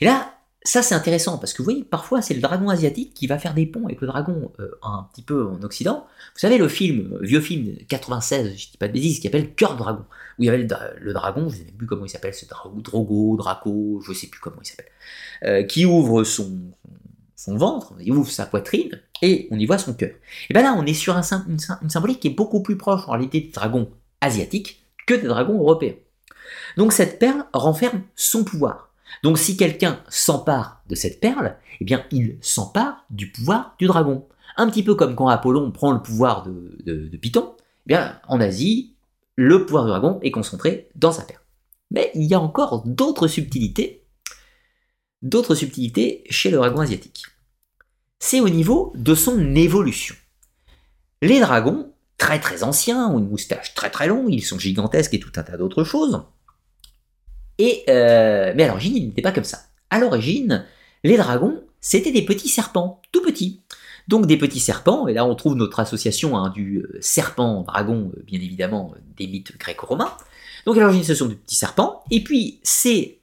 Et 0.00 0.06
là, 0.06 0.37
ça 0.68 0.82
c'est 0.82 0.94
intéressant 0.94 1.38
parce 1.38 1.54
que 1.54 1.58
vous 1.58 1.64
voyez, 1.64 1.82
parfois 1.82 2.20
c'est 2.20 2.34
le 2.34 2.42
dragon 2.42 2.68
asiatique 2.68 3.14
qui 3.14 3.26
va 3.26 3.38
faire 3.38 3.54
des 3.54 3.64
ponts 3.64 3.86
avec 3.86 4.02
le 4.02 4.06
dragon 4.06 4.52
euh, 4.60 4.70
un 4.82 5.08
petit 5.10 5.22
peu 5.22 5.46
en 5.46 5.62
Occident. 5.62 6.06
Vous 6.34 6.40
savez, 6.40 6.58
le 6.58 6.68
film, 6.68 7.14
euh, 7.14 7.20
vieux 7.22 7.40
film 7.40 7.74
96, 7.88 8.54
je 8.54 8.70
dis 8.70 8.76
pas 8.76 8.86
de 8.86 8.92
bêtises, 8.92 9.16
qui 9.16 9.22
s'appelle 9.22 9.54
Cœur 9.54 9.76
Dragon, 9.76 10.04
où 10.38 10.42
il 10.42 10.44
y 10.44 10.48
avait 10.50 10.58
le, 10.58 11.12
dragon, 11.14 11.48
je 11.48 11.58
ne 11.58 11.64
sais 11.64 11.72
plus 11.72 11.86
comment 11.86 12.04
il 12.04 12.10
s'appelle, 12.10 12.34
ce 12.34 12.44
Drogo, 12.46 13.36
Draco, 13.38 14.02
je 14.06 14.12
sais 14.12 14.26
plus 14.26 14.40
comment 14.40 14.58
il 14.60 14.66
s'appelle, 14.66 14.90
euh, 15.44 15.62
qui 15.62 15.86
ouvre 15.86 16.22
son, 16.22 16.50
ventre, 17.46 17.94
il 18.00 18.12
ouvre 18.12 18.30
sa 18.30 18.44
poitrine 18.44 19.00
et 19.22 19.48
on 19.50 19.58
y 19.58 19.64
voit 19.64 19.78
son 19.78 19.94
cœur. 19.94 20.10
Et 20.50 20.52
bien 20.52 20.62
là, 20.62 20.74
on 20.76 20.84
est 20.84 20.92
sur 20.92 21.16
un, 21.16 21.22
une, 21.48 21.56
une 21.80 21.90
symbolique 21.90 22.20
qui 22.20 22.28
est 22.28 22.34
beaucoup 22.34 22.62
plus 22.62 22.76
proche 22.76 23.08
en 23.08 23.12
réalité 23.12 23.40
des 23.40 23.52
dragons 23.52 23.90
asiatiques 24.20 24.84
que 25.06 25.14
des 25.14 25.28
dragons 25.28 25.58
européens. 25.58 25.94
Donc 26.76 26.92
cette 26.92 27.18
perle 27.18 27.46
renferme 27.54 28.02
son 28.14 28.44
pouvoir. 28.44 28.87
Donc 29.22 29.38
si 29.38 29.56
quelqu'un 29.56 30.02
s'empare 30.08 30.82
de 30.88 30.94
cette 30.94 31.20
perle, 31.20 31.56
eh 31.80 31.84
bien 31.84 32.04
il 32.10 32.38
s'empare 32.40 33.04
du 33.10 33.30
pouvoir 33.30 33.74
du 33.78 33.86
dragon. 33.86 34.26
Un 34.56 34.68
petit 34.68 34.82
peu 34.82 34.94
comme 34.94 35.14
quand 35.14 35.28
Apollon 35.28 35.70
prend 35.70 35.92
le 35.92 36.02
pouvoir 36.02 36.44
de, 36.44 37.16
Python, 37.20 37.54
eh 37.58 37.88
bien 37.88 38.20
en 38.28 38.40
Asie, 38.40 38.94
le 39.36 39.64
pouvoir 39.64 39.84
du 39.84 39.90
dragon 39.90 40.18
est 40.22 40.30
concentré 40.30 40.88
dans 40.94 41.12
sa 41.12 41.22
perle. 41.22 41.40
Mais 41.90 42.10
il 42.14 42.24
y 42.24 42.34
a 42.34 42.40
encore 42.40 42.82
d'autres 42.84 43.28
subtilités, 43.28 44.04
d'autres 45.22 45.54
subtilités 45.54 46.24
chez 46.28 46.50
le 46.50 46.58
dragon 46.58 46.80
asiatique. 46.80 47.24
C'est 48.18 48.40
au 48.40 48.48
niveau 48.48 48.92
de 48.96 49.14
son 49.14 49.54
évolution. 49.54 50.16
Les 51.22 51.40
dragons, 51.40 51.92
très 52.18 52.40
très 52.40 52.62
anciens, 52.62 53.08
ont 53.08 53.18
une 53.18 53.28
moustache 53.28 53.74
très 53.74 53.90
très 53.90 54.08
longue, 54.08 54.32
ils 54.32 54.42
sont 54.42 54.58
gigantesques 54.58 55.14
et 55.14 55.20
tout 55.20 55.32
un 55.36 55.42
tas 55.42 55.56
d'autres 55.56 55.84
choses. 55.84 56.22
Et, 57.58 57.84
euh, 57.88 58.52
mais 58.56 58.64
à 58.64 58.68
l'origine, 58.68 58.96
il 58.96 59.06
n'était 59.08 59.22
pas 59.22 59.32
comme 59.32 59.44
ça. 59.44 59.58
À 59.90 59.98
l'origine, 59.98 60.64
les 61.04 61.16
dragons, 61.16 61.62
c'était 61.80 62.12
des 62.12 62.24
petits 62.24 62.48
serpents, 62.48 63.00
tout 63.12 63.22
petits. 63.22 63.62
Donc 64.06 64.26
des 64.26 64.38
petits 64.38 64.60
serpents, 64.60 65.06
et 65.06 65.12
là 65.12 65.26
on 65.26 65.34
trouve 65.34 65.54
notre 65.54 65.80
association 65.80 66.36
hein, 66.38 66.48
du 66.48 66.78
euh, 66.78 66.98
serpent-dragon, 67.00 68.10
euh, 68.16 68.22
bien 68.24 68.40
évidemment, 68.40 68.94
des 69.16 69.26
mythes 69.26 69.58
gréco-romains. 69.58 70.12
Donc 70.64 70.78
à 70.78 70.80
l'origine, 70.80 71.04
ce 71.04 71.14
sont 71.14 71.26
des 71.26 71.34
petits 71.34 71.56
serpents, 71.56 72.02
et 72.10 72.24
puis 72.24 72.58
c'est 72.62 73.18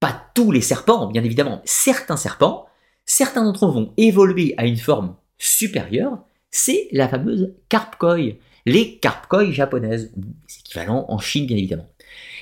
pas 0.00 0.30
tous 0.34 0.50
les 0.50 0.60
serpents, 0.60 1.06
bien 1.06 1.24
évidemment, 1.24 1.62
certains 1.64 2.18
serpents, 2.18 2.66
certains 3.06 3.42
d'entre 3.42 3.66
eux 3.66 3.70
vont 3.70 3.94
évoluer 3.96 4.54
à 4.58 4.66
une 4.66 4.76
forme 4.76 5.16
supérieure, 5.38 6.18
c'est 6.50 6.88
la 6.92 7.08
fameuse 7.08 7.54
carpkoi, 7.70 8.18
les 8.66 8.98
carpkoi 8.98 9.50
japonaises, 9.50 10.12
c'est 10.46 10.60
équivalent 10.60 11.06
en 11.08 11.18
Chine 11.18 11.46
bien 11.46 11.56
évidemment. 11.56 11.88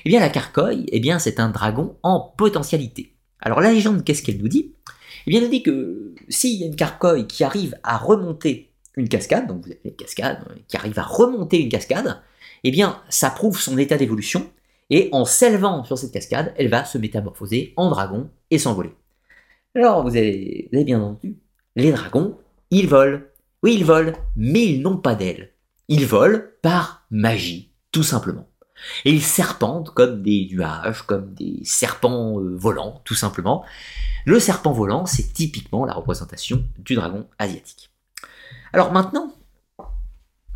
Eh 0.05 0.09
bien, 0.09 0.19
la 0.19 0.29
carcoï, 0.29 0.85
eh 0.91 0.99
bien, 0.99 1.19
c'est 1.19 1.39
un 1.39 1.49
dragon 1.49 1.97
en 2.03 2.19
potentialité. 2.19 3.15
Alors, 3.39 3.61
la 3.61 3.71
légende, 3.71 4.03
qu'est-ce 4.03 4.23
qu'elle 4.23 4.39
nous 4.39 4.47
dit? 4.47 4.73
Eh 5.25 5.31
bien, 5.31 5.39
elle 5.39 5.45
nous 5.45 5.51
dit 5.51 5.63
que 5.63 6.15
s'il 6.29 6.59
y 6.59 6.63
a 6.63 6.67
une 6.67 6.75
carcoï 6.75 7.27
qui 7.27 7.43
arrive 7.43 7.75
à 7.83 7.97
remonter 7.97 8.71
une 8.95 9.07
cascade, 9.07 9.47
donc 9.47 9.65
vous 9.65 9.71
avez 9.71 9.81
une 9.85 9.95
cascade, 9.95 10.39
euh, 10.49 10.55
qui 10.67 10.77
arrive 10.77 10.97
à 10.99 11.03
remonter 11.03 11.61
une 11.61 11.69
cascade, 11.69 12.21
eh 12.63 12.71
bien, 12.71 13.01
ça 13.09 13.29
prouve 13.29 13.59
son 13.59 13.77
état 13.77 13.97
d'évolution, 13.97 14.49
et 14.89 15.09
en 15.11 15.25
s'élevant 15.25 15.83
sur 15.83 15.97
cette 15.97 16.11
cascade, 16.11 16.53
elle 16.57 16.67
va 16.67 16.83
se 16.83 16.97
métamorphoser 16.97 17.73
en 17.77 17.89
dragon 17.89 18.29
et 18.49 18.57
s'envoler. 18.57 18.91
Alors, 19.75 20.03
vous 20.03 20.17
avez, 20.17 20.67
vous 20.71 20.77
avez 20.77 20.85
bien 20.85 21.01
entendu, 21.01 21.37
les 21.75 21.91
dragons, 21.91 22.37
ils 22.71 22.87
volent. 22.87 23.21
Oui, 23.63 23.75
ils 23.75 23.85
volent, 23.85 24.13
mais 24.35 24.65
ils 24.65 24.81
n'ont 24.81 24.97
pas 24.97 25.15
d'ailes. 25.15 25.51
Ils 25.87 26.05
volent 26.05 26.41
par 26.61 27.05
magie, 27.09 27.71
tout 27.91 28.03
simplement. 28.03 28.47
Et 29.05 29.11
ils 29.11 29.23
serpentent 29.23 29.91
comme 29.91 30.21
des 30.21 30.49
nuages, 30.51 31.03
comme 31.03 31.33
des 31.33 31.61
serpents 31.63 32.39
euh, 32.39 32.55
volants, 32.55 33.01
tout 33.05 33.15
simplement. 33.15 33.63
Le 34.25 34.39
serpent 34.39 34.71
volant, 34.71 35.05
c'est 35.05 35.33
typiquement 35.33 35.85
la 35.85 35.93
représentation 35.93 36.63
du 36.77 36.95
dragon 36.95 37.27
asiatique. 37.39 37.91
Alors 38.73 38.91
maintenant, 38.91 39.33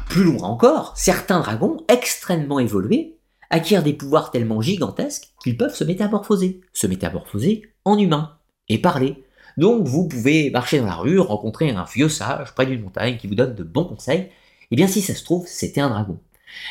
plus 0.10 0.24
loin 0.24 0.44
encore, 0.44 0.94
certains 0.96 1.40
dragons 1.40 1.84
extrêmement 1.88 2.60
évolués 2.60 3.18
acquièrent 3.50 3.84
des 3.84 3.94
pouvoirs 3.94 4.32
tellement 4.32 4.62
gigantesques 4.62 5.30
qu'ils 5.44 5.58
peuvent 5.58 5.76
se 5.76 5.84
métamorphoser, 5.84 6.62
se 6.74 6.88
métamorphoser 6.88 7.64
en 7.84 7.98
humain 7.98 8.38
et 8.70 8.80
parler. 8.80 9.24
Donc 9.58 9.88
vous 9.88 10.08
pouvez 10.08 10.50
marcher 10.50 10.80
dans 10.80 10.86
la 10.86 10.96
rue, 10.96 11.20
rencontrer 11.20 11.70
un 11.70 11.84
vieux 11.84 12.10
sage 12.10 12.54
près 12.54 12.66
d'une 12.66 12.82
montagne 12.82 13.18
qui 13.18 13.28
vous 13.28 13.36
donne 13.36 13.56
de 13.56 13.64
bons 13.64 13.86
conseils. 13.86 14.22
Et 14.22 14.32
eh 14.72 14.76
bien 14.76 14.88
si 14.88 15.02
ça 15.02 15.14
se 15.14 15.24
trouve, 15.24 15.48
c'était 15.48 15.82
un 15.82 15.90
dragon. 15.90 16.20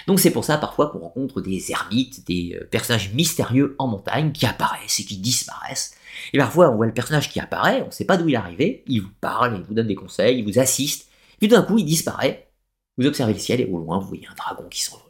Donc 0.07 0.21
c'est 0.21 0.31
pour 0.31 0.45
ça 0.45 0.59
parfois 0.59 0.91
qu'on 0.91 1.01
rencontre 1.01 1.41
des 1.41 1.71
ermites, 1.71 2.27
des 2.27 2.59
euh, 2.61 2.69
personnages 2.71 3.13
mystérieux 3.13 3.75
en 3.79 3.87
montagne 3.87 4.33
qui 4.33 4.47
apparaissent 4.47 5.01
et 5.01 5.05
qui 5.05 5.19
disparaissent. 5.19 5.95
Et 6.33 6.39
parfois 6.39 6.71
on 6.71 6.77
voit 6.77 6.87
le 6.87 6.95
personnage 6.95 7.31
qui 7.31 7.41
apparaît, 7.41 7.83
on 7.83 7.87
ne 7.87 7.93
sait 7.93 8.05
pas 8.05 8.17
d'où 8.17 8.29
il 8.29 8.35
est 8.35 8.39
arrivé, 8.39 8.85
il 8.87 9.01
vous 9.01 9.13
parle, 9.21 9.57
il 9.57 9.63
vous 9.63 9.75
donne 9.75 9.87
des 9.87 9.95
conseils, 9.95 10.39
il 10.39 10.45
vous 10.45 10.59
assiste, 10.59 11.09
puis 11.39 11.49
d'un 11.49 11.63
coup 11.63 11.79
il 11.79 11.85
disparaît. 11.85 12.51
Vous 12.97 13.07
observez 13.07 13.33
le 13.33 13.39
ciel 13.39 13.61
et 13.61 13.65
au 13.65 13.79
loin 13.79 13.99
vous 13.99 14.09
voyez 14.09 14.27
un 14.27 14.35
dragon 14.35 14.69
qui 14.71 14.83
s'envole. 14.83 15.05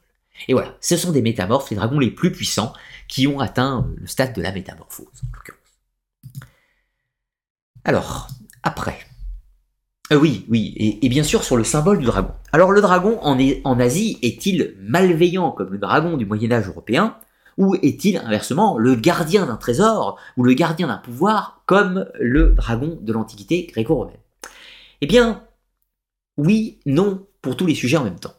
Et 0.48 0.52
voilà, 0.52 0.76
ce 0.80 0.96
sont 0.96 1.12
des 1.12 1.22
métamorphes, 1.22 1.70
les 1.70 1.76
dragons 1.76 1.98
les 1.98 2.10
plus 2.10 2.32
puissants 2.32 2.72
qui 3.08 3.26
ont 3.26 3.40
atteint 3.40 3.86
euh, 3.86 3.96
le 4.00 4.06
stade 4.06 4.34
de 4.34 4.42
la 4.42 4.52
métamorphose 4.52 5.06
en 5.06 5.36
l'occurrence. 5.36 5.60
Alors, 7.84 8.28
après, 8.62 9.03
euh, 10.12 10.16
oui, 10.16 10.44
oui, 10.48 10.98
et, 11.00 11.08
bien 11.08 11.22
sûr 11.22 11.44
sur 11.44 11.56
le 11.56 11.64
symbole 11.64 11.98
du 11.98 12.04
dragon. 12.04 12.32
Alors 12.52 12.72
le 12.72 12.80
dragon 12.80 13.18
en, 13.22 13.38
en 13.64 13.80
Asie 13.80 14.18
est-il 14.22 14.76
malveillant 14.80 15.50
comme 15.50 15.72
le 15.72 15.78
dragon 15.78 16.16
du 16.16 16.26
Moyen 16.26 16.52
Âge 16.52 16.68
européen 16.68 17.16
ou 17.56 17.74
est-il 17.76 18.18
inversement 18.18 18.78
le 18.78 18.96
gardien 18.96 19.46
d'un 19.46 19.56
trésor 19.56 20.18
ou 20.36 20.42
le 20.42 20.54
gardien 20.54 20.88
d'un 20.88 20.98
pouvoir 20.98 21.62
comme 21.66 22.06
le 22.18 22.52
dragon 22.52 22.98
de 23.00 23.12
l'Antiquité 23.12 23.66
gréco-romaine? 23.66 24.18
Eh 25.00 25.06
bien, 25.06 25.44
oui, 26.36 26.80
non, 26.86 27.26
pour 27.42 27.56
tous 27.56 27.66
les 27.66 27.74
sujets 27.74 27.96
en 27.96 28.04
même 28.04 28.18
temps. 28.18 28.34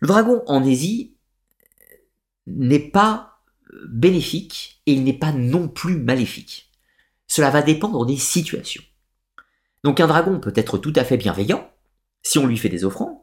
Le 0.00 0.08
dragon 0.08 0.42
en 0.46 0.64
Asie 0.64 1.16
n'est 2.46 2.78
pas 2.78 3.40
bénéfique 3.88 4.80
et 4.86 4.92
il 4.92 5.04
n'est 5.04 5.12
pas 5.12 5.32
non 5.32 5.68
plus 5.68 5.96
maléfique. 5.96 6.70
Cela 7.26 7.50
va 7.50 7.62
dépendre 7.62 8.06
des 8.06 8.16
situations. 8.16 8.82
Donc 9.84 10.00
un 10.00 10.06
dragon 10.06 10.40
peut 10.40 10.52
être 10.54 10.78
tout 10.78 10.92
à 10.96 11.04
fait 11.04 11.16
bienveillant 11.16 11.68
si 12.22 12.38
on 12.38 12.46
lui 12.46 12.56
fait 12.56 12.68
des 12.68 12.84
offrandes, 12.84 13.16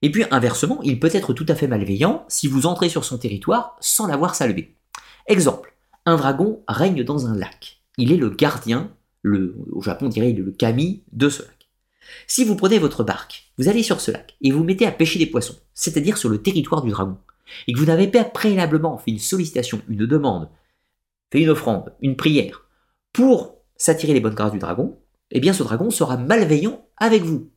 et 0.00 0.10
puis 0.10 0.24
inversement, 0.30 0.80
il 0.82 1.00
peut 1.00 1.10
être 1.12 1.32
tout 1.32 1.46
à 1.48 1.54
fait 1.54 1.66
malveillant 1.66 2.24
si 2.28 2.46
vous 2.46 2.66
entrez 2.66 2.88
sur 2.88 3.04
son 3.04 3.18
territoire 3.18 3.76
sans 3.80 4.06
l'avoir 4.06 4.34
salué. 4.34 4.76
Exemple, 5.26 5.74
un 6.06 6.16
dragon 6.16 6.62
règne 6.68 7.02
dans 7.02 7.26
un 7.26 7.36
lac. 7.36 7.82
il 7.96 8.12
est 8.12 8.16
le 8.16 8.30
gardien, 8.30 8.92
au 9.24 9.82
Japon 9.82 10.06
on 10.06 10.08
dirait 10.08 10.30
il 10.30 10.38
est 10.38 10.42
le 10.42 10.52
kami 10.52 11.02
de 11.12 11.28
ce 11.28 11.42
lac. 11.42 11.68
Si 12.26 12.44
vous 12.44 12.56
prenez 12.56 12.78
votre 12.78 13.04
barque, 13.04 13.52
vous 13.58 13.68
allez 13.68 13.82
sur 13.82 14.00
ce 14.00 14.10
lac 14.10 14.36
et 14.40 14.52
vous 14.52 14.64
mettez 14.64 14.86
à 14.86 14.92
pêcher 14.92 15.18
des 15.18 15.26
poissons, 15.26 15.58
c'est-à-dire 15.74 16.16
sur 16.16 16.28
le 16.28 16.40
territoire 16.40 16.82
du 16.82 16.90
dragon, 16.90 17.18
et 17.66 17.72
que 17.72 17.78
vous 17.78 17.86
n'avez 17.86 18.08
pas 18.08 18.24
préalablement 18.24 18.98
fait 18.98 19.10
une 19.10 19.18
sollicitation, 19.18 19.82
une 19.88 20.06
demande, 20.06 20.48
fait 21.32 21.40
une 21.40 21.50
offrande, 21.50 21.92
une 22.00 22.16
prière, 22.16 22.64
pour 23.12 23.56
s'attirer 23.76 24.14
les 24.14 24.20
bonnes 24.20 24.34
grâces 24.34 24.52
du 24.52 24.58
dragon, 24.58 24.98
eh 25.30 25.40
bien 25.40 25.52
ce 25.52 25.62
dragon 25.62 25.90
sera 25.90 26.16
malveillant 26.16 26.86
avec 26.96 27.22
vous. 27.22 27.50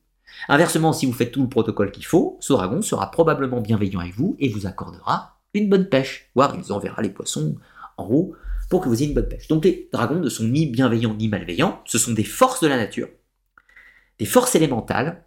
Inversement, 0.48 0.94
si 0.94 1.06
vous 1.06 1.14
faites 1.14 1.32
tout 1.32 1.42
le 1.42 1.50
protocole 1.50 1.92
qu'il 1.92 2.06
faut, 2.06 2.38
ce 2.40 2.54
dragon 2.54 2.82
sera 2.82 3.12
probablement 3.12 3.62
bienveillant 3.62 4.00
avec 4.00 4.16
vous 4.16 4.36
et 4.40 4.50
vous 4.50 4.66
accordera 4.66 5.42
une 5.54 5.70
bonne 5.70 5.90
pêche, 5.90 6.30
voire 6.36 6.56
il 6.56 6.62
vous 6.62 6.72
enverra 6.72 7.02
les 7.02 7.10
poissons 7.10 7.56
en 7.98 8.06
haut 8.10 8.36
pour 8.70 8.82
que 8.82 8.88
vous 8.88 8.96
ayez 8.96 9.10
une 9.10 9.16
bonne 9.16 9.28
pêche. 9.28 9.48
Donc 9.48 9.66
les 9.66 9.90
dragons 9.92 10.20
ne 10.20 10.30
sont 10.30 10.46
ni 10.46 10.66
bienveillants 10.68 11.14
ni 11.14 11.28
malveillants, 11.28 11.82
ce 11.86 11.98
sont 11.98 12.14
des 12.14 12.24
forces 12.24 12.62
de 12.62 12.68
la 12.68 12.78
nature, 12.78 13.10
des 14.20 14.26
forces 14.26 14.56
élémentales, 14.56 15.26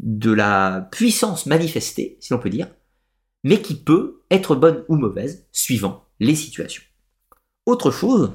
de 0.00 0.32
la 0.32 0.88
puissance 0.92 1.46
manifestée, 1.46 2.16
si 2.20 2.32
l'on 2.32 2.38
peut 2.38 2.50
dire, 2.50 2.68
mais 3.44 3.60
qui 3.60 3.74
peut 3.74 4.22
être 4.30 4.54
bonne 4.54 4.84
ou 4.88 4.96
mauvaise 4.96 5.46
suivant 5.52 6.06
les 6.20 6.34
situations. 6.34 6.82
Autre 7.66 7.90
chose, 7.90 8.32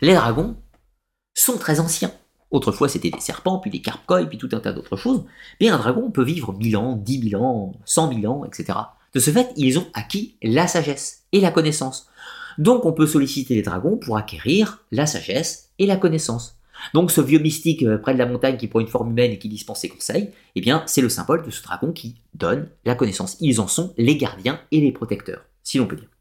les 0.00 0.14
dragons 0.14 0.56
sont 1.34 1.56
très 1.56 1.80
anciens. 1.80 2.12
Autrefois, 2.52 2.88
c'était 2.88 3.10
des 3.10 3.20
serpents, 3.20 3.58
puis 3.58 3.70
des 3.70 3.80
carpcoïs, 3.80 4.28
puis 4.28 4.38
tout 4.38 4.50
un 4.52 4.60
tas 4.60 4.72
d'autres 4.72 4.96
choses. 4.96 5.24
Mais 5.60 5.68
un 5.68 5.78
dragon 5.78 6.10
peut 6.10 6.22
vivre 6.22 6.52
1000 6.52 6.76
ans, 6.76 6.96
10 6.96 7.30
000 7.30 7.42
ans, 7.42 7.72
100 7.86 8.20
000 8.20 8.32
ans, 8.32 8.44
etc. 8.44 8.78
De 9.14 9.20
ce 9.20 9.30
fait, 9.30 9.50
ils 9.56 9.78
ont 9.78 9.86
acquis 9.94 10.36
la 10.42 10.66
sagesse 10.66 11.24
et 11.32 11.40
la 11.40 11.50
connaissance. 11.50 12.08
Donc, 12.58 12.84
on 12.84 12.92
peut 12.92 13.06
solliciter 13.06 13.54
les 13.54 13.62
dragons 13.62 13.96
pour 13.96 14.18
acquérir 14.18 14.84
la 14.92 15.06
sagesse 15.06 15.70
et 15.78 15.86
la 15.86 15.96
connaissance. 15.96 16.58
Donc, 16.92 17.10
ce 17.10 17.20
vieux 17.20 17.38
mystique 17.38 17.82
euh, 17.84 17.96
près 17.96 18.12
de 18.12 18.18
la 18.18 18.26
montagne 18.26 18.56
qui 18.56 18.68
prend 18.68 18.80
une 18.80 18.88
forme 18.88 19.10
humaine 19.10 19.32
et 19.32 19.38
qui 19.38 19.48
dispense 19.48 19.80
ses 19.80 19.88
conseils, 19.88 20.30
eh 20.54 20.60
bien, 20.60 20.82
c'est 20.86 21.00
le 21.00 21.08
symbole 21.08 21.44
de 21.44 21.50
ce 21.50 21.62
dragon 21.62 21.92
qui 21.92 22.16
donne 22.34 22.68
la 22.84 22.94
connaissance. 22.94 23.36
Ils 23.40 23.60
en 23.60 23.68
sont 23.68 23.94
les 23.96 24.16
gardiens 24.16 24.60
et 24.70 24.80
les 24.80 24.92
protecteurs, 24.92 25.44
si 25.62 25.78
l'on 25.78 25.86
peut 25.86 25.96
dire. 25.96 26.11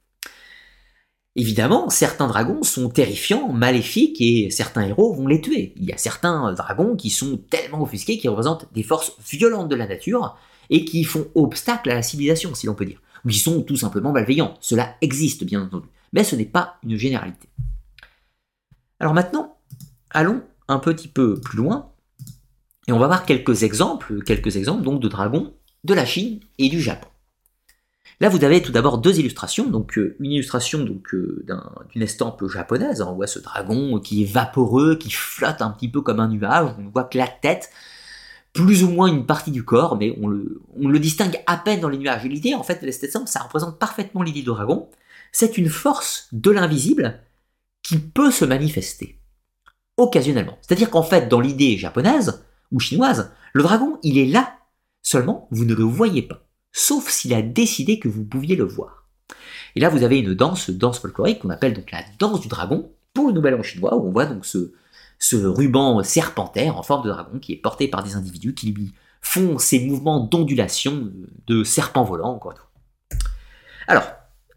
Évidemment, 1.37 1.89
certains 1.89 2.27
dragons 2.27 2.61
sont 2.61 2.89
terrifiants, 2.89 3.53
maléfiques, 3.53 4.19
et 4.19 4.49
certains 4.49 4.83
héros 4.83 5.13
vont 5.13 5.27
les 5.27 5.39
tuer. 5.39 5.73
Il 5.77 5.85
y 5.85 5.93
a 5.93 5.97
certains 5.97 6.51
dragons 6.53 6.95
qui 6.95 7.09
sont 7.09 7.37
tellement 7.49 7.81
offusqués 7.81 8.17
qu'ils 8.17 8.29
représentent 8.29 8.67
des 8.73 8.83
forces 8.83 9.13
violentes 9.29 9.69
de 9.69 9.75
la 9.75 9.87
nature, 9.87 10.37
et 10.69 10.85
qui 10.85 11.03
font 11.03 11.27
obstacle 11.35 11.89
à 11.89 11.95
la 11.95 12.01
civilisation, 12.01 12.53
si 12.55 12.65
l'on 12.65 12.75
peut 12.75 12.85
dire. 12.85 13.01
Ou 13.25 13.29
qui 13.29 13.39
sont 13.39 13.61
tout 13.61 13.75
simplement 13.75 14.11
malveillants. 14.11 14.55
Cela 14.61 14.95
existe, 15.01 15.43
bien 15.43 15.61
entendu. 15.61 15.87
Mais 16.11 16.23
ce 16.23 16.35
n'est 16.35 16.45
pas 16.45 16.77
une 16.83 16.97
généralité. 16.97 17.47
Alors 18.99 19.13
maintenant, 19.13 19.57
allons 20.09 20.41
un 20.67 20.79
petit 20.79 21.07
peu 21.07 21.39
plus 21.39 21.57
loin, 21.57 21.91
et 22.87 22.91
on 22.91 22.99
va 22.99 23.07
voir 23.07 23.25
quelques 23.25 23.63
exemples, 23.63 24.21
quelques 24.23 24.57
exemples 24.57 24.83
donc 24.83 25.01
de 25.01 25.07
dragons 25.07 25.53
de 25.83 25.93
la 25.93 26.05
Chine 26.05 26.39
et 26.57 26.69
du 26.69 26.81
Japon. 26.81 27.07
Là, 28.21 28.29
vous 28.29 28.43
avez 28.43 28.61
tout 28.61 28.71
d'abord 28.71 28.99
deux 28.99 29.19
illustrations. 29.19 29.67
Donc, 29.67 29.97
euh, 29.97 30.15
une 30.19 30.31
illustration 30.31 30.85
euh, 31.13 31.43
d'une 31.89 32.01
estampe 32.03 32.47
japonaise. 32.47 33.01
On 33.01 33.15
voit 33.15 33.25
ce 33.25 33.39
dragon 33.39 33.99
qui 33.99 34.21
est 34.21 34.31
vaporeux, 34.31 34.95
qui 34.95 35.09
flotte 35.09 35.63
un 35.63 35.71
petit 35.71 35.89
peu 35.89 36.01
comme 36.01 36.19
un 36.19 36.27
nuage. 36.27 36.75
On 36.77 36.91
voit 36.91 37.05
que 37.05 37.17
la 37.17 37.27
tête, 37.27 37.71
plus 38.53 38.83
ou 38.83 38.89
moins 38.89 39.07
une 39.07 39.25
partie 39.25 39.49
du 39.49 39.65
corps, 39.65 39.97
mais 39.97 40.15
on 40.21 40.27
le, 40.27 40.99
distingue 40.99 41.41
à 41.47 41.57
peine 41.57 41.79
dans 41.79 41.89
les 41.89 41.97
nuages. 41.97 42.23
Et 42.23 42.29
l'idée, 42.29 42.53
en 42.53 42.61
fait, 42.61 42.85
de 42.85 42.91
cette 42.91 43.11
ça 43.27 43.39
représente 43.39 43.79
parfaitement 43.79 44.21
l'idée 44.21 44.41
de 44.41 44.45
dragon. 44.45 44.87
C'est 45.31 45.57
une 45.57 45.69
force 45.69 46.27
de 46.31 46.51
l'invisible 46.51 47.21
qui 47.81 47.97
peut 47.97 48.29
se 48.29 48.45
manifester 48.45 49.19
occasionnellement. 49.97 50.59
C'est-à-dire 50.61 50.91
qu'en 50.91 51.01
fait, 51.01 51.27
dans 51.27 51.39
l'idée 51.39 51.75
japonaise 51.75 52.45
ou 52.71 52.79
chinoise, 52.79 53.31
le 53.53 53.63
dragon, 53.63 53.97
il 54.03 54.19
est 54.19 54.27
là. 54.27 54.57
Seulement, 55.01 55.47
vous 55.49 55.65
ne 55.65 55.73
le 55.73 55.83
voyez 55.83 56.21
pas 56.21 56.45
sauf 56.71 57.09
s'il 57.09 57.33
a 57.33 57.41
décidé 57.41 57.99
que 57.99 58.07
vous 58.07 58.23
pouviez 58.23 58.55
le 58.55 58.63
voir. 58.63 59.05
Et 59.75 59.79
là, 59.79 59.89
vous 59.89 60.03
avez 60.03 60.19
une 60.19 60.33
danse, 60.33 60.69
danse 60.69 60.99
folklorique 60.99 61.39
qu'on 61.39 61.49
appelle 61.49 61.73
donc 61.73 61.91
la 61.91 62.03
danse 62.19 62.41
du 62.41 62.47
dragon 62.47 62.91
pour 63.13 63.27
le 63.27 63.33
Nouvel 63.33 63.55
An 63.55 63.63
chinois, 63.63 63.95
où 63.95 64.07
on 64.07 64.11
voit 64.11 64.25
donc 64.25 64.45
ce, 64.45 64.71
ruban 65.35 66.03
serpentaire 66.03 66.77
en 66.77 66.83
forme 66.83 67.03
de 67.05 67.09
dragon 67.09 67.39
qui 67.39 67.53
est 67.53 67.57
porté 67.57 67.87
par 67.87 68.03
des 68.03 68.15
individus 68.15 68.53
qui 68.53 68.71
lui 68.71 68.91
font 69.21 69.57
ces 69.59 69.79
mouvements 69.79 70.19
d'ondulation 70.19 71.11
de 71.47 71.63
serpent 71.63 72.03
volant, 72.03 72.33
encore 72.33 72.53
une 72.53 73.17
Alors, 73.87 74.11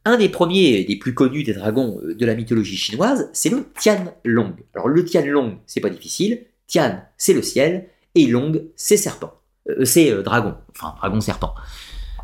un 0.07 0.17
des 0.17 0.29
premiers, 0.29 0.85
des 0.85 0.97
plus 0.97 1.15
connus 1.15 1.43
des 1.45 1.55
dragons 1.55 2.01
euh, 2.03 2.15
de 2.15 2.27
la 2.27 2.35
mythologie 2.35 2.77
chinoise, 2.77 3.31
c'est 3.33 3.51
le 3.51 3.67
Tianlong. 3.79 4.55
Alors 4.75 4.89
le 4.89 5.05
Tianlong, 5.05 5.59
c'est 5.67 5.81
pas 5.81 5.91
difficile. 5.91 6.47
Tian, 6.67 7.03
c'est 7.17 7.35
le 7.35 7.43
ciel, 7.43 7.89
et 8.15 8.27
Long, 8.27 8.53
c'est 8.77 8.97
serpent. 8.97 9.33
Euh, 9.69 9.85
c'est 9.85 10.11
euh, 10.11 10.23
dragon, 10.23 10.55
enfin 10.71 10.95
dragon 10.99 11.21
serpent. 11.21 11.55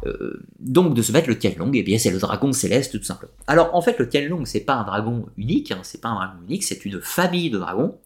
Euh, 0.06 0.42
donc 0.58 0.94
de 0.94 1.02
ce 1.02 1.12
fait, 1.12 1.26
le 1.26 1.38
Tianlong, 1.38 1.70
eh 1.74 1.82
bien, 1.82 1.98
c'est 1.98 2.10
le 2.10 2.18
dragon 2.18 2.52
céleste 2.52 2.98
tout 2.98 3.04
simplement. 3.04 3.32
Alors 3.46 3.74
en 3.74 3.82
fait, 3.82 3.98
le 3.98 4.08
Tianlong, 4.08 4.44
c'est 4.44 4.60
pas 4.60 4.74
un 4.74 4.84
dragon 4.84 5.26
unique, 5.36 5.72
hein, 5.72 5.80
c'est 5.82 6.00
pas 6.00 6.08
un 6.08 6.14
dragon 6.14 6.38
unique, 6.46 6.64
c'est 6.64 6.84
une 6.84 7.00
famille 7.00 7.50
de 7.50 7.58
dragons. 7.58 7.98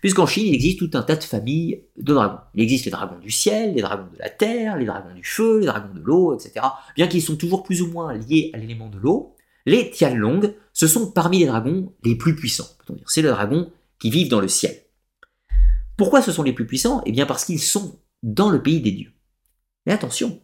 Puisqu'en 0.00 0.26
Chine, 0.26 0.46
il 0.46 0.54
existe 0.54 0.78
tout 0.78 0.90
un 0.94 1.02
tas 1.02 1.16
de 1.16 1.24
familles 1.24 1.82
de 1.96 2.14
dragons. 2.14 2.38
Il 2.54 2.62
existe 2.62 2.84
les 2.84 2.90
dragons 2.90 3.18
du 3.18 3.30
ciel, 3.30 3.74
les 3.74 3.82
dragons 3.82 4.08
de 4.12 4.18
la 4.18 4.28
terre, 4.28 4.76
les 4.76 4.84
dragons 4.84 5.14
du 5.14 5.24
feu, 5.24 5.60
les 5.60 5.66
dragons 5.66 5.94
de 5.94 6.00
l'eau, 6.00 6.34
etc. 6.34 6.66
Bien 6.94 7.08
qu'ils 7.08 7.22
sont 7.22 7.36
toujours 7.36 7.62
plus 7.62 7.82
ou 7.82 7.90
moins 7.90 8.14
liés 8.14 8.50
à 8.52 8.58
l'élément 8.58 8.88
de 8.88 8.98
l'eau, 8.98 9.34
les 9.64 9.90
Tianlong, 9.90 10.54
ce 10.72 10.86
sont 10.86 11.10
parmi 11.10 11.40
les 11.40 11.46
dragons 11.46 11.92
les 12.04 12.14
plus 12.14 12.36
puissants. 12.36 12.68
C'est 13.06 13.22
les 13.22 13.28
dragons 13.28 13.70
qui 13.98 14.10
vivent 14.10 14.28
dans 14.28 14.40
le 14.40 14.48
ciel. 14.48 14.76
Pourquoi 15.96 16.22
ce 16.22 16.30
sont 16.30 16.42
les 16.42 16.52
plus 16.52 16.66
puissants? 16.66 17.02
Eh 17.06 17.12
bien 17.12 17.26
parce 17.26 17.44
qu'ils 17.44 17.60
sont 17.60 17.98
dans 18.22 18.50
le 18.50 18.62
pays 18.62 18.80
des 18.80 18.92
dieux. 18.92 19.12
Mais 19.86 19.92
attention, 19.92 20.40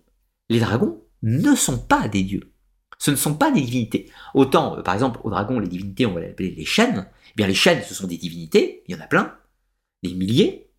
les 0.48 0.60
dragons 0.60 1.02
ne 1.23 1.55
sont 1.55 1.78
pas 1.78 2.09
des 2.09 2.23
dieux. 2.23 2.52
Ce 2.98 3.10
ne 3.10 3.16
sont 3.16 3.35
pas 3.35 3.51
des 3.51 3.60
divinités. 3.60 4.10
Autant, 4.35 4.78
euh, 4.78 4.82
par 4.82 4.94
exemple, 4.94 5.20
aux 5.24 5.31
dragons, 5.31 5.59
les 5.59 5.69
divinités, 5.69 6.06
on 6.06 6.14
va 6.14 6.20
les 6.20 6.31
appeler 6.31 6.51
les 6.51 6.64
chênes. 6.64 7.09
Eh 7.31 7.32
bien, 7.36 7.47
les 7.47 7.55
chênes, 7.55 7.82
ce 7.82 7.94
sont 7.94 8.06
des 8.06 8.16
divinités, 8.16 8.85
il 8.86 8.94
y 8.94 8.98
en 8.98 9.02
a 9.02 9.06
plein, 9.06 9.36
des 10.02 10.14
milliers. 10.14 10.70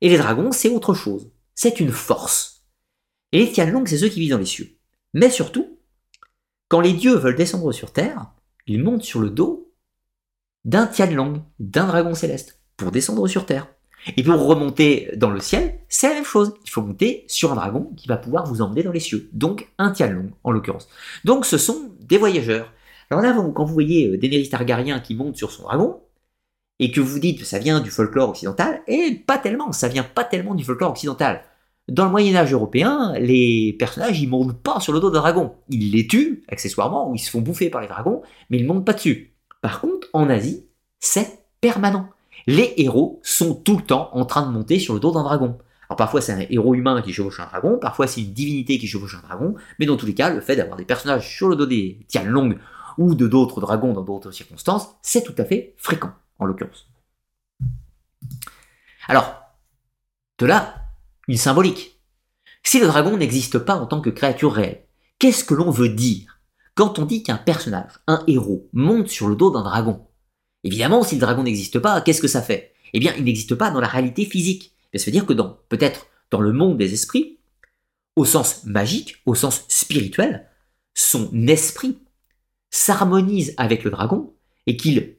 Et 0.00 0.08
les 0.08 0.18
dragons, 0.18 0.52
c'est 0.52 0.68
autre 0.68 0.94
chose. 0.94 1.30
C'est 1.54 1.80
une 1.80 1.90
force. 1.90 2.64
Et 3.32 3.38
les 3.38 3.52
Tianlong, 3.52 3.86
c'est 3.86 3.98
ceux 3.98 4.08
qui 4.08 4.20
vivent 4.20 4.32
dans 4.32 4.38
les 4.38 4.46
cieux. 4.46 4.78
Mais 5.14 5.30
surtout, 5.30 5.78
quand 6.68 6.80
les 6.80 6.92
dieux 6.92 7.16
veulent 7.16 7.36
descendre 7.36 7.72
sur 7.72 7.92
Terre, 7.92 8.32
ils 8.66 8.82
montent 8.82 9.04
sur 9.04 9.20
le 9.20 9.30
dos 9.30 9.74
d'un 10.64 10.86
Tianlong, 10.86 11.42
d'un 11.58 11.86
dragon 11.86 12.14
céleste, 12.14 12.60
pour 12.76 12.92
descendre 12.92 13.26
sur 13.26 13.46
Terre. 13.46 13.68
Et 14.16 14.22
pour 14.22 14.44
remonter 14.44 15.10
dans 15.16 15.30
le 15.30 15.40
ciel, 15.40 15.78
c'est 15.88 16.08
la 16.08 16.14
même 16.14 16.24
chose. 16.24 16.54
Il 16.64 16.70
faut 16.70 16.82
monter 16.82 17.24
sur 17.28 17.52
un 17.52 17.54
dragon 17.54 17.92
qui 17.96 18.08
va 18.08 18.16
pouvoir 18.16 18.46
vous 18.46 18.62
emmener 18.62 18.82
dans 18.82 18.92
les 18.92 19.00
cieux. 19.00 19.28
Donc 19.32 19.68
un 19.78 19.90
Tianlong, 19.90 20.30
en 20.42 20.50
l'occurrence. 20.50 20.88
Donc 21.24 21.46
ce 21.46 21.58
sont 21.58 21.92
des 22.00 22.18
voyageurs. 22.18 22.72
Alors 23.10 23.22
là, 23.22 23.34
quand 23.54 23.64
vous 23.64 23.74
voyez 23.74 24.08
euh, 24.08 24.16
Daenerys 24.16 24.48
Targaryen 24.48 24.98
qui 25.00 25.14
monte 25.14 25.36
sur 25.36 25.50
son 25.50 25.64
dragon, 25.64 26.00
et 26.78 26.90
que 26.90 27.00
vous 27.00 27.18
dites 27.18 27.38
que 27.38 27.44
ça 27.44 27.58
vient 27.58 27.80
du 27.80 27.90
folklore 27.90 28.30
occidental, 28.30 28.82
et 28.88 29.22
pas 29.26 29.38
tellement, 29.38 29.70
ça 29.70 29.88
vient 29.88 30.02
pas 30.02 30.24
tellement 30.24 30.54
du 30.54 30.64
folklore 30.64 30.90
occidental. 30.90 31.42
Dans 31.88 32.06
le 32.06 32.10
Moyen 32.10 32.34
Âge 32.34 32.52
européen, 32.52 33.12
les 33.18 33.76
personnages 33.78 34.20
ils 34.20 34.28
montent 34.28 34.60
pas 34.60 34.80
sur 34.80 34.92
le 34.92 35.00
dos 35.00 35.10
d'un 35.10 35.20
dragon. 35.20 35.52
Ils 35.68 35.92
les 35.92 36.06
tuent 36.06 36.42
accessoirement 36.48 37.10
ou 37.10 37.14
ils 37.14 37.18
se 37.18 37.30
font 37.30 37.40
bouffer 37.40 37.70
par 37.70 37.82
les 37.82 37.88
dragons, 37.88 38.22
mais 38.50 38.58
ils 38.58 38.66
montent 38.66 38.86
pas 38.86 38.94
dessus. 38.94 39.34
Par 39.60 39.80
contre, 39.80 40.08
en 40.12 40.28
Asie, 40.28 40.64
c'est 40.98 41.38
permanent 41.60 42.08
les 42.46 42.74
héros 42.76 43.20
sont 43.22 43.54
tout 43.54 43.76
le 43.76 43.82
temps 43.82 44.10
en 44.12 44.24
train 44.24 44.46
de 44.46 44.52
monter 44.52 44.78
sur 44.78 44.94
le 44.94 45.00
dos 45.00 45.12
d'un 45.12 45.22
dragon. 45.22 45.58
Alors 45.88 45.96
parfois 45.96 46.20
c'est 46.20 46.32
un 46.32 46.46
héros 46.48 46.74
humain 46.74 47.02
qui 47.02 47.12
chevauche 47.12 47.40
un 47.40 47.46
dragon, 47.46 47.78
parfois 47.78 48.06
c'est 48.06 48.22
une 48.22 48.32
divinité 48.32 48.78
qui 48.78 48.86
chevauche 48.86 49.14
un 49.14 49.26
dragon, 49.26 49.54
mais 49.78 49.86
dans 49.86 49.96
tous 49.96 50.06
les 50.06 50.14
cas, 50.14 50.30
le 50.30 50.40
fait 50.40 50.56
d'avoir 50.56 50.76
des 50.76 50.84
personnages 50.84 51.28
sur 51.28 51.48
le 51.48 51.56
dos 51.56 51.66
des 51.66 52.00
Tianlong 52.08 52.56
ou 52.98 53.14
de 53.14 53.26
d'autres 53.26 53.60
dragons 53.60 53.92
dans 53.92 54.02
d'autres 54.02 54.30
circonstances, 54.30 54.88
c'est 55.02 55.22
tout 55.22 55.34
à 55.38 55.44
fait 55.44 55.74
fréquent, 55.76 56.12
en 56.38 56.46
l'occurrence. 56.46 56.88
Alors, 59.08 59.34
de 60.38 60.46
là, 60.46 60.74
une 61.28 61.36
symbolique. 61.36 62.00
Si 62.62 62.80
le 62.80 62.86
dragon 62.86 63.16
n'existe 63.16 63.58
pas 63.58 63.76
en 63.76 63.86
tant 63.86 64.00
que 64.00 64.10
créature 64.10 64.52
réelle, 64.52 64.84
qu'est-ce 65.18 65.44
que 65.44 65.54
l'on 65.54 65.70
veut 65.70 65.88
dire 65.88 66.40
quand 66.74 66.98
on 66.98 67.04
dit 67.04 67.22
qu'un 67.22 67.36
personnage, 67.36 68.00
un 68.06 68.24
héros, 68.26 68.68
monte 68.72 69.08
sur 69.08 69.28
le 69.28 69.36
dos 69.36 69.50
d'un 69.50 69.62
dragon? 69.62 70.06
Évidemment, 70.64 71.02
si 71.02 71.16
le 71.16 71.20
dragon 71.20 71.42
n'existe 71.42 71.78
pas, 71.78 72.00
qu'est-ce 72.00 72.22
que 72.22 72.28
ça 72.28 72.42
fait? 72.42 72.72
Eh 72.92 73.00
bien, 73.00 73.14
il 73.16 73.24
n'existe 73.24 73.54
pas 73.54 73.70
dans 73.70 73.80
la 73.80 73.88
réalité 73.88 74.24
physique. 74.24 74.72
Ça 74.94 75.06
veut 75.06 75.12
dire 75.12 75.26
que 75.26 75.32
peut-être 75.68 76.06
dans 76.30 76.40
le 76.40 76.52
monde 76.52 76.78
des 76.78 76.92
esprits, 76.92 77.38
au 78.16 78.24
sens 78.24 78.64
magique, 78.64 79.16
au 79.26 79.34
sens 79.34 79.64
spirituel, 79.68 80.46
son 80.94 81.30
esprit 81.48 81.98
s'harmonise 82.70 83.54
avec 83.56 83.84
le 83.84 83.90
dragon 83.90 84.34
et 84.66 84.76
qu'il 84.76 85.16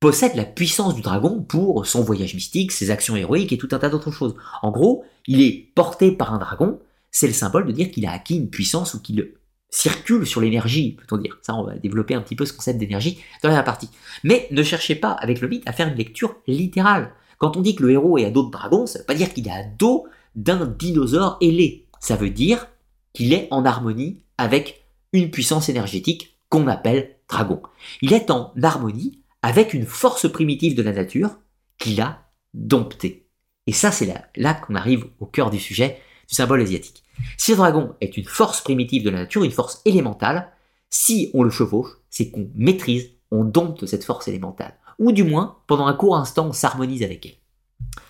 possède 0.00 0.34
la 0.34 0.44
puissance 0.44 0.94
du 0.94 1.00
dragon 1.00 1.42
pour 1.42 1.86
son 1.86 2.02
voyage 2.02 2.34
mystique, 2.34 2.72
ses 2.72 2.90
actions 2.90 3.16
héroïques 3.16 3.52
et 3.52 3.58
tout 3.58 3.68
un 3.72 3.78
tas 3.78 3.88
d'autres 3.88 4.10
choses. 4.10 4.36
En 4.62 4.70
gros, 4.70 5.04
il 5.26 5.40
est 5.40 5.72
porté 5.74 6.12
par 6.12 6.34
un 6.34 6.38
dragon, 6.38 6.78
c'est 7.10 7.26
le 7.26 7.32
symbole 7.32 7.66
de 7.66 7.72
dire 7.72 7.90
qu'il 7.90 8.06
a 8.06 8.12
acquis 8.12 8.36
une 8.36 8.50
puissance 8.50 8.94
ou 8.94 9.00
qu'il 9.00 9.32
circule 9.76 10.26
sur 10.26 10.40
l'énergie, 10.40 10.92
peut-on 10.92 11.18
dire. 11.18 11.36
Ça, 11.42 11.54
on 11.54 11.62
va 11.62 11.76
développer 11.76 12.14
un 12.14 12.22
petit 12.22 12.34
peu 12.34 12.46
ce 12.46 12.54
concept 12.54 12.78
d'énergie 12.78 13.20
dans 13.42 13.50
la 13.50 13.62
partie. 13.62 13.90
Mais 14.24 14.48
ne 14.50 14.62
cherchez 14.62 14.94
pas 14.94 15.12
avec 15.12 15.40
le 15.40 15.48
mythe 15.48 15.68
à 15.68 15.72
faire 15.72 15.88
une 15.88 15.96
lecture 15.96 16.36
littérale. 16.46 17.12
Quand 17.38 17.58
on 17.58 17.60
dit 17.60 17.74
que 17.74 17.82
le 17.82 17.90
héros 17.90 18.16
est 18.16 18.24
à 18.24 18.30
dos 18.30 18.44
de 18.46 18.50
dragon, 18.50 18.86
ça 18.86 18.98
ne 18.98 19.02
veut 19.02 19.06
pas 19.06 19.14
dire 19.14 19.32
qu'il 19.34 19.46
est 19.46 19.52
à 19.52 19.64
dos 19.64 20.06
d'un 20.34 20.64
dinosaure 20.64 21.36
ailé. 21.42 21.86
Ça 22.00 22.16
veut 22.16 22.30
dire 22.30 22.68
qu'il 23.12 23.34
est 23.34 23.48
en 23.50 23.66
harmonie 23.66 24.22
avec 24.38 24.86
une 25.12 25.30
puissance 25.30 25.68
énergétique 25.68 26.38
qu'on 26.48 26.68
appelle 26.68 27.16
dragon. 27.28 27.60
Il 28.00 28.14
est 28.14 28.30
en 28.30 28.54
harmonie 28.62 29.20
avec 29.42 29.74
une 29.74 29.86
force 29.86 30.30
primitive 30.30 30.74
de 30.74 30.82
la 30.82 30.92
nature 30.92 31.36
qu'il 31.78 32.00
a 32.00 32.30
domptée. 32.54 33.28
Et 33.66 33.72
ça, 33.72 33.92
c'est 33.92 34.06
là, 34.06 34.24
là 34.36 34.54
qu'on 34.54 34.74
arrive 34.74 35.04
au 35.20 35.26
cœur 35.26 35.50
du 35.50 35.58
sujet 35.58 36.00
du 36.28 36.34
symbole 36.34 36.62
asiatique. 36.62 37.02
Si 37.36 37.52
le 37.52 37.56
dragon 37.56 37.94
est 38.00 38.16
une 38.16 38.24
force 38.24 38.60
primitive 38.60 39.04
de 39.04 39.10
la 39.10 39.20
nature, 39.20 39.44
une 39.44 39.50
force 39.50 39.80
élémentale, 39.84 40.50
si 40.90 41.30
on 41.34 41.42
le 41.42 41.50
chevauche, 41.50 41.90
c'est 42.10 42.30
qu'on 42.30 42.50
maîtrise, 42.54 43.10
on 43.30 43.44
dompte 43.44 43.86
cette 43.86 44.04
force 44.04 44.28
élémentale. 44.28 44.74
Ou 44.98 45.12
du 45.12 45.24
moins, 45.24 45.58
pendant 45.66 45.86
un 45.86 45.94
court 45.94 46.16
instant, 46.16 46.46
on 46.46 46.52
s'harmonise 46.52 47.02
avec 47.02 47.26
elle. 47.26 48.02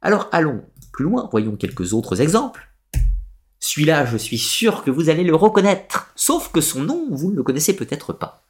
Alors 0.00 0.28
allons 0.32 0.64
plus 0.92 1.04
loin, 1.04 1.28
voyons 1.30 1.56
quelques 1.56 1.92
autres 1.92 2.20
exemples. 2.20 2.68
Celui-là, 3.58 4.04
je 4.04 4.16
suis 4.16 4.38
sûr 4.38 4.84
que 4.84 4.90
vous 4.90 5.08
allez 5.08 5.24
le 5.24 5.34
reconnaître, 5.34 6.12
sauf 6.14 6.52
que 6.52 6.60
son 6.60 6.82
nom, 6.82 7.08
vous 7.10 7.30
ne 7.30 7.36
le 7.36 7.42
connaissez 7.42 7.74
peut-être 7.74 8.12
pas. 8.12 8.46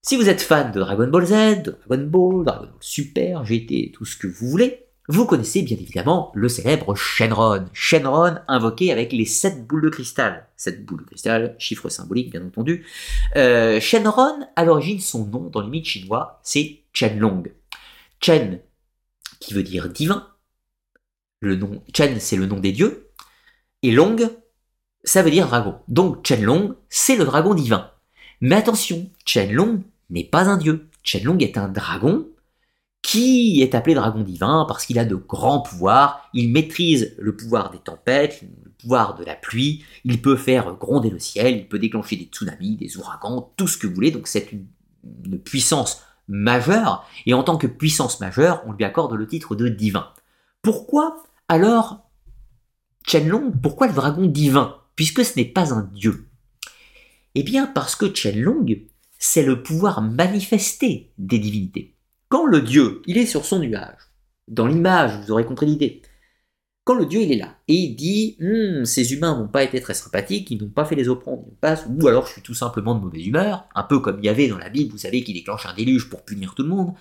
Si 0.00 0.16
vous 0.16 0.28
êtes 0.28 0.42
fan 0.42 0.72
de 0.72 0.80
Dragon 0.80 1.06
Ball 1.06 1.26
Z, 1.26 1.76
Dragon 1.86 2.04
Ball, 2.06 2.44
Dragon 2.44 2.66
Ball 2.66 2.74
Super, 2.80 3.44
GT, 3.44 3.92
tout 3.94 4.04
ce 4.04 4.16
que 4.16 4.26
vous 4.26 4.48
voulez, 4.48 4.83
vous 5.08 5.26
connaissez 5.26 5.62
bien 5.62 5.76
évidemment 5.76 6.32
le 6.34 6.48
célèbre 6.48 6.94
Shenron. 6.94 7.66
Shenron 7.74 8.36
invoqué 8.48 8.90
avec 8.90 9.12
les 9.12 9.26
7 9.26 9.66
boules 9.66 9.82
de 9.82 9.90
cristal. 9.90 10.48
7 10.56 10.84
boules 10.86 11.02
de 11.02 11.06
cristal, 11.06 11.54
chiffre 11.58 11.90
symbolique 11.90 12.30
bien 12.30 12.44
entendu. 12.44 12.86
Euh, 13.36 13.80
Shenron, 13.80 14.46
à 14.56 14.64
l'origine, 14.64 15.00
son 15.00 15.26
nom 15.26 15.50
dans 15.50 15.60
les 15.60 15.68
mythes 15.68 15.86
chinois, 15.86 16.40
c'est 16.42 16.80
Chenlong. 16.94 17.42
Chen, 18.20 18.60
qui 19.40 19.52
veut 19.52 19.62
dire 19.62 19.90
divin. 19.90 20.28
Le 21.40 21.56
nom, 21.56 21.82
Chen, 21.94 22.18
c'est 22.18 22.36
le 22.36 22.46
nom 22.46 22.58
des 22.58 22.72
dieux. 22.72 23.10
Et 23.82 23.90
Long, 23.90 24.16
ça 25.02 25.22
veut 25.22 25.30
dire 25.30 25.48
dragon. 25.48 25.76
Donc 25.88 26.26
Chenlong, 26.26 26.76
c'est 26.88 27.16
le 27.16 27.26
dragon 27.26 27.52
divin. 27.52 27.90
Mais 28.40 28.56
attention, 28.56 29.10
Chenlong 29.26 29.82
n'est 30.08 30.24
pas 30.24 30.48
un 30.48 30.56
dieu. 30.56 30.88
Chenlong 31.02 31.38
est 31.40 31.58
un 31.58 31.68
dragon 31.68 32.26
qui 33.04 33.60
est 33.60 33.74
appelé 33.74 33.94
dragon 33.94 34.22
divin 34.22 34.64
parce 34.66 34.86
qu'il 34.86 34.98
a 34.98 35.04
de 35.04 35.14
grands 35.14 35.60
pouvoirs, 35.60 36.26
il 36.32 36.50
maîtrise 36.50 37.14
le 37.18 37.36
pouvoir 37.36 37.70
des 37.70 37.78
tempêtes, 37.78 38.42
le 38.64 38.70
pouvoir 38.70 39.14
de 39.14 39.22
la 39.22 39.34
pluie, 39.34 39.84
il 40.04 40.22
peut 40.22 40.36
faire 40.36 40.74
gronder 40.76 41.10
le 41.10 41.18
ciel, 41.18 41.54
il 41.54 41.68
peut 41.68 41.78
déclencher 41.78 42.16
des 42.16 42.24
tsunamis, 42.24 42.76
des 42.76 42.96
ouragans, 42.96 43.52
tout 43.58 43.68
ce 43.68 43.76
que 43.76 43.86
vous 43.86 43.94
voulez, 43.94 44.10
donc 44.10 44.26
c'est 44.26 44.50
une, 44.50 44.66
puissance 45.44 46.02
majeure, 46.28 47.06
et 47.26 47.34
en 47.34 47.42
tant 47.42 47.58
que 47.58 47.66
puissance 47.66 48.20
majeure, 48.20 48.62
on 48.66 48.72
lui 48.72 48.84
accorde 48.84 49.12
le 49.12 49.26
titre 49.26 49.54
de 49.54 49.68
divin. 49.68 50.08
Pourquoi 50.62 51.22
alors 51.48 52.08
Chenlong, 53.06 53.52
pourquoi 53.62 53.86
le 53.86 53.92
dragon 53.92 54.24
divin? 54.24 54.78
Puisque 54.96 55.26
ce 55.26 55.38
n'est 55.38 55.44
pas 55.44 55.74
un 55.74 55.90
dieu. 55.92 56.26
Eh 57.34 57.42
bien 57.42 57.66
parce 57.66 57.96
que 57.96 58.14
Chenlong, 58.14 58.64
c'est 59.18 59.44
le 59.44 59.62
pouvoir 59.62 60.00
manifesté 60.00 61.12
des 61.18 61.38
divinités. 61.38 61.93
Quand 62.34 62.46
le 62.46 62.62
Dieu, 62.62 63.00
il 63.06 63.16
est 63.16 63.26
sur 63.26 63.44
son 63.44 63.60
nuage, 63.60 64.10
dans 64.48 64.66
l'image, 64.66 65.20
vous 65.20 65.30
aurez 65.30 65.46
compris 65.46 65.66
l'idée, 65.66 66.02
quand 66.82 66.96
le 66.96 67.06
Dieu 67.06 67.20
il 67.20 67.30
est 67.30 67.36
là 67.36 67.58
et 67.68 67.74
il 67.74 67.94
dit 67.94 68.36
hum, 68.40 68.84
ces 68.84 69.12
humains 69.12 69.38
n'ont 69.38 69.46
pas 69.46 69.62
été 69.62 69.80
très 69.80 69.94
sympathiques, 69.94 70.50
ils 70.50 70.60
n'ont 70.60 70.68
pas 70.68 70.84
fait 70.84 70.96
les 70.96 71.08
offrandes, 71.08 71.44
ou 71.86 72.08
alors 72.08 72.26
je 72.26 72.32
suis 72.32 72.42
tout 72.42 72.52
simplement 72.52 72.96
de 72.96 73.04
mauvaise 73.04 73.24
humeur, 73.24 73.68
un 73.76 73.84
peu 73.84 74.00
comme 74.00 74.18
il 74.18 74.24
y 74.24 74.28
avait 74.28 74.48
dans 74.48 74.58
la 74.58 74.68
Bible, 74.68 74.90
vous 74.90 74.98
savez, 74.98 75.22
qui 75.22 75.32
déclenche 75.32 75.64
un 75.64 75.74
déluge 75.74 76.10
pour 76.10 76.24
punir 76.24 76.56
tout 76.56 76.64
le 76.64 76.70
monde. 76.70 76.94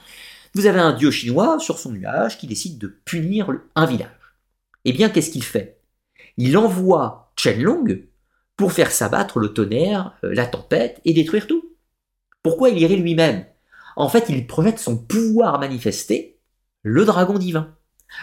Vous 0.53 0.67
avez 0.67 0.79
un 0.79 0.93
Dieu 0.93 1.09
chinois 1.09 1.57
sur 1.57 1.79
son 1.79 1.93
nuage 1.93 2.37
qui 2.37 2.45
décide 2.45 2.77
de 2.77 2.95
punir 3.03 3.51
un 3.73 3.87
village. 3.87 4.11
Eh 4.85 4.93
bien, 4.93 5.09
qu'est-ce 5.09 5.31
qu'il 5.31 5.43
fait? 5.43 5.81
Il 6.37 6.55
envoie 6.59 7.33
Chenlong 7.37 8.03
pour 8.55 8.71
faire 8.71 8.91
s'abattre 8.91 9.39
le 9.39 9.51
tonnerre, 9.51 10.15
euh, 10.25 10.35
la 10.35 10.45
tempête 10.45 11.01
et 11.05 11.13
détruire 11.13 11.47
tout. 11.47 11.73
Pourquoi 12.43 12.69
il 12.69 12.77
irait 12.77 12.97
lui-même? 12.97 13.45
En 13.95 14.09
fait, 14.09 14.25
il 14.29 14.47
projette 14.47 14.79
son 14.79 14.97
pouvoir 14.97 15.59
manifesté, 15.59 16.39
le 16.81 17.05
dragon 17.05 17.37
divin. 17.37 17.75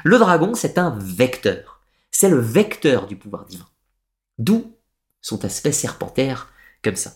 Le 0.05 0.19
dragon, 0.19 0.55
c'est 0.55 0.79
un 0.79 0.97
vecteur. 0.99 1.81
C'est 2.11 2.29
le 2.29 2.41
vecteur 2.41 3.07
du 3.07 3.17
pouvoir 3.17 3.47
divin. 3.47 3.67
D'où 4.39 4.77
son 5.21 5.45
aspect 5.45 5.73
serpentaire 5.73 6.53
comme 6.83 6.97
ça. 6.97 7.15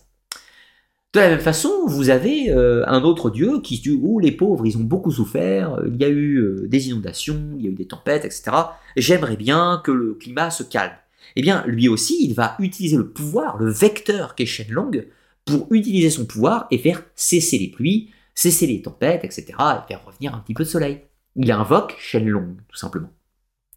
De 1.14 1.20
la 1.20 1.28
même 1.28 1.40
façon, 1.40 1.86
vous 1.86 2.10
avez 2.10 2.50
euh, 2.50 2.82
un 2.88 3.02
autre 3.04 3.30
dieu 3.30 3.60
qui 3.60 3.78
dit 3.78 3.98
Oh, 4.02 4.18
les 4.18 4.32
pauvres, 4.32 4.66
ils 4.66 4.76
ont 4.76 4.82
beaucoup 4.82 5.12
souffert, 5.12 5.80
il 5.86 5.96
y 5.96 6.04
a 6.04 6.08
eu 6.08 6.38
euh, 6.38 6.66
des 6.66 6.88
inondations, 6.88 7.54
il 7.56 7.64
y 7.64 7.68
a 7.68 7.70
eu 7.70 7.74
des 7.74 7.86
tempêtes, 7.86 8.24
etc. 8.24 8.50
J'aimerais 8.96 9.36
bien 9.36 9.80
que 9.84 9.92
le 9.92 10.14
climat 10.14 10.50
se 10.50 10.64
calme. 10.64 10.96
Eh 11.36 11.42
bien, 11.42 11.64
lui 11.66 11.88
aussi, 11.88 12.16
il 12.20 12.34
va 12.34 12.56
utiliser 12.58 12.96
le 12.96 13.08
pouvoir, 13.08 13.58
le 13.58 13.70
vecteur 13.70 14.34
qu'est 14.34 14.44
Shenlong, 14.44 15.06
pour 15.44 15.68
utiliser 15.70 16.10
son 16.10 16.26
pouvoir 16.26 16.66
et 16.72 16.78
faire 16.78 17.04
cesser 17.14 17.58
les 17.58 17.68
pluies, 17.68 18.10
cesser 18.34 18.66
les 18.66 18.82
tempêtes, 18.82 19.24
etc., 19.24 19.46
et 19.48 19.88
faire 19.88 20.04
revenir 20.04 20.34
un 20.34 20.38
petit 20.38 20.54
peu 20.54 20.64
de 20.64 20.68
soleil. 20.68 21.04
Il 21.36 21.50
invoque 21.50 21.96
Shenlong, 21.98 22.56
tout 22.68 22.76
simplement. 22.76 23.10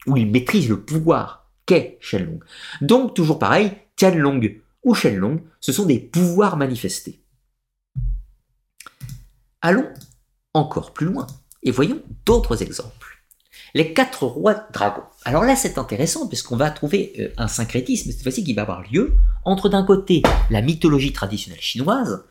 Ou 0.05 0.17
il 0.17 0.31
maîtrise 0.31 0.69
le 0.69 0.81
pouvoir 0.81 1.49
qu'est 1.65 1.97
Shenlong. 1.99 2.39
Donc, 2.81 3.13
toujours 3.13 3.39
pareil, 3.39 3.71
Tianlong 3.95 4.41
ou 4.83 4.93
Shenlong, 4.93 5.41
ce 5.59 5.71
sont 5.71 5.85
des 5.85 5.99
pouvoirs 5.99 6.57
manifestés. 6.57 7.21
Allons 9.61 9.89
encore 10.53 10.93
plus 10.93 11.07
loin 11.07 11.27
et 11.63 11.71
voyons 11.71 12.01
d'autres 12.25 12.61
exemples. 12.61 13.23
Les 13.73 13.93
quatre 13.93 14.25
rois 14.25 14.67
dragons. 14.71 15.03
Alors 15.25 15.43
là, 15.43 15.55
c'est 15.55 15.77
intéressant 15.77 16.27
puisqu'on 16.27 16.55
va 16.55 16.71
trouver 16.71 17.13
euh, 17.19 17.33
un 17.37 17.47
syncrétisme, 17.47 18.11
cette 18.11 18.23
fois-ci, 18.23 18.43
qui 18.43 18.53
va 18.53 18.61
avoir 18.61 18.81
lieu 18.81 19.17
entre 19.43 19.67
d'un 19.67 19.83
côté 19.83 20.23
la 20.49 20.61
mythologie 20.61 21.11
traditionnelle 21.11 21.61
chinoise, 21.61 22.23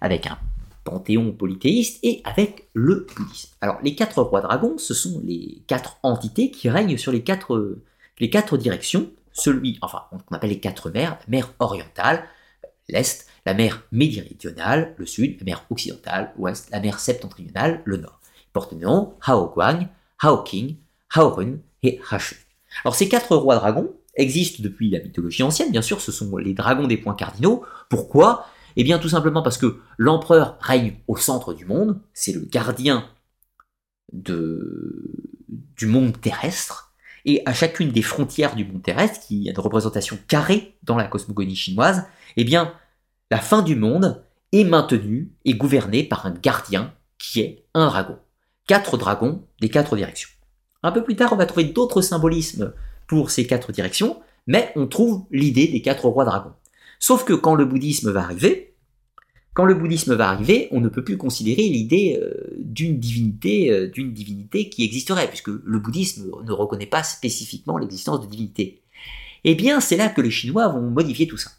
avec 0.00 0.26
un 0.26 0.38
panthéon 0.86 1.32
polythéiste 1.32 1.98
et 2.02 2.22
avec 2.24 2.68
le 2.72 3.06
bouddhisme. 3.14 3.54
Alors 3.60 3.78
les 3.82 3.94
quatre 3.94 4.22
rois 4.22 4.40
dragons, 4.40 4.78
ce 4.78 4.94
sont 4.94 5.20
les 5.24 5.62
quatre 5.66 5.98
entités 6.02 6.50
qui 6.50 6.70
règnent 6.70 6.96
sur 6.96 7.12
les 7.12 7.22
quatre, 7.22 7.78
les 8.20 8.30
quatre 8.30 8.56
directions, 8.56 9.10
celui, 9.32 9.78
enfin 9.82 10.04
on 10.12 10.34
appelle 10.34 10.50
les 10.50 10.60
quatre 10.60 10.90
mers, 10.90 11.18
la 11.20 11.26
mer 11.28 11.52
orientale, 11.58 12.24
l'est, 12.88 13.26
la 13.44 13.52
mer 13.52 13.82
méridionale, 13.92 14.94
le 14.96 15.06
sud, 15.06 15.38
la 15.40 15.44
mer 15.44 15.66
occidentale, 15.70 16.32
l'ouest, 16.38 16.70
la 16.70 16.80
mer 16.80 16.98
septentrionale, 17.00 17.82
le 17.84 17.96
nord. 17.98 18.20
Ils 18.46 18.52
portent 18.52 18.72
le 18.72 18.78
nom 18.78 19.14
Hao 19.26 19.48
Guang, 19.48 19.88
Hao 20.20 20.42
King, 20.44 20.76
Hao 21.14 21.30
Run 21.30 21.58
et 21.82 22.00
Hashu. 22.10 22.36
Alors 22.84 22.94
ces 22.94 23.08
quatre 23.08 23.36
rois 23.36 23.56
dragons 23.56 23.92
existent 24.14 24.62
depuis 24.62 24.88
la 24.90 25.00
mythologie 25.00 25.42
ancienne, 25.42 25.70
bien 25.70 25.82
sûr, 25.82 26.00
ce 26.00 26.12
sont 26.12 26.36
les 26.36 26.54
dragons 26.54 26.86
des 26.86 26.96
points 26.96 27.14
cardinaux. 27.14 27.64
Pourquoi? 27.90 28.46
Eh 28.76 28.84
bien 28.84 28.98
tout 28.98 29.08
simplement 29.08 29.42
parce 29.42 29.58
que 29.58 29.80
l'empereur 29.98 30.56
règne 30.60 30.98
au 31.08 31.16
centre 31.16 31.54
du 31.54 31.64
monde, 31.64 32.00
c'est 32.12 32.32
le 32.32 32.40
gardien 32.40 33.08
du 34.12 35.86
monde 35.86 36.20
terrestre, 36.20 36.94
et 37.24 37.42
à 37.44 37.52
chacune 37.52 37.90
des 37.90 38.02
frontières 38.02 38.54
du 38.54 38.64
monde 38.64 38.82
terrestre, 38.82 39.26
qui 39.26 39.48
a 39.48 39.50
une 39.50 39.58
représentation 39.58 40.18
carrée 40.28 40.76
dans 40.84 40.96
la 40.96 41.08
cosmogonie 41.08 41.56
chinoise, 41.56 42.04
eh 42.36 42.44
bien 42.44 42.72
la 43.30 43.38
fin 43.38 43.62
du 43.62 43.74
monde 43.74 44.22
est 44.52 44.64
maintenue 44.64 45.32
et 45.44 45.54
gouvernée 45.54 46.04
par 46.04 46.26
un 46.26 46.30
gardien 46.30 46.94
qui 47.18 47.40
est 47.40 47.66
un 47.74 47.86
dragon. 47.86 48.18
Quatre 48.68 48.96
dragons 48.96 49.44
des 49.60 49.68
quatre 49.68 49.96
directions. 49.96 50.28
Un 50.82 50.92
peu 50.92 51.02
plus 51.02 51.16
tard, 51.16 51.32
on 51.32 51.36
va 51.36 51.46
trouver 51.46 51.64
d'autres 51.64 52.02
symbolismes 52.02 52.72
pour 53.08 53.30
ces 53.30 53.46
quatre 53.46 53.72
directions, 53.72 54.20
mais 54.46 54.72
on 54.76 54.86
trouve 54.86 55.24
l'idée 55.30 55.66
des 55.66 55.82
quatre 55.82 56.06
rois 56.06 56.24
dragons. 56.24 56.54
Sauf 56.98 57.24
que 57.24 57.32
quand 57.32 57.54
le 57.54 57.64
bouddhisme 57.64 58.10
va 58.10 58.22
arriver, 58.22 58.74
quand 59.54 59.64
le 59.64 59.74
bouddhisme 59.74 60.14
va 60.14 60.28
arriver, 60.28 60.68
on 60.70 60.80
ne 60.80 60.88
peut 60.88 61.02
plus 61.02 61.16
considérer 61.16 61.62
l'idée 61.62 62.20
euh, 62.20 62.54
d'une 62.58 62.98
divinité, 62.98 63.70
euh, 63.70 63.88
d'une 63.88 64.12
divinité 64.12 64.68
qui 64.68 64.84
existerait, 64.84 65.28
puisque 65.28 65.48
le 65.48 65.78
bouddhisme 65.78 66.30
ne 66.44 66.52
reconnaît 66.52 66.84
pas 66.84 67.02
spécifiquement 67.02 67.78
l'existence 67.78 68.20
de 68.20 68.26
divinité. 68.26 68.82
Eh 69.44 69.54
bien, 69.54 69.80
c'est 69.80 69.96
là 69.96 70.08
que 70.08 70.20
les 70.20 70.30
Chinois 70.30 70.68
vont 70.68 70.82
modifier 70.82 71.26
tout 71.26 71.38
ça. 71.38 71.52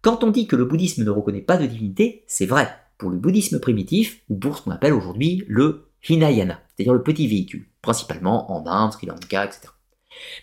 Quand 0.00 0.24
on 0.24 0.30
dit 0.30 0.46
que 0.46 0.56
le 0.56 0.64
bouddhisme 0.64 1.04
ne 1.04 1.10
reconnaît 1.10 1.42
pas 1.42 1.58
de 1.58 1.66
divinité, 1.66 2.24
c'est 2.26 2.46
vrai 2.46 2.68
pour 2.96 3.10
le 3.10 3.18
bouddhisme 3.18 3.58
primitif, 3.58 4.22
ou 4.30 4.36
pour 4.36 4.56
ce 4.56 4.62
qu'on 4.62 4.70
appelle 4.70 4.92
aujourd'hui 4.92 5.44
le 5.48 5.88
Hinayana, 6.08 6.60
c'est-à-dire 6.68 6.94
le 6.94 7.02
petit 7.02 7.26
véhicule, 7.26 7.66
principalement 7.82 8.50
en 8.52 8.66
Inde, 8.66 8.92
Sri 8.92 9.08
Lanka, 9.08 9.44
etc. 9.44 9.72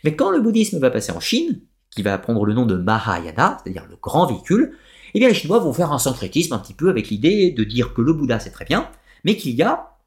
Mais 0.04 0.16
quand 0.16 0.30
le 0.30 0.42
bouddhisme 0.42 0.78
va 0.80 0.92
passer 0.92 1.12
en 1.12 1.20
Chine, 1.20 1.62
qui 2.00 2.04
va 2.04 2.18
prendre 2.18 2.46
le 2.46 2.54
nom 2.54 2.66
de 2.66 2.78
Mahayana, 2.78 3.58
c'est-à-dire 3.62 3.86
le 3.90 3.98
grand 4.02 4.26
véhicule, 4.26 4.78
eh 5.14 5.20
bien 5.20 5.28
les 5.28 5.34
Chinois 5.34 5.60
vont 5.60 5.74
faire 5.74 5.92
un 5.92 6.00
syncrétisme 6.00 6.54
un 6.54 6.60
petit 6.60 6.74
peu 6.74 6.90
avec 6.90 7.10
l'idée 7.10 7.52
de 7.52 7.66
dire 7.66 7.94
que 7.94 8.02
le 8.02 8.14
Bouddha 8.14 8.40
c'est 8.40 8.52
très 8.52 8.64
bien, 8.64 8.90
mais 9.26 9.36
qu'il 9.36 9.54
y 9.54 9.64
a 9.64 9.98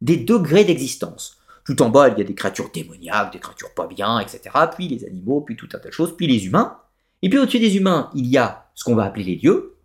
des 0.00 0.16
degrés 0.16 0.64
d'existence. 0.64 1.36
Tout 1.64 1.80
en 1.82 1.88
bas, 1.88 2.08
il 2.08 2.18
y 2.18 2.20
a 2.20 2.24
des 2.24 2.34
créatures 2.34 2.70
démoniaques, 2.74 3.32
des 3.32 3.38
créatures 3.38 3.72
pas 3.74 3.86
bien, 3.86 4.18
etc. 4.18 4.40
Puis 4.74 4.88
les 4.88 5.04
animaux, 5.04 5.40
puis 5.40 5.54
tout 5.54 5.68
un 5.72 5.78
tas 5.78 5.86
de 5.86 5.92
choses, 5.92 6.16
puis 6.16 6.26
les 6.26 6.46
humains. 6.46 6.78
Et 7.22 7.30
puis 7.30 7.38
au-dessus 7.38 7.60
des 7.60 7.76
humains, 7.76 8.10
il 8.16 8.26
y 8.26 8.38
a 8.38 8.66
ce 8.74 8.82
qu'on 8.82 8.96
va 8.96 9.04
appeler 9.04 9.24
les 9.24 9.36
dieux. 9.36 9.76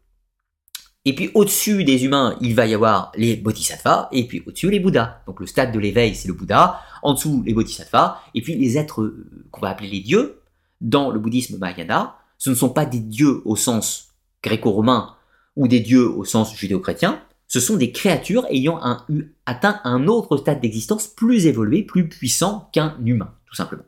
Et 1.05 1.13
puis 1.13 1.29
au-dessus 1.35 1.83
des 1.83 2.05
humains, 2.05 2.37
il 2.41 2.55
va 2.55 2.65
y 2.65 2.73
avoir 2.73 3.11
les 3.15 3.35
bodhisattvas, 3.35 4.09
et 4.11 4.27
puis 4.27 4.41
au-dessus 4.47 4.71
les 4.71 4.79
bouddhas. 4.79 5.21
Donc 5.27 5.39
le 5.39 5.45
stade 5.45 5.71
de 5.71 5.77
l'éveil, 5.79 6.15
c'est 6.15 6.27
le 6.27 6.33
bouddha, 6.33 6.81
en 7.03 7.13
dessous 7.13 7.43
les 7.45 7.53
bodhisattvas, 7.53 8.19
et 8.33 8.41
puis 8.41 8.55
les 8.55 8.79
êtres 8.79 9.03
euh, 9.03 9.45
qu'on 9.51 9.61
va 9.61 9.69
appeler 9.69 9.89
les 9.89 9.99
dieux, 9.99 10.40
dans 10.81 11.09
le 11.09 11.19
bouddhisme 11.19 11.57
Mahayana, 11.57 12.15
ce 12.37 12.49
ne 12.49 12.55
sont 12.55 12.69
pas 12.69 12.85
des 12.85 12.99
dieux 12.99 13.41
au 13.45 13.55
sens 13.55 14.09
gréco-romain 14.43 15.15
ou 15.55 15.67
des 15.67 15.79
dieux 15.79 16.09
au 16.09 16.25
sens 16.25 16.55
judéo-chrétien, 16.55 17.21
ce 17.47 17.59
sont 17.59 17.75
des 17.75 17.91
créatures 17.91 18.45
ayant 18.49 18.79
atteint 19.45 19.81
un 19.83 20.07
autre 20.07 20.37
stade 20.37 20.61
d'existence 20.61 21.07
plus 21.07 21.45
évolué, 21.45 21.83
plus 21.83 22.07
puissant 22.07 22.69
qu'un 22.71 22.95
humain, 23.05 23.33
tout 23.45 23.55
simplement. 23.55 23.83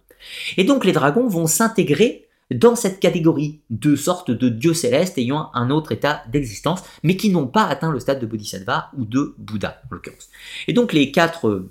Et 0.57 0.63
donc 0.63 0.85
les 0.85 0.91
dragons 0.91 1.27
vont 1.27 1.47
s'intégrer 1.47 2.27
dans 2.53 2.75
cette 2.75 2.99
catégorie 2.99 3.61
de 3.69 3.95
sortes 3.95 4.31
de 4.31 4.49
dieux 4.49 4.73
célestes 4.73 5.17
ayant 5.17 5.49
un 5.53 5.69
autre 5.69 5.91
état 5.91 6.23
d'existence, 6.31 6.83
mais 7.03 7.15
qui 7.15 7.29
n'ont 7.29 7.47
pas 7.47 7.63
atteint 7.63 7.91
le 7.91 7.99
stade 7.99 8.19
de 8.19 8.25
Bodhisattva 8.25 8.91
ou 8.97 9.05
de 9.05 9.33
Bouddha, 9.37 9.81
en 9.89 9.95
l'occurrence. 9.95 10.29
Et 10.67 10.73
donc 10.73 10.93
les 10.93 11.11
quatre, 11.11 11.65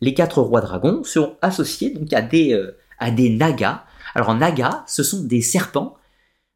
les 0.00 0.14
quatre 0.14 0.40
rois 0.40 0.60
dragons 0.60 1.04
seront 1.04 1.36
associés 1.42 1.90
donc 1.90 2.12
à 2.12 2.22
des, 2.22 2.52
euh, 2.52 2.76
à 2.98 3.10
des 3.10 3.30
nagas. 3.30 3.84
Alors 4.16 4.34
nagas, 4.34 4.84
ce 4.86 5.02
sont 5.02 5.22
des 5.22 5.42
serpents 5.42 5.96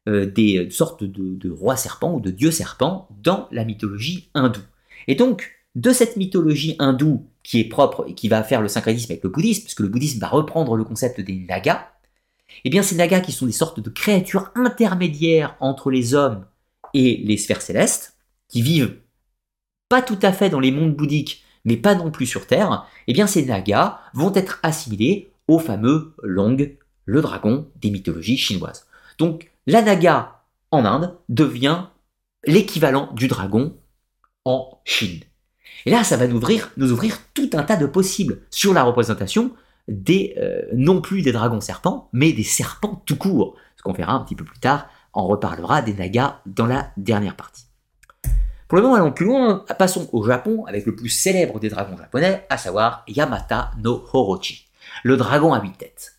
euh, 0.09 0.25
des 0.25 0.71
sortes 0.71 1.03
de, 1.03 1.51
rois 1.51 1.75
serpents 1.75 2.15
ou 2.15 2.19
de 2.19 2.31
dieux 2.31 2.49
serpents 2.49 3.07
dans 3.21 3.47
la 3.51 3.63
mythologie 3.63 4.31
hindoue. 4.33 4.63
Et 5.07 5.13
donc, 5.13 5.51
de 5.75 5.91
cette 5.91 6.17
mythologie 6.17 6.75
hindoue 6.79 7.27
qui 7.43 7.59
est 7.59 7.69
propre 7.69 8.05
et 8.07 8.15
qui 8.15 8.27
va 8.27 8.41
faire 8.41 8.63
le 8.63 8.67
syncrétisme 8.67 9.11
avec 9.11 9.23
le 9.23 9.29
bouddhisme, 9.29 9.61
puisque 9.61 9.81
le 9.81 9.89
bouddhisme 9.89 10.19
va 10.19 10.27
reprendre 10.27 10.75
le 10.75 10.83
concept 10.85 11.21
des 11.21 11.35
nagas, 11.35 11.85
eh 12.65 12.71
bien 12.71 12.81
ces 12.81 12.95
nagas 12.95 13.19
qui 13.19 13.31
sont 13.31 13.45
des 13.45 13.51
sortes 13.51 13.79
de 13.79 13.91
créatures 13.91 14.49
intermédiaires 14.55 15.55
entre 15.59 15.91
les 15.91 16.15
hommes 16.15 16.47
et 16.95 17.17
les 17.17 17.37
sphères 17.37 17.61
célestes, 17.61 18.17
qui 18.47 18.63
vivent 18.63 18.97
pas 19.87 20.01
tout 20.01 20.19
à 20.23 20.33
fait 20.33 20.49
dans 20.49 20.59
les 20.59 20.71
mondes 20.71 20.95
bouddhiques, 20.95 21.43
mais 21.63 21.77
pas 21.77 21.93
non 21.93 22.09
plus 22.09 22.25
sur 22.25 22.47
Terre, 22.47 22.87
eh 23.05 23.13
bien 23.13 23.27
ces 23.27 23.45
nagas 23.45 23.99
vont 24.15 24.33
être 24.33 24.59
assimilés 24.63 25.31
au 25.47 25.59
fameux 25.59 26.15
Long, 26.23 26.57
le 27.11 27.21
dragon 27.21 27.67
des 27.75 27.91
mythologies 27.91 28.37
chinoises. 28.37 28.87
Donc 29.17 29.51
la 29.67 29.81
naga 29.81 30.39
en 30.71 30.85
Inde 30.85 31.17
devient 31.27 31.87
l'équivalent 32.45 33.11
du 33.13 33.27
dragon 33.27 33.75
en 34.45 34.79
Chine. 34.85 35.19
Et 35.85 35.91
là, 35.91 36.05
ça 36.05 36.15
va 36.15 36.27
nous 36.27 36.37
ouvrir, 36.37 36.71
tout 37.33 37.49
un 37.53 37.63
tas 37.63 37.75
de 37.75 37.85
possibles 37.85 38.39
sur 38.49 38.73
la 38.73 38.83
représentation 38.83 39.51
des, 39.89 40.35
euh, 40.37 40.61
non 40.73 41.01
plus 41.01 41.21
des 41.21 41.33
dragons 41.33 41.59
serpents, 41.59 42.07
mais 42.13 42.31
des 42.31 42.43
serpents 42.43 43.03
tout 43.05 43.17
court. 43.17 43.57
Ce 43.75 43.83
qu'on 43.83 43.91
verra 43.91 44.13
un 44.13 44.21
petit 44.21 44.35
peu 44.35 44.45
plus 44.45 44.59
tard, 44.59 44.87
on 45.13 45.27
reparlera 45.27 45.81
des 45.81 45.93
nagas 45.93 46.39
dans 46.45 46.65
la 46.65 46.91
dernière 46.95 47.35
partie. 47.35 47.65
Pour 48.69 48.77
le 48.77 48.83
moment, 48.83 48.95
allons 48.95 49.11
plus 49.11 49.25
loin, 49.25 49.65
passons 49.77 50.07
au 50.13 50.23
Japon 50.23 50.63
avec 50.65 50.85
le 50.85 50.95
plus 50.95 51.09
célèbre 51.09 51.59
des 51.59 51.67
dragons 51.67 51.97
japonais, 51.97 52.45
à 52.49 52.57
savoir 52.57 53.03
Yamata 53.09 53.71
no 53.79 54.05
Horochi, 54.13 54.69
le 55.03 55.17
dragon 55.17 55.53
à 55.53 55.61
huit 55.61 55.77
têtes. 55.77 56.10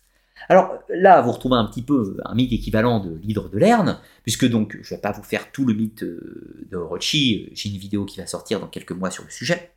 Alors 0.53 0.77
là, 0.87 1.19
vous 1.21 1.31
retrouvez 1.31 1.55
un 1.55 1.65
petit 1.65 1.81
peu 1.81 2.15
un 2.23 2.35
mythe 2.35 2.53
équivalent 2.53 2.99
de 2.99 3.19
l'hydre 3.23 3.49
de 3.49 3.57
Lerne, 3.57 3.97
puisque 4.21 4.47
donc 4.47 4.77
je 4.83 4.93
ne 4.93 4.97
vais 4.97 5.01
pas 5.01 5.11
vous 5.11 5.23
faire 5.23 5.51
tout 5.51 5.65
le 5.65 5.73
mythe 5.73 6.03
euh, 6.03 6.67
de 6.69 6.77
Orochi, 6.77 7.49
j'ai 7.53 7.69
une 7.69 7.77
vidéo 7.77 8.05
qui 8.05 8.19
va 8.19 8.27
sortir 8.27 8.59
dans 8.59 8.67
quelques 8.67 8.91
mois 8.91 9.09
sur 9.09 9.23
le 9.23 9.31
sujet. 9.31 9.71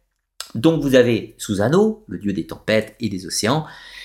Donc 0.54 0.82
vous 0.82 0.94
avez 0.94 1.34
Susanoo, 1.38 2.04
le 2.08 2.18
dieu 2.18 2.34
des 2.34 2.46
tempêtes 2.46 2.94
et 3.00 3.08
des 3.08 3.24
océans, 3.24 3.64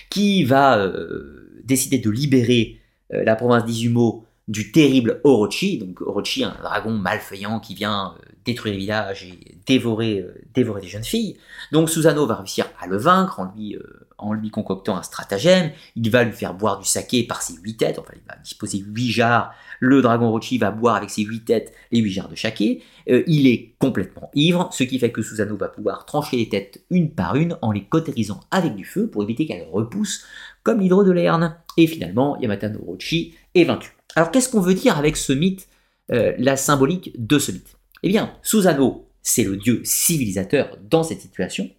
qui 0.09 0.45
va 0.45 0.77
euh, 0.77 1.61
décider 1.65 1.97
de 1.97 2.09
libérer 2.09 2.79
euh, 3.13 3.25
la 3.25 3.35
province 3.35 3.65
d'Izumo 3.65 4.23
du 4.47 4.71
terrible 4.71 5.19
Orochi, 5.25 5.77
donc 5.77 5.99
Orochi, 5.99 6.45
un 6.45 6.55
dragon 6.61 6.91
malfaisant 6.91 7.59
qui 7.59 7.75
vient 7.75 8.15
détruire 8.45 8.75
les 8.75 8.79
villages 8.79 9.23
et 9.25 9.57
dévorer, 9.65 10.25
dévorer 10.53 10.79
des 10.79 10.87
jeunes 10.87 11.03
filles. 11.03 11.35
Donc 11.73 11.89
Susanoo 11.89 12.25
va 12.25 12.35
réussir 12.35 12.67
à 12.79 12.87
le 12.87 12.95
vaincre 12.95 13.41
en 13.41 13.51
lui 13.53 13.75
en 14.21 14.33
lui 14.33 14.49
concoctant 14.49 14.95
un 14.95 15.03
stratagème, 15.03 15.71
il 15.95 16.09
va 16.09 16.23
lui 16.23 16.31
faire 16.31 16.53
boire 16.53 16.79
du 16.79 16.85
saké 16.85 17.23
par 17.23 17.41
ses 17.41 17.55
huit 17.55 17.77
têtes, 17.77 17.99
enfin 17.99 18.13
il 18.15 18.21
va 18.27 18.35
disposer 18.41 18.79
huit 18.79 19.11
jarres, 19.11 19.53
le 19.79 20.01
dragon 20.01 20.29
Rochi 20.29 20.57
va 20.57 20.71
boire 20.71 20.95
avec 20.95 21.09
ses 21.09 21.23
huit 21.23 21.43
têtes 21.43 21.73
les 21.91 21.99
huit 21.99 22.11
jarres 22.11 22.29
de 22.29 22.35
saké, 22.35 22.83
euh, 23.09 23.23
il 23.27 23.47
est 23.47 23.73
complètement 23.79 24.29
ivre, 24.35 24.69
ce 24.71 24.83
qui 24.83 24.99
fait 24.99 25.11
que 25.11 25.21
Susanoo 25.21 25.57
va 25.57 25.67
pouvoir 25.67 26.05
trancher 26.05 26.37
les 26.37 26.49
têtes 26.49 26.83
une 26.89 27.11
par 27.11 27.35
une 27.35 27.57
en 27.61 27.71
les 27.71 27.83
cautérisant 27.83 28.39
avec 28.51 28.75
du 28.75 28.85
feu 28.85 29.09
pour 29.09 29.23
éviter 29.23 29.45
qu'elles 29.45 29.67
repoussent 29.71 30.23
comme 30.63 30.79
l'hydre 30.79 31.03
de 31.03 31.11
Lerne. 31.11 31.55
Et 31.77 31.87
finalement, 31.87 32.37
Yamata 32.39 32.69
no 32.69 32.79
Orochi 32.79 33.33
est 33.55 33.63
vaincu. 33.63 33.95
Alors 34.15 34.31
qu'est-ce 34.31 34.49
qu'on 34.49 34.61
veut 34.61 34.73
dire 34.73 34.97
avec 34.97 35.17
ce 35.17 35.33
mythe, 35.33 35.67
euh, 36.11 36.33
la 36.37 36.57
symbolique 36.57 37.13
de 37.17 37.39
ce 37.39 37.51
mythe? 37.51 37.77
Eh 38.03 38.09
bien, 38.09 38.33
Susanoo, 38.41 39.07
c'est 39.21 39.43
le 39.43 39.57
dieu 39.57 39.81
civilisateur 39.83 40.77
dans 40.89 41.03
cette 41.03 41.21
situation, 41.21 41.69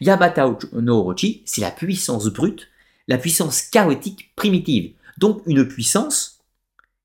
Yamata 0.00 0.56
no 0.72 1.00
Orochi, 1.00 1.42
c'est 1.44 1.60
la 1.60 1.70
puissance 1.70 2.26
brute, 2.28 2.68
la 3.08 3.18
puissance 3.18 3.62
chaotique 3.62 4.34
primitive, 4.36 4.94
donc 5.18 5.42
une 5.46 5.66
puissance 5.66 6.40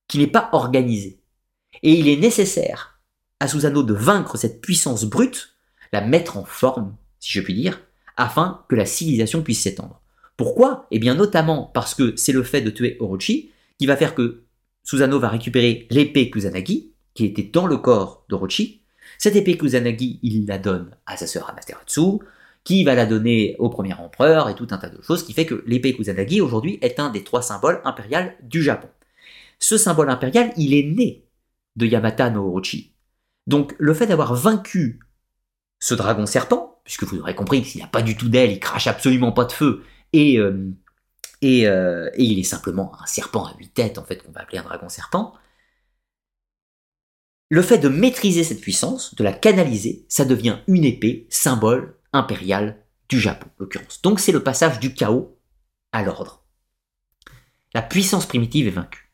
qui 0.08 0.18
n'est 0.18 0.28
pas 0.28 0.50
organisée. 0.52 1.20
Et 1.84 1.94
il 1.94 2.08
est 2.08 2.18
nécessaire 2.18 3.00
à 3.40 3.48
Susanoo 3.48 3.84
de 3.84 3.94
vaincre 3.94 4.38
cette 4.38 4.62
puissance 4.62 5.06
brute, 5.06 5.56
la 5.92 6.02
mettre 6.02 6.38
en 6.38 6.46
forme, 6.46 6.96
si 7.20 7.32
je 7.32 7.42
puis 7.42 7.54
dire, 7.54 7.82
afin 8.18 8.64
que 8.70 8.76
la 8.76 8.86
civilisation 8.86 9.42
puisse 9.42 9.62
s'étendre. 9.62 10.02
Pourquoi? 10.38 10.88
Eh 10.92 11.00
bien 11.00 11.16
notamment 11.16 11.64
parce 11.74 11.96
que 11.96 12.16
c'est 12.16 12.32
le 12.32 12.44
fait 12.44 12.62
de 12.62 12.70
tuer 12.70 12.98
Orochi 13.00 13.52
qui 13.78 13.86
va 13.86 13.98
faire 13.98 14.16
que 14.16 14.44
Susanoo 14.84 15.20
va 15.20 15.30
récupérer 15.30 15.88
l'épée 15.90 16.30
Kusanagi, 16.30 16.94
qui 17.14 17.26
était 17.26 17.44
dans 17.44 17.66
le 17.66 17.78
corps 17.78 18.26
d'Orochi. 18.30 18.82
Cette 19.18 19.36
épée 19.36 19.58
Kusanagi, 19.58 20.20
il 20.22 20.46
la 20.46 20.58
donne 20.58 20.96
à 21.06 21.18
sa 21.18 21.28
sœur 21.28 21.50
Amaterasu 21.50 22.20
qui 22.66 22.84
va 22.84 22.96
la 22.96 23.06
donner 23.06 23.56
au 23.60 23.70
premier 23.70 23.94
empereur 23.94 24.50
et 24.50 24.56
tout 24.56 24.68
un 24.72 24.78
tas 24.78 24.90
de 24.90 25.02
choses, 25.02 25.24
qui 25.24 25.32
fait 25.34 25.46
que 25.46 25.64
l'épée 25.68 25.94
Kusanagi 25.94 26.42
aujourd'hui 26.42 26.80
est 26.82 27.00
un 27.00 27.10
des 27.10 27.24
trois 27.24 27.44
symboles 27.44 27.80
impériaux 27.86 28.32
du 28.42 28.62
Japon. 28.62 28.90
Ce 29.60 29.78
symbole 29.78 30.10
impérial, 30.10 30.52
il 30.58 30.74
est 30.74 30.84
né 30.84 31.26
de 31.78 31.86
Yamata 31.86 32.32
no 32.32 32.46
Orochi. 32.46 32.94
Donc 33.48 33.76
le 33.78 33.94
fait 33.94 34.08
d'avoir 34.08 34.34
vaincu 34.34 35.00
ce 35.80 35.94
dragon 35.94 36.26
serpent, 36.26 36.82
puisque 36.84 37.04
vous 37.04 37.20
aurez 37.20 37.36
compris 37.36 37.62
qu'il 37.62 37.80
n'y 37.80 37.86
a 37.86 37.90
pas 37.90 38.02
du 38.02 38.18
tout 38.18 38.30
d'aile, 38.30 38.52
il 38.52 38.60
crache 38.60 38.88
absolument 38.88 39.32
pas 39.32 39.46
de 39.46 39.52
feu, 39.52 39.84
et, 40.12 40.40
euh, 40.40 40.72
euh, 41.44 42.10
et, 42.16 42.24
il 42.24 42.40
est 42.40 42.44
simplement 42.44 43.00
un 43.00 43.06
serpent 43.06 43.46
à 43.46 43.54
huit 43.60 43.74
têtes, 43.74 44.00
en 44.00 44.04
fait, 44.04 44.24
qu'on 44.24 44.32
va 44.32 44.42
appeler 44.42 44.58
un 44.58 44.64
dragon 44.64 44.90
serpent, 44.90 45.34
le 47.50 47.62
fait 47.62 47.78
de 47.78 47.90
maîtriser 47.90 48.44
cette 48.44 48.62
puissance, 48.62 49.14
de 49.14 49.24
la 49.24 49.34
canaliser, 49.34 50.06
ça 50.10 50.26
devient 50.26 50.58
une 50.68 50.84
épée, 50.84 51.28
symbole 51.30 51.96
impériale 52.16 52.78
du 53.10 53.20
Japon, 53.20 53.48
en 53.48 53.64
l'occurrence. 53.64 54.02
Donc 54.02 54.20
c'est 54.20 54.32
le 54.32 54.44
passage 54.44 54.80
du 54.80 54.94
chaos 54.94 55.38
à 55.92 56.04
l'ordre. 56.04 56.44
La 57.74 57.82
puissance 57.82 58.26
primitive 58.26 58.68
est 58.68 58.72
vaincue. 58.72 59.12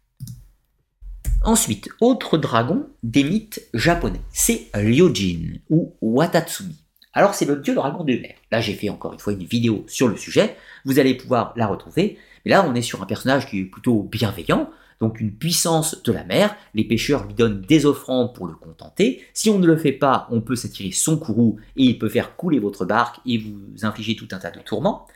Ensuite, 1.44 1.90
autre 2.00 2.38
dragon 2.38 2.88
des 3.02 3.24
mythes 3.24 3.68
japonais, 3.74 4.22
c'est 4.32 4.70
Ryojin 4.74 5.60
ou 5.70 5.96
Watatsumi. 6.02 6.78
Alors 7.14 7.34
c'est 7.34 7.46
le 7.46 7.58
dieu 7.58 7.74
dragon 7.74 8.04
de 8.04 8.14
mer. 8.14 8.36
Là 8.52 8.62
j'ai 8.62 8.74
fait 8.74 8.90
encore 8.90 9.14
une 9.14 9.20
fois 9.20 9.34
une 9.34 9.44
vidéo 9.44 9.84
sur 9.88 10.08
le 10.08 10.16
sujet, 10.16 10.56
vous 10.86 11.00
allez 11.00 11.16
pouvoir 11.16 11.54
la 11.56 11.68
retrouver. 11.68 12.18
Mais 12.46 12.52
là 12.52 12.66
on 12.68 12.76
est 12.76 12.82
sur 12.82 13.02
un 13.02 13.06
personnage 13.06 13.50
qui 13.50 13.60
est 13.60 13.66
plutôt 13.66 14.04
bienveillant, 14.04 14.70
donc 15.02 15.20
une 15.20 15.34
puissance 15.34 16.02
de 16.04 16.12
la 16.14 16.24
mer. 16.24 16.56
Les 16.76 16.86
pêcheurs 16.86 17.26
lui 17.26 17.34
donnent 17.34 17.62
des 17.62 17.86
offrandes 17.86 18.34
pour 18.34 18.48
le 18.48 18.54
contenter. 18.54 19.22
Si 19.34 19.50
on 19.50 19.60
ne 19.60 19.66
le 19.66 19.76
fait 19.76 19.92
pas, 19.92 20.28
on 20.30 20.42
peut 20.42 20.56
s'attirer 20.56 20.92
son 20.92 21.18
courroux 21.18 21.58
et 21.76 21.84
il 21.84 22.00
peut 22.00 22.08
faire 22.08 22.36
couler 22.38 22.60
votre 22.60 22.86
barque 22.86 23.20
et 23.26 23.40
vous 23.40 23.84
infliger 23.84 24.16
tout 24.16 24.28
un 24.32 24.38
tas 24.38 24.52
de 24.52 24.60
tourments. 24.60 25.08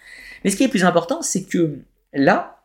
Mais 0.43 0.49
ce 0.49 0.57
qui 0.57 0.63
est 0.63 0.69
plus 0.69 0.83
important, 0.83 1.21
c'est 1.21 1.45
que 1.45 1.79
là, 2.13 2.63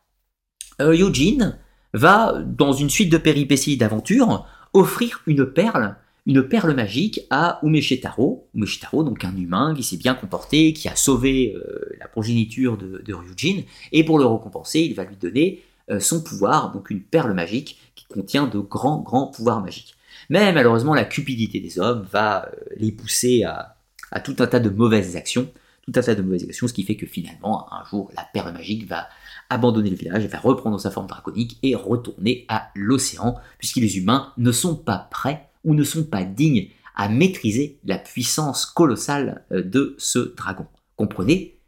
euh, 0.80 0.96
Yojin 0.96 1.58
va, 1.92 2.42
dans 2.42 2.72
une 2.72 2.90
suite 2.90 3.12
de 3.12 3.18
péripéties 3.18 3.76
d'aventures, 3.76 4.46
offrir 4.72 5.20
une 5.26 5.44
perle, 5.44 5.96
une 6.24 6.42
perle 6.48 6.74
magique 6.74 7.20
à 7.28 7.58
Umeshetaro. 7.62 8.48
Umeshetaro, 8.54 9.02
donc 9.04 9.24
un 9.24 9.36
humain 9.36 9.74
qui 9.76 9.82
s'est 9.82 9.98
bien 9.98 10.14
comporté, 10.14 10.72
qui 10.72 10.88
a 10.88 10.96
sauvé 10.96 11.54
euh, 11.54 11.96
la 11.98 12.08
progéniture 12.08 12.78
de, 12.78 13.02
de 13.04 13.14
Ryujin, 13.14 13.62
et 13.92 14.04
pour 14.04 14.18
le 14.18 14.24
récompenser, 14.24 14.80
il 14.80 14.94
va 14.94 15.04
lui 15.04 15.16
donner 15.16 15.62
son 15.98 16.22
pouvoir, 16.22 16.72
donc 16.72 16.90
une 16.90 17.02
perle 17.02 17.32
magique 17.32 17.78
qui 17.94 18.04
contient 18.04 18.46
de 18.46 18.58
grands, 18.58 19.00
grands 19.00 19.26
pouvoirs 19.26 19.60
magiques. 19.60 19.96
Mais 20.28 20.52
malheureusement, 20.52 20.94
la 20.94 21.04
cupidité 21.04 21.60
des 21.60 21.78
hommes 21.78 22.06
va 22.10 22.46
euh, 22.46 22.56
les 22.76 22.92
pousser 22.92 23.44
à, 23.44 23.76
tout 24.24 24.36
un 24.40 24.46
tas 24.46 24.60
de 24.60 24.70
mauvaises 24.70 25.16
actions, 25.16 25.50
tout 25.82 25.92
un 25.94 26.02
tas 26.02 26.14
de 26.14 26.22
mauvaises 26.22 26.44
actions, 26.44 26.68
ce 26.68 26.72
qui 26.72 26.82
fait 26.82 26.96
que 26.96 27.06
finalement, 27.06 27.72
un 27.72 27.84
jour, 27.84 28.10
la 28.16 28.26
perle 28.32 28.52
magique 28.52 28.86
va 28.88 29.08
abandonner 29.48 29.90
le 29.90 29.96
village, 29.96 30.26
va 30.26 30.38
reprendre 30.38 30.78
sa 30.78 30.90
forme 30.90 31.06
draconique 31.06 31.58
et 31.62 31.74
retourner 31.74 32.44
à 32.48 32.70
l'océan, 32.74 33.36
puisque 33.58 33.76
les 33.76 33.98
humains 33.98 34.32
ne 34.36 34.52
sont 34.52 34.76
pas 34.76 35.08
prêts 35.10 35.48
ou 35.64 35.74
ne 35.74 35.84
sont 35.84 36.04
pas 36.04 36.24
dignes 36.24 36.68
à 36.96 37.08
maîtriser 37.08 37.78
la 37.84 37.98
puissance 37.98 38.66
colossale 38.66 39.44
euh, 39.52 39.62
de 39.62 39.94
ce 39.98 40.34
dragon. 40.36 40.66
Comprenez 40.96 41.60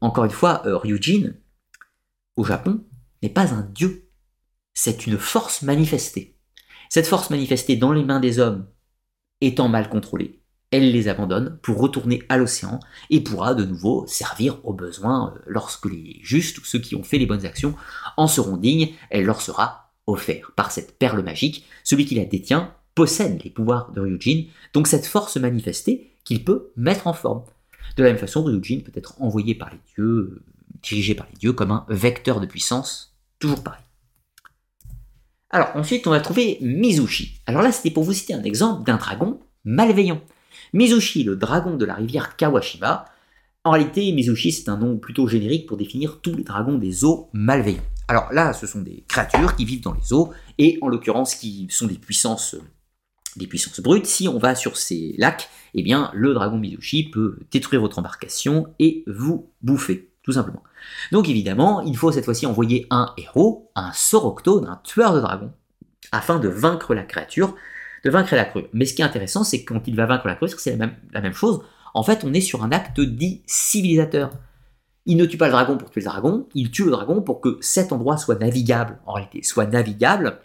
Encore 0.00 0.24
une 0.24 0.30
fois, 0.30 0.62
Ryujin, 0.64 1.34
au 2.36 2.44
Japon, 2.44 2.84
n'est 3.24 3.30
pas 3.30 3.52
un 3.52 3.62
dieu, 3.62 4.10
c'est 4.74 5.06
une 5.06 5.18
force 5.18 5.62
manifestée. 5.62 6.38
Cette 6.90 7.06
force 7.06 7.30
manifestée 7.30 7.76
dans 7.76 7.92
les 7.92 8.04
mains 8.04 8.20
des 8.20 8.38
hommes 8.38 8.68
étant 9.40 9.68
mal 9.68 9.88
contrôlée, 9.88 10.44
elle 10.70 10.90
les 10.90 11.08
abandonne 11.08 11.58
pour 11.62 11.78
retourner 11.78 12.22
à 12.28 12.36
l'océan 12.36 12.80
et 13.08 13.22
pourra 13.22 13.54
de 13.54 13.64
nouveau 13.64 14.06
servir 14.06 14.58
aux 14.64 14.72
besoins 14.72 15.32
euh, 15.32 15.40
lorsque 15.46 15.86
les 15.86 16.18
justes 16.22 16.58
ou 16.58 16.64
ceux 16.64 16.80
qui 16.80 16.96
ont 16.96 17.04
fait 17.04 17.18
les 17.18 17.26
bonnes 17.26 17.46
actions 17.46 17.74
en 18.16 18.26
seront 18.26 18.56
dignes, 18.56 18.92
elle 19.10 19.24
leur 19.24 19.40
sera 19.40 19.92
offerte 20.06 20.50
par 20.56 20.72
cette 20.72 20.98
perle 20.98 21.22
magique. 21.22 21.64
Celui 21.84 22.06
qui 22.06 22.16
la 22.16 22.24
détient 22.24 22.74
possède 22.94 23.42
les 23.44 23.50
pouvoirs 23.50 23.92
de 23.92 24.00
Ryujin, 24.00 24.44
donc 24.72 24.88
cette 24.88 25.06
force 25.06 25.36
manifestée 25.36 26.10
qu'il 26.24 26.44
peut 26.44 26.72
mettre 26.76 27.06
en 27.06 27.12
forme. 27.12 27.44
De 27.96 28.02
la 28.02 28.10
même 28.10 28.18
façon, 28.18 28.42
Ryujin 28.42 28.80
peut 28.84 28.92
être 28.94 29.20
envoyé 29.22 29.54
par 29.54 29.70
les 29.70 29.80
dieux, 29.94 30.42
dirigé 30.82 31.14
par 31.14 31.28
les 31.30 31.38
dieux 31.38 31.52
comme 31.52 31.70
un 31.70 31.86
vecteur 31.88 32.40
de 32.40 32.46
puissance, 32.46 33.13
toujours 33.38 33.62
pareil. 33.62 33.80
Alors 35.50 35.70
ensuite, 35.74 36.06
on 36.06 36.10
va 36.10 36.20
trouver 36.20 36.58
Mizushi. 36.60 37.40
Alors 37.46 37.62
là, 37.62 37.70
c'était 37.70 37.90
pour 37.90 38.02
vous 38.02 38.12
citer 38.12 38.34
un 38.34 38.42
exemple 38.42 38.84
d'un 38.84 38.96
dragon 38.96 39.40
malveillant. 39.64 40.20
Mizushi, 40.72 41.22
le 41.22 41.36
dragon 41.36 41.76
de 41.76 41.84
la 41.84 41.94
rivière 41.94 42.36
Kawashima. 42.36 43.04
En 43.62 43.70
réalité, 43.70 44.10
Mizushi, 44.12 44.52
c'est 44.52 44.68
un 44.68 44.76
nom 44.76 44.98
plutôt 44.98 45.28
générique 45.28 45.66
pour 45.66 45.76
définir 45.76 46.20
tous 46.20 46.34
les 46.34 46.42
dragons 46.42 46.76
des 46.76 47.04
eaux 47.04 47.30
malveillants. 47.32 47.84
Alors 48.08 48.32
là, 48.32 48.52
ce 48.52 48.66
sont 48.66 48.82
des 48.82 49.04
créatures 49.08 49.56
qui 49.56 49.64
vivent 49.64 49.82
dans 49.82 49.94
les 49.94 50.12
eaux, 50.12 50.32
et 50.58 50.78
en 50.82 50.88
l'occurrence 50.88 51.34
qui 51.34 51.66
sont 51.70 51.86
des 51.86 51.98
puissances, 51.98 52.56
des 53.36 53.46
puissances 53.46 53.80
brutes. 53.80 54.06
Si 54.06 54.28
on 54.28 54.38
va 54.38 54.54
sur 54.54 54.76
ces 54.76 55.14
lacs, 55.18 55.48
eh 55.74 55.82
bien, 55.82 56.10
le 56.14 56.34
dragon 56.34 56.58
Mizushi 56.58 57.10
peut 57.10 57.38
détruire 57.50 57.80
votre 57.80 57.98
embarcation 57.98 58.66
et 58.78 59.04
vous 59.06 59.50
bouffer, 59.62 60.13
tout 60.24 60.32
simplement. 60.32 60.62
Donc 61.12 61.28
évidemment, 61.28 61.82
il 61.82 61.96
faut 61.96 62.10
cette 62.10 62.24
fois-ci 62.24 62.46
envoyer 62.46 62.86
un 62.90 63.12
héros, 63.16 63.70
un 63.76 63.92
Soroctone, 63.92 64.66
un 64.66 64.80
tueur 64.82 65.14
de 65.14 65.20
dragons, 65.20 65.52
afin 66.12 66.38
de 66.38 66.48
vaincre 66.48 66.94
la 66.94 67.02
créature, 67.02 67.54
de 68.04 68.10
vaincre 68.10 68.34
la 68.34 68.46
crue. 68.46 68.64
Mais 68.72 68.86
ce 68.86 68.94
qui 68.94 69.02
est 69.02 69.04
intéressant, 69.04 69.44
c'est 69.44 69.64
quand 69.64 69.86
il 69.86 69.94
va 69.94 70.06
vaincre 70.06 70.26
la 70.26 70.34
crue, 70.34 70.48
c'est 70.48 70.72
la 70.72 70.76
même, 70.78 70.96
la 71.12 71.20
même 71.20 71.34
chose. 71.34 71.62
En 71.92 72.02
fait, 72.02 72.24
on 72.24 72.32
est 72.32 72.40
sur 72.40 72.64
un 72.64 72.72
acte 72.72 73.00
dit 73.00 73.42
civilisateur. 73.46 74.32
Il 75.06 75.18
ne 75.18 75.26
tue 75.26 75.36
pas 75.36 75.46
le 75.46 75.52
dragon 75.52 75.76
pour 75.76 75.90
tuer 75.90 76.00
le 76.00 76.06
dragon, 76.06 76.48
il 76.54 76.70
tue 76.70 76.86
le 76.86 76.90
dragon 76.90 77.20
pour 77.20 77.42
que 77.42 77.58
cet 77.60 77.92
endroit 77.92 78.16
soit 78.16 78.40
navigable, 78.40 78.98
en 79.04 79.12
réalité, 79.12 79.42
soit 79.42 79.66
navigable, 79.66 80.40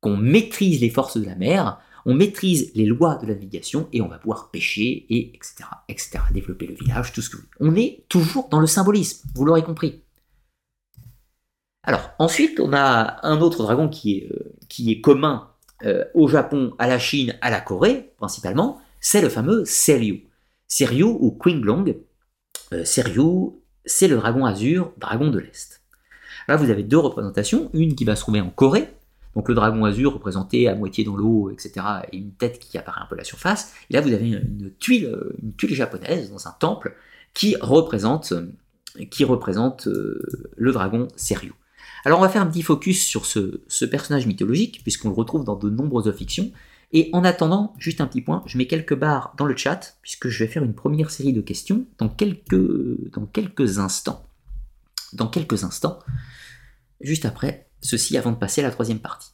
qu'on 0.00 0.16
maîtrise 0.16 0.80
les 0.80 0.90
forces 0.90 1.16
de 1.16 1.24
la 1.24 1.36
mer, 1.36 1.78
on 2.06 2.14
maîtrise 2.14 2.70
les 2.74 2.86
lois 2.86 3.16
de 3.16 3.26
la 3.26 3.34
navigation 3.34 3.88
et 3.92 4.00
on 4.00 4.08
va 4.08 4.18
pouvoir 4.18 4.50
pêcher 4.50 5.06
et 5.10 5.34
etc. 5.34 5.64
etc. 5.88 6.20
développer 6.32 6.66
le 6.66 6.74
village, 6.74 7.12
tout 7.12 7.20
ce 7.20 7.28
que 7.28 7.36
vous. 7.36 7.46
On 7.60 7.74
est 7.74 8.04
toujours 8.08 8.48
dans 8.48 8.60
le 8.60 8.68
symbolisme, 8.68 9.28
vous 9.34 9.44
l'aurez 9.44 9.64
compris. 9.64 10.02
Alors 11.82 12.10
ensuite, 12.18 12.60
on 12.60 12.72
a 12.72 13.18
un 13.26 13.40
autre 13.40 13.62
dragon 13.64 13.88
qui 13.88 14.18
est, 14.18 14.30
euh, 14.32 15.00
commun 15.02 15.50
euh, 15.84 16.04
au 16.14 16.28
Japon, 16.28 16.74
à 16.78 16.86
la 16.86 16.98
Chine, 16.98 17.36
à 17.40 17.50
la 17.50 17.60
Corée 17.60 18.12
principalement, 18.16 18.80
c'est 19.00 19.20
le 19.20 19.28
fameux 19.28 19.64
Seryu. 19.64 20.28
Seryu 20.68 21.04
ou 21.04 21.30
Qinglong. 21.32 21.96
Euh, 22.72 22.84
Seryu, 22.84 23.50
c'est 23.84 24.08
le 24.08 24.16
dragon 24.16 24.46
azur, 24.46 24.92
dragon 24.96 25.28
de 25.28 25.38
l'Est. 25.38 25.80
Là, 26.48 26.56
vous 26.56 26.70
avez 26.70 26.84
deux 26.84 26.98
représentations, 26.98 27.70
une 27.72 27.96
qui 27.96 28.04
va 28.04 28.14
se 28.14 28.20
trouver 28.20 28.40
en 28.40 28.50
Corée, 28.50 28.95
donc 29.36 29.48
le 29.50 29.54
dragon 29.54 29.84
azur 29.84 30.14
représenté 30.14 30.66
à 30.66 30.74
moitié 30.74 31.04
dans 31.04 31.14
l'eau, 31.14 31.50
etc., 31.50 31.86
et 32.10 32.16
une 32.16 32.32
tête 32.32 32.58
qui 32.58 32.78
apparaît 32.78 33.02
un 33.02 33.06
peu 33.06 33.14
à 33.14 33.18
la 33.18 33.24
surface. 33.24 33.74
Là, 33.90 34.00
vous 34.00 34.12
avez 34.12 34.30
une 34.30 34.72
tuile, 34.80 35.14
une 35.42 35.54
tuile 35.54 35.74
japonaise 35.74 36.30
dans 36.30 36.48
un 36.48 36.54
temple 36.58 36.96
qui 37.34 37.54
représente, 37.60 38.32
euh, 39.86 40.22
le 40.56 40.72
dragon 40.72 41.06
Seryu. 41.16 41.52
Alors 42.06 42.18
on 42.18 42.22
va 42.22 42.30
faire 42.30 42.40
un 42.40 42.46
petit 42.46 42.62
focus 42.62 43.04
sur 43.04 43.26
ce, 43.26 43.60
ce 43.68 43.84
personnage 43.84 44.26
mythologique, 44.26 44.80
puisqu'on 44.82 45.08
le 45.08 45.14
retrouve 45.14 45.44
dans 45.44 45.56
de 45.56 45.68
nombreuses 45.68 46.10
fictions. 46.16 46.50
Et 46.92 47.10
en 47.12 47.22
attendant, 47.22 47.74
juste 47.78 48.00
un 48.00 48.06
petit 48.06 48.22
point, 48.22 48.42
je 48.46 48.56
mets 48.56 48.66
quelques 48.66 48.94
barres 48.94 49.34
dans 49.36 49.44
le 49.44 49.56
chat, 49.56 49.98
puisque 50.00 50.28
je 50.28 50.44
vais 50.44 50.50
faire 50.50 50.62
une 50.62 50.74
première 50.74 51.10
série 51.10 51.34
de 51.34 51.42
questions 51.42 51.84
dans 51.98 52.08
quelques, 52.08 52.56
dans 53.12 53.26
quelques 53.26 53.80
instants. 53.80 54.24
Dans 55.12 55.26
quelques 55.26 55.64
instants, 55.64 55.98
juste 57.00 57.26
après 57.26 57.65
ceci, 57.80 58.16
avant 58.16 58.32
de 58.32 58.36
passer 58.36 58.60
à 58.60 58.64
la 58.64 58.70
troisième 58.70 59.00
partie. 59.00 59.30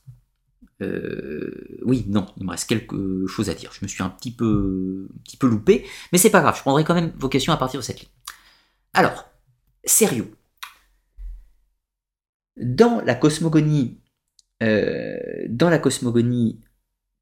Euh, 0.81 1.79
oui, 1.85 2.05
non, 2.09 2.27
il 2.37 2.45
me 2.45 2.51
reste 2.51 2.69
quelque 2.69 3.27
chose 3.27 3.49
à 3.49 3.55
dire. 3.55 3.73
Je 3.73 3.81
me 3.83 3.89
suis 3.89 4.03
un 4.03 4.11
petit 4.11 4.35
peu, 4.35 5.09
un 5.15 5.23
petit 5.23 5.37
peu 5.37 5.47
loupé, 5.47 5.87
mais 6.13 6.19
c'est 6.19 6.31
pas 6.31 6.41
grave, 6.41 6.57
je 6.57 6.63
prendrai 6.63 6.85
quand 6.85 6.95
même 6.95 7.13
vos 7.17 7.29
questions 7.29 7.53
à 7.53 7.57
partir 7.57 7.81
de 7.81 7.85
cette 7.85 8.01
ligne. 8.01 8.11
Alors, 8.95 9.31
sérieux. 9.85 10.37
Dans 12.57 13.01
la 13.01 13.15
cosmogonie, 13.15 14.01
euh, 14.63 15.17
dans 15.49 15.71
la 15.71 15.79
cosmogonie 15.79 16.61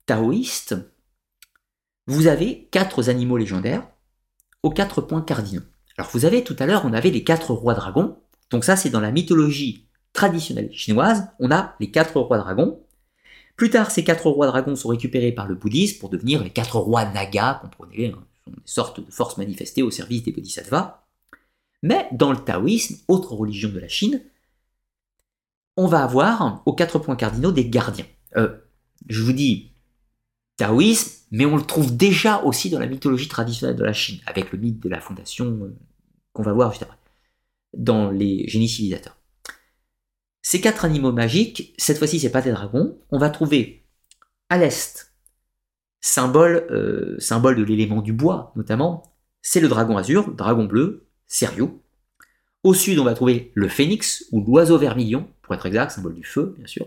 taoïste, 0.06 0.76
vous 2.06 2.26
avez 2.26 2.68
quatre 2.72 3.08
animaux 3.08 3.36
légendaires 3.36 3.86
aux 4.62 4.70
quatre 4.70 5.00
points 5.00 5.22
cardinaux. 5.22 5.62
Alors 5.96 6.10
vous 6.12 6.24
avez 6.24 6.42
tout 6.42 6.56
à 6.58 6.66
l'heure, 6.66 6.84
on 6.84 6.92
avait 6.92 7.10
les 7.10 7.24
quatre 7.24 7.52
rois 7.52 7.74
dragons. 7.74 8.18
Donc 8.50 8.64
ça, 8.64 8.74
c'est 8.74 8.90
dans 8.90 9.00
la 9.00 9.12
mythologie 9.12 9.86
traditionnelle 10.12 10.72
chinoise. 10.72 11.28
On 11.38 11.50
a 11.50 11.74
les 11.80 11.90
quatre 11.90 12.18
rois 12.18 12.38
dragons. 12.38 12.80
Plus 13.56 13.70
tard, 13.70 13.90
ces 13.90 14.04
quatre 14.04 14.28
rois 14.28 14.46
dragons 14.46 14.76
sont 14.76 14.88
récupérés 14.88 15.32
par 15.32 15.46
le 15.46 15.54
bouddhisme 15.54 15.98
pour 15.98 16.08
devenir 16.08 16.42
les 16.42 16.50
quatre 16.50 16.78
rois 16.78 17.04
naga, 17.04 17.60
comprenez, 17.60 18.08
hein, 18.08 18.24
sont 18.44 18.50
des 18.52 18.62
sortes 18.64 19.00
de 19.04 19.10
forces 19.10 19.36
manifestées 19.36 19.82
au 19.82 19.90
service 19.90 20.22
des 20.22 20.32
bodhisattvas. 20.32 21.04
Mais 21.82 22.08
dans 22.12 22.32
le 22.32 22.38
taoïsme, 22.38 22.96
autre 23.08 23.34
religion 23.34 23.70
de 23.70 23.78
la 23.78 23.88
Chine, 23.88 24.22
on 25.76 25.86
va 25.86 26.02
avoir 26.02 26.62
aux 26.66 26.74
quatre 26.74 26.98
points 26.98 27.16
cardinaux 27.16 27.52
des 27.52 27.68
gardiens. 27.68 28.06
Euh, 28.36 28.56
je 29.08 29.22
vous 29.22 29.32
dis 29.32 29.72
taoïsme, 30.56 31.26
mais 31.30 31.46
on 31.46 31.56
le 31.56 31.62
trouve 31.62 31.96
déjà 31.96 32.42
aussi 32.42 32.70
dans 32.70 32.78
la 32.78 32.86
mythologie 32.86 33.28
traditionnelle 33.28 33.76
de 33.76 33.84
la 33.84 33.92
Chine, 33.92 34.20
avec 34.26 34.52
le 34.52 34.58
mythe 34.58 34.80
de 34.80 34.88
la 34.88 35.00
fondation 35.00 35.46
euh, 35.46 35.74
qu'on 36.32 36.42
va 36.42 36.52
voir 36.52 36.70
juste 36.70 36.82
après, 36.82 36.98
dans 37.74 38.10
les 38.10 38.46
génies 38.48 38.68
civilisateurs. 38.68 39.16
Ces 40.42 40.60
quatre 40.60 40.84
animaux 40.84 41.12
magiques, 41.12 41.74
cette 41.78 41.98
fois-ci 41.98 42.20
c'est 42.20 42.30
pas 42.30 42.42
des 42.42 42.52
dragons, 42.52 42.98
on 43.10 43.18
va 43.18 43.30
trouver 43.30 43.84
à 44.48 44.58
l'est, 44.58 45.12
symbole, 46.00 46.66
euh, 46.70 47.18
symbole 47.18 47.56
de 47.56 47.62
l'élément 47.62 48.02
du 48.02 48.12
bois 48.12 48.52
notamment, 48.56 49.02
c'est 49.42 49.60
le 49.60 49.68
dragon 49.68 49.96
azur, 49.96 50.32
dragon 50.34 50.64
bleu, 50.64 51.06
Serio. 51.26 51.82
Au 52.62 52.74
sud, 52.74 52.98
on 52.98 53.04
va 53.04 53.14
trouver 53.14 53.52
le 53.54 53.68
phénix, 53.68 54.26
ou 54.32 54.42
l'oiseau 54.42 54.76
vermillon, 54.76 55.28
pour 55.42 55.54
être 55.54 55.66
exact, 55.66 55.90
symbole 55.90 56.14
du 56.14 56.24
feu, 56.24 56.54
bien 56.58 56.66
sûr. 56.66 56.86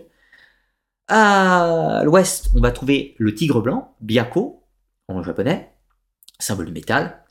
À 1.08 2.02
l'ouest, 2.04 2.50
on 2.54 2.60
va 2.60 2.70
trouver 2.70 3.14
le 3.18 3.34
tigre 3.34 3.60
blanc, 3.60 3.94
Byako, 4.00 4.62
en 5.08 5.22
japonais, 5.22 5.72
symbole 6.38 6.66
du 6.66 6.72
métal. 6.72 7.24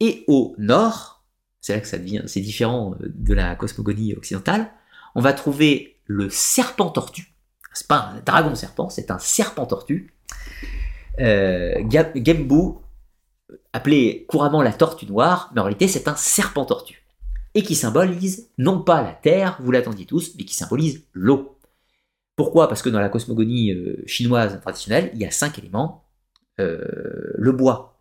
Et 0.00 0.24
au 0.28 0.54
nord, 0.58 1.26
c'est 1.60 1.74
là 1.74 1.80
que 1.80 1.88
ça 1.88 1.98
devient, 1.98 2.22
c'est 2.26 2.40
différent 2.40 2.94
euh, 3.02 3.12
de 3.14 3.34
la 3.34 3.56
cosmogonie 3.56 4.14
occidentale, 4.14 4.70
on 5.18 5.20
va 5.20 5.32
trouver 5.32 5.96
le 6.06 6.30
serpent 6.30 6.90
tortue. 6.90 7.34
C'est 7.74 7.88
pas 7.88 8.12
un 8.14 8.20
dragon 8.20 8.54
serpent, 8.54 8.88
c'est 8.88 9.10
un 9.10 9.18
serpent 9.18 9.66
tortue. 9.66 10.14
Euh, 11.18 11.82
appelé 13.72 14.26
couramment 14.28 14.62
la 14.62 14.72
tortue 14.72 15.06
noire, 15.06 15.50
mais 15.52 15.60
en 15.60 15.64
réalité 15.64 15.88
c'est 15.88 16.06
un 16.06 16.14
serpent 16.14 16.64
tortue. 16.64 17.04
Et 17.54 17.64
qui 17.64 17.74
symbolise 17.74 18.48
non 18.58 18.80
pas 18.80 19.02
la 19.02 19.12
terre, 19.12 19.58
vous 19.60 19.72
l'attendiez 19.72 20.06
tous, 20.06 20.36
mais 20.36 20.44
qui 20.44 20.54
symbolise 20.54 21.04
l'eau. 21.14 21.58
Pourquoi? 22.36 22.68
Parce 22.68 22.82
que 22.82 22.88
dans 22.88 23.00
la 23.00 23.08
cosmogonie 23.08 23.72
euh, 23.72 24.00
chinoise 24.06 24.60
traditionnelle, 24.60 25.10
il 25.14 25.18
y 25.20 25.26
a 25.26 25.32
cinq 25.32 25.58
éléments. 25.58 26.04
Euh, 26.60 27.32
le 27.34 27.50
bois, 27.50 28.00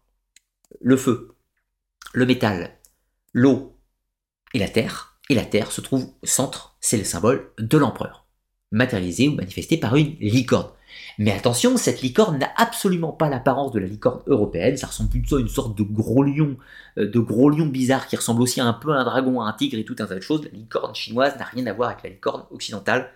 le 0.82 0.98
feu, 0.98 1.36
le 2.14 2.28
métal, 2.28 2.78
l'eau 3.34 3.76
et 4.54 4.60
la 4.60 4.70
terre. 4.70 5.16
Et 5.30 5.36
la 5.36 5.46
terre 5.46 5.72
se 5.72 5.82
trouve 5.82 6.12
au 6.22 6.26
centre, 6.26 6.67
c'est 6.88 6.98
le 6.98 7.04
symbole 7.04 7.52
de 7.60 7.78
l'empereur, 7.78 8.26
matérialisé 8.72 9.28
ou 9.28 9.36
manifesté 9.36 9.76
par 9.76 9.98
une 9.98 10.16
licorne. 10.22 10.70
Mais 11.18 11.34
attention, 11.34 11.76
cette 11.76 12.02
licorne 12.02 12.38
n'a 12.38 12.50
absolument 12.56 13.12
pas 13.12 13.28
l'apparence 13.28 13.74
de 13.74 13.80
la 13.80 13.88
licorne 13.88 14.22
européenne, 14.26 14.78
ça 14.78 14.88
ressemble 14.88 15.10
plutôt 15.10 15.36
à 15.36 15.42
une 15.42 15.50
sorte 15.50 15.78
de 15.78 15.84
gros 15.84 16.24
lion, 16.24 16.56
euh, 16.98 17.10
de 17.10 17.20
gros 17.20 17.50
lion 17.50 17.66
bizarre 17.66 18.08
qui 18.08 18.16
ressemble 18.16 18.42
aussi 18.42 18.62
un 18.62 18.72
peu 18.72 18.94
à 18.94 19.00
un 19.00 19.04
dragon, 19.04 19.42
à 19.42 19.50
un 19.50 19.54
tigre 19.54 19.78
et 19.78 19.84
tout 19.84 19.98
un 20.00 20.06
tas 20.06 20.16
de 20.16 20.22
choses. 20.22 20.46
La 20.46 20.58
licorne 20.58 20.96
chinoise 20.96 21.38
n'a 21.38 21.44
rien 21.44 21.66
à 21.66 21.74
voir 21.74 21.90
avec 21.90 22.04
la 22.04 22.10
licorne 22.10 22.46
occidentale, 22.52 23.10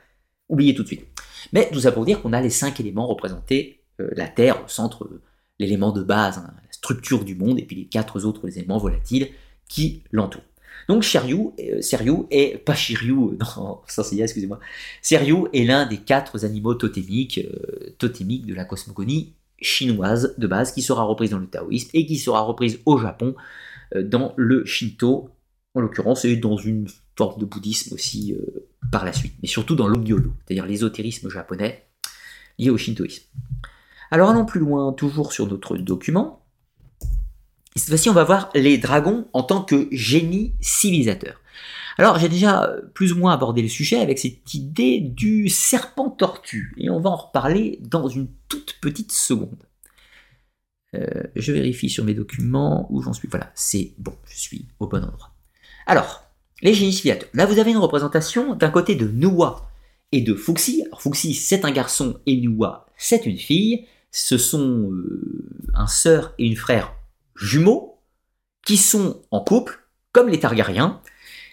oubliez 0.50 0.76
tout 0.76 0.84
de 0.84 0.88
suite. 0.88 1.08
Mais 1.54 1.70
tout 1.72 1.80
ça 1.80 1.94
pour 1.94 2.04
dire 2.04 2.22
qu'on 2.22 2.34
a 2.34 2.42
les 2.42 2.50
cinq 2.50 2.82
éléments 2.82 3.08
représentés, 3.08 3.86
euh, 4.02 4.10
la 4.18 4.28
Terre 4.28 4.62
au 4.66 4.68
centre, 4.68 5.06
euh, 5.06 5.22
l'élément 5.60 5.94
de 5.94 6.04
base, 6.04 6.40
hein, 6.40 6.54
la 6.62 6.72
structure 6.74 7.24
du 7.24 7.36
monde, 7.36 7.58
et 7.58 7.64
puis 7.64 7.78
les 7.78 7.88
quatre 7.88 8.26
autres 8.26 8.58
éléments 8.58 8.80
volatiles 8.80 9.30
qui 9.70 10.04
l'entourent. 10.12 10.44
Donc 10.88 11.04
Shiryu, 11.04 11.52
euh, 11.60 12.26
est, 12.32 12.58
pas 12.58 12.74
Shiryu, 12.74 13.38
non, 13.40 13.82
excusez-moi, 14.20 14.60
Shiryu 15.02 15.48
est 15.54 15.64
l'un 15.64 15.86
des 15.86 15.98
quatre 15.98 16.46
animaux 16.46 16.76
totémiques, 16.76 17.40
euh, 17.40 17.94
totémiques 17.98 18.46
de 18.46 18.54
la 18.54 18.66
cosmogonie 18.66 19.34
chinoise 19.62 20.36
de 20.38 20.48
base, 20.48 20.72
qui 20.72 20.82
sera 20.82 21.04
reprise 21.04 21.32
dans 21.32 21.40
le 21.40 21.48
taoïsme 21.48 21.90
et 21.94 22.06
qui 22.06 22.18
sera 22.18 22.42
reprise 22.42 22.80
au 22.86 22.98
Japon 22.98 23.36
euh, 23.96 24.04
dans 24.04 24.34
le 24.38 24.66
Shinto, 24.66 25.30
en 25.76 25.82
l'occurrence, 25.82 26.26
et 26.26 26.36
dans 26.36 26.58
une 26.58 26.88
forme 27.18 27.40
de 27.40 27.46
bouddhisme 27.46 27.94
aussi 27.94 28.36
par 28.92 29.06
la 29.06 29.14
suite, 29.14 29.36
mais 29.42 29.48
surtout 29.48 29.76
dans 29.76 29.88
l'Ogyolo, 29.88 30.34
c'est-à-dire 30.46 30.66
l'ésotérisme 30.66 31.30
japonais, 31.30 31.86
liées 32.58 32.70
au 32.70 32.78
shintoïsme. 32.78 33.24
Alors 34.12 34.30
allons 34.30 34.46
plus 34.46 34.60
loin, 34.60 34.92
toujours 34.92 35.32
sur 35.32 35.48
notre 35.48 35.78
document. 35.78 36.41
Cette 37.76 37.90
fois-ci, 37.90 38.10
on 38.10 38.14
va 38.14 38.24
voir 38.24 38.50
les 38.54 38.78
dragons 38.78 39.28
en 39.34 39.44
tant 39.44 39.64
que 39.64 39.88
génie 39.92 40.54
civilisateur. 40.60 41.42
Alors 41.98 42.20
j'ai 42.20 42.30
déjà 42.30 42.74
plus 42.94 43.14
ou 43.14 43.18
moins 43.18 43.34
abordé 43.34 43.62
le 43.62 43.68
sujet 43.68 44.00
avec 44.00 44.20
cette 44.20 44.54
idée 44.54 45.00
du 45.00 45.50
serpent 45.50 46.10
tortue, 46.10 46.74
et 46.78 46.90
on 46.90 47.00
va 47.00 47.10
en 47.10 47.16
reparler 47.16 47.80
dans 47.82 48.08
une 48.08 48.28
toute 48.50 48.78
petite 48.82 49.12
seconde. 49.12 49.64
Euh, 50.96 51.24
je 51.36 51.52
vérifie 51.54 51.90
sur 51.90 52.04
mes 52.04 52.14
documents 52.14 52.88
où 52.90 53.02
j'en 53.02 53.14
suis. 53.14 53.28
Voilà, 53.30 53.52
c'est 53.56 53.94
bon, 53.98 54.14
je 54.26 54.38
suis 54.38 54.66
au 54.80 54.88
bon 54.88 55.04
endroit. 55.04 55.32
Alors, 55.86 56.24
les 56.62 56.74
génies 56.74 56.94
civilisateurs. 56.94 57.30
Là, 57.34 57.46
vous 57.46 57.60
avez 57.60 57.72
une 57.72 57.78
représentation 57.78 58.56
d'un 58.56 58.70
côté 58.70 58.96
de 58.96 59.08
Noua 59.08 59.70
et 60.12 60.22
de 60.22 60.36
Fuxi. 60.36 60.84
Alors, 60.88 61.02
Fuxi, 61.02 61.34
c'est 61.34 61.64
un 61.64 61.72
garçon 61.72 62.20
et 62.26 62.36
Noua, 62.42 62.88
c'est 62.98 63.26
une 63.26 63.38
fille. 63.38 63.88
Ce 64.12 64.38
sont 64.38 64.92
euh, 64.92 65.46
un 65.74 65.88
sœur 65.88 66.34
et 66.38 66.46
une 66.46 66.58
frère 66.58 66.94
jumeaux 67.42 68.00
qui 68.66 68.78
sont 68.78 69.22
en 69.32 69.42
couple, 69.42 69.80
comme 70.12 70.30
les 70.30 70.40
Targaryens. 70.40 71.02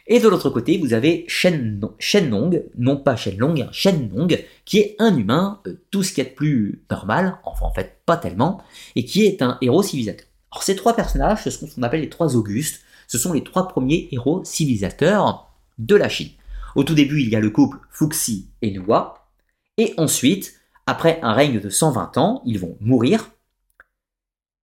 Et 0.07 0.21
de 0.21 0.29
l'autre 0.29 0.51
côté, 0.51 0.79
vous 0.79 0.95
avez 0.95 1.27
Shenlong, 1.29 2.65
non 2.79 2.97
pas 2.97 3.17
Shenlong, 3.17 3.61
hein, 3.61 3.69
Shenlong, 3.73 4.29
qui 4.65 4.79
est 4.79 4.97
un 4.99 5.17
humain, 5.17 5.61
euh, 5.67 5.83
tout 5.91 6.03
ce 6.03 6.13
qui 6.13 6.21
est 6.21 6.31
de 6.31 6.35
plus 6.35 6.85
normal, 6.91 7.39
enfin 7.45 7.67
en 7.67 7.75
fait 7.75 8.01
pas 8.07 8.17
tellement, 8.17 8.63
et 8.97 9.05
qui 9.05 9.25
est 9.27 9.43
un 9.43 9.59
héros 9.61 9.83
civilisateur. 9.83 10.27
Alors 10.51 10.63
ces 10.63 10.77
trois 10.77 10.97
personnages, 10.97 11.45
ce 11.45 11.51
sont 11.51 11.67
ce 11.67 11.75
qu'on 11.75 11.83
appelle 11.83 12.01
les 12.01 12.09
trois 12.09 12.37
Augustes, 12.37 12.81
ce 13.07 13.19
sont 13.19 13.35
les 13.35 13.45
trois 13.45 13.69
premiers 13.69 14.09
héros 14.11 14.43
civilisateurs 14.45 15.51
de 15.79 15.95
la 15.95 16.09
Chine. 16.09 16.31
Au 16.75 16.85
tout 16.85 16.95
début, 16.95 17.21
il 17.21 17.29
y 17.29 17.37
a 17.37 17.41
le 17.41 17.51
couple 17.51 17.79
Fuxi 17.91 18.49
et 18.63 18.71
Nua, 18.71 19.29
et 19.77 19.93
ensuite, 19.99 20.55
après 20.87 21.21
un 21.23 21.35
règne 21.35 21.61
de 21.61 21.69
120 21.69 22.17
ans, 22.17 22.43
ils 22.47 22.59
vont 22.59 22.79
mourir, 22.81 23.31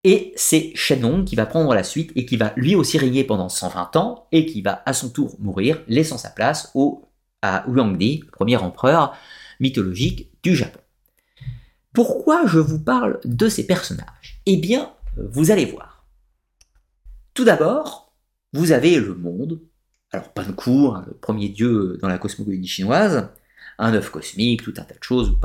et 0.06 0.34
c'est 0.36 0.72
Shenong 0.76 1.26
qui 1.26 1.36
va 1.36 1.48
prendre 1.48 1.74
la 1.74 1.84
suite 1.84 2.12
et 2.16 2.28
qui 2.28 2.38
va 2.38 2.54
lui 2.56 2.76
aussi 2.76 3.00
régner 3.00 3.24
pendant 3.24 3.50
120 3.50 3.96
ans 3.96 4.28
et 4.32 4.46
qui 4.46 4.62
va 4.62 4.84
à 4.86 4.94
son 4.94 5.10
tour 5.10 5.36
mourir, 5.40 5.82
laissant 5.88 6.20
sa 6.20 6.30
place 6.30 6.70
au, 6.76 7.10
à 7.42 7.66
Huangdi, 7.68 8.24
premier 8.32 8.56
empereur 8.58 9.16
mythologique 9.60 10.30
du 10.44 10.56
Japon. 10.56 10.80
Pourquoi 11.92 12.46
je 12.46 12.60
vous 12.60 12.80
parle 12.80 13.20
de 13.26 13.50
ces 13.50 13.66
personnages? 13.66 14.42
Eh 14.46 14.58
bien, 14.58 14.94
vous 15.18 15.50
allez 15.50 15.66
voir. 15.66 16.06
Tout 17.34 17.44
d'abord, 17.44 18.14
vous 18.54 18.74
avez 18.74 18.98
le 18.98 19.16
monde, 19.16 19.60
alors 20.12 20.32
Panku, 20.34 20.90
hein, 20.94 21.04
le 21.08 21.16
premier 21.16 21.50
dieu 21.50 21.98
dans 22.00 22.10
la 22.10 22.20
cosmogonie 22.20 22.68
chinoise, 22.68 23.30
un 23.80 23.94
œuf 23.96 24.12
cosmique, 24.12 24.62
tout 24.62 24.74
un 24.78 24.84
tas 24.84 24.94
de 24.94 25.04
choses. 25.04 25.36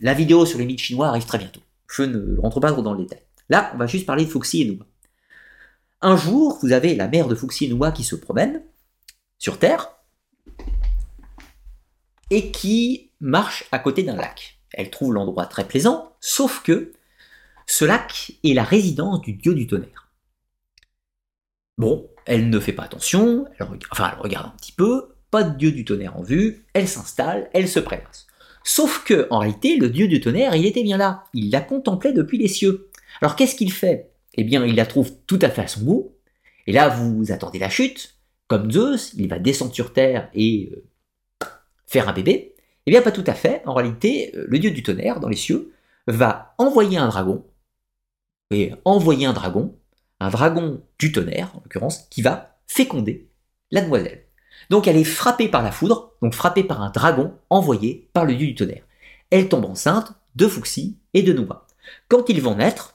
La 0.00 0.14
vidéo 0.14 0.46
sur 0.46 0.58
les 0.58 0.64
mythes 0.64 0.80
chinois 0.80 1.08
arrive 1.08 1.26
très 1.26 1.36
bientôt. 1.36 1.60
Je 1.90 2.04
ne 2.04 2.40
rentre 2.40 2.58
pas 2.58 2.72
trop 2.72 2.80
dans 2.80 2.94
le 2.94 3.02
détail. 3.02 3.20
Là, 3.52 3.70
on 3.74 3.76
va 3.76 3.86
juste 3.86 4.06
parler 4.06 4.24
de 4.24 4.30
Fuxi 4.30 4.62
et 4.62 4.64
Noua. 4.64 4.86
Un 6.00 6.16
jour, 6.16 6.58
vous 6.62 6.72
avez 6.72 6.94
la 6.94 7.06
mère 7.06 7.28
de 7.28 7.34
Fuxi 7.34 7.66
et 7.66 7.68
Noua 7.68 7.92
qui 7.92 8.02
se 8.02 8.16
promène 8.16 8.62
sur 9.36 9.58
Terre 9.58 9.90
et 12.30 12.50
qui 12.50 13.10
marche 13.20 13.66
à 13.70 13.78
côté 13.78 14.04
d'un 14.04 14.16
lac. 14.16 14.58
Elle 14.72 14.88
trouve 14.88 15.12
l'endroit 15.12 15.44
très 15.44 15.68
plaisant, 15.68 16.16
sauf 16.18 16.62
que 16.62 16.92
ce 17.66 17.84
lac 17.84 18.32
est 18.42 18.54
la 18.54 18.64
résidence 18.64 19.20
du 19.20 19.34
dieu 19.34 19.54
du 19.54 19.66
tonnerre. 19.66 20.08
Bon, 21.76 22.08
elle 22.24 22.48
ne 22.48 22.58
fait 22.58 22.72
pas 22.72 22.84
attention, 22.84 23.44
elle 23.58 23.66
enfin 23.90 24.12
elle 24.14 24.22
regarde 24.22 24.46
un 24.46 24.56
petit 24.56 24.72
peu, 24.72 25.14
pas 25.30 25.42
de 25.42 25.58
dieu 25.58 25.72
du 25.72 25.84
tonnerre 25.84 26.16
en 26.16 26.22
vue, 26.22 26.64
elle 26.72 26.88
s'installe, 26.88 27.50
elle 27.52 27.68
se 27.68 27.80
prélasse. 27.80 28.26
Sauf 28.64 29.04
que, 29.04 29.26
en 29.28 29.40
réalité, 29.40 29.76
le 29.76 29.90
dieu 29.90 30.08
du 30.08 30.22
tonnerre, 30.22 30.56
il 30.56 30.64
était 30.64 30.84
bien 30.84 30.96
là, 30.96 31.24
il 31.34 31.50
la 31.50 31.60
contemplait 31.60 32.14
depuis 32.14 32.38
les 32.38 32.48
cieux. 32.48 32.88
Alors 33.22 33.36
qu'est-ce 33.36 33.54
qu'il 33.54 33.72
fait? 33.72 34.10
Eh 34.34 34.42
bien, 34.42 34.64
il 34.66 34.74
la 34.74 34.84
trouve 34.84 35.12
tout 35.26 35.38
à 35.40 35.48
fait 35.48 35.62
à 35.62 35.68
son 35.68 35.82
goût. 35.82 36.16
Et 36.66 36.72
là, 36.72 36.88
vous 36.88 37.30
attendez 37.30 37.60
la 37.60 37.70
chute. 37.70 38.16
Comme 38.48 38.70
Zeus, 38.70 39.14
il 39.14 39.28
va 39.28 39.38
descendre 39.38 39.72
sur 39.72 39.92
Terre 39.92 40.28
et 40.34 40.72
euh, 40.72 41.46
faire 41.86 42.08
un 42.08 42.12
bébé. 42.12 42.56
Eh 42.86 42.90
bien, 42.90 43.00
pas 43.00 43.12
tout 43.12 43.24
à 43.26 43.34
fait. 43.34 43.62
En 43.64 43.74
réalité, 43.74 44.32
euh, 44.34 44.44
le 44.48 44.58
dieu 44.58 44.72
du 44.72 44.82
tonnerre, 44.82 45.20
dans 45.20 45.28
les 45.28 45.36
cieux, 45.36 45.72
va 46.08 46.54
envoyer 46.58 46.98
un 46.98 47.08
dragon. 47.08 47.46
Et 48.50 48.72
envoyer 48.84 49.26
un 49.26 49.32
dragon, 49.32 49.78
un 50.18 50.28
dragon 50.28 50.82
du 50.98 51.12
tonnerre, 51.12 51.52
en 51.54 51.60
l'occurrence, 51.62 52.08
qui 52.10 52.22
va 52.22 52.58
féconder 52.66 53.30
la 53.70 53.82
demoiselle. 53.82 54.24
Donc 54.68 54.88
elle 54.88 54.96
est 54.96 55.04
frappée 55.04 55.48
par 55.48 55.62
la 55.62 55.70
foudre, 55.70 56.12
donc 56.22 56.34
frappée 56.34 56.64
par 56.64 56.82
un 56.82 56.90
dragon 56.90 57.34
envoyé 57.50 58.10
par 58.12 58.24
le 58.24 58.34
dieu 58.34 58.48
du 58.48 58.54
tonnerre. 58.54 58.84
Elle 59.30 59.48
tombe 59.48 59.64
enceinte 59.64 60.12
de 60.34 60.48
Fuxi 60.48 60.98
et 61.14 61.22
de 61.22 61.32
Noua. 61.32 61.66
Quand 62.08 62.28
ils 62.28 62.42
vont 62.42 62.56
naître, 62.56 62.91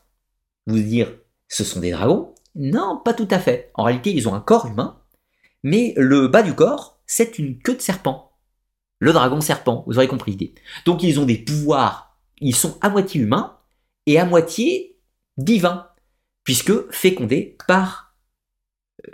vous 0.68 0.80
dire 0.80 1.12
ce 1.48 1.64
sont 1.64 1.80
des 1.80 1.92
dragons? 1.92 2.36
Non, 2.56 3.02
pas 3.04 3.14
tout 3.14 3.28
à 3.32 3.40
fait. 3.40 3.72
En 3.74 3.84
réalité, 3.84 4.14
ils 4.14 4.28
ont 4.28 4.34
un 4.34 4.42
corps 4.42 4.68
humain, 4.68 5.02
mais 5.64 5.94
le 5.98 6.28
bas 6.28 6.44
du 6.44 6.54
corps, 6.54 7.02
c'est 7.06 7.40
une 7.40 7.60
queue 7.60 7.76
de 7.76 7.82
serpent. 7.82 8.38
Le 9.00 9.14
dragon 9.14 9.42
serpent, 9.42 9.84
vous 9.88 9.98
aurez 9.98 10.08
compris 10.08 10.32
l'idée. 10.32 10.56
Donc 10.86 11.04
ils 11.04 11.20
ont 11.20 11.26
des 11.26 11.38
pouvoirs, 11.38 12.20
ils 12.40 12.56
sont 12.56 12.78
à 12.82 12.90
moitié 12.90 13.22
humains 13.22 13.60
et 14.06 14.20
à 14.20 14.26
moitié 14.26 15.00
divins, 15.38 15.88
puisque 16.44 16.92
fécondés 16.92 17.58
par 17.68 18.16
euh, 19.08 19.12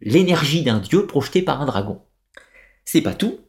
l'énergie 0.00 0.62
d'un 0.62 0.78
dieu 0.78 1.06
projeté 1.06 1.42
par 1.42 1.60
un 1.60 1.66
dragon. 1.66 2.02
C'est 2.84 3.02
pas 3.02 3.14
tout. 3.14 3.40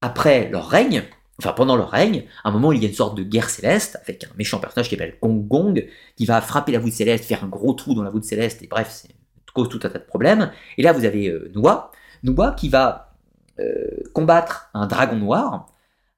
Après 0.00 0.48
leur 0.48 0.68
règne, 0.68 1.04
enfin 1.42 1.54
pendant 1.54 1.76
leur 1.76 1.90
règne, 1.90 2.24
à 2.44 2.48
un 2.48 2.52
moment 2.52 2.72
il 2.72 2.82
y 2.82 2.86
a 2.86 2.88
une 2.88 2.94
sorte 2.94 3.16
de 3.16 3.22
guerre 3.22 3.50
céleste 3.50 3.98
avec 4.02 4.24
un 4.24 4.30
méchant 4.38 4.58
personnage 4.58 4.88
qui 4.88 4.96
s'appelle 4.96 5.16
Gong 5.20 5.46
Gong 5.46 5.86
qui 6.16 6.24
va 6.24 6.40
frapper 6.40 6.72
la 6.72 6.78
voûte 6.78 6.92
céleste, 6.92 7.24
faire 7.24 7.44
un 7.44 7.48
gros 7.48 7.72
trou 7.74 7.94
dans 7.94 8.02
la 8.02 8.10
voûte 8.10 8.24
céleste 8.24 8.62
et 8.62 8.66
bref, 8.66 8.88
c'est 8.90 9.14
cause 9.52 9.68
tout 9.68 9.80
un 9.82 9.90
tas 9.90 9.98
de 9.98 10.04
problèmes. 10.04 10.50
Et 10.78 10.82
là 10.82 10.92
vous 10.92 11.04
avez 11.04 11.28
euh, 11.28 11.50
Noua, 11.54 11.90
Noua 12.22 12.52
qui 12.52 12.68
va 12.68 13.16
euh, 13.60 14.02
combattre 14.14 14.70
un 14.74 14.86
dragon 14.86 15.16
noir, 15.16 15.66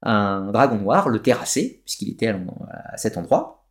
un 0.02 0.52
dragon 0.52 0.76
noir, 0.76 1.08
le 1.08 1.20
terrasser 1.20 1.82
puisqu'il 1.84 2.10
était 2.10 2.28
à 2.28 2.96
cet 2.96 3.16
endroit. 3.16 3.66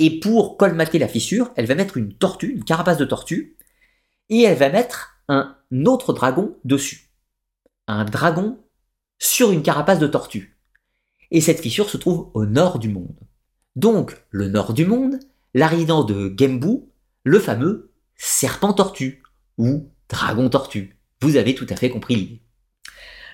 Et 0.00 0.20
pour 0.20 0.56
colmater 0.56 0.98
la 0.98 1.08
fissure, 1.08 1.50
elle 1.56 1.66
va 1.66 1.74
mettre 1.74 1.96
une 1.96 2.12
tortue, 2.12 2.52
une 2.52 2.64
carapace 2.64 2.98
de 2.98 3.04
tortue, 3.04 3.56
et 4.28 4.42
elle 4.42 4.58
va 4.58 4.68
mettre 4.68 5.16
un 5.28 5.56
autre 5.86 6.12
dragon 6.12 6.56
dessus. 6.64 7.10
Un 7.88 8.04
dragon 8.04 8.58
sur 9.18 9.50
une 9.50 9.62
carapace 9.62 9.98
de 9.98 10.06
tortue 10.06 10.57
et 11.30 11.40
cette 11.40 11.60
fissure 11.60 11.90
se 11.90 11.96
trouve 11.96 12.30
au 12.34 12.46
nord 12.46 12.78
du 12.78 12.88
monde. 12.88 13.18
Donc, 13.76 14.16
le 14.30 14.48
nord 14.48 14.74
du 14.74 14.86
monde, 14.86 15.18
la 15.54 15.66
résidence 15.66 16.06
de 16.06 16.34
Gembu, 16.36 16.84
le 17.24 17.38
fameux 17.38 17.92
serpent-tortue, 18.16 19.22
ou 19.58 19.90
dragon-tortue. 20.08 20.98
Vous 21.20 21.36
avez 21.36 21.54
tout 21.54 21.66
à 21.68 21.76
fait 21.76 21.90
compris 21.90 22.16
l'idée. 22.16 22.42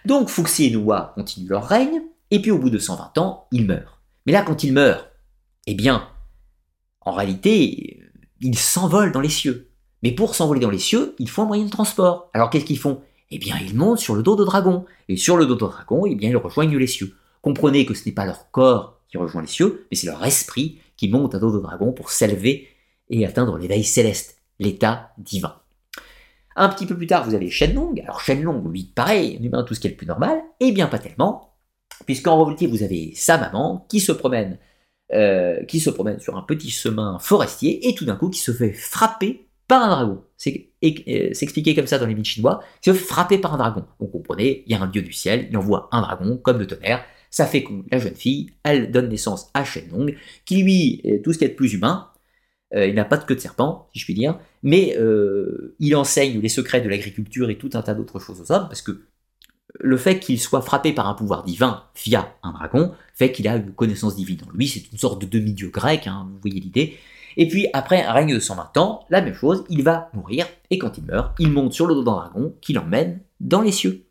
Donc, 0.05 0.29
Fuxi 0.29 0.67
et 0.67 0.71
Noua 0.71 1.13
continuent 1.15 1.49
leur 1.49 1.67
règne, 1.67 2.03
et 2.31 2.41
puis 2.41 2.51
au 2.51 2.59
bout 2.59 2.71
de 2.71 2.79
120 2.79 3.19
ans, 3.19 3.47
ils 3.53 3.67
meurent. 3.67 4.03
Mais 4.27 4.33
là, 4.33 4.43
quand 4.43 4.65
ils 4.65 4.73
meurent, 4.73 5.09
eh 5.67 5.75
bien, 5.75 6.09
en 7.01 7.13
réalité, 7.13 8.03
ils 8.41 8.59
s'envolent 8.59 9.13
dans 9.13 9.21
les 9.21 9.29
cieux. 9.29 9.71
Mais 10.03 10.13
pour 10.13 10.35
s'envoler 10.35 10.61
dans 10.61 10.71
les 10.71 10.79
cieux, 10.79 11.15
il 11.19 11.29
faut 11.29 11.43
un 11.43 11.47
moyen 11.47 11.65
de 11.65 11.71
transport. 11.71 12.31
Alors 12.35 12.51
qu'est-ce 12.51 12.65
qu'ils 12.65 12.79
font? 12.79 13.01
Eh 13.31 13.39
bien, 13.39 13.57
ils 13.59 13.75
montent 13.75 13.99
sur 13.99 14.15
le 14.15 14.23
dos 14.23 14.37
de 14.37 14.45
dragon. 14.45 14.85
Et 15.09 15.17
sur 15.17 15.37
le 15.37 15.47
dos 15.47 15.55
de 15.55 15.61
dragon, 15.61 16.05
eh 16.07 16.15
bien, 16.15 16.29
ils 16.29 16.37
rejoignent 16.37 16.77
les 16.77 16.87
cieux. 16.87 17.15
Comprenez 17.45 17.85
que 17.85 17.93
ce 17.93 18.07
n'est 18.07 18.15
pas 18.15 18.25
leur 18.25 18.51
corps 18.51 19.03
qui 19.07 19.19
rejoint 19.19 19.43
les 19.43 19.49
cieux, 19.49 19.87
mais 19.91 19.99
c'est 19.99 20.07
leur 20.07 20.25
esprit 20.25 20.81
qui 20.97 21.11
monte 21.11 21.35
à 21.35 21.39
dos 21.39 21.53
de 21.55 21.61
dragon 21.61 21.93
pour 21.93 22.11
s'élever 22.11 22.69
et 23.11 23.27
atteindre 23.27 23.59
l'éveil 23.59 23.85
céleste, 23.85 24.39
l'état 24.59 25.13
divin. 25.19 25.55
Un 26.57 26.71
petit 26.71 26.87
peu 26.87 26.97
plus 26.97 27.07
tard, 27.07 27.29
vous 27.29 27.35
avez 27.35 27.51
Shenlong. 27.51 28.01
Alors 28.01 28.23
Shenlong, 28.23 28.67
lui, 28.71 28.85
pareil, 28.85 29.39
humain, 29.43 29.63
tout 29.63 29.75
ce 29.75 29.81
qui 29.81 29.89
est 29.89 29.91
le 29.91 29.97
plus 29.99 30.07
normal, 30.07 30.41
et 30.59 30.73
bien 30.73 30.87
pas 30.87 30.99
tellement, 30.99 31.55
puisqu'en 32.07 32.43
réalité, 32.43 32.67
vous 32.67 32.83
avez 32.83 33.13
sa 33.15 33.37
maman 33.37 33.85
qui 33.91 34.01
se 34.01 34.13
promène, 34.13 34.59
euh, 35.13 35.63
qui 35.67 35.81
se 35.81 35.91
promène 35.91 36.21
sur 36.21 36.39
un 36.39 36.43
petit 36.43 36.71
chemin 36.71 37.19
forestier, 37.19 37.91
et 37.91 37.95
tout 37.95 38.07
d'un 38.07 38.17
coup, 38.17 38.31
qui 38.31 38.41
se 38.41 38.53
fait 38.53 38.73
frapper 38.73 39.51
par 39.69 39.83
un 39.83 39.91
dragon. 39.91 40.25
C'est 40.39 40.71
euh, 40.83 41.31
expliqué 41.43 41.75
comme 41.75 41.87
ça 41.89 41.99
dans 41.99 42.07
les 42.07 42.15
mythes 42.15 42.25
chinois, 42.25 42.63
se 42.83 42.95
fait 42.95 43.05
frapper 43.05 43.37
par 43.37 43.53
un 43.53 43.59
dragon. 43.59 43.85
Vous 43.99 44.07
comprenez, 44.07 44.65
il 44.67 44.73
y 44.73 44.75
a 44.75 44.81
un 44.81 44.87
dieu 44.87 45.03
du 45.03 45.13
ciel, 45.13 45.49
il 45.51 45.57
envoie 45.59 45.91
un 45.93 46.01
dragon 46.01 46.39
comme 46.39 46.57
le 46.57 46.67
tonnerre, 46.67 47.05
ça 47.35 47.47
fait 47.47 47.65
que 47.65 47.73
la 47.91 47.99
jeune 47.99 48.15
fille, 48.15 48.51
elle 48.63 48.91
donne 48.91 49.09
naissance 49.09 49.51
à 49.55 49.65
Shenlong, 49.65 50.15
qui 50.45 50.63
lui, 50.63 51.03
tout 51.25 51.33
ce 51.33 51.39
qui 51.39 51.45
est 51.45 51.49
de 51.49 51.55
plus 51.55 51.75
humain, 51.75 52.09
euh, 52.75 52.87
il 52.87 52.95
n'a 52.95 53.05
pas 53.05 53.17
de 53.17 53.25
queue 53.25 53.35
de 53.35 53.41
serpent, 53.41 53.89
si 53.93 54.01
je 54.01 54.05
puis 54.05 54.15
dire, 54.15 54.39
mais 54.63 54.97
euh, 54.99 55.77
il 55.79 55.95
enseigne 55.95 56.41
les 56.41 56.49
secrets 56.49 56.81
de 56.81 56.89
l'agriculture 56.89 57.51
et 57.51 57.59
tout 57.59 57.71
un 57.75 57.83
tas 57.83 57.95
d'autres 57.95 58.19
choses 58.19 58.41
aux 58.41 58.53
hommes, 58.53 58.67
parce 58.69 58.83
que 58.83 59.03
le 59.81 59.97
fait 59.97 60.19
qu'il 60.19 60.41
soit 60.41 60.63
frappé 60.63 60.93
par 60.93 61.09
un 61.09 61.15
pouvoir 61.15 61.45
divin 61.45 61.85
via 62.05 62.37
un 62.43 62.53
dragon 62.53 62.93
fait 63.13 63.33
qu'il 63.33 63.49
a 63.49 63.57
une 63.57 63.73
connaissance 63.73 64.17
divine 64.17 64.39
en 64.49 64.57
lui, 64.57 64.69
c'est 64.69 64.91
une 64.93 64.99
sorte 64.99 65.21
de 65.21 65.27
demi-dieu 65.27 65.69
grec, 65.69 66.07
hein, 66.07 66.29
vous 66.31 66.39
voyez 66.41 66.61
l'idée. 66.61 66.97
Et 67.37 67.49
puis 67.49 67.67
après 67.73 68.03
un 68.03 68.13
règne 68.13 68.35
de 68.35 68.41
120 68.41 68.77
ans, 68.77 69.05
la 69.11 69.21
même 69.21 69.35
chose, 69.35 69.65
il 69.69 69.83
va 69.83 70.11
mourir, 70.15 70.47
et 70.71 70.79
quand 70.79 70.97
il 70.99 71.05
meurt, 71.05 71.35
il 71.39 71.51
monte 71.51 71.73
sur 71.73 71.87
le 71.87 71.95
dos 71.95 72.05
d'un 72.05 72.13
dragon 72.13 72.55
qui 72.61 72.73
l'emmène 72.73 73.21
dans 73.41 73.61
les 73.61 73.73
cieux. 73.73 74.04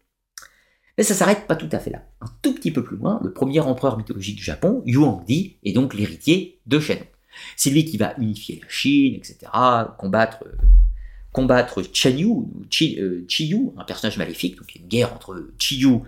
Mais 0.98 1.04
ça 1.04 1.16
s'arrête 1.16 1.48
pas 1.48 1.56
tout 1.56 1.70
à 1.72 1.80
fait 1.80 1.90
là. 1.90 2.04
Un 2.22 2.28
tout 2.42 2.54
petit 2.54 2.72
peu 2.72 2.84
plus 2.84 2.98
loin, 2.98 3.20
le 3.24 3.34
premier 3.34 3.60
empereur 3.60 3.98
mythologique 3.98 4.36
du 4.36 4.44
Japon, 4.44 4.84
Yuan-Di, 4.86 5.58
est 5.64 5.74
donc 5.74 5.94
l'héritier 5.94 6.60
de 6.66 6.80
Shenhong. 6.80 7.08
C'est 7.56 7.72
lui 7.72 7.84
qui 7.86 7.98
va 7.98 8.14
unifier 8.20 8.60
la 8.62 8.70
Chine, 8.70 9.16
etc., 9.16 9.52
combattre, 9.98 10.44
euh, 10.46 10.56
combattre 11.32 11.82
Chi, 11.92 13.00
euh, 13.00 13.26
Chiyu, 13.28 13.72
un 13.76 13.84
personnage 13.86 14.18
maléfique, 14.18 14.58
donc 14.58 14.76
il 14.76 14.78
y 14.78 14.82
a 14.82 14.84
une 14.84 14.90
guerre 14.90 15.14
entre 15.14 15.50
Chiyu, 15.58 16.02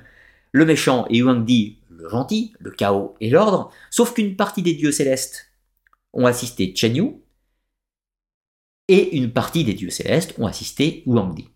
le 0.52 0.66
méchant, 0.66 1.08
et 1.10 1.18
Yuan-Di, 1.18 1.80
le 1.90 2.08
gentil, 2.10 2.54
le 2.60 2.70
chaos 2.70 3.16
et 3.20 3.32
l'ordre, 3.32 3.72
sauf 3.90 4.14
qu'une 4.14 4.36
partie 4.36 4.62
des 4.62 4.76
dieux 4.76 4.92
célestes 4.92 5.48
ont 6.14 6.28
assisté 6.28 6.74
Chen 6.76 6.96
Yu, 6.96 7.16
et 8.88 9.18
une 9.18 9.32
partie 9.32 9.64
des 9.64 9.74
dieux 9.74 9.90
célestes 9.90 10.36
ont 10.38 10.46
assisté 10.46 11.04
Huangdi. 11.08 11.50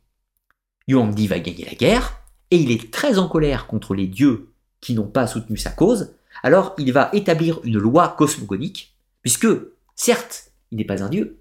Huangdi 0.87 1.27
va 1.27 1.39
gagner 1.39 1.65
la 1.65 1.75
guerre, 1.75 2.18
et 2.51 2.57
il 2.57 2.71
est 2.71 2.91
très 2.91 3.17
en 3.17 3.27
colère 3.27 3.67
contre 3.67 3.93
les 3.93 4.07
dieux 4.07 4.49
qui 4.81 4.93
n'ont 4.93 5.07
pas 5.07 5.27
soutenu 5.27 5.57
sa 5.57 5.71
cause, 5.71 6.13
alors 6.43 6.73
il 6.77 6.91
va 6.93 7.09
établir 7.13 7.59
une 7.63 7.77
loi 7.77 8.15
cosmogonique, 8.17 8.95
puisque, 9.21 9.47
certes, 9.95 10.51
il 10.71 10.77
n'est 10.77 10.85
pas 10.85 11.03
un 11.03 11.09
dieu, 11.09 11.39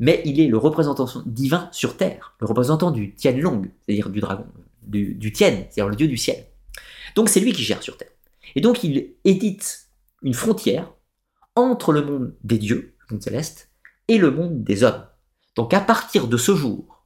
mais 0.00 0.22
il 0.24 0.40
est 0.40 0.48
le 0.48 0.58
représentant 0.58 1.06
divin 1.26 1.68
sur 1.72 1.96
Terre, 1.96 2.34
le 2.40 2.46
représentant 2.46 2.90
du 2.90 3.14
Tianlong, 3.14 3.70
c'est-à-dire 3.82 4.10
du 4.10 4.20
dragon, 4.20 4.46
du, 4.82 5.14
du 5.14 5.32
Tien, 5.32 5.50
c'est-à-dire 5.50 5.88
le 5.88 5.96
dieu 5.96 6.08
du 6.08 6.16
ciel. 6.16 6.46
Donc 7.14 7.28
c'est 7.28 7.40
lui 7.40 7.52
qui 7.52 7.62
gère 7.62 7.82
sur 7.82 7.96
Terre. 7.96 8.10
Et 8.56 8.60
donc 8.60 8.82
il 8.82 9.14
édite 9.24 9.88
une 10.22 10.34
frontière 10.34 10.92
entre 11.54 11.92
le 11.92 12.02
monde 12.02 12.34
des 12.42 12.58
dieux, 12.58 12.94
le 13.00 13.14
monde 13.14 13.22
céleste, 13.22 13.70
et 14.08 14.18
le 14.18 14.30
monde 14.30 14.64
des 14.64 14.82
hommes. 14.82 15.04
Donc 15.54 15.72
à 15.72 15.80
partir 15.80 16.26
de 16.26 16.36
ce 16.36 16.54
jour, 16.54 17.04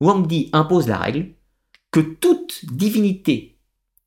Wang 0.00 0.26
Di 0.26 0.48
impose 0.52 0.86
la 0.88 0.98
règle 0.98 1.34
que 1.90 2.00
toute 2.00 2.64
divinité 2.66 3.58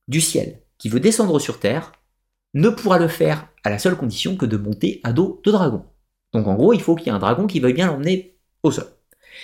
du 0.08 0.22
ciel 0.22 0.62
qui 0.78 0.90
veut 0.90 1.00
descendre 1.00 1.40
sur 1.40 1.60
Terre 1.60 1.92
ne 2.54 2.70
pourra 2.70 3.00
le 3.00 3.08
faire 3.08 3.48
à 3.64 3.70
la 3.70 3.80
seule 3.80 3.98
condition 3.98 4.36
que 4.36 4.46
de 4.46 4.58
monter 4.58 5.02
à 5.04 5.14
dos 5.14 5.42
de 5.44 5.52
dragon. 5.52 5.86
Donc 6.34 6.48
en 6.48 6.56
gros, 6.56 6.74
il 6.74 6.82
faut 6.82 6.96
qu'il 6.96 7.08
y 7.08 7.10
ait 7.10 7.14
un 7.14 7.20
dragon 7.20 7.48
qui 7.48 7.60
veuille 7.60 7.74
bien 7.74 7.88
l'emmener 7.88 8.38
au 8.64 8.72
sol. 8.72 8.88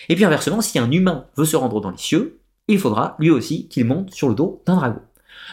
Et 0.07 0.16
puis 0.16 0.26
inversement, 0.26 0.61
si 0.61 0.80
un 0.80 0.91
humain 0.91 1.28
veut 1.36 1.45
se 1.45 1.56
rendre 1.56 1.82
dans 1.82 1.91
les 1.91 1.98
cieux, 1.98 2.41
il 2.68 2.80
faudra 2.80 3.16
lui 3.20 3.30
aussi 3.30 3.68
qu'il 3.68 3.86
monte 3.86 4.14
sur 4.14 4.30
le 4.30 4.36
dos 4.36 4.61
d'un 4.66 4.76
dragon. 4.76 5.02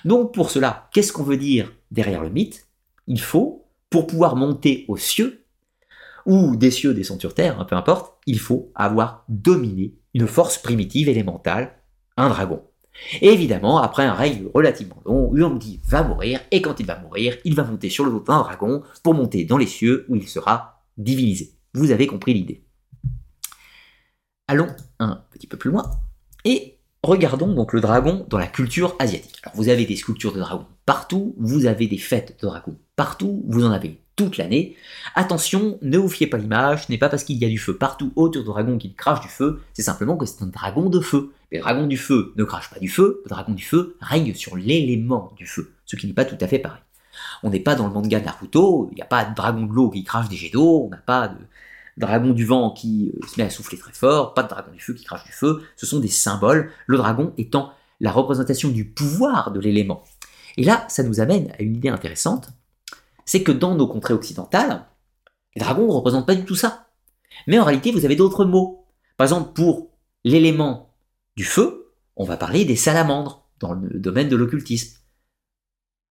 Donc 0.04 0.34
pour 0.34 0.50
cela, 0.50 0.88
qu'est-ce 0.92 1.12
qu'on 1.12 1.22
veut 1.22 1.36
dire 1.36 1.72
derrière 1.90 2.22
le 2.22 2.30
mythe? 2.30 2.66
Il 3.06 3.20
faut, 3.20 3.66
pour 3.90 4.06
pouvoir 4.06 4.36
monter 4.36 4.84
aux 4.88 4.96
cieux, 4.96 5.44
ou 6.26 6.56
des 6.56 6.72
cieux 6.72 6.92
descendre 6.92 7.20
sur 7.20 7.34
terre, 7.34 7.60
hein, 7.60 7.64
peu 7.64 7.76
importe, 7.76 8.18
il 8.26 8.40
faut 8.40 8.72
avoir 8.74 9.24
dominé 9.28 9.94
une 10.12 10.26
force 10.26 10.58
primitive 10.58 11.08
élémentale, 11.08 11.72
un 12.16 12.28
dragon. 12.28 12.65
Et 13.20 13.32
évidemment, 13.32 13.78
après 13.78 14.04
un 14.04 14.14
règne 14.14 14.46
relativement 14.54 15.00
long, 15.04 15.30
Huangdi 15.32 15.80
va 15.84 16.02
mourir, 16.02 16.40
et 16.50 16.62
quand 16.62 16.80
il 16.80 16.86
va 16.86 16.98
mourir, 16.98 17.36
il 17.44 17.54
va 17.54 17.64
monter 17.64 17.90
sur 17.90 18.04
le 18.04 18.10
dos 18.10 18.20
d'un 18.20 18.40
dragon 18.40 18.82
pour 19.02 19.14
monter 19.14 19.44
dans 19.44 19.58
les 19.58 19.66
cieux 19.66 20.06
où 20.08 20.16
il 20.16 20.28
sera 20.28 20.82
divinisé. 20.96 21.52
Vous 21.74 21.90
avez 21.90 22.06
compris 22.06 22.34
l'idée. 22.34 22.64
Allons 24.48 24.68
un 24.98 25.22
petit 25.30 25.46
peu 25.46 25.56
plus 25.56 25.70
loin, 25.70 25.90
et 26.44 26.78
regardons 27.02 27.52
donc 27.52 27.72
le 27.72 27.80
dragon 27.80 28.26
dans 28.28 28.38
la 28.38 28.46
culture 28.46 28.96
asiatique. 28.98 29.40
Alors 29.44 29.56
vous 29.56 29.68
avez 29.68 29.84
des 29.84 29.96
sculptures 29.96 30.32
de 30.32 30.40
dragons 30.40 30.66
partout, 30.84 31.34
vous 31.38 31.66
avez 31.66 31.86
des 31.88 31.98
fêtes 31.98 32.36
de 32.40 32.46
dragons 32.46 32.78
partout, 32.94 33.44
vous 33.48 33.64
en 33.64 33.72
avez 33.72 34.00
toute 34.14 34.38
l'année. 34.38 34.76
Attention, 35.14 35.78
ne 35.82 35.98
vous 35.98 36.08
fiez 36.08 36.26
pas 36.26 36.38
l'image, 36.38 36.86
ce 36.86 36.92
n'est 36.92 36.98
pas 36.98 37.08
parce 37.08 37.24
qu'il 37.24 37.36
y 37.36 37.44
a 37.44 37.48
du 37.48 37.58
feu 37.58 37.76
partout 37.76 38.12
autour 38.16 38.42
de 38.42 38.46
dragon 38.46 38.78
qu'il 38.78 38.94
crache 38.94 39.20
du 39.20 39.28
feu, 39.28 39.60
c'est 39.74 39.82
simplement 39.82 40.16
que 40.16 40.26
c'est 40.26 40.42
un 40.42 40.46
dragon 40.46 40.88
de 40.88 41.00
feu. 41.00 41.32
Les 41.52 41.58
dragons 41.60 41.86
du 41.86 41.96
feu 41.96 42.32
ne 42.36 42.44
crachent 42.44 42.70
pas 42.70 42.80
du 42.80 42.88
feu, 42.88 43.22
le 43.24 43.28
dragon 43.28 43.52
du 43.52 43.64
feu 43.64 43.96
règne 44.00 44.34
sur 44.34 44.56
l'élément 44.56 45.32
du 45.36 45.46
feu, 45.46 45.72
ce 45.84 45.96
qui 45.96 46.06
n'est 46.06 46.12
pas 46.12 46.24
tout 46.24 46.38
à 46.40 46.48
fait 46.48 46.58
pareil. 46.58 46.82
On 47.42 47.50
n'est 47.50 47.60
pas 47.60 47.74
dans 47.74 47.86
le 47.86 47.92
manga 47.92 48.20
Naruto, 48.20 48.88
il 48.90 48.96
n'y 48.96 49.02
a 49.02 49.06
pas 49.06 49.24
de 49.24 49.34
dragon 49.34 49.64
de 49.66 49.72
l'eau 49.72 49.90
qui 49.90 50.04
crache 50.04 50.28
des 50.28 50.36
jets 50.36 50.50
d'eau, 50.50 50.84
on 50.86 50.88
n'a 50.88 50.96
pas 50.96 51.28
de 51.28 51.38
dragon 51.96 52.32
du 52.32 52.44
vent 52.44 52.70
qui 52.70 53.12
euh, 53.14 53.26
se 53.26 53.40
met 53.40 53.46
à 53.46 53.50
souffler 53.50 53.78
très 53.78 53.92
fort, 53.92 54.34
pas 54.34 54.42
de 54.42 54.48
dragon 54.48 54.72
du 54.72 54.80
feu 54.80 54.92
qui 54.92 55.04
crache 55.04 55.24
du 55.24 55.32
feu, 55.32 55.62
ce 55.76 55.86
sont 55.86 56.00
des 56.00 56.08
symboles, 56.08 56.70
le 56.86 56.96
dragon 56.98 57.32
étant 57.38 57.72
la 58.00 58.12
représentation 58.12 58.68
du 58.68 58.84
pouvoir 58.84 59.52
de 59.52 59.60
l'élément. 59.60 60.04
Et 60.56 60.64
là, 60.64 60.84
ça 60.88 61.02
nous 61.02 61.20
amène 61.20 61.52
à 61.58 61.62
une 61.62 61.76
idée 61.76 61.88
intéressante, 61.88 62.50
c'est 63.24 63.42
que 63.42 63.52
dans 63.52 63.74
nos 63.74 63.86
contrées 63.86 64.14
occidentales, 64.14 64.84
les 65.54 65.60
dragons 65.60 65.86
ne 65.86 65.92
représentent 65.92 66.26
pas 66.26 66.34
du 66.34 66.44
tout 66.44 66.54
ça. 66.54 66.88
Mais 67.46 67.58
en 67.58 67.64
réalité, 67.64 67.92
vous 67.92 68.04
avez 68.04 68.16
d'autres 68.16 68.44
mots. 68.44 68.84
Par 69.16 69.26
exemple, 69.26 69.52
pour 69.52 69.88
l'élément 70.24 70.85
du 71.36 71.44
feu, 71.44 71.92
on 72.16 72.24
va 72.24 72.36
parler 72.36 72.64
des 72.64 72.76
salamandres 72.76 73.46
dans 73.60 73.74
le 73.74 73.98
domaine 73.98 74.28
de 74.28 74.36
l'occultisme. 74.36 74.98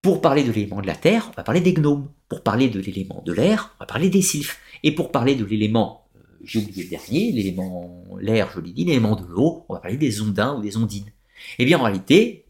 Pour 0.02 0.22
parler 0.22 0.44
de 0.44 0.52
l'élément 0.52 0.82
de 0.82 0.88
la 0.88 0.96
terre, 0.96 1.30
on 1.32 1.36
va 1.36 1.44
parler 1.44 1.62
des 1.62 1.74
gnomes. 1.74 2.10
Pour 2.30 2.44
parler 2.44 2.70
de 2.70 2.80
l'élément 2.80 3.24
de 3.26 3.34
l'air, 3.34 3.74
on 3.76 3.84
va 3.84 3.86
parler 3.88 4.10
des 4.10 4.22
sylphes. 4.22 4.60
Et 4.84 4.94
pour 4.94 5.12
parler 5.12 5.36
de 5.36 5.44
l'élément, 5.46 6.08
euh, 6.16 6.20
j'ai 6.44 6.60
oublié 6.60 6.84
le 6.84 6.90
dernier, 6.90 7.32
l'élément 7.32 8.04
l'air, 8.20 8.52
je 8.54 8.60
l'ai 8.60 8.72
dit, 8.72 8.86
l'élément 8.86 9.16
de 9.16 9.26
l'eau, 9.26 9.66
on 9.68 9.74
va 9.74 9.80
parler 9.80 9.98
des 9.98 10.22
ondins 10.22 10.56
ou 10.58 10.62
des 10.62 10.78
ondines. 10.78 11.12
Eh 11.58 11.66
bien, 11.66 11.80
en 11.80 11.84
réalité, 11.84 12.46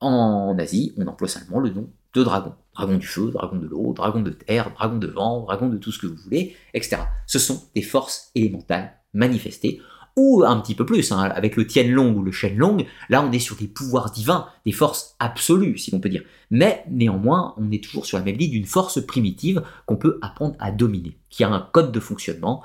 en 0.00 0.56
Asie, 0.58 0.94
on 0.96 1.06
emploie 1.08 1.28
seulement 1.28 1.58
le 1.58 1.70
nom 1.70 1.90
de 2.14 2.22
dragon. 2.22 2.54
Dragon 2.74 2.96
du 2.98 3.06
feu, 3.06 3.30
dragon 3.32 3.56
de 3.56 3.66
l'eau, 3.66 3.92
dragon 3.92 4.20
de 4.20 4.30
terre, 4.30 4.72
dragon 4.72 4.98
de 4.98 5.08
vent, 5.08 5.42
dragon 5.42 5.68
de 5.68 5.78
tout 5.78 5.90
ce 5.90 5.98
que 5.98 6.06
vous 6.06 6.16
voulez, 6.16 6.54
etc. 6.72 6.98
Ce 7.26 7.38
sont 7.38 7.64
des 7.74 7.82
forces 7.82 8.30
élémentales 8.34 8.96
manifestées, 9.12 9.80
ou 10.16 10.44
un 10.44 10.58
petit 10.60 10.74
peu 10.74 10.86
plus, 10.86 11.12
hein, 11.12 11.20
avec 11.20 11.56
le 11.56 11.66
Tianlong 11.66 12.14
ou 12.14 12.22
le 12.22 12.32
Shenlong, 12.32 12.86
là 13.10 13.22
on 13.22 13.32
est 13.32 13.38
sur 13.38 13.56
des 13.56 13.68
pouvoirs 13.68 14.10
divins, 14.10 14.48
des 14.64 14.72
forces 14.72 15.14
absolues, 15.18 15.76
si 15.76 15.90
l'on 15.90 16.00
peut 16.00 16.08
dire. 16.08 16.22
Mais 16.50 16.84
néanmoins, 16.90 17.54
on 17.58 17.70
est 17.70 17.84
toujours 17.84 18.06
sur 18.06 18.18
la 18.18 18.24
même 18.24 18.36
ligne 18.36 18.52
d'une 18.52 18.64
force 18.64 19.04
primitive 19.04 19.62
qu'on 19.84 19.96
peut 19.96 20.18
apprendre 20.22 20.56
à 20.58 20.72
dominer, 20.72 21.18
qui 21.28 21.44
a 21.44 21.50
un 21.50 21.60
code 21.60 21.92
de 21.92 22.00
fonctionnement, 22.00 22.62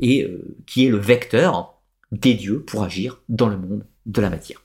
et 0.00 0.24
euh, 0.24 0.56
qui 0.66 0.86
est 0.86 0.90
le 0.90 0.98
vecteur 0.98 1.80
des 2.10 2.34
dieux 2.34 2.62
pour 2.62 2.82
agir 2.82 3.20
dans 3.28 3.48
le 3.48 3.58
monde 3.58 3.86
de 4.06 4.20
la 4.20 4.30
matière. 4.30 4.62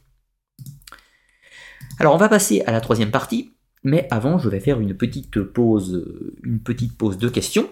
Alors 2.00 2.16
on 2.16 2.18
va 2.18 2.30
passer 2.30 2.62
à 2.62 2.72
la 2.72 2.82
troisième 2.82 3.12
partie, 3.12 3.52
mais 3.84 4.08
avant, 4.12 4.38
je 4.38 4.50
vais 4.50 4.62
faire 4.62 4.80
une 4.80 4.96
petite 4.96 5.42
pause, 5.42 6.06
une 6.44 6.60
petite 6.60 6.98
pause 6.98 7.18
de 7.18 7.28
questions. 7.28 7.68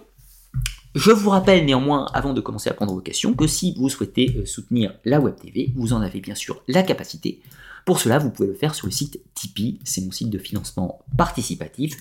Je 0.94 1.12
vous 1.12 1.30
rappelle 1.30 1.66
néanmoins, 1.66 2.08
avant 2.14 2.34
de 2.34 2.42
commencer 2.42 2.70
à 2.70 2.74
prendre 2.74 2.94
vos 2.94 3.00
questions, 3.00 3.34
que 3.34 3.48
si 3.48 3.76
vous 3.78 3.88
souhaitez 3.88 4.36
euh, 4.38 4.46
soutenir 4.46 4.94
la 5.06 5.22
Web 5.22 5.36
TV, 5.42 5.72
vous 5.76 5.94
en 5.94 6.02
avez 6.02 6.20
bien 6.20 6.36
sûr 6.36 6.62
la 6.68 6.84
capacité. 6.84 7.42
Pour 7.86 8.00
cela, 8.00 8.20
vous 8.20 8.30
pouvez 8.30 8.50
le 8.50 8.56
faire 8.56 8.76
sur 8.76 8.88
le 8.88 8.92
site 8.92 9.22
Tipeee, 9.34 9.80
c'est 9.86 10.02
mon 10.02 10.12
site 10.12 10.30
de 10.30 10.38
financement 10.38 11.00
participatif. 11.18 11.96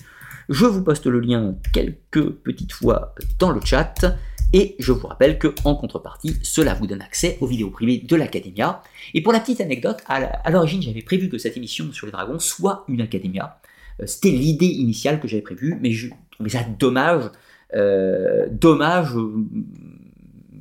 Je 0.49 0.65
vous 0.65 0.83
poste 0.83 1.05
le 1.05 1.21
lien 1.21 1.55
quelques 1.71 2.31
petites 2.31 2.73
fois 2.73 3.15
dans 3.39 3.51
le 3.51 3.61
chat. 3.61 4.17
Et 4.53 4.75
je 4.79 4.91
vous 4.91 5.07
rappelle 5.07 5.39
que 5.39 5.55
en 5.63 5.75
contrepartie, 5.75 6.35
cela 6.43 6.73
vous 6.73 6.85
donne 6.85 7.01
accès 7.01 7.37
aux 7.39 7.47
vidéos 7.47 7.69
privées 7.69 7.99
de 7.99 8.15
l'Academia. 8.17 8.83
Et 9.13 9.23
pour 9.23 9.31
la 9.31 9.39
petite 9.39 9.61
anecdote, 9.61 9.99
à 10.07 10.51
l'origine, 10.51 10.81
j'avais 10.81 11.01
prévu 11.01 11.29
que 11.29 11.37
cette 11.37 11.55
émission 11.55 11.93
sur 11.93 12.05
les 12.05 12.11
dragons 12.11 12.39
soit 12.39 12.83
une 12.89 12.99
Academia. 12.99 13.61
Euh, 14.01 14.07
c'était 14.07 14.31
l'idée 14.31 14.65
initiale 14.65 15.21
que 15.21 15.29
j'avais 15.29 15.41
prévue, 15.41 15.77
mais 15.81 15.91
je 15.91 16.09
trouvais 16.31 16.49
ça 16.49 16.63
dommage. 16.63 17.23
Euh, 17.73 18.47
dommage, 18.51 19.15
euh, 19.15 19.45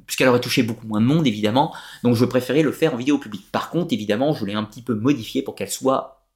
puisqu'elle 0.07 0.29
aurait 0.29 0.41
touché 0.41 0.63
beaucoup 0.63 0.87
moins 0.87 1.01
de 1.01 1.07
monde, 1.07 1.27
évidemment. 1.27 1.75
Donc 2.03 2.15
je 2.15 2.25
préférais 2.25 2.63
le 2.63 2.73
faire 2.73 2.95
en 2.95 2.97
vidéo 2.97 3.19
publique. 3.19 3.51
Par 3.53 3.71
contre, 3.71 3.93
évidemment, 3.93 4.33
je 4.33 4.45
l'ai 4.45 4.55
un 4.55 4.65
petit 4.65 4.83
peu 4.83 4.95
modifié 4.95 5.43
pour 5.43 5.55
qu'elle 5.55 5.71
soit 5.71 6.27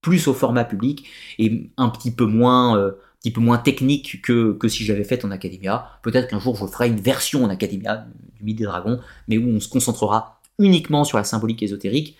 plus 0.00 0.26
au 0.28 0.34
format 0.34 0.64
public 0.64 1.06
et 1.38 1.70
un 1.76 1.88
petit 1.88 2.10
peu 2.10 2.24
moins, 2.26 2.92
moins 3.36 3.58
technique 3.58 4.20
que, 4.22 4.58
si 4.68 4.84
j'avais 4.84 5.04
fait 5.04 5.24
en 5.24 5.30
Academia. 5.30 5.86
Peut-être 6.02 6.28
qu'un 6.28 6.40
jour 6.40 6.56
je 6.56 6.66
ferai 6.66 6.88
une 6.88 7.00
version 7.00 7.44
en 7.44 7.50
Academia 7.50 8.06
du 8.36 8.44
Mythe 8.44 8.58
des 8.58 8.64
Dragons, 8.64 9.00
mais 9.28 9.38
où 9.38 9.48
on 9.48 9.60
se 9.60 9.68
concentrera 9.68 10.40
uniquement 10.58 11.04
sur 11.04 11.18
la 11.18 11.24
symbolique 11.24 11.62
ésotérique 11.62 12.16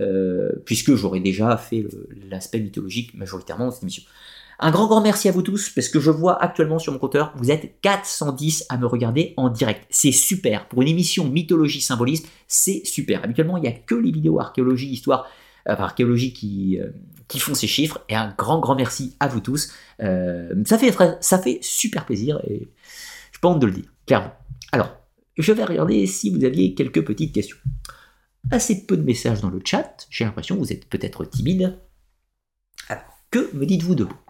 euh, 0.00 0.50
puisque 0.66 0.94
j'aurais 0.94 1.20
déjà 1.20 1.56
fait 1.56 1.86
l'aspect 2.30 2.60
mythologique 2.60 3.14
majoritairement 3.14 3.66
dans 3.66 3.70
cette 3.70 3.82
émission. 3.82 4.02
Un 4.58 4.70
grand 4.70 4.86
grand 4.86 5.02
merci 5.02 5.28
à 5.28 5.32
vous 5.32 5.42
tous, 5.42 5.70
parce 5.70 5.88
que 5.88 6.00
je 6.00 6.10
vois 6.10 6.42
actuellement 6.42 6.78
sur 6.78 6.92
mon 6.92 6.98
compteur, 6.98 7.32
vous 7.36 7.50
êtes 7.50 7.80
410 7.82 8.66
à 8.68 8.78
me 8.78 8.86
regarder 8.86 9.34
en 9.36 9.50
direct. 9.50 9.86
C'est 9.90 10.12
super. 10.12 10.66
Pour 10.68 10.82
une 10.82 10.88
émission 10.88 11.28
mythologie 11.28 11.80
symbolisme, 11.80 12.26
c'est 12.48 12.84
super. 12.84 13.22
Habituellement, 13.22 13.58
il 13.58 13.62
n'y 13.62 13.68
a 13.68 13.72
que 13.72 13.94
les 13.94 14.10
vidéos 14.10 14.40
archéologie, 14.40 14.88
histoire, 14.88 15.26
euh, 15.68 15.76
archéologie 15.76 16.32
qui, 16.32 16.78
euh, 16.80 16.90
qui 17.28 17.38
font 17.38 17.54
ces 17.54 17.66
chiffres. 17.66 18.00
Et 18.08 18.14
un 18.14 18.34
grand 18.36 18.60
grand 18.60 18.76
merci 18.76 19.16
à 19.20 19.28
vous 19.28 19.40
tous. 19.40 19.72
ça, 20.00 20.78
fait, 20.78 20.94
ça 21.20 21.38
fait 21.38 21.58
super 21.60 22.06
plaisir 22.06 22.40
et 22.46 22.68
je 23.32 23.40
pas 23.40 23.48
honte 23.48 23.60
de 23.60 23.66
le 23.66 23.72
dire, 23.72 23.92
clairement. 24.06 24.32
Alors, 24.72 24.96
je 25.36 25.52
vais 25.52 25.64
regarder 25.64 26.06
si 26.06 26.30
vous 26.30 26.44
aviez 26.44 26.74
quelques 26.74 27.04
petites 27.04 27.34
questions 27.34 27.58
assez 28.50 28.86
peu 28.86 28.96
de 28.96 29.02
messages 29.02 29.40
dans 29.40 29.50
le 29.50 29.60
chat. 29.64 30.06
J'ai 30.10 30.24
l'impression 30.24 30.54
que 30.56 30.60
vous 30.60 30.72
êtes 30.72 30.88
peut-être 30.88 31.24
timide. 31.24 31.78
Alors, 32.88 33.04
que 33.30 33.54
me 33.54 33.66
dites-vous 33.66 33.94
de 33.94 34.04
vous? 34.04 34.25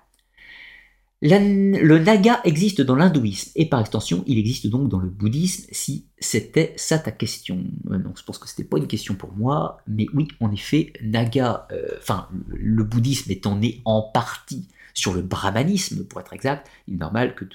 Le 1.23 1.99
naga 1.99 2.41
existe 2.45 2.83
dans 2.83 2.95
l'hindouisme 2.95 3.51
et 3.55 3.67
par 3.67 3.81
extension, 3.81 4.23
il 4.27 4.39
existe 4.39 4.67
donc 4.67 4.89
dans 4.89 4.99
le 4.99 5.09
bouddhisme 5.09 5.67
si 5.73 6.09
c'était 6.19 6.75
ça 6.77 6.99
ta 6.99 7.11
question. 7.11 7.65
Euh, 7.91 7.99
je 8.17 8.23
pense 8.23 8.39
que 8.39 8.49
c'était 8.49 8.69
pas 8.69 8.79
une 8.79 8.87
question 8.87 9.15
pour 9.15 9.33
moi, 9.33 9.79
mais 9.87 10.07
oui, 10.13 10.29
en 10.41 10.53
effet, 10.53 10.93
naga, 11.03 11.67
euh, 11.73 11.89
enfin, 11.99 12.29
le 12.49 12.85
bouddhisme 12.85 13.31
étant 13.31 13.57
né 13.57 13.81
en 13.85 14.03
partie 14.03 14.69
sur 14.93 15.13
le 15.15 15.23
brahmanisme, 15.23 16.05
pour 16.05 16.21
être 16.21 16.33
exact, 16.33 16.69
il 16.87 16.95
est 16.95 16.99
normal 16.99 17.35
qu'il 17.35 17.49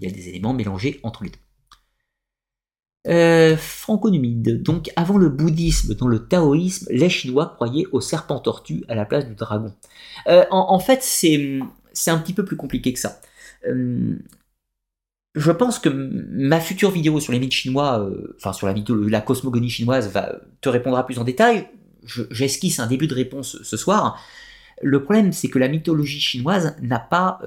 y 0.00 0.06
a 0.06 0.10
des 0.10 0.28
éléments 0.28 0.52
mélangés 0.52 1.00
entre 1.02 1.24
les 1.24 1.30
deux. 1.30 1.38
Euh, 3.08 3.56
franco-numide. 3.56 4.62
Donc, 4.62 4.90
avant 4.96 5.16
le 5.16 5.28
bouddhisme, 5.28 5.94
dans 5.94 6.08
le 6.08 6.26
taoïsme, 6.26 6.88
les 6.90 7.08
Chinois 7.08 7.52
croyaient 7.54 7.86
au 7.92 8.00
serpent 8.00 8.40
tortue 8.40 8.84
à 8.88 8.94
la 8.94 9.04
place 9.04 9.26
du 9.26 9.36
dragon. 9.36 9.72
En, 10.26 10.78
fait, 10.80 11.02
c'est, 11.02 11.60
c'est 11.96 12.10
un 12.10 12.18
petit 12.18 12.32
peu 12.32 12.44
plus 12.44 12.56
compliqué 12.56 12.92
que 12.92 12.98
ça. 12.98 13.20
Euh, 13.66 14.16
je 15.34 15.50
pense 15.52 15.78
que 15.78 15.88
ma 15.88 16.60
future 16.60 16.90
vidéo 16.90 17.20
sur 17.20 17.32
les 17.32 17.38
mythes 17.38 17.52
chinois, 17.52 18.08
enfin 18.36 18.52
sur 18.52 18.66
la, 18.66 18.74
la 19.08 19.20
cosmogonie 19.20 19.68
chinoise, 19.68 20.10
va 20.10 20.40
te 20.60 20.68
répondra 20.68 21.04
plus 21.04 21.18
en 21.18 21.24
détail. 21.24 21.68
j'esquisse 22.30 22.80
un 22.80 22.86
début 22.86 23.06
de 23.06 23.14
réponse 23.14 23.62
ce 23.62 23.76
soir. 23.76 24.18
Le 24.82 25.02
problème, 25.02 25.32
c'est 25.32 25.48
que 25.48 25.58
la 25.58 25.68
mythologie 25.68 26.20
chinoise 26.20 26.74
n'a 26.80 26.98
pas, 26.98 27.40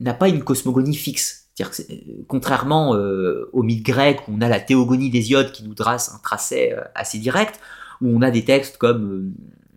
n'a 0.00 0.14
pas 0.14 0.28
une 0.28 0.42
cosmogonie 0.42 0.96
fixe. 0.96 1.42
Euh, 1.60 1.64
contrairement 2.28 2.94
euh, 2.94 3.50
au 3.52 3.62
mythe 3.62 3.84
grec 3.84 4.20
où 4.26 4.32
on 4.34 4.40
a 4.40 4.48
la 4.48 4.60
théogonie 4.60 5.10
d'Hésiode 5.10 5.52
qui 5.52 5.64
nous 5.64 5.74
trace 5.74 6.12
un 6.14 6.18
tracé 6.18 6.72
euh, 6.72 6.82
assez 6.94 7.18
direct, 7.18 7.60
où 8.00 8.08
on 8.08 8.22
a 8.22 8.30
des 8.30 8.44
textes 8.44 8.78
comme, 8.78 9.34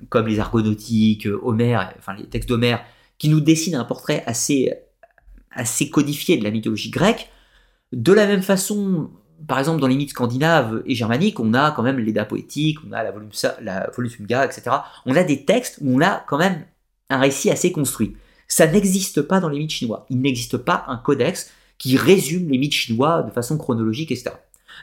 comme 0.10 0.28
les 0.28 0.40
Argonautiques, 0.40 1.28
Homère, 1.44 1.94
enfin 1.98 2.14
les 2.16 2.26
textes 2.26 2.50
d'Homère, 2.50 2.84
qui 3.18 3.30
nous 3.30 3.40
dessinent 3.40 3.76
un 3.76 3.86
portrait 3.86 4.24
assez, 4.26 4.74
codifié 5.92 6.38
de 6.38 6.44
la 6.44 6.52
mythologie 6.52 6.90
grecque, 6.90 7.30
de 7.92 8.12
la 8.12 8.28
même 8.28 8.42
façon, 8.42 9.10
par 9.48 9.60
exemple 9.60 9.82
dans 9.82 9.88
les 9.88 9.96
mythes 9.96 10.10
scandinaves 10.10 10.84
et 10.86 10.96
germaniques, 10.96 11.40
on 11.40 11.54
a 11.54 11.72
quand 11.72 11.84
même 11.84 12.00
l'Eda 12.00 12.26
poétique, 12.26 12.80
on 12.88 12.92
a 12.92 13.04
la, 13.04 13.12
Volumsa, 13.12 13.58
la 13.62 13.90
Volusunga, 13.96 14.46
etc. 14.46 14.64
On 15.06 15.16
a 15.16 15.24
des 15.24 15.46
textes 15.46 15.78
où 15.82 15.96
on 15.96 16.02
a 16.02 16.24
quand 16.28 16.38
même 16.38 16.66
un 17.10 17.20
récit 17.20 17.52
assez 17.52 17.72
construit. 17.72 18.16
Ça 18.48 18.68
n'existe 18.68 19.22
pas 19.22 19.40
dans 19.40 19.50
les 19.50 19.60
mythes 19.60 19.72
chinois. 19.72 20.06
Il 20.10 20.22
n'existe 20.22 20.58
pas 20.58 20.84
un 20.88 20.98
codex 20.98 21.52
qui 21.78 21.98
résume 21.98 22.50
les 22.50 22.58
mythes 22.58 22.74
chinois 22.74 23.24
de 23.24 23.32
façon 23.32 23.58
chronologique, 23.58 24.12
etc. 24.12 24.32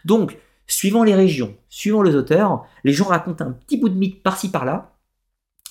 Donc, 0.05 0.37
suivant 0.67 1.05
les 1.05 1.15
régions, 1.15 1.55
suivant 1.69 2.03
les 2.03 2.15
auteurs, 2.15 2.65
les 2.85 2.93
gens 2.93 3.05
racontent 3.05 3.45
un 3.45 3.53
petit 3.53 3.77
bout 3.77 3.89
de 3.89 3.95
mythe 3.95 4.23
par-ci 4.23 4.51
par-là, 4.51 4.95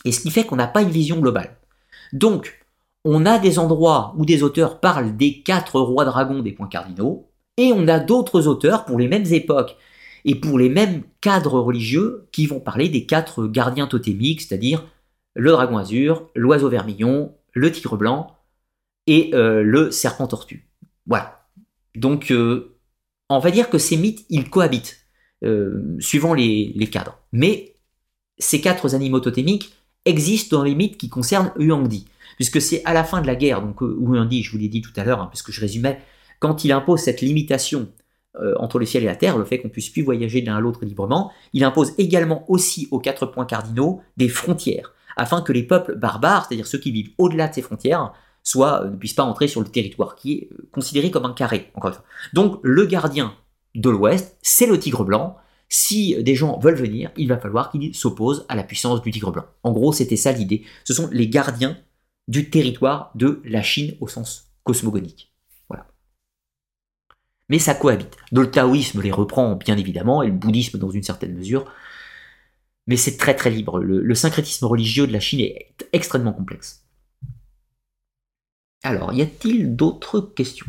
et 0.06 0.12
ce 0.12 0.22
qui 0.22 0.32
fait 0.32 0.46
qu'on 0.46 0.56
n'a 0.56 0.68
pas 0.68 0.82
une 0.82 0.90
vision 0.90 1.20
globale. 1.20 1.58
Donc, 2.14 2.66
on 3.04 3.26
a 3.26 3.40
des 3.40 3.60
endroits 3.60 4.14
où 4.18 4.26
des 4.26 4.44
auteurs 4.44 4.80
parlent 4.80 5.16
des 5.16 5.42
quatre 5.42 5.80
rois 5.80 6.06
dragons 6.06 6.42
des 6.42 6.52
points 6.52 6.68
cardinaux, 6.68 7.30
et 7.58 7.72
on 7.74 7.88
a 7.88 8.00
d'autres 8.00 8.48
auteurs 8.48 8.86
pour 8.86 8.98
les 8.98 9.08
mêmes 9.08 9.26
époques 9.32 9.78
et 10.24 10.36
pour 10.36 10.60
les 10.60 10.70
mêmes 10.70 11.04
cadres 11.20 11.60
religieux 11.60 12.28
qui 12.32 12.46
vont 12.46 12.60
parler 12.60 12.90
des 12.90 13.06
quatre 13.06 13.48
gardiens 13.48 13.88
totémiques, 13.88 14.42
c'est-à-dire 14.42 14.86
le 15.36 15.52
dragon 15.52 15.78
azur, 15.78 16.30
l'oiseau 16.36 16.70
vermillon, 16.70 17.34
le 17.54 17.72
tigre 17.72 17.98
blanc 17.98 18.36
et 19.08 19.32
euh, 19.34 19.64
le 19.64 19.92
serpent 19.92 20.28
tortue. 20.28 20.70
Voilà. 21.06 21.48
Donc, 21.96 22.32
euh, 22.32 22.78
on 23.30 23.40
va 23.40 23.52
dire 23.52 23.70
que 23.70 23.78
ces 23.78 23.98
mythes, 23.98 24.26
ils 24.30 24.50
cohabitent, 24.50 24.98
euh, 25.44 25.98
suivant 26.00 26.34
les, 26.34 26.90
cadres. 26.92 27.20
Mais 27.32 27.76
ces 28.38 28.62
quatre 28.62 28.94
animaux 28.94 29.20
totémiques 29.20 29.74
existent 30.06 30.58
dans 30.58 30.64
les 30.64 30.76
mythes 30.76 30.98
qui 30.98 31.10
concernent 31.10 31.52
Huangdi. 31.58 32.06
Puisque 32.36 32.62
c'est 32.62 32.84
à 32.86 32.94
la 32.94 33.04
fin 33.04 33.22
de 33.22 33.28
la 33.28 33.36
guerre, 33.36 33.62
donc 33.62 33.82
euh, 33.84 33.98
Huangdi, 34.00 34.44
je 34.44 34.52
vous 34.52 34.58
l'ai 34.58 34.70
dit 34.70 34.82
tout 34.82 34.94
à 34.96 35.04
l'heure, 35.04 35.22
hein, 35.22 35.28
puisque 35.30 35.52
je 35.52 35.62
résumais, 35.62 36.00
quand 36.40 36.64
il 36.64 36.72
impose 36.72 37.02
cette 37.02 37.22
limitation 37.22 37.90
entre 38.60 38.80
le 38.80 38.86
ciel 38.86 39.04
et 39.04 39.08
la 39.08 39.18
terre, 39.18 39.38
le 39.38 39.44
fait 39.44 39.60
qu'on 39.60 39.68
puisse 39.68 39.90
plus 39.90 40.04
voyager 40.04 40.40
de 40.40 40.46
l'un 40.46 40.56
à 40.56 40.62
l'autre 40.62 40.86
librement, 40.86 41.34
il 41.52 41.66
impose 41.66 41.92
également 41.98 42.50
aussi 42.50 42.88
aux 42.90 43.00
quatre 43.00 43.26
points 43.26 43.46
cardinaux 43.46 44.02
des 44.16 44.30
frontières, 44.30 44.94
afin 45.18 45.42
que 45.42 45.52
les 45.52 45.64
peuples 45.64 45.98
barbares, 45.98 46.46
c'est-à-dire 46.48 46.66
ceux 46.66 46.78
qui 46.78 46.92
vivent 46.92 47.12
au-delà 47.18 47.50
de 47.50 47.54
ces 47.54 47.62
frontières, 47.62 48.14
euh, 48.56 48.90
ne 48.90 48.96
puisse 48.96 49.14
pas 49.14 49.24
entrer 49.24 49.48
sur 49.48 49.62
le 49.62 49.68
territoire, 49.68 50.16
qui 50.16 50.34
est 50.34 50.50
euh, 50.52 50.68
considéré 50.72 51.12
comme 51.12 51.26
un 51.26 51.34
carré, 51.34 51.72
encore 51.76 51.90
une 51.90 51.96
fois. 51.96 52.06
Donc 52.34 52.60
le 52.64 52.86
gardien 52.86 53.34
de 53.76 53.90
l'Ouest, 53.90 54.38
c'est 54.42 54.66
le 54.66 54.80
tigre 54.80 55.04
blanc. 55.04 55.38
Si 55.74 56.22
des 56.22 56.36
gens 56.36 56.60
veulent 56.60 56.76
venir, 56.76 57.12
il 57.16 57.30
va 57.30 57.38
falloir 57.38 57.72
qu'ils 57.72 57.96
s'opposent 57.96 58.46
à 58.50 58.56
la 58.56 58.64
puissance 58.64 59.02
du 59.02 59.10
tigre 59.10 59.32
blanc. 59.32 59.46
En 59.64 59.72
gros, 59.72 59.94
c'était 59.94 60.18
ça 60.18 60.34
l'idée. 60.34 60.66
Ce 60.84 60.94
sont 60.94 61.08
les 61.14 61.30
gardiens 61.30 61.78
du 62.28 62.50
territoire 62.50 63.12
de 63.16 63.42
la 63.46 63.62
Chine 63.62 63.96
au 64.02 64.10
sens 64.10 64.52
cosmogonique. 64.64 65.34
Voilà. 65.70 65.88
Mais 67.48 67.58
ça 67.58 67.74
cohabite. 67.74 68.18
Le 68.34 68.52
taoïsme 68.52 69.02
les 69.02 69.12
reprend 69.12 69.56
bien 69.56 69.78
évidemment, 69.78 70.22
et 70.22 70.28
le 70.28 70.34
bouddhisme 70.34 70.78
dans 70.78 70.92
une 70.92 71.04
certaine 71.04 71.38
mesure. 71.38 71.64
Mais 72.86 72.98
c'est 72.98 73.16
très 73.16 73.34
très 73.34 73.50
libre. 73.50 73.80
le 73.80 74.16
syncrétisme 74.16 74.66
religieux 74.66 75.08
de 75.08 75.14
la 75.14 75.22
Chine 75.22 75.40
est 75.40 75.88
extrêmement 75.94 76.34
complexe. 76.34 76.86
Alors, 78.84 79.14
y 79.14 79.22
a-t-il 79.22 79.74
d'autres 79.74 80.20
questions? 80.20 80.68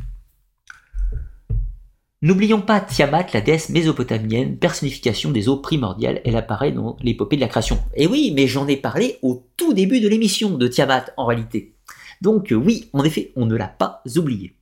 N'oublions 2.24 2.60
pas 2.60 2.80
Tiamat, 2.80 3.26
la 3.34 3.40
déesse 3.40 3.68
mésopotamienne, 3.70 4.56
personnification 4.56 5.32
des 5.32 5.48
eaux 5.48 5.56
primordiales, 5.56 6.20
elle 6.24 6.36
apparaît 6.36 6.70
dans 6.70 6.96
l'épopée 7.00 7.34
de 7.34 7.40
la 7.40 7.48
création. 7.48 7.80
Et 7.96 8.06
oui, 8.06 8.32
mais 8.32 8.46
j'en 8.46 8.68
ai 8.68 8.76
parlé 8.76 9.18
au 9.22 9.48
tout 9.56 9.74
début 9.74 10.00
de 10.00 10.06
l'émission 10.06 10.56
de 10.56 10.68
Tiamat, 10.68 11.06
en 11.16 11.26
réalité. 11.26 11.74
Donc 12.20 12.52
euh, 12.52 12.54
oui, 12.54 12.88
en 12.92 13.02
effet, 13.02 13.32
on 13.34 13.44
ne 13.44 13.56
l'a 13.56 13.66
pas 13.66 14.04
oublié. 14.14 14.54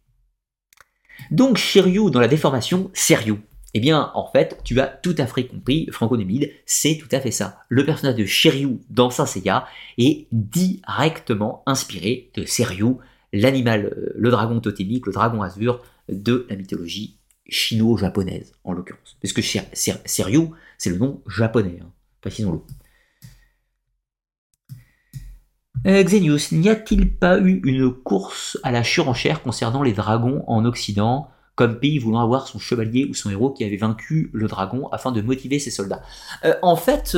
Donc 1.30 1.58
Shiryu 1.58 2.10
dans 2.10 2.18
la 2.18 2.28
déformation, 2.28 2.90
Seriou. 2.94 3.40
Eh 3.74 3.80
bien, 3.80 4.10
en 4.14 4.26
fait, 4.32 4.58
tu 4.64 4.80
as 4.80 4.86
tout 4.86 5.14
à 5.18 5.26
fait 5.26 5.46
compris, 5.46 5.86
Franco 5.92 6.16
Nemide, 6.16 6.50
c'est 6.64 6.96
tout 6.96 7.14
à 7.14 7.20
fait 7.20 7.30
ça. 7.30 7.58
Le 7.68 7.84
personnage 7.84 8.16
de 8.16 8.24
Shiryu 8.24 8.78
dans 8.88 9.10
Saint 9.10 9.26
Seiya 9.26 9.66
est 9.98 10.28
directement 10.32 11.62
inspiré 11.66 12.30
de 12.34 12.46
Seriou, 12.46 13.00
l'animal, 13.34 13.84
euh, 13.84 14.12
le 14.16 14.30
dragon 14.30 14.60
totémique, 14.60 15.04
le 15.04 15.12
dragon 15.12 15.42
azur 15.42 15.82
de 16.08 16.46
la 16.48 16.56
mythologie 16.56 17.19
chino-japonaise, 17.50 18.52
en 18.64 18.72
l'occurrence. 18.72 19.16
Parce 19.20 19.32
que 19.32 19.42
Seryu, 19.42 20.48
c'est 20.78 20.90
le 20.90 20.98
nom 20.98 21.22
japonais, 21.26 21.78
hein, 21.82 21.90
précisons-le. 22.20 22.60
Euh, 25.86 26.02
Xenius, 26.02 26.52
n'y 26.52 26.68
a-t-il 26.68 27.14
pas 27.16 27.38
eu 27.40 27.60
une 27.64 27.90
course 27.90 28.58
à 28.62 28.70
la 28.70 28.84
surenchère 28.84 29.42
concernant 29.42 29.82
les 29.82 29.92
dragons 29.92 30.44
en 30.46 30.64
Occident, 30.64 31.30
comme 31.54 31.78
pays 31.78 31.98
voulant 31.98 32.20
avoir 32.20 32.48
son 32.48 32.58
chevalier 32.58 33.06
ou 33.06 33.14
son 33.14 33.30
héros 33.30 33.50
qui 33.50 33.64
avait 33.64 33.76
vaincu 33.76 34.30
le 34.32 34.46
dragon 34.46 34.88
afin 34.90 35.10
de 35.10 35.22
motiver 35.22 35.58
ses 35.58 35.70
soldats? 35.70 36.02
Euh, 36.44 36.54
En 36.62 36.76
fait, 36.76 37.16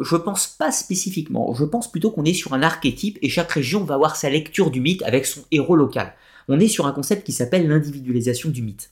je 0.00 0.16
pense 0.16 0.46
pas 0.48 0.72
spécifiquement. 0.72 1.54
Je 1.54 1.64
pense 1.64 1.90
plutôt 1.90 2.10
qu'on 2.10 2.24
est 2.24 2.34
sur 2.34 2.54
un 2.54 2.62
archétype 2.62 3.18
et 3.22 3.28
chaque 3.28 3.52
région 3.52 3.84
va 3.84 3.94
avoir 3.94 4.16
sa 4.16 4.30
lecture 4.30 4.70
du 4.70 4.80
mythe 4.80 5.02
avec 5.04 5.26
son 5.26 5.42
héros 5.50 5.76
local. 5.76 6.14
On 6.48 6.60
est 6.60 6.68
sur 6.68 6.86
un 6.86 6.92
concept 6.92 7.24
qui 7.24 7.32
s'appelle 7.32 7.66
l'individualisation 7.68 8.50
du 8.50 8.62
mythe. 8.62 8.90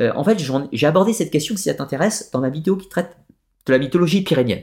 Euh, 0.00 0.12
en 0.14 0.24
fait, 0.24 0.42
j'ai 0.72 0.86
abordé 0.86 1.12
cette 1.12 1.30
question, 1.30 1.56
si 1.56 1.64
ça 1.64 1.74
t'intéresse, 1.74 2.30
dans 2.32 2.40
ma 2.40 2.50
vidéo 2.50 2.76
qui 2.76 2.88
traite 2.88 3.16
de 3.66 3.72
la 3.72 3.78
mythologie 3.78 4.22
pyrénienne. 4.22 4.62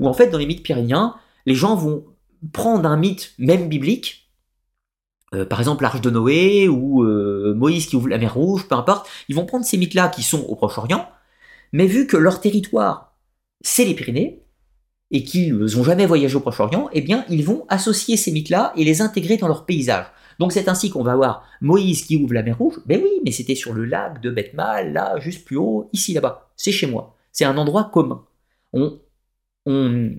Où 0.00 0.08
en 0.08 0.12
fait, 0.12 0.28
dans 0.28 0.38
les 0.38 0.46
mythes 0.46 0.62
pyréniens, 0.62 1.14
les 1.46 1.54
gens 1.54 1.76
vont 1.76 2.04
prendre 2.52 2.88
un 2.88 2.96
mythe, 2.96 3.32
même 3.38 3.68
biblique, 3.68 4.30
euh, 5.34 5.46
par 5.46 5.60
exemple 5.60 5.82
l'arche 5.82 6.00
de 6.00 6.10
Noé 6.10 6.68
ou 6.68 7.04
euh, 7.04 7.54
Moïse 7.54 7.86
qui 7.86 7.96
ouvre 7.96 8.08
la 8.08 8.18
mer 8.18 8.34
Rouge, 8.34 8.66
peu 8.68 8.74
importe, 8.74 9.08
ils 9.28 9.36
vont 9.36 9.46
prendre 9.46 9.64
ces 9.64 9.78
mythes-là 9.78 10.08
qui 10.08 10.22
sont 10.22 10.42
au 10.42 10.56
Proche-Orient, 10.56 11.08
mais 11.72 11.86
vu 11.86 12.06
que 12.06 12.16
leur 12.16 12.40
territoire, 12.40 13.16
c'est 13.62 13.84
les 13.84 13.94
Pyrénées, 13.94 14.42
et 15.12 15.24
qu'ils 15.24 15.54
n'ont 15.54 15.84
jamais 15.84 16.06
voyagé 16.06 16.34
au 16.36 16.40
Proche-Orient, 16.40 16.88
eh 16.92 17.02
bien, 17.02 17.24
ils 17.28 17.44
vont 17.44 17.66
associer 17.68 18.16
ces 18.16 18.32
mythes-là 18.32 18.72
et 18.76 18.84
les 18.84 19.02
intégrer 19.02 19.36
dans 19.36 19.46
leur 19.46 19.66
paysage. 19.66 20.06
Donc 20.42 20.50
c'est 20.50 20.68
ainsi 20.68 20.90
qu'on 20.90 21.04
va 21.04 21.14
voir 21.14 21.46
Moïse 21.60 22.04
qui 22.04 22.16
ouvre 22.16 22.34
la 22.34 22.42
mer 22.42 22.58
Rouge. 22.58 22.80
Ben 22.84 23.00
oui, 23.00 23.20
mais 23.24 23.30
c'était 23.30 23.54
sur 23.54 23.72
le 23.72 23.84
lac 23.84 24.20
de 24.20 24.28
Bethmal, 24.28 24.92
là, 24.92 25.20
juste 25.20 25.44
plus 25.44 25.56
haut, 25.56 25.88
ici, 25.92 26.14
là-bas. 26.14 26.50
C'est 26.56 26.72
chez 26.72 26.88
moi. 26.88 27.16
C'est 27.30 27.44
un 27.44 27.56
endroit 27.56 27.84
commun. 27.94 28.24
On, 28.72 28.98
on, 29.66 30.16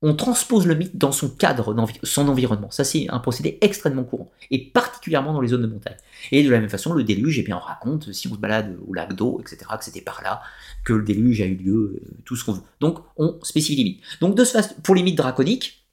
on 0.00 0.14
transpose 0.14 0.66
le 0.66 0.76
mythe 0.76 0.96
dans 0.96 1.12
son 1.12 1.28
cadre, 1.28 1.76
son 2.04 2.26
environnement. 2.28 2.70
Ça, 2.70 2.84
c'est 2.84 3.06
un 3.10 3.18
procédé 3.18 3.58
extrêmement 3.60 4.04
courant, 4.04 4.32
et 4.50 4.70
particulièrement 4.70 5.34
dans 5.34 5.42
les 5.42 5.48
zones 5.48 5.60
de 5.60 5.66
montagne. 5.66 5.98
Et 6.32 6.42
de 6.42 6.48
la 6.50 6.58
même 6.58 6.70
façon, 6.70 6.94
le 6.94 7.04
déluge, 7.04 7.38
eh 7.38 7.42
bien, 7.42 7.58
on 7.58 7.60
raconte, 7.60 8.10
si 8.14 8.28
on 8.28 8.34
se 8.34 8.38
balade 8.38 8.78
au 8.88 8.94
lac 8.94 9.12
d'eau, 9.12 9.42
etc., 9.42 9.58
que 9.78 9.84
c'était 9.84 10.00
par 10.00 10.22
là 10.22 10.40
que 10.86 10.94
le 10.94 11.04
déluge 11.04 11.42
a 11.42 11.44
eu 11.44 11.56
lieu, 11.56 12.00
euh, 12.02 12.16
tout 12.24 12.34
ce 12.34 12.46
qu'on 12.46 12.52
veut. 12.54 12.62
Donc, 12.80 13.00
on 13.18 13.38
spécifie 13.42 13.76
les 13.76 13.84
mythes. 13.84 14.02
Donc, 14.22 14.34
de 14.36 14.42
ce 14.42 14.56
pour 14.82 14.94
les 14.94 15.02
mythes 15.02 15.18
draconiques, 15.18 15.85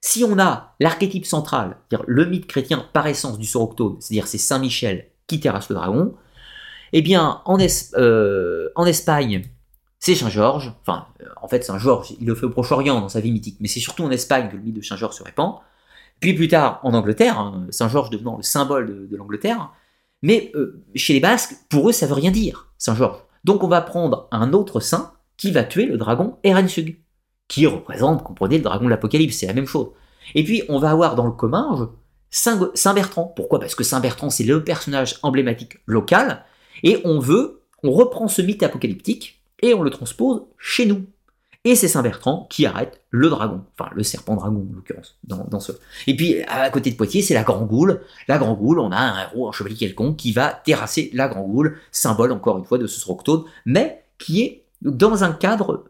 si 0.00 0.24
on 0.24 0.38
a 0.38 0.74
l'archétype 0.80 1.26
central, 1.26 1.76
c'est-à-dire 1.88 2.04
le 2.08 2.24
mythe 2.24 2.46
chrétien 2.46 2.84
par 2.92 3.06
essence 3.06 3.38
du 3.38 3.46
Soroctone, 3.46 3.96
c'est-à-dire 4.00 4.26
c'est 4.26 4.38
Saint 4.38 4.58
Michel 4.58 5.10
qui 5.26 5.40
terrasse 5.40 5.68
le 5.68 5.74
dragon, 5.74 6.14
eh 6.92 7.02
bien, 7.02 7.42
en, 7.44 7.58
euh, 7.96 8.68
Espagne, 8.86 9.44
c'est 9.98 10.14
Saint-Georges, 10.14 10.72
enfin, 10.80 11.06
euh, 11.20 11.26
en 11.42 11.48
fait, 11.48 11.64
Saint-Georges, 11.64 12.14
il 12.20 12.26
le 12.26 12.34
fait 12.34 12.46
au 12.46 12.50
Proche-Orient 12.50 13.00
dans 13.00 13.08
sa 13.08 13.20
vie 13.20 13.32
mythique, 13.32 13.58
mais 13.60 13.68
c'est 13.68 13.80
surtout 13.80 14.04
en 14.04 14.10
Espagne 14.10 14.48
que 14.48 14.56
le 14.56 14.62
mythe 14.62 14.76
de 14.76 14.82
Saint-Georges 14.82 15.16
se 15.16 15.22
répand. 15.22 15.56
puis 16.20 16.34
plus 16.34 16.48
tard 16.48 16.80
en 16.82 16.94
Angleterre, 16.94 17.38
hein, 17.38 17.66
Saint-Georges 17.70 18.10
devenant 18.10 18.36
le 18.36 18.42
symbole 18.42 19.08
de, 19.08 19.16
l'Angleterre. 19.16 19.72
Mais 20.22 20.50
euh, 20.54 20.84
chez 20.94 21.12
les 21.12 21.20
Basques, 21.20 21.54
pour 21.68 21.88
eux, 21.88 21.92
ça 21.92 22.06
veut 22.06 22.14
rien 22.14 22.30
dire, 22.30 22.72
Saint-Georges. 22.78 23.22
Donc 23.44 23.62
on 23.62 23.68
va 23.68 23.80
prendre 23.80 24.28
un 24.32 24.52
autre 24.52 24.80
saint 24.80 25.12
qui 25.36 25.52
va 25.52 25.62
tuer 25.62 25.86
le 25.86 25.96
dragon 25.96 26.38
Erensug, 26.42 26.98
qui 27.48 27.66
représente, 27.66 28.22
comprenez, 28.22 28.58
le 28.58 28.62
dragon 28.62 28.84
de 28.84 28.90
l'Apocalypse, 28.90 29.36
c'est 29.38 29.46
la 29.46 29.54
même 29.54 29.66
chose. 29.66 29.88
Et 30.34 30.44
puis 30.44 30.62
on 30.68 30.78
va 30.78 30.90
avoir 30.90 31.14
dans 31.14 31.26
le 31.26 31.32
commun 31.32 31.90
Saint 32.30 32.94
Bertrand. 32.94 33.32
Pourquoi? 33.34 33.58
Parce 33.58 33.74
que 33.74 33.84
Saint 33.84 34.00
Bertrand, 34.00 34.30
c'est 34.30 34.44
le 34.44 34.62
personnage 34.62 35.18
emblématique 35.22 35.78
local, 35.86 36.44
et 36.82 37.00
on 37.04 37.18
veut, 37.18 37.62
on 37.82 37.90
reprend 37.90 38.28
ce 38.28 38.42
mythe 38.42 38.62
apocalyptique 38.62 39.42
et 39.60 39.74
on 39.74 39.82
le 39.82 39.90
transpose 39.90 40.42
chez 40.58 40.86
nous. 40.86 41.06
Et 41.64 41.74
c'est 41.74 41.88
Saint 41.88 42.02
Bertrand 42.02 42.46
qui 42.50 42.66
arrête 42.66 43.02
le 43.10 43.28
dragon, 43.28 43.62
enfin 43.76 43.90
le 43.94 44.02
serpent 44.02 44.36
dragon 44.36 44.66
en 44.70 44.76
l'occurrence, 44.76 45.18
dans, 45.24 45.60
ce. 45.60 45.72
Et 46.06 46.14
puis 46.14 46.42
à 46.42 46.70
côté 46.70 46.90
de 46.90 46.96
Poitiers, 46.96 47.20
c'est 47.20 47.34
la 47.34 47.42
Grand 47.42 47.64
Goule. 47.64 48.00
La 48.28 48.38
Grand 48.38 48.54
Goule, 48.54 48.78
on 48.78 48.92
a 48.92 48.96
un 48.96 49.22
héros, 49.22 49.48
un 49.48 49.52
chevalier 49.52 49.76
quelconque 49.76 50.16
qui 50.16 50.32
va 50.32 50.52
terrasser 50.52 51.10
la 51.14 51.28
Grand 51.28 51.42
Goule, 51.42 51.78
symbole 51.90 52.32
encore 52.32 52.58
une 52.58 52.64
fois 52.64 52.78
de 52.78 52.86
ce 52.86 53.00
Sroctone, 53.00 53.44
mais 53.66 54.04
qui 54.18 54.42
est 54.42 54.64
dans 54.82 55.24
un 55.24 55.32
cadre 55.32 55.84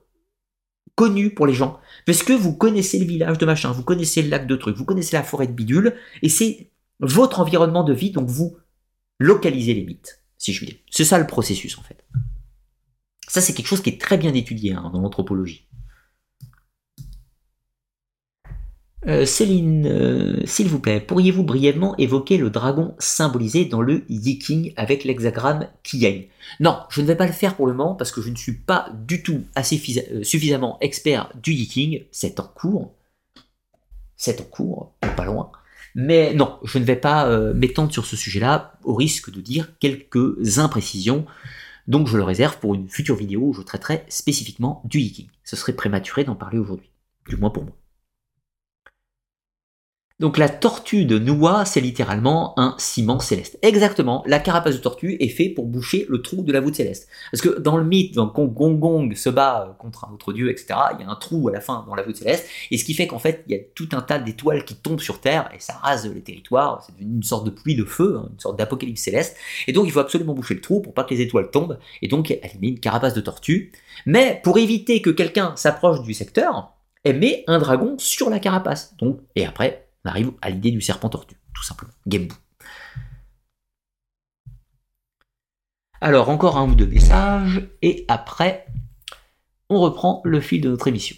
connu 0.99 1.31
pour 1.31 1.47
les 1.47 1.55
gens. 1.55 1.79
Parce 2.07 2.25
que 2.25 2.33
vous 2.33 2.53
connaissez 2.57 2.99
le 2.99 3.05
village 3.05 3.39
de 3.39 3.47
machin, 3.47 3.71
vous 3.71 3.85
connaissez 3.85 4.21
le 4.21 4.31
lac 4.31 4.49
de 4.49 4.57
trucs, 4.57 4.77
vous 4.77 4.85
connaissez 4.85 5.15
la 5.15 5.23
forêt 5.23 5.47
de 5.47 5.53
bidule, 5.53 5.95
et 6.23 6.29
c'est 6.29 6.73
votre 6.99 7.39
environnement 7.39 7.85
de 7.85 7.93
vie, 7.95 8.11
donc 8.11 8.29
vous 8.29 8.57
localisez 9.21 9.75
les 9.75 9.85
mythes, 9.85 10.25
si 10.39 10.53
je 10.53 10.59
puis 10.59 10.67
dire. 10.67 10.77
C'est 10.91 11.05
ça 11.05 11.21
le 11.21 11.27
processus 11.29 11.79
en 11.79 11.83
fait. 11.83 12.05
Ça, 13.29 13.41
c'est 13.41 13.55
quelque 13.55 13.69
chose 13.69 13.81
qui 13.81 13.91
est 13.91 14.01
très 14.01 14.19
bien 14.19 14.35
étudié 14.35 14.73
hein, 14.73 14.91
dans 14.93 15.01
l'anthropologie. 15.01 15.68
Euh, 19.07 19.25
Céline, 19.25 19.87
euh, 19.87 20.45
s'il 20.45 20.67
vous 20.67 20.81
plaît, 20.81 21.01
pourriez-vous 21.01 21.45
brièvement 21.45 21.97
évoquer 21.99 22.37
le 22.37 22.51
dragon 22.51 22.97
symbolisé 22.99 23.65
dans 23.65 23.81
le 23.81 24.05
Yiking 24.09 24.73
avec 24.77 25.05
l'hexagramme 25.05 25.69
Kiyang 25.85 26.27
Non, 26.59 26.81
je 26.91 27.01
ne 27.01 27.07
vais 27.07 27.15
pas 27.15 27.27
le 27.27 27.33
faire 27.33 27.55
pour 27.55 27.69
le 27.69 27.75
moment 27.75 27.95
parce 27.95 28.11
que 28.11 28.21
je 28.21 28.29
ne 28.29 28.35
suis 28.35 28.55
pas 28.55 28.91
du 29.07 29.23
tout 29.23 29.45
assez 29.55 29.81
euh, 30.11 30.25
suffisamment 30.25 30.79
expert 30.81 31.33
du 31.41 31.53
Yiking. 31.53 32.07
C'est 32.11 32.41
en 32.41 32.49
cours. 32.49 32.93
C'est 34.17 34.41
en 34.41 34.45
cours, 34.45 34.95
pas 35.17 35.25
loin. 35.25 35.53
Mais 35.95 36.35
non, 36.35 36.59
je 36.65 36.79
ne 36.79 36.85
vais 36.85 36.97
pas 36.97 37.29
m'étendre 37.55 37.93
sur 37.93 38.05
ce 38.05 38.17
sujet-là 38.17 38.75
au 38.83 38.95
risque 38.95 39.31
de 39.31 39.41
dire 39.41 39.79
quelques 39.79 40.59
imprécisions. 40.59 41.25
Donc 41.87 42.09
je 42.09 42.17
le 42.17 42.25
réserve 42.25 42.59
pour 42.59 42.75
une 42.75 42.89
future 42.89 43.15
vidéo 43.15 43.43
où 43.43 43.53
je 43.53 43.63
traiterai 43.63 44.05
spécifiquement 44.09 44.83
du 44.85 45.01
hiking. 45.01 45.29
Ce 45.45 45.57
serait 45.57 45.73
prématuré 45.73 46.25
d'en 46.25 46.35
parler 46.35 46.59
aujourd'hui, 46.59 46.91
du 47.29 47.37
moins 47.37 47.51
pour 47.51 47.65
moi. 47.65 47.75
Donc 50.21 50.37
la 50.37 50.49
tortue 50.49 51.05
de 51.05 51.17
Noah, 51.17 51.65
c'est 51.65 51.81
littéralement 51.81 52.59
un 52.59 52.75
ciment 52.77 53.21
céleste. 53.21 53.57
Exactement, 53.63 54.25
la 54.27 54.41
carapace 54.41 54.75
de 54.75 54.81
tortue 54.81 55.17
est 55.21 55.29
faite 55.29 55.55
pour 55.55 55.67
boucher 55.67 56.07
le 56.09 56.23
trou 56.23 56.43
de 56.43 56.53
la 56.53 56.61
voûte 56.61 56.75
céleste. 56.75 57.09
Parce 57.31 57.41
que 57.41 57.61
dans 57.61 57.77
le 57.77 57.85
mythe, 57.85 58.17
quand 58.17 58.47
Gong 58.47 58.81
Gong 58.81 59.15
se 59.15 59.29
bat 59.31 59.77
contre 59.79 60.07
un 60.07 60.13
autre 60.13 60.33
dieu, 60.33 60.51
etc., 60.51 60.75
il 60.99 61.05
y 61.05 61.09
a 61.09 61.09
un 61.09 61.15
trou 61.15 61.49
à 61.49 61.53
la 61.53 61.61
fin 61.61 61.85
dans 61.87 61.95
la 61.95 62.03
voûte 62.03 62.17
céleste, 62.17 62.49
et 62.73 62.79
ce 62.79 62.85
qui 62.85 62.95
fait 62.95 63.07
qu'en 63.07 63.21
fait, 63.21 63.45
il 63.47 63.55
y 63.55 63.61
a 63.61 63.63
tout 63.77 63.89
un 63.93 64.01
tas 64.01 64.19
d'étoiles 64.19 64.65
qui 64.65 64.75
tombent 64.75 64.99
sur 64.99 65.21
Terre, 65.21 65.49
et 65.55 65.61
ça 65.61 65.75
rase 65.75 66.13
les 66.13 66.21
territoires, 66.21 66.85
c'est 66.85 67.01
une 67.01 67.23
sorte 67.23 67.47
de 67.47 67.51
pluie 67.51 67.77
de 67.77 67.85
feu, 67.85 68.19
hein, 68.19 68.29
une 68.33 68.41
sorte 68.41 68.59
d'apocalypse 68.59 69.01
céleste, 69.01 69.37
et 69.69 69.73
donc 69.73 69.87
il 69.87 69.93
faut 69.93 70.01
absolument 70.01 70.35
boucher 70.35 70.55
le 70.55 70.61
trou 70.61 70.81
pour 70.81 70.95
pas 70.95 71.05
que 71.05 71.15
les 71.15 71.21
étoiles 71.21 71.53
tombent, 71.53 71.79
et 72.03 72.09
donc 72.09 72.33
elle 72.33 72.61
met 72.61 72.71
une 72.71 72.81
carapace 72.81 73.15
de 73.15 73.21
tortue. 73.21 73.71
Mais 74.05 74.41
pour 74.43 74.59
éviter 74.59 75.01
que 75.01 75.11
quelqu'un 75.11 75.55
s'approche 75.55 76.03
du 76.03 76.13
secteur, 76.13 76.73
elle 77.05 77.21
met 77.21 77.45
un 77.47 77.61
dragon 77.61 77.95
sur 77.99 78.31
la 78.31 78.41
carapace. 78.41 78.97
Donc, 78.99 79.21
et 79.37 79.47
après, 79.47 79.88
on 80.05 80.09
arrive 80.09 80.33
à 80.43 80.51
l'idée 80.51 80.71
du 80.71 80.81
serpent 80.81 81.09
tortue, 81.09 81.37
tout 81.55 81.63
simplement. 81.63 81.93
Game 82.07 82.29
Alors, 86.01 86.29
encore 86.29 86.57
un 86.57 86.69
ou 86.69 86.75
deux 86.75 86.87
messages, 86.87 87.69
et 87.83 88.05
après, 88.09 88.67
on 89.69 89.81
reprend 89.81 90.23
le 90.25 90.41
fil 90.41 90.61
de 90.61 90.71
notre 90.71 90.87
émission. 90.89 91.17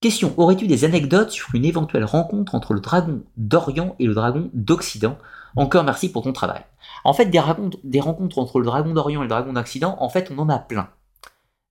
Question, 0.00 0.34
aurais-tu 0.36 0.66
des 0.66 0.84
anecdotes 0.84 1.30
sur 1.30 1.54
une 1.54 1.64
éventuelle 1.64 2.04
rencontre 2.04 2.54
entre 2.54 2.74
le 2.74 2.80
dragon 2.80 3.22
d'Orient 3.36 3.94
et 3.98 4.06
le 4.06 4.14
dragon 4.14 4.50
d'Occident? 4.52 5.16
Encore 5.54 5.84
merci 5.84 6.10
pour 6.10 6.24
ton 6.24 6.32
travail. 6.32 6.64
En 7.04 7.12
fait, 7.12 7.26
des, 7.26 7.40
des 7.84 8.00
rencontres 8.00 8.38
entre 8.38 8.58
le 8.58 8.64
dragon 8.64 8.94
d'Orient 8.94 9.20
et 9.20 9.24
le 9.24 9.28
dragon 9.28 9.52
d'Occident, 9.52 9.96
en 10.00 10.08
fait, 10.08 10.32
on 10.32 10.38
en 10.38 10.48
a 10.48 10.58
plein. 10.58 10.88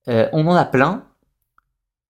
Euh, 0.07 0.29
on 0.31 0.47
en 0.47 0.55
a 0.55 0.63
plein, 0.63 1.03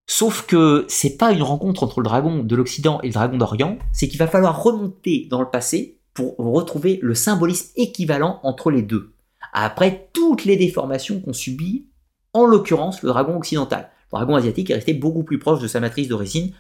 Sauf 0.07 0.45
que 0.45 0.86
c'est 0.90 1.18
pas 1.18 1.32
une 1.32 1.44
rencontre 1.44 1.84
entre 1.84 2.02
le 2.02 2.06
dragon 2.06 2.44
de 2.44 2.56
l'Occident 2.56 2.99
et 3.02 3.07
le 3.07 3.14
dragon 3.14 3.38
d'Orient, 3.38 3.78
c'est 3.94 4.07
qu'il 4.07 4.19
va 4.19 4.28
falloir 4.28 4.61
remonter 4.61 5.28
dans 5.30 5.41
le 5.41 5.49
passé 5.49 5.99
pour 6.14 6.36
retrouver 6.38 6.99
le 7.02 7.15
symbolisme 7.15 7.72
équivalent 7.76 8.40
entre 8.44 8.72
les 8.72 8.82
deux. 8.82 9.14
Après 9.53 10.10
toutes 10.14 10.45
les 10.45 10.57
déformations 10.57 11.22
qu'on 11.22 11.34
subit, 11.34 11.88
en 12.34 12.45
l'occurrence 12.45 13.02
le 13.02 13.10
dragon 13.10 13.38
occidental. 13.38 13.90
Le 14.11 14.18
dragon 14.18 14.36
asiatique 14.36 14.69
est 14.69 14.76
resté 14.76 14.94
beaucoup 14.94 15.23
plus 15.23 15.40
proche 15.40 15.61
de 15.61 15.68
sa 15.68 15.80
matrice 15.80 16.07
d'origine 16.07 16.53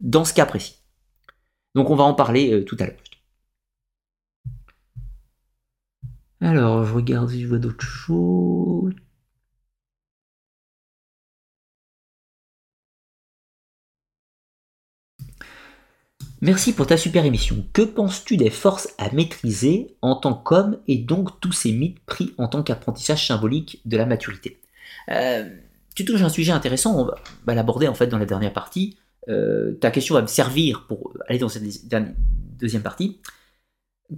dans 0.00 0.24
ce 0.24 0.34
cas 0.34 0.46
précis. 0.46 0.76
Donc 1.74 1.90
on 1.90 1.96
va 1.96 2.04
en 2.04 2.14
parler 2.14 2.52
euh, 2.52 2.64
tout 2.64 2.76
à 2.80 2.86
l'heure. 2.86 2.96
Alors, 6.42 6.84
je 6.84 6.94
regarde 6.94 7.28
si 7.28 7.42
je 7.42 7.48
vois 7.48 7.58
d'autres 7.58 7.84
choses. 7.84 8.94
Merci 16.42 16.72
pour 16.72 16.86
ta 16.86 16.96
super 16.96 17.26
émission. 17.26 17.66
Que 17.74 17.82
penses-tu 17.82 18.38
des 18.38 18.48
forces 18.48 18.88
à 18.96 19.12
maîtriser 19.12 19.94
en 20.00 20.16
tant 20.16 20.32
qu'homme 20.32 20.78
et 20.88 20.96
donc 20.96 21.38
tous 21.38 21.52
ces 21.52 21.70
mythes 21.70 22.00
pris 22.06 22.32
en 22.38 22.48
tant 22.48 22.62
qu'apprentissage 22.62 23.26
symbolique 23.26 23.82
de 23.84 23.98
la 23.98 24.06
maturité? 24.06 24.58
Euh, 25.10 25.50
Tu 25.94 26.06
touches 26.06 26.22
un 26.22 26.30
sujet 26.30 26.52
intéressant, 26.52 26.98
on 26.98 27.04
va, 27.04 27.54
l'aborder 27.54 27.88
en 27.88 27.94
fait 27.94 28.06
dans 28.06 28.16
la 28.16 28.24
dernière 28.24 28.54
partie. 28.54 28.96
Euh, 29.28 29.72
ta 29.80 29.90
question 29.90 30.14
va 30.14 30.22
me 30.22 30.28
servir 30.28 30.86
pour 30.86 31.12
aller 31.28 31.38
dans 31.38 31.50
cette 31.50 31.64
deuxième 32.58 32.82
partie. 32.82 33.20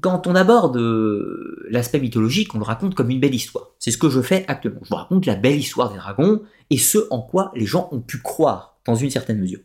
Quand 0.00 0.28
on 0.28 0.36
aborde 0.36 0.76
euh, 0.76 1.66
l'aspect 1.70 1.98
mythologique, 1.98 2.54
on 2.54 2.58
le 2.58 2.64
raconte 2.64 2.94
comme 2.94 3.10
une 3.10 3.18
belle 3.18 3.34
histoire. 3.34 3.70
C'est 3.80 3.90
ce 3.90 3.98
que 3.98 4.08
je 4.08 4.22
fais 4.22 4.44
actuellement. 4.46 4.80
Je 4.84 4.90
vous 4.90 4.96
raconte 4.96 5.26
la 5.26 5.34
belle 5.34 5.58
histoire 5.58 5.90
des 5.90 5.98
dragons 5.98 6.42
et 6.70 6.78
ce 6.78 6.98
en 7.10 7.20
quoi 7.20 7.50
les 7.56 7.66
gens 7.66 7.88
ont 7.90 8.00
pu 8.00 8.18
croire 8.18 8.78
dans 8.86 8.94
une 8.94 9.10
certaine 9.10 9.40
mesure. 9.40 9.60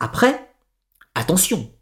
Après, 0.00 0.50
attention, 1.14 1.72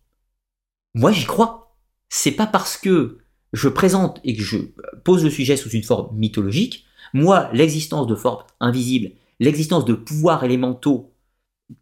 moi, 0.96 1.12
j'y 1.12 1.26
crois. 1.26 1.76
C'est 2.08 2.32
pas 2.32 2.46
parce 2.46 2.78
que 2.78 3.18
je 3.52 3.68
présente 3.68 4.18
et 4.24 4.34
que 4.34 4.42
je 4.42 4.56
pose 5.04 5.22
le 5.22 5.30
sujet 5.30 5.58
sous 5.58 5.68
une 5.68 5.82
forme 5.82 6.16
mythologique, 6.16 6.86
moi, 7.12 7.50
l'existence 7.52 8.06
de 8.06 8.14
formes 8.14 8.44
invisibles, 8.60 9.12
l'existence 9.38 9.84
de 9.84 9.92
pouvoirs 9.92 10.42
élémentaux 10.42 11.12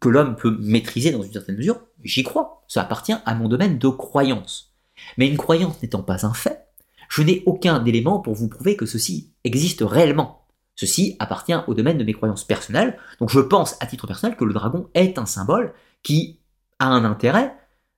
que 0.01 0.09
l'homme 0.09 0.35
peut 0.35 0.57
maîtriser 0.59 1.11
dans 1.11 1.23
une 1.23 1.31
certaine 1.31 1.55
mesure, 1.55 1.79
j'y 2.03 2.23
crois. 2.23 2.65
Ça 2.67 2.81
appartient 2.81 3.15
à 3.25 3.35
mon 3.35 3.47
domaine 3.47 3.77
de 3.77 3.87
croyance. 3.87 4.75
Mais 5.17 5.29
une 5.29 5.37
croyance 5.37 5.81
n'étant 5.81 6.03
pas 6.03 6.25
un 6.25 6.33
fait, 6.33 6.67
je 7.07 7.21
n'ai 7.21 7.41
aucun 7.45 7.85
élément 7.85 8.19
pour 8.19 8.33
vous 8.33 8.49
prouver 8.49 8.75
que 8.75 8.85
ceci 8.85 9.31
existe 9.45 9.81
réellement. 9.81 10.45
Ceci 10.75 11.15
appartient 11.19 11.55
au 11.67 11.73
domaine 11.73 11.97
de 11.97 12.03
mes 12.03 12.13
croyances 12.13 12.43
personnelles, 12.43 12.97
donc 13.19 13.29
je 13.29 13.39
pense 13.39 13.77
à 13.79 13.85
titre 13.85 14.07
personnel 14.07 14.35
que 14.35 14.43
le 14.43 14.53
dragon 14.53 14.89
est 14.93 15.17
un 15.17 15.25
symbole 15.25 15.73
qui 16.03 16.41
a 16.79 16.87
un 16.87 17.05
intérêt 17.05 17.55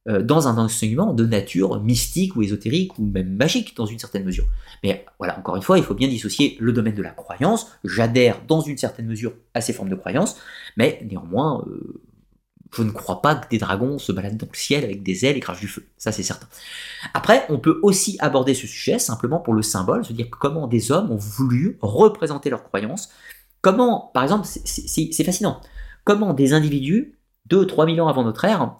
dans 0.07 0.47
un 0.47 0.57
enseignement 0.57 1.13
de 1.13 1.25
nature 1.25 1.81
mystique 1.81 2.35
ou 2.35 2.41
ésotérique 2.41 2.97
ou 2.97 3.05
même 3.05 3.35
magique 3.35 3.75
dans 3.75 3.85
une 3.85 3.99
certaine 3.99 4.23
mesure. 4.23 4.45
Mais 4.83 5.05
voilà, 5.19 5.37
encore 5.37 5.55
une 5.55 5.61
fois, 5.61 5.77
il 5.77 5.83
faut 5.83 5.93
bien 5.93 6.07
dissocier 6.07 6.57
le 6.59 6.71
domaine 6.71 6.95
de 6.95 7.01
la 7.01 7.09
croyance. 7.09 7.67
J'adhère 7.83 8.41
dans 8.47 8.61
une 8.61 8.77
certaine 8.77 9.07
mesure 9.07 9.33
à 9.53 9.61
ces 9.61 9.73
formes 9.73 9.89
de 9.89 9.95
croyance, 9.95 10.37
mais 10.77 11.01
néanmoins, 11.09 11.63
euh, 11.67 12.01
je 12.73 12.83
ne 12.83 12.91
crois 12.91 13.21
pas 13.21 13.35
que 13.35 13.49
des 13.49 13.57
dragons 13.57 13.97
se 13.97 14.11
baladent 14.11 14.37
dans 14.37 14.47
le 14.51 14.57
ciel 14.57 14.83
avec 14.83 15.03
des 15.03 15.25
ailes 15.25 15.37
et 15.37 15.39
crachent 15.39 15.59
du 15.59 15.67
feu. 15.67 15.83
Ça, 15.97 16.11
c'est 16.11 16.23
certain. 16.23 16.47
Après, 17.13 17.45
on 17.49 17.59
peut 17.59 17.79
aussi 17.83 18.17
aborder 18.19 18.53
ce 18.53 18.67
sujet 18.67 18.99
simplement 18.99 19.39
pour 19.39 19.53
le 19.53 19.61
symbole, 19.61 20.05
se 20.05 20.13
dire 20.13 20.29
comment 20.29 20.67
des 20.67 20.91
hommes 20.91 21.11
ont 21.11 21.17
voulu 21.17 21.77
représenter 21.81 22.49
leurs 22.49 22.63
croyances. 22.63 23.09
Comment, 23.61 24.11
par 24.13 24.23
exemple, 24.23 24.47
c'est 24.47 25.23
fascinant, 25.23 25.61
comment 26.03 26.33
des 26.33 26.53
individus, 26.53 27.17
2-3 27.49 27.95
000 27.95 28.05
ans 28.05 28.09
avant 28.09 28.23
notre 28.23 28.45
ère, 28.45 28.75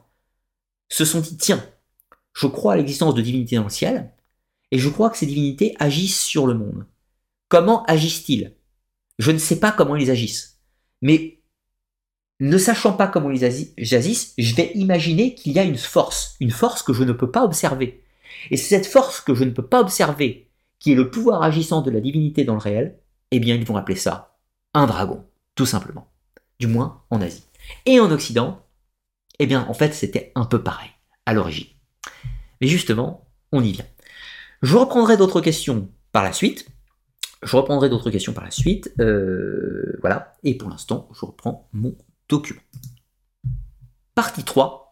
se 0.89 1.05
sont 1.05 1.19
dit, 1.19 1.37
tiens, 1.37 1.63
je 2.33 2.47
crois 2.47 2.73
à 2.73 2.77
l'existence 2.77 3.15
de 3.15 3.21
divinités 3.21 3.55
dans 3.55 3.63
le 3.63 3.69
ciel, 3.69 4.13
et 4.71 4.79
je 4.79 4.89
crois 4.89 5.09
que 5.09 5.17
ces 5.17 5.25
divinités 5.25 5.75
agissent 5.79 6.21
sur 6.21 6.47
le 6.47 6.53
monde. 6.53 6.85
Comment 7.49 7.83
agissent-ils? 7.85 8.55
Je 9.17 9.31
ne 9.31 9.37
sais 9.37 9.59
pas 9.59 9.71
comment 9.71 9.95
ils 9.95 10.11
agissent. 10.11 10.59
Mais 11.01 11.41
ne 12.39 12.57
sachant 12.57 12.93
pas 12.93 13.07
comment 13.07 13.31
ils 13.31 13.45
agissent, 13.45 14.33
je 14.37 14.55
vais 14.55 14.71
imaginer 14.75 15.33
qu'il 15.33 15.53
y 15.53 15.59
a 15.59 15.63
une 15.63 15.77
force, 15.77 16.35
une 16.39 16.51
force 16.51 16.83
que 16.83 16.93
je 16.93 17.03
ne 17.03 17.13
peux 17.13 17.31
pas 17.31 17.43
observer. 17.43 18.03
Et 18.51 18.57
c'est 18.57 18.75
cette 18.75 18.85
force 18.85 19.21
que 19.21 19.33
je 19.33 19.43
ne 19.43 19.51
peux 19.51 19.65
pas 19.65 19.81
observer, 19.81 20.51
qui 20.79 20.91
est 20.91 20.95
le 20.95 21.09
pouvoir 21.09 21.41
agissant 21.41 21.81
de 21.81 21.89
la 21.89 22.01
divinité 22.01 22.43
dans 22.43 22.53
le 22.53 22.59
réel, 22.59 22.99
eh 23.31 23.39
bien 23.39 23.55
ils 23.55 23.65
vont 23.65 23.77
appeler 23.77 23.97
ça 23.97 24.37
un 24.73 24.85
dragon, 24.85 25.25
tout 25.55 25.65
simplement. 25.65 26.11
Du 26.59 26.67
moins 26.67 27.03
en 27.09 27.21
Asie. 27.21 27.45
Et 27.85 27.99
en 27.99 28.11
Occident, 28.11 28.63
eh 29.39 29.45
bien, 29.45 29.65
en 29.67 29.73
fait, 29.73 29.93
c'était 29.93 30.31
un 30.35 30.45
peu 30.45 30.63
pareil, 30.63 30.89
à 31.25 31.33
l'origine. 31.33 31.67
Mais 32.61 32.67
justement, 32.67 33.29
on 33.51 33.63
y 33.63 33.71
vient. 33.71 33.85
Je 34.61 34.75
reprendrai 34.75 35.17
d'autres 35.17 35.41
questions 35.41 35.89
par 36.11 36.23
la 36.23 36.33
suite. 36.33 36.67
Je 37.43 37.55
reprendrai 37.55 37.89
d'autres 37.89 38.09
questions 38.09 38.33
par 38.33 38.43
la 38.43 38.51
suite. 38.51 38.91
Euh, 38.99 39.97
voilà. 40.01 40.33
Et 40.43 40.57
pour 40.57 40.69
l'instant, 40.69 41.09
je 41.13 41.25
reprends 41.25 41.69
mon 41.73 41.95
document. 42.27 42.61
Partie 44.15 44.43
3. 44.43 44.91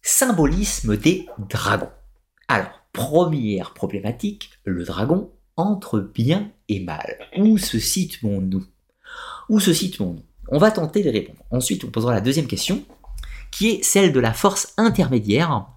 Symbolisme 0.00 0.96
des 0.96 1.26
dragons. 1.50 1.90
Alors, 2.48 2.82
première 2.92 3.74
problématique, 3.74 4.50
le 4.64 4.84
dragon 4.84 5.30
entre 5.56 6.00
bien 6.00 6.50
et 6.68 6.80
mal. 6.80 7.18
Où 7.36 7.58
se 7.58 7.78
situons-nous? 7.78 8.64
Où 9.48 9.60
se 9.60 9.72
situons-nous? 9.72 10.22
On 10.48 10.58
va 10.58 10.70
tenter 10.70 11.02
de 11.02 11.10
répondre. 11.10 11.42
Ensuite, 11.50 11.84
on 11.84 11.90
posera 11.90 12.12
la 12.14 12.20
deuxième 12.20 12.46
question, 12.46 12.84
qui 13.52 13.68
est 13.68 13.84
celle 13.84 14.12
de 14.12 14.18
la 14.18 14.32
force 14.32 14.74
intermédiaire 14.76 15.68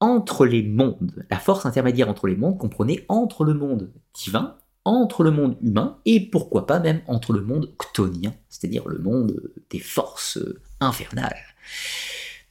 entre 0.00 0.44
les 0.44 0.62
mondes. 0.62 1.24
La 1.30 1.38
force 1.38 1.64
intermédiaire 1.64 2.10
entre 2.10 2.26
les 2.26 2.36
mondes 2.36 2.58
comprenait 2.58 3.06
entre 3.08 3.44
le 3.44 3.54
monde 3.54 3.90
divin, 4.12 4.58
entre 4.84 5.24
le 5.24 5.30
monde 5.30 5.56
humain, 5.62 5.98
et 6.04 6.20
pourquoi 6.20 6.66
pas 6.66 6.80
même 6.80 7.00
entre 7.06 7.32
le 7.32 7.40
monde 7.40 7.72
chtonien, 7.80 8.34
c'est-à-dire 8.50 8.86
le 8.86 8.98
monde 8.98 9.50
des 9.70 9.78
forces 9.78 10.38
infernales. 10.80 11.38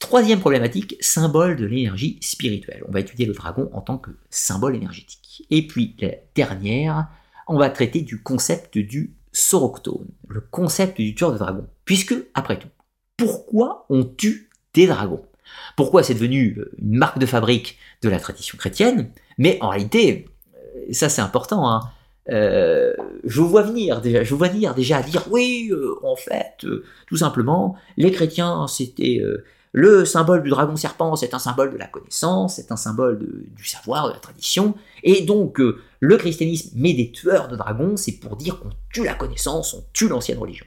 Troisième 0.00 0.40
problématique, 0.40 0.96
symbole 1.00 1.56
de 1.56 1.64
l'énergie 1.64 2.18
spirituelle. 2.20 2.82
On 2.88 2.92
va 2.92 3.00
étudier 3.00 3.26
le 3.26 3.32
dragon 3.32 3.70
en 3.72 3.80
tant 3.80 3.98
que 3.98 4.10
symbole 4.30 4.74
énergétique. 4.74 5.46
Et 5.50 5.66
puis 5.66 5.94
la 6.00 6.10
dernière, 6.34 7.08
on 7.46 7.56
va 7.56 7.70
traiter 7.70 8.00
du 8.00 8.22
concept 8.22 8.76
du 8.76 9.14
soroctone, 9.32 10.08
le 10.28 10.40
concept 10.40 11.00
du 11.00 11.14
tueur 11.14 11.32
de 11.32 11.38
dragon. 11.38 11.66
Puisque, 11.84 12.14
après 12.34 12.58
tout, 12.58 12.68
pourquoi 13.16 13.86
on 13.88 14.04
tue 14.04 14.50
des 14.74 14.86
dragons 14.86 15.22
Pourquoi 15.76 16.02
c'est 16.02 16.14
devenu 16.14 16.56
euh, 16.58 16.72
une 16.78 16.96
marque 16.96 17.18
de 17.18 17.26
fabrique 17.26 17.78
de 18.02 18.08
la 18.08 18.20
tradition 18.20 18.58
chrétienne? 18.58 19.10
Mais 19.38 19.58
en 19.60 19.70
réalité, 19.70 20.26
euh, 20.54 20.92
ça 20.92 21.08
c'est 21.08 21.22
important, 21.22 21.68
hein, 21.70 21.80
euh, 22.30 22.94
je 23.24 23.40
vois 23.40 23.62
venir 23.62 24.00
vois 24.30 24.48
venir 24.48 24.74
déjà 24.74 24.98
à 24.98 25.02
dire 25.02 25.24
oui, 25.30 25.70
en 26.02 26.16
fait, 26.16 26.66
tout 27.06 27.16
simplement, 27.16 27.76
les 27.96 28.12
chrétiens 28.12 28.66
c'était 28.66 29.20
le 29.72 30.04
symbole 30.04 30.42
du 30.42 30.48
dragon 30.50 30.76
serpent, 30.76 31.16
c'est 31.16 31.34
un 31.34 31.38
symbole 31.38 31.72
de 31.72 31.76
la 31.76 31.86
connaissance, 31.86 32.56
c'est 32.56 32.72
un 32.72 32.76
symbole 32.76 33.18
du 33.18 33.66
savoir, 33.66 34.08
de 34.08 34.14
la 34.14 34.20
tradition. 34.20 34.74
Et 35.02 35.22
donc, 35.22 35.60
le 36.00 36.16
christianisme 36.16 36.70
met 36.76 36.94
des 36.94 37.10
tueurs 37.10 37.48
de 37.48 37.56
dragons, 37.56 37.96
c'est 37.96 38.12
pour 38.12 38.36
dire 38.36 38.60
qu'on 38.60 38.70
tue 38.92 39.04
la 39.04 39.14
connaissance, 39.14 39.74
on 39.74 39.84
tue 39.92 40.08
l'ancienne 40.08 40.38
religion. 40.38 40.64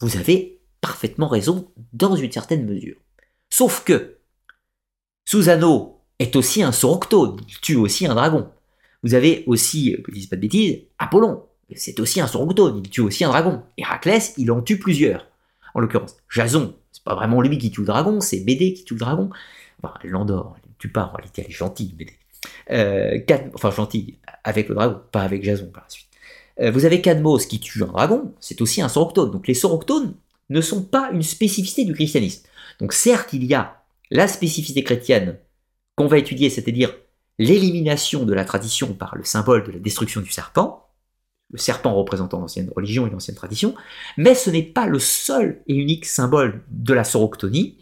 Vous 0.00 0.16
avez 0.16 0.60
parfaitement 0.80 1.28
raison 1.28 1.70
dans 1.92 2.16
une 2.16 2.32
certaine 2.32 2.66
mesure. 2.66 2.96
Sauf 3.50 3.84
que 3.84 4.18
Susano 5.24 6.00
est 6.18 6.36
aussi 6.36 6.62
un 6.62 6.72
soroctone, 6.72 7.40
il 7.48 7.60
tue 7.60 7.76
aussi 7.76 8.06
un 8.06 8.14
dragon. 8.14 8.48
Vous 9.02 9.14
avez 9.14 9.44
aussi, 9.46 9.96
je 10.06 10.12
dise 10.12 10.26
pas 10.26 10.36
de 10.36 10.42
bêtises, 10.42 10.82
Apollon, 10.98 11.42
c'est 11.74 12.00
aussi 12.00 12.20
un 12.20 12.26
soroctone, 12.26 12.82
il 12.84 12.90
tue 12.90 13.00
aussi 13.00 13.24
un 13.24 13.28
dragon. 13.28 13.62
Héraclès, 13.76 14.34
il 14.36 14.50
en 14.50 14.60
tue 14.60 14.78
plusieurs. 14.78 15.26
En 15.74 15.80
l'occurrence, 15.80 16.16
Jason, 16.28 16.74
c'est 16.92 17.04
pas 17.04 17.14
vraiment 17.14 17.40
lui 17.40 17.58
qui 17.58 17.70
tue 17.70 17.80
le 17.80 17.86
dragon, 17.86 18.20
c'est 18.20 18.40
BD 18.40 18.74
qui 18.74 18.84
tue 18.84 18.94
le 18.94 19.00
dragon. 19.00 19.30
Enfin, 19.82 19.94
elle 20.02 20.10
l'endort, 20.10 20.56
elle 20.62 20.70
ne 20.70 20.74
tue 20.78 20.90
pas, 20.90 21.04
en 21.04 21.16
réalité, 21.16 21.42
elle 21.44 21.50
est 21.50 21.54
gentille, 21.54 21.94
BD. 21.94 22.12
Euh, 22.70 23.18
enfin, 23.54 23.70
gentille, 23.70 24.18
avec 24.44 24.68
le 24.68 24.74
dragon, 24.74 25.00
pas 25.12 25.22
avec 25.22 25.42
Jason 25.44 25.70
par 25.72 25.84
la 25.84 25.90
suite. 25.90 26.08
Euh, 26.60 26.70
vous 26.70 26.84
avez 26.84 27.00
Cadmos 27.00 27.46
qui 27.46 27.60
tue 27.60 27.82
un 27.82 27.86
dragon, 27.86 28.34
c'est 28.40 28.60
aussi 28.60 28.82
un 28.82 28.88
soroctone. 28.88 29.30
Donc 29.30 29.46
les 29.46 29.54
soroctones 29.54 30.14
ne 30.50 30.60
sont 30.60 30.82
pas 30.82 31.10
une 31.12 31.22
spécificité 31.22 31.84
du 31.84 31.94
christianisme. 31.94 32.42
Donc 32.80 32.92
certes, 32.92 33.32
il 33.32 33.44
y 33.44 33.54
a 33.54 33.84
la 34.10 34.26
spécificité 34.26 34.82
chrétienne 34.82 35.38
qu'on 35.94 36.06
va 36.06 36.18
étudier, 36.18 36.50
c'est-à-dire 36.50 36.94
l'élimination 37.38 38.24
de 38.24 38.34
la 38.34 38.44
tradition 38.44 38.94
par 38.94 39.16
le 39.16 39.24
symbole 39.24 39.64
de 39.64 39.72
la 39.72 39.78
destruction 39.78 40.20
du 40.20 40.30
serpent, 40.30 40.88
le 41.52 41.58
serpent 41.58 41.94
représentant 41.94 42.40
l'ancienne 42.40 42.70
religion 42.74 43.06
et 43.06 43.10
l'ancienne 43.10 43.36
tradition, 43.36 43.74
mais 44.16 44.34
ce 44.34 44.50
n'est 44.50 44.62
pas 44.62 44.86
le 44.86 44.98
seul 44.98 45.62
et 45.66 45.74
unique 45.74 46.06
symbole 46.06 46.62
de 46.70 46.94
la 46.94 47.04
soroctonie. 47.04 47.78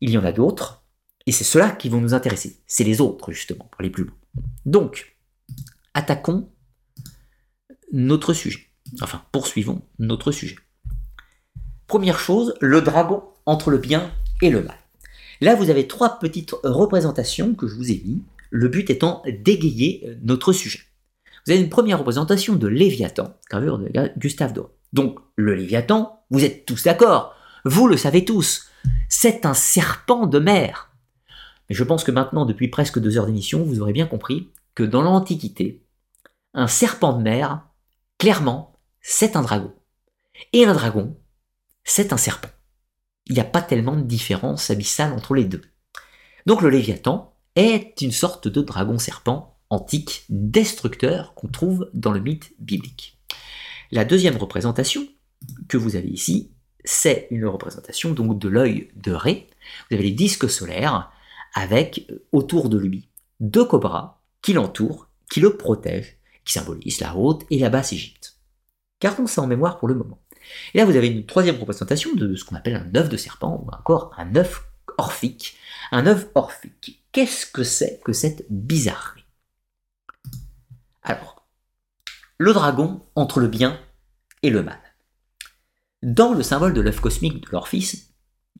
Il 0.00 0.10
y 0.10 0.18
en 0.18 0.24
a 0.24 0.32
d'autres, 0.32 0.84
et 1.26 1.32
c'est 1.32 1.44
ceux-là 1.44 1.70
qui 1.70 1.88
vont 1.88 2.00
nous 2.00 2.14
intéresser. 2.14 2.60
C'est 2.66 2.84
les 2.84 3.00
autres, 3.00 3.32
justement, 3.32 3.64
pour 3.64 3.80
aller 3.80 3.90
plus 3.90 4.04
loin. 4.04 4.14
Donc, 4.66 5.16
attaquons 5.94 6.50
notre 7.92 8.34
sujet. 8.34 8.68
Enfin, 9.00 9.22
poursuivons 9.32 9.82
notre 9.98 10.30
sujet. 10.30 10.56
Première 11.86 12.18
chose, 12.18 12.54
le 12.60 12.82
dragon 12.82 13.22
entre 13.46 13.70
le 13.70 13.78
bien 13.78 14.10
et 14.42 14.50
le 14.50 14.62
mal. 14.62 14.78
Là, 15.40 15.54
vous 15.54 15.70
avez 15.70 15.86
trois 15.86 16.18
petites 16.18 16.54
représentations 16.62 17.54
que 17.54 17.66
je 17.66 17.74
vous 17.74 17.90
ai 17.90 18.02
mis, 18.04 18.22
le 18.50 18.68
but 18.68 18.88
étant 18.90 19.22
d'égayer 19.26 20.16
notre 20.22 20.52
sujet 20.52 20.80
vous 21.44 21.52
avez 21.52 21.60
une 21.60 21.68
première 21.68 21.98
représentation 21.98 22.56
de 22.56 22.68
Léviathan, 22.68 23.34
gravure 23.50 23.78
de 23.78 23.90
Gustave 24.16 24.52
Doré. 24.52 24.70
Donc, 24.92 25.18
le 25.36 25.54
Léviathan, 25.54 26.24
vous 26.30 26.44
êtes 26.44 26.64
tous 26.64 26.84
d'accord, 26.84 27.34
vous 27.64 27.86
le 27.86 27.96
savez 27.96 28.24
tous, 28.24 28.70
c'est 29.08 29.44
un 29.44 29.54
serpent 29.54 30.26
de 30.26 30.38
mer. 30.38 30.90
Mais 31.68 31.74
je 31.74 31.84
pense 31.84 32.04
que 32.04 32.10
maintenant, 32.10 32.46
depuis 32.46 32.68
presque 32.68 32.98
deux 32.98 33.18
heures 33.18 33.26
d'émission, 33.26 33.62
vous 33.62 33.80
aurez 33.80 33.92
bien 33.92 34.06
compris 34.06 34.50
que 34.74 34.82
dans 34.82 35.02
l'Antiquité, 35.02 35.82
un 36.54 36.66
serpent 36.66 37.12
de 37.12 37.22
mer, 37.22 37.66
clairement, 38.18 38.78
c'est 39.00 39.36
un 39.36 39.42
dragon. 39.42 39.72
Et 40.52 40.64
un 40.64 40.74
dragon, 40.74 41.16
c'est 41.84 42.12
un 42.12 42.16
serpent. 42.16 42.48
Il 43.26 43.34
n'y 43.34 43.40
a 43.40 43.44
pas 43.44 43.62
tellement 43.62 43.96
de 43.96 44.02
différence 44.02 44.70
abyssale 44.70 45.12
entre 45.12 45.34
les 45.34 45.44
deux. 45.44 45.62
Donc 46.46 46.60
le 46.62 46.68
Léviathan 46.68 47.34
est 47.56 48.00
une 48.00 48.12
sorte 48.12 48.48
de 48.48 48.60
dragon-serpent 48.60 49.56
antique 49.70 50.24
destructeur 50.28 51.34
qu'on 51.34 51.48
trouve 51.48 51.90
dans 51.94 52.12
le 52.12 52.20
mythe 52.20 52.52
biblique. 52.58 53.18
La 53.90 54.04
deuxième 54.04 54.36
représentation 54.36 55.06
que 55.68 55.76
vous 55.76 55.96
avez 55.96 56.08
ici, 56.08 56.52
c'est 56.84 57.28
une 57.30 57.46
représentation 57.46 58.12
donc 58.12 58.38
de 58.38 58.48
l'œil 58.48 58.90
de 58.96 59.12
Ré. 59.12 59.48
Vous 59.88 59.94
avez 59.94 60.04
les 60.04 60.10
disques 60.10 60.50
solaires 60.50 61.10
avec 61.54 62.06
euh, 62.10 62.26
autour 62.32 62.68
de 62.68 62.78
lui 62.78 63.08
deux 63.40 63.64
cobras 63.64 64.20
qui 64.42 64.52
l'entourent, 64.52 65.08
qui 65.30 65.40
le 65.40 65.56
protègent, 65.56 66.18
qui 66.44 66.52
symbolisent 66.52 67.00
la 67.00 67.16
haute 67.16 67.44
et 67.50 67.58
la 67.58 67.70
basse 67.70 67.92
Égypte. 67.92 68.36
Gardons 69.00 69.26
ça 69.26 69.42
en 69.42 69.46
mémoire 69.46 69.78
pour 69.78 69.88
le 69.88 69.94
moment. 69.94 70.20
Et 70.72 70.78
là, 70.78 70.84
vous 70.84 70.96
avez 70.96 71.08
une 71.08 71.26
troisième 71.26 71.58
représentation 71.58 72.14
de 72.14 72.34
ce 72.34 72.44
qu'on 72.44 72.56
appelle 72.56 72.76
un 72.76 72.98
œuf 72.98 73.08
de 73.08 73.16
serpent, 73.16 73.64
ou 73.64 73.70
encore 73.70 74.12
un 74.16 74.34
œuf 74.36 74.64
orphique. 74.98 75.56
Un 75.92 76.06
œuf 76.06 76.26
orphique. 76.34 77.04
Qu'est-ce 77.12 77.46
que 77.46 77.62
c'est 77.62 78.00
que 78.04 78.12
cette 78.12 78.46
bizarrerie? 78.50 79.24
Alors, 81.02 81.46
le 82.38 82.52
dragon 82.52 83.02
entre 83.14 83.40
le 83.40 83.48
bien 83.48 83.80
et 84.42 84.50
le 84.50 84.62
mal. 84.62 84.80
Dans 86.02 86.34
le 86.34 86.42
symbole 86.42 86.74
de 86.74 86.80
l'œuf 86.80 87.00
cosmique 87.00 87.42
de 87.42 87.50
l'Orphis, 87.50 88.10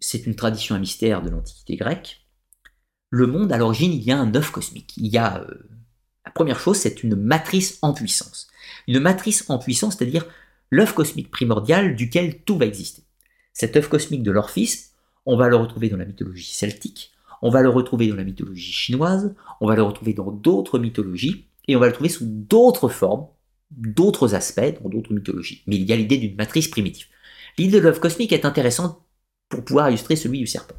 c'est 0.00 0.26
une 0.26 0.36
tradition 0.36 0.74
à 0.74 0.78
mystère 0.78 1.22
de 1.22 1.30
l'Antiquité 1.30 1.76
grecque, 1.76 2.24
le 3.14 3.28
monde, 3.28 3.52
à 3.52 3.58
l'origine, 3.58 3.92
il 3.92 4.02
y 4.02 4.10
a 4.10 4.18
un 4.18 4.34
œuf 4.34 4.50
cosmique. 4.50 4.96
Il 4.96 5.06
y 5.06 5.18
a, 5.18 5.38
euh, 5.38 5.68
la 6.26 6.32
première 6.32 6.58
chose, 6.58 6.78
c'est 6.78 7.04
une 7.04 7.14
matrice 7.14 7.78
en 7.80 7.92
puissance. 7.92 8.48
Une 8.88 8.98
matrice 8.98 9.44
en 9.48 9.58
puissance, 9.58 9.96
c'est-à-dire 9.96 10.26
l'œuf 10.74 10.92
cosmique 10.92 11.30
primordial 11.30 11.94
duquel 11.94 12.42
tout 12.42 12.58
va 12.58 12.66
exister. 12.66 13.04
Cet 13.52 13.76
œuf 13.76 13.88
cosmique 13.88 14.24
de 14.24 14.32
l'Orphis, 14.32 14.86
on 15.24 15.36
va 15.36 15.48
le 15.48 15.54
retrouver 15.54 15.88
dans 15.88 15.96
la 15.96 16.04
mythologie 16.04 16.52
celtique, 16.52 17.12
on 17.42 17.50
va 17.50 17.62
le 17.62 17.68
retrouver 17.68 18.08
dans 18.08 18.16
la 18.16 18.24
mythologie 18.24 18.72
chinoise, 18.72 19.36
on 19.60 19.68
va 19.68 19.76
le 19.76 19.84
retrouver 19.84 20.14
dans 20.14 20.32
d'autres 20.32 20.80
mythologies, 20.80 21.46
et 21.68 21.76
on 21.76 21.78
va 21.78 21.86
le 21.86 21.92
trouver 21.92 22.08
sous 22.08 22.26
d'autres 22.26 22.88
formes, 22.88 23.28
d'autres 23.70 24.34
aspects, 24.34 24.82
dans 24.82 24.88
d'autres 24.88 25.12
mythologies. 25.12 25.62
Mais 25.68 25.76
il 25.76 25.84
y 25.84 25.92
a 25.92 25.96
l'idée 25.96 26.16
d'une 26.16 26.34
matrice 26.34 26.66
primitive. 26.66 27.06
L'idée 27.56 27.78
de 27.78 27.84
l'œuf 27.84 28.00
cosmique 28.00 28.32
est 28.32 28.44
intéressante 28.44 29.00
pour 29.48 29.64
pouvoir 29.64 29.88
illustrer 29.90 30.16
celui 30.16 30.40
du 30.40 30.48
serpent. 30.48 30.74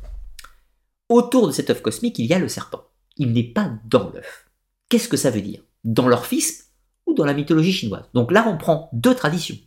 Autour 1.08 1.48
de 1.48 1.54
cet 1.54 1.70
œuf 1.70 1.82
cosmique, 1.82 2.20
il 2.20 2.26
y 2.26 2.34
a 2.34 2.40
le 2.40 2.50
serpent. 2.50 2.84
Il 3.16 3.32
n'est 3.32 3.44
pas 3.44 3.72
dans 3.86 4.10
l'œuf. 4.10 4.50
Qu'est-ce 4.90 5.08
que 5.08 5.18
ça 5.18 5.32
veut 5.32 5.42
dire? 5.42 5.64
Dans 5.86 6.10
leur 6.10 6.26
fils 6.26 6.74
ou 7.06 7.14
dans 7.14 7.26
la 7.26 7.34
mythologie 7.34 7.72
chinoise? 7.72 8.10
Donc 8.14 8.34
là, 8.34 8.46
on 8.50 8.58
prend 8.58 8.90
deux 8.92 9.16
traditions. 9.16 9.58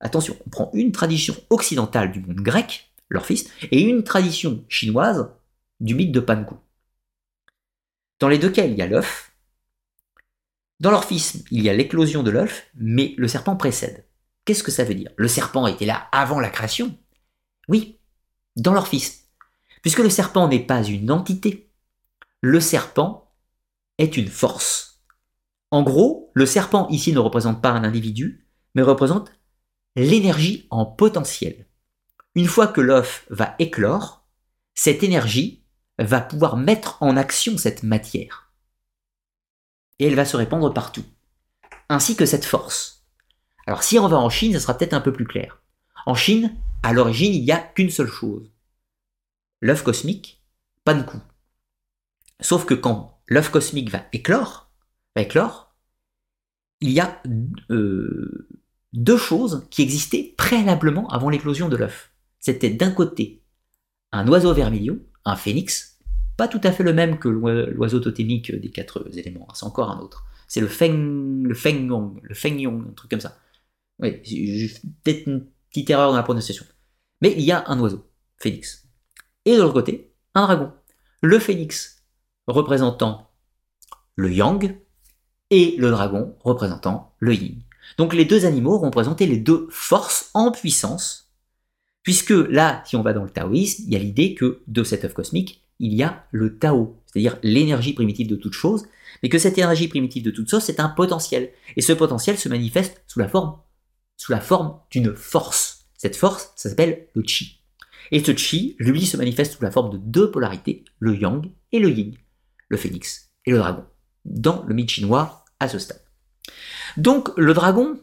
Attention, 0.00 0.36
on 0.46 0.50
prend 0.50 0.70
une 0.74 0.92
tradition 0.92 1.34
occidentale 1.50 2.12
du 2.12 2.20
monde 2.20 2.40
grec, 2.40 2.92
fils, 3.22 3.50
et 3.70 3.82
une 3.82 4.04
tradition 4.04 4.64
chinoise 4.68 5.30
du 5.80 5.94
mythe 5.94 6.12
de 6.12 6.20
Panku. 6.20 6.54
Dans 8.20 8.28
les 8.28 8.38
deux 8.38 8.50
cas, 8.50 8.64
il 8.64 8.74
y 8.74 8.82
a 8.82 8.86
l'œuf, 8.86 9.28
dans 10.80 10.92
l'orphisme, 10.92 11.42
il 11.50 11.62
y 11.62 11.68
a 11.68 11.74
l'éclosion 11.74 12.22
de 12.22 12.30
l'œuf, 12.30 12.66
mais 12.76 13.14
le 13.18 13.26
serpent 13.26 13.56
précède. 13.56 14.04
Qu'est-ce 14.44 14.62
que 14.62 14.70
ça 14.70 14.84
veut 14.84 14.94
dire? 14.94 15.10
Le 15.16 15.26
serpent 15.26 15.66
était 15.66 15.86
là 15.86 16.08
avant 16.12 16.38
la 16.38 16.50
création? 16.50 16.96
Oui, 17.66 17.98
dans 18.54 18.72
l'orphisme. 18.72 19.24
Puisque 19.82 19.98
le 19.98 20.08
serpent 20.08 20.46
n'est 20.46 20.64
pas 20.64 20.84
une 20.84 21.10
entité, 21.10 21.68
le 22.40 22.60
serpent 22.60 23.34
est 23.98 24.16
une 24.16 24.28
force. 24.28 25.02
En 25.72 25.82
gros, 25.82 26.30
le 26.34 26.46
serpent 26.46 26.86
ici 26.88 27.12
ne 27.12 27.18
représente 27.18 27.60
pas 27.60 27.70
un 27.70 27.82
individu, 27.82 28.46
mais 28.76 28.82
représente 28.82 29.32
l'énergie 29.96 30.66
en 30.70 30.86
potentiel. 30.86 31.66
Une 32.34 32.46
fois 32.46 32.68
que 32.68 32.80
l'œuf 32.80 33.26
va 33.30 33.54
éclore, 33.58 34.26
cette 34.74 35.02
énergie 35.02 35.64
va 35.98 36.20
pouvoir 36.20 36.56
mettre 36.56 37.02
en 37.02 37.16
action 37.16 37.58
cette 37.58 37.82
matière. 37.82 38.52
Et 39.98 40.06
elle 40.06 40.14
va 40.14 40.24
se 40.24 40.36
répandre 40.36 40.72
partout. 40.72 41.04
Ainsi 41.88 42.14
que 42.14 42.26
cette 42.26 42.44
force. 42.44 43.06
Alors 43.66 43.82
si 43.82 43.98
on 43.98 44.08
va 44.08 44.18
en 44.18 44.30
Chine, 44.30 44.52
ça 44.52 44.60
sera 44.60 44.76
peut-être 44.76 44.94
un 44.94 45.00
peu 45.00 45.12
plus 45.12 45.26
clair. 45.26 45.62
En 46.06 46.14
Chine, 46.14 46.56
à 46.82 46.92
l'origine, 46.92 47.34
il 47.34 47.42
n'y 47.42 47.52
a 47.52 47.58
qu'une 47.58 47.90
seule 47.90 48.08
chose. 48.08 48.52
L'œuf 49.60 49.82
cosmique, 49.82 50.44
pas 50.84 50.94
de 50.94 51.02
coup. 51.02 51.20
Sauf 52.40 52.64
que 52.64 52.74
quand 52.74 53.20
l'œuf 53.26 53.50
cosmique 53.50 53.90
va 53.90 54.04
éclore, 54.12 54.70
va 55.16 55.22
éclore, 55.22 55.74
il 56.80 56.90
y 56.90 57.00
a 57.00 57.20
euh, 57.70 58.48
deux 58.92 59.18
choses 59.18 59.66
qui 59.70 59.82
existaient 59.82 60.34
préalablement 60.36 61.08
avant 61.08 61.28
l'éclosion 61.28 61.68
de 61.68 61.76
l'œuf. 61.76 62.12
C'était 62.40 62.70
d'un 62.70 62.90
côté 62.90 63.42
un 64.12 64.26
oiseau 64.28 64.54
vermillon, 64.54 64.98
un 65.24 65.36
phénix, 65.36 65.98
pas 66.36 66.48
tout 66.48 66.60
à 66.62 66.72
fait 66.72 66.84
le 66.84 66.92
même 66.92 67.18
que 67.18 67.28
l'oiseau 67.28 68.00
totémique 68.00 68.54
des 68.54 68.70
quatre 68.70 69.06
éléments, 69.16 69.48
c'est 69.54 69.66
encore 69.66 69.90
un 69.90 69.98
autre. 69.98 70.24
C'est 70.46 70.60
le 70.60 70.68
feng, 70.68 71.42
le 71.42 71.54
feng 71.54 71.88
yong, 71.88 72.20
le 72.22 72.34
feng 72.34 72.58
yong, 72.58 72.86
un 72.88 72.92
truc 72.92 73.10
comme 73.10 73.20
ça. 73.20 73.36
Oui, 73.98 74.12
peut-être 75.02 75.26
une 75.26 75.46
petite 75.68 75.90
erreur 75.90 76.10
dans 76.10 76.16
la 76.16 76.22
prononciation. 76.22 76.64
Mais 77.20 77.34
il 77.36 77.42
y 77.42 77.52
a 77.52 77.64
un 77.66 77.78
oiseau, 77.80 78.08
phénix. 78.36 78.88
Et 79.44 79.56
de 79.56 79.60
l'autre 79.60 79.74
côté, 79.74 80.14
un 80.34 80.44
dragon. 80.44 80.72
Le 81.20 81.38
phénix 81.38 82.04
représentant 82.46 83.30
le 84.14 84.32
yang 84.32 84.78
et 85.50 85.76
le 85.78 85.90
dragon 85.90 86.36
représentant 86.40 87.14
le 87.18 87.34
yin. 87.34 87.62
Donc 87.96 88.14
les 88.14 88.24
deux 88.24 88.44
animaux 88.44 88.78
représentaient 88.78 89.26
les 89.26 89.38
deux 89.38 89.66
forces 89.70 90.30
en 90.34 90.50
puissance, 90.50 91.32
puisque 92.02 92.30
là, 92.30 92.82
si 92.86 92.96
on 92.96 93.02
va 93.02 93.12
dans 93.12 93.24
le 93.24 93.30
taoïsme, 93.30 93.84
il 93.86 93.92
y 93.92 93.96
a 93.96 94.00
l'idée 94.00 94.34
que 94.34 94.62
de 94.66 94.84
cet 94.84 95.04
œuf 95.04 95.14
cosmique, 95.14 95.64
il 95.78 95.94
y 95.94 96.02
a 96.02 96.26
le 96.32 96.58
Tao, 96.58 96.96
c'est-à-dire 97.06 97.38
l'énergie 97.42 97.92
primitive 97.92 98.28
de 98.28 98.36
toute 98.36 98.52
chose, 98.52 98.86
mais 99.22 99.28
que 99.28 99.38
cette 99.38 99.58
énergie 99.58 99.88
primitive 99.88 100.22
de 100.22 100.30
toute 100.30 100.48
chose, 100.48 100.62
c'est 100.62 100.80
un 100.80 100.88
potentiel. 100.88 101.50
Et 101.76 101.82
ce 101.82 101.92
potentiel 101.92 102.36
se 102.36 102.48
manifeste 102.48 103.02
sous 103.06 103.18
la 103.18 103.28
forme, 103.28 103.58
sous 104.16 104.32
la 104.32 104.40
forme 104.40 104.78
d'une 104.90 105.14
force. 105.14 105.86
Cette 105.96 106.16
force, 106.16 106.52
ça 106.56 106.68
s'appelle 106.68 107.08
le 107.14 107.22
chi. 107.26 107.60
Et 108.10 108.22
ce 108.22 108.34
chi, 108.34 108.76
lui, 108.78 109.04
se 109.06 109.16
manifeste 109.16 109.54
sous 109.54 109.62
la 109.62 109.70
forme 109.70 109.90
de 109.90 109.98
deux 109.98 110.30
polarités, 110.30 110.84
le 110.98 111.16
yang 111.16 111.50
et 111.72 111.78
le 111.78 111.90
yin, 111.90 112.14
le 112.68 112.76
phénix 112.76 113.30
et 113.44 113.50
le 113.50 113.58
dragon, 113.58 113.84
dans 114.24 114.64
le 114.64 114.74
mythe 114.74 114.90
chinois 114.90 115.44
à 115.60 115.68
ce 115.68 115.78
stade. 115.78 116.07
Donc 116.96 117.30
le 117.36 117.54
dragon 117.54 117.98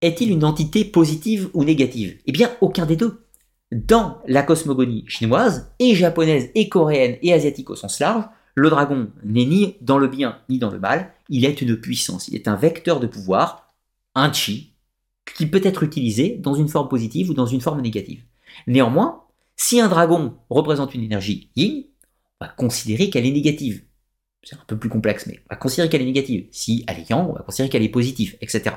est-il 0.00 0.30
une 0.30 0.44
entité 0.44 0.84
positive 0.84 1.50
ou 1.52 1.64
négative? 1.64 2.18
Eh 2.26 2.32
bien, 2.32 2.50
aucun 2.60 2.86
des 2.86 2.96
deux. 2.96 3.26
Dans 3.70 4.20
la 4.26 4.42
cosmogonie 4.42 5.04
chinoise, 5.06 5.72
et 5.78 5.94
japonaise, 5.94 6.50
et 6.54 6.68
coréenne, 6.68 7.18
et 7.22 7.32
asiatique 7.32 7.70
au 7.70 7.76
sens 7.76 8.00
large, 8.00 8.24
le 8.54 8.68
dragon 8.68 9.10
n'est 9.22 9.44
ni 9.44 9.76
dans 9.80 9.98
le 9.98 10.08
bien 10.08 10.38
ni 10.48 10.58
dans 10.58 10.70
le 10.70 10.80
mal, 10.80 11.12
il 11.28 11.44
est 11.44 11.62
une 11.62 11.76
puissance, 11.76 12.28
il 12.28 12.34
est 12.34 12.48
un 12.48 12.56
vecteur 12.56 12.98
de 12.98 13.06
pouvoir, 13.06 13.72
un 14.14 14.32
chi, 14.32 14.74
qui 15.36 15.46
peut 15.46 15.60
être 15.62 15.82
utilisé 15.82 16.36
dans 16.36 16.54
une 16.54 16.68
forme 16.68 16.88
positive 16.88 17.30
ou 17.30 17.34
dans 17.34 17.46
une 17.46 17.60
forme 17.60 17.80
négative. 17.80 18.24
Néanmoins, 18.66 19.24
si 19.56 19.80
un 19.80 19.88
dragon 19.88 20.36
représente 20.48 20.94
une 20.94 21.04
énergie 21.04 21.50
yin, 21.54 21.84
on 22.40 22.46
va 22.46 22.50
considérer 22.50 23.10
qu'elle 23.10 23.26
est 23.26 23.30
négative 23.30 23.84
c'est 24.42 24.56
un 24.56 24.64
peu 24.66 24.78
plus 24.78 24.88
complexe, 24.88 25.26
mais 25.26 25.40
on 25.44 25.54
va 25.54 25.56
considérer 25.56 25.88
qu'elle 25.88 26.02
est 26.02 26.06
négative. 26.06 26.48
Si 26.50 26.84
elle 26.86 27.00
est 27.00 27.10
yang, 27.10 27.28
on 27.28 27.34
va 27.34 27.42
considérer 27.42 27.68
qu'elle 27.68 27.82
est 27.82 27.90
positive, 27.90 28.36
etc. 28.40 28.76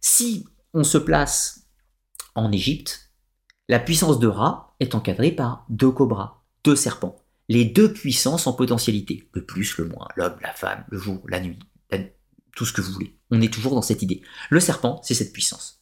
Si 0.00 0.46
on 0.74 0.84
se 0.84 0.98
place 0.98 1.66
en 2.34 2.52
Égypte, 2.52 3.12
la 3.68 3.80
puissance 3.80 4.18
de 4.18 4.28
Ra 4.28 4.74
est 4.80 4.94
encadrée 4.94 5.32
par 5.32 5.66
deux 5.68 5.90
cobras, 5.90 6.42
deux 6.64 6.76
serpents. 6.76 7.16
Les 7.48 7.64
deux 7.64 7.92
puissances 7.92 8.46
en 8.46 8.52
potentialité, 8.52 9.28
le 9.32 9.44
plus, 9.44 9.78
le 9.78 9.86
moins, 9.86 10.08
l'homme, 10.16 10.36
la 10.42 10.52
femme, 10.52 10.84
le 10.90 10.98
jour, 10.98 11.22
la 11.28 11.40
nuit, 11.40 11.58
tout 12.58 12.66
ce 12.66 12.72
que 12.72 12.80
vous 12.80 12.92
voulez. 12.92 13.16
On 13.30 13.40
est 13.40 13.52
toujours 13.52 13.74
dans 13.74 13.82
cette 13.82 14.02
idée. 14.02 14.20
Le 14.50 14.58
serpent, 14.58 15.00
c'est 15.04 15.14
cette 15.14 15.32
puissance. 15.32 15.80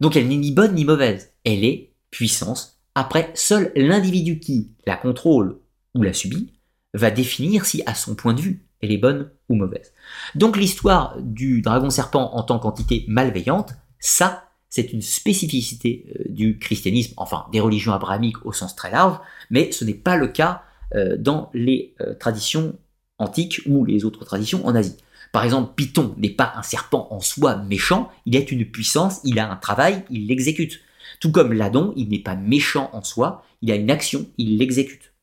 Donc 0.00 0.16
elle 0.16 0.28
n'est 0.28 0.36
ni 0.36 0.52
bonne 0.52 0.74
ni 0.74 0.84
mauvaise. 0.84 1.32
Elle 1.44 1.64
est 1.64 1.92
puissance. 2.10 2.80
Après, 2.94 3.32
seul 3.34 3.72
l'individu 3.74 4.38
qui 4.38 4.70
la 4.86 4.96
contrôle 4.96 5.58
ou 5.94 6.02
la 6.02 6.12
subit 6.12 6.53
va 6.94 7.10
définir 7.10 7.66
si, 7.66 7.82
à 7.86 7.94
son 7.94 8.14
point 8.14 8.32
de 8.32 8.40
vue, 8.40 8.64
elle 8.80 8.92
est 8.92 8.98
bonne 8.98 9.30
ou 9.48 9.56
mauvaise. 9.56 9.92
Donc 10.34 10.56
l'histoire 10.56 11.16
du 11.20 11.60
dragon 11.60 11.90
serpent 11.90 12.30
en 12.32 12.42
tant 12.42 12.58
qu'entité 12.58 13.04
malveillante, 13.08 13.74
ça, 13.98 14.44
c'est 14.68 14.92
une 14.92 15.02
spécificité 15.02 16.06
euh, 16.08 16.24
du 16.28 16.58
christianisme, 16.58 17.14
enfin 17.16 17.46
des 17.52 17.60
religions 17.60 17.92
abrahamiques 17.92 18.44
au 18.46 18.52
sens 18.52 18.76
très 18.76 18.90
large, 18.90 19.18
mais 19.50 19.72
ce 19.72 19.84
n'est 19.84 19.94
pas 19.94 20.16
le 20.16 20.28
cas 20.28 20.62
euh, 20.94 21.16
dans 21.16 21.50
les 21.54 21.94
euh, 22.00 22.14
traditions 22.14 22.76
antiques 23.18 23.62
ou 23.66 23.84
les 23.84 24.04
autres 24.04 24.24
traditions 24.24 24.66
en 24.66 24.74
Asie. 24.74 24.96
Par 25.32 25.44
exemple, 25.44 25.72
Python 25.74 26.14
n'est 26.16 26.30
pas 26.30 26.52
un 26.56 26.62
serpent 26.62 27.08
en 27.10 27.20
soi 27.20 27.56
méchant, 27.56 28.08
il 28.26 28.36
est 28.36 28.52
une 28.52 28.64
puissance, 28.64 29.20
il 29.24 29.38
a 29.38 29.50
un 29.50 29.56
travail, 29.56 30.04
il 30.10 30.28
l'exécute. 30.28 30.80
Tout 31.20 31.32
comme 31.32 31.52
l'Adon, 31.52 31.92
il 31.96 32.08
n'est 32.08 32.20
pas 32.20 32.36
méchant 32.36 32.90
en 32.92 33.02
soi, 33.02 33.44
il 33.62 33.72
a 33.72 33.76
une 33.76 33.90
action, 33.90 34.26
il 34.38 34.58
l'exécute 34.58 35.13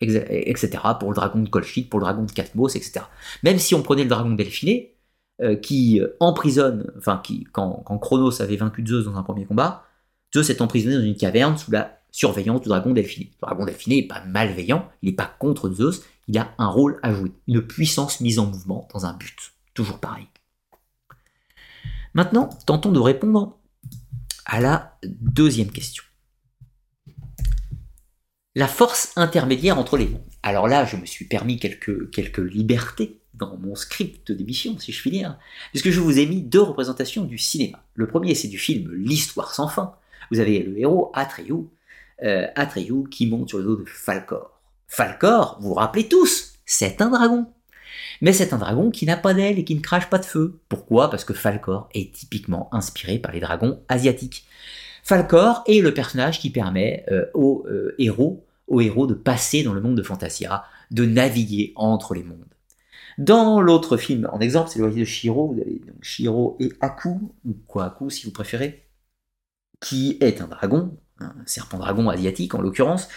etc. 0.00 0.78
Pour 0.98 1.10
le 1.10 1.16
dragon 1.16 1.40
de 1.40 1.48
Colchide, 1.48 1.88
pour 1.88 2.00
le 2.00 2.04
dragon 2.04 2.24
de 2.24 2.32
Katmos, 2.32 2.76
etc. 2.76 3.00
Même 3.42 3.58
si 3.58 3.74
on 3.74 3.82
prenait 3.82 4.04
le 4.04 4.08
dragon 4.08 4.30
Delphiné, 4.30 4.96
euh, 5.40 5.56
qui 5.56 6.00
euh, 6.00 6.16
emprisonne, 6.20 6.90
enfin, 6.98 7.20
qui, 7.22 7.44
quand, 7.52 7.84
Chronos 8.00 8.42
avait 8.42 8.56
vaincu 8.56 8.84
Zeus 8.84 9.04
dans 9.04 9.16
un 9.16 9.22
premier 9.22 9.44
combat, 9.44 9.84
Zeus 10.34 10.50
est 10.50 10.60
emprisonné 10.60 10.96
dans 10.96 11.04
une 11.04 11.16
caverne 11.16 11.56
sous 11.56 11.70
la 11.70 12.00
surveillance 12.10 12.62
du 12.62 12.68
dragon 12.68 12.92
Delphiné. 12.92 13.30
Le 13.40 13.46
dragon 13.46 13.64
Delphiné 13.64 14.02
n'est 14.02 14.08
pas 14.08 14.24
malveillant, 14.26 14.88
il 15.02 15.10
n'est 15.10 15.16
pas 15.16 15.30
contre 15.38 15.70
Zeus, 15.70 16.02
il 16.26 16.36
a 16.38 16.54
un 16.58 16.66
rôle 16.66 16.98
à 17.02 17.12
jouer, 17.12 17.32
une 17.46 17.62
puissance 17.62 18.20
mise 18.20 18.38
en 18.38 18.46
mouvement 18.46 18.88
dans 18.92 19.06
un 19.06 19.12
but. 19.12 19.52
Toujours 19.74 20.00
pareil. 20.00 20.26
Maintenant, 22.14 22.48
tentons 22.66 22.90
de 22.90 22.98
répondre 22.98 23.58
à 24.44 24.60
la 24.60 24.98
deuxième 25.04 25.70
question 25.70 26.02
la 28.58 28.66
force 28.66 29.12
intermédiaire 29.14 29.78
entre 29.78 29.96
les 29.96 30.06
mondes. 30.06 30.20
Alors 30.42 30.66
là, 30.66 30.84
je 30.84 30.96
me 30.96 31.06
suis 31.06 31.26
permis 31.26 31.60
quelques, 31.60 32.38
libertés 32.38 33.20
dans 33.34 33.56
mon 33.56 33.76
script 33.76 34.32
d'émission, 34.32 34.76
si 34.80 34.90
je 34.90 35.00
puis 35.00 35.12
dire, 35.12 35.38
puisque 35.70 35.90
je 35.90 36.00
vous 36.00 36.18
ai 36.18 36.26
mis 36.26 36.42
deux 36.42 36.62
représentations 36.62 37.22
du 37.22 37.38
cinéma. 37.38 37.84
Le 37.94 38.08
premier, 38.08 38.34
c'est 38.34 38.48
du 38.48 38.58
film 38.58 38.90
L'Histoire 38.92 39.54
sans 39.54 39.68
fin. 39.68 39.94
Vous 40.32 40.40
avez 40.40 40.58
le 40.58 40.76
héros 40.76 41.12
Atreyu, 41.14 41.68
euh, 42.24 42.48
qui 43.12 43.28
monte 43.28 43.48
sur 43.48 43.58
le 43.58 43.64
dos 43.64 43.76
de 43.76 43.84
Falcor. 43.88 44.60
Falcor, 44.88 45.58
vous 45.60 45.68
vous 45.68 45.74
rappelez 45.74 46.08
tous, 46.08 46.54
c'est 46.66 47.00
un 47.00 47.10
dragon. 47.10 47.46
Mais 48.20 48.32
c'est 48.32 48.52
un 48.52 48.58
dragon 48.58 48.90
qui 48.90 49.06
n'a 49.06 49.16
pas 49.16 49.34
d'aile 49.34 49.60
et 49.60 49.64
qui 49.64 49.76
ne 49.76 49.80
crache 49.80 50.10
pas 50.10 50.18
de 50.18 50.24
feu. 50.24 50.58
Pourquoi? 50.68 51.10
Parce 51.10 51.24
que 51.24 51.32
Falcor 51.32 51.88
est 51.94 52.12
typiquement 52.12 52.68
inspiré 52.74 53.20
par 53.20 53.30
les 53.30 53.38
dragons 53.38 53.80
asiatiques. 53.88 54.46
Falcor 55.04 55.62
est 55.68 55.80
le 55.80 55.94
personnage 55.94 56.40
qui 56.40 56.50
permet 56.50 57.04
euh, 57.12 57.26
aux 57.34 57.64
euh, 57.68 57.94
héros 58.00 58.44
héros 58.80 59.06
de 59.06 59.14
passer 59.14 59.62
dans 59.62 59.72
le 59.72 59.80
monde 59.80 59.96
de 59.96 60.02
Fantasia, 60.02 60.64
de 60.90 61.04
naviguer 61.04 61.72
entre 61.76 62.14
les 62.14 62.22
mondes. 62.22 62.44
Dans 63.18 63.60
l'autre 63.60 63.96
film, 63.96 64.28
en 64.32 64.38
exemple, 64.38 64.70
c'est 64.70 64.78
le 64.78 64.84
voyage 64.86 65.00
de 65.00 65.04
Shiro, 65.04 65.52
vous 65.52 65.60
avez 65.60 65.80
donc 65.84 66.02
Shiro 66.02 66.56
et 66.60 66.72
Aku, 66.80 67.18
ou 67.44 67.52
Kwaku 67.66 68.10
si 68.10 68.26
vous 68.26 68.32
préférez, 68.32 68.86
qui 69.80 70.18
est 70.20 70.40
un 70.40 70.46
dragon, 70.46 70.96
un 71.18 71.34
serpent 71.44 71.78
dragon 71.78 72.08
asiatique 72.08 72.54
en 72.54 72.60
l'occurrence, 72.60 73.08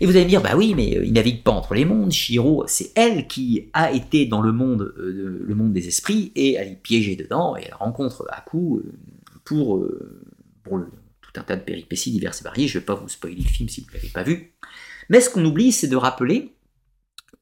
et 0.00 0.06
vous 0.06 0.12
allez 0.12 0.24
me 0.24 0.30
dire, 0.30 0.42
bah 0.42 0.56
oui, 0.56 0.74
mais 0.74 0.96
euh, 0.96 1.04
il 1.04 1.12
navigue 1.12 1.42
pas 1.42 1.50
entre 1.50 1.74
les 1.74 1.84
mondes. 1.84 2.10
Shiro, 2.10 2.64
c'est 2.66 2.92
elle 2.96 3.26
qui 3.26 3.68
a 3.74 3.92
été 3.92 4.24
dans 4.26 4.40
le 4.40 4.50
monde, 4.50 4.94
euh, 4.98 5.44
le 5.46 5.54
monde 5.54 5.74
des 5.74 5.88
esprits 5.88 6.32
et 6.34 6.54
elle 6.54 6.68
est 6.68 6.82
piégée 6.82 7.16
dedans 7.16 7.54
et 7.56 7.64
elle 7.66 7.74
rencontre 7.74 8.26
Aku 8.30 8.78
euh, 8.78 8.92
pour, 9.44 9.86
pour 10.62 10.78
le, 10.78 10.86
tout 11.32 11.40
un 11.40 11.44
tas 11.44 11.56
de 11.56 11.62
péripéties 11.62 12.10
diverses 12.10 12.40
et 12.40 12.44
variées. 12.44 12.68
Je 12.68 12.78
ne 12.78 12.80
vais 12.80 12.86
pas 12.86 12.94
vous 12.94 13.08
spoiler 13.08 13.42
le 13.42 13.48
film 13.48 13.68
si 13.68 13.80
vous 13.80 13.88
ne 13.88 13.94
l'avez 13.94 14.08
pas 14.08 14.22
vu. 14.22 14.54
Mais 15.08 15.20
ce 15.20 15.30
qu'on 15.30 15.44
oublie, 15.44 15.72
c'est 15.72 15.88
de 15.88 15.96
rappeler 15.96 16.54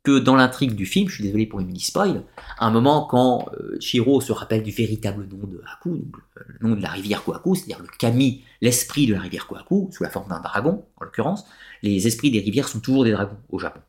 que 0.04 0.18
dans 0.18 0.36
l'intrigue 0.36 0.74
du 0.74 0.86
film, 0.86 1.08
je 1.08 1.16
suis 1.16 1.24
désolé 1.24 1.46
pour 1.46 1.60
une 1.60 1.66
mini-spoil, 1.66 2.24
à 2.58 2.66
un 2.66 2.70
moment 2.70 3.06
quand 3.06 3.48
euh, 3.60 3.76
Shiro 3.80 4.20
se 4.20 4.32
rappelle 4.32 4.62
du 4.62 4.70
véritable 4.70 5.26
nom 5.26 5.46
de 5.46 5.60
Haku, 5.66 6.06
le 6.36 6.68
nom 6.68 6.76
de 6.76 6.80
la 6.80 6.88
rivière 6.88 7.24
Kohaku, 7.24 7.54
c'est-à-dire 7.56 7.80
le 7.80 7.88
kami, 7.98 8.42
l'esprit 8.60 9.06
de 9.06 9.14
la 9.14 9.20
rivière 9.20 9.46
Kohaku, 9.46 9.90
sous 9.92 10.02
la 10.02 10.10
forme 10.10 10.28
d'un 10.28 10.40
dragon 10.40 10.86
en 10.96 11.04
l'occurrence, 11.04 11.44
les 11.82 12.06
esprits 12.06 12.30
des 12.30 12.40
rivières 12.40 12.68
sont 12.68 12.80
toujours 12.80 13.04
des 13.04 13.12
dragons 13.12 13.36
au 13.50 13.58
Japon. 13.58 13.80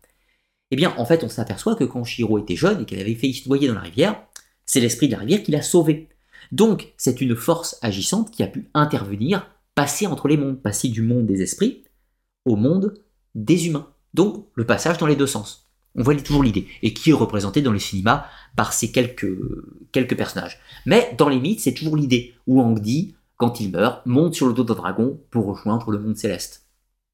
Eh 0.72 0.76
bien, 0.76 0.94
en 0.98 1.06
fait, 1.06 1.24
on 1.24 1.30
s'aperçoit 1.30 1.76
que 1.76 1.84
quand 1.84 2.04
Shiro 2.04 2.38
était 2.38 2.56
jeune 2.56 2.82
et 2.82 2.86
qu'elle 2.86 3.00
avait 3.00 3.16
failli 3.16 3.34
se 3.34 3.48
noyer 3.48 3.68
dans 3.68 3.76
la 3.76 3.82
rivière, 3.82 4.22
c'est 4.66 4.80
l'esprit 4.80 5.08
de 5.08 5.14
la 5.14 5.20
rivière 5.20 5.42
qui 5.42 5.52
l'a 5.52 5.62
sauvée. 5.62 6.10
Donc, 6.52 6.94
c'est 6.98 7.22
une 7.22 7.36
force 7.36 7.78
agissante 7.82 8.32
qui 8.32 8.44
a 8.44 8.48
pu 8.48 8.70
intervenir 8.74 9.48
passer 9.80 10.08
entre 10.08 10.28
les 10.28 10.36
mondes, 10.36 10.62
passer 10.62 10.90
du 10.90 11.02
monde 11.02 11.26
des 11.26 11.42
esprits 11.42 11.86
au 12.44 12.58
monde 12.58 12.96
des 13.34 13.68
humains. 13.68 13.88
Donc 14.14 14.48
le 14.56 14.66
passage 14.66 14.98
dans 14.98 15.06
les 15.06 15.16
deux 15.16 15.26
sens. 15.26 15.70
On 15.96 16.04
voit 16.04 16.16
toujours 16.16 16.44
l'idée. 16.44 16.68
Et 16.82 16.94
qui 16.94 17.12
est 17.12 17.14
représenté 17.14 17.62
dans 17.62 17.72
le 17.72 17.80
cinéma 17.80 18.26
par 18.58 18.74
ces 18.74 18.92
quelques, 18.92 19.38
quelques 19.94 20.18
personnages. 20.18 20.60
Mais 20.86 21.16
dans 21.18 21.30
les 21.30 21.40
mythes, 21.40 21.62
c'est 21.62 21.74
toujours 21.74 21.96
l'idée 21.96 22.34
où 22.46 22.60
Angdi, 22.62 23.16
quand 23.38 23.62
il 23.62 23.72
meurt, 23.72 24.06
monte 24.06 24.36
sur 24.36 24.48
le 24.48 24.54
dos 24.54 24.66
d'un 24.66 24.76
dragon 24.76 25.18
pour 25.32 25.46
rejoindre 25.46 25.92
le 25.92 26.00
monde 26.00 26.18
céleste. 26.18 26.68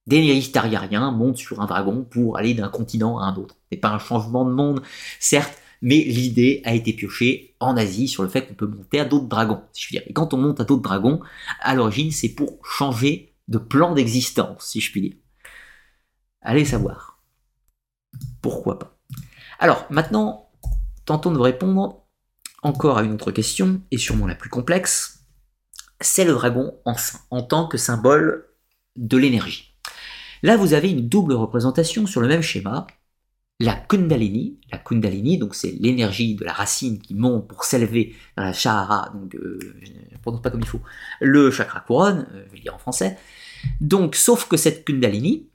Daenerys 0.08 0.52
Targaryen 0.52 1.12
monte 1.12 1.38
sur 1.38 1.62
un 1.62 1.68
dragon 1.68 2.04
pour 2.04 2.40
aller 2.40 2.56
d'un 2.56 2.70
continent 2.70 3.20
à 3.20 3.26
un 3.26 3.36
autre. 3.36 3.58
C'est 3.72 3.78
pas 3.78 3.90
un 3.90 4.00
changement 4.00 4.44
de 4.44 4.52
monde, 4.52 4.82
certes, 5.20 5.56
mais 5.82 5.98
l'idée 5.98 6.62
a 6.66 6.74
été 6.74 6.94
piochée 6.94 7.56
en 7.60 7.78
Asie 7.78 8.08
sur 8.08 8.24
le 8.24 8.30
fait 8.30 8.48
qu'on 8.48 8.54
peut 8.54 8.68
monter 8.68 9.00
à 9.00 9.06
d'autres 9.06 9.28
dragons, 9.28 9.62
si 9.74 9.84
je 9.84 9.88
puis 9.88 9.98
dire. 9.98 10.08
Et 10.08 10.14
quand 10.14 10.34
on 10.34 10.38
monte 10.38 10.60
à 10.60 10.64
d'autres 10.64 10.82
dragons, 10.82 11.20
à 11.60 11.76
l'origine, 11.76 12.12
c'est 12.12 12.30
pour 12.30 12.60
changer 12.66 13.36
de 13.48 13.58
plan 13.58 13.94
d'existence, 13.94 14.68
si 14.68 14.82
je 14.82 14.92
puis 14.92 15.02
dire. 15.02 15.16
Allez 16.42 16.66
savoir. 16.66 17.20
Pourquoi 18.42 18.80
pas 18.80 18.98
Alors, 19.60 19.86
maintenant, 19.90 20.50
tentons 21.06 21.32
de 21.32 21.40
répondre 21.40 22.04
encore 22.62 22.98
à 22.98 23.04
une 23.04 23.14
autre 23.14 23.32
question, 23.32 23.82
et 23.92 23.98
sûrement 23.98 24.28
la 24.28 24.36
plus 24.36 24.50
complexe. 24.50 25.20
C'est 26.02 26.26
le 26.26 26.34
dragon 26.34 26.74
en, 26.86 26.96
en 27.30 27.42
tant 27.42 27.68
que 27.68 27.78
symbole 27.78 28.48
de 28.96 29.18
l'énergie. 29.18 29.76
Là, 30.44 30.58
vous 30.58 30.74
avez 30.74 30.90
une 30.90 31.08
double 31.08 31.34
représentation 31.34 32.06
sur 32.06 32.22
le 32.22 32.28
même 32.28 32.42
schéma. 32.42 32.88
La 33.62 33.74
Kundalini, 33.74 34.60
la 34.70 34.78
Kundalini, 34.78 35.38
donc 35.38 35.56
c'est 35.56 35.72
l'énergie 35.80 36.36
de 36.36 36.44
la 36.44 36.52
racine 36.52 37.00
qui 37.00 37.16
monte 37.16 37.48
pour 37.48 37.64
s'élever 37.64 38.14
dans 38.36 38.44
la 38.44 38.52
Shahara, 38.52 39.12
donc 39.14 39.34
euh, 39.36 39.60
je 39.82 39.92
ne 39.92 40.18
prononce 40.22 40.42
pas 40.42 40.52
comme 40.52 40.60
il 40.60 40.68
faut, 40.68 40.82
le 41.22 41.52
chakra 41.52 41.80
couronne, 41.80 42.28
euh, 42.34 42.44
je 42.48 42.52
vais 42.52 42.58
le 42.58 42.64
dire 42.64 42.76
en 42.76 42.80
français. 42.80 43.18
Donc, 43.80 44.16
sauf 44.16 44.50
que 44.50 44.58
cette 44.58 44.84
Kundalini, 44.84 45.48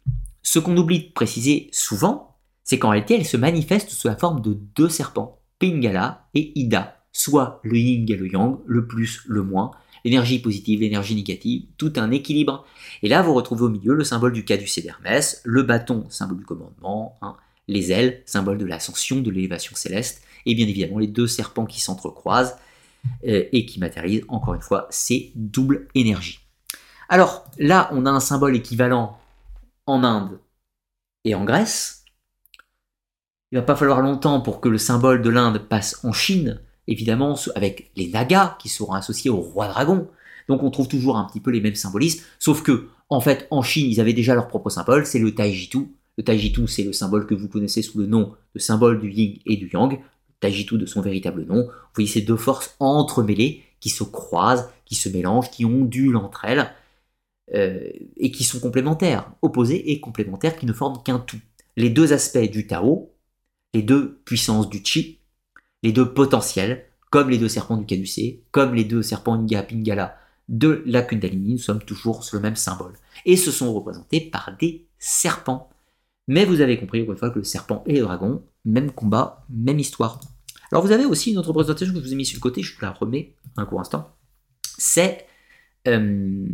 ce 0.43 0.59
qu'on 0.59 0.77
oublie 0.79 1.09
de 1.09 1.13
préciser 1.13 1.69
souvent, 1.73 2.39
c'est 2.65 2.79
qu'en 2.79 2.89
réalité, 2.89 3.17
elle 3.17 3.27
se 3.27 3.37
manifeste 3.37 3.91
sous 3.91 4.09
la 4.09 4.17
forme 4.17 4.41
de 4.41 4.55
deux 4.55 4.89
serpents, 4.89 5.39
Pingala 5.59 6.27
et 6.33 6.59
Ida, 6.59 7.05
soit 7.13 7.61
le 7.65 7.77
yin 7.77 8.07
et 8.09 8.17
le 8.17 8.33
yang, 8.33 8.61
le 8.65 8.87
plus, 8.87 9.23
le 9.27 9.43
moins, 9.43 9.73
l'énergie 10.07 10.39
positive, 10.39 10.81
l'énergie 10.81 11.15
négative, 11.15 11.65
tout 11.77 11.93
un 11.97 12.11
équilibre. 12.11 12.65
Et 13.03 13.09
là, 13.09 13.21
vous 13.21 13.35
retrouvez 13.35 13.65
au 13.65 13.69
milieu 13.69 13.93
le 13.93 14.05
symbole 14.05 14.33
du 14.33 14.47
caducée 14.47 14.81
d'Hermès, 14.81 15.43
le 15.45 15.63
bâton, 15.63 16.07
symbole 16.09 16.39
du 16.39 16.45
commandement, 16.45 17.19
hein, 17.21 17.37
les 17.71 17.93
ailes, 17.93 18.23
symbole 18.27 18.59
de 18.59 18.67
l'ascension, 18.67 19.21
de 19.21 19.31
l'élévation 19.31 19.75
céleste, 19.77 20.23
et 20.45 20.55
bien 20.55 20.67
évidemment 20.67 20.99
les 20.99 21.07
deux 21.07 21.27
serpents 21.27 21.67
qui 21.67 21.81
s'entrecroisent 21.81 22.57
euh, 23.27 23.45
et 23.53 23.65
qui 23.65 23.79
matérialisent 23.79 24.25
encore 24.29 24.55
une 24.55 24.61
fois 24.61 24.87
ces 24.91 25.33
doubles 25.35 25.87
énergies. 25.95 26.41
Alors 27.09 27.45
là, 27.59 27.89
on 27.93 28.07
a 28.07 28.11
un 28.11 28.21
symbole 28.21 28.57
équivalent 28.57 29.19
en 29.87 30.05
Inde 30.05 30.41
et 31.25 31.35
en 31.35 31.45
Grèce. 31.45 32.05
Il 33.53 33.59
va 33.59 33.63
pas 33.63 33.77
falloir 33.77 34.01
longtemps 34.01 34.41
pour 34.41 34.61
que 34.61 34.69
le 34.69 34.79
symbole 34.79 35.23
de 35.23 35.31
l'Inde 35.31 35.59
passe 35.59 36.05
en 36.05 36.13
Chine, 36.13 36.61
évidemment 36.87 37.37
avec 37.55 37.91
les 37.97 38.09
Nagas 38.09 38.57
qui 38.61 38.69
seront 38.69 38.93
associés 38.93 39.31
au 39.31 39.41
roi 39.41 39.69
dragon. 39.69 40.09
Donc 40.49 40.63
on 40.63 40.71
trouve 40.71 40.89
toujours 40.89 41.17
un 41.17 41.25
petit 41.25 41.41
peu 41.41 41.51
les 41.51 41.61
mêmes 41.61 41.75
symbolismes, 41.75 42.25
sauf 42.39 42.63
que 42.63 42.89
en 43.09 43.21
fait 43.21 43.47
en 43.51 43.63
Chine 43.63 43.91
ils 43.91 44.01
avaient 44.01 44.13
déjà 44.13 44.35
leur 44.35 44.49
propre 44.49 44.71
symbole, 44.71 45.07
c'est 45.07 45.19
le 45.19 45.35
Taijitu. 45.35 45.89
Le 46.21 46.25
Taijitu 46.25 46.69
c'est 46.69 46.83
le 46.83 46.93
symbole 46.93 47.25
que 47.25 47.35
vous 47.35 47.49
connaissez 47.49 47.81
sous 47.81 47.99
le 47.99 48.05
nom 48.05 48.35
de 48.55 48.59
symbole 48.61 49.01
du 49.01 49.11
Yin 49.11 49.39
et 49.47 49.57
du 49.57 49.71
Yang. 49.73 49.93
Le 49.93 49.99
Taijitu 50.39 50.77
de 50.77 50.85
son 50.85 51.01
véritable 51.01 51.47
nom. 51.47 51.63
Vous 51.63 51.95
voyez 51.95 52.11
ces 52.11 52.21
deux 52.21 52.37
forces 52.37 52.77
entremêlées 52.79 53.63
qui 53.81 53.89
se 53.89 54.05
croisent, 54.05 54.69
qui 54.85 54.97
se 54.97 55.09
mélangent, 55.09 55.51
qui 55.51 55.65
ondulent 55.65 56.19
entre 56.19 56.45
elles 56.45 56.75
euh, 57.55 57.89
et 58.19 58.31
qui 58.31 58.45
sont 58.45 58.61
complémentaires, 58.61 59.33
opposés 59.41 59.93
et 59.93 59.99
complémentaires, 59.99 60.59
qui 60.59 60.67
ne 60.67 60.75
forment 60.75 61.03
qu'un 61.03 61.21
tout. 61.21 61.41
Les 61.79 61.89
deux 61.89 62.13
aspects 62.13 62.51
du 62.51 62.67
Tao, 62.67 63.15
les 63.73 63.81
deux 63.81 64.21
puissances 64.27 64.69
du 64.69 64.83
Chi, 64.85 65.21
les 65.83 65.93
deux 65.93 66.13
potentiels, 66.13 66.85
comme 67.09 67.31
les 67.31 67.39
deux 67.39 67.49
serpents 67.49 67.79
du 67.79 67.87
caducée, 67.87 68.43
comme 68.51 68.75
les 68.75 68.85
deux 68.85 69.01
serpents 69.01 69.37
Inga 69.37 69.63
Pingala 69.63 70.19
de 70.51 70.83
la 70.85 71.01
Kundalini, 71.01 71.53
nous 71.53 71.59
sommes 71.59 71.83
toujours 71.83 72.25
sur 72.25 72.37
le 72.37 72.43
même 72.43 72.57
symbole. 72.57 72.93
Et 73.25 73.39
ce 73.39 73.51
sont 73.51 73.73
représentés 73.73 74.21
par 74.21 74.55
des 74.61 74.85
serpents. 74.99 75.71
Mais 76.29 76.45
vous 76.45 76.61
avez 76.61 76.79
compris, 76.79 77.01
une 77.01 77.17
fois, 77.17 77.31
que 77.31 77.39
le 77.39 77.45
serpent 77.45 77.83
et 77.87 77.95
le 77.95 78.03
dragon, 78.03 78.43
même 78.65 78.93
combat, 78.93 79.45
même 79.49 79.79
histoire. 79.79 80.21
Alors 80.73 80.85
vous 80.85 80.93
avez 80.93 81.05
aussi 81.05 81.33
une 81.33 81.39
autre 81.39 81.49
représentation 81.49 81.93
que 81.93 82.01
je 82.01 82.05
vous 82.05 82.13
ai 82.13 82.17
mis 82.17 82.25
sur 82.25 82.37
le 82.37 82.41
côté, 82.41 82.63
je 82.63 82.75
la 82.81 82.93
remets 82.93 83.35
un 83.57 83.65
court 83.65 83.81
instant. 83.81 84.15
C'est 84.79 85.27
euh, 85.89 86.47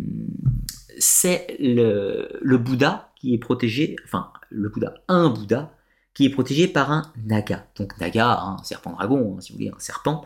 le, 1.59 2.56
Bouddha 2.56 3.10
qui 3.16 3.34
est 3.34 3.38
protégé, 3.38 3.97
enfin 4.05 4.30
le 4.51 4.68
Bouddha, 4.68 4.94
un 5.09 5.28
Bouddha 5.28 5.72
qui 6.14 6.24
est 6.24 6.30
protégé 6.30 6.66
par 6.66 6.90
un 6.90 7.12
naga. 7.26 7.66
Donc 7.76 7.98
naga, 8.01 8.40
un 8.40 8.62
serpent 8.62 8.93
dragon, 8.93 9.36
hein, 9.36 9.40
si 9.40 9.52
vous 9.52 9.59
voulez, 9.59 9.70
un 9.70 9.78
serpent. 9.78 10.24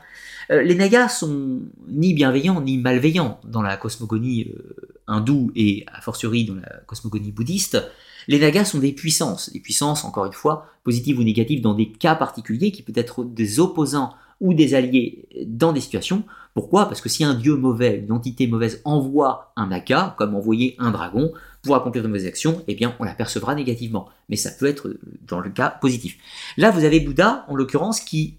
Euh, 0.50 0.62
les 0.62 0.76
nagas 0.76 1.08
sont 1.08 1.62
ni 1.88 2.14
bienveillants 2.14 2.60
ni 2.60 2.78
malveillants 2.78 3.40
dans 3.44 3.62
la 3.62 3.76
cosmogonie 3.76 4.52
euh, 4.54 5.02
hindoue 5.08 5.50
et 5.56 5.84
a 5.92 6.00
fortiori 6.00 6.44
dans 6.44 6.54
la 6.54 6.80
cosmogonie 6.86 7.32
bouddhiste. 7.32 7.82
Les 8.28 8.38
nagas 8.38 8.66
sont 8.66 8.78
des 8.78 8.92
puissances, 8.92 9.52
des 9.52 9.60
puissances, 9.60 10.04
encore 10.04 10.26
une 10.26 10.32
fois, 10.32 10.66
positives 10.84 11.18
ou 11.18 11.22
négatives 11.22 11.60
dans 11.60 11.74
des 11.74 11.90
cas 11.90 12.14
particuliers, 12.14 12.72
qui 12.72 12.82
peut 12.82 12.92
être 12.96 13.24
des 13.24 13.60
opposants 13.60 14.14
ou 14.40 14.54
des 14.54 14.74
alliés 14.74 15.28
dans 15.46 15.72
des 15.72 15.80
situations. 15.80 16.24
Pourquoi? 16.54 16.86
Parce 16.86 17.00
que 17.00 17.08
si 17.08 17.24
un 17.24 17.34
dieu 17.34 17.56
mauvais, 17.56 17.98
une 17.98 18.12
entité 18.12 18.46
mauvaise 18.46 18.80
envoie 18.84 19.52
un 19.56 19.68
naga, 19.68 20.14
comme 20.18 20.34
envoyer 20.34 20.74
un 20.78 20.90
dragon, 20.90 21.32
pour 21.62 21.76
accomplir 21.76 22.02
de 22.02 22.08
mauvaises 22.08 22.26
actions, 22.26 22.64
eh 22.66 22.74
bien, 22.74 22.96
on 22.98 23.04
l'apercevra 23.04 23.54
négativement. 23.54 24.08
Mais 24.28 24.36
ça 24.36 24.50
peut 24.50 24.66
être 24.66 24.98
dans 25.26 25.40
le 25.40 25.50
cas 25.50 25.70
positif. 25.70 26.16
Là, 26.56 26.70
vous 26.70 26.84
avez 26.84 27.00
Bouddha, 27.00 27.44
en 27.48 27.54
l'occurrence, 27.54 28.00
qui 28.00 28.38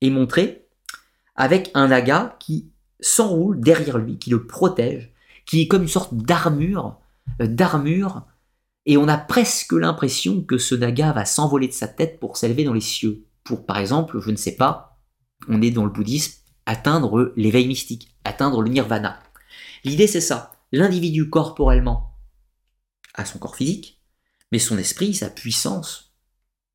est 0.00 0.10
montré 0.10 0.66
avec 1.34 1.70
un 1.74 1.88
naga 1.88 2.36
qui 2.38 2.70
s'enroule 3.00 3.60
derrière 3.60 3.98
lui, 3.98 4.18
qui 4.18 4.30
le 4.30 4.46
protège, 4.46 5.12
qui 5.44 5.62
est 5.62 5.68
comme 5.68 5.82
une 5.82 5.88
sorte 5.88 6.14
d'armure, 6.14 6.98
euh, 7.40 7.46
d'armure, 7.46 8.22
et 8.86 8.96
on 8.96 9.08
a 9.08 9.18
presque 9.18 9.72
l'impression 9.72 10.42
que 10.42 10.58
ce 10.58 10.74
naga 10.74 11.12
va 11.12 11.24
s'envoler 11.24 11.68
de 11.68 11.72
sa 11.72 11.88
tête 11.88 12.18
pour 12.18 12.36
s'élever 12.36 12.64
dans 12.64 12.72
les 12.72 12.80
cieux. 12.80 13.26
Pour, 13.44 13.64
par 13.64 13.78
exemple, 13.78 14.20
je 14.20 14.30
ne 14.30 14.36
sais 14.36 14.56
pas, 14.56 15.00
on 15.48 15.62
est 15.62 15.70
dans 15.70 15.84
le 15.84 15.90
bouddhisme, 15.90 16.40
atteindre 16.66 17.32
l'éveil 17.36 17.66
mystique, 17.66 18.16
atteindre 18.24 18.62
le 18.62 18.70
nirvana. 18.70 19.20
L'idée 19.84 20.06
c'est 20.06 20.20
ça. 20.20 20.52
L'individu 20.72 21.28
corporellement 21.28 22.16
à 23.14 23.24
son 23.24 23.38
corps 23.38 23.56
physique, 23.56 24.00
mais 24.50 24.58
son 24.58 24.78
esprit, 24.78 25.14
sa 25.14 25.28
puissance, 25.28 26.14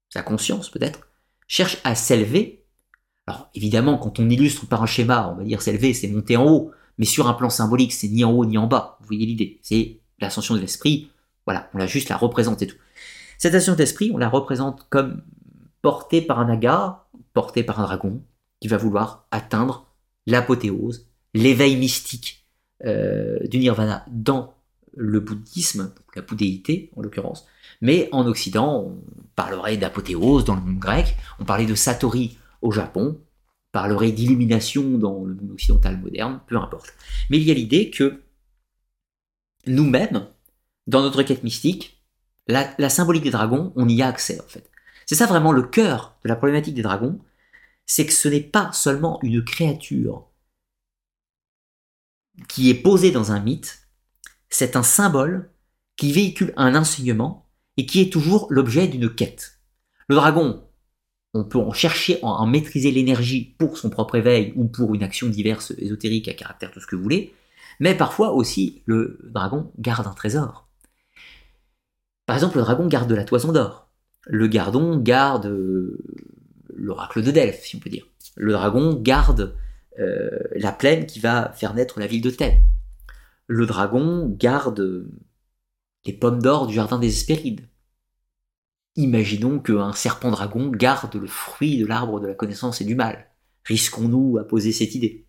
sa 0.09 0.21
conscience 0.21 0.69
peut-être, 0.69 1.07
cherche 1.47 1.77
à 1.84 1.95
s'élever. 1.95 2.65
Alors 3.25 3.49
évidemment, 3.55 3.97
quand 3.97 4.19
on 4.19 4.29
illustre 4.29 4.67
par 4.67 4.84
un 4.84 4.88
schéma, 4.88 5.29
on 5.31 5.38
va 5.38 5.43
dire 5.43 5.61
s'élever, 5.61 5.93
c'est 5.93 6.07
monter 6.07 6.38
en 6.38 6.45
haut, 6.45 6.71
mais 6.97 7.05
sur 7.05 7.27
un 7.27 7.34
plan 7.34 7.49
symbolique, 7.49 7.93
c'est 7.93 8.07
ni 8.07 8.23
en 8.23 8.31
haut 8.31 8.45
ni 8.45 8.57
en 8.57 8.67
bas. 8.67 8.97
Vous 8.99 9.07
voyez 9.07 9.25
l'idée, 9.25 9.59
c'est 9.61 9.99
l'ascension 10.19 10.55
de 10.55 10.59
l'esprit. 10.59 11.09
Voilà, 11.48 11.69
on 11.74 11.78
l'a 11.78 11.88
juste 11.88 12.10
la 12.10 12.18
représente 12.18 12.61
et 12.61 12.68
tout. 12.68 12.78
Cette 13.38 13.56
ascension 13.56 13.76
d'esprit, 13.76 14.11
on 14.14 14.18
la 14.18 14.28
représente 14.28 14.86
comme 14.90 15.24
portée 15.82 16.22
par 16.22 16.40
un 16.40 16.45
naga, 16.45 17.06
portée 17.34 17.64
par 17.64 17.80
un 17.80 17.84
dragon, 17.84 18.22
qui 18.60 18.68
va 18.68 18.78
vouloir 18.78 19.28
atteindre 19.32 19.88
l'apothéose, 20.26 21.07
l'éveil 21.34 21.78
mystique 21.78 22.45
euh, 22.86 23.40
du 23.48 23.60
nirvana 23.60 24.06
dans 24.10 24.56
le 24.95 25.22
bouddhisme, 25.22 25.94
la 26.15 26.22
bouddhéité 26.22 26.91
en 26.98 27.02
l'occurrence, 27.02 27.48
mais 27.80 28.10
en 28.11 28.26
Occident, 28.26 28.84
on 28.84 29.02
parlerait 29.36 29.78
d'apothéose 29.78 30.44
dans 30.44 30.56
le 30.56 30.61
monde 30.61 30.80
grec, 30.80 31.15
on 31.40 31.45
parlait 31.45 31.65
de 31.65 31.76
satori 31.76 32.38
au 32.61 32.72
Japon, 32.72 33.18
on 33.19 33.72
parlerait 33.72 34.11
d'illumination 34.11 34.98
dans 34.98 35.24
le 35.24 35.36
monde 35.36 35.52
occidental 35.52 35.98
moderne, 35.98 36.41
peu 36.48 36.57
importe. 36.57 36.94
Mais 37.30 37.38
il 37.38 37.44
y 37.44 37.52
a 37.52 37.53
l'idée 37.53 37.90
que 37.90 38.24
nous-mêmes, 39.68 40.28
dans 40.88 41.01
notre 41.01 41.22
quête 41.23 41.43
mystique, 41.43 42.01
la, 42.47 42.89
symbolique 42.89 43.23
des 43.23 43.31
dragons, 43.31 43.73
on 43.76 43.88
y 43.88 44.01
a 44.01 44.07
accès 44.07 44.39
en 44.39 44.47
fait. 44.47 44.69
C'est 45.05 45.15
ça 45.15 45.26
vraiment 45.26 45.51
le 45.51 45.64
cœur 45.64 46.18
de 46.23 46.30
la 46.30 46.35
problématique 46.35 46.73
des 46.73 46.81
dragons, 46.81 47.19
c'est 47.85 48.05
que 48.05 48.14
ce 48.14 48.27
n'est 48.27 48.41
pas 48.41 48.72
seulement 48.73 49.19
une 49.22 49.43
créature 49.43 50.27
qui 52.47 52.69
est 52.69 52.81
posée 52.81 53.11
dans 53.11 53.31
un 53.31 53.39
mythe, 53.39 53.88
c'est 54.49 54.76
un 54.76 54.84
symbole 54.84 55.49
qui 55.95 56.11
véhicule 56.11 56.53
un 56.55 56.76
enseignement 56.76 57.49
et 57.77 57.85
qui 57.85 58.01
est 58.01 58.11
toujours 58.11 58.47
l'objet 58.49 58.88
d'une 58.88 59.14
quête. 59.14 59.59
Le 60.07 60.15
dragon, 60.15 60.64
on 61.34 61.43
peut 61.43 61.59
en 61.59 61.73
chercher 61.73 62.19
à 62.22 62.27
en 62.27 62.47
maîtriser 62.47 62.91
l'énergie 62.91 63.55
pour 63.57 63.77
son 63.77 63.89
propre 63.89 64.15
éveil 64.15 64.53
ou 64.55 64.65
pour 64.65 64.95
une 64.95 65.03
action 65.03 65.27
diverse 65.27 65.73
ésotérique 65.77 66.27
à 66.27 66.34
caractère 66.34 66.72
tout 66.72 66.80
ce 66.80 66.88
que 66.88 66.95
vous 66.95 67.03
voulez, 67.03 67.34
mais 67.80 67.95
parfois 67.95 68.34
aussi 68.34 68.81
le 68.85 69.19
dragon 69.23 69.72
garde 69.77 70.07
un 70.07 70.14
trésor. 70.14 70.66
Par 72.27 72.35
exemple, 72.35 72.57
le 72.57 72.63
dragon 72.63 72.87
garde 72.87 73.09
de 73.09 73.15
la 73.15 73.23
toison 73.23 73.51
d'or. 73.51 73.89
Le 74.27 74.47
gardon 74.47 74.97
garde 74.97 75.47
euh, 75.47 75.97
l'oracle 76.75 77.23
de 77.23 77.31
Delphes, 77.31 77.63
si 77.63 77.75
on 77.75 77.79
peut 77.79 77.89
dire. 77.89 78.05
Le 78.35 78.51
dragon 78.53 78.93
garde 78.93 79.55
euh, 79.97 80.29
la 80.55 80.71
plaine 80.71 81.07
qui 81.07 81.19
va 81.19 81.51
faire 81.53 81.73
naître 81.73 81.99
la 81.99 82.05
ville 82.05 82.21
de 82.21 82.29
Thèbes 82.29 82.61
le 83.47 83.65
dragon 83.65 84.27
garde 84.37 85.09
les 86.05 86.13
pommes 86.13 86.41
d'or 86.41 86.67
du 86.67 86.75
jardin 86.75 86.99
des 86.99 87.07
Hespérides. 87.07 87.67
Imaginons 88.95 89.59
qu'un 89.59 89.93
serpent 89.93 90.31
dragon 90.31 90.69
garde 90.69 91.15
le 91.15 91.27
fruit 91.27 91.77
de 91.77 91.85
l'arbre 91.85 92.19
de 92.19 92.27
la 92.27 92.33
connaissance 92.33 92.81
et 92.81 92.85
du 92.85 92.95
mal. 92.95 93.31
Risquons-nous 93.65 94.37
à 94.37 94.43
poser 94.43 94.71
cette 94.71 94.95
idée 94.95 95.27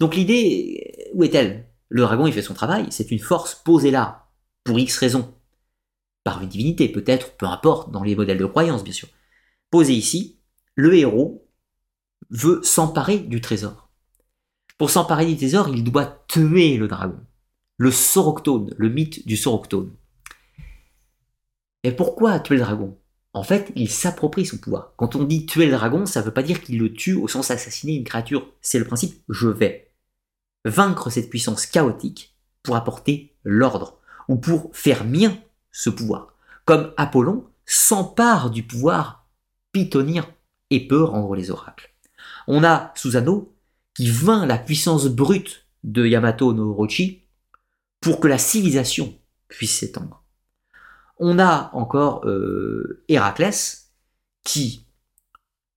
Donc 0.00 0.14
l'idée, 0.14 1.10
où 1.14 1.24
est-elle? 1.24 1.68
Le 1.88 2.02
dragon, 2.02 2.26
il 2.26 2.32
fait 2.32 2.42
son 2.42 2.54
travail, 2.54 2.86
c'est 2.90 3.10
une 3.10 3.18
force 3.18 3.54
posée 3.54 3.90
là, 3.90 4.28
pour 4.64 4.78
X 4.78 4.96
raisons. 4.98 5.34
Par 6.24 6.42
une 6.42 6.48
divinité, 6.48 6.88
peut-être, 6.88 7.36
peu 7.36 7.46
importe, 7.46 7.90
dans 7.90 8.02
les 8.02 8.16
modèles 8.16 8.38
de 8.38 8.46
croyance, 8.46 8.84
bien 8.84 8.92
sûr. 8.92 9.08
Posé 9.70 9.94
ici, 9.94 10.38
le 10.74 10.94
héros 10.94 11.48
veut 12.30 12.60
s'emparer 12.62 13.18
du 13.18 13.40
trésor. 13.40 13.90
Pour 14.78 14.90
s'emparer 14.90 15.26
du 15.26 15.36
trésor, 15.36 15.68
il 15.68 15.84
doit 15.84 16.24
tuer 16.28 16.76
le 16.76 16.88
dragon. 16.88 17.18
Le 17.76 17.90
soroctone, 17.90 18.74
le 18.76 18.88
mythe 18.88 19.26
du 19.26 19.36
soroctone. 19.36 19.94
Et 21.82 21.92
pourquoi 21.92 22.40
tuer 22.40 22.56
le 22.56 22.62
dragon? 22.62 22.98
En 23.32 23.42
fait, 23.42 23.72
il 23.76 23.88
s'approprie 23.88 24.44
son 24.44 24.58
pouvoir. 24.58 24.92
Quand 24.96 25.14
on 25.16 25.24
dit 25.24 25.46
tuer 25.46 25.66
le 25.66 25.72
dragon, 25.76 26.04
ça 26.04 26.20
ne 26.20 26.26
veut 26.26 26.32
pas 26.32 26.42
dire 26.42 26.60
qu'il 26.60 26.78
le 26.78 26.92
tue 26.92 27.14
au 27.14 27.28
sens 27.28 27.50
assassiner 27.50 27.94
une 27.94 28.04
créature. 28.04 28.52
C'est 28.60 28.78
le 28.78 28.84
principe 28.84 29.22
je 29.28 29.48
vais 29.48 29.92
vaincre 30.64 31.10
cette 31.10 31.30
puissance 31.30 31.64
chaotique 31.66 32.36
pour 32.62 32.76
apporter 32.76 33.34
l'ordre, 33.44 33.98
ou 34.28 34.36
pour 34.36 34.70
faire 34.74 35.04
mien 35.04 35.38
ce 35.72 35.90
pouvoir. 35.90 36.34
Comme 36.64 36.92
Apollon 36.96 37.46
s'empare 37.64 38.50
du 38.50 38.62
pouvoir 38.62 39.28
pitonir 39.72 40.30
et 40.70 40.86
peut 40.86 41.02
rendre 41.02 41.34
les 41.34 41.50
oracles. 41.50 41.94
On 42.46 42.64
a 42.64 42.92
Susanoo 42.96 43.54
qui 43.94 44.08
vint 44.08 44.46
la 44.46 44.58
puissance 44.58 45.06
brute 45.06 45.66
de 45.84 46.06
Yamato 46.06 46.52
no 46.52 46.70
Orochi 46.70 47.24
pour 48.00 48.20
que 48.20 48.28
la 48.28 48.38
civilisation 48.38 49.18
puisse 49.48 49.78
s'étendre. 49.78 50.24
On 51.18 51.38
a 51.38 51.70
encore 51.74 52.26
euh, 52.26 53.04
Héraclès 53.08 53.92
qui 54.44 54.86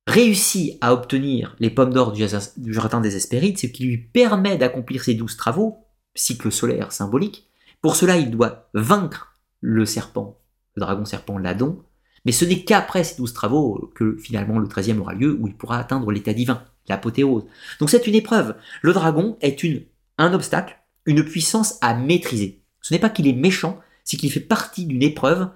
réussit 0.07 0.77
à 0.81 0.93
obtenir 0.93 1.55
les 1.59 1.69
pommes 1.69 1.93
d'or 1.93 2.11
du, 2.11 2.27
jardin 2.73 3.01
des 3.01 3.15
Hespérides, 3.15 3.57
ce 3.57 3.67
qui 3.67 3.85
lui 3.85 3.97
permet 3.97 4.57
d'accomplir 4.57 5.03
ses 5.03 5.13
douze 5.13 5.37
travaux, 5.37 5.85
cycle 6.15 6.51
solaire 6.51 6.91
symbolique. 6.91 7.47
Pour 7.81 7.95
cela, 7.95 8.17
il 8.17 8.31
doit 8.31 8.69
vaincre 8.73 9.32
le 9.63 9.85
serpent, 9.85 10.37
le 10.75 10.81
dragon 10.81 11.05
serpent 11.05 11.37
Ladon, 11.37 11.81
mais 12.25 12.33
ce 12.33 12.43
n'est 12.43 12.63
qu'après 12.63 13.05
ces 13.05 13.15
douze 13.15 13.33
travaux 13.33 13.91
que 13.95 14.17
finalement 14.17 14.59
le 14.59 14.67
treizième 14.67 14.99
aura 14.99 15.13
lieu, 15.13 15.37
où 15.39 15.47
il 15.47 15.55
pourra 15.55 15.79
atteindre 15.79 16.11
l'état 16.11 16.33
divin, 16.33 16.63
l'apothéose. 16.87 17.45
Donc 17.79 17.89
c'est 17.89 18.05
une 18.05 18.15
épreuve. 18.15 18.55
Le 18.81 18.91
dragon 18.91 19.37
est 19.39 19.63
une, 19.63 19.85
un 20.17 20.33
obstacle, 20.33 20.77
une 21.05 21.23
puissance 21.23 21.77
à 21.81 21.93
maîtriser. 21.95 22.61
Ce 22.81 22.93
n'est 22.93 22.99
pas 22.99 23.09
qu'il 23.09 23.27
est 23.27 23.33
méchant, 23.33 23.79
c'est 24.03 24.17
qu'il 24.17 24.31
fait 24.31 24.41
partie 24.41 24.85
d'une 24.85 25.01
épreuve 25.01 25.49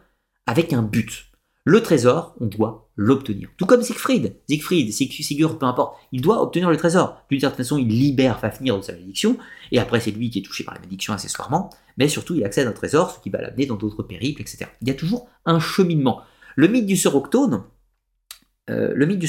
avec 0.46 0.72
un 0.72 0.84
but. 0.84 1.27
Le 1.68 1.84
trésor, 1.84 2.34
on 2.40 2.46
doit 2.46 2.90
l'obtenir. 2.96 3.50
Tout 3.58 3.66
comme 3.66 3.84
Siegfried. 3.84 4.38
Siegfried, 4.48 4.94
Sigurd, 4.94 5.60
peu 5.60 5.66
importe. 5.66 5.98
Il 6.14 6.22
doit 6.22 6.42
obtenir 6.42 6.70
le 6.70 6.78
trésor. 6.78 7.22
D'une 7.30 7.42
certaine 7.42 7.66
façon, 7.66 7.78
il 7.78 7.90
libère 7.90 8.40
Fafnir 8.40 8.78
de 8.78 8.82
sa 8.82 8.94
malédiction. 8.94 9.38
Et 9.74 9.78
après, 9.78 10.00
c'est 10.00 10.12
lui 10.12 10.30
qui 10.30 10.40
est 10.40 10.44
touché 10.44 10.64
par 10.64 10.76
la 10.76 10.80
malédiction 10.80 11.12
accessoirement. 11.12 11.70
Mais 11.98 12.08
surtout, 12.08 12.36
il 12.36 12.46
accède 12.46 12.68
à 12.68 12.70
un 12.70 12.74
trésor, 12.74 13.12
ce 13.12 13.20
qui 13.20 13.30
va 13.30 13.42
l'amener 13.42 13.66
dans 13.66 13.76
d'autres 13.76 14.02
périples, 14.02 14.40
etc. 14.40 14.68
Il 14.82 14.88
y 14.88 14.92
a 14.92 14.94
toujours 14.94 15.28
un 15.44 15.60
cheminement. 15.60 16.22
Le 16.56 16.70
mythe 16.70 16.86
du 16.86 16.96
Soroctone, 16.96 17.66
euh, 18.70 18.94
le 18.96 19.06
mythe 19.06 19.20
du 19.20 19.28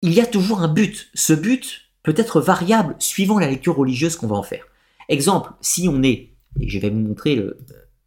il 0.00 0.14
y 0.14 0.20
a 0.22 0.26
toujours 0.26 0.62
un 0.62 0.68
but. 0.68 1.10
Ce 1.12 1.34
but 1.34 1.82
peut 2.02 2.14
être 2.16 2.40
variable 2.40 2.96
suivant 2.98 3.38
la 3.38 3.50
lecture 3.50 3.76
religieuse 3.76 4.16
qu'on 4.16 4.28
va 4.28 4.36
en 4.36 4.42
faire. 4.42 4.64
Exemple, 5.10 5.52
si 5.60 5.86
on 5.86 6.02
est, 6.02 6.30
et 6.58 6.66
je 6.66 6.78
vais 6.78 6.88
vous 6.88 6.98
montrer 6.98 7.36
le, 7.36 7.58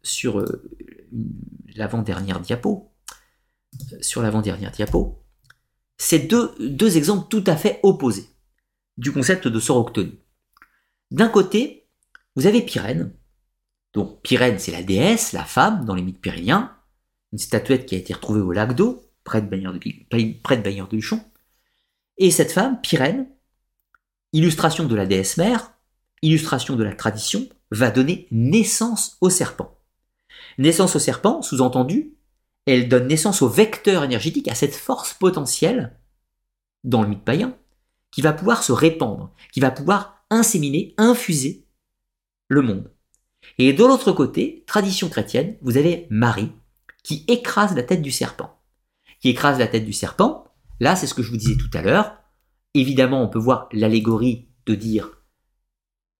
sur 0.04 0.38
euh, 0.38 0.70
l'avant-dernière 1.74 2.38
diapo, 2.38 2.92
sur 4.00 4.22
l'avant-dernière 4.22 4.70
diapo, 4.70 5.24
c'est 5.96 6.20
deux, 6.20 6.96
exemples 6.96 7.28
tout 7.28 7.44
à 7.46 7.56
fait 7.56 7.80
opposés 7.82 8.28
du 8.96 9.10
concept 9.10 9.48
de 9.48 9.58
soroctonie. 9.58 10.18
D'un 11.10 11.28
côté, 11.28 11.88
vous 12.36 12.46
avez 12.46 12.62
Pyrène. 12.62 13.12
Donc 13.92 14.22
Pyrène, 14.22 14.58
c'est 14.58 14.72
la 14.72 14.82
déesse, 14.82 15.32
la 15.32 15.44
femme 15.44 15.84
dans 15.84 15.94
les 15.94 16.02
mythes 16.02 16.20
pyréniens, 16.20 16.76
une 17.32 17.38
statuette 17.38 17.86
qui 17.86 17.94
a 17.94 17.98
été 17.98 18.12
retrouvée 18.12 18.40
au 18.40 18.52
lac 18.52 18.74
d'eau, 18.74 19.10
près 19.24 19.40
de 19.40 19.48
de, 19.48 20.86
de 20.86 20.96
Luchon. 20.96 21.24
Et 22.18 22.30
cette 22.30 22.52
femme, 22.52 22.80
Pyrène, 22.80 23.28
illustration 24.32 24.84
de 24.84 24.94
la 24.94 25.06
déesse 25.06 25.36
mère, 25.36 25.72
illustration 26.22 26.76
de 26.76 26.84
la 26.84 26.94
tradition, 26.94 27.48
va 27.70 27.90
donner 27.90 28.28
naissance 28.30 29.16
au 29.20 29.30
serpent. 29.30 29.73
Naissance 30.58 30.96
au 30.96 30.98
serpent, 30.98 31.42
sous-entendu, 31.42 32.14
elle 32.66 32.88
donne 32.88 33.08
naissance 33.08 33.42
au 33.42 33.48
vecteur 33.48 34.04
énergétique, 34.04 34.48
à 34.48 34.54
cette 34.54 34.74
force 34.74 35.14
potentielle, 35.14 35.98
dans 36.82 37.02
le 37.02 37.08
mythe 37.08 37.24
païen, 37.24 37.56
qui 38.10 38.22
va 38.22 38.32
pouvoir 38.32 38.62
se 38.62 38.72
répandre, 38.72 39.32
qui 39.52 39.60
va 39.60 39.70
pouvoir 39.70 40.24
inséminer, 40.30 40.94
infuser 40.96 41.66
le 42.48 42.62
monde. 42.62 42.90
Et 43.58 43.72
de 43.72 43.84
l'autre 43.84 44.12
côté, 44.12 44.64
tradition 44.66 45.08
chrétienne, 45.08 45.56
vous 45.60 45.76
avez 45.76 46.06
Marie, 46.10 46.52
qui 47.02 47.24
écrase 47.28 47.74
la 47.74 47.82
tête 47.82 48.02
du 48.02 48.10
serpent. 48.10 48.58
Qui 49.20 49.30
écrase 49.30 49.58
la 49.58 49.66
tête 49.66 49.84
du 49.84 49.92
serpent, 49.92 50.44
là 50.80 50.96
c'est 50.96 51.06
ce 51.06 51.14
que 51.14 51.22
je 51.22 51.30
vous 51.30 51.36
disais 51.36 51.56
tout 51.56 51.70
à 51.76 51.82
l'heure, 51.82 52.16
évidemment 52.74 53.22
on 53.22 53.28
peut 53.28 53.38
voir 53.38 53.68
l'allégorie 53.72 54.48
de 54.66 54.74
dire 54.74 55.10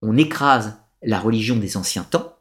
on 0.01 0.17
écrase 0.17 0.79
la 1.01 1.19
religion 1.19 1.55
des 1.55 1.77
anciens 1.77 2.03
temps, 2.03 2.34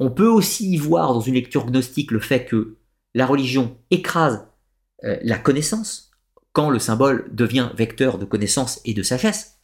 on 0.00 0.10
peut 0.10 0.26
aussi 0.26 0.72
y 0.72 0.76
voir 0.78 1.12
dans 1.12 1.20
une 1.20 1.34
lecture 1.34 1.66
gnostique 1.66 2.10
le 2.10 2.20
fait 2.20 2.46
que 2.46 2.78
la 3.14 3.26
religion 3.26 3.76
écrase 3.90 4.46
euh, 5.04 5.18
la 5.22 5.38
connaissance 5.38 6.10
quand 6.52 6.70
le 6.70 6.78
symbole 6.78 7.28
devient 7.32 7.68
vecteur 7.74 8.18
de 8.18 8.24
connaissance 8.24 8.80
et 8.86 8.94
de 8.94 9.02
sagesse. 9.02 9.58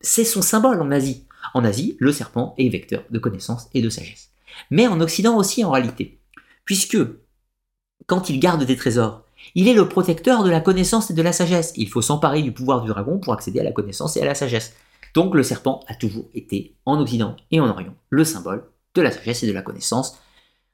C'est 0.00 0.24
son 0.24 0.42
symbole 0.42 0.82
en 0.82 0.90
Asie. 0.90 1.24
En 1.54 1.64
Asie, 1.64 1.96
le 2.00 2.12
serpent 2.12 2.54
est 2.58 2.68
vecteur 2.68 3.04
de 3.10 3.18
connaissance 3.18 3.68
et 3.74 3.80
de 3.80 3.88
sagesse. 3.88 4.30
Mais 4.70 4.88
en 4.88 5.00
Occident 5.00 5.36
aussi 5.38 5.64
en 5.64 5.70
réalité. 5.70 6.20
Puisque 6.64 6.98
quand 8.06 8.28
il 8.28 8.40
garde 8.40 8.64
des 8.64 8.76
trésors, 8.76 9.24
il 9.54 9.68
est 9.68 9.74
le 9.74 9.88
protecteur 9.88 10.42
de 10.42 10.50
la 10.50 10.60
connaissance 10.60 11.10
et 11.10 11.14
de 11.14 11.22
la 11.22 11.32
sagesse. 11.32 11.72
Il 11.76 11.88
faut 11.88 12.02
s'emparer 12.02 12.42
du 12.42 12.52
pouvoir 12.52 12.82
du 12.82 12.88
dragon 12.88 13.18
pour 13.18 13.32
accéder 13.32 13.60
à 13.60 13.64
la 13.64 13.72
connaissance 13.72 14.16
et 14.16 14.22
à 14.22 14.26
la 14.26 14.34
sagesse. 14.34 14.74
Donc 15.14 15.34
le 15.34 15.44
serpent 15.44 15.80
a 15.86 15.94
toujours 15.94 16.28
été, 16.34 16.74
en 16.84 17.00
Occident 17.00 17.36
et 17.52 17.60
en 17.60 17.68
Orient, 17.68 17.94
le 18.10 18.24
symbole 18.24 18.68
de 18.96 19.02
la 19.02 19.12
sagesse 19.12 19.42
et 19.42 19.46
de 19.46 19.52
la 19.52 19.62
connaissance 19.62 20.18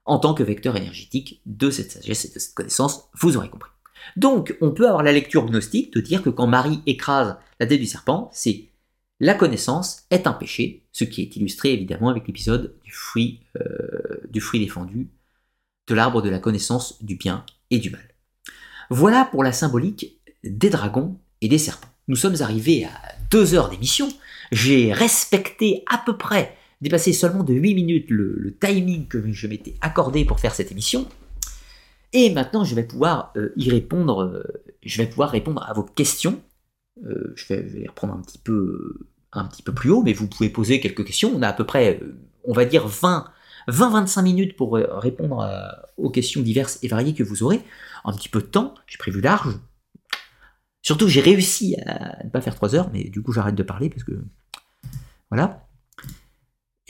en 0.04 0.18
tant 0.18 0.34
que 0.34 0.42
vecteur 0.42 0.76
énergétique 0.76 1.40
de 1.46 1.70
cette 1.70 1.92
sagesse 1.92 2.24
et 2.24 2.34
de 2.34 2.38
cette 2.38 2.54
connaissance, 2.54 3.08
vous 3.14 3.36
aurez 3.36 3.48
compris. 3.48 3.70
Donc, 4.16 4.56
on 4.60 4.72
peut 4.72 4.88
avoir 4.88 5.02
la 5.02 5.12
lecture 5.12 5.46
gnostique 5.46 5.92
de 5.92 6.00
dire 6.00 6.22
que 6.22 6.30
quand 6.30 6.46
Marie 6.46 6.80
écrase 6.86 7.36
la 7.60 7.66
tête 7.66 7.80
du 7.80 7.86
serpent, 7.86 8.30
c'est 8.32 8.64
la 9.20 9.34
connaissance 9.34 10.04
est 10.10 10.26
un 10.26 10.32
péché, 10.32 10.82
ce 10.90 11.04
qui 11.04 11.22
est 11.22 11.36
illustré 11.36 11.72
évidemment 11.72 12.08
avec 12.08 12.26
l'épisode 12.26 12.74
du 12.82 12.92
euh, 13.56 14.20
du 14.28 14.40
fruit 14.40 14.60
défendu, 14.60 15.08
de 15.86 15.94
l'arbre 15.94 16.22
de 16.22 16.28
la 16.28 16.40
connaissance 16.40 17.02
du 17.02 17.14
bien 17.14 17.44
et 17.70 17.78
du 17.78 17.90
mal. 17.90 18.02
Voilà 18.90 19.24
pour 19.24 19.44
la 19.44 19.52
symbolique 19.52 20.18
des 20.42 20.70
dragons 20.70 21.16
et 21.40 21.48
des 21.48 21.58
serpents. 21.58 21.88
Nous 22.08 22.16
sommes 22.16 22.40
arrivés 22.40 22.84
à 22.84 22.90
deux 23.30 23.54
heures 23.54 23.68
d'émission. 23.68 24.08
J'ai 24.50 24.92
respecté 24.92 25.84
à 25.88 25.98
peu 25.98 26.16
près 26.16 26.56
dépasser 26.82 27.12
seulement 27.12 27.44
de 27.44 27.54
8 27.54 27.74
minutes 27.74 28.10
le, 28.10 28.56
timing 28.60 29.06
que 29.06 29.32
je 29.32 29.46
m'étais 29.46 29.74
accordé 29.80 30.24
pour 30.24 30.40
faire 30.40 30.54
cette 30.54 30.72
émission. 30.72 31.08
Et 32.12 32.28
maintenant, 32.30 32.64
je 32.64 32.74
vais 32.74 32.82
pouvoir 32.82 33.32
euh, 33.36 33.52
y 33.56 33.70
répondre. 33.70 34.24
Euh, 34.24 34.42
je 34.82 35.00
vais 35.00 35.08
pouvoir 35.08 35.30
répondre 35.30 35.64
à 35.66 35.72
vos 35.72 35.84
questions. 35.84 36.42
Euh, 37.06 37.32
je, 37.36 37.46
vais, 37.46 37.62
les 37.62 37.86
reprendre 37.86 38.12
un 38.14 38.20
petit 38.20 38.36
peu, 38.36 38.98
un 39.32 39.46
petit 39.46 39.62
peu 39.62 39.72
plus 39.72 39.90
haut, 39.90 40.02
mais 40.02 40.12
vous 40.12 40.26
pouvez 40.26 40.50
poser 40.50 40.80
quelques 40.80 41.06
questions. 41.06 41.32
On 41.34 41.40
a 41.40 41.48
à 41.48 41.52
peu 41.52 41.64
près, 41.64 42.00
on 42.44 42.52
va 42.52 42.64
dire 42.64 42.86
20, 42.86 43.30
20-25 43.68 44.22
minutes 44.22 44.56
pour 44.56 44.74
répondre 44.74 45.48
aux 45.96 46.10
questions 46.10 46.42
diverses 46.42 46.80
et 46.82 46.88
variées 46.88 47.14
que 47.14 47.22
vous 47.22 47.44
aurez. 47.44 47.62
Un 48.04 48.12
petit 48.12 48.28
peu 48.28 48.40
de 48.40 48.46
temps. 48.46 48.74
J'ai 48.88 48.98
prévu 48.98 49.20
large. 49.20 49.56
Surtout, 50.82 51.06
j'ai 51.06 51.20
réussi 51.20 51.76
à 51.86 52.24
ne 52.24 52.28
pas 52.28 52.40
faire 52.40 52.56
3 52.56 52.74
heures, 52.74 52.90
mais 52.92 53.04
du 53.04 53.22
coup, 53.22 53.32
j'arrête 53.32 53.54
de 53.54 53.62
parler 53.62 53.88
parce 53.88 54.02
que 54.02 54.12
voilà. 55.30 55.64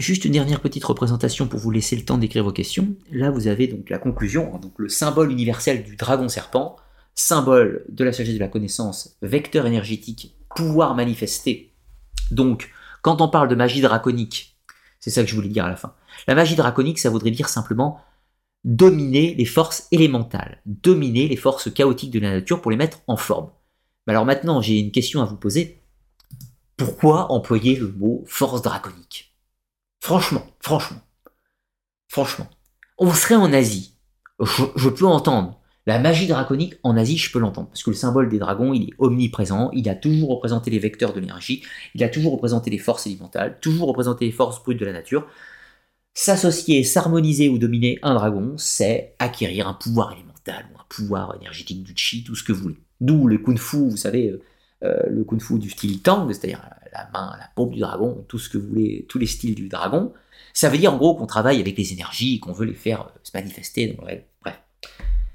Juste 0.02 0.24
une 0.24 0.32
dernière 0.32 0.58
petite 0.58 0.82
représentation 0.82 1.46
pour 1.46 1.60
vous 1.60 1.70
laisser 1.70 1.94
le 1.94 2.04
temps 2.04 2.18
d'écrire 2.18 2.42
vos 2.42 2.50
questions. 2.50 2.96
Là, 3.12 3.30
vous 3.30 3.46
avez 3.46 3.68
donc 3.68 3.88
la 3.88 3.98
conclusion, 3.98 4.52
hein, 4.52 4.58
donc 4.58 4.72
le 4.76 4.88
symbole 4.88 5.30
universel 5.30 5.84
du 5.84 5.94
dragon 5.94 6.28
serpent, 6.28 6.74
symbole 7.14 7.84
de 7.88 8.02
la 8.02 8.12
sagesse 8.12 8.34
de 8.34 8.40
la 8.40 8.48
connaissance, 8.48 9.16
vecteur 9.22 9.64
énergétique, 9.64 10.34
pouvoir 10.56 10.96
manifesté. 10.96 11.72
Donc, 12.32 12.68
quand 13.02 13.20
on 13.20 13.28
parle 13.28 13.46
de 13.46 13.54
magie 13.54 13.80
draconique, 13.80 14.58
c'est 14.98 15.10
ça 15.10 15.22
que 15.22 15.30
je 15.30 15.36
voulais 15.36 15.46
dire 15.46 15.66
à 15.66 15.70
la 15.70 15.76
fin. 15.76 15.94
La 16.26 16.34
magie 16.34 16.56
draconique, 16.56 16.98
ça 16.98 17.08
voudrait 17.08 17.30
dire 17.30 17.48
simplement 17.48 18.00
dominer 18.64 19.36
les 19.36 19.44
forces 19.44 19.86
élémentales, 19.92 20.60
dominer 20.66 21.28
les 21.28 21.36
forces 21.36 21.72
chaotiques 21.72 22.10
de 22.10 22.18
la 22.18 22.32
nature 22.32 22.60
pour 22.60 22.72
les 22.72 22.76
mettre 22.76 23.02
en 23.06 23.16
forme. 23.16 23.50
Mais 24.08 24.14
alors 24.14 24.26
maintenant, 24.26 24.60
j'ai 24.60 24.80
une 24.80 24.90
question 24.90 25.22
à 25.22 25.26
vous 25.26 25.36
poser. 25.36 25.80
Pourquoi 26.76 27.30
employer 27.30 27.76
le 27.76 27.92
mot 27.92 28.24
force 28.26 28.62
draconique? 28.62 29.31
Franchement, 30.02 30.44
franchement, 30.58 30.98
franchement, 32.08 32.50
on 32.98 33.14
serait 33.14 33.36
en 33.36 33.52
Asie. 33.52 33.94
Je, 34.40 34.88
peux 34.88 35.06
entendre. 35.06 35.60
La 35.86 36.00
magie 36.00 36.26
draconique 36.26 36.74
en 36.82 36.96
Asie, 36.96 37.16
je 37.16 37.30
peux 37.30 37.38
l'entendre. 37.38 37.68
Parce 37.68 37.84
que 37.84 37.90
le 37.90 37.96
symbole 37.96 38.28
des 38.28 38.40
dragons, 38.40 38.72
il 38.72 38.88
est 38.88 38.94
omniprésent. 38.98 39.70
Il 39.72 39.88
a 39.88 39.94
toujours 39.94 40.30
représenté 40.30 40.72
les 40.72 40.80
vecteurs 40.80 41.12
de 41.12 41.20
l'énergie. 41.20 41.62
Il 41.94 42.02
a 42.02 42.08
toujours 42.08 42.32
représenté 42.32 42.68
les 42.68 42.78
forces 42.78 43.06
élémentales. 43.06 43.60
Toujours 43.60 43.86
représenté 43.86 44.24
les 44.24 44.32
forces 44.32 44.60
brutes 44.60 44.80
de 44.80 44.86
la 44.86 44.92
nature. 44.92 45.28
S'associer, 46.14 46.82
s'harmoniser 46.82 47.48
ou 47.48 47.58
dominer 47.58 48.00
un 48.02 48.14
dragon, 48.14 48.54
c'est 48.56 49.14
acquérir 49.20 49.68
un 49.68 49.74
pouvoir 49.74 50.12
élémental 50.14 50.66
ou 50.74 50.80
un 50.80 50.84
pouvoir 50.88 51.36
énergétique 51.36 51.84
du 51.84 51.92
chi, 51.94 52.24
tout 52.24 52.34
ce 52.34 52.42
que 52.42 52.52
vous 52.52 52.62
voulez. 52.62 52.82
D'où 53.00 53.28
le 53.28 53.38
kung 53.38 53.56
fu, 53.56 53.76
vous 53.76 53.96
savez, 53.96 54.30
euh, 54.30 54.42
le 54.82 55.24
kung 55.24 55.40
fu 55.40 55.58
du 55.58 55.70
style 55.70 56.02
Tang, 56.02 56.28
c'est-à-dire 56.28 56.68
la 56.92 57.08
main, 57.12 57.36
la 57.38 57.48
paume 57.54 57.70
du 57.70 57.80
dragon, 57.80 58.24
tout 58.28 58.38
ce 58.38 58.48
que 58.48 58.58
vous 58.58 58.68
voulez, 58.68 59.06
tous 59.08 59.18
les 59.18 59.26
styles 59.26 59.54
du 59.54 59.68
dragon. 59.68 60.12
Ça 60.52 60.68
veut 60.68 60.78
dire 60.78 60.92
en 60.92 60.96
gros 60.96 61.14
qu'on 61.14 61.26
travaille 61.26 61.60
avec 61.60 61.78
les 61.78 61.92
énergies, 61.92 62.40
qu'on 62.40 62.52
veut 62.52 62.66
les 62.66 62.74
faire 62.74 63.10
se 63.22 63.30
manifester. 63.34 63.96
bref. 63.98 64.24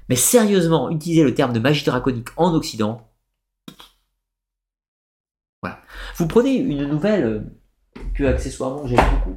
Mais 0.08 0.16
sérieusement, 0.16 0.90
utiliser 0.90 1.22
le 1.22 1.34
terme 1.34 1.52
de 1.52 1.58
magie 1.58 1.84
draconique 1.84 2.28
en 2.36 2.54
Occident, 2.54 3.08
voilà. 5.62 5.80
Vous 6.16 6.28
prenez 6.28 6.56
une 6.56 6.86
nouvelle 6.86 7.24
euh, 7.24 7.40
que 8.14 8.24
accessoirement 8.24 8.86
j'aime 8.86 9.04
beaucoup. 9.18 9.36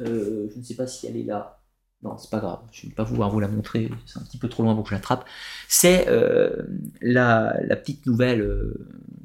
Euh, 0.00 0.48
je 0.52 0.58
ne 0.58 0.62
sais 0.62 0.74
pas 0.74 0.86
si 0.86 1.06
elle 1.06 1.16
est 1.16 1.24
là. 1.24 1.61
Non, 2.02 2.18
c'est 2.18 2.30
pas 2.30 2.40
grave. 2.40 2.60
Je 2.72 2.86
ne 2.86 2.90
vais 2.90 2.94
pas 2.94 3.04
pouvoir 3.04 3.30
vous 3.30 3.40
la 3.40 3.48
montrer. 3.48 3.90
C'est 4.06 4.18
un 4.18 4.22
petit 4.22 4.38
peu 4.38 4.48
trop 4.48 4.62
loin 4.62 4.74
pour 4.74 4.84
que 4.84 4.90
je 4.90 4.94
l'attrape. 4.94 5.24
C'est 5.68 6.08
euh, 6.08 6.62
la, 7.00 7.54
petite 7.76 8.06
nouvelle 8.06 8.74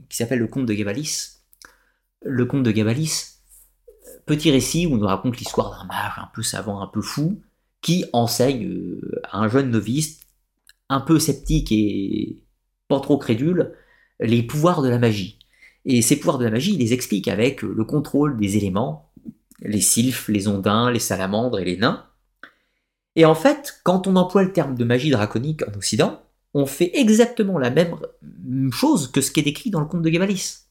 qui 0.10 0.18
s'appelle 0.18 0.40
Le 0.40 0.48
Conte 0.48 0.66
de 0.66 0.74
Gabalis. 0.74 1.40
Le 2.24 2.46
Conte 2.46 2.64
de 2.64 2.72
Gabalis. 2.72 3.40
Petit 4.26 4.52
récit 4.52 4.86
où 4.86 4.94
on 4.94 4.98
nous 4.98 5.08
raconte 5.08 5.38
l'histoire 5.38 5.72
d'un 5.72 5.86
mage 5.86 6.14
un 6.18 6.30
peu 6.34 6.44
savant, 6.44 6.82
un 6.82 6.88
peu 6.88 7.02
fou, 7.02 7.42
qui 7.82 8.06
enseigne 8.14 9.00
à 9.24 9.40
un 9.40 9.48
jeune 9.48 9.72
novice 9.72 10.20
un 10.90 11.02
peu 11.02 11.20
sceptique 11.20 11.72
et 11.72 12.44
pas 12.88 13.00
trop 13.00 13.18
crédule 13.18 13.74
les 14.20 14.44
pouvoirs 14.44 14.82
de 14.82 14.90
la 14.90 15.00
magie. 15.00 15.40
Et 15.86 16.02
ces 16.02 16.18
pouvoirs 16.18 16.38
de 16.38 16.46
la 16.46 16.52
magie, 16.52 16.74
il 16.74 16.80
les 16.80 16.94
explique 16.94 17.28
avec 17.28 17.62
le 17.62 17.84
contrôle 17.86 18.38
des 18.38 18.58
éléments, 18.58 19.12
les 19.62 19.82
sylphes, 19.82 20.28
les 20.28 20.48
ondins, 20.48 20.92
les 20.92 21.00
salamandres 21.00 21.60
et 21.60 21.66
les 21.66 21.78
nains. 21.78 22.06
Et 23.18 23.26
en 23.26 23.34
fait, 23.34 23.82
quand 23.84 24.06
on 24.06 24.16
emploie 24.16 24.44
le 24.44 24.54
terme 24.54 24.76
de 24.76 24.86
magie 24.86 25.10
draconique 25.10 25.64
en 25.68 25.76
Occident, 25.76 26.22
on 26.54 26.68
fait 26.68 26.92
exactement 26.94 27.58
la 27.58 27.72
même 27.72 27.98
chose 28.72 29.12
que 29.12 29.22
ce 29.22 29.32
qui 29.32 29.40
est 29.40 29.44
décrit 29.44 29.72
dans 29.72 29.80
le 29.80 29.88
conte 29.88 30.04
de 30.04 30.10
Gabalis. 30.10 30.68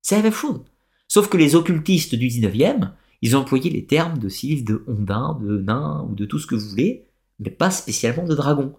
C'est 0.00 0.16
la 0.16 0.22
même 0.22 0.32
chose. 0.32 0.62
Sauf 1.06 1.28
que 1.28 1.36
les 1.36 1.54
occultistes 1.54 2.14
du 2.14 2.28
19e, 2.28 2.92
ils 3.20 3.36
ont 3.36 3.40
employé 3.40 3.68
les 3.68 3.84
termes 3.84 4.16
de 4.16 4.30
sylphes, 4.30 4.64
de 4.64 4.84
ondins, 4.88 5.38
de 5.42 5.58
nains 5.58 6.06
ou 6.08 6.14
de 6.14 6.24
tout 6.24 6.38
ce 6.38 6.46
que 6.46 6.54
vous 6.54 6.66
voulez, 6.66 7.08
mais 7.40 7.50
pas 7.50 7.70
spécialement 7.70 8.24
de 8.24 8.34
dragons. 8.34 8.74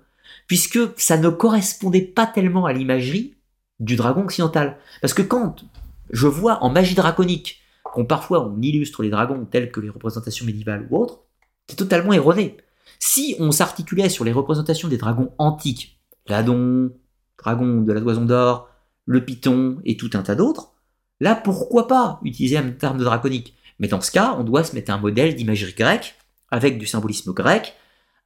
Puisque 0.47 0.79
ça 0.97 1.17
ne 1.17 1.29
correspondait 1.29 2.01
pas 2.01 2.25
tellement 2.25 2.65
à 2.65 2.73
l'imagerie 2.73 3.35
du 3.79 3.95
dragon 3.95 4.23
occidental. 4.23 4.79
Parce 5.01 5.13
que 5.13 5.21
quand 5.21 5.63
je 6.09 6.25
vois 6.25 6.63
en 6.63 6.71
magie 6.71 6.95
draconique 6.95 7.61
qu'on 7.83 8.05
parfois 8.05 8.43
on 8.43 8.59
illustre 8.59 9.03
les 9.03 9.11
dragons 9.11 9.45
tels 9.45 9.71
que 9.71 9.81
les 9.81 9.89
représentations 9.89 10.47
médiévales 10.47 10.87
ou 10.89 10.97
autres, 10.97 11.19
c'est 11.67 11.75
totalement 11.75 12.13
erroné. 12.13 12.57
Si 12.99 13.35
on 13.39 13.51
s'articulait 13.51 14.09
sur 14.09 14.25
les 14.25 14.31
représentations 14.31 14.87
des 14.87 14.97
dragons 14.97 15.31
antiques, 15.37 15.99
l'adon, 16.27 16.91
dragon 17.37 17.81
de 17.81 17.93
la 17.93 18.01
toison 18.01 18.25
d'or, 18.25 18.69
le 19.05 19.23
python 19.23 19.77
et 19.85 19.97
tout 19.97 20.09
un 20.13 20.21
tas 20.21 20.35
d'autres, 20.35 20.73
là 21.19 21.35
pourquoi 21.35 21.87
pas 21.87 22.19
utiliser 22.23 22.57
un 22.57 22.71
terme 22.71 22.97
de 22.97 23.03
draconique? 23.03 23.55
Mais 23.79 23.87
dans 23.87 24.01
ce 24.01 24.11
cas, 24.11 24.35
on 24.37 24.43
doit 24.43 24.63
se 24.63 24.75
mettre 24.75 24.91
un 24.91 24.97
modèle 24.97 25.35
d'imagerie 25.35 25.73
grecque, 25.73 26.15
avec 26.49 26.77
du 26.77 26.85
symbolisme 26.85 27.33
grec, 27.33 27.75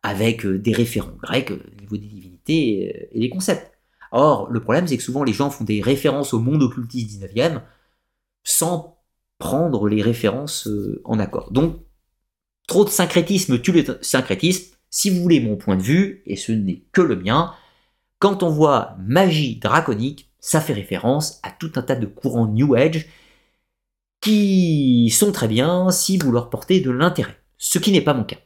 avec 0.04 0.46
euh, 0.46 0.58
des 0.58 0.74
référents 0.74 1.16
grecs 1.22 1.52
euh, 1.52 1.60
au 1.78 1.82
niveau 1.82 1.98
des 1.98 2.08
divinités 2.08 2.94
euh, 2.96 3.08
et 3.12 3.20
des 3.20 3.30
concepts. 3.30 3.72
Or, 4.12 4.50
le 4.50 4.60
problème, 4.60 4.88
c'est 4.88 4.98
que 4.98 5.04
souvent 5.04 5.24
les 5.24 5.34
gens 5.34 5.50
font 5.50 5.64
des 5.64 5.82
références 5.82 6.34
au 6.34 6.40
monde 6.40 6.64
occultiste 6.64 7.22
19e 7.22 7.62
sans 8.44 8.98
prendre 9.38 9.88
les 9.88 10.02
références 10.02 10.68
en 11.06 11.18
accord. 11.18 11.52
Donc, 11.52 11.78
trop 12.72 12.86
de 12.86 12.90
syncrétisme 12.90 13.60
tue 13.60 13.74
le 13.74 14.00
syncrétisme. 14.02 14.74
Si 14.90 15.10
vous 15.10 15.22
voulez 15.22 15.42
mon 15.42 15.58
point 15.58 15.76
de 15.76 15.82
vue, 15.82 16.24
et 16.26 16.38
ce 16.38 16.54
n'est 16.54 16.84
que 16.94 17.02
le 17.02 17.18
mien, 17.18 17.54
quand 18.18 18.44
on 18.44 18.50
voit 18.50 18.96
magie 18.98 19.58
draconique, 19.58 20.30
ça 20.40 20.62
fait 20.62 20.72
référence 20.72 21.42
à 21.44 21.52
tout 21.52 21.74
un 21.76 21.82
tas 21.82 21.98
de 21.98 22.06
courants 22.06 22.48
New 22.48 22.74
Age 22.76 23.08
qui 24.22 25.14
sont 25.14 25.34
très 25.34 25.50
bien 25.50 25.92
si 25.92 26.18
vous 26.18 26.32
leur 26.32 26.50
portez 26.50 26.80
de 26.80 26.92
l'intérêt, 26.92 27.36
ce 27.58 27.78
qui 27.78 27.92
n'est 27.92 28.00
pas 28.00 28.14
mon 28.14 28.24
cas. 28.24 28.38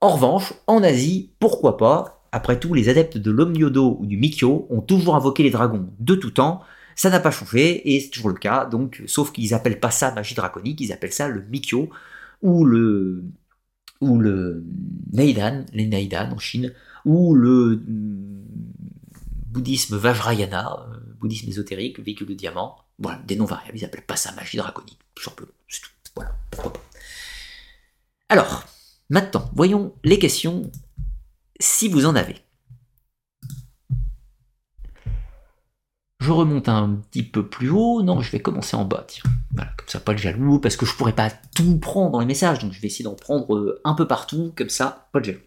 En 0.00 0.08
revanche, 0.08 0.54
en 0.66 0.82
Asie, 0.82 1.34
pourquoi 1.38 1.76
pas, 1.76 2.26
après 2.32 2.58
tout, 2.58 2.72
les 2.72 2.88
adeptes 2.88 3.18
de 3.18 3.30
l'Omniodo 3.30 3.98
ou 4.00 4.06
du 4.06 4.16
Mikyo 4.16 4.66
ont 4.70 4.80
toujours 4.80 5.16
invoqué 5.16 5.42
les 5.42 5.50
dragons 5.50 5.90
de 5.98 6.14
tout 6.14 6.30
temps. 6.30 6.62
Ça 6.94 7.10
n'a 7.10 7.20
pas 7.20 7.30
changé 7.30 7.94
et 7.94 8.00
c'est 8.00 8.08
toujours 8.08 8.30
le 8.30 8.38
cas. 8.38 8.64
Donc, 8.64 9.02
sauf 9.04 9.32
qu'ils 9.32 9.52
appellent 9.52 9.80
pas 9.80 9.90
ça 9.90 10.12
magie 10.12 10.34
draconique, 10.34 10.80
ils 10.80 10.94
appellent 10.94 11.12
ça 11.12 11.28
le 11.28 11.42
Mikyo 11.42 11.90
ou 12.42 12.64
le 12.64 13.24
ou 14.00 14.18
le 14.18 14.64
Neidan, 15.12 15.64
les 15.72 15.86
Neidan 15.86 16.32
en 16.32 16.38
Chine, 16.38 16.72
ou 17.04 17.34
le 17.34 17.76
mm, 17.76 18.44
bouddhisme 19.46 19.96
Vajrayana, 19.96 20.86
euh, 20.90 21.14
bouddhisme 21.18 21.48
ésotérique, 21.48 22.00
véhicule 22.00 22.28
de 22.28 22.34
diamant. 22.34 22.76
Voilà, 22.98 23.18
des 23.26 23.36
noms 23.36 23.46
variables, 23.46 23.78
ils 23.78 23.84
appellent 23.84 24.06
pas 24.06 24.16
ça 24.16 24.32
magie 24.32 24.56
draconique, 24.56 24.98
tout 25.14 25.22
simplement. 25.22 25.52
C'est 25.68 25.82
tout. 25.82 25.90
Voilà, 26.14 26.34
pourquoi 26.50 26.72
pas. 26.72 26.80
Alors, 28.28 28.66
maintenant, 29.10 29.50
voyons 29.54 29.94
les 30.02 30.18
questions 30.18 30.70
si 31.60 31.88
vous 31.88 32.06
en 32.06 32.16
avez. 32.16 32.36
Je 36.26 36.32
remonte 36.32 36.68
un 36.68 36.98
petit 37.08 37.22
peu 37.22 37.46
plus 37.46 37.70
haut. 37.70 38.02
Non, 38.02 38.20
je 38.20 38.32
vais 38.32 38.40
commencer 38.40 38.74
en 38.74 38.84
bas. 38.84 39.04
Tiens. 39.06 39.22
Comme 39.54 39.86
ça, 39.86 40.00
pas 40.00 40.10
le 40.10 40.18
jaloux, 40.18 40.58
parce 40.58 40.74
que 40.74 40.84
je 40.84 40.92
pourrais 40.92 41.12
pas 41.12 41.30
tout 41.54 41.78
prendre 41.78 42.10
dans 42.10 42.18
les 42.18 42.26
messages, 42.26 42.58
donc 42.58 42.72
je 42.72 42.80
vais 42.80 42.88
essayer 42.88 43.04
d'en 43.04 43.14
prendre 43.14 43.54
euh, 43.54 43.80
un 43.84 43.94
peu 43.94 44.08
partout, 44.08 44.52
comme 44.56 44.68
ça, 44.68 45.08
pas 45.12 45.20
de 45.20 45.26
jaloux. 45.26 45.38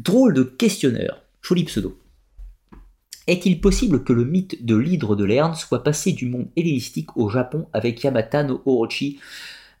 Drôle 0.00 0.34
de 0.34 0.42
questionneur. 0.42 1.22
Joli 1.40 1.62
pseudo. 1.62 1.96
Est-il 3.28 3.60
possible 3.60 4.02
que 4.02 4.12
le 4.12 4.24
mythe 4.24 4.66
de 4.66 4.74
l'hydre 4.74 5.14
de 5.14 5.22
Lerne 5.22 5.54
soit 5.54 5.84
passé 5.84 6.10
du 6.10 6.26
monde 6.26 6.48
hellénistique 6.56 7.16
au 7.16 7.28
Japon 7.28 7.68
avec 7.72 8.02
Yamata 8.02 8.42
no 8.42 8.60
Orochi, 8.66 9.20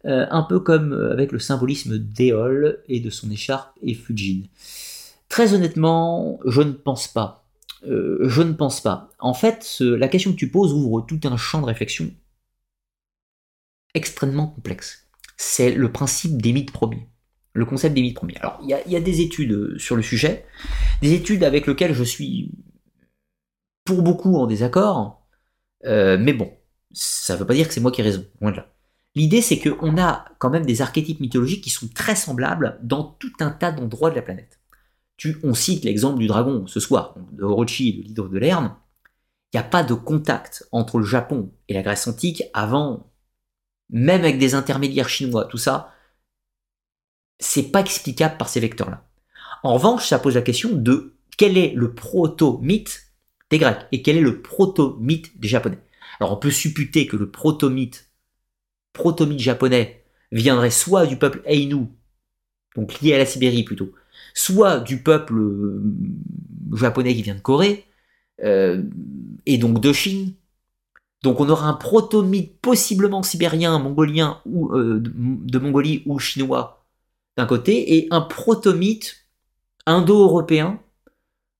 euh, 0.04 0.24
un 0.30 0.42
peu 0.42 0.60
comme 0.60 0.92
euh, 0.92 1.10
avec 1.10 1.32
le 1.32 1.40
symbolisme 1.40 1.98
d'Éole 1.98 2.78
et 2.88 3.00
de 3.00 3.10
son 3.10 3.28
écharpe 3.32 3.76
et 3.82 3.94
Fujin? 3.94 4.42
Très 5.28 5.52
honnêtement, 5.52 6.38
je 6.46 6.62
ne 6.62 6.70
pense 6.70 7.08
pas. 7.08 7.37
Euh, 7.86 8.28
je 8.28 8.42
ne 8.42 8.52
pense 8.52 8.80
pas. 8.80 9.10
En 9.18 9.34
fait, 9.34 9.76
la 9.80 10.08
question 10.08 10.32
que 10.32 10.36
tu 10.36 10.50
poses 10.50 10.72
ouvre 10.72 11.02
tout 11.02 11.20
un 11.24 11.36
champ 11.36 11.60
de 11.60 11.66
réflexion 11.66 12.10
extrêmement 13.94 14.48
complexe. 14.48 15.08
C'est 15.36 15.72
le 15.72 15.92
principe 15.92 16.40
des 16.42 16.52
mythes 16.52 16.72
premiers. 16.72 17.08
Le 17.52 17.64
concept 17.64 17.94
des 17.94 18.02
mythes 18.02 18.16
premiers. 18.16 18.36
Alors, 18.38 18.60
il 18.62 18.68
y, 18.68 18.96
a 18.96 19.00
des 19.00 19.20
études 19.20 19.52
euh, 19.52 19.78
sur 19.78 19.96
le 19.96 20.02
sujet, 20.02 20.44
des 21.02 21.12
études 21.12 21.42
avec 21.42 21.66
lesquelles 21.66 21.94
je 21.94 22.04
suis 22.04 22.52
pour 23.84 24.02
beaucoup 24.02 24.36
en 24.36 24.46
désaccord, 24.46 25.26
euh, 25.86 26.18
mais 26.20 26.32
bon, 26.32 26.52
ça 26.92 27.34
ne 27.34 27.38
veut 27.38 27.46
pas 27.46 27.54
dire 27.54 27.66
que 27.66 27.74
c'est 27.74 27.80
moi 27.80 27.90
qui 27.90 28.00
ai 28.00 28.04
raison, 28.04 28.24
loin 28.40 28.50
de 28.50 28.56
là. 28.58 28.72
L'idée, 29.14 29.42
c'est 29.42 29.58
qu'on 29.58 29.98
a 29.98 30.26
quand 30.38 30.50
même 30.50 30.66
des 30.66 30.82
archétypes 30.82 31.20
mythologiques 31.20 31.64
qui 31.64 31.70
sont 31.70 31.88
très 31.88 32.14
semblables 32.14 32.78
dans 32.82 33.02
tout 33.02 33.32
un 33.40 33.50
tas 33.50 33.72
d'endroits 33.72 34.10
de 34.10 34.16
la 34.16 34.22
planète 34.22 34.57
on 35.42 35.54
cite 35.54 35.84
l'exemple 35.84 36.18
du 36.18 36.26
dragon 36.26 36.66
ce 36.66 36.80
soir, 36.80 37.14
de 37.32 37.42
Orochi 37.42 37.92
de 37.92 38.02
l'hydre 38.02 38.28
de 38.28 38.38
Lerne, 38.38 38.74
il 39.52 39.56
n'y 39.56 39.60
a 39.60 39.68
pas 39.68 39.82
de 39.82 39.94
contact 39.94 40.68
entre 40.72 40.98
le 40.98 41.04
Japon 41.04 41.52
et 41.68 41.74
la 41.74 41.82
Grèce 41.82 42.06
antique 42.06 42.44
avant, 42.52 43.10
même 43.88 44.20
avec 44.20 44.38
des 44.38 44.54
intermédiaires 44.54 45.08
chinois, 45.08 45.46
tout 45.46 45.58
ça, 45.58 45.94
c'est 47.38 47.70
pas 47.70 47.80
explicable 47.80 48.36
par 48.36 48.48
ces 48.48 48.60
vecteurs-là. 48.60 49.08
En 49.62 49.74
revanche, 49.74 50.06
ça 50.06 50.18
pose 50.18 50.34
la 50.34 50.42
question 50.42 50.70
de 50.72 51.14
quel 51.36 51.56
est 51.56 51.72
le 51.72 51.94
proto-mythe 51.94 53.12
des 53.50 53.58
Grecs 53.58 53.86
et 53.92 54.02
quel 54.02 54.16
est 54.16 54.22
le 54.22 54.42
proto-mythe 54.42 55.38
des 55.40 55.48
Japonais. 55.48 55.78
Alors 56.20 56.32
on 56.32 56.36
peut 56.36 56.50
supputer 56.50 57.06
que 57.06 57.16
le 57.16 57.30
proto-mythe, 57.30 58.10
proto-mythe 58.92 59.40
japonais, 59.40 60.04
viendrait 60.32 60.70
soit 60.70 61.06
du 61.06 61.16
peuple 61.16 61.42
Ainu, 61.46 61.86
donc 62.76 63.00
lié 63.00 63.14
à 63.14 63.18
la 63.18 63.26
Sibérie 63.26 63.62
plutôt, 63.62 63.92
soit 64.38 64.78
du 64.78 65.02
peuple 65.02 65.34
euh, 65.34 65.82
japonais 66.72 67.12
qui 67.14 67.22
vient 67.22 67.34
de 67.34 67.40
Corée, 67.40 67.86
euh, 68.44 68.84
et 69.46 69.58
donc 69.58 69.80
de 69.80 69.92
Chine. 69.92 70.32
Donc 71.24 71.40
on 71.40 71.48
aura 71.48 71.68
un 71.68 71.74
proto-mythe 71.74 72.60
possiblement 72.60 73.24
sibérien, 73.24 73.76
mongolien, 73.80 74.40
ou 74.46 74.72
euh, 74.72 75.00
de, 75.02 75.58
Mongolie 75.58 76.04
ou 76.06 76.20
chinois 76.20 76.84
d'un 77.36 77.46
côté, 77.46 77.96
et 77.96 78.06
un 78.12 78.20
proto-mythe 78.20 79.16
indo-européen, 79.86 80.78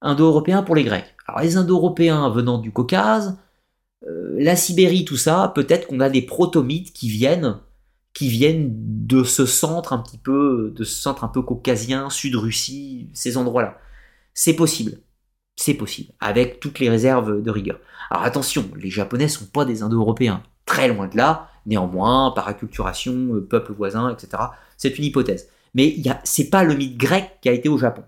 indo-européen 0.01 0.63
pour 0.63 0.77
les 0.77 0.85
Grecs. 0.85 1.17
Alors 1.27 1.41
les 1.41 1.57
indo-européens 1.57 2.29
venant 2.31 2.59
du 2.59 2.71
Caucase, 2.71 3.39
la 4.37 4.55
Sibérie, 4.55 5.05
tout 5.05 5.17
ça, 5.17 5.51
peut-être 5.55 5.89
qu'on 5.89 5.99
a 5.99 6.09
des 6.09 6.23
proto-mythes 6.23 6.93
qui 6.93 7.09
viennent 7.09 7.59
qui 8.19 8.29
viennent 8.29 8.73
de 9.07 9.23
ce 9.23 9.47
centre 9.47 9.93
un 9.93 9.99
petit 9.99 10.19
peu, 10.19 10.73
de 10.75 10.83
ce 10.83 11.01
centre 11.01 11.23
un 11.23 11.29
peu 11.29 11.41
caucasien, 11.41 12.11
Sud-Russie, 12.11 13.11
ces 13.15 13.37
endroits-là. 13.37 13.79
C'est 14.35 14.55
possible. 14.55 14.99
C'est 15.55 15.75
possible, 15.75 16.13
avec 16.19 16.59
toutes 16.59 16.81
les 16.81 16.91
réserves 16.91 17.41
de 17.43 17.51
rigueur. 17.51 17.79
Alors 18.11 18.25
attention, 18.25 18.69
les 18.77 18.91
Japonais 18.91 19.29
sont 19.29 19.47
pas 19.47 19.65
des 19.65 19.83
Indo-Européens, 19.83 20.43
très 20.67 20.89
loin 20.89 21.07
de 21.07 21.17
là, 21.17 21.49
Néanmoins, 21.69 22.31
par 22.31 22.49
acculturation, 22.49 23.35
euh, 23.35 23.47
peuple 23.47 23.75
voisin, 23.75 24.11
etc., 24.11 24.43
c'est 24.79 24.99
une 24.99 25.05
hypothèse. 25.05 25.51
Mais 25.75 25.97
ce 26.25 26.43
n'est 26.43 26.49
pas 26.49 26.65
le 26.65 26.75
mythe 26.75 26.97
grec 26.97 27.39
qui 27.43 27.51
a 27.51 27.53
été 27.53 27.69
au 27.69 27.77
Japon. 27.77 28.05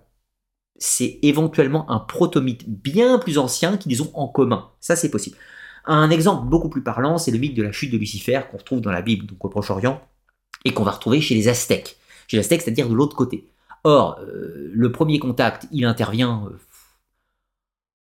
C'est 0.77 1.19
éventuellement 1.21 1.89
un 1.91 1.99
proto-mythe 1.99 2.67
bien 2.67 3.19
plus 3.19 3.37
ancien 3.37 3.77
qu'ils 3.77 4.01
ont 4.01 4.09
en 4.15 4.27
commun. 4.27 4.71
Ça, 4.79 4.95
c'est 4.95 5.11
possible. 5.11 5.37
Un 5.85 6.09
exemple 6.09 6.47
beaucoup 6.47 6.69
plus 6.69 6.83
parlant, 6.83 7.17
c'est 7.17 7.31
le 7.31 7.39
mythe 7.39 7.55
de 7.55 7.63
la 7.63 7.71
chute 7.71 7.91
de 7.91 7.97
Lucifer 7.97 8.41
qu'on 8.49 8.57
retrouve 8.57 8.81
dans 8.81 8.91
la 8.91 9.01
Bible, 9.01 9.25
donc 9.25 9.43
au 9.43 9.49
Proche-Orient, 9.49 10.01
et 10.65 10.73
qu'on 10.73 10.83
va 10.83 10.91
retrouver 10.91 11.21
chez 11.21 11.35
les 11.35 11.47
Aztèques. 11.47 11.97
Chez 12.27 12.37
les 12.37 12.41
Aztèques, 12.41 12.61
c'est-à-dire 12.61 12.89
de 12.89 12.93
l'autre 12.93 13.15
côté. 13.15 13.49
Or, 13.83 14.19
euh, 14.19 14.69
le 14.71 14.91
premier 14.91 15.17
contact, 15.19 15.67
il 15.71 15.85
intervient 15.85 16.45
euh, 16.45 16.59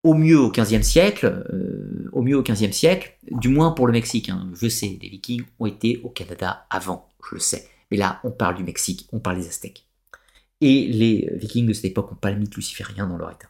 au 0.03 0.15
mieux 0.15 0.39
au 0.39 0.49
XVe 0.49 0.81
siècle, 0.81 1.43
euh, 1.53 2.09
au 2.13 2.21
mieux 2.23 2.37
au 2.37 2.41
XVe 2.41 2.71
siècle, 2.71 3.17
du 3.29 3.49
moins 3.49 3.71
pour 3.71 3.85
le 3.85 3.93
Mexique. 3.93 4.29
Hein. 4.29 4.49
Je 4.53 4.67
sais, 4.69 4.97
les 5.01 5.09
Vikings 5.09 5.43
ont 5.59 5.67
été 5.67 6.01
au 6.03 6.09
Canada 6.09 6.65
avant, 6.69 7.09
je 7.29 7.35
le 7.35 7.41
sais. 7.41 7.67
Mais 7.91 7.97
là, 7.97 8.19
on 8.23 8.31
parle 8.31 8.55
du 8.55 8.63
Mexique, 8.63 9.07
on 9.11 9.19
parle 9.19 9.37
des 9.37 9.47
Aztèques. 9.47 9.87
Et 10.61 10.87
les 10.87 11.29
Vikings 11.35 11.67
de 11.67 11.73
cette 11.73 11.85
époque 11.85 12.11
n'ont 12.11 12.17
pas 12.17 12.31
le 12.31 12.39
mythe 12.39 12.55
luciférien 12.55 13.05
dans 13.05 13.17
leur 13.17 13.31
état. 13.31 13.47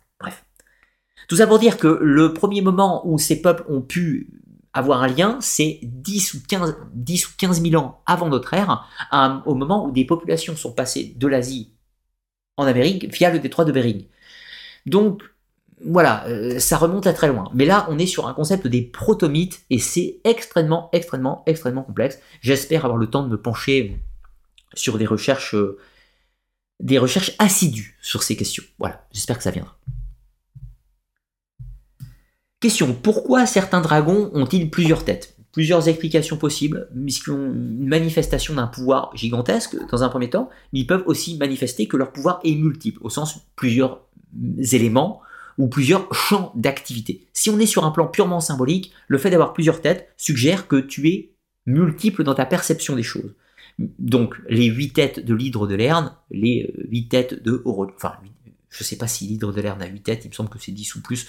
Tout 1.27 1.35
ça 1.35 1.47
pour 1.47 1.59
dire 1.59 1.77
que 1.77 1.99
le 2.01 2.33
premier 2.33 2.61
moment 2.61 3.07
où 3.07 3.17
ces 3.17 3.41
peuples 3.41 3.65
ont 3.69 3.81
pu 3.81 4.29
avoir 4.73 5.01
un 5.03 5.07
lien, 5.07 5.37
c'est 5.41 5.79
10 5.83 6.33
ou 6.35 6.43
15, 6.47 6.77
10 6.93 7.27
ou 7.27 7.31
15 7.37 7.61
000 7.61 7.81
ans 7.81 8.01
avant 8.05 8.29
notre 8.29 8.53
ère, 8.53 8.87
au 9.45 9.55
moment 9.55 9.85
où 9.85 9.91
des 9.91 10.05
populations 10.05 10.55
sont 10.55 10.71
passées 10.71 11.13
de 11.17 11.27
l'Asie 11.27 11.73
en 12.57 12.65
Amérique 12.65 13.13
via 13.13 13.31
le 13.31 13.39
détroit 13.39 13.65
de 13.65 13.71
Bering. 13.71 14.05
Donc, 14.85 15.23
voilà, 15.85 16.25
euh, 16.27 16.59
ça 16.59 16.77
remonte 16.77 17.05
à 17.05 17.13
très 17.13 17.27
loin. 17.27 17.51
Mais 17.53 17.65
là, 17.65 17.85
on 17.89 17.99
est 17.99 18.07
sur 18.07 18.27
un 18.27 18.33
concept 18.33 18.65
des 18.67 18.81
protomythes 18.81 19.63
et 19.69 19.77
c'est 19.79 20.19
extrêmement, 20.23 20.89
extrêmement, 20.91 21.43
extrêmement 21.45 21.83
complexe. 21.83 22.19
J'espère 22.41 22.85
avoir 22.85 22.97
le 22.97 23.07
temps 23.07 23.23
de 23.23 23.29
me 23.29 23.39
pencher 23.39 24.01
sur 24.73 24.97
des 24.97 25.05
recherches, 25.05 25.53
euh, 25.55 25.77
des 26.79 26.97
recherches 26.97 27.33
assidues 27.37 27.97
sur 28.01 28.23
ces 28.23 28.35
questions. 28.35 28.63
Voilà, 28.79 29.05
j'espère 29.11 29.37
que 29.37 29.43
ça 29.43 29.51
viendra. 29.51 29.77
Question, 32.59 32.93
pourquoi 32.93 33.45
certains 33.45 33.81
dragons 33.81 34.31
ont-ils 34.33 34.69
plusieurs 34.69 35.05
têtes? 35.05 35.37
Plusieurs 35.51 35.89
explications 35.89 36.37
possibles, 36.37 36.89
puisqu'ils 37.03 37.31
ont 37.31 37.53
une 37.53 37.87
manifestation 37.87 38.55
d'un 38.55 38.65
pouvoir 38.65 39.15
gigantesque 39.15 39.75
dans 39.91 40.03
un 40.03 40.09
premier 40.09 40.29
temps, 40.29 40.49
mais 40.73 40.79
ils 40.79 40.87
peuvent 40.87 41.03
aussi 41.05 41.37
manifester 41.37 41.87
que 41.87 41.97
leur 41.97 42.11
pouvoir 42.11 42.39
est 42.43 42.55
multiple, 42.55 42.99
au 43.03 43.09
sens 43.09 43.41
plusieurs 43.55 44.01
éléments 44.71 45.21
ou 45.59 45.67
plusieurs 45.67 46.11
champs 46.13 46.51
d'activité. 46.55 47.27
Si 47.33 47.49
on 47.49 47.59
est 47.59 47.67
sur 47.67 47.85
un 47.85 47.91
plan 47.91 48.07
purement 48.07 48.39
symbolique, 48.39 48.91
le 49.07 49.17
fait 49.19 49.29
d'avoir 49.29 49.53
plusieurs 49.53 49.81
têtes 49.81 50.09
suggère 50.17 50.67
que 50.67 50.77
tu 50.77 51.09
es 51.09 51.33
multiple 51.67 52.23
dans 52.23 52.35
ta 52.35 52.45
perception 52.45 52.95
des 52.95 53.03
choses. 53.03 53.35
Donc 53.77 54.35
les 54.49 54.65
huit 54.65 54.93
têtes 54.93 55.23
de 55.23 55.35
l'hydre 55.35 55.67
de 55.67 55.75
Lerne, 55.75 56.13
les 56.31 56.73
euh, 56.75 56.87
huit 56.89 57.09
têtes 57.09 57.43
de 57.43 57.61
enfin 57.65 58.13
je 58.69 58.83
ne 58.83 58.85
sais 58.85 58.97
pas 58.97 59.07
si 59.07 59.25
l'hydre 59.25 59.53
de 59.53 59.61
Lerne 59.61 59.81
a 59.81 59.87
huit 59.87 60.01
têtes, 60.01 60.25
il 60.25 60.29
me 60.29 60.33
semble 60.33 60.49
que 60.49 60.59
c'est 60.59 60.71
10 60.71 60.95
ou 60.95 61.01
plus, 61.01 61.27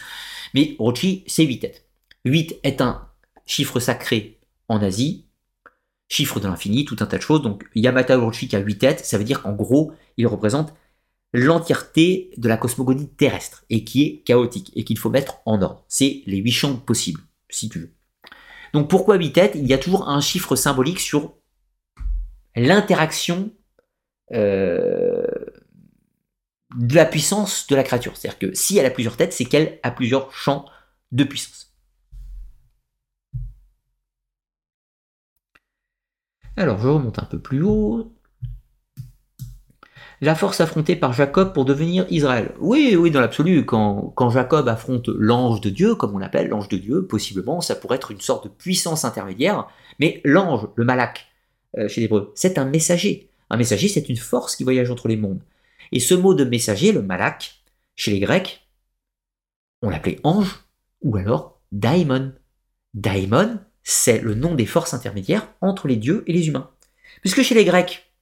mais 0.55 0.77
Orochi 0.79 1.25
c'est 1.27 1.45
huit 1.45 1.61
têtes. 1.61 1.87
8 2.25 2.61
est 2.63 2.81
un 2.81 3.09
chiffre 3.47 3.81
sacré 3.81 4.41
en 4.69 4.83
Asie, 4.83 5.27
chiffre 6.09 6.41
de 6.41 6.47
l'infini, 6.47 6.85
tout 6.85 6.97
un 7.01 7.07
tas 7.07 7.17
de 7.17 7.23
choses, 7.23 7.43
donc 7.43 7.65
Yamata 7.75 8.19
Orochi 8.19 8.49
qui 8.49 8.57
a 8.57 8.61
huit 8.61 8.79
têtes, 8.79 9.05
ça 9.05 9.19
veut 9.19 9.25
dire 9.25 9.43
qu'en 9.43 9.53
gros 9.53 9.93
il 10.17 10.27
représente 10.27 10.75
l'entièreté 11.33 12.31
de 12.37 12.49
la 12.49 12.57
cosmogonie 12.57 13.09
terrestre 13.09 13.65
et 13.71 13.85
qui 13.85 14.03
est 14.03 14.23
chaotique 14.25 14.73
et 14.75 14.85
qu'il 14.85 14.99
faut 14.99 15.11
mettre 15.11 15.41
en 15.45 15.61
ordre. 15.61 15.85
C'est 15.89 16.23
les 16.27 16.39
huit 16.39 16.53
champs 16.53 16.77
possibles, 16.77 17.21
si 17.51 17.69
tu 17.69 17.81
veux. 17.81 17.95
Donc 18.73 18.89
pourquoi 18.89 19.17
huit 19.17 19.33
têtes? 19.33 19.55
Il 19.55 19.67
y 19.67 19.75
a 19.75 19.79
toujours 19.79 20.09
un 20.09 20.21
chiffre 20.21 20.57
symbolique 20.57 21.01
sur 21.01 21.35
l'interaction 22.57 23.51
euh, 24.33 25.25
de 26.77 26.95
la 26.95 27.05
puissance 27.05 27.67
de 27.67 27.77
la 27.77 27.83
créature. 27.83 28.17
C'est-à-dire 28.17 28.39
que 28.39 28.55
si 28.55 28.79
elle 28.79 28.87
a 28.87 28.91
plusieurs 28.91 29.17
têtes, 29.17 29.33
c'est 29.33 29.45
qu'elle 29.45 29.79
a 29.83 29.91
plusieurs 29.91 30.33
champs 30.33 30.67
de 31.13 31.25
puissance. 31.25 31.75
Alors 36.57 36.79
je 36.79 36.89
remonte 36.89 37.19
un 37.21 37.25
peu 37.25 37.39
plus 37.39 37.63
haut 37.63 38.13
la 40.21 40.35
force 40.35 40.61
affrontée 40.61 40.97
par 40.97 41.13
Jacob 41.13 41.53
pour 41.53 41.65
devenir 41.65 42.07
Israël. 42.11 42.53
Oui, 42.59 42.97
oui, 42.99 43.11
dans 43.11 43.21
l'absolu, 43.21 43.65
quand, 43.65 44.31
Jacob 44.31 44.69
affronte 44.69 45.09
l'ange 45.09 45.61
de 45.61 45.71
Dieu, 45.71 45.95
comme 45.95 46.15
on 46.15 46.19
l'appelle, 46.19 46.49
l'ange 46.49 46.69
de 46.69 46.77
Dieu, 46.77 47.07
possiblement, 47.07 47.61
ça 47.61 47.77
pourrait 47.77 47.97
être 47.97 48.11
une 48.11 48.21
sorte 48.21 48.45
de 48.45 48.49
puissance 48.49 49.05
intermédiaire, 49.05 49.69
mais 50.01 50.21
l'ange, 50.25 50.67
le 50.75 50.85
malak, 50.85 51.27
euh, 51.77 51.89
chez 51.89 52.01
les 52.01 52.07
Hébreux, 52.07 52.33
c'est 52.35 52.59
un 52.59 52.65
messager. 52.65 53.29
Un 53.51 53.57
messager, 53.57 53.89
c'est 53.89 54.09
une 54.09 54.17
force 54.17 54.57
qui 54.57 54.65
voyage 54.65 54.91
entre 54.91 55.09
les 55.09 55.17
mondes. 55.17 55.41
Et 55.93 56.01
ce 56.01 56.15
mot 56.15 56.35
de 56.35 56.45
messager, 56.45 56.93
le 56.93 57.03
malak, 57.03 57.63
chez 57.97 58.11
les 58.11 58.21
Grecs, 58.21 58.69
on 59.83 59.91
l'appelait 59.91 60.21
ange, 60.25 60.65
ou 61.03 61.17
alors 61.17 61.61
daimon. 61.73 62.35
Daimon, 62.95 63.61
c'est 63.83 64.21
le 64.21 64.35
nom 64.35 64.55
des 64.55 64.67
forces 64.67 64.95
intermédiaires 64.95 65.49
entre 65.61 65.89
les 65.89 65.97
dieux 65.97 66.25
et 66.27 66.33
les 66.33 66.49
humains. 66.49 66.71
Puisque 67.21 67.43
chez 67.43 67.55
les 67.55 67.65
Grecs, 67.65 68.13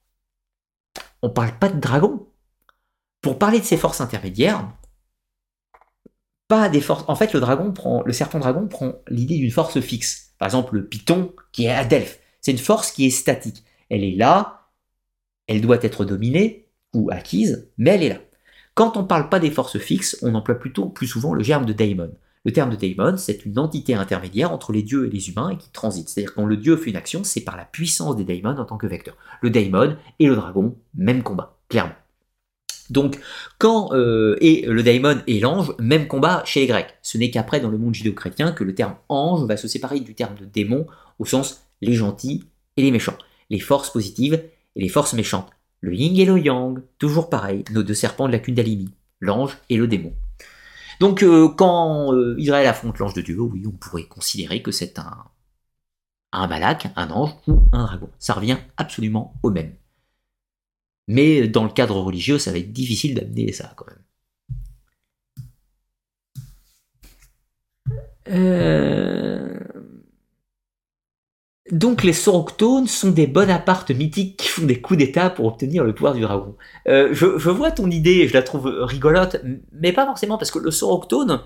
on 1.21 1.29
parle 1.29 1.57
pas 1.57 1.69
de 1.69 1.79
dragon. 1.79 2.27
Pour 3.21 3.39
parler 3.39 3.59
de 3.59 3.65
ces 3.65 3.77
forces 3.77 4.01
intermédiaires, 4.01 4.71
pas 6.47 6.69
des 6.69 6.81
forces. 6.81 7.03
En 7.07 7.15
fait, 7.15 7.33
le 7.33 7.41
le 8.05 8.13
serpent 8.13 8.39
dragon 8.39 8.67
prend 8.67 8.95
l'idée 9.09 9.37
d'une 9.37 9.51
force 9.51 9.79
fixe. 9.81 10.33
Par 10.37 10.47
exemple, 10.47 10.75
le 10.75 10.87
python 10.87 11.33
qui 11.51 11.65
est 11.65 11.71
à 11.71 11.83
Delphes, 11.83 12.19
c'est 12.41 12.51
une 12.51 12.57
force 12.57 12.91
qui 12.91 13.05
est 13.05 13.11
statique. 13.11 13.63
Elle 13.89 14.03
est 14.03 14.15
là, 14.15 14.69
elle 15.47 15.61
doit 15.61 15.83
être 15.83 16.05
dominée 16.05 16.66
ou 16.93 17.09
acquise, 17.11 17.69
mais 17.77 17.91
elle 17.91 18.03
est 18.03 18.09
là. 18.09 18.19
Quand 18.73 18.95
on 18.95 19.01
ne 19.01 19.07
parle 19.07 19.29
pas 19.29 19.39
des 19.39 19.51
forces 19.51 19.79
fixes, 19.79 20.17
on 20.21 20.35
emploie 20.35 20.59
plutôt 20.59 20.85
plus 20.85 21.07
souvent 21.07 21.33
le 21.33 21.43
germe 21.43 21.65
de 21.65 21.73
daemon. 21.73 22.11
Le 22.45 22.53
terme 22.53 22.69
de 22.69 22.75
daemon, 22.75 23.17
c'est 23.17 23.45
une 23.45 23.59
entité 23.59 23.93
intermédiaire 23.93 24.51
entre 24.51 24.71
les 24.71 24.83
dieux 24.83 25.07
et 25.07 25.09
les 25.09 25.29
humains 25.29 25.49
et 25.49 25.57
qui 25.57 25.69
transite. 25.71 26.09
C'est-à-dire 26.09 26.33
quand 26.33 26.45
le 26.45 26.57
dieu 26.57 26.77
fait 26.77 26.91
une 26.91 26.95
action, 26.95 27.23
c'est 27.23 27.41
par 27.41 27.57
la 27.57 27.65
puissance 27.65 28.15
des 28.15 28.23
daemons 28.23 28.57
en 28.57 28.65
tant 28.65 28.77
que 28.77 28.87
vecteur. 28.87 29.17
Le 29.41 29.49
daemon 29.49 29.97
et 30.19 30.27
le 30.27 30.35
dragon, 30.35 30.77
même 30.95 31.23
combat, 31.23 31.57
clairement. 31.69 31.95
Donc, 32.89 33.19
quand 33.57 33.93
euh, 33.93 34.37
et 34.39 34.61
le 34.61 34.81
daemon 34.81 35.17
et 35.27 35.39
l'ange, 35.39 35.73
même 35.79 36.07
combat 36.07 36.43
chez 36.45 36.61
les 36.61 36.67
Grecs. 36.67 36.93
Ce 37.01 37.17
n'est 37.17 37.31
qu'après 37.31 37.59
dans 37.59 37.69
le 37.69 37.77
monde 37.77 37.93
judéo-chrétien 37.93 38.51
que 38.51 38.63
le 38.63 38.75
terme 38.75 38.95
ange 39.09 39.43
va 39.45 39.57
se 39.57 39.67
séparer 39.67 39.99
du 39.99 40.15
terme 40.15 40.35
de 40.35 40.45
démon 40.45 40.85
au 41.19 41.25
sens 41.25 41.63
les 41.81 41.93
gentils 41.93 42.45
et 42.77 42.81
les 42.81 42.91
méchants, 42.91 43.17
les 43.49 43.59
forces 43.59 43.91
positives 43.91 44.41
et 44.75 44.81
les 44.81 44.89
forces 44.89 45.13
méchantes. 45.13 45.49
Le 45.81 45.93
yin 45.93 46.17
et 46.19 46.25
le 46.25 46.39
yang, 46.39 46.81
toujours 46.97 47.29
pareil, 47.29 47.63
nos 47.71 47.83
deux 47.83 47.93
serpents 47.93 48.27
de 48.27 48.31
la 48.31 48.39
Kundalini, 48.39 48.89
l'ange 49.19 49.57
et 49.69 49.77
le 49.77 49.87
démon. 49.87 50.13
Donc 50.99 51.21
euh, 51.23 51.47
quand 51.49 52.13
euh, 52.13 52.35
Israël 52.39 52.67
affronte 52.67 52.97
l'ange 52.99 53.13
de 53.13 53.21
Dieu, 53.21 53.39
oui, 53.39 53.63
on 53.67 53.71
pourrait 53.71 54.05
considérer 54.05 54.61
que 54.63 54.71
c'est 54.71 54.97
un, 54.97 55.25
un 56.31 56.47
malak, 56.47 56.87
un 56.95 57.11
ange 57.11 57.35
ou 57.47 57.61
un 57.71 57.85
dragon. 57.85 58.09
Ça 58.19 58.33
revient 58.33 58.57
absolument 58.77 59.35
au 59.43 59.51
même. 59.51 59.73
Mais 61.07 61.47
dans 61.47 61.63
le 61.63 61.69
cadre 61.69 61.95
religieux, 62.01 62.39
ça 62.39 62.51
va 62.51 62.57
être 62.57 62.73
difficile 62.73 63.15
d'amener 63.15 63.51
ça 63.53 63.73
quand 63.75 63.85
même. 63.87 64.03
Euh... 68.29 69.59
Donc 71.71 72.03
les 72.03 72.13
Soroctones 72.13 72.87
sont 72.87 73.09
des 73.09 73.27
Bonapartes 73.27 73.91
mythiques 73.91 74.37
qui 74.37 74.47
font 74.47 74.65
des 74.65 74.79
coups 74.79 74.99
d'état 74.99 75.29
pour 75.29 75.45
obtenir 75.45 75.83
le 75.83 75.93
pouvoir 75.93 76.13
du 76.13 76.21
dragon. 76.21 76.55
Euh, 76.87 77.09
je, 77.11 77.25
vois 77.49 77.71
ton 77.71 77.89
idée, 77.89 78.27
je 78.27 78.33
la 78.33 78.41
trouve 78.41 78.65
rigolote, 78.65 79.37
mais 79.73 79.91
pas 79.91 80.05
forcément 80.05 80.37
parce 80.37 80.51
que 80.51 80.59
le 80.59 80.71
Soroctone 80.71 81.41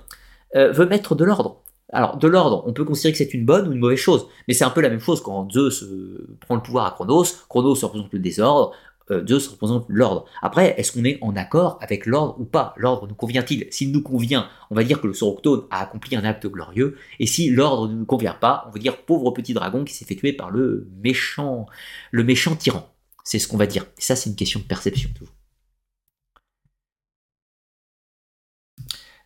euh, 0.56 0.72
veut 0.72 0.86
mettre 0.86 1.16
de 1.16 1.26
l'ordre. 1.26 1.62
Alors 1.94 2.18
de 2.18 2.28
l'ordre, 2.28 2.64
on 2.68 2.74
peut 2.74 2.86
considérer 2.86 3.12
que 3.12 3.18
c'est 3.18 3.34
une 3.34 3.46
bonne 3.46 3.68
ou 3.68 3.74
une 3.74 3.80
mauvaise 3.80 4.00
chose, 4.00 4.28
mais 4.48 4.54
c'est 4.54 4.64
un 4.64 4.70
peu 4.70 4.82
la 4.82 4.90
même 4.90 5.02
chose 5.02 5.22
quand 5.22 5.52
Zeus 5.52 5.84
euh, 5.84 6.38
prend 6.40 6.56
le 6.56 6.62
pouvoir 6.62 6.86
à 6.86 6.92
Chronos, 6.92 7.26
Chronos 7.50 7.76
représente 7.82 8.14
le 8.14 8.20
désordre, 8.20 8.72
euh, 9.10 9.26
Zeus 9.26 9.48
représente 9.48 9.86
l'ordre. 9.90 10.26
Après, 10.42 10.76
est-ce 10.78 10.92
qu'on 10.92 11.04
est 11.04 11.18
en 11.22 11.36
accord 11.36 11.78
avec 11.82 12.06
l'ordre 12.06 12.40
ou 12.40 12.46
pas? 12.46 12.74
L'ordre 12.78 13.08
nous 13.08 13.16
convient-il? 13.16 13.68
S'il 13.72 13.92
nous 13.92 14.02
convient, 14.02 14.48
on 14.70 14.76
va 14.76 14.84
dire 14.84 15.02
que 15.02 15.08
le 15.08 15.14
Soroctone 15.14 15.64
a 15.72 15.82
accompli 15.82 16.16
un 16.16 16.24
acte 16.24 16.48
glorieux, 16.48 16.98
et 17.20 17.26
si 17.26 17.50
l'ordre 17.50 17.88
ne 17.88 17.96
nous 17.96 18.06
convient 18.06 18.34
pas, 18.34 18.66
on 18.68 18.72
va 18.72 18.80
dire 18.80 18.98
pauvre 19.06 19.32
petit 19.32 19.54
dragon 19.54 19.84
qui 19.84 19.94
s'est 19.94 20.06
fait 20.06 20.16
tuer 20.16 20.34
par 20.34 20.52
le 20.52 20.88
méchant, 21.02 21.66
le 22.12 22.24
méchant 22.24 22.56
tyran. 22.56 22.88
C'est 23.24 23.40
ce 23.40 23.48
qu'on 23.48 23.58
va 23.58 23.68
dire. 23.68 23.84
Et 23.98 24.02
ça, 24.02 24.16
c'est 24.16 24.30
une 24.30 24.36
question 24.36 24.60
de 24.60 24.66
perception. 24.66 25.10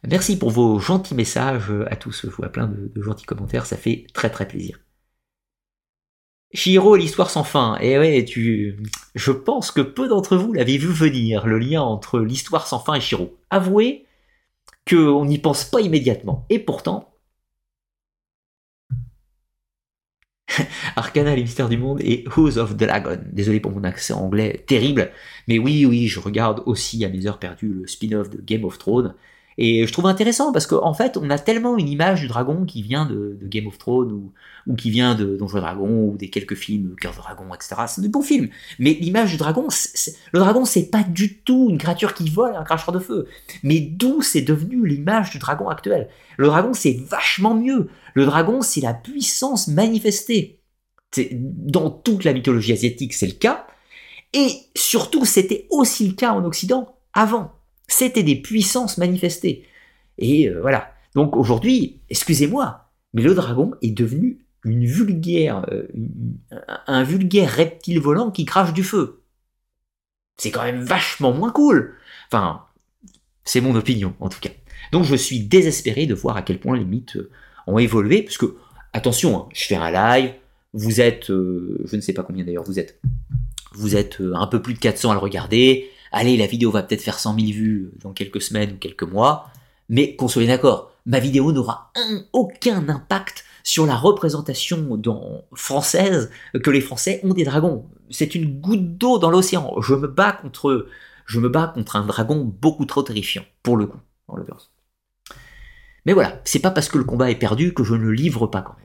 Merci 0.08 0.38
pour 0.38 0.52
vos 0.52 0.80
gentils 0.80 1.16
messages 1.16 1.74
à 1.90 1.96
tous. 1.96 2.26
Je 2.26 2.30
vois 2.30 2.50
plein 2.50 2.68
de 2.68 3.02
gentils 3.02 3.26
commentaires, 3.26 3.66
ça 3.66 3.78
fait 3.78 4.06
très 4.14 4.30
très 4.30 4.48
plaisir. 4.48 4.85
Shiro, 6.56 6.96
l'histoire 6.96 7.30
sans 7.30 7.44
fin. 7.44 7.78
Et 7.82 7.98
ouais, 8.00 8.26
tu, 8.26 8.78
je 9.14 9.32
pense 9.32 9.72
que 9.72 9.82
peu 9.82 10.08
d'entre 10.08 10.38
vous 10.38 10.54
l'avez 10.54 10.78
vu 10.78 10.88
venir, 10.88 11.46
le 11.46 11.60
lien 11.60 11.82
entre 11.82 12.20
l'histoire 12.20 12.68
sans 12.68 12.80
fin 12.80 12.96
et 12.96 13.02
Shiro. 13.02 13.38
Avouez 13.50 14.06
qu'on 14.90 15.26
n'y 15.26 15.38
pense 15.40 15.66
pas 15.66 15.82
immédiatement. 15.82 16.46
Et 16.50 16.60
pourtant, 16.60 17.16
Arcana, 20.96 21.36
les 21.36 21.42
mystères 21.42 21.70
du 21.70 21.78
monde 21.78 22.00
et 22.02 22.26
Who's 22.36 22.58
of 22.58 22.76
Dragon. 22.76 23.20
Désolé 23.32 23.60
pour 23.60 23.72
mon 23.72 23.84
accent 23.84 24.22
anglais 24.22 24.64
terrible, 24.68 25.12
mais 25.48 25.60
oui, 25.60 25.86
oui, 25.86 26.08
je 26.08 26.20
regarde 26.20 26.62
aussi 26.66 27.04
à 27.06 27.10
mes 27.10 27.26
heures 27.28 27.40
perdues 27.40 27.74
le 27.74 27.88
spin-off 27.88 28.30
de 28.30 28.42
Game 28.42 28.64
of 28.64 28.78
Thrones. 28.78 29.16
Et 29.58 29.88
je 29.88 29.94
trouve 29.94 30.06
intéressant 30.06 30.52
parce 30.52 30.68
qu'en 30.68 30.86
en 30.86 30.94
fait, 30.94 31.16
on 31.16 31.30
a 31.30 31.40
tellement 31.40 31.78
une 31.78 31.88
image 31.88 32.22
du 32.22 32.28
dragon 32.28 32.66
qui 32.66 32.82
vient 32.82 33.06
de, 33.06 33.38
Game 33.44 33.68
of 33.68 33.78
Thrones 33.78 34.12
ou, 34.68 34.76
qui 34.76 34.90
vient 34.90 35.16
de 35.16 35.38
Donjons 35.38 35.60
Dragon 35.60 35.88
ou 35.88 36.18
des 36.18 36.30
quelques 36.30 36.56
films, 36.56 36.96
Cœur 37.00 37.14
de 37.14 37.18
Dragon, 37.18 37.46
etc. 37.54 37.76
C'est 37.88 38.02
des 38.02 38.10
bons 38.10 38.22
films. 38.22 38.50
Mais 38.80 38.94
l'image 38.94 39.32
du 39.32 39.38
dragon, 39.38 39.68
le 40.34 40.40
dragon, 40.40 40.66
c'est 40.66 40.90
pas 40.90 41.04
du 41.04 41.40
tout 41.40 41.68
une 41.70 41.78
créature 41.78 42.14
qui 42.14 42.30
vole, 42.30 42.56
un 42.56 42.64
cracheur 42.64 42.94
de 42.94 43.00
feu. 43.00 43.28
Mais 43.64 43.80
d'où 43.80 44.22
c'est 44.22 44.42
devenu 44.42 44.86
l'image 44.86 45.30
du 45.32 45.40
dragon 45.40 45.70
actuel? 45.70 46.10
Le 46.38 46.48
dragon, 46.48 46.74
c'est 46.74 47.00
vachement 47.08 47.56
mieux. 47.56 47.90
Le 48.14 48.26
dragon, 48.26 48.62
c'est 48.62 48.82
la 48.82 48.94
puissance 48.94 49.70
manifestée. 49.70 50.60
Dans 51.32 51.90
toute 51.90 52.26
la 52.26 52.34
mythologie 52.34 52.74
asiatique, 52.74 53.14
c'est 53.14 53.28
le 53.28 53.34
cas. 53.34 53.68
Et 54.34 54.50
surtout, 54.76 55.24
c'était 55.24 55.66
aussi 55.70 56.10
le 56.10 56.14
cas 56.14 56.34
en 56.34 56.44
Occident 56.44 56.98
avant. 57.14 57.55
C'était 57.88 58.24
des 58.24 58.36
puissances 58.36 58.98
manifestées. 58.98 59.66
Et 60.18 60.50
euh, 60.50 60.60
voilà. 60.62 60.92
Donc 61.14 61.36
aujourd'hui, 61.36 62.02
excusez-moi, 62.10 62.90
mais 63.14 63.22
le 63.22 63.34
dragon 63.34 63.74
est 63.82 63.92
devenu 63.92 64.40
une 64.64 64.86
vulgaire, 64.86 65.66
euh, 65.72 65.88
un 66.88 67.04
vulgaire 67.04 67.50
reptile 67.50 68.00
volant 68.00 68.32
qui 68.32 68.46
crache 68.46 68.74
du 68.74 68.84
feu. 68.84 69.22
C'est 70.38 70.52
quand 70.52 70.64
même 70.64 70.82
vachement 70.82 71.32
moins 71.32 71.52
cool. 71.52 71.96
Enfin, 72.28 72.66
c'est 73.44 73.62
mon 73.62 73.76
opinion 73.76 74.16
en 74.20 74.30
tout 74.30 74.40
cas. 74.40 74.50
Donc 74.92 75.04
je 75.04 75.16
suis 75.16 75.40
désespéré 75.40 76.06
de 76.06 76.14
voir 76.14 76.36
à 76.36 76.42
quel 76.42 76.60
point 76.60 76.78
les 76.78 76.84
mythes 76.84 77.16
euh, 77.16 77.32
ont 77.68 77.80
évolué, 77.80 78.24
parce 78.24 78.38
que, 78.38 78.58
attention, 78.94 79.38
hein, 79.38 79.50
je 79.54 79.66
fais 79.66 79.76
un 79.76 79.92
live, 79.92 80.34
vous 80.74 81.02
êtes, 81.02 81.28
je 81.28 81.96
ne 81.96 82.02
sais 82.02 82.14
pas 82.14 82.22
combien 82.22 82.44
d'ailleurs 82.44 82.64
vous 82.64 82.80
êtes, 82.80 83.00
vous 83.72 83.96
êtes 83.96 84.22
un 84.22 84.46
peu 84.46 84.62
plus 84.62 84.74
de 84.74 84.80
400 84.80 85.12
à 85.12 85.14
le 85.14 85.20
regarder, 85.20 85.90
allez, 86.12 86.38
la 86.38 86.48
vidéo 86.48 86.72
va 86.72 86.84
peut-être 86.84 87.02
faire 87.02 87.20
100 87.20 87.40
000 87.40 87.52
vues 87.52 87.92
dans 88.02 88.14
quelques 88.14 88.42
semaines 88.42 88.74
ou 88.74 88.78
quelques 88.78 89.04
mois, 89.04 89.50
mais 89.90 90.16
qu'on 90.16 90.28
soit 90.28 90.46
d'accord, 90.46 90.92
ma 91.06 91.20
vidéo 91.20 91.52
n'aura 91.52 91.92
aucun 92.34 92.88
impact 92.90 93.46
sur 93.64 93.86
la 93.86 93.96
représentation 93.96 95.00
française 95.54 96.30
que 96.64 96.70
les 96.70 96.82
Français 96.82 97.20
ont 97.24 97.34
des 97.34 97.44
dragons. 97.44 97.86
C'est 98.10 98.36
une 98.36 98.60
goutte 98.60 98.98
d'eau 98.98 99.18
dans 99.18 99.32
l'océan. 99.32 99.74
Je 99.82 99.96
me 99.96 100.08
bats 100.08 100.34
contre, 100.34 100.88
je 101.26 101.40
me 101.40 101.50
bats 101.50 101.72
contre 101.74 101.96
un 101.96 102.06
dragon 102.06 102.44
beaucoup 102.44 102.86
trop 102.86 103.02
terrifiant, 103.02 103.44
pour 103.64 103.78
le 103.78 103.88
coup, 103.88 104.00
en 104.28 104.38
l'occurrence. 104.38 104.72
Mais 106.06 106.14
voilà, 106.14 106.40
c'est 106.46 106.60
pas 106.60 106.70
parce 106.70 106.88
que 106.88 107.00
le 107.00 107.04
combat 107.04 107.32
est 107.32 107.36
perdu 107.36 107.74
que 107.74 107.84
je 107.84 107.96
ne 107.96 108.10
livre 108.10 108.46
pas 108.46 108.62
quand 108.62 108.76
même. 108.78 108.85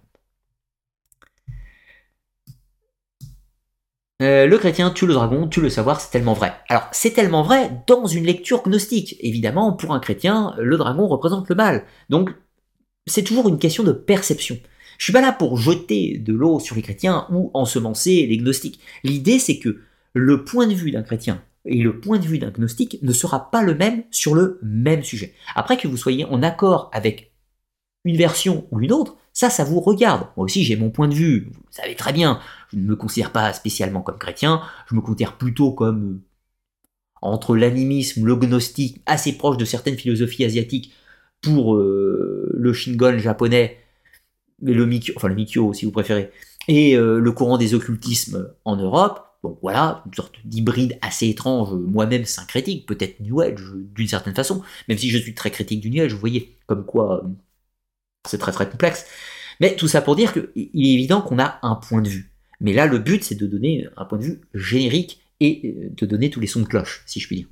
Euh, 4.20 4.46
le 4.46 4.58
chrétien 4.58 4.90
tue 4.90 5.06
le 5.06 5.14
dragon, 5.14 5.48
tue 5.48 5.60
le 5.60 5.70
savoir, 5.70 6.00
c'est 6.00 6.10
tellement 6.10 6.34
vrai. 6.34 6.52
Alors, 6.68 6.88
c'est 6.92 7.12
tellement 7.12 7.42
vrai 7.42 7.70
dans 7.86 8.06
une 8.06 8.24
lecture 8.24 8.62
gnostique. 8.62 9.16
Évidemment, 9.20 9.72
pour 9.72 9.94
un 9.94 10.00
chrétien, 10.00 10.54
le 10.58 10.76
dragon 10.76 11.06
représente 11.06 11.48
le 11.48 11.54
mal. 11.54 11.84
Donc, 12.10 12.30
c'est 13.06 13.22
toujours 13.22 13.48
une 13.48 13.58
question 13.58 13.82
de 13.82 13.92
perception. 13.92 14.58
Je 14.98 15.04
suis 15.04 15.12
pas 15.12 15.22
là 15.22 15.32
pour 15.32 15.56
jeter 15.56 16.18
de 16.18 16.34
l'eau 16.34 16.60
sur 16.60 16.76
les 16.76 16.82
chrétiens 16.82 17.26
ou 17.30 17.50
ensemencer 17.54 18.26
les 18.26 18.36
gnostiques. 18.36 18.80
L'idée, 19.02 19.38
c'est 19.38 19.58
que 19.58 19.80
le 20.12 20.44
point 20.44 20.66
de 20.66 20.74
vue 20.74 20.90
d'un 20.90 21.02
chrétien 21.02 21.42
et 21.64 21.78
le 21.78 22.00
point 22.00 22.18
de 22.18 22.26
vue 22.26 22.38
d'un 22.38 22.50
gnostique 22.50 22.98
ne 23.00 23.12
sera 23.12 23.50
pas 23.50 23.62
le 23.62 23.74
même 23.74 24.04
sur 24.10 24.34
le 24.34 24.58
même 24.62 25.02
sujet. 25.02 25.34
Après 25.54 25.78
que 25.78 25.88
vous 25.88 25.96
soyez 25.96 26.26
en 26.26 26.42
accord 26.42 26.90
avec 26.92 27.32
une 28.04 28.16
version 28.16 28.66
ou 28.70 28.80
une 28.80 28.92
autre, 28.92 29.16
ça, 29.32 29.48
ça 29.48 29.64
vous 29.64 29.80
regarde. 29.80 30.26
Moi 30.36 30.44
aussi, 30.44 30.64
j'ai 30.64 30.76
mon 30.76 30.90
point 30.90 31.08
de 31.08 31.14
vue. 31.14 31.50
Vous 31.50 31.60
savez 31.70 31.94
très 31.94 32.12
bien, 32.12 32.40
je 32.72 32.78
ne 32.78 32.82
me 32.82 32.96
considère 32.96 33.32
pas 33.32 33.52
spécialement 33.52 34.02
comme 34.02 34.18
chrétien, 34.18 34.62
je 34.88 34.94
me 34.94 35.00
considère 35.00 35.36
plutôt 35.36 35.72
comme 35.72 36.04
euh, 36.04 36.22
entre 37.22 37.56
l'animisme, 37.56 38.24
le 38.24 38.36
gnostique, 38.36 39.02
assez 39.06 39.32
proche 39.36 39.56
de 39.56 39.64
certaines 39.64 39.96
philosophies 39.96 40.44
asiatiques 40.44 40.92
pour 41.42 41.76
euh, 41.76 42.50
le 42.54 42.72
Shingon 42.72 43.18
japonais, 43.18 43.78
le 44.62 44.86
Mikyo, 44.86 45.14
enfin 45.16 45.28
le 45.28 45.34
Mikyo 45.34 45.72
si 45.72 45.84
vous 45.84 45.92
préférez, 45.92 46.30
et 46.68 46.96
euh, 46.96 47.18
le 47.18 47.32
courant 47.32 47.58
des 47.58 47.74
occultismes 47.74 48.52
en 48.64 48.76
Europe. 48.76 49.26
Donc 49.42 49.58
voilà, 49.62 50.02
une 50.06 50.12
sorte 50.12 50.34
d'hybride 50.44 50.98
assez 51.00 51.26
étrange, 51.28 51.72
moi-même 51.72 52.26
syncrétique, 52.26 52.86
peut-être 52.86 53.20
New 53.20 53.40
Age 53.40 53.62
d'une 53.74 54.06
certaine 54.06 54.34
façon, 54.34 54.62
même 54.86 54.98
si 54.98 55.08
je 55.08 55.16
suis 55.16 55.34
très 55.34 55.50
critique 55.50 55.80
du 55.80 55.90
New 55.90 56.02
Age, 56.02 56.12
vous 56.12 56.18
voyez, 56.18 56.58
comme 56.66 56.84
quoi 56.84 57.24
c'est 58.28 58.38
très 58.38 58.52
très 58.52 58.68
complexe. 58.68 59.06
Mais 59.60 59.76
tout 59.76 59.88
ça 59.88 60.02
pour 60.02 60.16
dire 60.16 60.32
qu'il 60.32 60.86
est 60.86 60.94
évident 60.94 61.22
qu'on 61.22 61.38
a 61.38 61.58
un 61.62 61.74
point 61.74 62.02
de 62.02 62.08
vue. 62.08 62.29
Mais 62.60 62.72
là, 62.72 62.86
le 62.86 62.98
but, 62.98 63.24
c'est 63.24 63.34
de 63.34 63.46
donner 63.46 63.88
un 63.96 64.04
point 64.04 64.18
de 64.18 64.24
vue 64.24 64.40
générique 64.54 65.22
et 65.40 65.62
euh, 65.64 65.90
de 65.90 66.06
donner 66.06 66.30
tous 66.30 66.40
les 66.40 66.46
sons 66.46 66.60
de 66.60 66.66
cloche, 66.66 67.02
si 67.06 67.20
je 67.20 67.26
puis 67.26 67.36
dire. 67.36 67.48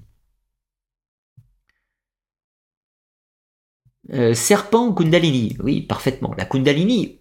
Euh, 4.10 4.34
serpent 4.34 4.92
Kundalini, 4.92 5.56
oui, 5.60 5.82
parfaitement. 5.82 6.34
La 6.36 6.46
Kundalini, 6.46 7.20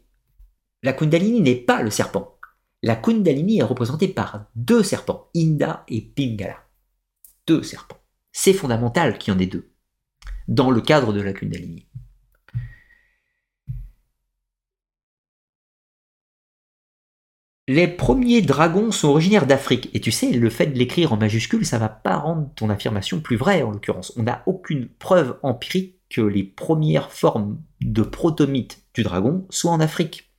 la 0.84 0.94
Kundalini 0.94 1.42
n'est 1.42 1.56
pas 1.56 1.82
le 1.82 1.90
serpent. 1.90 2.38
La 2.84 2.96
Kundalini 2.96 3.60
est 3.60 3.64
représentée 3.64 4.08
par 4.08 4.50
deux 4.56 4.84
serpents, 4.84 5.30
Inda 5.36 5.84
et 5.88 6.02
Pingala. 6.02 6.58
Deux 7.46 7.64
serpents. 7.64 7.98
C'est 8.32 8.54
fondamental 8.54 9.18
qu'il 9.18 9.34
y 9.34 9.36
en 9.36 9.40
ait 9.40 9.48
deux 9.48 9.74
dans 10.48 10.72
le 10.72 10.82
cadre 10.82 11.14
de 11.14 11.22
la 11.22 11.34
Kundalini. 11.34 11.88
Les 17.70 17.90
premiers 17.90 18.42
dragons 18.42 18.92
sont 18.92 19.10
originaires 19.10 19.46
d'Afrique. 19.46 19.90
Et 19.94 20.00
tu 20.00 20.10
sais, 20.10 20.32
le 20.32 20.50
fait 20.50 20.68
de 20.68 20.78
l'écrire 20.78 21.12
en 21.12 21.18
majuscule, 21.18 21.66
ça 21.66 21.78
va 21.78 21.90
pas 21.90 22.16
rendre 22.16 22.50
ton 22.56 22.70
affirmation 22.70 23.20
plus 23.20 23.36
vraie 23.36 23.62
en 23.62 23.72
l'occurrence. 23.72 24.14
On 24.16 24.24
n'a 24.24 24.42
aucune 24.46 24.88
preuve 24.88 25.38
empirique 25.44 26.00
que 26.10 26.22
les 26.22 26.44
premières 26.44 27.12
formes 27.12 27.62
de 27.82 28.04
protomythes 28.04 28.82
du 28.94 29.04
dragon 29.04 29.46
soient 29.50 29.72
en 29.72 29.82
Afrique. 29.82 30.32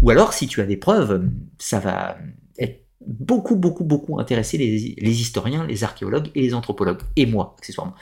Ou 0.00 0.10
alors, 0.10 0.32
si 0.32 0.46
tu 0.46 0.60
as 0.60 0.66
des 0.66 0.76
preuves, 0.76 1.28
ça 1.58 1.80
va 1.80 2.18
être 2.56 2.86
beaucoup, 3.04 3.56
beaucoup, 3.56 3.84
beaucoup 3.84 4.20
intéresser 4.20 4.56
les, 4.56 4.94
les 4.96 5.20
historiens, 5.20 5.66
les 5.66 5.82
archéologues 5.82 6.30
et 6.36 6.42
les 6.42 6.54
anthropologues, 6.54 7.02
et 7.16 7.26
moi, 7.26 7.56
accessoirement. 7.58 7.94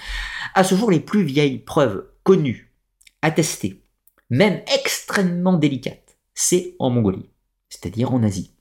À 0.54 0.62
ce 0.62 0.74
jour, 0.74 0.90
les 0.90 1.00
plus 1.00 1.22
vieilles 1.22 1.58
preuves 1.58 2.04
connues, 2.22 2.74
attestées, 3.22 3.82
même 4.28 4.60
extrêmement 4.78 5.54
délicates, 5.54 6.18
c'est 6.34 6.74
en 6.78 6.90
Mongolie, 6.90 7.30
c'est-à-dire 7.70 8.12
en 8.12 8.22
Asie. 8.22 8.53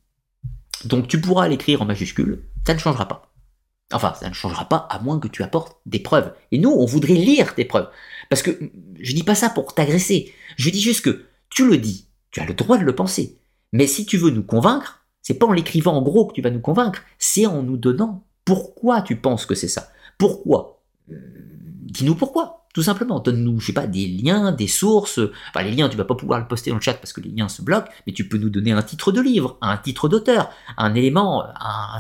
Donc 0.85 1.07
tu 1.07 1.19
pourras 1.19 1.47
l'écrire 1.47 1.81
en 1.81 1.85
majuscule, 1.85 2.43
ça 2.65 2.73
ne 2.73 2.79
changera 2.79 3.07
pas. 3.07 3.33
Enfin, 3.91 4.13
ça 4.19 4.29
ne 4.29 4.33
changera 4.33 4.67
pas 4.67 4.87
à 4.89 4.99
moins 4.99 5.19
que 5.19 5.27
tu 5.27 5.43
apportes 5.43 5.77
des 5.85 5.99
preuves. 5.99 6.33
Et 6.51 6.57
nous, 6.57 6.71
on 6.71 6.85
voudrait 6.85 7.13
lire 7.13 7.53
tes 7.53 7.65
preuves. 7.65 7.89
Parce 8.29 8.41
que 8.41 8.71
je 8.99 9.13
dis 9.13 9.23
pas 9.23 9.35
ça 9.35 9.49
pour 9.49 9.75
t'agresser. 9.75 10.33
Je 10.57 10.69
dis 10.69 10.81
juste 10.81 11.01
que 11.01 11.25
tu 11.49 11.67
le 11.67 11.77
dis, 11.77 12.07
tu 12.31 12.39
as 12.39 12.45
le 12.45 12.53
droit 12.53 12.77
de 12.77 12.83
le 12.83 12.95
penser. 12.95 13.39
Mais 13.71 13.87
si 13.87 14.05
tu 14.05 14.17
veux 14.17 14.31
nous 14.31 14.43
convaincre, 14.43 15.05
c'est 15.21 15.35
pas 15.35 15.45
en 15.45 15.53
l'écrivant 15.53 15.95
en 15.95 16.01
gros 16.01 16.25
que 16.25 16.33
tu 16.33 16.41
vas 16.41 16.49
nous 16.49 16.59
convaincre, 16.59 17.01
c'est 17.19 17.45
en 17.45 17.63
nous 17.63 17.77
donnant 17.77 18.25
pourquoi 18.45 19.01
tu 19.01 19.15
penses 19.15 19.45
que 19.45 19.55
c'est 19.55 19.67
ça. 19.67 19.89
Pourquoi? 20.17 20.83
Dis-nous 21.07 22.15
pourquoi. 22.15 22.62
Tout 22.74 22.82
simplement, 22.82 23.19
donne-nous, 23.19 23.60
je 23.60 23.68
sais 23.68 23.74
pas, 23.74 23.85
des 23.85 24.08
liens, 24.08 24.52
des 24.52 24.68
sources. 24.68 25.19
Enfin, 25.50 25.64
les 25.64 25.72
liens, 25.72 25.90
tu 25.90 25.98
vas 25.98 26.06
pas 26.06 26.16
pouvoir 26.16 26.40
le 26.40 26.48
poster 26.48 26.72
dans 26.72 26.77
le 26.77 26.82
chat 26.82 26.95
parce 26.95 27.14
que 27.14 27.22
les 27.22 27.30
liens 27.30 27.48
se 27.48 27.61
bloquent, 27.61 27.92
mais 28.08 28.14
tu 28.14 28.27
peux 28.27 28.38
nous 28.38 28.50
donner 28.50 28.72
un 28.72 28.82
titre 28.82 29.11
de 29.11 29.22
livre, 29.22 29.58
un 29.61 29.77
titre 29.77 30.10
d'auteur, 30.10 30.50
un 30.77 30.95
élément, 30.95 31.43
un 31.45 32.00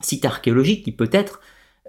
site 0.00 0.24
archéologique 0.24 0.84
qui 0.84 0.92
peut-être, 0.92 1.40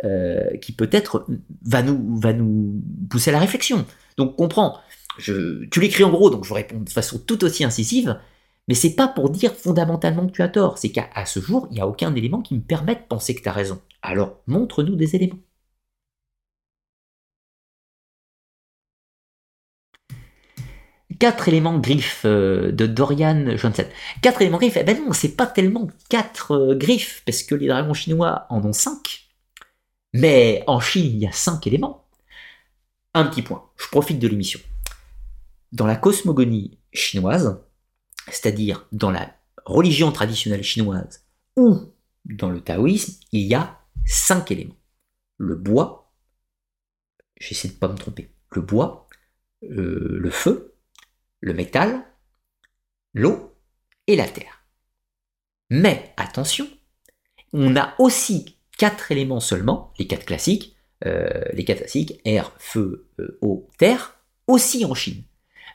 euh, 0.03 0.57
qui 0.57 0.73
peut-être 0.73 1.25
va 1.65 1.81
nous, 1.81 2.19
va 2.19 2.33
nous 2.33 2.83
pousser 3.09 3.29
à 3.29 3.33
la 3.33 3.39
réflexion. 3.39 3.85
Donc, 4.17 4.35
comprends. 4.35 4.79
Tu 5.17 5.79
l'écris 5.79 6.03
en 6.03 6.11
gros, 6.11 6.29
donc 6.29 6.45
je 6.45 6.53
réponds 6.53 6.79
de 6.79 6.89
façon 6.89 7.19
tout 7.19 7.43
aussi 7.43 7.63
incisive, 7.63 8.19
mais 8.67 8.73
c'est 8.73 8.95
pas 8.95 9.07
pour 9.07 9.29
dire 9.29 9.53
fondamentalement 9.53 10.27
que 10.27 10.31
tu 10.31 10.41
as 10.41 10.49
tort. 10.49 10.77
C'est 10.77 10.91
qu'à 10.91 11.25
ce 11.25 11.39
jour, 11.39 11.67
il 11.71 11.75
n'y 11.75 11.81
a 11.81 11.87
aucun 11.87 12.13
élément 12.15 12.41
qui 12.41 12.55
me 12.55 12.61
permette 12.61 13.01
de 13.01 13.07
penser 13.07 13.33
que 13.33 13.41
tu 13.41 13.49
as 13.49 13.53
raison. 13.53 13.81
Alors, 14.01 14.41
montre-nous 14.47 14.95
des 14.95 15.15
éléments. 15.15 15.39
Quatre 21.19 21.47
éléments 21.49 21.77
griffes 21.77 22.23
euh, 22.25 22.71
de 22.71 22.87
Dorian 22.87 23.57
Johnson. 23.57 23.85
Quatre 24.21 24.41
éléments 24.41 24.57
griffes, 24.57 24.77
eh 24.77 24.83
ben 24.83 24.97
non, 24.97 25.13
c'est 25.13 25.35
pas 25.35 25.45
tellement 25.45 25.87
quatre 26.09 26.53
euh, 26.53 26.75
griffes, 26.75 27.21
parce 27.25 27.43
que 27.43 27.55
les 27.55 27.67
dragons 27.67 27.93
chinois 27.93 28.47
en 28.49 28.63
ont 28.65 28.73
cinq. 28.73 29.27
Mais 30.13 30.63
en 30.65 30.79
Chine, 30.79 31.05
il 31.05 31.17
y 31.19 31.27
a 31.27 31.31
cinq 31.31 31.67
éléments. 31.67 32.07
Un 33.13 33.25
petit 33.25 33.41
point, 33.41 33.69
je 33.77 33.87
profite 33.87 34.19
de 34.19 34.27
l'émission. 34.27 34.59
Dans 35.71 35.85
la 35.85 35.95
cosmogonie 35.95 36.79
chinoise, 36.93 37.61
c'est-à-dire 38.27 38.87
dans 38.91 39.11
la 39.11 39.35
religion 39.65 40.11
traditionnelle 40.11 40.63
chinoise 40.63 41.25
ou 41.55 41.93
dans 42.25 42.49
le 42.49 42.61
taoïsme, 42.61 43.19
il 43.31 43.41
y 43.41 43.53
a 43.53 43.79
cinq 44.05 44.51
éléments. 44.51 44.75
Le 45.37 45.55
bois, 45.55 46.11
j'essaie 47.39 47.67
de 47.67 47.73
ne 47.73 47.79
pas 47.79 47.87
me 47.87 47.97
tromper, 47.97 48.31
le 48.51 48.61
bois, 48.61 49.07
euh, 49.63 50.17
le 50.19 50.29
feu, 50.29 50.75
le 51.41 51.53
métal, 51.53 52.03
l'eau 53.13 53.55
et 54.07 54.15
la 54.15 54.27
terre. 54.27 54.65
Mais 55.69 56.13
attention, 56.17 56.67
on 57.53 57.75
a 57.75 57.93
aussi 57.99 58.57
quatre 58.77 59.11
éléments 59.11 59.39
seulement, 59.39 59.93
les 59.99 60.07
quatre 60.07 60.25
classiques, 60.25 60.75
euh, 61.05 61.43
les 61.53 61.63
quatre 61.63 61.79
classiques, 61.79 62.19
air, 62.25 62.53
feu, 62.57 63.09
euh, 63.19 63.37
eau, 63.41 63.69
terre, 63.77 64.15
aussi 64.47 64.83
en 64.85 64.93
Chine. 64.93 65.23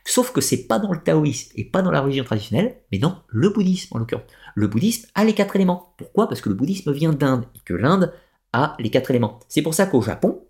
Sauf 0.06 0.32
que 0.32 0.40
c'est 0.40 0.66
pas 0.66 0.78
dans 0.78 0.92
le 0.92 1.02
taoïsme 1.02 1.52
et 1.54 1.64
pas 1.64 1.80
dans 1.80 1.90
la 1.90 2.00
religion 2.00 2.24
traditionnelle, 2.24 2.82
mais 2.92 2.98
dans 2.98 3.22
le 3.28 3.48
bouddhisme 3.48 3.96
en 3.96 3.98
l'occurrence. 3.98 4.26
Le 4.54 4.68
bouddhisme 4.68 5.08
a 5.14 5.24
les 5.24 5.32
quatre 5.32 5.56
éléments. 5.56 5.94
Pourquoi? 5.96 6.28
Parce 6.28 6.40
que 6.40 6.50
le 6.50 6.54
bouddhisme 6.54 6.92
vient 6.92 7.12
d'Inde 7.12 7.46
et 7.54 7.60
que 7.64 7.72
l'Inde 7.72 8.12
a 8.52 8.76
les 8.78 8.90
quatre 8.90 9.10
éléments. 9.10 9.40
C'est 9.48 9.62
pour 9.62 9.72
ça 9.72 9.86
qu'au 9.86 10.02
Japon, 10.02 10.44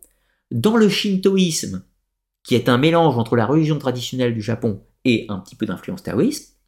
dans 0.51 0.77
le 0.77 0.89
shintoïsme, 0.89 1.85
qui 2.43 2.57
est 2.57 2.69
un 2.69 2.79
mélange 2.79 3.17
entre 3.17 3.37
la 3.37 3.47
religion 3.47 3.79
traditionnelle 3.79 4.35
du 4.35 4.43
Japon 4.43 4.85
et 5.05 5.27
un 5.29 5.39
petit 5.39 5.57
peu 5.57 5.67
d'influence 5.67 6.03
taoïste, 6.03 6.59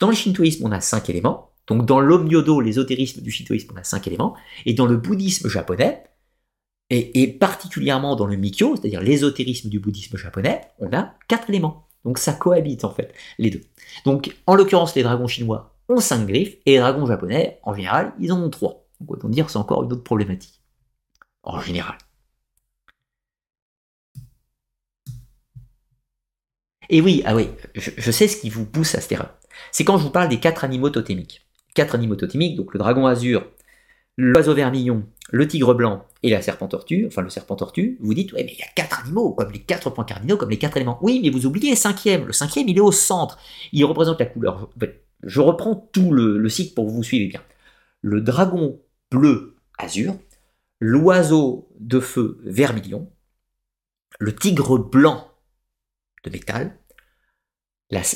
dans 0.00 0.08
le 0.08 0.14
shintoïsme, 0.14 0.64
on 0.66 0.72
a 0.72 0.80
cinq 0.80 1.08
éléments. 1.10 1.52
Donc 1.66 1.84
dans 1.84 2.00
l'omnyodo, 2.00 2.60
l'ésotérisme 2.60 3.22
du 3.22 3.30
shintoïsme, 3.30 3.72
on 3.74 3.78
a 3.78 3.84
cinq 3.84 4.06
éléments. 4.06 4.36
Et 4.66 4.74
dans 4.74 4.86
le 4.86 4.96
bouddhisme 4.96 5.48
japonais, 5.48 6.04
et, 6.90 7.26
particulièrement 7.26 8.14
dans 8.14 8.26
le 8.26 8.36
Mikyo, 8.36 8.76
c'est-à-dire 8.76 9.00
l'ésotérisme 9.00 9.68
du 9.68 9.80
bouddhisme 9.80 10.16
japonais, 10.16 10.60
on 10.78 10.92
a 10.92 11.14
quatre 11.26 11.50
éléments. 11.50 11.88
Donc 12.04 12.18
ça 12.18 12.32
cohabite 12.32 12.84
en 12.84 12.90
fait, 12.90 13.12
les 13.38 13.50
deux. 13.50 13.62
Donc 14.04 14.36
en 14.46 14.54
l'occurrence, 14.54 14.94
les 14.94 15.02
dragons 15.02 15.26
chinois 15.26 15.76
ont 15.88 15.98
cinq 15.98 16.26
griffes, 16.26 16.56
et 16.66 16.72
les 16.72 16.78
dragons 16.78 17.06
japonais, 17.06 17.58
en 17.64 17.74
général, 17.74 18.12
ils 18.20 18.32
en 18.32 18.40
ont 18.40 18.50
trois. 18.50 18.86
Donc 19.00 19.10
autant 19.12 19.28
dire, 19.28 19.50
c'est 19.50 19.58
encore 19.58 19.82
une 19.82 19.92
autre 19.92 20.04
problématique. 20.04 20.62
En 21.42 21.60
général. 21.60 21.96
Et 26.88 27.00
oui, 27.00 27.22
ah 27.24 27.34
oui, 27.34 27.48
je, 27.74 28.10
sais 28.10 28.28
ce 28.28 28.36
qui 28.40 28.50
vous 28.50 28.64
pousse 28.64 28.94
à 28.94 29.00
cette 29.00 29.12
erreur. 29.12 29.34
C'est 29.72 29.84
quand 29.84 29.98
je 29.98 30.04
vous 30.04 30.10
parle 30.10 30.28
des 30.28 30.38
quatre 30.38 30.64
animaux 30.64 30.90
totémiques. 30.90 31.46
Quatre 31.74 31.94
animaux 31.94 32.16
totémiques, 32.16 32.56
donc 32.56 32.72
le 32.72 32.78
dragon 32.78 33.06
azur, 33.06 33.46
l'oiseau 34.16 34.54
vermillon, 34.54 35.04
le 35.30 35.48
tigre 35.48 35.74
blanc 35.74 36.06
et 36.22 36.30
la 36.30 36.40
serpent 36.40 36.68
tortue, 36.68 37.06
enfin 37.06 37.22
le 37.22 37.28
serpent 37.28 37.56
tortue, 37.56 37.98
vous 38.00 38.14
dites, 38.14 38.32
ouais, 38.32 38.44
mais 38.44 38.52
il 38.52 38.58
y 38.58 38.62
a 38.62 38.68
quatre 38.74 39.00
animaux, 39.00 39.32
comme 39.32 39.50
les 39.50 39.60
quatre 39.60 39.90
points 39.90 40.04
cardinaux, 40.04 40.36
comme 40.36 40.50
les 40.50 40.58
quatre 40.58 40.76
éléments. 40.76 40.98
Oui, 41.02 41.20
mais 41.22 41.30
vous 41.30 41.46
oubliez 41.46 41.70
le 41.70 41.76
cinquième. 41.76 42.26
Le 42.26 42.32
cinquième, 42.32 42.68
il 42.68 42.76
est 42.76 42.80
au 42.80 42.92
centre. 42.92 43.38
Il 43.72 43.84
représente 43.84 44.20
la 44.20 44.26
couleur. 44.26 44.70
Je 45.22 45.40
reprends 45.40 45.74
tout 45.92 46.12
le, 46.12 46.48
cycle 46.48 46.74
pour 46.74 46.86
que 46.86 46.92
vous 46.92 47.02
suivez 47.02 47.26
bien. 47.26 47.42
Le 48.00 48.20
dragon 48.20 48.80
bleu 49.10 49.56
azur, 49.78 50.16
l'oiseau 50.80 51.68
de 51.80 52.00
feu 52.00 52.38
vermillon, 52.44 53.10
le 54.18 54.34
tigre 54.34 54.78
blanc 54.78 55.28
métal, 56.30 56.78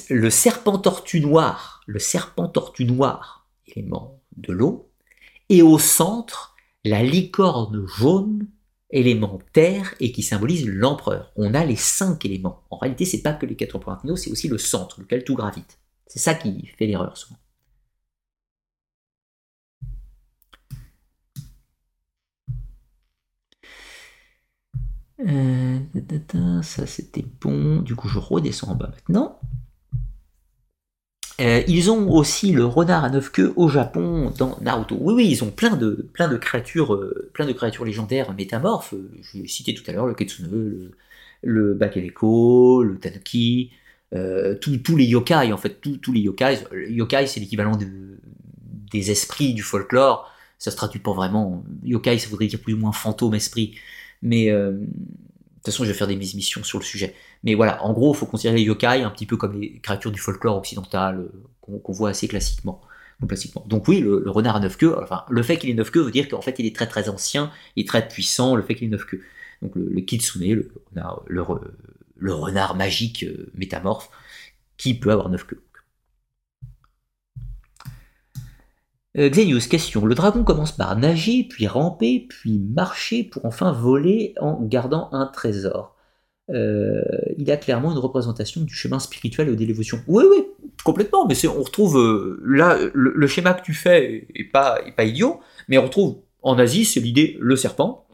le 0.09 0.31
serpent 0.31 0.79
tortue 0.79 1.21
noir, 1.21 1.83
le 1.87 1.99
serpent 1.99 2.49
tortue 2.49 2.85
noir, 2.85 3.49
élément 3.67 4.21
de 4.37 4.53
l'eau, 4.53 4.91
et 5.49 5.63
au 5.63 5.79
centre, 5.79 6.55
la 6.85 7.03
licorne 7.03 7.87
jaune, 7.87 8.47
élément 8.91 9.39
terre, 9.53 9.95
et 10.01 10.13
qui 10.13 10.23
symbolise 10.23 10.67
l'empereur. 10.67 11.33
On 11.37 11.55
a 11.55 11.65
les 11.65 11.77
cinq 11.77 12.25
éléments. 12.25 12.65
En 12.71 12.79
réalité, 12.79 13.05
c'est 13.05 13.23
pas 13.23 13.33
que 13.33 13.47
les 13.47 13.57
quatre 13.57 13.79
points 13.79 14.01
c'est 14.17 14.31
aussi 14.31 14.49
le 14.49 14.59
centre, 14.59 15.01
lequel 15.01 15.25
tout 15.25 15.35
gravite. 15.35 15.79
C'est 16.07 16.19
ça 16.19 16.35
qui 16.35 16.67
fait 16.79 16.87
l'erreur 16.87 17.17
souvent. 17.17 17.40
Euh, 25.27 25.79
ça 26.63 26.87
c'était 26.87 27.25
bon. 27.41 27.83
Du 27.83 27.95
coup, 27.95 28.09
je 28.09 28.19
redescends 28.19 28.71
en 28.71 28.75
bas 28.75 28.91
maintenant. 28.91 29.41
Euh, 31.41 31.63
ils 31.69 31.91
ont 31.91 32.11
aussi 32.11 32.53
le 32.53 32.67
renard 32.67 33.05
à 33.05 33.09
neuf 33.09 33.31
queues 33.31 33.53
au 33.57 33.69
Japon 33.69 34.31
dans 34.37 34.59
Naruto. 34.61 34.97
Oui, 35.01 35.15
oui, 35.15 35.29
ils 35.31 35.43
ont 35.43 35.51
plein 35.51 35.75
de, 35.75 36.07
créatures, 36.37 36.95
euh, 36.95 37.31
plein 37.33 37.47
de 37.47 37.53
créatures 37.53 37.87
légendaires 37.87 38.35
métamorphes. 38.35 38.95
Je 39.23 39.39
l'ai 39.39 39.49
cité 39.49 39.73
tout 39.75 39.83
à 39.87 39.93
l'heure 39.93 40.07
le 40.07 40.15
Kitsune, 40.15 40.49
le, 40.51 40.91
le 41.43 41.75
Bakeleko, 41.75 42.83
le 42.83 42.99
Tanuki, 42.99 43.71
tous 44.11 44.97
les 44.97 45.05
yokai 45.05 45.53
en 45.53 45.57
fait, 45.57 45.81
tous 45.81 46.13
les 46.13 46.21
yokai. 46.21 46.59
Yokai 46.89 47.27
c'est 47.27 47.41
l'équivalent 47.41 47.79
des 48.93 49.11
esprits 49.11 49.55
du 49.55 49.63
folklore. 49.63 50.31
Ça 50.59 50.71
se 50.71 50.77
traduit 50.77 51.01
pas 51.01 51.15
vraiment. 51.15 51.65
Yokai 51.85 52.19
ça 52.19 52.29
voudrait 52.29 52.49
dire 52.49 52.61
plus 52.61 52.75
ou 52.75 52.79
moins 52.79 52.93
fantôme, 52.93 53.35
esprit. 53.35 53.77
Mais 54.23 54.51
euh, 54.51 54.73
de 54.73 54.79
toute 54.87 55.67
façon, 55.67 55.85
je 55.85 55.91
vais 55.91 55.97
faire 55.97 56.07
des 56.07 56.17
missions 56.17 56.63
sur 56.65 56.79
le 56.79 56.85
sujet. 56.85 57.15
Mais 57.45 57.55
voilà, 57.55 57.83
en 57.85 57.93
gros, 57.93 58.15
il 58.15 58.17
faut 58.17 58.27
considérer 58.27 58.57
les 58.57 58.65
yokai 58.65 59.03
un 59.03 59.11
petit 59.11 59.27
peu 59.27 59.37
comme 59.37 59.61
les 59.61 59.79
créatures 59.81 60.11
du 60.11 60.21
folklore 60.21 60.57
occidental 60.57 61.21
euh, 61.21 61.79
qu'on 61.83 61.93
voit 61.93 62.11
assez 62.11 62.29
classiquement. 62.29 62.83
Donc 63.67 63.87
oui, 63.89 64.01
le, 64.01 64.31
renard 64.31 64.57
à 64.57 64.61
neuf 64.61 64.77
queues, 64.77 64.97
enfin, 65.01 65.25
le 65.29 65.43
fait 65.43 65.59
qu'il 65.59 65.69
ait 65.69 65.75
neuf 65.75 65.91
queues 65.91 66.03
veut 66.03 66.11
dire 66.11 66.29
qu'en 66.29 66.41
fait 66.41 66.59
il 66.59 66.67
est 66.67 66.75
très 66.75 66.87
très 66.87 67.09
ancien 67.09 67.51
et 67.77 67.85
très 67.85 68.09
puissant, 68.09 68.57
le 68.57 68.63
fait 68.63 68.75
qu'il 68.75 68.87
ait 68.87 68.91
neuf 68.91 69.05
queues. 69.05 69.21
Donc 69.61 69.73
le, 69.75 70.01
kitsune, 70.01 70.55
le 70.55 70.73
renard, 70.91 71.23
le, 71.27 72.33
renard 72.33 72.77
magique 72.77 73.25
euh, 73.25 73.51
métamorphe, 73.55 74.09
qui 74.79 74.95
peut 74.95 75.11
avoir 75.11 75.29
neuf 75.29 75.45
queues. 75.45 75.63
Xenius, 79.17 79.67
question. 79.67 80.07
Le 80.07 80.15
dragon 80.15 80.45
commence 80.45 80.73
par 80.73 80.97
nager, 80.97 81.45
puis 81.49 81.67
ramper, 81.67 82.27
puis 82.29 82.59
marcher 82.59 83.25
pour 83.25 83.45
enfin 83.45 83.73
voler 83.73 84.35
en 84.41 84.63
gardant 84.63 85.09
un 85.13 85.27
trésor. 85.27 85.97
Euh, 86.51 87.03
il 87.37 87.51
a 87.51 87.57
clairement 87.57 87.93
une 87.93 87.99
représentation 87.99 88.61
du 88.63 88.75
chemin 88.75 88.99
spirituel 88.99 89.49
et 89.49 89.57
de 89.57 89.65
l'évolution. 89.65 90.01
Oui, 90.07 90.25
oui, 90.31 90.47
complètement. 90.85 91.27
Mais 91.27 91.35
on 91.47 91.63
retrouve 91.63 91.99
euh, 91.99 92.41
là 92.45 92.79
le, 92.93 93.27
schéma 93.27 93.55
que 93.55 93.63
tu 93.63 93.75
fais 93.75 94.29
est 94.35 94.45
pas, 94.45 94.81
idiot, 94.99 95.41
mais 95.69 95.79
on 95.79 95.85
retrouve 95.85 96.19
en 96.43 96.59
Asie, 96.59 96.85
c'est 96.85 97.01
l'idée 97.01 97.37
le 97.41 97.57
serpent, 97.57 98.07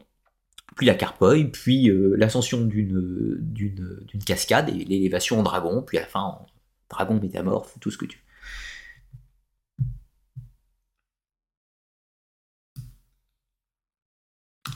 puis 0.75 0.85
la 0.85 0.95
carpoï, 0.95 1.45
puis 1.45 1.91
l'ascension 2.17 2.61
d'une 2.61 3.37
d'une 3.39 4.23
cascade 4.25 4.69
et 4.69 4.83
l'élévation 4.85 5.39
en 5.39 5.43
dragon, 5.43 5.81
puis 5.81 5.97
à 5.97 6.01
la 6.01 6.07
fin 6.07 6.21
en 6.21 6.45
dragon 6.89 7.19
métamorphe, 7.21 7.77
tout 7.79 7.91
ce 7.91 7.97
que 7.97 8.05
tu 8.05 8.19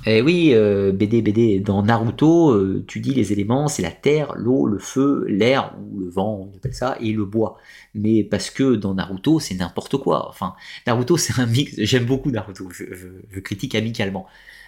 Eh 0.08 0.22
oui, 0.22 0.50
BD, 0.50 0.56
euh, 0.56 1.22
BD, 1.22 1.60
dans 1.60 1.84
Naruto, 1.84 2.52
euh, 2.52 2.84
tu 2.88 3.00
dis 3.00 3.14
les 3.14 3.32
éléments, 3.32 3.68
c'est 3.68 3.84
la 3.84 3.92
terre, 3.92 4.34
l'eau, 4.36 4.66
le 4.66 4.80
feu, 4.80 5.26
l'air, 5.28 5.76
ou 5.80 6.00
le 6.00 6.10
vent, 6.10 6.50
on 6.52 6.58
appelle 6.58 6.74
ça, 6.74 6.98
et 7.00 7.12
le 7.12 7.24
bois. 7.26 7.58
Mais 7.94 8.24
parce 8.24 8.50
que 8.50 8.76
dans 8.76 8.96
Naruto, 8.96 9.40
c'est 9.40 9.56
n'importe 9.56 9.98
quoi. 9.98 10.28
Enfin, 10.30 10.56
Naruto, 10.88 11.18
c'est 11.18 11.40
un 11.40 11.46
mix, 11.46 11.76
j'aime 11.78 12.06
beaucoup 12.06 12.32
Naruto, 12.32 12.70
je, 12.72 13.40
critique 13.40 13.76
amicalement. 13.76 14.26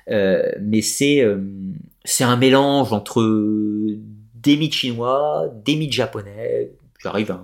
Euh, 0.10 0.52
mais 0.62 0.82
c'est 0.82 1.26
c'est 2.04 2.26
un 2.26 2.36
mélange 2.36 2.92
entre 2.92 3.24
des 3.24 4.58
mythes 4.58 4.74
chinois, 4.74 5.48
des 5.66 5.78
mythes 5.78 5.94
japonais, 5.94 6.72
j'arrive 7.02 7.32
à 7.32 7.42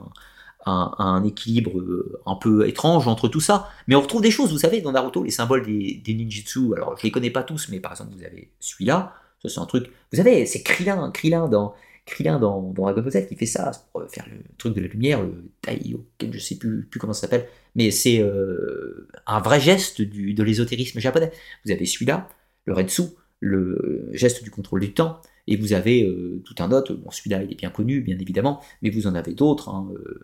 un, 0.69 1.23
équilibre 1.23 1.79
euh, 1.79 2.21
un 2.25 2.35
peu 2.35 2.67
étrange 2.67 3.07
entre 3.07 3.27
tout 3.27 3.41
ça. 3.41 3.69
Mais 3.87 3.95
on 3.95 4.01
retrouve 4.01 4.21
des 4.21 4.31
choses, 4.31 4.51
vous 4.51 4.59
savez, 4.59 4.81
dans 4.81 4.91
Naruto, 4.91 5.23
les 5.23 5.31
symboles 5.31 5.65
des, 5.65 6.13
ninjutsu. 6.13 6.73
Alors, 6.75 6.97
je 6.97 7.03
les 7.03 7.11
connais 7.11 7.29
pas 7.29 7.43
tous, 7.43 7.69
mais 7.69 7.79
par 7.79 7.91
exemple, 7.91 8.11
vous 8.15 8.23
avez 8.23 8.51
celui-là. 8.59 9.13
Ça, 9.41 9.49
c'est 9.49 9.59
un 9.59 9.65
truc. 9.65 9.87
Vous 10.11 10.17
savez, 10.17 10.45
c'est 10.45 10.63
Krillin, 10.63 11.11
Krillin 11.11 11.47
dans. 11.47 11.73
Krillin 12.05 12.39
dans, 12.39 12.73
Dragon 12.73 13.01
Ball 13.01 13.11
Z 13.11 13.27
qui 13.27 13.35
fait 13.35 13.45
ça 13.45 13.71
pour 13.93 14.03
faire 14.09 14.25
le 14.31 14.39
truc 14.57 14.73
de 14.75 14.81
la 14.81 14.87
lumière, 14.87 15.21
le 15.21 15.51
Taiyoken, 15.61 16.33
je 16.33 16.39
sais 16.39 16.55
plus, 16.55 16.85
plus 16.85 16.99
comment 16.99 17.13
ça 17.13 17.21
s'appelle, 17.21 17.47
mais 17.75 17.91
c'est 17.91 18.19
euh, 18.19 19.07
un 19.27 19.39
vrai 19.39 19.59
geste 19.59 20.01
du, 20.01 20.33
de 20.33 20.43
l'ésotérisme 20.43 20.99
japonais. 20.99 21.31
Vous 21.65 21.71
avez 21.71 21.85
celui-là, 21.85 22.27
le 22.65 22.73
Rensu, 22.73 23.03
le 23.39 24.09
geste 24.11 24.43
du 24.43 24.49
contrôle 24.49 24.81
du 24.81 24.91
temps, 24.91 25.21
et 25.47 25.55
vous 25.55 25.73
avez 25.73 26.03
euh, 26.03 26.41
tout 26.45 26.55
un 26.59 26.71
autre, 26.71 26.93
bon 26.93 27.09
celui-là 27.11 27.43
il 27.43 27.51
est 27.51 27.55
bien 27.55 27.69
connu 27.69 28.01
bien 28.01 28.17
évidemment, 28.19 28.61
mais 28.81 28.89
vous 28.89 29.07
en 29.07 29.15
avez 29.15 29.33
d'autres, 29.33 29.69
hein, 29.69 29.89
euh, 29.93 30.19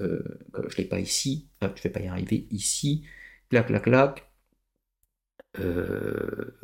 je 0.00 0.06
ne 0.06 0.76
l'ai 0.78 0.84
pas 0.84 1.00
ici, 1.00 1.48
je 1.60 1.66
ne 1.66 1.72
vais 1.72 1.90
pas 1.90 2.00
y 2.00 2.08
arriver 2.08 2.46
ici, 2.50 3.04
clac, 3.50 3.66
clac, 3.66 3.82
clac. 3.82 4.26
Euh, 5.58 6.56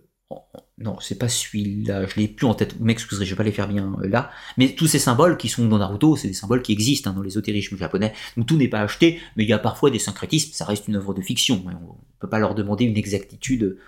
non, 0.78 0.98
c'est 1.00 1.18
pas 1.18 1.28
celui-là, 1.28 2.06
je 2.06 2.16
l'ai 2.16 2.28
plus 2.28 2.46
en 2.46 2.54
tête, 2.54 2.76
vous 2.76 2.84
m'excuserez, 2.84 3.24
je 3.24 3.30
vais 3.30 3.36
pas 3.36 3.44
les 3.44 3.52
faire 3.52 3.68
bien 3.68 3.96
euh, 4.02 4.08
là, 4.08 4.30
mais 4.58 4.74
tous 4.74 4.86
ces 4.86 4.98
symboles 4.98 5.36
qui 5.38 5.48
sont 5.48 5.66
dans 5.66 5.78
Naruto, 5.78 6.16
c'est 6.16 6.28
des 6.28 6.34
symboles 6.34 6.62
qui 6.62 6.72
existent 6.72 7.10
hein, 7.10 7.14
dans 7.14 7.22
l'ésotérisme 7.22 7.76
japonais, 7.76 8.12
donc 8.36 8.46
tout 8.46 8.56
n'est 8.56 8.68
pas 8.68 8.80
acheté, 8.80 9.20
mais 9.36 9.44
il 9.44 9.48
y 9.48 9.52
a 9.52 9.58
parfois 9.58 9.90
des 9.90 9.98
syncrétismes, 9.98 10.52
ça 10.52 10.64
reste 10.64 10.88
une 10.88 10.96
œuvre 10.96 11.14
de 11.14 11.22
fiction, 11.22 11.62
on 11.64 11.70
ne 11.70 11.76
peut 12.20 12.28
pas 12.28 12.38
leur 12.38 12.54
demander 12.54 12.84
une 12.84 12.96
exactitude 12.96 13.78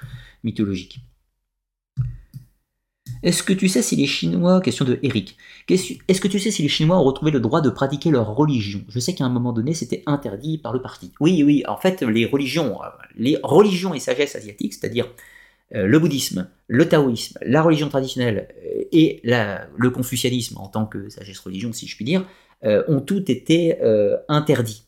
mythologique. 0.45 1.01
Est-ce 3.23 3.43
que 3.43 3.53
tu 3.53 3.69
sais 3.69 3.83
si 3.83 3.97
les 3.97 4.07
Chinois, 4.07 4.61
question 4.61 4.85
de 4.85 4.99
Eric, 5.03 5.37
est-ce 5.69 6.21
que 6.21 6.29
tu 6.29 6.39
sais 6.39 6.51
si 6.51 6.63
les 6.63 6.69
Chinois 6.69 6.99
ont 6.99 7.05
retrouvé 7.05 7.31
le 7.31 7.41
droit 7.41 7.61
de 7.61 7.71
pratiquer 7.71 8.11
leur 8.11 8.35
religion? 8.35 8.81
Je 8.89 8.99
sais 8.99 9.15
qu'à 9.15 9.25
un 9.25 9.29
moment 9.29 9.53
donné, 9.53 9.75
c'était 9.75 10.03
interdit 10.07 10.59
par 10.59 10.73
le 10.73 10.81
parti. 10.81 11.13
Oui, 11.21 11.43
oui, 11.43 11.63
en 11.67 11.77
fait, 11.77 12.03
les 12.03 12.27
religions, 12.27 12.83
euh, 12.83 12.87
les 13.17 13.39
religions 13.43 13.95
et 13.95 14.01
sagesse 14.01 14.37
asiatiques, 14.37 14.75
c'est-à-dire 14.75 15.09
euh, 15.75 15.87
le 15.87 15.99
bouddhisme, 15.99 16.49
le 16.69 16.89
taoïsme, 16.89 17.39
la 17.43 17.63
religion 17.63 17.89
traditionnelle 17.89 18.49
euh, 18.65 18.85
et 18.93 19.21
le 19.23 19.89
confucianisme 19.91 20.57
en 20.59 20.69
tant 20.69 20.87
que 20.87 21.09
sagesse 21.09 21.41
religion, 21.41 21.73
si 21.73 21.87
je 21.87 21.97
puis 21.97 22.05
dire, 22.05 22.25
ont 22.63 23.01
toutes 23.01 23.31
été 23.31 23.77
interdits. 24.29 24.88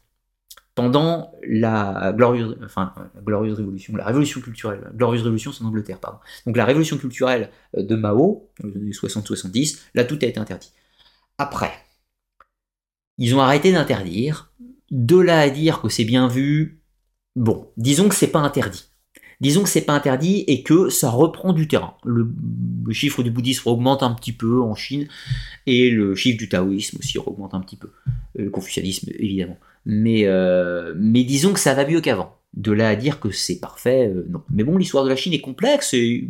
Pendant 0.75 1.33
la 1.47 2.13
glorieuse, 2.17 2.57
révolution, 3.59 3.97
la 3.97 4.05
révolution 4.05 4.41
culturelle, 4.41 4.91
glorieuse 4.95 5.23
révolution 5.23 5.53
c'est 5.53 5.65
en 5.65 5.69
Angleterre, 5.69 5.99
pardon. 5.99 6.19
Donc 6.47 6.57
la 6.57 6.65
révolution 6.65 6.97
culturelle 6.97 7.51
de 7.77 7.97
Mao, 7.97 8.51
dans 8.61 8.69
les 8.69 8.77
années 8.77 8.91
60-70, 8.93 9.81
là 9.95 10.05
tout 10.05 10.19
a 10.23 10.27
été 10.27 10.39
interdit. 10.39 10.73
Après, 11.39 11.73
ils 13.19 13.35
ont 13.35 13.41
arrêté 13.41 13.73
d'interdire. 13.73 14.53
De 14.91 15.19
là 15.19 15.39
à 15.41 15.51
dire 15.51 15.81
que 15.83 15.89
c'est 15.89 16.05
bien 16.05 16.27
vu, 16.27 16.83
bon, 17.37 17.71
disons 17.77 18.09
que 18.09 18.15
c'est 18.15 18.27
pas 18.33 18.41
interdit. 18.41 18.91
Disons 19.41 19.63
que 19.63 19.69
c'est 19.69 19.85
pas 19.85 19.95
interdit 19.95 20.45
et 20.49 20.63
que 20.63 20.91
ça 20.91 21.09
reprend 21.11 21.53
du 21.53 21.67
terrain. 21.67 21.95
Le, 22.05 22.29
chiffre 22.93 23.23
du 23.23 23.31
bouddhisme 23.31 23.69
augmente 23.69 24.03
un 24.03 24.13
petit 24.13 24.33
peu 24.33 24.61
en 24.61 24.75
Chine 24.75 25.07
et 25.67 25.91
le 25.91 26.15
chiffre 26.15 26.37
du 26.37 26.49
taoïsme 26.49 26.99
aussi 26.99 27.19
augmente 27.19 27.55
un 27.55 27.61
petit 27.61 27.77
peu. 27.77 27.93
Euh, 28.39 28.45
le 28.45 28.51
confucianisme 28.51 29.11
évidemment. 29.19 29.59
Mais, 29.87 30.23
euh, 30.27 30.95
mais 30.97 31.25
disons 31.25 31.53
que 31.53 31.61
ça 31.61 31.75
va 31.75 31.87
mieux 31.87 32.01
qu'avant. 32.01 32.37
De 32.55 32.73
là 32.73 32.89
à 32.89 32.97
dire 32.97 33.21
que 33.21 33.31
c'est 33.31 33.61
parfait, 33.61 34.09
euh, 34.09 34.27
non. 34.29 34.43
Mais 34.51 34.65
bon, 34.65 34.77
l'histoire 34.77 35.05
de 35.05 35.09
la 35.09 35.17
Chine 35.17 35.33
est 35.33 35.41
complexe 35.41 35.95
et 35.95 36.29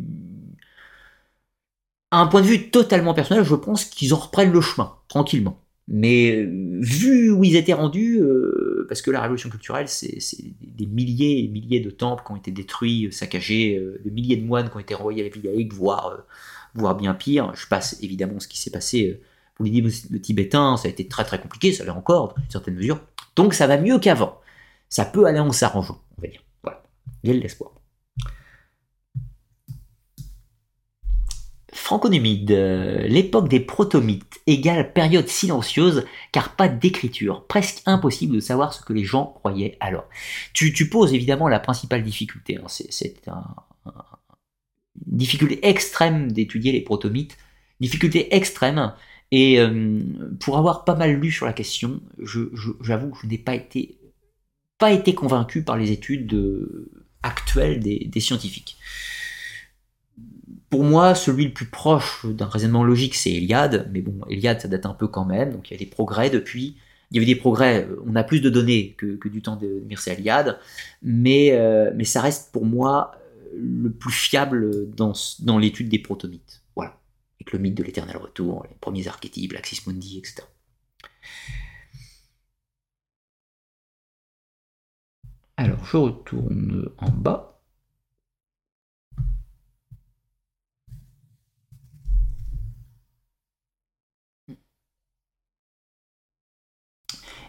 à 2.11 2.21
un 2.21 2.27
point 2.27 2.43
de 2.43 2.47
vue 2.47 2.71
totalement 2.71 3.15
personnel, 3.15 3.45
je 3.45 3.55
pense 3.55 3.85
qu'ils 3.85 4.13
en 4.15 4.19
reprennent 4.19 4.53
le 4.53 4.61
chemin, 4.61 4.97
tranquillement. 5.09 5.61
Mais 5.89 6.47
vu 6.81 7.31
où 7.31 7.43
ils 7.45 7.57
étaient 7.57 7.73
rendus, 7.73 8.21
parce 8.91 9.03
que 9.03 9.13
la 9.13 9.21
révolution 9.21 9.49
culturelle, 9.49 9.87
c'est 9.87 10.19
des 10.61 10.87
milliers 10.87 11.45
et 11.45 11.49
milliers 11.49 11.79
de 11.79 11.91
temples 11.91 12.25
qui 12.27 12.33
ont 12.33 12.37
été 12.37 12.51
détruits, 12.51 13.09
saccagés, 13.13 13.77
euh, 13.77 14.01
des 14.05 14.11
milliers 14.11 14.37
de 14.37 14.45
moines 14.45 14.69
qui 14.69 14.77
ont 14.77 14.81
été 14.81 14.95
renvoyés 14.95 15.25
à 15.25 15.31
la 15.33 15.65
voire, 15.73 16.09
euh, 16.09 16.17
voire 16.75 16.97
bien 16.97 17.15
pire. 17.15 17.55
Je 17.55 17.69
passe 17.69 17.99
évidemment 18.03 18.41
ce 18.41 18.49
qui 18.49 18.59
s'est 18.59 18.73
passé 18.73 19.11
euh, 19.11 19.21
pour 19.55 19.65
les 19.65 20.21
Tibétains, 20.21 20.77
ça 20.77 20.89
a 20.89 20.91
été 20.91 21.07
très 21.07 21.23
très 21.23 21.41
compliqué, 21.41 21.73
ça 21.73 21.85
l'est 21.85 21.91
encore 21.91 22.35
dans 22.35 22.43
une 22.43 22.51
certaine 22.51 22.75
mesure. 22.75 23.01
Donc 23.37 23.55
ça 23.55 23.67
va 23.67 23.79
mieux 23.79 23.99
qu'avant. 23.99 24.41
Ça 24.89 25.05
peut 25.05 25.27
aller 25.27 25.39
en 25.39 25.53
s'arrangeant, 25.53 26.01
on 26.19 26.23
va 26.23 26.29
dire. 26.29 26.43
Voilà, 26.63 26.83
il 27.23 27.31
y 27.31 27.33
a 27.33 27.37
de 27.37 27.41
l'espoir. 27.41 27.73
Franconumide, 31.73 32.51
l'époque 33.09 33.49
des 33.49 33.59
protomythes 33.59 34.41
égale 34.47 34.93
période 34.93 35.29
silencieuse 35.29 36.07
car 36.31 36.55
pas 36.55 36.69
d'écriture, 36.69 37.47
presque 37.47 37.83
impossible 37.87 38.37
de 38.37 38.41
savoir 38.41 38.73
ce 38.73 38.81
que 38.81 38.93
les 38.93 39.05
gens 39.05 39.27
croyaient 39.27 39.77
alors. 39.81 40.09
Tu, 40.53 40.89
poses 40.89 41.15
évidemment 41.15 41.49
la 41.49 41.59
principale 41.59 42.03
difficulté, 42.03 42.59
hein. 42.59 42.67
c'est 42.69 43.23
une 43.27 43.93
difficulté 44.97 45.67
extrême 45.67 46.31
d'étudier 46.31 46.73
les 46.73 46.83
protomythes, 46.83 47.37
difficulté 47.81 48.35
extrême, 48.37 48.93
et 49.31 49.61
euh, 49.61 50.01
pour 50.41 50.59
avoir 50.59 50.85
pas 50.85 50.95
mal 50.95 51.13
lu 51.13 51.31
sur 51.31 51.47
la 51.47 51.53
question, 51.53 52.01
j'avoue 52.19 53.11
que 53.11 53.19
je 53.23 53.27
n'ai 53.27 53.39
pas 53.39 53.55
été, 53.55 53.99
pas 54.79 54.93
été 54.93 55.15
convaincu 55.15 55.63
par 55.63 55.77
les 55.77 55.93
études 55.93 56.37
actuelles 57.23 57.81
des 57.81 58.21
scientifiques. 58.21 58.77
Pour 60.71 60.85
moi, 60.85 61.17
celui 61.17 61.47
le 61.47 61.53
plus 61.53 61.67
proche 61.67 62.25
d'un 62.27 62.47
raisonnement 62.47 62.85
logique, 62.85 63.17
c'est 63.17 63.33
Eliade, 63.33 63.91
mais 63.93 64.03
bon, 64.03 64.25
Eliade, 64.29 64.61
ça 64.61 64.69
date 64.69 64.87
un 64.87 64.95
peu 64.95 65.09
quand 65.09 65.25
même, 65.25 65.53
donc 65.53 65.69
il 65.69 65.75
y 65.75 65.77
a 65.77 65.79
des 65.79 65.91
progrès 65.91 66.31
depuis. 66.31 66.77
Il 67.11 67.17
y 67.17 67.19
avait 67.19 67.27
des 67.27 67.39
progrès, 67.39 67.89
euh, 67.91 68.01
on 68.07 68.15
a 68.15 68.23
plus 68.23 68.41
de 68.41 68.49
données 68.49 68.95
que, 68.97 69.29
du 69.29 69.43
temps 69.43 69.57
de 69.57 69.83
Mircea 69.89 70.13
Eliade, 70.13 70.61
mais, 71.03 71.51
euh, 71.53 71.91
mais 71.97 72.05
ça 72.05 72.21
reste 72.21 72.53
pour 72.53 72.65
moi 72.65 73.11
le 73.53 73.91
plus 73.91 74.13
fiable 74.13 74.89
dans, 74.95 75.13
dans 75.41 75.59
l'étude 75.59 75.89
des 75.89 75.99
protomythes. 75.99 76.60
Le 77.53 77.59
mythe 77.59 77.75
de 77.75 77.83
l'éternel 77.83 78.17
retour, 78.17 78.65
les 78.69 78.77
premiers 78.81 79.09
archétypes, 79.09 79.53
l'Axis 79.53 79.83
Mundi, 79.87 80.19
etc. 80.19 80.43
Alors, 85.57 85.85
je 85.85 85.97
retourne 85.97 86.91
en 86.99 87.11
bas. 87.11 87.50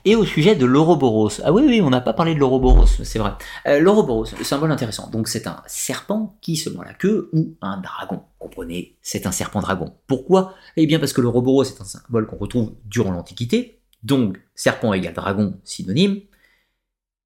Et 0.04 0.16
au 0.16 0.26
sujet 0.26 0.56
de 0.56 0.66
l'Ouroboros. 0.66 1.42
Ah 1.44 1.52
oui, 1.52 1.64
oui, 1.68 1.82
on 1.82 1.90
n'a 1.90 2.02
pas 2.02 2.14
parlé 2.14 2.34
de 2.34 2.40
l'Ouroboros, 2.40 2.88
c'est 2.88 3.20
vrai. 3.20 3.34
Euh, 3.68 3.80
L'Ouroboros, 3.80 4.26
symbole 4.26 4.72
intéressant. 4.72 5.10
Donc 5.10 5.28
c'est 5.28 5.46
un 5.48 5.62
serpent 5.68 6.38
qui 6.42 6.58
se 6.58 6.70
la 6.70 6.94
queue 6.94 7.30
ou 7.34 7.56
un 7.62 7.80
dragon. 7.80 8.24
Comprenez, 8.40 8.98
c'est 9.02 9.28
un 9.28 9.32
serpent 9.32 9.62
dragon. 9.62 9.94
Pourquoi? 10.08 10.56
Eh 10.76 10.88
bien 10.88 11.00
parce 11.00 11.14
que 11.14 11.22
l'Ouroboros 11.22 11.64
est 11.64 11.82
un 11.82 11.86
symbole 11.86 12.26
qu'on 12.26 12.38
retrouve 12.38 12.74
durant 12.86 13.12
l'Antiquité. 13.12 13.82
Donc 14.04 14.40
serpent 14.56 14.94
égale 14.94 15.14
dragon, 15.14 15.60
synonyme. 15.64 16.22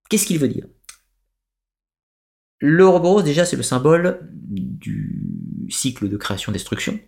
Qu'est-ce 0.10 0.26
qu'il 0.26 0.40
veut 0.40 0.50
dire? 0.50 0.68
L'Ouroboros, 2.62 3.22
déjà, 3.22 3.46
c'est 3.46 3.56
le 3.56 3.64
symbole 3.64 4.20
du 4.32 5.68
cycle 5.70 6.10
de 6.10 6.18
création-destruction, 6.18 7.00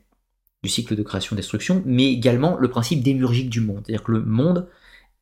du 0.63 0.69
cycle 0.69 0.95
de 0.95 1.03
création-destruction, 1.03 1.83
mais 1.85 2.11
également 2.11 2.57
le 2.57 2.69
principe 2.69 3.03
démurgique 3.03 3.49
du 3.49 3.61
monde. 3.61 3.83
C'est-à-dire 3.85 4.03
que 4.03 4.11
le 4.11 4.23
monde 4.23 4.67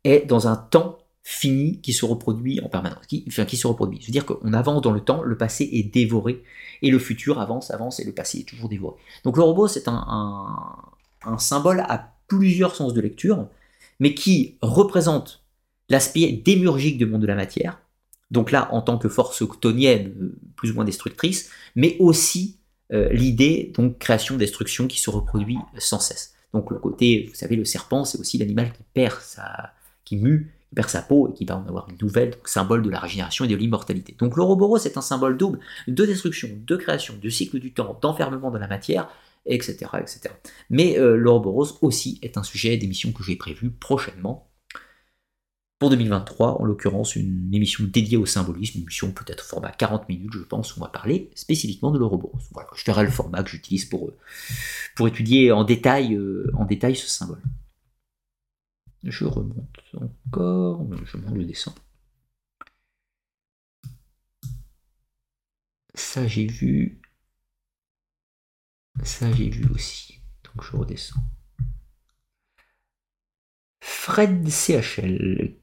est 0.05 0.25
dans 0.25 0.47
un 0.47 0.55
temps 0.55 0.99
fini 1.27 1.81
qui 1.81 1.91
se 1.91 2.05
reproduit 2.05 2.61
en 2.61 2.69
permanence, 2.69 3.07
qui, 3.07 3.25
enfin, 3.27 3.47
se 3.47 3.65
reproduit. 3.65 3.99
Je 3.99 4.05
veux 4.05 4.11
dire 4.11 4.27
qu'on 4.27 4.53
avance 4.53 4.81
dans 4.83 4.91
le 4.91 5.01
temps, 5.01 5.23
le 5.23 5.35
passé 5.35 5.67
est 5.73 5.91
dévoré, 5.91 6.43
et 6.83 6.91
le 6.91 6.99
futur 6.99 7.41
avance, 7.41 7.71
avance, 7.71 7.99
et 7.99 8.03
le 8.03 8.11
passé 8.11 8.39
est 8.39 8.47
toujours 8.47 8.69
dévoré. 8.69 8.95
Donc 9.23 9.35
le 9.35 9.41
robot, 9.41 9.67
c'est 9.67 9.87
un, 9.87 10.05
un, 11.25 11.37
symbole 11.39 11.79
à 11.79 12.13
plusieurs 12.27 12.75
sens 12.75 12.93
de 12.93 13.01
lecture, 13.01 13.47
mais 13.99 14.13
qui 14.13 14.59
représente 14.61 15.43
l'aspect 15.89 16.31
démurgique 16.31 16.99
du 16.99 17.07
monde 17.07 17.21
de 17.21 17.27
la 17.27 17.35
matière, 17.35 17.81
donc 18.29 18.51
là 18.51 18.69
en 18.71 18.83
tant 18.83 18.99
que 18.99 19.09
force 19.09 19.41
octonienne, 19.41 20.13
euh, 20.21 20.37
plus 20.55 20.71
ou 20.71 20.75
moins 20.75 20.85
destructrice, 20.85 21.49
mais 21.75 21.97
aussi 21.99 22.59
euh, 22.93 23.09
l'idée, 23.09 23.71
donc 23.75 23.97
création-destruction 23.97 24.87
qui 24.87 24.99
se 24.99 25.09
reproduit 25.09 25.57
sans 25.79 25.99
cesse. 25.99 26.35
Donc 26.53 26.69
le 26.69 26.77
côté, 26.77 27.25
vous 27.27 27.35
savez, 27.35 27.55
le 27.55 27.65
serpent, 27.65 28.05
c'est 28.05 28.19
aussi 28.19 28.37
l'animal 28.37 28.71
qui 28.71 28.83
perd 28.93 29.19
sa, 29.21 29.73
qui 30.05 30.17
mue, 30.17 30.53
qui 30.69 30.75
perd 30.75 30.89
sa 30.89 31.01
peau 31.01 31.29
et 31.29 31.33
qui 31.33 31.45
va 31.45 31.57
en 31.57 31.67
avoir 31.67 31.89
une 31.89 31.97
nouvelle, 32.01 32.35
symbole 32.45 32.81
de 32.81 32.89
la 32.89 32.99
régénération 32.99 33.45
et 33.45 33.47
de 33.47 33.55
l'immortalité. 33.55 34.15
Donc 34.17 34.37
l'Ouroboros 34.37 34.77
est 34.77 34.97
un 34.97 35.01
symbole 35.01 35.37
double 35.37 35.59
de 35.87 36.05
destruction, 36.05 36.49
de 36.51 36.75
création, 36.75 37.15
du 37.15 37.31
cycle 37.31 37.59
du 37.59 37.73
temps, 37.73 37.97
d'enfermement 38.01 38.51
de 38.51 38.57
la 38.57 38.67
matière, 38.67 39.09
etc. 39.45 39.91
etc. 39.99 40.21
Mais 40.69 40.97
euh, 40.97 41.23
aussi 41.81 42.19
est 42.21 42.37
un 42.37 42.43
sujet 42.43 42.77
d'émission 42.77 43.11
que 43.11 43.23
j'ai 43.23 43.35
prévu 43.35 43.71
prochainement. 43.71 44.49
Pour 45.77 45.89
2023, 45.89 46.61
en 46.61 46.63
l'occurrence, 46.63 47.17
une 47.17 47.53
émission 47.53 47.83
dédiée 47.83 48.15
au 48.15 48.25
symbolisme, 48.25 48.77
une 48.77 48.83
émission 48.83 49.11
peut-être 49.11 49.43
format 49.43 49.71
40 49.71 50.07
minutes, 50.07 50.31
je 50.31 50.39
pense, 50.39 50.75
où 50.75 50.79
on 50.79 50.83
va 50.83 50.89
parler 50.89 51.29
spécifiquement 51.35 51.91
de 51.91 51.99
l'Ouroboros. 51.99 52.39
Voilà, 52.53 52.69
je 52.75 52.85
verrai 52.85 53.03
le 53.03 53.11
format 53.11 53.43
que 53.43 53.49
j'utilise 53.49 53.83
pour, 53.83 54.09
euh, 54.09 55.07
étudier 55.07 55.49
euh, 55.49 55.55
en 55.55 55.65
détail 55.65 56.95
ce 56.95 57.09
symbole. 57.09 57.41
Je 59.05 59.25
remonte 59.25 59.81
encore, 59.93 60.83
je 61.05 61.17
monte 61.17 61.35
le 61.35 61.45
descends. 61.45 61.75
Ça 65.93 66.27
j'ai 66.27 66.47
vu. 66.47 66.99
Ça 69.03 69.31
j'ai 69.31 69.49
vu 69.49 69.69
aussi. 69.71 70.21
Donc 70.43 70.63
je 70.63 70.75
redescends. 70.75 71.21
Fred 73.81 74.49
CHL. 74.49 75.55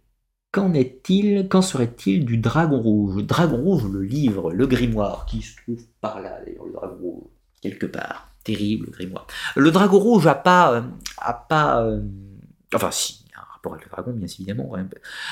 Qu'en 0.52 0.72
est-il 0.74 1.48
Qu'en 1.48 1.62
serait-il 1.62 2.24
du 2.24 2.38
Dragon 2.38 2.80
Rouge? 2.80 3.24
Dragon 3.24 3.56
Rouge, 3.56 3.90
le 3.90 4.02
livre, 4.02 4.52
le 4.52 4.66
grimoire, 4.68 5.26
qui 5.26 5.42
se 5.42 5.56
trouve 5.56 5.84
par 6.00 6.20
là 6.20 6.40
d'ailleurs, 6.44 6.66
le 6.66 6.72
Dragon 6.72 6.98
Rouge, 7.00 7.30
quelque 7.60 7.86
part. 7.86 8.28
Terrible 8.44 8.90
grimoire. 8.90 9.26
Le 9.56 9.70
Dragon 9.72 9.98
Rouge 9.98 10.26
a 10.28 10.34
pas. 10.36 10.74
Euh, 10.74 10.82
a 11.18 11.32
pas. 11.34 11.82
Euh, 11.84 12.02
enfin, 12.74 12.90
si, 12.90 13.21
avec 13.64 13.84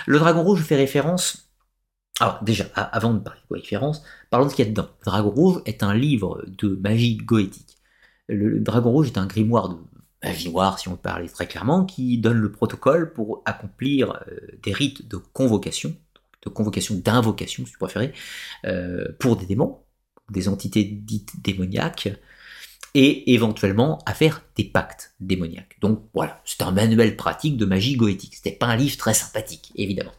le 0.07 0.19
dragon, 0.19 0.43
rouge 0.43 0.63
fait 0.63 0.77
référence. 0.77 1.49
Alors, 2.21 2.43
déjà, 2.43 2.65
avant 2.75 3.15
de 3.15 3.19
parler 3.19 3.41
de 3.51 3.57
référence, 3.57 4.03
parlons 4.29 4.47
de 4.47 4.51
ce 4.51 4.57
qu'il 4.57 4.67
y 4.67 4.69
a 4.69 4.71
dedans. 4.71 4.89
Le 5.01 5.05
dragon 5.05 5.31
rouge 5.31 5.63
est 5.65 5.83
un 5.83 5.95
livre 5.95 6.45
de 6.47 6.79
magie 6.83 7.17
goétique. 7.17 7.77
Le 8.29 8.61
dragon 8.61 8.91
rouge 8.91 9.09
est 9.09 9.19
un 9.19 9.27
grimoire 9.27 9.71
de 9.71 9.77
magie 10.23 10.51
noire, 10.51 10.79
si 10.79 10.89
on 10.89 10.93
peut 10.93 11.03
parler 11.03 11.29
très 11.29 11.47
clairement, 11.47 11.85
qui 11.85 12.19
donne 12.19 12.39
le 12.39 12.53
protocole 12.53 13.13
pour 13.13 13.43
accomplir 13.47 14.13
euh, 14.13 14.37
des 14.63 14.73
rites 14.73 15.09
de 15.09 15.17
convocation, 15.17 15.97
de 16.43 16.51
convocation, 16.51 16.95
d'invocation, 16.97 17.65
si 17.65 17.73
tu 17.73 17.79
préfères, 17.79 18.13
euh, 18.67 19.07
pour 19.19 19.37
des 19.37 19.47
démons, 19.47 19.81
des 20.31 20.49
entités 20.49 20.85
dites 20.85 21.43
démoniaques, 21.43 22.11
et 22.95 23.33
éventuellement 23.33 23.99
à 24.07 24.15
faire 24.15 24.43
des 24.57 24.65
pactes 24.65 25.15
démoniaques. 25.21 25.77
Donc 25.81 26.05
voilà, 26.15 26.41
c'est 26.45 26.63
un 26.63 26.73
manuel 26.73 27.17
pratique 27.17 27.57
de 27.57 27.65
magie 27.65 27.97
goétique. 27.97 28.37
C'était 28.37 28.57
pas 28.57 28.67
un 28.67 28.77
livre 28.77 28.97
très 28.97 29.15
sympathique, 29.15 29.73
évidemment. 29.77 30.13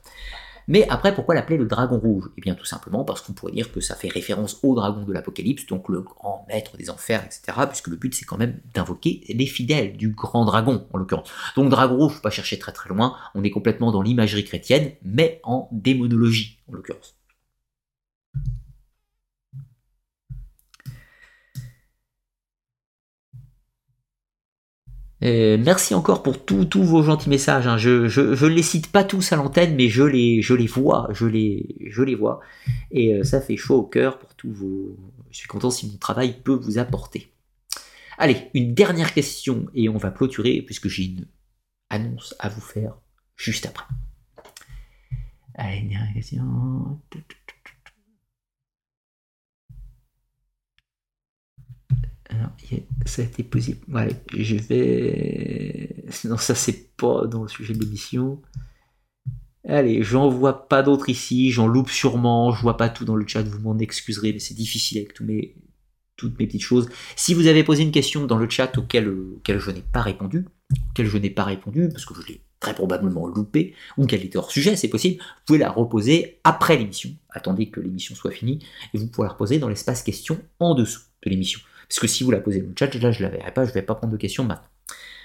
Mais 0.67 0.87
après, 0.89 1.13
pourquoi 1.13 1.35
l'appeler 1.35 1.57
le 1.57 1.65
dragon 1.65 1.99
rouge? 1.99 2.29
Eh 2.37 2.41
bien 2.41 2.55
tout 2.55 2.65
simplement 2.65 3.03
parce 3.03 3.21
qu'on 3.21 3.33
pourrait 3.33 3.51
dire 3.51 3.71
que 3.71 3.81
ça 3.81 3.95
fait 3.95 4.07
référence 4.07 4.59
au 4.63 4.75
dragon 4.75 5.03
de 5.03 5.11
l'Apocalypse, 5.11 5.65
donc 5.65 5.89
le 5.89 6.01
grand 6.01 6.45
maître 6.47 6.77
des 6.77 6.89
enfers, 6.89 7.25
etc. 7.25 7.57
Puisque 7.67 7.87
le 7.87 7.97
but 7.97 8.13
c'est 8.13 8.25
quand 8.25 8.37
même 8.37 8.59
d'invoquer 8.73 9.21
les 9.27 9.47
fidèles 9.47 9.97
du 9.97 10.09
grand 10.09 10.45
dragon, 10.45 10.87
en 10.93 10.97
l'occurrence. 10.97 11.29
Donc 11.55 11.69
dragon 11.69 11.97
rouge, 11.97 12.13
faut 12.13 12.21
pas 12.21 12.29
chercher 12.29 12.59
très 12.59 12.71
très 12.71 12.89
loin, 12.89 13.17
on 13.35 13.43
est 13.43 13.49
complètement 13.49 13.91
dans 13.91 14.01
l'imagerie 14.01 14.45
chrétienne, 14.45 14.93
mais 15.03 15.41
en 15.43 15.67
démonologie, 15.71 16.59
en 16.69 16.73
l'occurrence. 16.73 17.15
Euh, 25.23 25.57
merci 25.59 25.93
encore 25.93 26.23
pour 26.23 26.43
tous 26.43 26.83
vos 26.83 27.03
gentils 27.03 27.29
messages. 27.29 27.67
Hein. 27.67 27.77
Je, 27.77 28.07
je, 28.07 28.45
les 28.45 28.63
cite 28.63 28.91
pas 28.91 29.03
tous 29.03 29.31
à 29.31 29.35
l'antenne, 29.35 29.75
mais 29.75 29.87
je 29.87 30.03
les, 30.03 30.41
vois, 30.67 31.07
je 31.11 31.25
les, 31.25 32.15
vois. 32.15 32.39
Et 32.89 33.13
euh, 33.13 33.23
ça 33.23 33.39
fait 33.39 33.57
chaud 33.57 33.77
au 33.77 33.83
cœur 33.83 34.17
pour 34.17 34.33
tous 34.35 34.51
vos. 34.51 34.97
Je 35.29 35.37
suis 35.37 35.47
content 35.47 35.69
si 35.69 35.87
mon 35.87 35.97
travail 35.97 36.37
peut 36.43 36.55
vous 36.55 36.77
apporter. 36.77 37.31
Allez, 38.17 38.49
une 38.53 38.73
dernière 38.73 39.13
question 39.13 39.67
et 39.73 39.89
on 39.89 39.97
va 39.97 40.11
clôturer 40.11 40.61
puisque 40.61 40.87
j'ai 40.87 41.05
une 41.05 41.25
annonce 41.89 42.35
à 42.39 42.49
vous 42.49 42.61
faire 42.61 42.95
juste 43.35 43.65
après. 43.65 43.85
Allez, 45.55 45.81
dernière 45.81 46.13
question. 46.13 46.99
Alors, 52.31 52.51
ça 53.05 53.21
a 53.21 53.25
été 53.25 53.43
possible. 53.43 53.79
Je 54.33 54.55
vais. 54.55 55.95
Non, 56.25 56.37
ça, 56.37 56.55
c'est 56.55 56.95
pas 56.95 57.27
dans 57.27 57.43
le 57.43 57.49
sujet 57.49 57.73
de 57.73 57.79
l'émission. 57.83 58.41
Allez, 59.67 60.01
j'en 60.01 60.27
vois 60.27 60.67
pas 60.67 60.81
d'autres 60.81 61.09
ici, 61.09 61.51
j'en 61.51 61.67
loupe 61.67 61.91
sûrement, 61.91 62.51
je 62.51 62.61
vois 62.63 62.77
pas 62.77 62.89
tout 62.89 63.05
dans 63.05 63.15
le 63.15 63.27
chat, 63.27 63.43
vous 63.43 63.59
m'en 63.59 63.77
excuserez, 63.77 64.33
mais 64.33 64.39
c'est 64.39 64.55
difficile 64.55 64.97
avec 64.97 65.13
toutes 65.13 65.27
mes 65.27 66.47
petites 66.47 66.63
choses. 66.63 66.89
Si 67.15 67.35
vous 67.35 67.45
avez 67.45 67.63
posé 67.63 67.83
une 67.83 67.91
question 67.91 68.25
dans 68.25 68.37
le 68.37 68.49
chat 68.49 68.75
auquel, 68.79 69.07
auquel 69.09 69.59
je 69.59 69.69
n'ai 69.69 69.83
pas 69.83 70.01
répondu, 70.01 70.47
auquel 70.89 71.05
je 71.05 71.17
n'ai 71.17 71.29
pas 71.29 71.43
répondu, 71.43 71.89
parce 71.89 72.05
que 72.05 72.15
je 72.15 72.27
l'ai 72.27 72.41
très 72.59 72.73
probablement 72.73 73.27
loupé, 73.27 73.75
ou 73.97 74.07
qu'elle 74.07 74.25
était 74.25 74.37
hors 74.37 74.51
sujet, 74.51 74.75
c'est 74.75 74.87
possible, 74.87 75.21
vous 75.21 75.41
pouvez 75.45 75.59
la 75.59 75.69
reposer 75.69 76.39
après 76.43 76.75
l'émission. 76.77 77.11
Attendez 77.29 77.69
que 77.69 77.79
l'émission 77.79 78.15
soit 78.15 78.31
finie, 78.31 78.65
et 78.95 78.97
vous 78.97 79.07
pouvez 79.07 79.27
la 79.27 79.33
reposer 79.33 79.59
dans 79.59 79.69
l'espace 79.69 80.01
question 80.01 80.41
en 80.59 80.73
dessous 80.73 81.01
de 81.23 81.29
l'émission. 81.29 81.59
Parce 81.91 81.99
que 81.99 82.07
si 82.07 82.23
vous 82.23 82.31
la 82.31 82.39
posez 82.39 82.61
dans 82.61 82.69
le 82.69 82.73
chat, 82.79 82.95
là 82.95 83.11
je 83.11 83.21
ne 83.21 83.23
la 83.23 83.35
verrai 83.35 83.51
pas, 83.51 83.65
je 83.65 83.71
ne 83.71 83.73
vais 83.73 83.81
pas 83.81 83.95
prendre 83.95 84.13
de 84.13 84.17
questions 84.17 84.45
maintenant. 84.45 84.63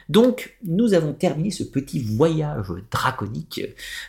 Donc, 0.08 0.56
nous 0.64 0.94
avons 0.94 1.12
terminé 1.12 1.52
ce 1.52 1.62
petit 1.62 2.00
voyage 2.00 2.72
draconique 2.90 3.60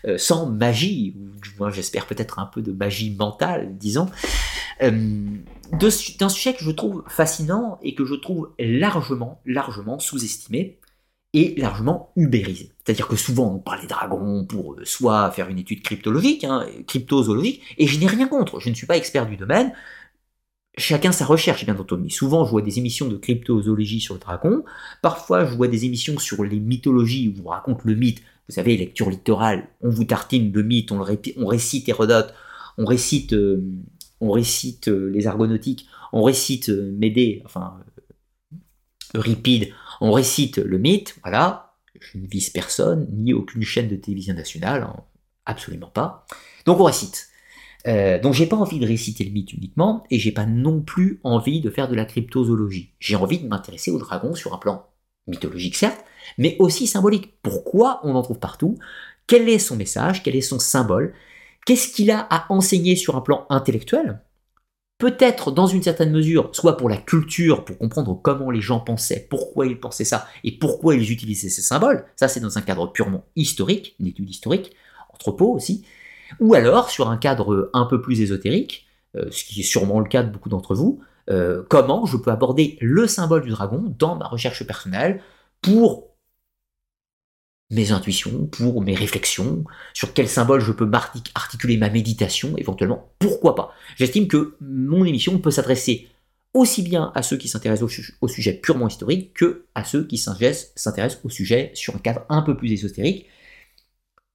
euh, 0.05 0.17
sans 0.17 0.47
magie, 0.47 1.15
ou 1.15 1.39
du 1.39 1.51
moins 1.59 1.69
j'espère 1.69 2.07
peut-être 2.07 2.39
un 2.39 2.47
peu 2.47 2.63
de 2.63 2.71
magie 2.71 3.11
mentale, 3.11 3.77
disons, 3.77 4.07
euh, 4.81 5.27
d'un 5.71 6.29
sujet 6.29 6.55
que 6.55 6.63
je 6.63 6.71
trouve 6.71 7.03
fascinant 7.07 7.77
et 7.83 7.93
que 7.93 8.05
je 8.05 8.15
trouve 8.15 8.49
largement, 8.57 9.39
largement 9.45 9.99
sous-estimé 9.99 10.79
et 11.33 11.53
largement 11.57 12.11
ubérisé. 12.15 12.71
C'est-à-dire 12.83 13.07
que 13.07 13.15
souvent 13.15 13.53
on 13.53 13.59
parle 13.59 13.81
des 13.81 13.87
dragons 13.87 14.45
pour 14.45 14.73
euh, 14.73 14.81
soit 14.83 15.29
faire 15.29 15.47
une 15.49 15.59
étude 15.59 15.83
cryptologique, 15.83 16.43
hein, 16.43 16.65
cryptozoologique, 16.87 17.61
et 17.77 17.85
je 17.85 17.99
n'ai 17.99 18.07
rien 18.07 18.27
contre, 18.27 18.59
je 18.59 18.69
ne 18.69 18.73
suis 18.73 18.87
pas 18.87 18.97
expert 18.97 19.27
du 19.27 19.37
domaine, 19.37 19.73
chacun 20.77 21.11
sa 21.11 21.25
recherche, 21.25 21.65
bien 21.65 21.77
entendu. 21.77 22.09
Souvent, 22.09 22.45
je 22.45 22.51
vois 22.51 22.61
des 22.61 22.77
émissions 22.77 23.07
de 23.07 23.17
cryptozoologie 23.17 23.99
sur 23.99 24.14
le 24.14 24.19
dragon. 24.19 24.64
Parfois, 25.01 25.45
je 25.45 25.56
vois 25.56 25.67
des 25.67 25.85
émissions 25.85 26.17
sur 26.19 26.43
les 26.43 26.59
mythologies 26.59 27.35
où 27.35 27.45
on 27.45 27.49
raconte 27.49 27.83
le 27.83 27.95
mythe. 27.95 28.22
Vous 28.47 28.56
savez, 28.56 28.77
lecture 28.77 29.09
littorale, 29.09 29.67
on 29.81 29.89
vous 29.89 30.06
tartine 30.06 30.51
de 30.51 30.61
mythe, 30.61 30.91
on, 30.91 31.01
récite 31.01 31.89
Hérodote, 31.89 32.33
on 32.77 32.85
récite, 32.85 33.33
euh, 33.33 33.61
récite 34.22 34.88
euh, 34.88 35.09
les 35.09 35.27
argonautiques, 35.27 35.88
on 36.14 36.23
récite 36.23 36.69
euh, 36.69 36.93
Médée, 36.97 37.41
enfin 37.43 37.77
Euripide, 39.14 39.73
on 39.99 40.11
récite 40.11 40.59
le 40.59 40.77
mythe, 40.77 41.17
voilà. 41.23 41.73
Je 41.99 42.19
ne 42.19 42.27
vise 42.27 42.51
personne, 42.51 43.07
ni 43.11 43.33
aucune 43.33 43.64
chaîne 43.64 43.89
de 43.89 43.95
télévision 43.95 44.35
nationale, 44.35 44.83
hein, 44.83 45.03
absolument 45.45 45.89
pas. 45.89 46.25
Donc 46.65 46.80
on 46.80 46.83
récite. 46.83 47.26
Euh, 47.88 48.19
donc 48.19 48.33
j'ai 48.33 48.48
pas 48.48 48.57
envie 48.57 48.80
de 48.80 48.88
réciter 48.88 49.24
le 49.24 49.32
mythe 49.32 49.53
uniquement, 49.53 50.03
et 50.11 50.19
j'ai 50.19 50.32
pas 50.32 50.45
non 50.45 50.82
plus 50.82 51.19
envie 51.24 51.61
de 51.61 51.69
faire 51.69 51.88
de 51.88 51.95
la 51.95 52.06
cryptozoologie. 52.06 52.93
J'ai 52.99 53.16
envie 53.16 53.40
de 53.40 53.48
m'intéresser 53.48 53.91
au 53.91 53.98
dragon 53.98 54.35
sur 54.35 54.53
un 54.53 54.57
plan 54.57 54.88
mythologique 55.27 55.75
certes, 55.75 56.03
mais 56.38 56.56
aussi 56.59 56.88
symbolique. 56.88 57.41
Pourquoi 57.41 58.01
on 58.03 58.16
en 58.16 58.22
trouve 58.22 58.40
partout? 58.40 58.77
Quel 59.25 59.48
est 59.49 59.59
son 59.59 59.75
message? 59.75 60.24
Quel 60.24 60.35
est 60.35 60.41
son 60.41 60.59
symbole? 60.59 61.14
Qu'est-ce 61.66 61.93
qu'il 61.93 62.11
a 62.11 62.19
à 62.30 62.51
enseigner 62.51 62.95
sur 62.95 63.16
un 63.16 63.22
plan 63.22 63.45
intellectuel? 63.49 64.22
Peut-être 64.98 65.51
dans 65.51 65.67
une 65.67 65.83
certaine 65.83 66.11
mesure, 66.11 66.49
soit 66.53 66.75
pour 66.75 66.90
la 66.90 66.98
culture, 66.98 67.66
pour 67.66 67.77
comprendre 67.77 68.19
comment 68.22 68.49
les 68.49 68.61
gens 68.61 68.80
pensaient, 68.80 69.27
pourquoi 69.30 69.67
ils 69.67 69.80
pensaient 69.80 70.06
ça, 70.06 70.27
et 70.43 70.57
pourquoi 70.57 70.95
ils 70.95 71.11
utilisaient 71.11 71.49
ces 71.49 71.61
symboles. 71.61 72.06
Ça 72.16 72.27
c'est 72.27 72.40
dans 72.40 72.57
un 72.57 72.61
cadre 72.61 72.91
purement 72.91 73.25
historique, 73.35 73.95
une 73.99 74.07
étude 74.07 74.30
historique, 74.30 74.72
anthropo 75.14 75.53
aussi, 75.53 75.85
ou 76.39 76.53
alors 76.53 76.89
sur 76.89 77.09
un 77.09 77.17
cadre 77.17 77.69
un 77.73 77.85
peu 77.85 78.01
plus 78.01 78.22
ésotérique, 78.22 78.88
euh, 79.15 79.25
ce 79.31 79.43
qui 79.43 79.61
est 79.61 79.64
sûrement 79.64 79.99
le 79.99 80.07
cas 80.07 80.23
de 80.23 80.31
beaucoup 80.31 80.49
d'entre 80.49 80.75
vous, 80.75 81.01
euh, 81.30 81.64
comment 81.69 82.06
je 82.06 82.17
peux 82.17 82.31
aborder 82.31 82.77
le 82.81 83.07
symbole 83.07 83.41
du 83.41 83.49
dragon 83.49 83.93
dans 83.99 84.15
ma 84.15 84.27
recherche 84.27 84.65
personnelle 84.65 85.22
pour 85.61 86.07
mes 87.69 87.91
intuitions, 87.91 88.45
pour 88.45 88.81
mes 88.81 88.95
réflexions, 88.95 89.65
sur 89.93 90.14
quel 90.14 90.30
symbole 90.30 90.61
je 90.61 90.72
peux 90.72 90.89
articuler 91.35 91.77
ma 91.77 91.89
méditation, 91.89 92.56
éventuellement, 92.57 93.11
pourquoi 93.19 93.56
pas. 93.56 93.73
J'estime 93.97 94.27
que 94.27 94.56
mon 94.61 95.03
émission 95.03 95.38
peut 95.39 95.51
s'adresser 95.51 96.07
aussi 96.53 96.81
bien 96.81 97.11
à 97.14 97.23
ceux 97.23 97.38
qui 97.38 97.49
s'intéressent 97.49 97.89
au, 98.22 98.27
sujet 98.27 98.53
purement 98.53 98.88
historique 98.88 99.33
que 99.33 99.65
à 99.75 99.83
ceux 99.83 100.06
qui 100.06 100.17
s'intéressent 100.17 101.19
au 101.23 101.30
sujet 101.30 101.72
sur 101.73 101.95
un 101.95 101.99
cadre 101.99 102.22
un 102.30 102.41
peu 102.41 102.56
plus 102.56 102.72
ésotérique, 102.72 103.27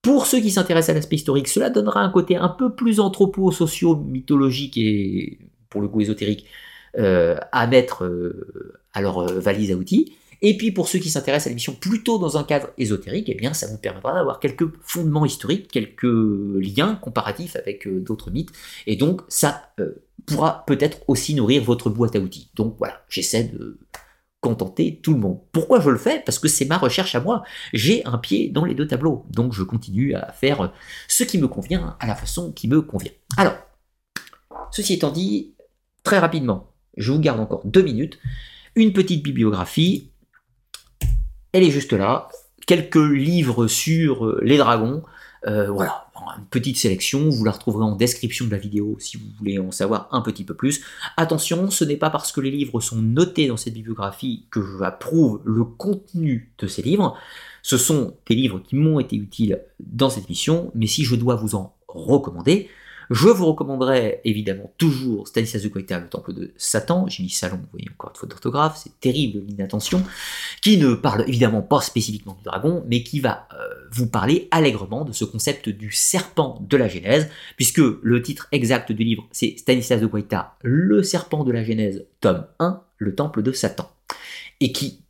pour 0.02 0.26
ceux 0.26 0.40
qui 0.40 0.50
s'intéressent 0.50 0.90
à 0.90 0.94
l'aspect 0.94 1.16
historique, 1.16 1.48
cela 1.48 1.70
donnera 1.70 2.00
un 2.00 2.10
côté 2.10 2.36
un 2.36 2.48
peu 2.48 2.74
plus 2.74 2.98
anthropo-socio-mythologique 2.98 4.76
et 4.76 5.38
pour 5.70 5.80
le 5.80 5.88
coup 5.88 6.00
ésotérique 6.00 6.44
euh, 6.98 7.36
à 7.52 7.66
mettre 7.68 8.04
euh, 8.04 8.74
à 8.92 9.00
leur 9.00 9.20
euh, 9.20 9.38
valise 9.38 9.70
à 9.70 9.76
outils. 9.76 10.16
Et 10.42 10.56
puis 10.56 10.72
pour 10.72 10.88
ceux 10.88 10.98
qui 10.98 11.08
s'intéressent 11.08 11.46
à 11.46 11.50
l'émission 11.50 11.72
plutôt 11.72 12.18
dans 12.18 12.36
un 12.36 12.42
cadre 12.42 12.70
ésotérique, 12.76 13.28
eh 13.28 13.34
bien 13.34 13.54
ça 13.54 13.68
vous 13.68 13.78
permettra 13.78 14.12
d'avoir 14.12 14.40
quelques 14.40 14.68
fondements 14.82 15.24
historiques, 15.24 15.68
quelques 15.70 16.02
liens 16.02 16.96
comparatifs 16.96 17.54
avec 17.54 17.86
d'autres 18.02 18.32
mythes, 18.32 18.50
et 18.88 18.96
donc 18.96 19.22
ça 19.28 19.72
pourra 20.26 20.64
peut-être 20.66 20.98
aussi 21.06 21.36
nourrir 21.36 21.62
votre 21.62 21.90
boîte 21.90 22.16
à 22.16 22.18
outils. 22.18 22.50
Donc 22.56 22.74
voilà, 22.76 23.04
j'essaie 23.08 23.44
de 23.44 23.78
contenter 24.42 25.00
tout 25.02 25.14
le 25.14 25.20
monde. 25.20 25.38
Pourquoi 25.52 25.80
je 25.80 25.88
le 25.88 25.96
fais? 25.96 26.20
Parce 26.26 26.38
que 26.38 26.48
c'est 26.48 26.66
ma 26.66 26.76
recherche 26.76 27.14
à 27.14 27.20
moi. 27.20 27.44
J'ai 27.72 28.04
un 28.04 28.18
pied 28.18 28.50
dans 28.50 28.64
les 28.64 28.74
deux 28.74 28.86
tableaux, 28.86 29.24
donc 29.30 29.54
je 29.54 29.62
continue 29.62 30.14
à 30.14 30.32
faire 30.32 30.72
ce 31.08 31.24
qui 31.24 31.38
me 31.38 31.48
convient 31.48 31.96
à 32.00 32.06
la 32.06 32.16
façon 32.16 32.52
qui 32.52 32.68
me 32.68 32.82
convient. 32.82 33.12
Alors, 33.38 33.54
ceci 34.72 34.94
étant 34.94 35.12
dit, 35.12 35.54
très 36.02 36.18
rapidement, 36.18 36.72
je 36.96 37.12
vous 37.12 37.20
garde 37.20 37.40
encore 37.40 37.62
deux 37.64 37.82
minutes, 37.82 38.18
une 38.74 38.92
petite 38.92 39.22
bibliographie, 39.22 40.10
elle 41.52 41.62
est 41.62 41.70
juste 41.70 41.92
là, 41.92 42.28
quelques 42.66 42.96
livres 42.96 43.68
sur 43.68 44.40
les 44.42 44.58
dragons, 44.58 45.04
euh, 45.46 45.70
voilà, 45.70 46.08
une 46.38 46.46
petite 46.46 46.76
sélection, 46.76 47.28
vous 47.28 47.44
la 47.44 47.52
retrouverez 47.52 47.84
en 47.84 47.96
description 47.96 48.46
de 48.46 48.50
la 48.50 48.58
vidéo 48.58 48.96
si 48.98 49.16
vous 49.16 49.26
voulez 49.38 49.58
en 49.58 49.70
savoir 49.70 50.08
un 50.12 50.20
petit 50.20 50.44
peu 50.44 50.54
plus. 50.54 50.82
Attention, 51.16 51.70
ce 51.70 51.84
n'est 51.84 51.96
pas 51.96 52.10
parce 52.10 52.32
que 52.32 52.40
les 52.40 52.50
livres 52.50 52.80
sont 52.80 53.00
notés 53.00 53.48
dans 53.48 53.56
cette 53.56 53.74
bibliographie 53.74 54.46
que 54.50 54.60
j'approuve 54.78 55.40
le 55.44 55.64
contenu 55.64 56.52
de 56.58 56.66
ces 56.66 56.82
livres. 56.82 57.16
Ce 57.62 57.76
sont 57.76 58.16
des 58.28 58.34
livres 58.34 58.60
qui 58.60 58.76
m'ont 58.76 59.00
été 59.00 59.16
utiles 59.16 59.60
dans 59.80 60.10
cette 60.10 60.28
mission, 60.28 60.70
mais 60.74 60.86
si 60.86 61.04
je 61.04 61.14
dois 61.14 61.36
vous 61.36 61.54
en 61.54 61.74
recommander, 61.88 62.68
je 63.10 63.28
vous 63.28 63.46
recommanderais 63.46 64.20
évidemment 64.24 64.72
toujours 64.78 65.28
Stanislas 65.28 65.62
de 65.62 65.68
Guaita, 65.68 65.98
le 65.98 66.08
temple 66.08 66.32
de 66.32 66.52
Satan. 66.56 67.06
J'ai 67.08 67.22
mis 67.22 67.30
salon, 67.30 67.56
vous 67.56 67.68
voyez 67.72 67.88
encore 67.90 68.10
une 68.10 68.16
faute 68.16 68.30
d'orthographe, 68.30 68.80
c'est 68.82 68.98
terrible 69.00 69.42
l'inattention, 69.46 70.02
qui 70.60 70.78
ne 70.78 70.94
parle 70.94 71.24
évidemment 71.28 71.62
pas 71.62 71.80
spécifiquement 71.80 72.34
du 72.34 72.44
dragon, 72.44 72.84
mais 72.86 73.02
qui 73.02 73.20
va 73.20 73.48
euh, 73.52 73.56
vous 73.90 74.06
parler 74.06 74.48
allègrement 74.50 75.04
de 75.04 75.12
ce 75.12 75.24
concept 75.24 75.68
du 75.68 75.90
serpent 75.90 76.58
de 76.68 76.76
la 76.76 76.88
Genèse, 76.88 77.28
puisque 77.56 77.80
le 77.80 78.22
titre 78.22 78.48
exact 78.52 78.92
du 78.92 79.04
livre 79.04 79.26
c'est 79.32 79.56
Stanislas 79.58 80.00
de 80.00 80.06
Guaita, 80.06 80.56
le 80.62 81.02
serpent 81.02 81.44
de 81.44 81.52
la 81.52 81.64
Genèse, 81.64 82.04
tome 82.20 82.46
1, 82.58 82.80
le 82.98 83.14
temple 83.14 83.42
de 83.42 83.52
Satan. 83.52 83.90
Et 84.60 84.72
qui, 84.72 85.00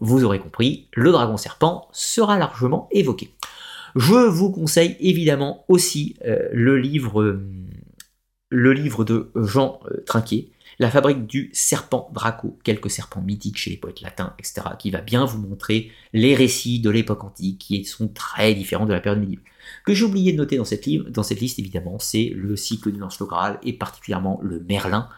vous 0.00 0.24
aurez 0.24 0.38
compris, 0.38 0.88
le 0.94 1.10
dragon 1.12 1.36
serpent 1.36 1.88
sera 1.92 2.38
largement 2.38 2.88
évoqué. 2.92 3.34
Je 3.96 4.28
vous 4.28 4.50
conseille 4.50 4.96
évidemment 5.00 5.64
aussi 5.68 6.16
euh, 6.24 6.48
le 6.52 6.78
livre, 6.78 7.22
euh, 7.22 7.44
le 8.48 8.72
livre 8.72 9.04
de 9.04 9.30
Jean 9.34 9.80
euh, 9.86 10.02
Trinquier, 10.06 10.52
La 10.78 10.90
fabrique 10.90 11.26
du 11.26 11.50
serpent 11.52 12.08
Draco, 12.12 12.58
quelques 12.62 12.90
serpents 12.90 13.20
mythiques 13.20 13.58
chez 13.58 13.70
les 13.70 13.76
poètes 13.76 14.00
latins, 14.00 14.34
etc., 14.38 14.62
qui 14.78 14.90
va 14.90 15.00
bien 15.00 15.24
vous 15.24 15.38
montrer 15.38 15.90
les 16.12 16.34
récits 16.34 16.80
de 16.80 16.90
l'époque 16.90 17.24
antique 17.24 17.58
qui 17.58 17.84
sont 17.84 18.08
très 18.08 18.54
différents 18.54 18.86
de 18.86 18.92
la 18.92 19.00
période 19.00 19.20
médiévale. 19.20 19.44
Que 19.84 19.92
j'ai 19.92 20.04
oublié 20.04 20.32
de 20.32 20.38
noter 20.38 20.56
dans 20.56 20.64
cette, 20.64 20.86
liste, 20.86 21.58
évidemment, 21.58 21.98
c'est 21.98 22.32
le 22.34 22.56
cycle 22.56 22.92
du 22.92 22.98
Lance 22.98 23.20
Graal 23.20 23.58
et 23.62 23.72
particulièrement 23.72 24.40
le 24.42 24.60
Merlin 24.60 25.08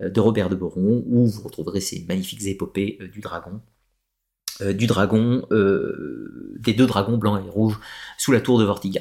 de 0.00 0.20
Robert 0.20 0.48
de 0.48 0.56
Boron, 0.56 1.04
où 1.06 1.26
vous 1.26 1.42
retrouverez 1.42 1.80
ces 1.80 2.04
magnifiques 2.08 2.44
épopées 2.44 2.98
du 3.12 3.20
dragon 3.20 3.60
du 4.72 4.86
dragon, 4.86 5.44
euh, 5.50 6.54
des 6.58 6.74
deux 6.74 6.86
dragons 6.86 7.16
blancs 7.16 7.42
et 7.44 7.50
rouges 7.50 7.78
sous 8.18 8.32
la 8.32 8.40
tour 8.40 8.58
de 8.58 8.64
Vortiga. 8.64 9.00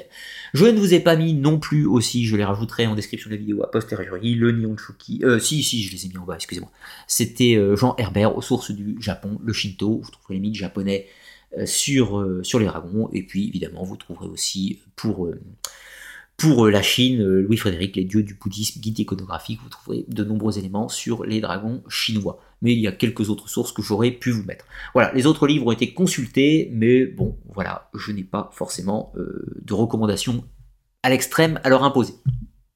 Je 0.53 0.65
ne 0.65 0.79
vous 0.79 0.93
ai 0.93 0.99
pas 0.99 1.15
mis 1.15 1.33
non 1.33 1.59
plus 1.59 1.85
aussi, 1.85 2.25
je 2.25 2.35
les 2.35 2.43
rajouterai 2.43 2.87
en 2.87 2.95
description 2.95 3.29
de 3.29 3.35
la 3.35 3.39
vidéo 3.39 3.63
a 3.63 3.69
posteriori, 3.69 4.35
le 4.35 4.51
Nihonshuki, 4.51 5.21
euh, 5.23 5.39
si, 5.39 5.63
si, 5.63 5.83
je 5.83 5.91
les 5.91 6.05
ai 6.05 6.09
mis 6.09 6.17
en 6.17 6.25
bas, 6.25 6.35
excusez-moi. 6.35 6.71
C'était 7.07 7.55
euh, 7.55 7.75
Jean 7.75 7.95
Herbert, 7.97 8.35
aux 8.35 8.41
sources 8.41 8.71
du 8.71 8.97
Japon, 8.99 9.39
le 9.43 9.53
Shinto, 9.53 10.01
vous 10.03 10.11
trouverez 10.11 10.35
les 10.35 10.39
mythes 10.39 10.55
japonais 10.55 11.07
sur, 11.65 12.25
sur 12.43 12.59
les 12.59 12.65
dragons, 12.65 13.09
et 13.11 13.23
puis 13.23 13.49
évidemment 13.49 13.83
vous 13.83 13.97
trouverez 13.97 14.27
aussi 14.27 14.79
pour 14.95 15.29
pour 16.37 16.69
la 16.69 16.81
Chine, 16.81 17.21
Louis-Frédéric, 17.21 17.97
les 17.97 18.05
dieux 18.05 18.23
du 18.23 18.35
bouddhisme, 18.35 18.79
guide 18.79 18.97
iconographique, 18.99 19.59
vous 19.61 19.69
trouverez 19.69 20.05
de 20.07 20.23
nombreux 20.23 20.57
éléments 20.57 20.87
sur 20.87 21.25
les 21.25 21.41
dragons 21.41 21.83
chinois 21.89 22.39
mais 22.61 22.73
il 22.73 22.79
y 22.79 22.87
a 22.87 22.91
quelques 22.91 23.29
autres 23.29 23.49
sources 23.49 23.71
que 23.71 23.81
j'aurais 23.81 24.11
pu 24.11 24.31
vous 24.31 24.43
mettre. 24.43 24.65
Voilà, 24.93 25.11
les 25.13 25.25
autres 25.25 25.47
livres 25.47 25.67
ont 25.67 25.71
été 25.71 25.93
consultés, 25.93 26.69
mais 26.71 27.05
bon, 27.05 27.37
voilà, 27.45 27.89
je 27.93 28.11
n'ai 28.11 28.23
pas 28.23 28.49
forcément 28.53 29.11
euh, 29.15 29.45
de 29.61 29.73
recommandations 29.73 30.43
à 31.03 31.09
l'extrême 31.09 31.59
à 31.63 31.69
leur 31.69 31.83
imposer. 31.83 32.13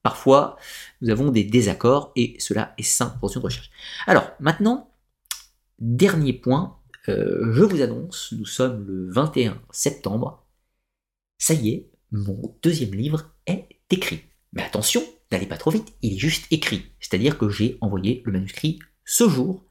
Parfois, 0.02 0.56
nous 1.00 1.10
avons 1.10 1.30
des 1.30 1.44
désaccords 1.44 2.12
et 2.16 2.36
cela 2.38 2.74
est 2.78 2.82
sain 2.82 3.16
pour 3.20 3.34
une 3.34 3.42
recherche. 3.42 3.70
Alors, 4.06 4.30
maintenant, 4.40 4.90
dernier 5.78 6.32
point, 6.32 6.76
euh, 7.08 7.52
je 7.52 7.62
vous 7.62 7.82
annonce, 7.82 8.32
nous 8.36 8.46
sommes 8.46 8.84
le 8.86 9.10
21 9.10 9.60
septembre, 9.70 10.44
ça 11.38 11.54
y 11.54 11.70
est, 11.70 11.90
mon 12.12 12.56
deuxième 12.62 12.94
livre 12.94 13.30
est 13.46 13.68
écrit. 13.90 14.22
Mais 14.52 14.62
attention, 14.62 15.02
n'allez 15.30 15.46
pas 15.46 15.58
trop 15.58 15.70
vite, 15.70 15.92
il 16.02 16.14
est 16.14 16.18
juste 16.18 16.46
écrit. 16.50 16.86
C'est-à-dire 17.00 17.36
que 17.36 17.48
j'ai 17.48 17.78
envoyé 17.80 18.22
le 18.24 18.32
manuscrit 18.32 18.78
ce 19.04 19.28
jour 19.28 19.65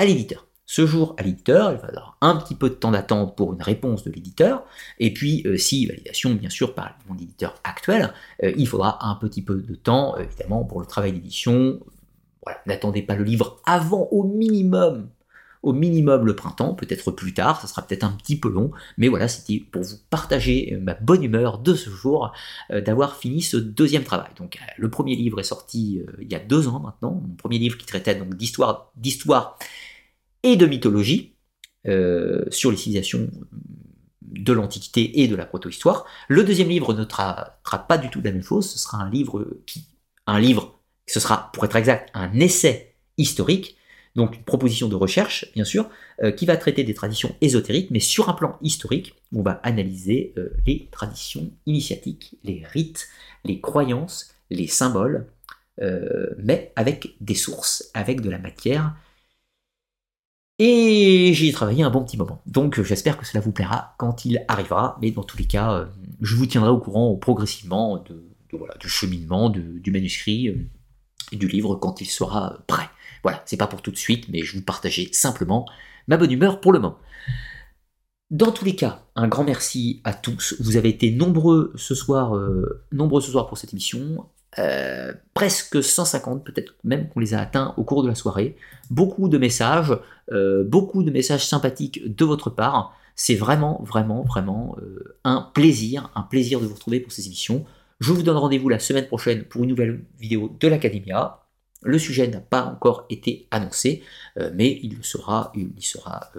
à 0.00 0.06
l'éditeur. 0.06 0.46
Ce 0.64 0.86
jour 0.86 1.14
à 1.18 1.22
l'éditeur, 1.22 1.72
il 1.72 1.78
va 1.78 1.88
avoir 1.88 2.16
un 2.22 2.36
petit 2.36 2.54
peu 2.54 2.70
de 2.70 2.74
temps 2.74 2.92
d'attente 2.92 3.36
pour 3.36 3.52
une 3.52 3.60
réponse 3.60 4.02
de 4.02 4.10
l'éditeur, 4.10 4.64
et 4.98 5.12
puis 5.12 5.42
euh, 5.44 5.58
si 5.58 5.84
validation 5.84 6.32
bien 6.32 6.48
sûr 6.48 6.74
par 6.74 6.96
mon 7.06 7.16
éditeur 7.16 7.54
actuel, 7.64 8.14
euh, 8.42 8.52
il 8.56 8.66
faudra 8.66 9.06
un 9.06 9.16
petit 9.16 9.42
peu 9.42 9.56
de 9.56 9.74
temps 9.74 10.16
euh, 10.16 10.22
évidemment 10.22 10.64
pour 10.64 10.80
le 10.80 10.86
travail 10.86 11.12
d'édition. 11.12 11.80
Voilà, 12.44 12.60
n'attendez 12.64 13.02
pas 13.02 13.14
le 13.14 13.24
livre 13.24 13.60
avant 13.66 14.08
au 14.10 14.22
minimum, 14.22 15.10
au 15.62 15.74
minimum 15.74 16.24
le 16.24 16.34
printemps, 16.34 16.72
peut-être 16.72 17.10
plus 17.10 17.34
tard, 17.34 17.60
ça 17.60 17.66
sera 17.66 17.82
peut-être 17.82 18.04
un 18.04 18.12
petit 18.12 18.40
peu 18.40 18.48
long, 18.48 18.70
mais 18.96 19.08
voilà, 19.08 19.28
c'était 19.28 19.62
pour 19.70 19.82
vous 19.82 19.96
partager 20.08 20.78
ma 20.80 20.94
bonne 20.94 21.22
humeur 21.22 21.58
de 21.58 21.74
ce 21.74 21.90
jour 21.90 22.32
d'avoir 22.70 23.16
fini 23.16 23.42
ce 23.42 23.58
deuxième 23.58 24.04
travail. 24.04 24.30
Donc 24.38 24.58
le 24.78 24.88
premier 24.88 25.16
livre 25.16 25.40
est 25.40 25.44
sorti 25.44 26.00
il 26.18 26.32
y 26.32 26.34
a 26.34 26.38
deux 26.38 26.68
ans 26.68 26.80
maintenant, 26.80 27.20
mon 27.28 27.34
premier 27.34 27.58
livre 27.58 27.76
qui 27.76 27.84
traitait 27.84 28.14
donc 28.14 28.36
d'histoire, 28.36 28.90
d'histoire 28.96 29.58
et 30.42 30.56
de 30.56 30.66
mythologie 30.66 31.36
euh, 31.86 32.44
sur 32.50 32.70
les 32.70 32.76
civilisations 32.76 33.30
de 34.22 34.52
l'Antiquité 34.52 35.22
et 35.22 35.28
de 35.28 35.36
la 35.36 35.46
proto-histoire. 35.46 36.04
Le 36.28 36.44
deuxième 36.44 36.68
livre 36.68 36.94
ne 36.94 37.04
traitera 37.04 37.78
pas 37.88 37.98
du 37.98 38.10
tout 38.10 38.20
de 38.20 38.26
la 38.26 38.32
même 38.32 38.42
chose, 38.42 38.68
ce 38.68 38.78
sera 38.78 38.98
un 38.98 39.10
livre 39.10 39.46
qui, 39.66 39.86
un 40.26 40.38
livre, 40.38 40.78
ce 41.06 41.20
sera, 41.20 41.50
pour 41.52 41.64
être 41.64 41.76
exact, 41.76 42.10
un 42.14 42.38
essai 42.38 42.94
historique, 43.16 43.76
donc 44.14 44.36
une 44.36 44.42
proposition 44.42 44.88
de 44.88 44.94
recherche, 44.94 45.50
bien 45.54 45.64
sûr, 45.64 45.88
euh, 46.22 46.32
qui 46.32 46.44
va 46.44 46.56
traiter 46.56 46.84
des 46.84 46.94
traditions 46.94 47.34
ésotériques, 47.40 47.90
mais 47.90 48.00
sur 48.00 48.28
un 48.28 48.34
plan 48.34 48.58
historique, 48.60 49.14
on 49.34 49.42
va 49.42 49.60
analyser 49.62 50.34
euh, 50.36 50.50
les 50.66 50.88
traditions 50.90 51.50
initiatiques, 51.66 52.36
les 52.44 52.62
rites, 52.64 53.08
les 53.44 53.60
croyances, 53.60 54.34
les 54.50 54.66
symboles, 54.66 55.26
mais 56.36 56.74
avec 56.76 57.14
des 57.22 57.34
sources, 57.34 57.90
avec 57.94 58.20
de 58.20 58.28
la 58.28 58.38
matière 58.38 58.94
et 60.62 61.32
j'y 61.32 61.48
ai 61.48 61.52
travaillé 61.52 61.82
un 61.82 61.90
bon 61.90 62.04
petit 62.04 62.18
moment. 62.18 62.42
Donc 62.46 62.82
j'espère 62.82 63.16
que 63.16 63.24
cela 63.24 63.40
vous 63.40 63.50
plaira 63.50 63.94
quand 63.96 64.26
il 64.26 64.44
arrivera. 64.46 64.98
Mais 65.00 65.10
dans 65.10 65.22
tous 65.22 65.38
les 65.38 65.46
cas, 65.46 65.72
euh, 65.72 65.86
je 66.20 66.36
vous 66.36 66.44
tiendrai 66.44 66.70
au 66.70 66.78
courant 66.78 67.16
progressivement 67.16 68.04
du 68.50 68.88
cheminement 68.88 69.48
du 69.48 69.90
manuscrit 69.90 70.48
euh, 70.48 70.68
et 71.32 71.36
du 71.36 71.48
livre 71.48 71.76
quand 71.76 72.02
il 72.02 72.06
sera 72.06 72.58
prêt. 72.66 72.90
Voilà, 73.22 73.42
c'est 73.46 73.56
pas 73.56 73.66
pour 73.66 73.80
tout 73.80 73.90
de 73.90 73.96
suite, 73.96 74.28
mais 74.28 74.42
je 74.42 74.54
vous 74.54 74.62
partageais 74.62 75.08
simplement 75.12 75.66
ma 76.08 76.18
bonne 76.18 76.30
humeur 76.30 76.60
pour 76.60 76.72
le 76.72 76.78
moment. 76.78 76.98
Dans 78.30 78.52
tous 78.52 78.66
les 78.66 78.76
cas, 78.76 79.06
un 79.16 79.28
grand 79.28 79.44
merci 79.44 80.02
à 80.04 80.12
tous. 80.12 80.56
Vous 80.60 80.76
avez 80.76 80.90
été 80.90 81.10
nombreux 81.10 81.72
ce 81.76 81.94
soir, 81.94 82.36
euh, 82.36 82.84
nombreux 82.92 83.22
ce 83.22 83.30
soir 83.30 83.46
pour 83.46 83.56
cette 83.56 83.72
émission. 83.72 84.26
Euh, 84.58 85.12
presque 85.32 85.82
150, 85.82 86.44
peut-être 86.44 86.74
même 86.82 87.08
qu'on 87.08 87.20
les 87.20 87.34
a 87.34 87.40
atteints 87.40 87.72
au 87.76 87.84
cours 87.84 88.02
de 88.02 88.08
la 88.08 88.16
soirée. 88.16 88.56
Beaucoup 88.90 89.28
de 89.28 89.38
messages, 89.38 89.96
euh, 90.32 90.64
beaucoup 90.64 91.04
de 91.04 91.10
messages 91.10 91.46
sympathiques 91.46 92.14
de 92.14 92.24
votre 92.24 92.50
part. 92.50 92.96
C'est 93.14 93.36
vraiment, 93.36 93.80
vraiment, 93.84 94.22
vraiment 94.22 94.76
euh, 94.82 95.16
un 95.24 95.42
plaisir, 95.54 96.10
un 96.16 96.22
plaisir 96.22 96.60
de 96.60 96.66
vous 96.66 96.74
retrouver 96.74 96.98
pour 96.98 97.12
ces 97.12 97.26
émissions. 97.26 97.64
Je 98.00 98.12
vous 98.12 98.22
donne 98.22 98.38
rendez-vous 98.38 98.68
la 98.68 98.80
semaine 98.80 99.06
prochaine 99.06 99.44
pour 99.44 99.62
une 99.62 99.70
nouvelle 99.70 100.04
vidéo 100.18 100.56
de 100.58 100.68
l'Academia. 100.68 101.40
Le 101.82 101.98
sujet 101.98 102.26
n'a 102.26 102.40
pas 102.40 102.64
encore 102.64 103.06
été 103.08 103.46
annoncé, 103.50 104.02
mais 104.54 104.78
il 104.82 105.02
sera, 105.02 105.50
il 105.54 105.82
sera 105.82 106.30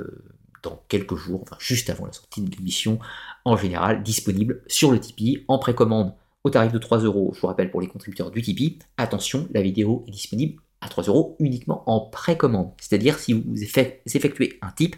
dans 0.61 0.83
quelques 0.87 1.15
jours, 1.15 1.41
enfin 1.41 1.57
juste 1.59 1.89
avant 1.89 2.05
la 2.05 2.11
sortie 2.11 2.41
de 2.41 2.55
l'émission 2.55 2.99
en 3.45 3.57
général, 3.57 4.03
disponible 4.03 4.61
sur 4.67 4.91
le 4.91 4.99
Tipeee 4.99 5.43
en 5.47 5.57
précommande 5.57 6.13
au 6.43 6.49
tarif 6.49 6.71
de 6.71 6.77
3 6.77 6.99
euros, 6.99 7.31
je 7.35 7.41
vous 7.41 7.47
rappelle 7.47 7.69
pour 7.69 7.81
les 7.81 7.87
contributeurs 7.87 8.31
du 8.31 8.41
Tipeee, 8.41 8.79
attention, 8.97 9.47
la 9.53 9.61
vidéo 9.61 10.03
est 10.07 10.11
disponible 10.11 10.61
à 10.81 10.89
3 10.89 11.05
euros 11.05 11.35
uniquement 11.39 11.83
en 11.89 12.01
précommande. 12.01 12.71
C'est-à-dire 12.79 13.19
si 13.19 13.33
vous 13.33 13.63
effectuez 13.63 14.57
un 14.61 14.71
tip 14.71 14.95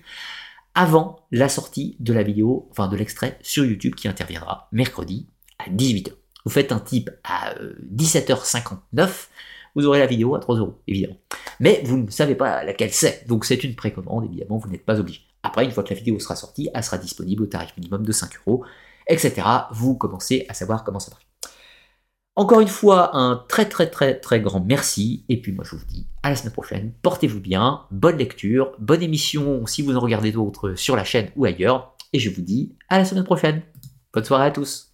avant 0.75 1.19
la 1.31 1.49
sortie 1.49 1.97
de 1.99 2.13
la 2.13 2.23
vidéo, 2.23 2.67
enfin 2.71 2.87
de 2.87 2.95
l'extrait 2.95 3.37
sur 3.41 3.65
YouTube 3.65 3.95
qui 3.95 4.07
interviendra 4.07 4.69
mercredi 4.71 5.27
à 5.59 5.69
18h. 5.69 6.13
Vous 6.45 6.51
faites 6.51 6.71
un 6.71 6.79
tip 6.79 7.09
à 7.23 7.53
17h59, 7.93 8.99
euh, 8.99 9.07
vous 9.75 9.85
aurez 9.85 9.99
la 9.99 10.07
vidéo 10.07 10.35
à 10.35 10.39
3 10.39 10.57
euros, 10.57 10.81
évidemment. 10.87 11.17
Mais 11.59 11.81
vous 11.85 11.97
ne 11.97 12.09
savez 12.09 12.35
pas 12.35 12.63
laquelle 12.63 12.91
c'est, 12.91 13.27
donc 13.27 13.45
c'est 13.45 13.63
une 13.63 13.75
précommande, 13.75 14.25
évidemment, 14.25 14.57
vous 14.57 14.69
n'êtes 14.69 14.85
pas 14.85 14.99
obligé. 14.99 15.21
Après, 15.43 15.65
une 15.65 15.71
fois 15.71 15.83
que 15.83 15.93
la 15.93 15.99
vidéo 15.99 16.19
sera 16.19 16.35
sortie, 16.35 16.69
elle 16.73 16.83
sera 16.83 16.97
disponible 16.97 17.43
au 17.43 17.47
tarif 17.47 17.75
minimum 17.77 18.05
de 18.05 18.11
5 18.11 18.31
euros, 18.47 18.65
etc. 19.07 19.41
Vous 19.71 19.95
commencez 19.95 20.45
à 20.49 20.53
savoir 20.53 20.83
comment 20.83 20.99
ça 20.99 21.11
marche. 21.11 21.32
Encore 22.35 22.61
une 22.61 22.67
fois, 22.67 23.15
un 23.15 23.43
très 23.47 23.69
très 23.69 23.87
très 23.87 24.19
très 24.19 24.41
grand 24.41 24.59
merci. 24.59 25.23
Et 25.29 25.39
puis 25.39 25.51
moi 25.51 25.63
je 25.67 25.75
vous 25.75 25.85
dis 25.85 26.07
à 26.23 26.29
la 26.29 26.35
semaine 26.35 26.53
prochaine. 26.53 26.93
Portez-vous 27.03 27.39
bien, 27.39 27.81
bonne 27.91 28.17
lecture, 28.17 28.71
bonne 28.79 29.03
émission 29.03 29.65
si 29.67 29.83
vous 29.83 29.95
en 29.95 29.99
regardez 29.99 30.31
d'autres 30.31 30.73
sur 30.73 30.95
la 30.95 31.03
chaîne 31.03 31.29
ou 31.35 31.45
ailleurs. 31.45 31.95
Et 32.11 32.19
je 32.19 32.29
vous 32.29 32.41
dis 32.41 32.75
à 32.89 32.97
la 32.97 33.05
semaine 33.05 33.23
prochaine. 33.23 33.61
Bonne 34.13 34.23
soirée 34.23 34.47
à 34.47 34.51
tous. 34.51 34.92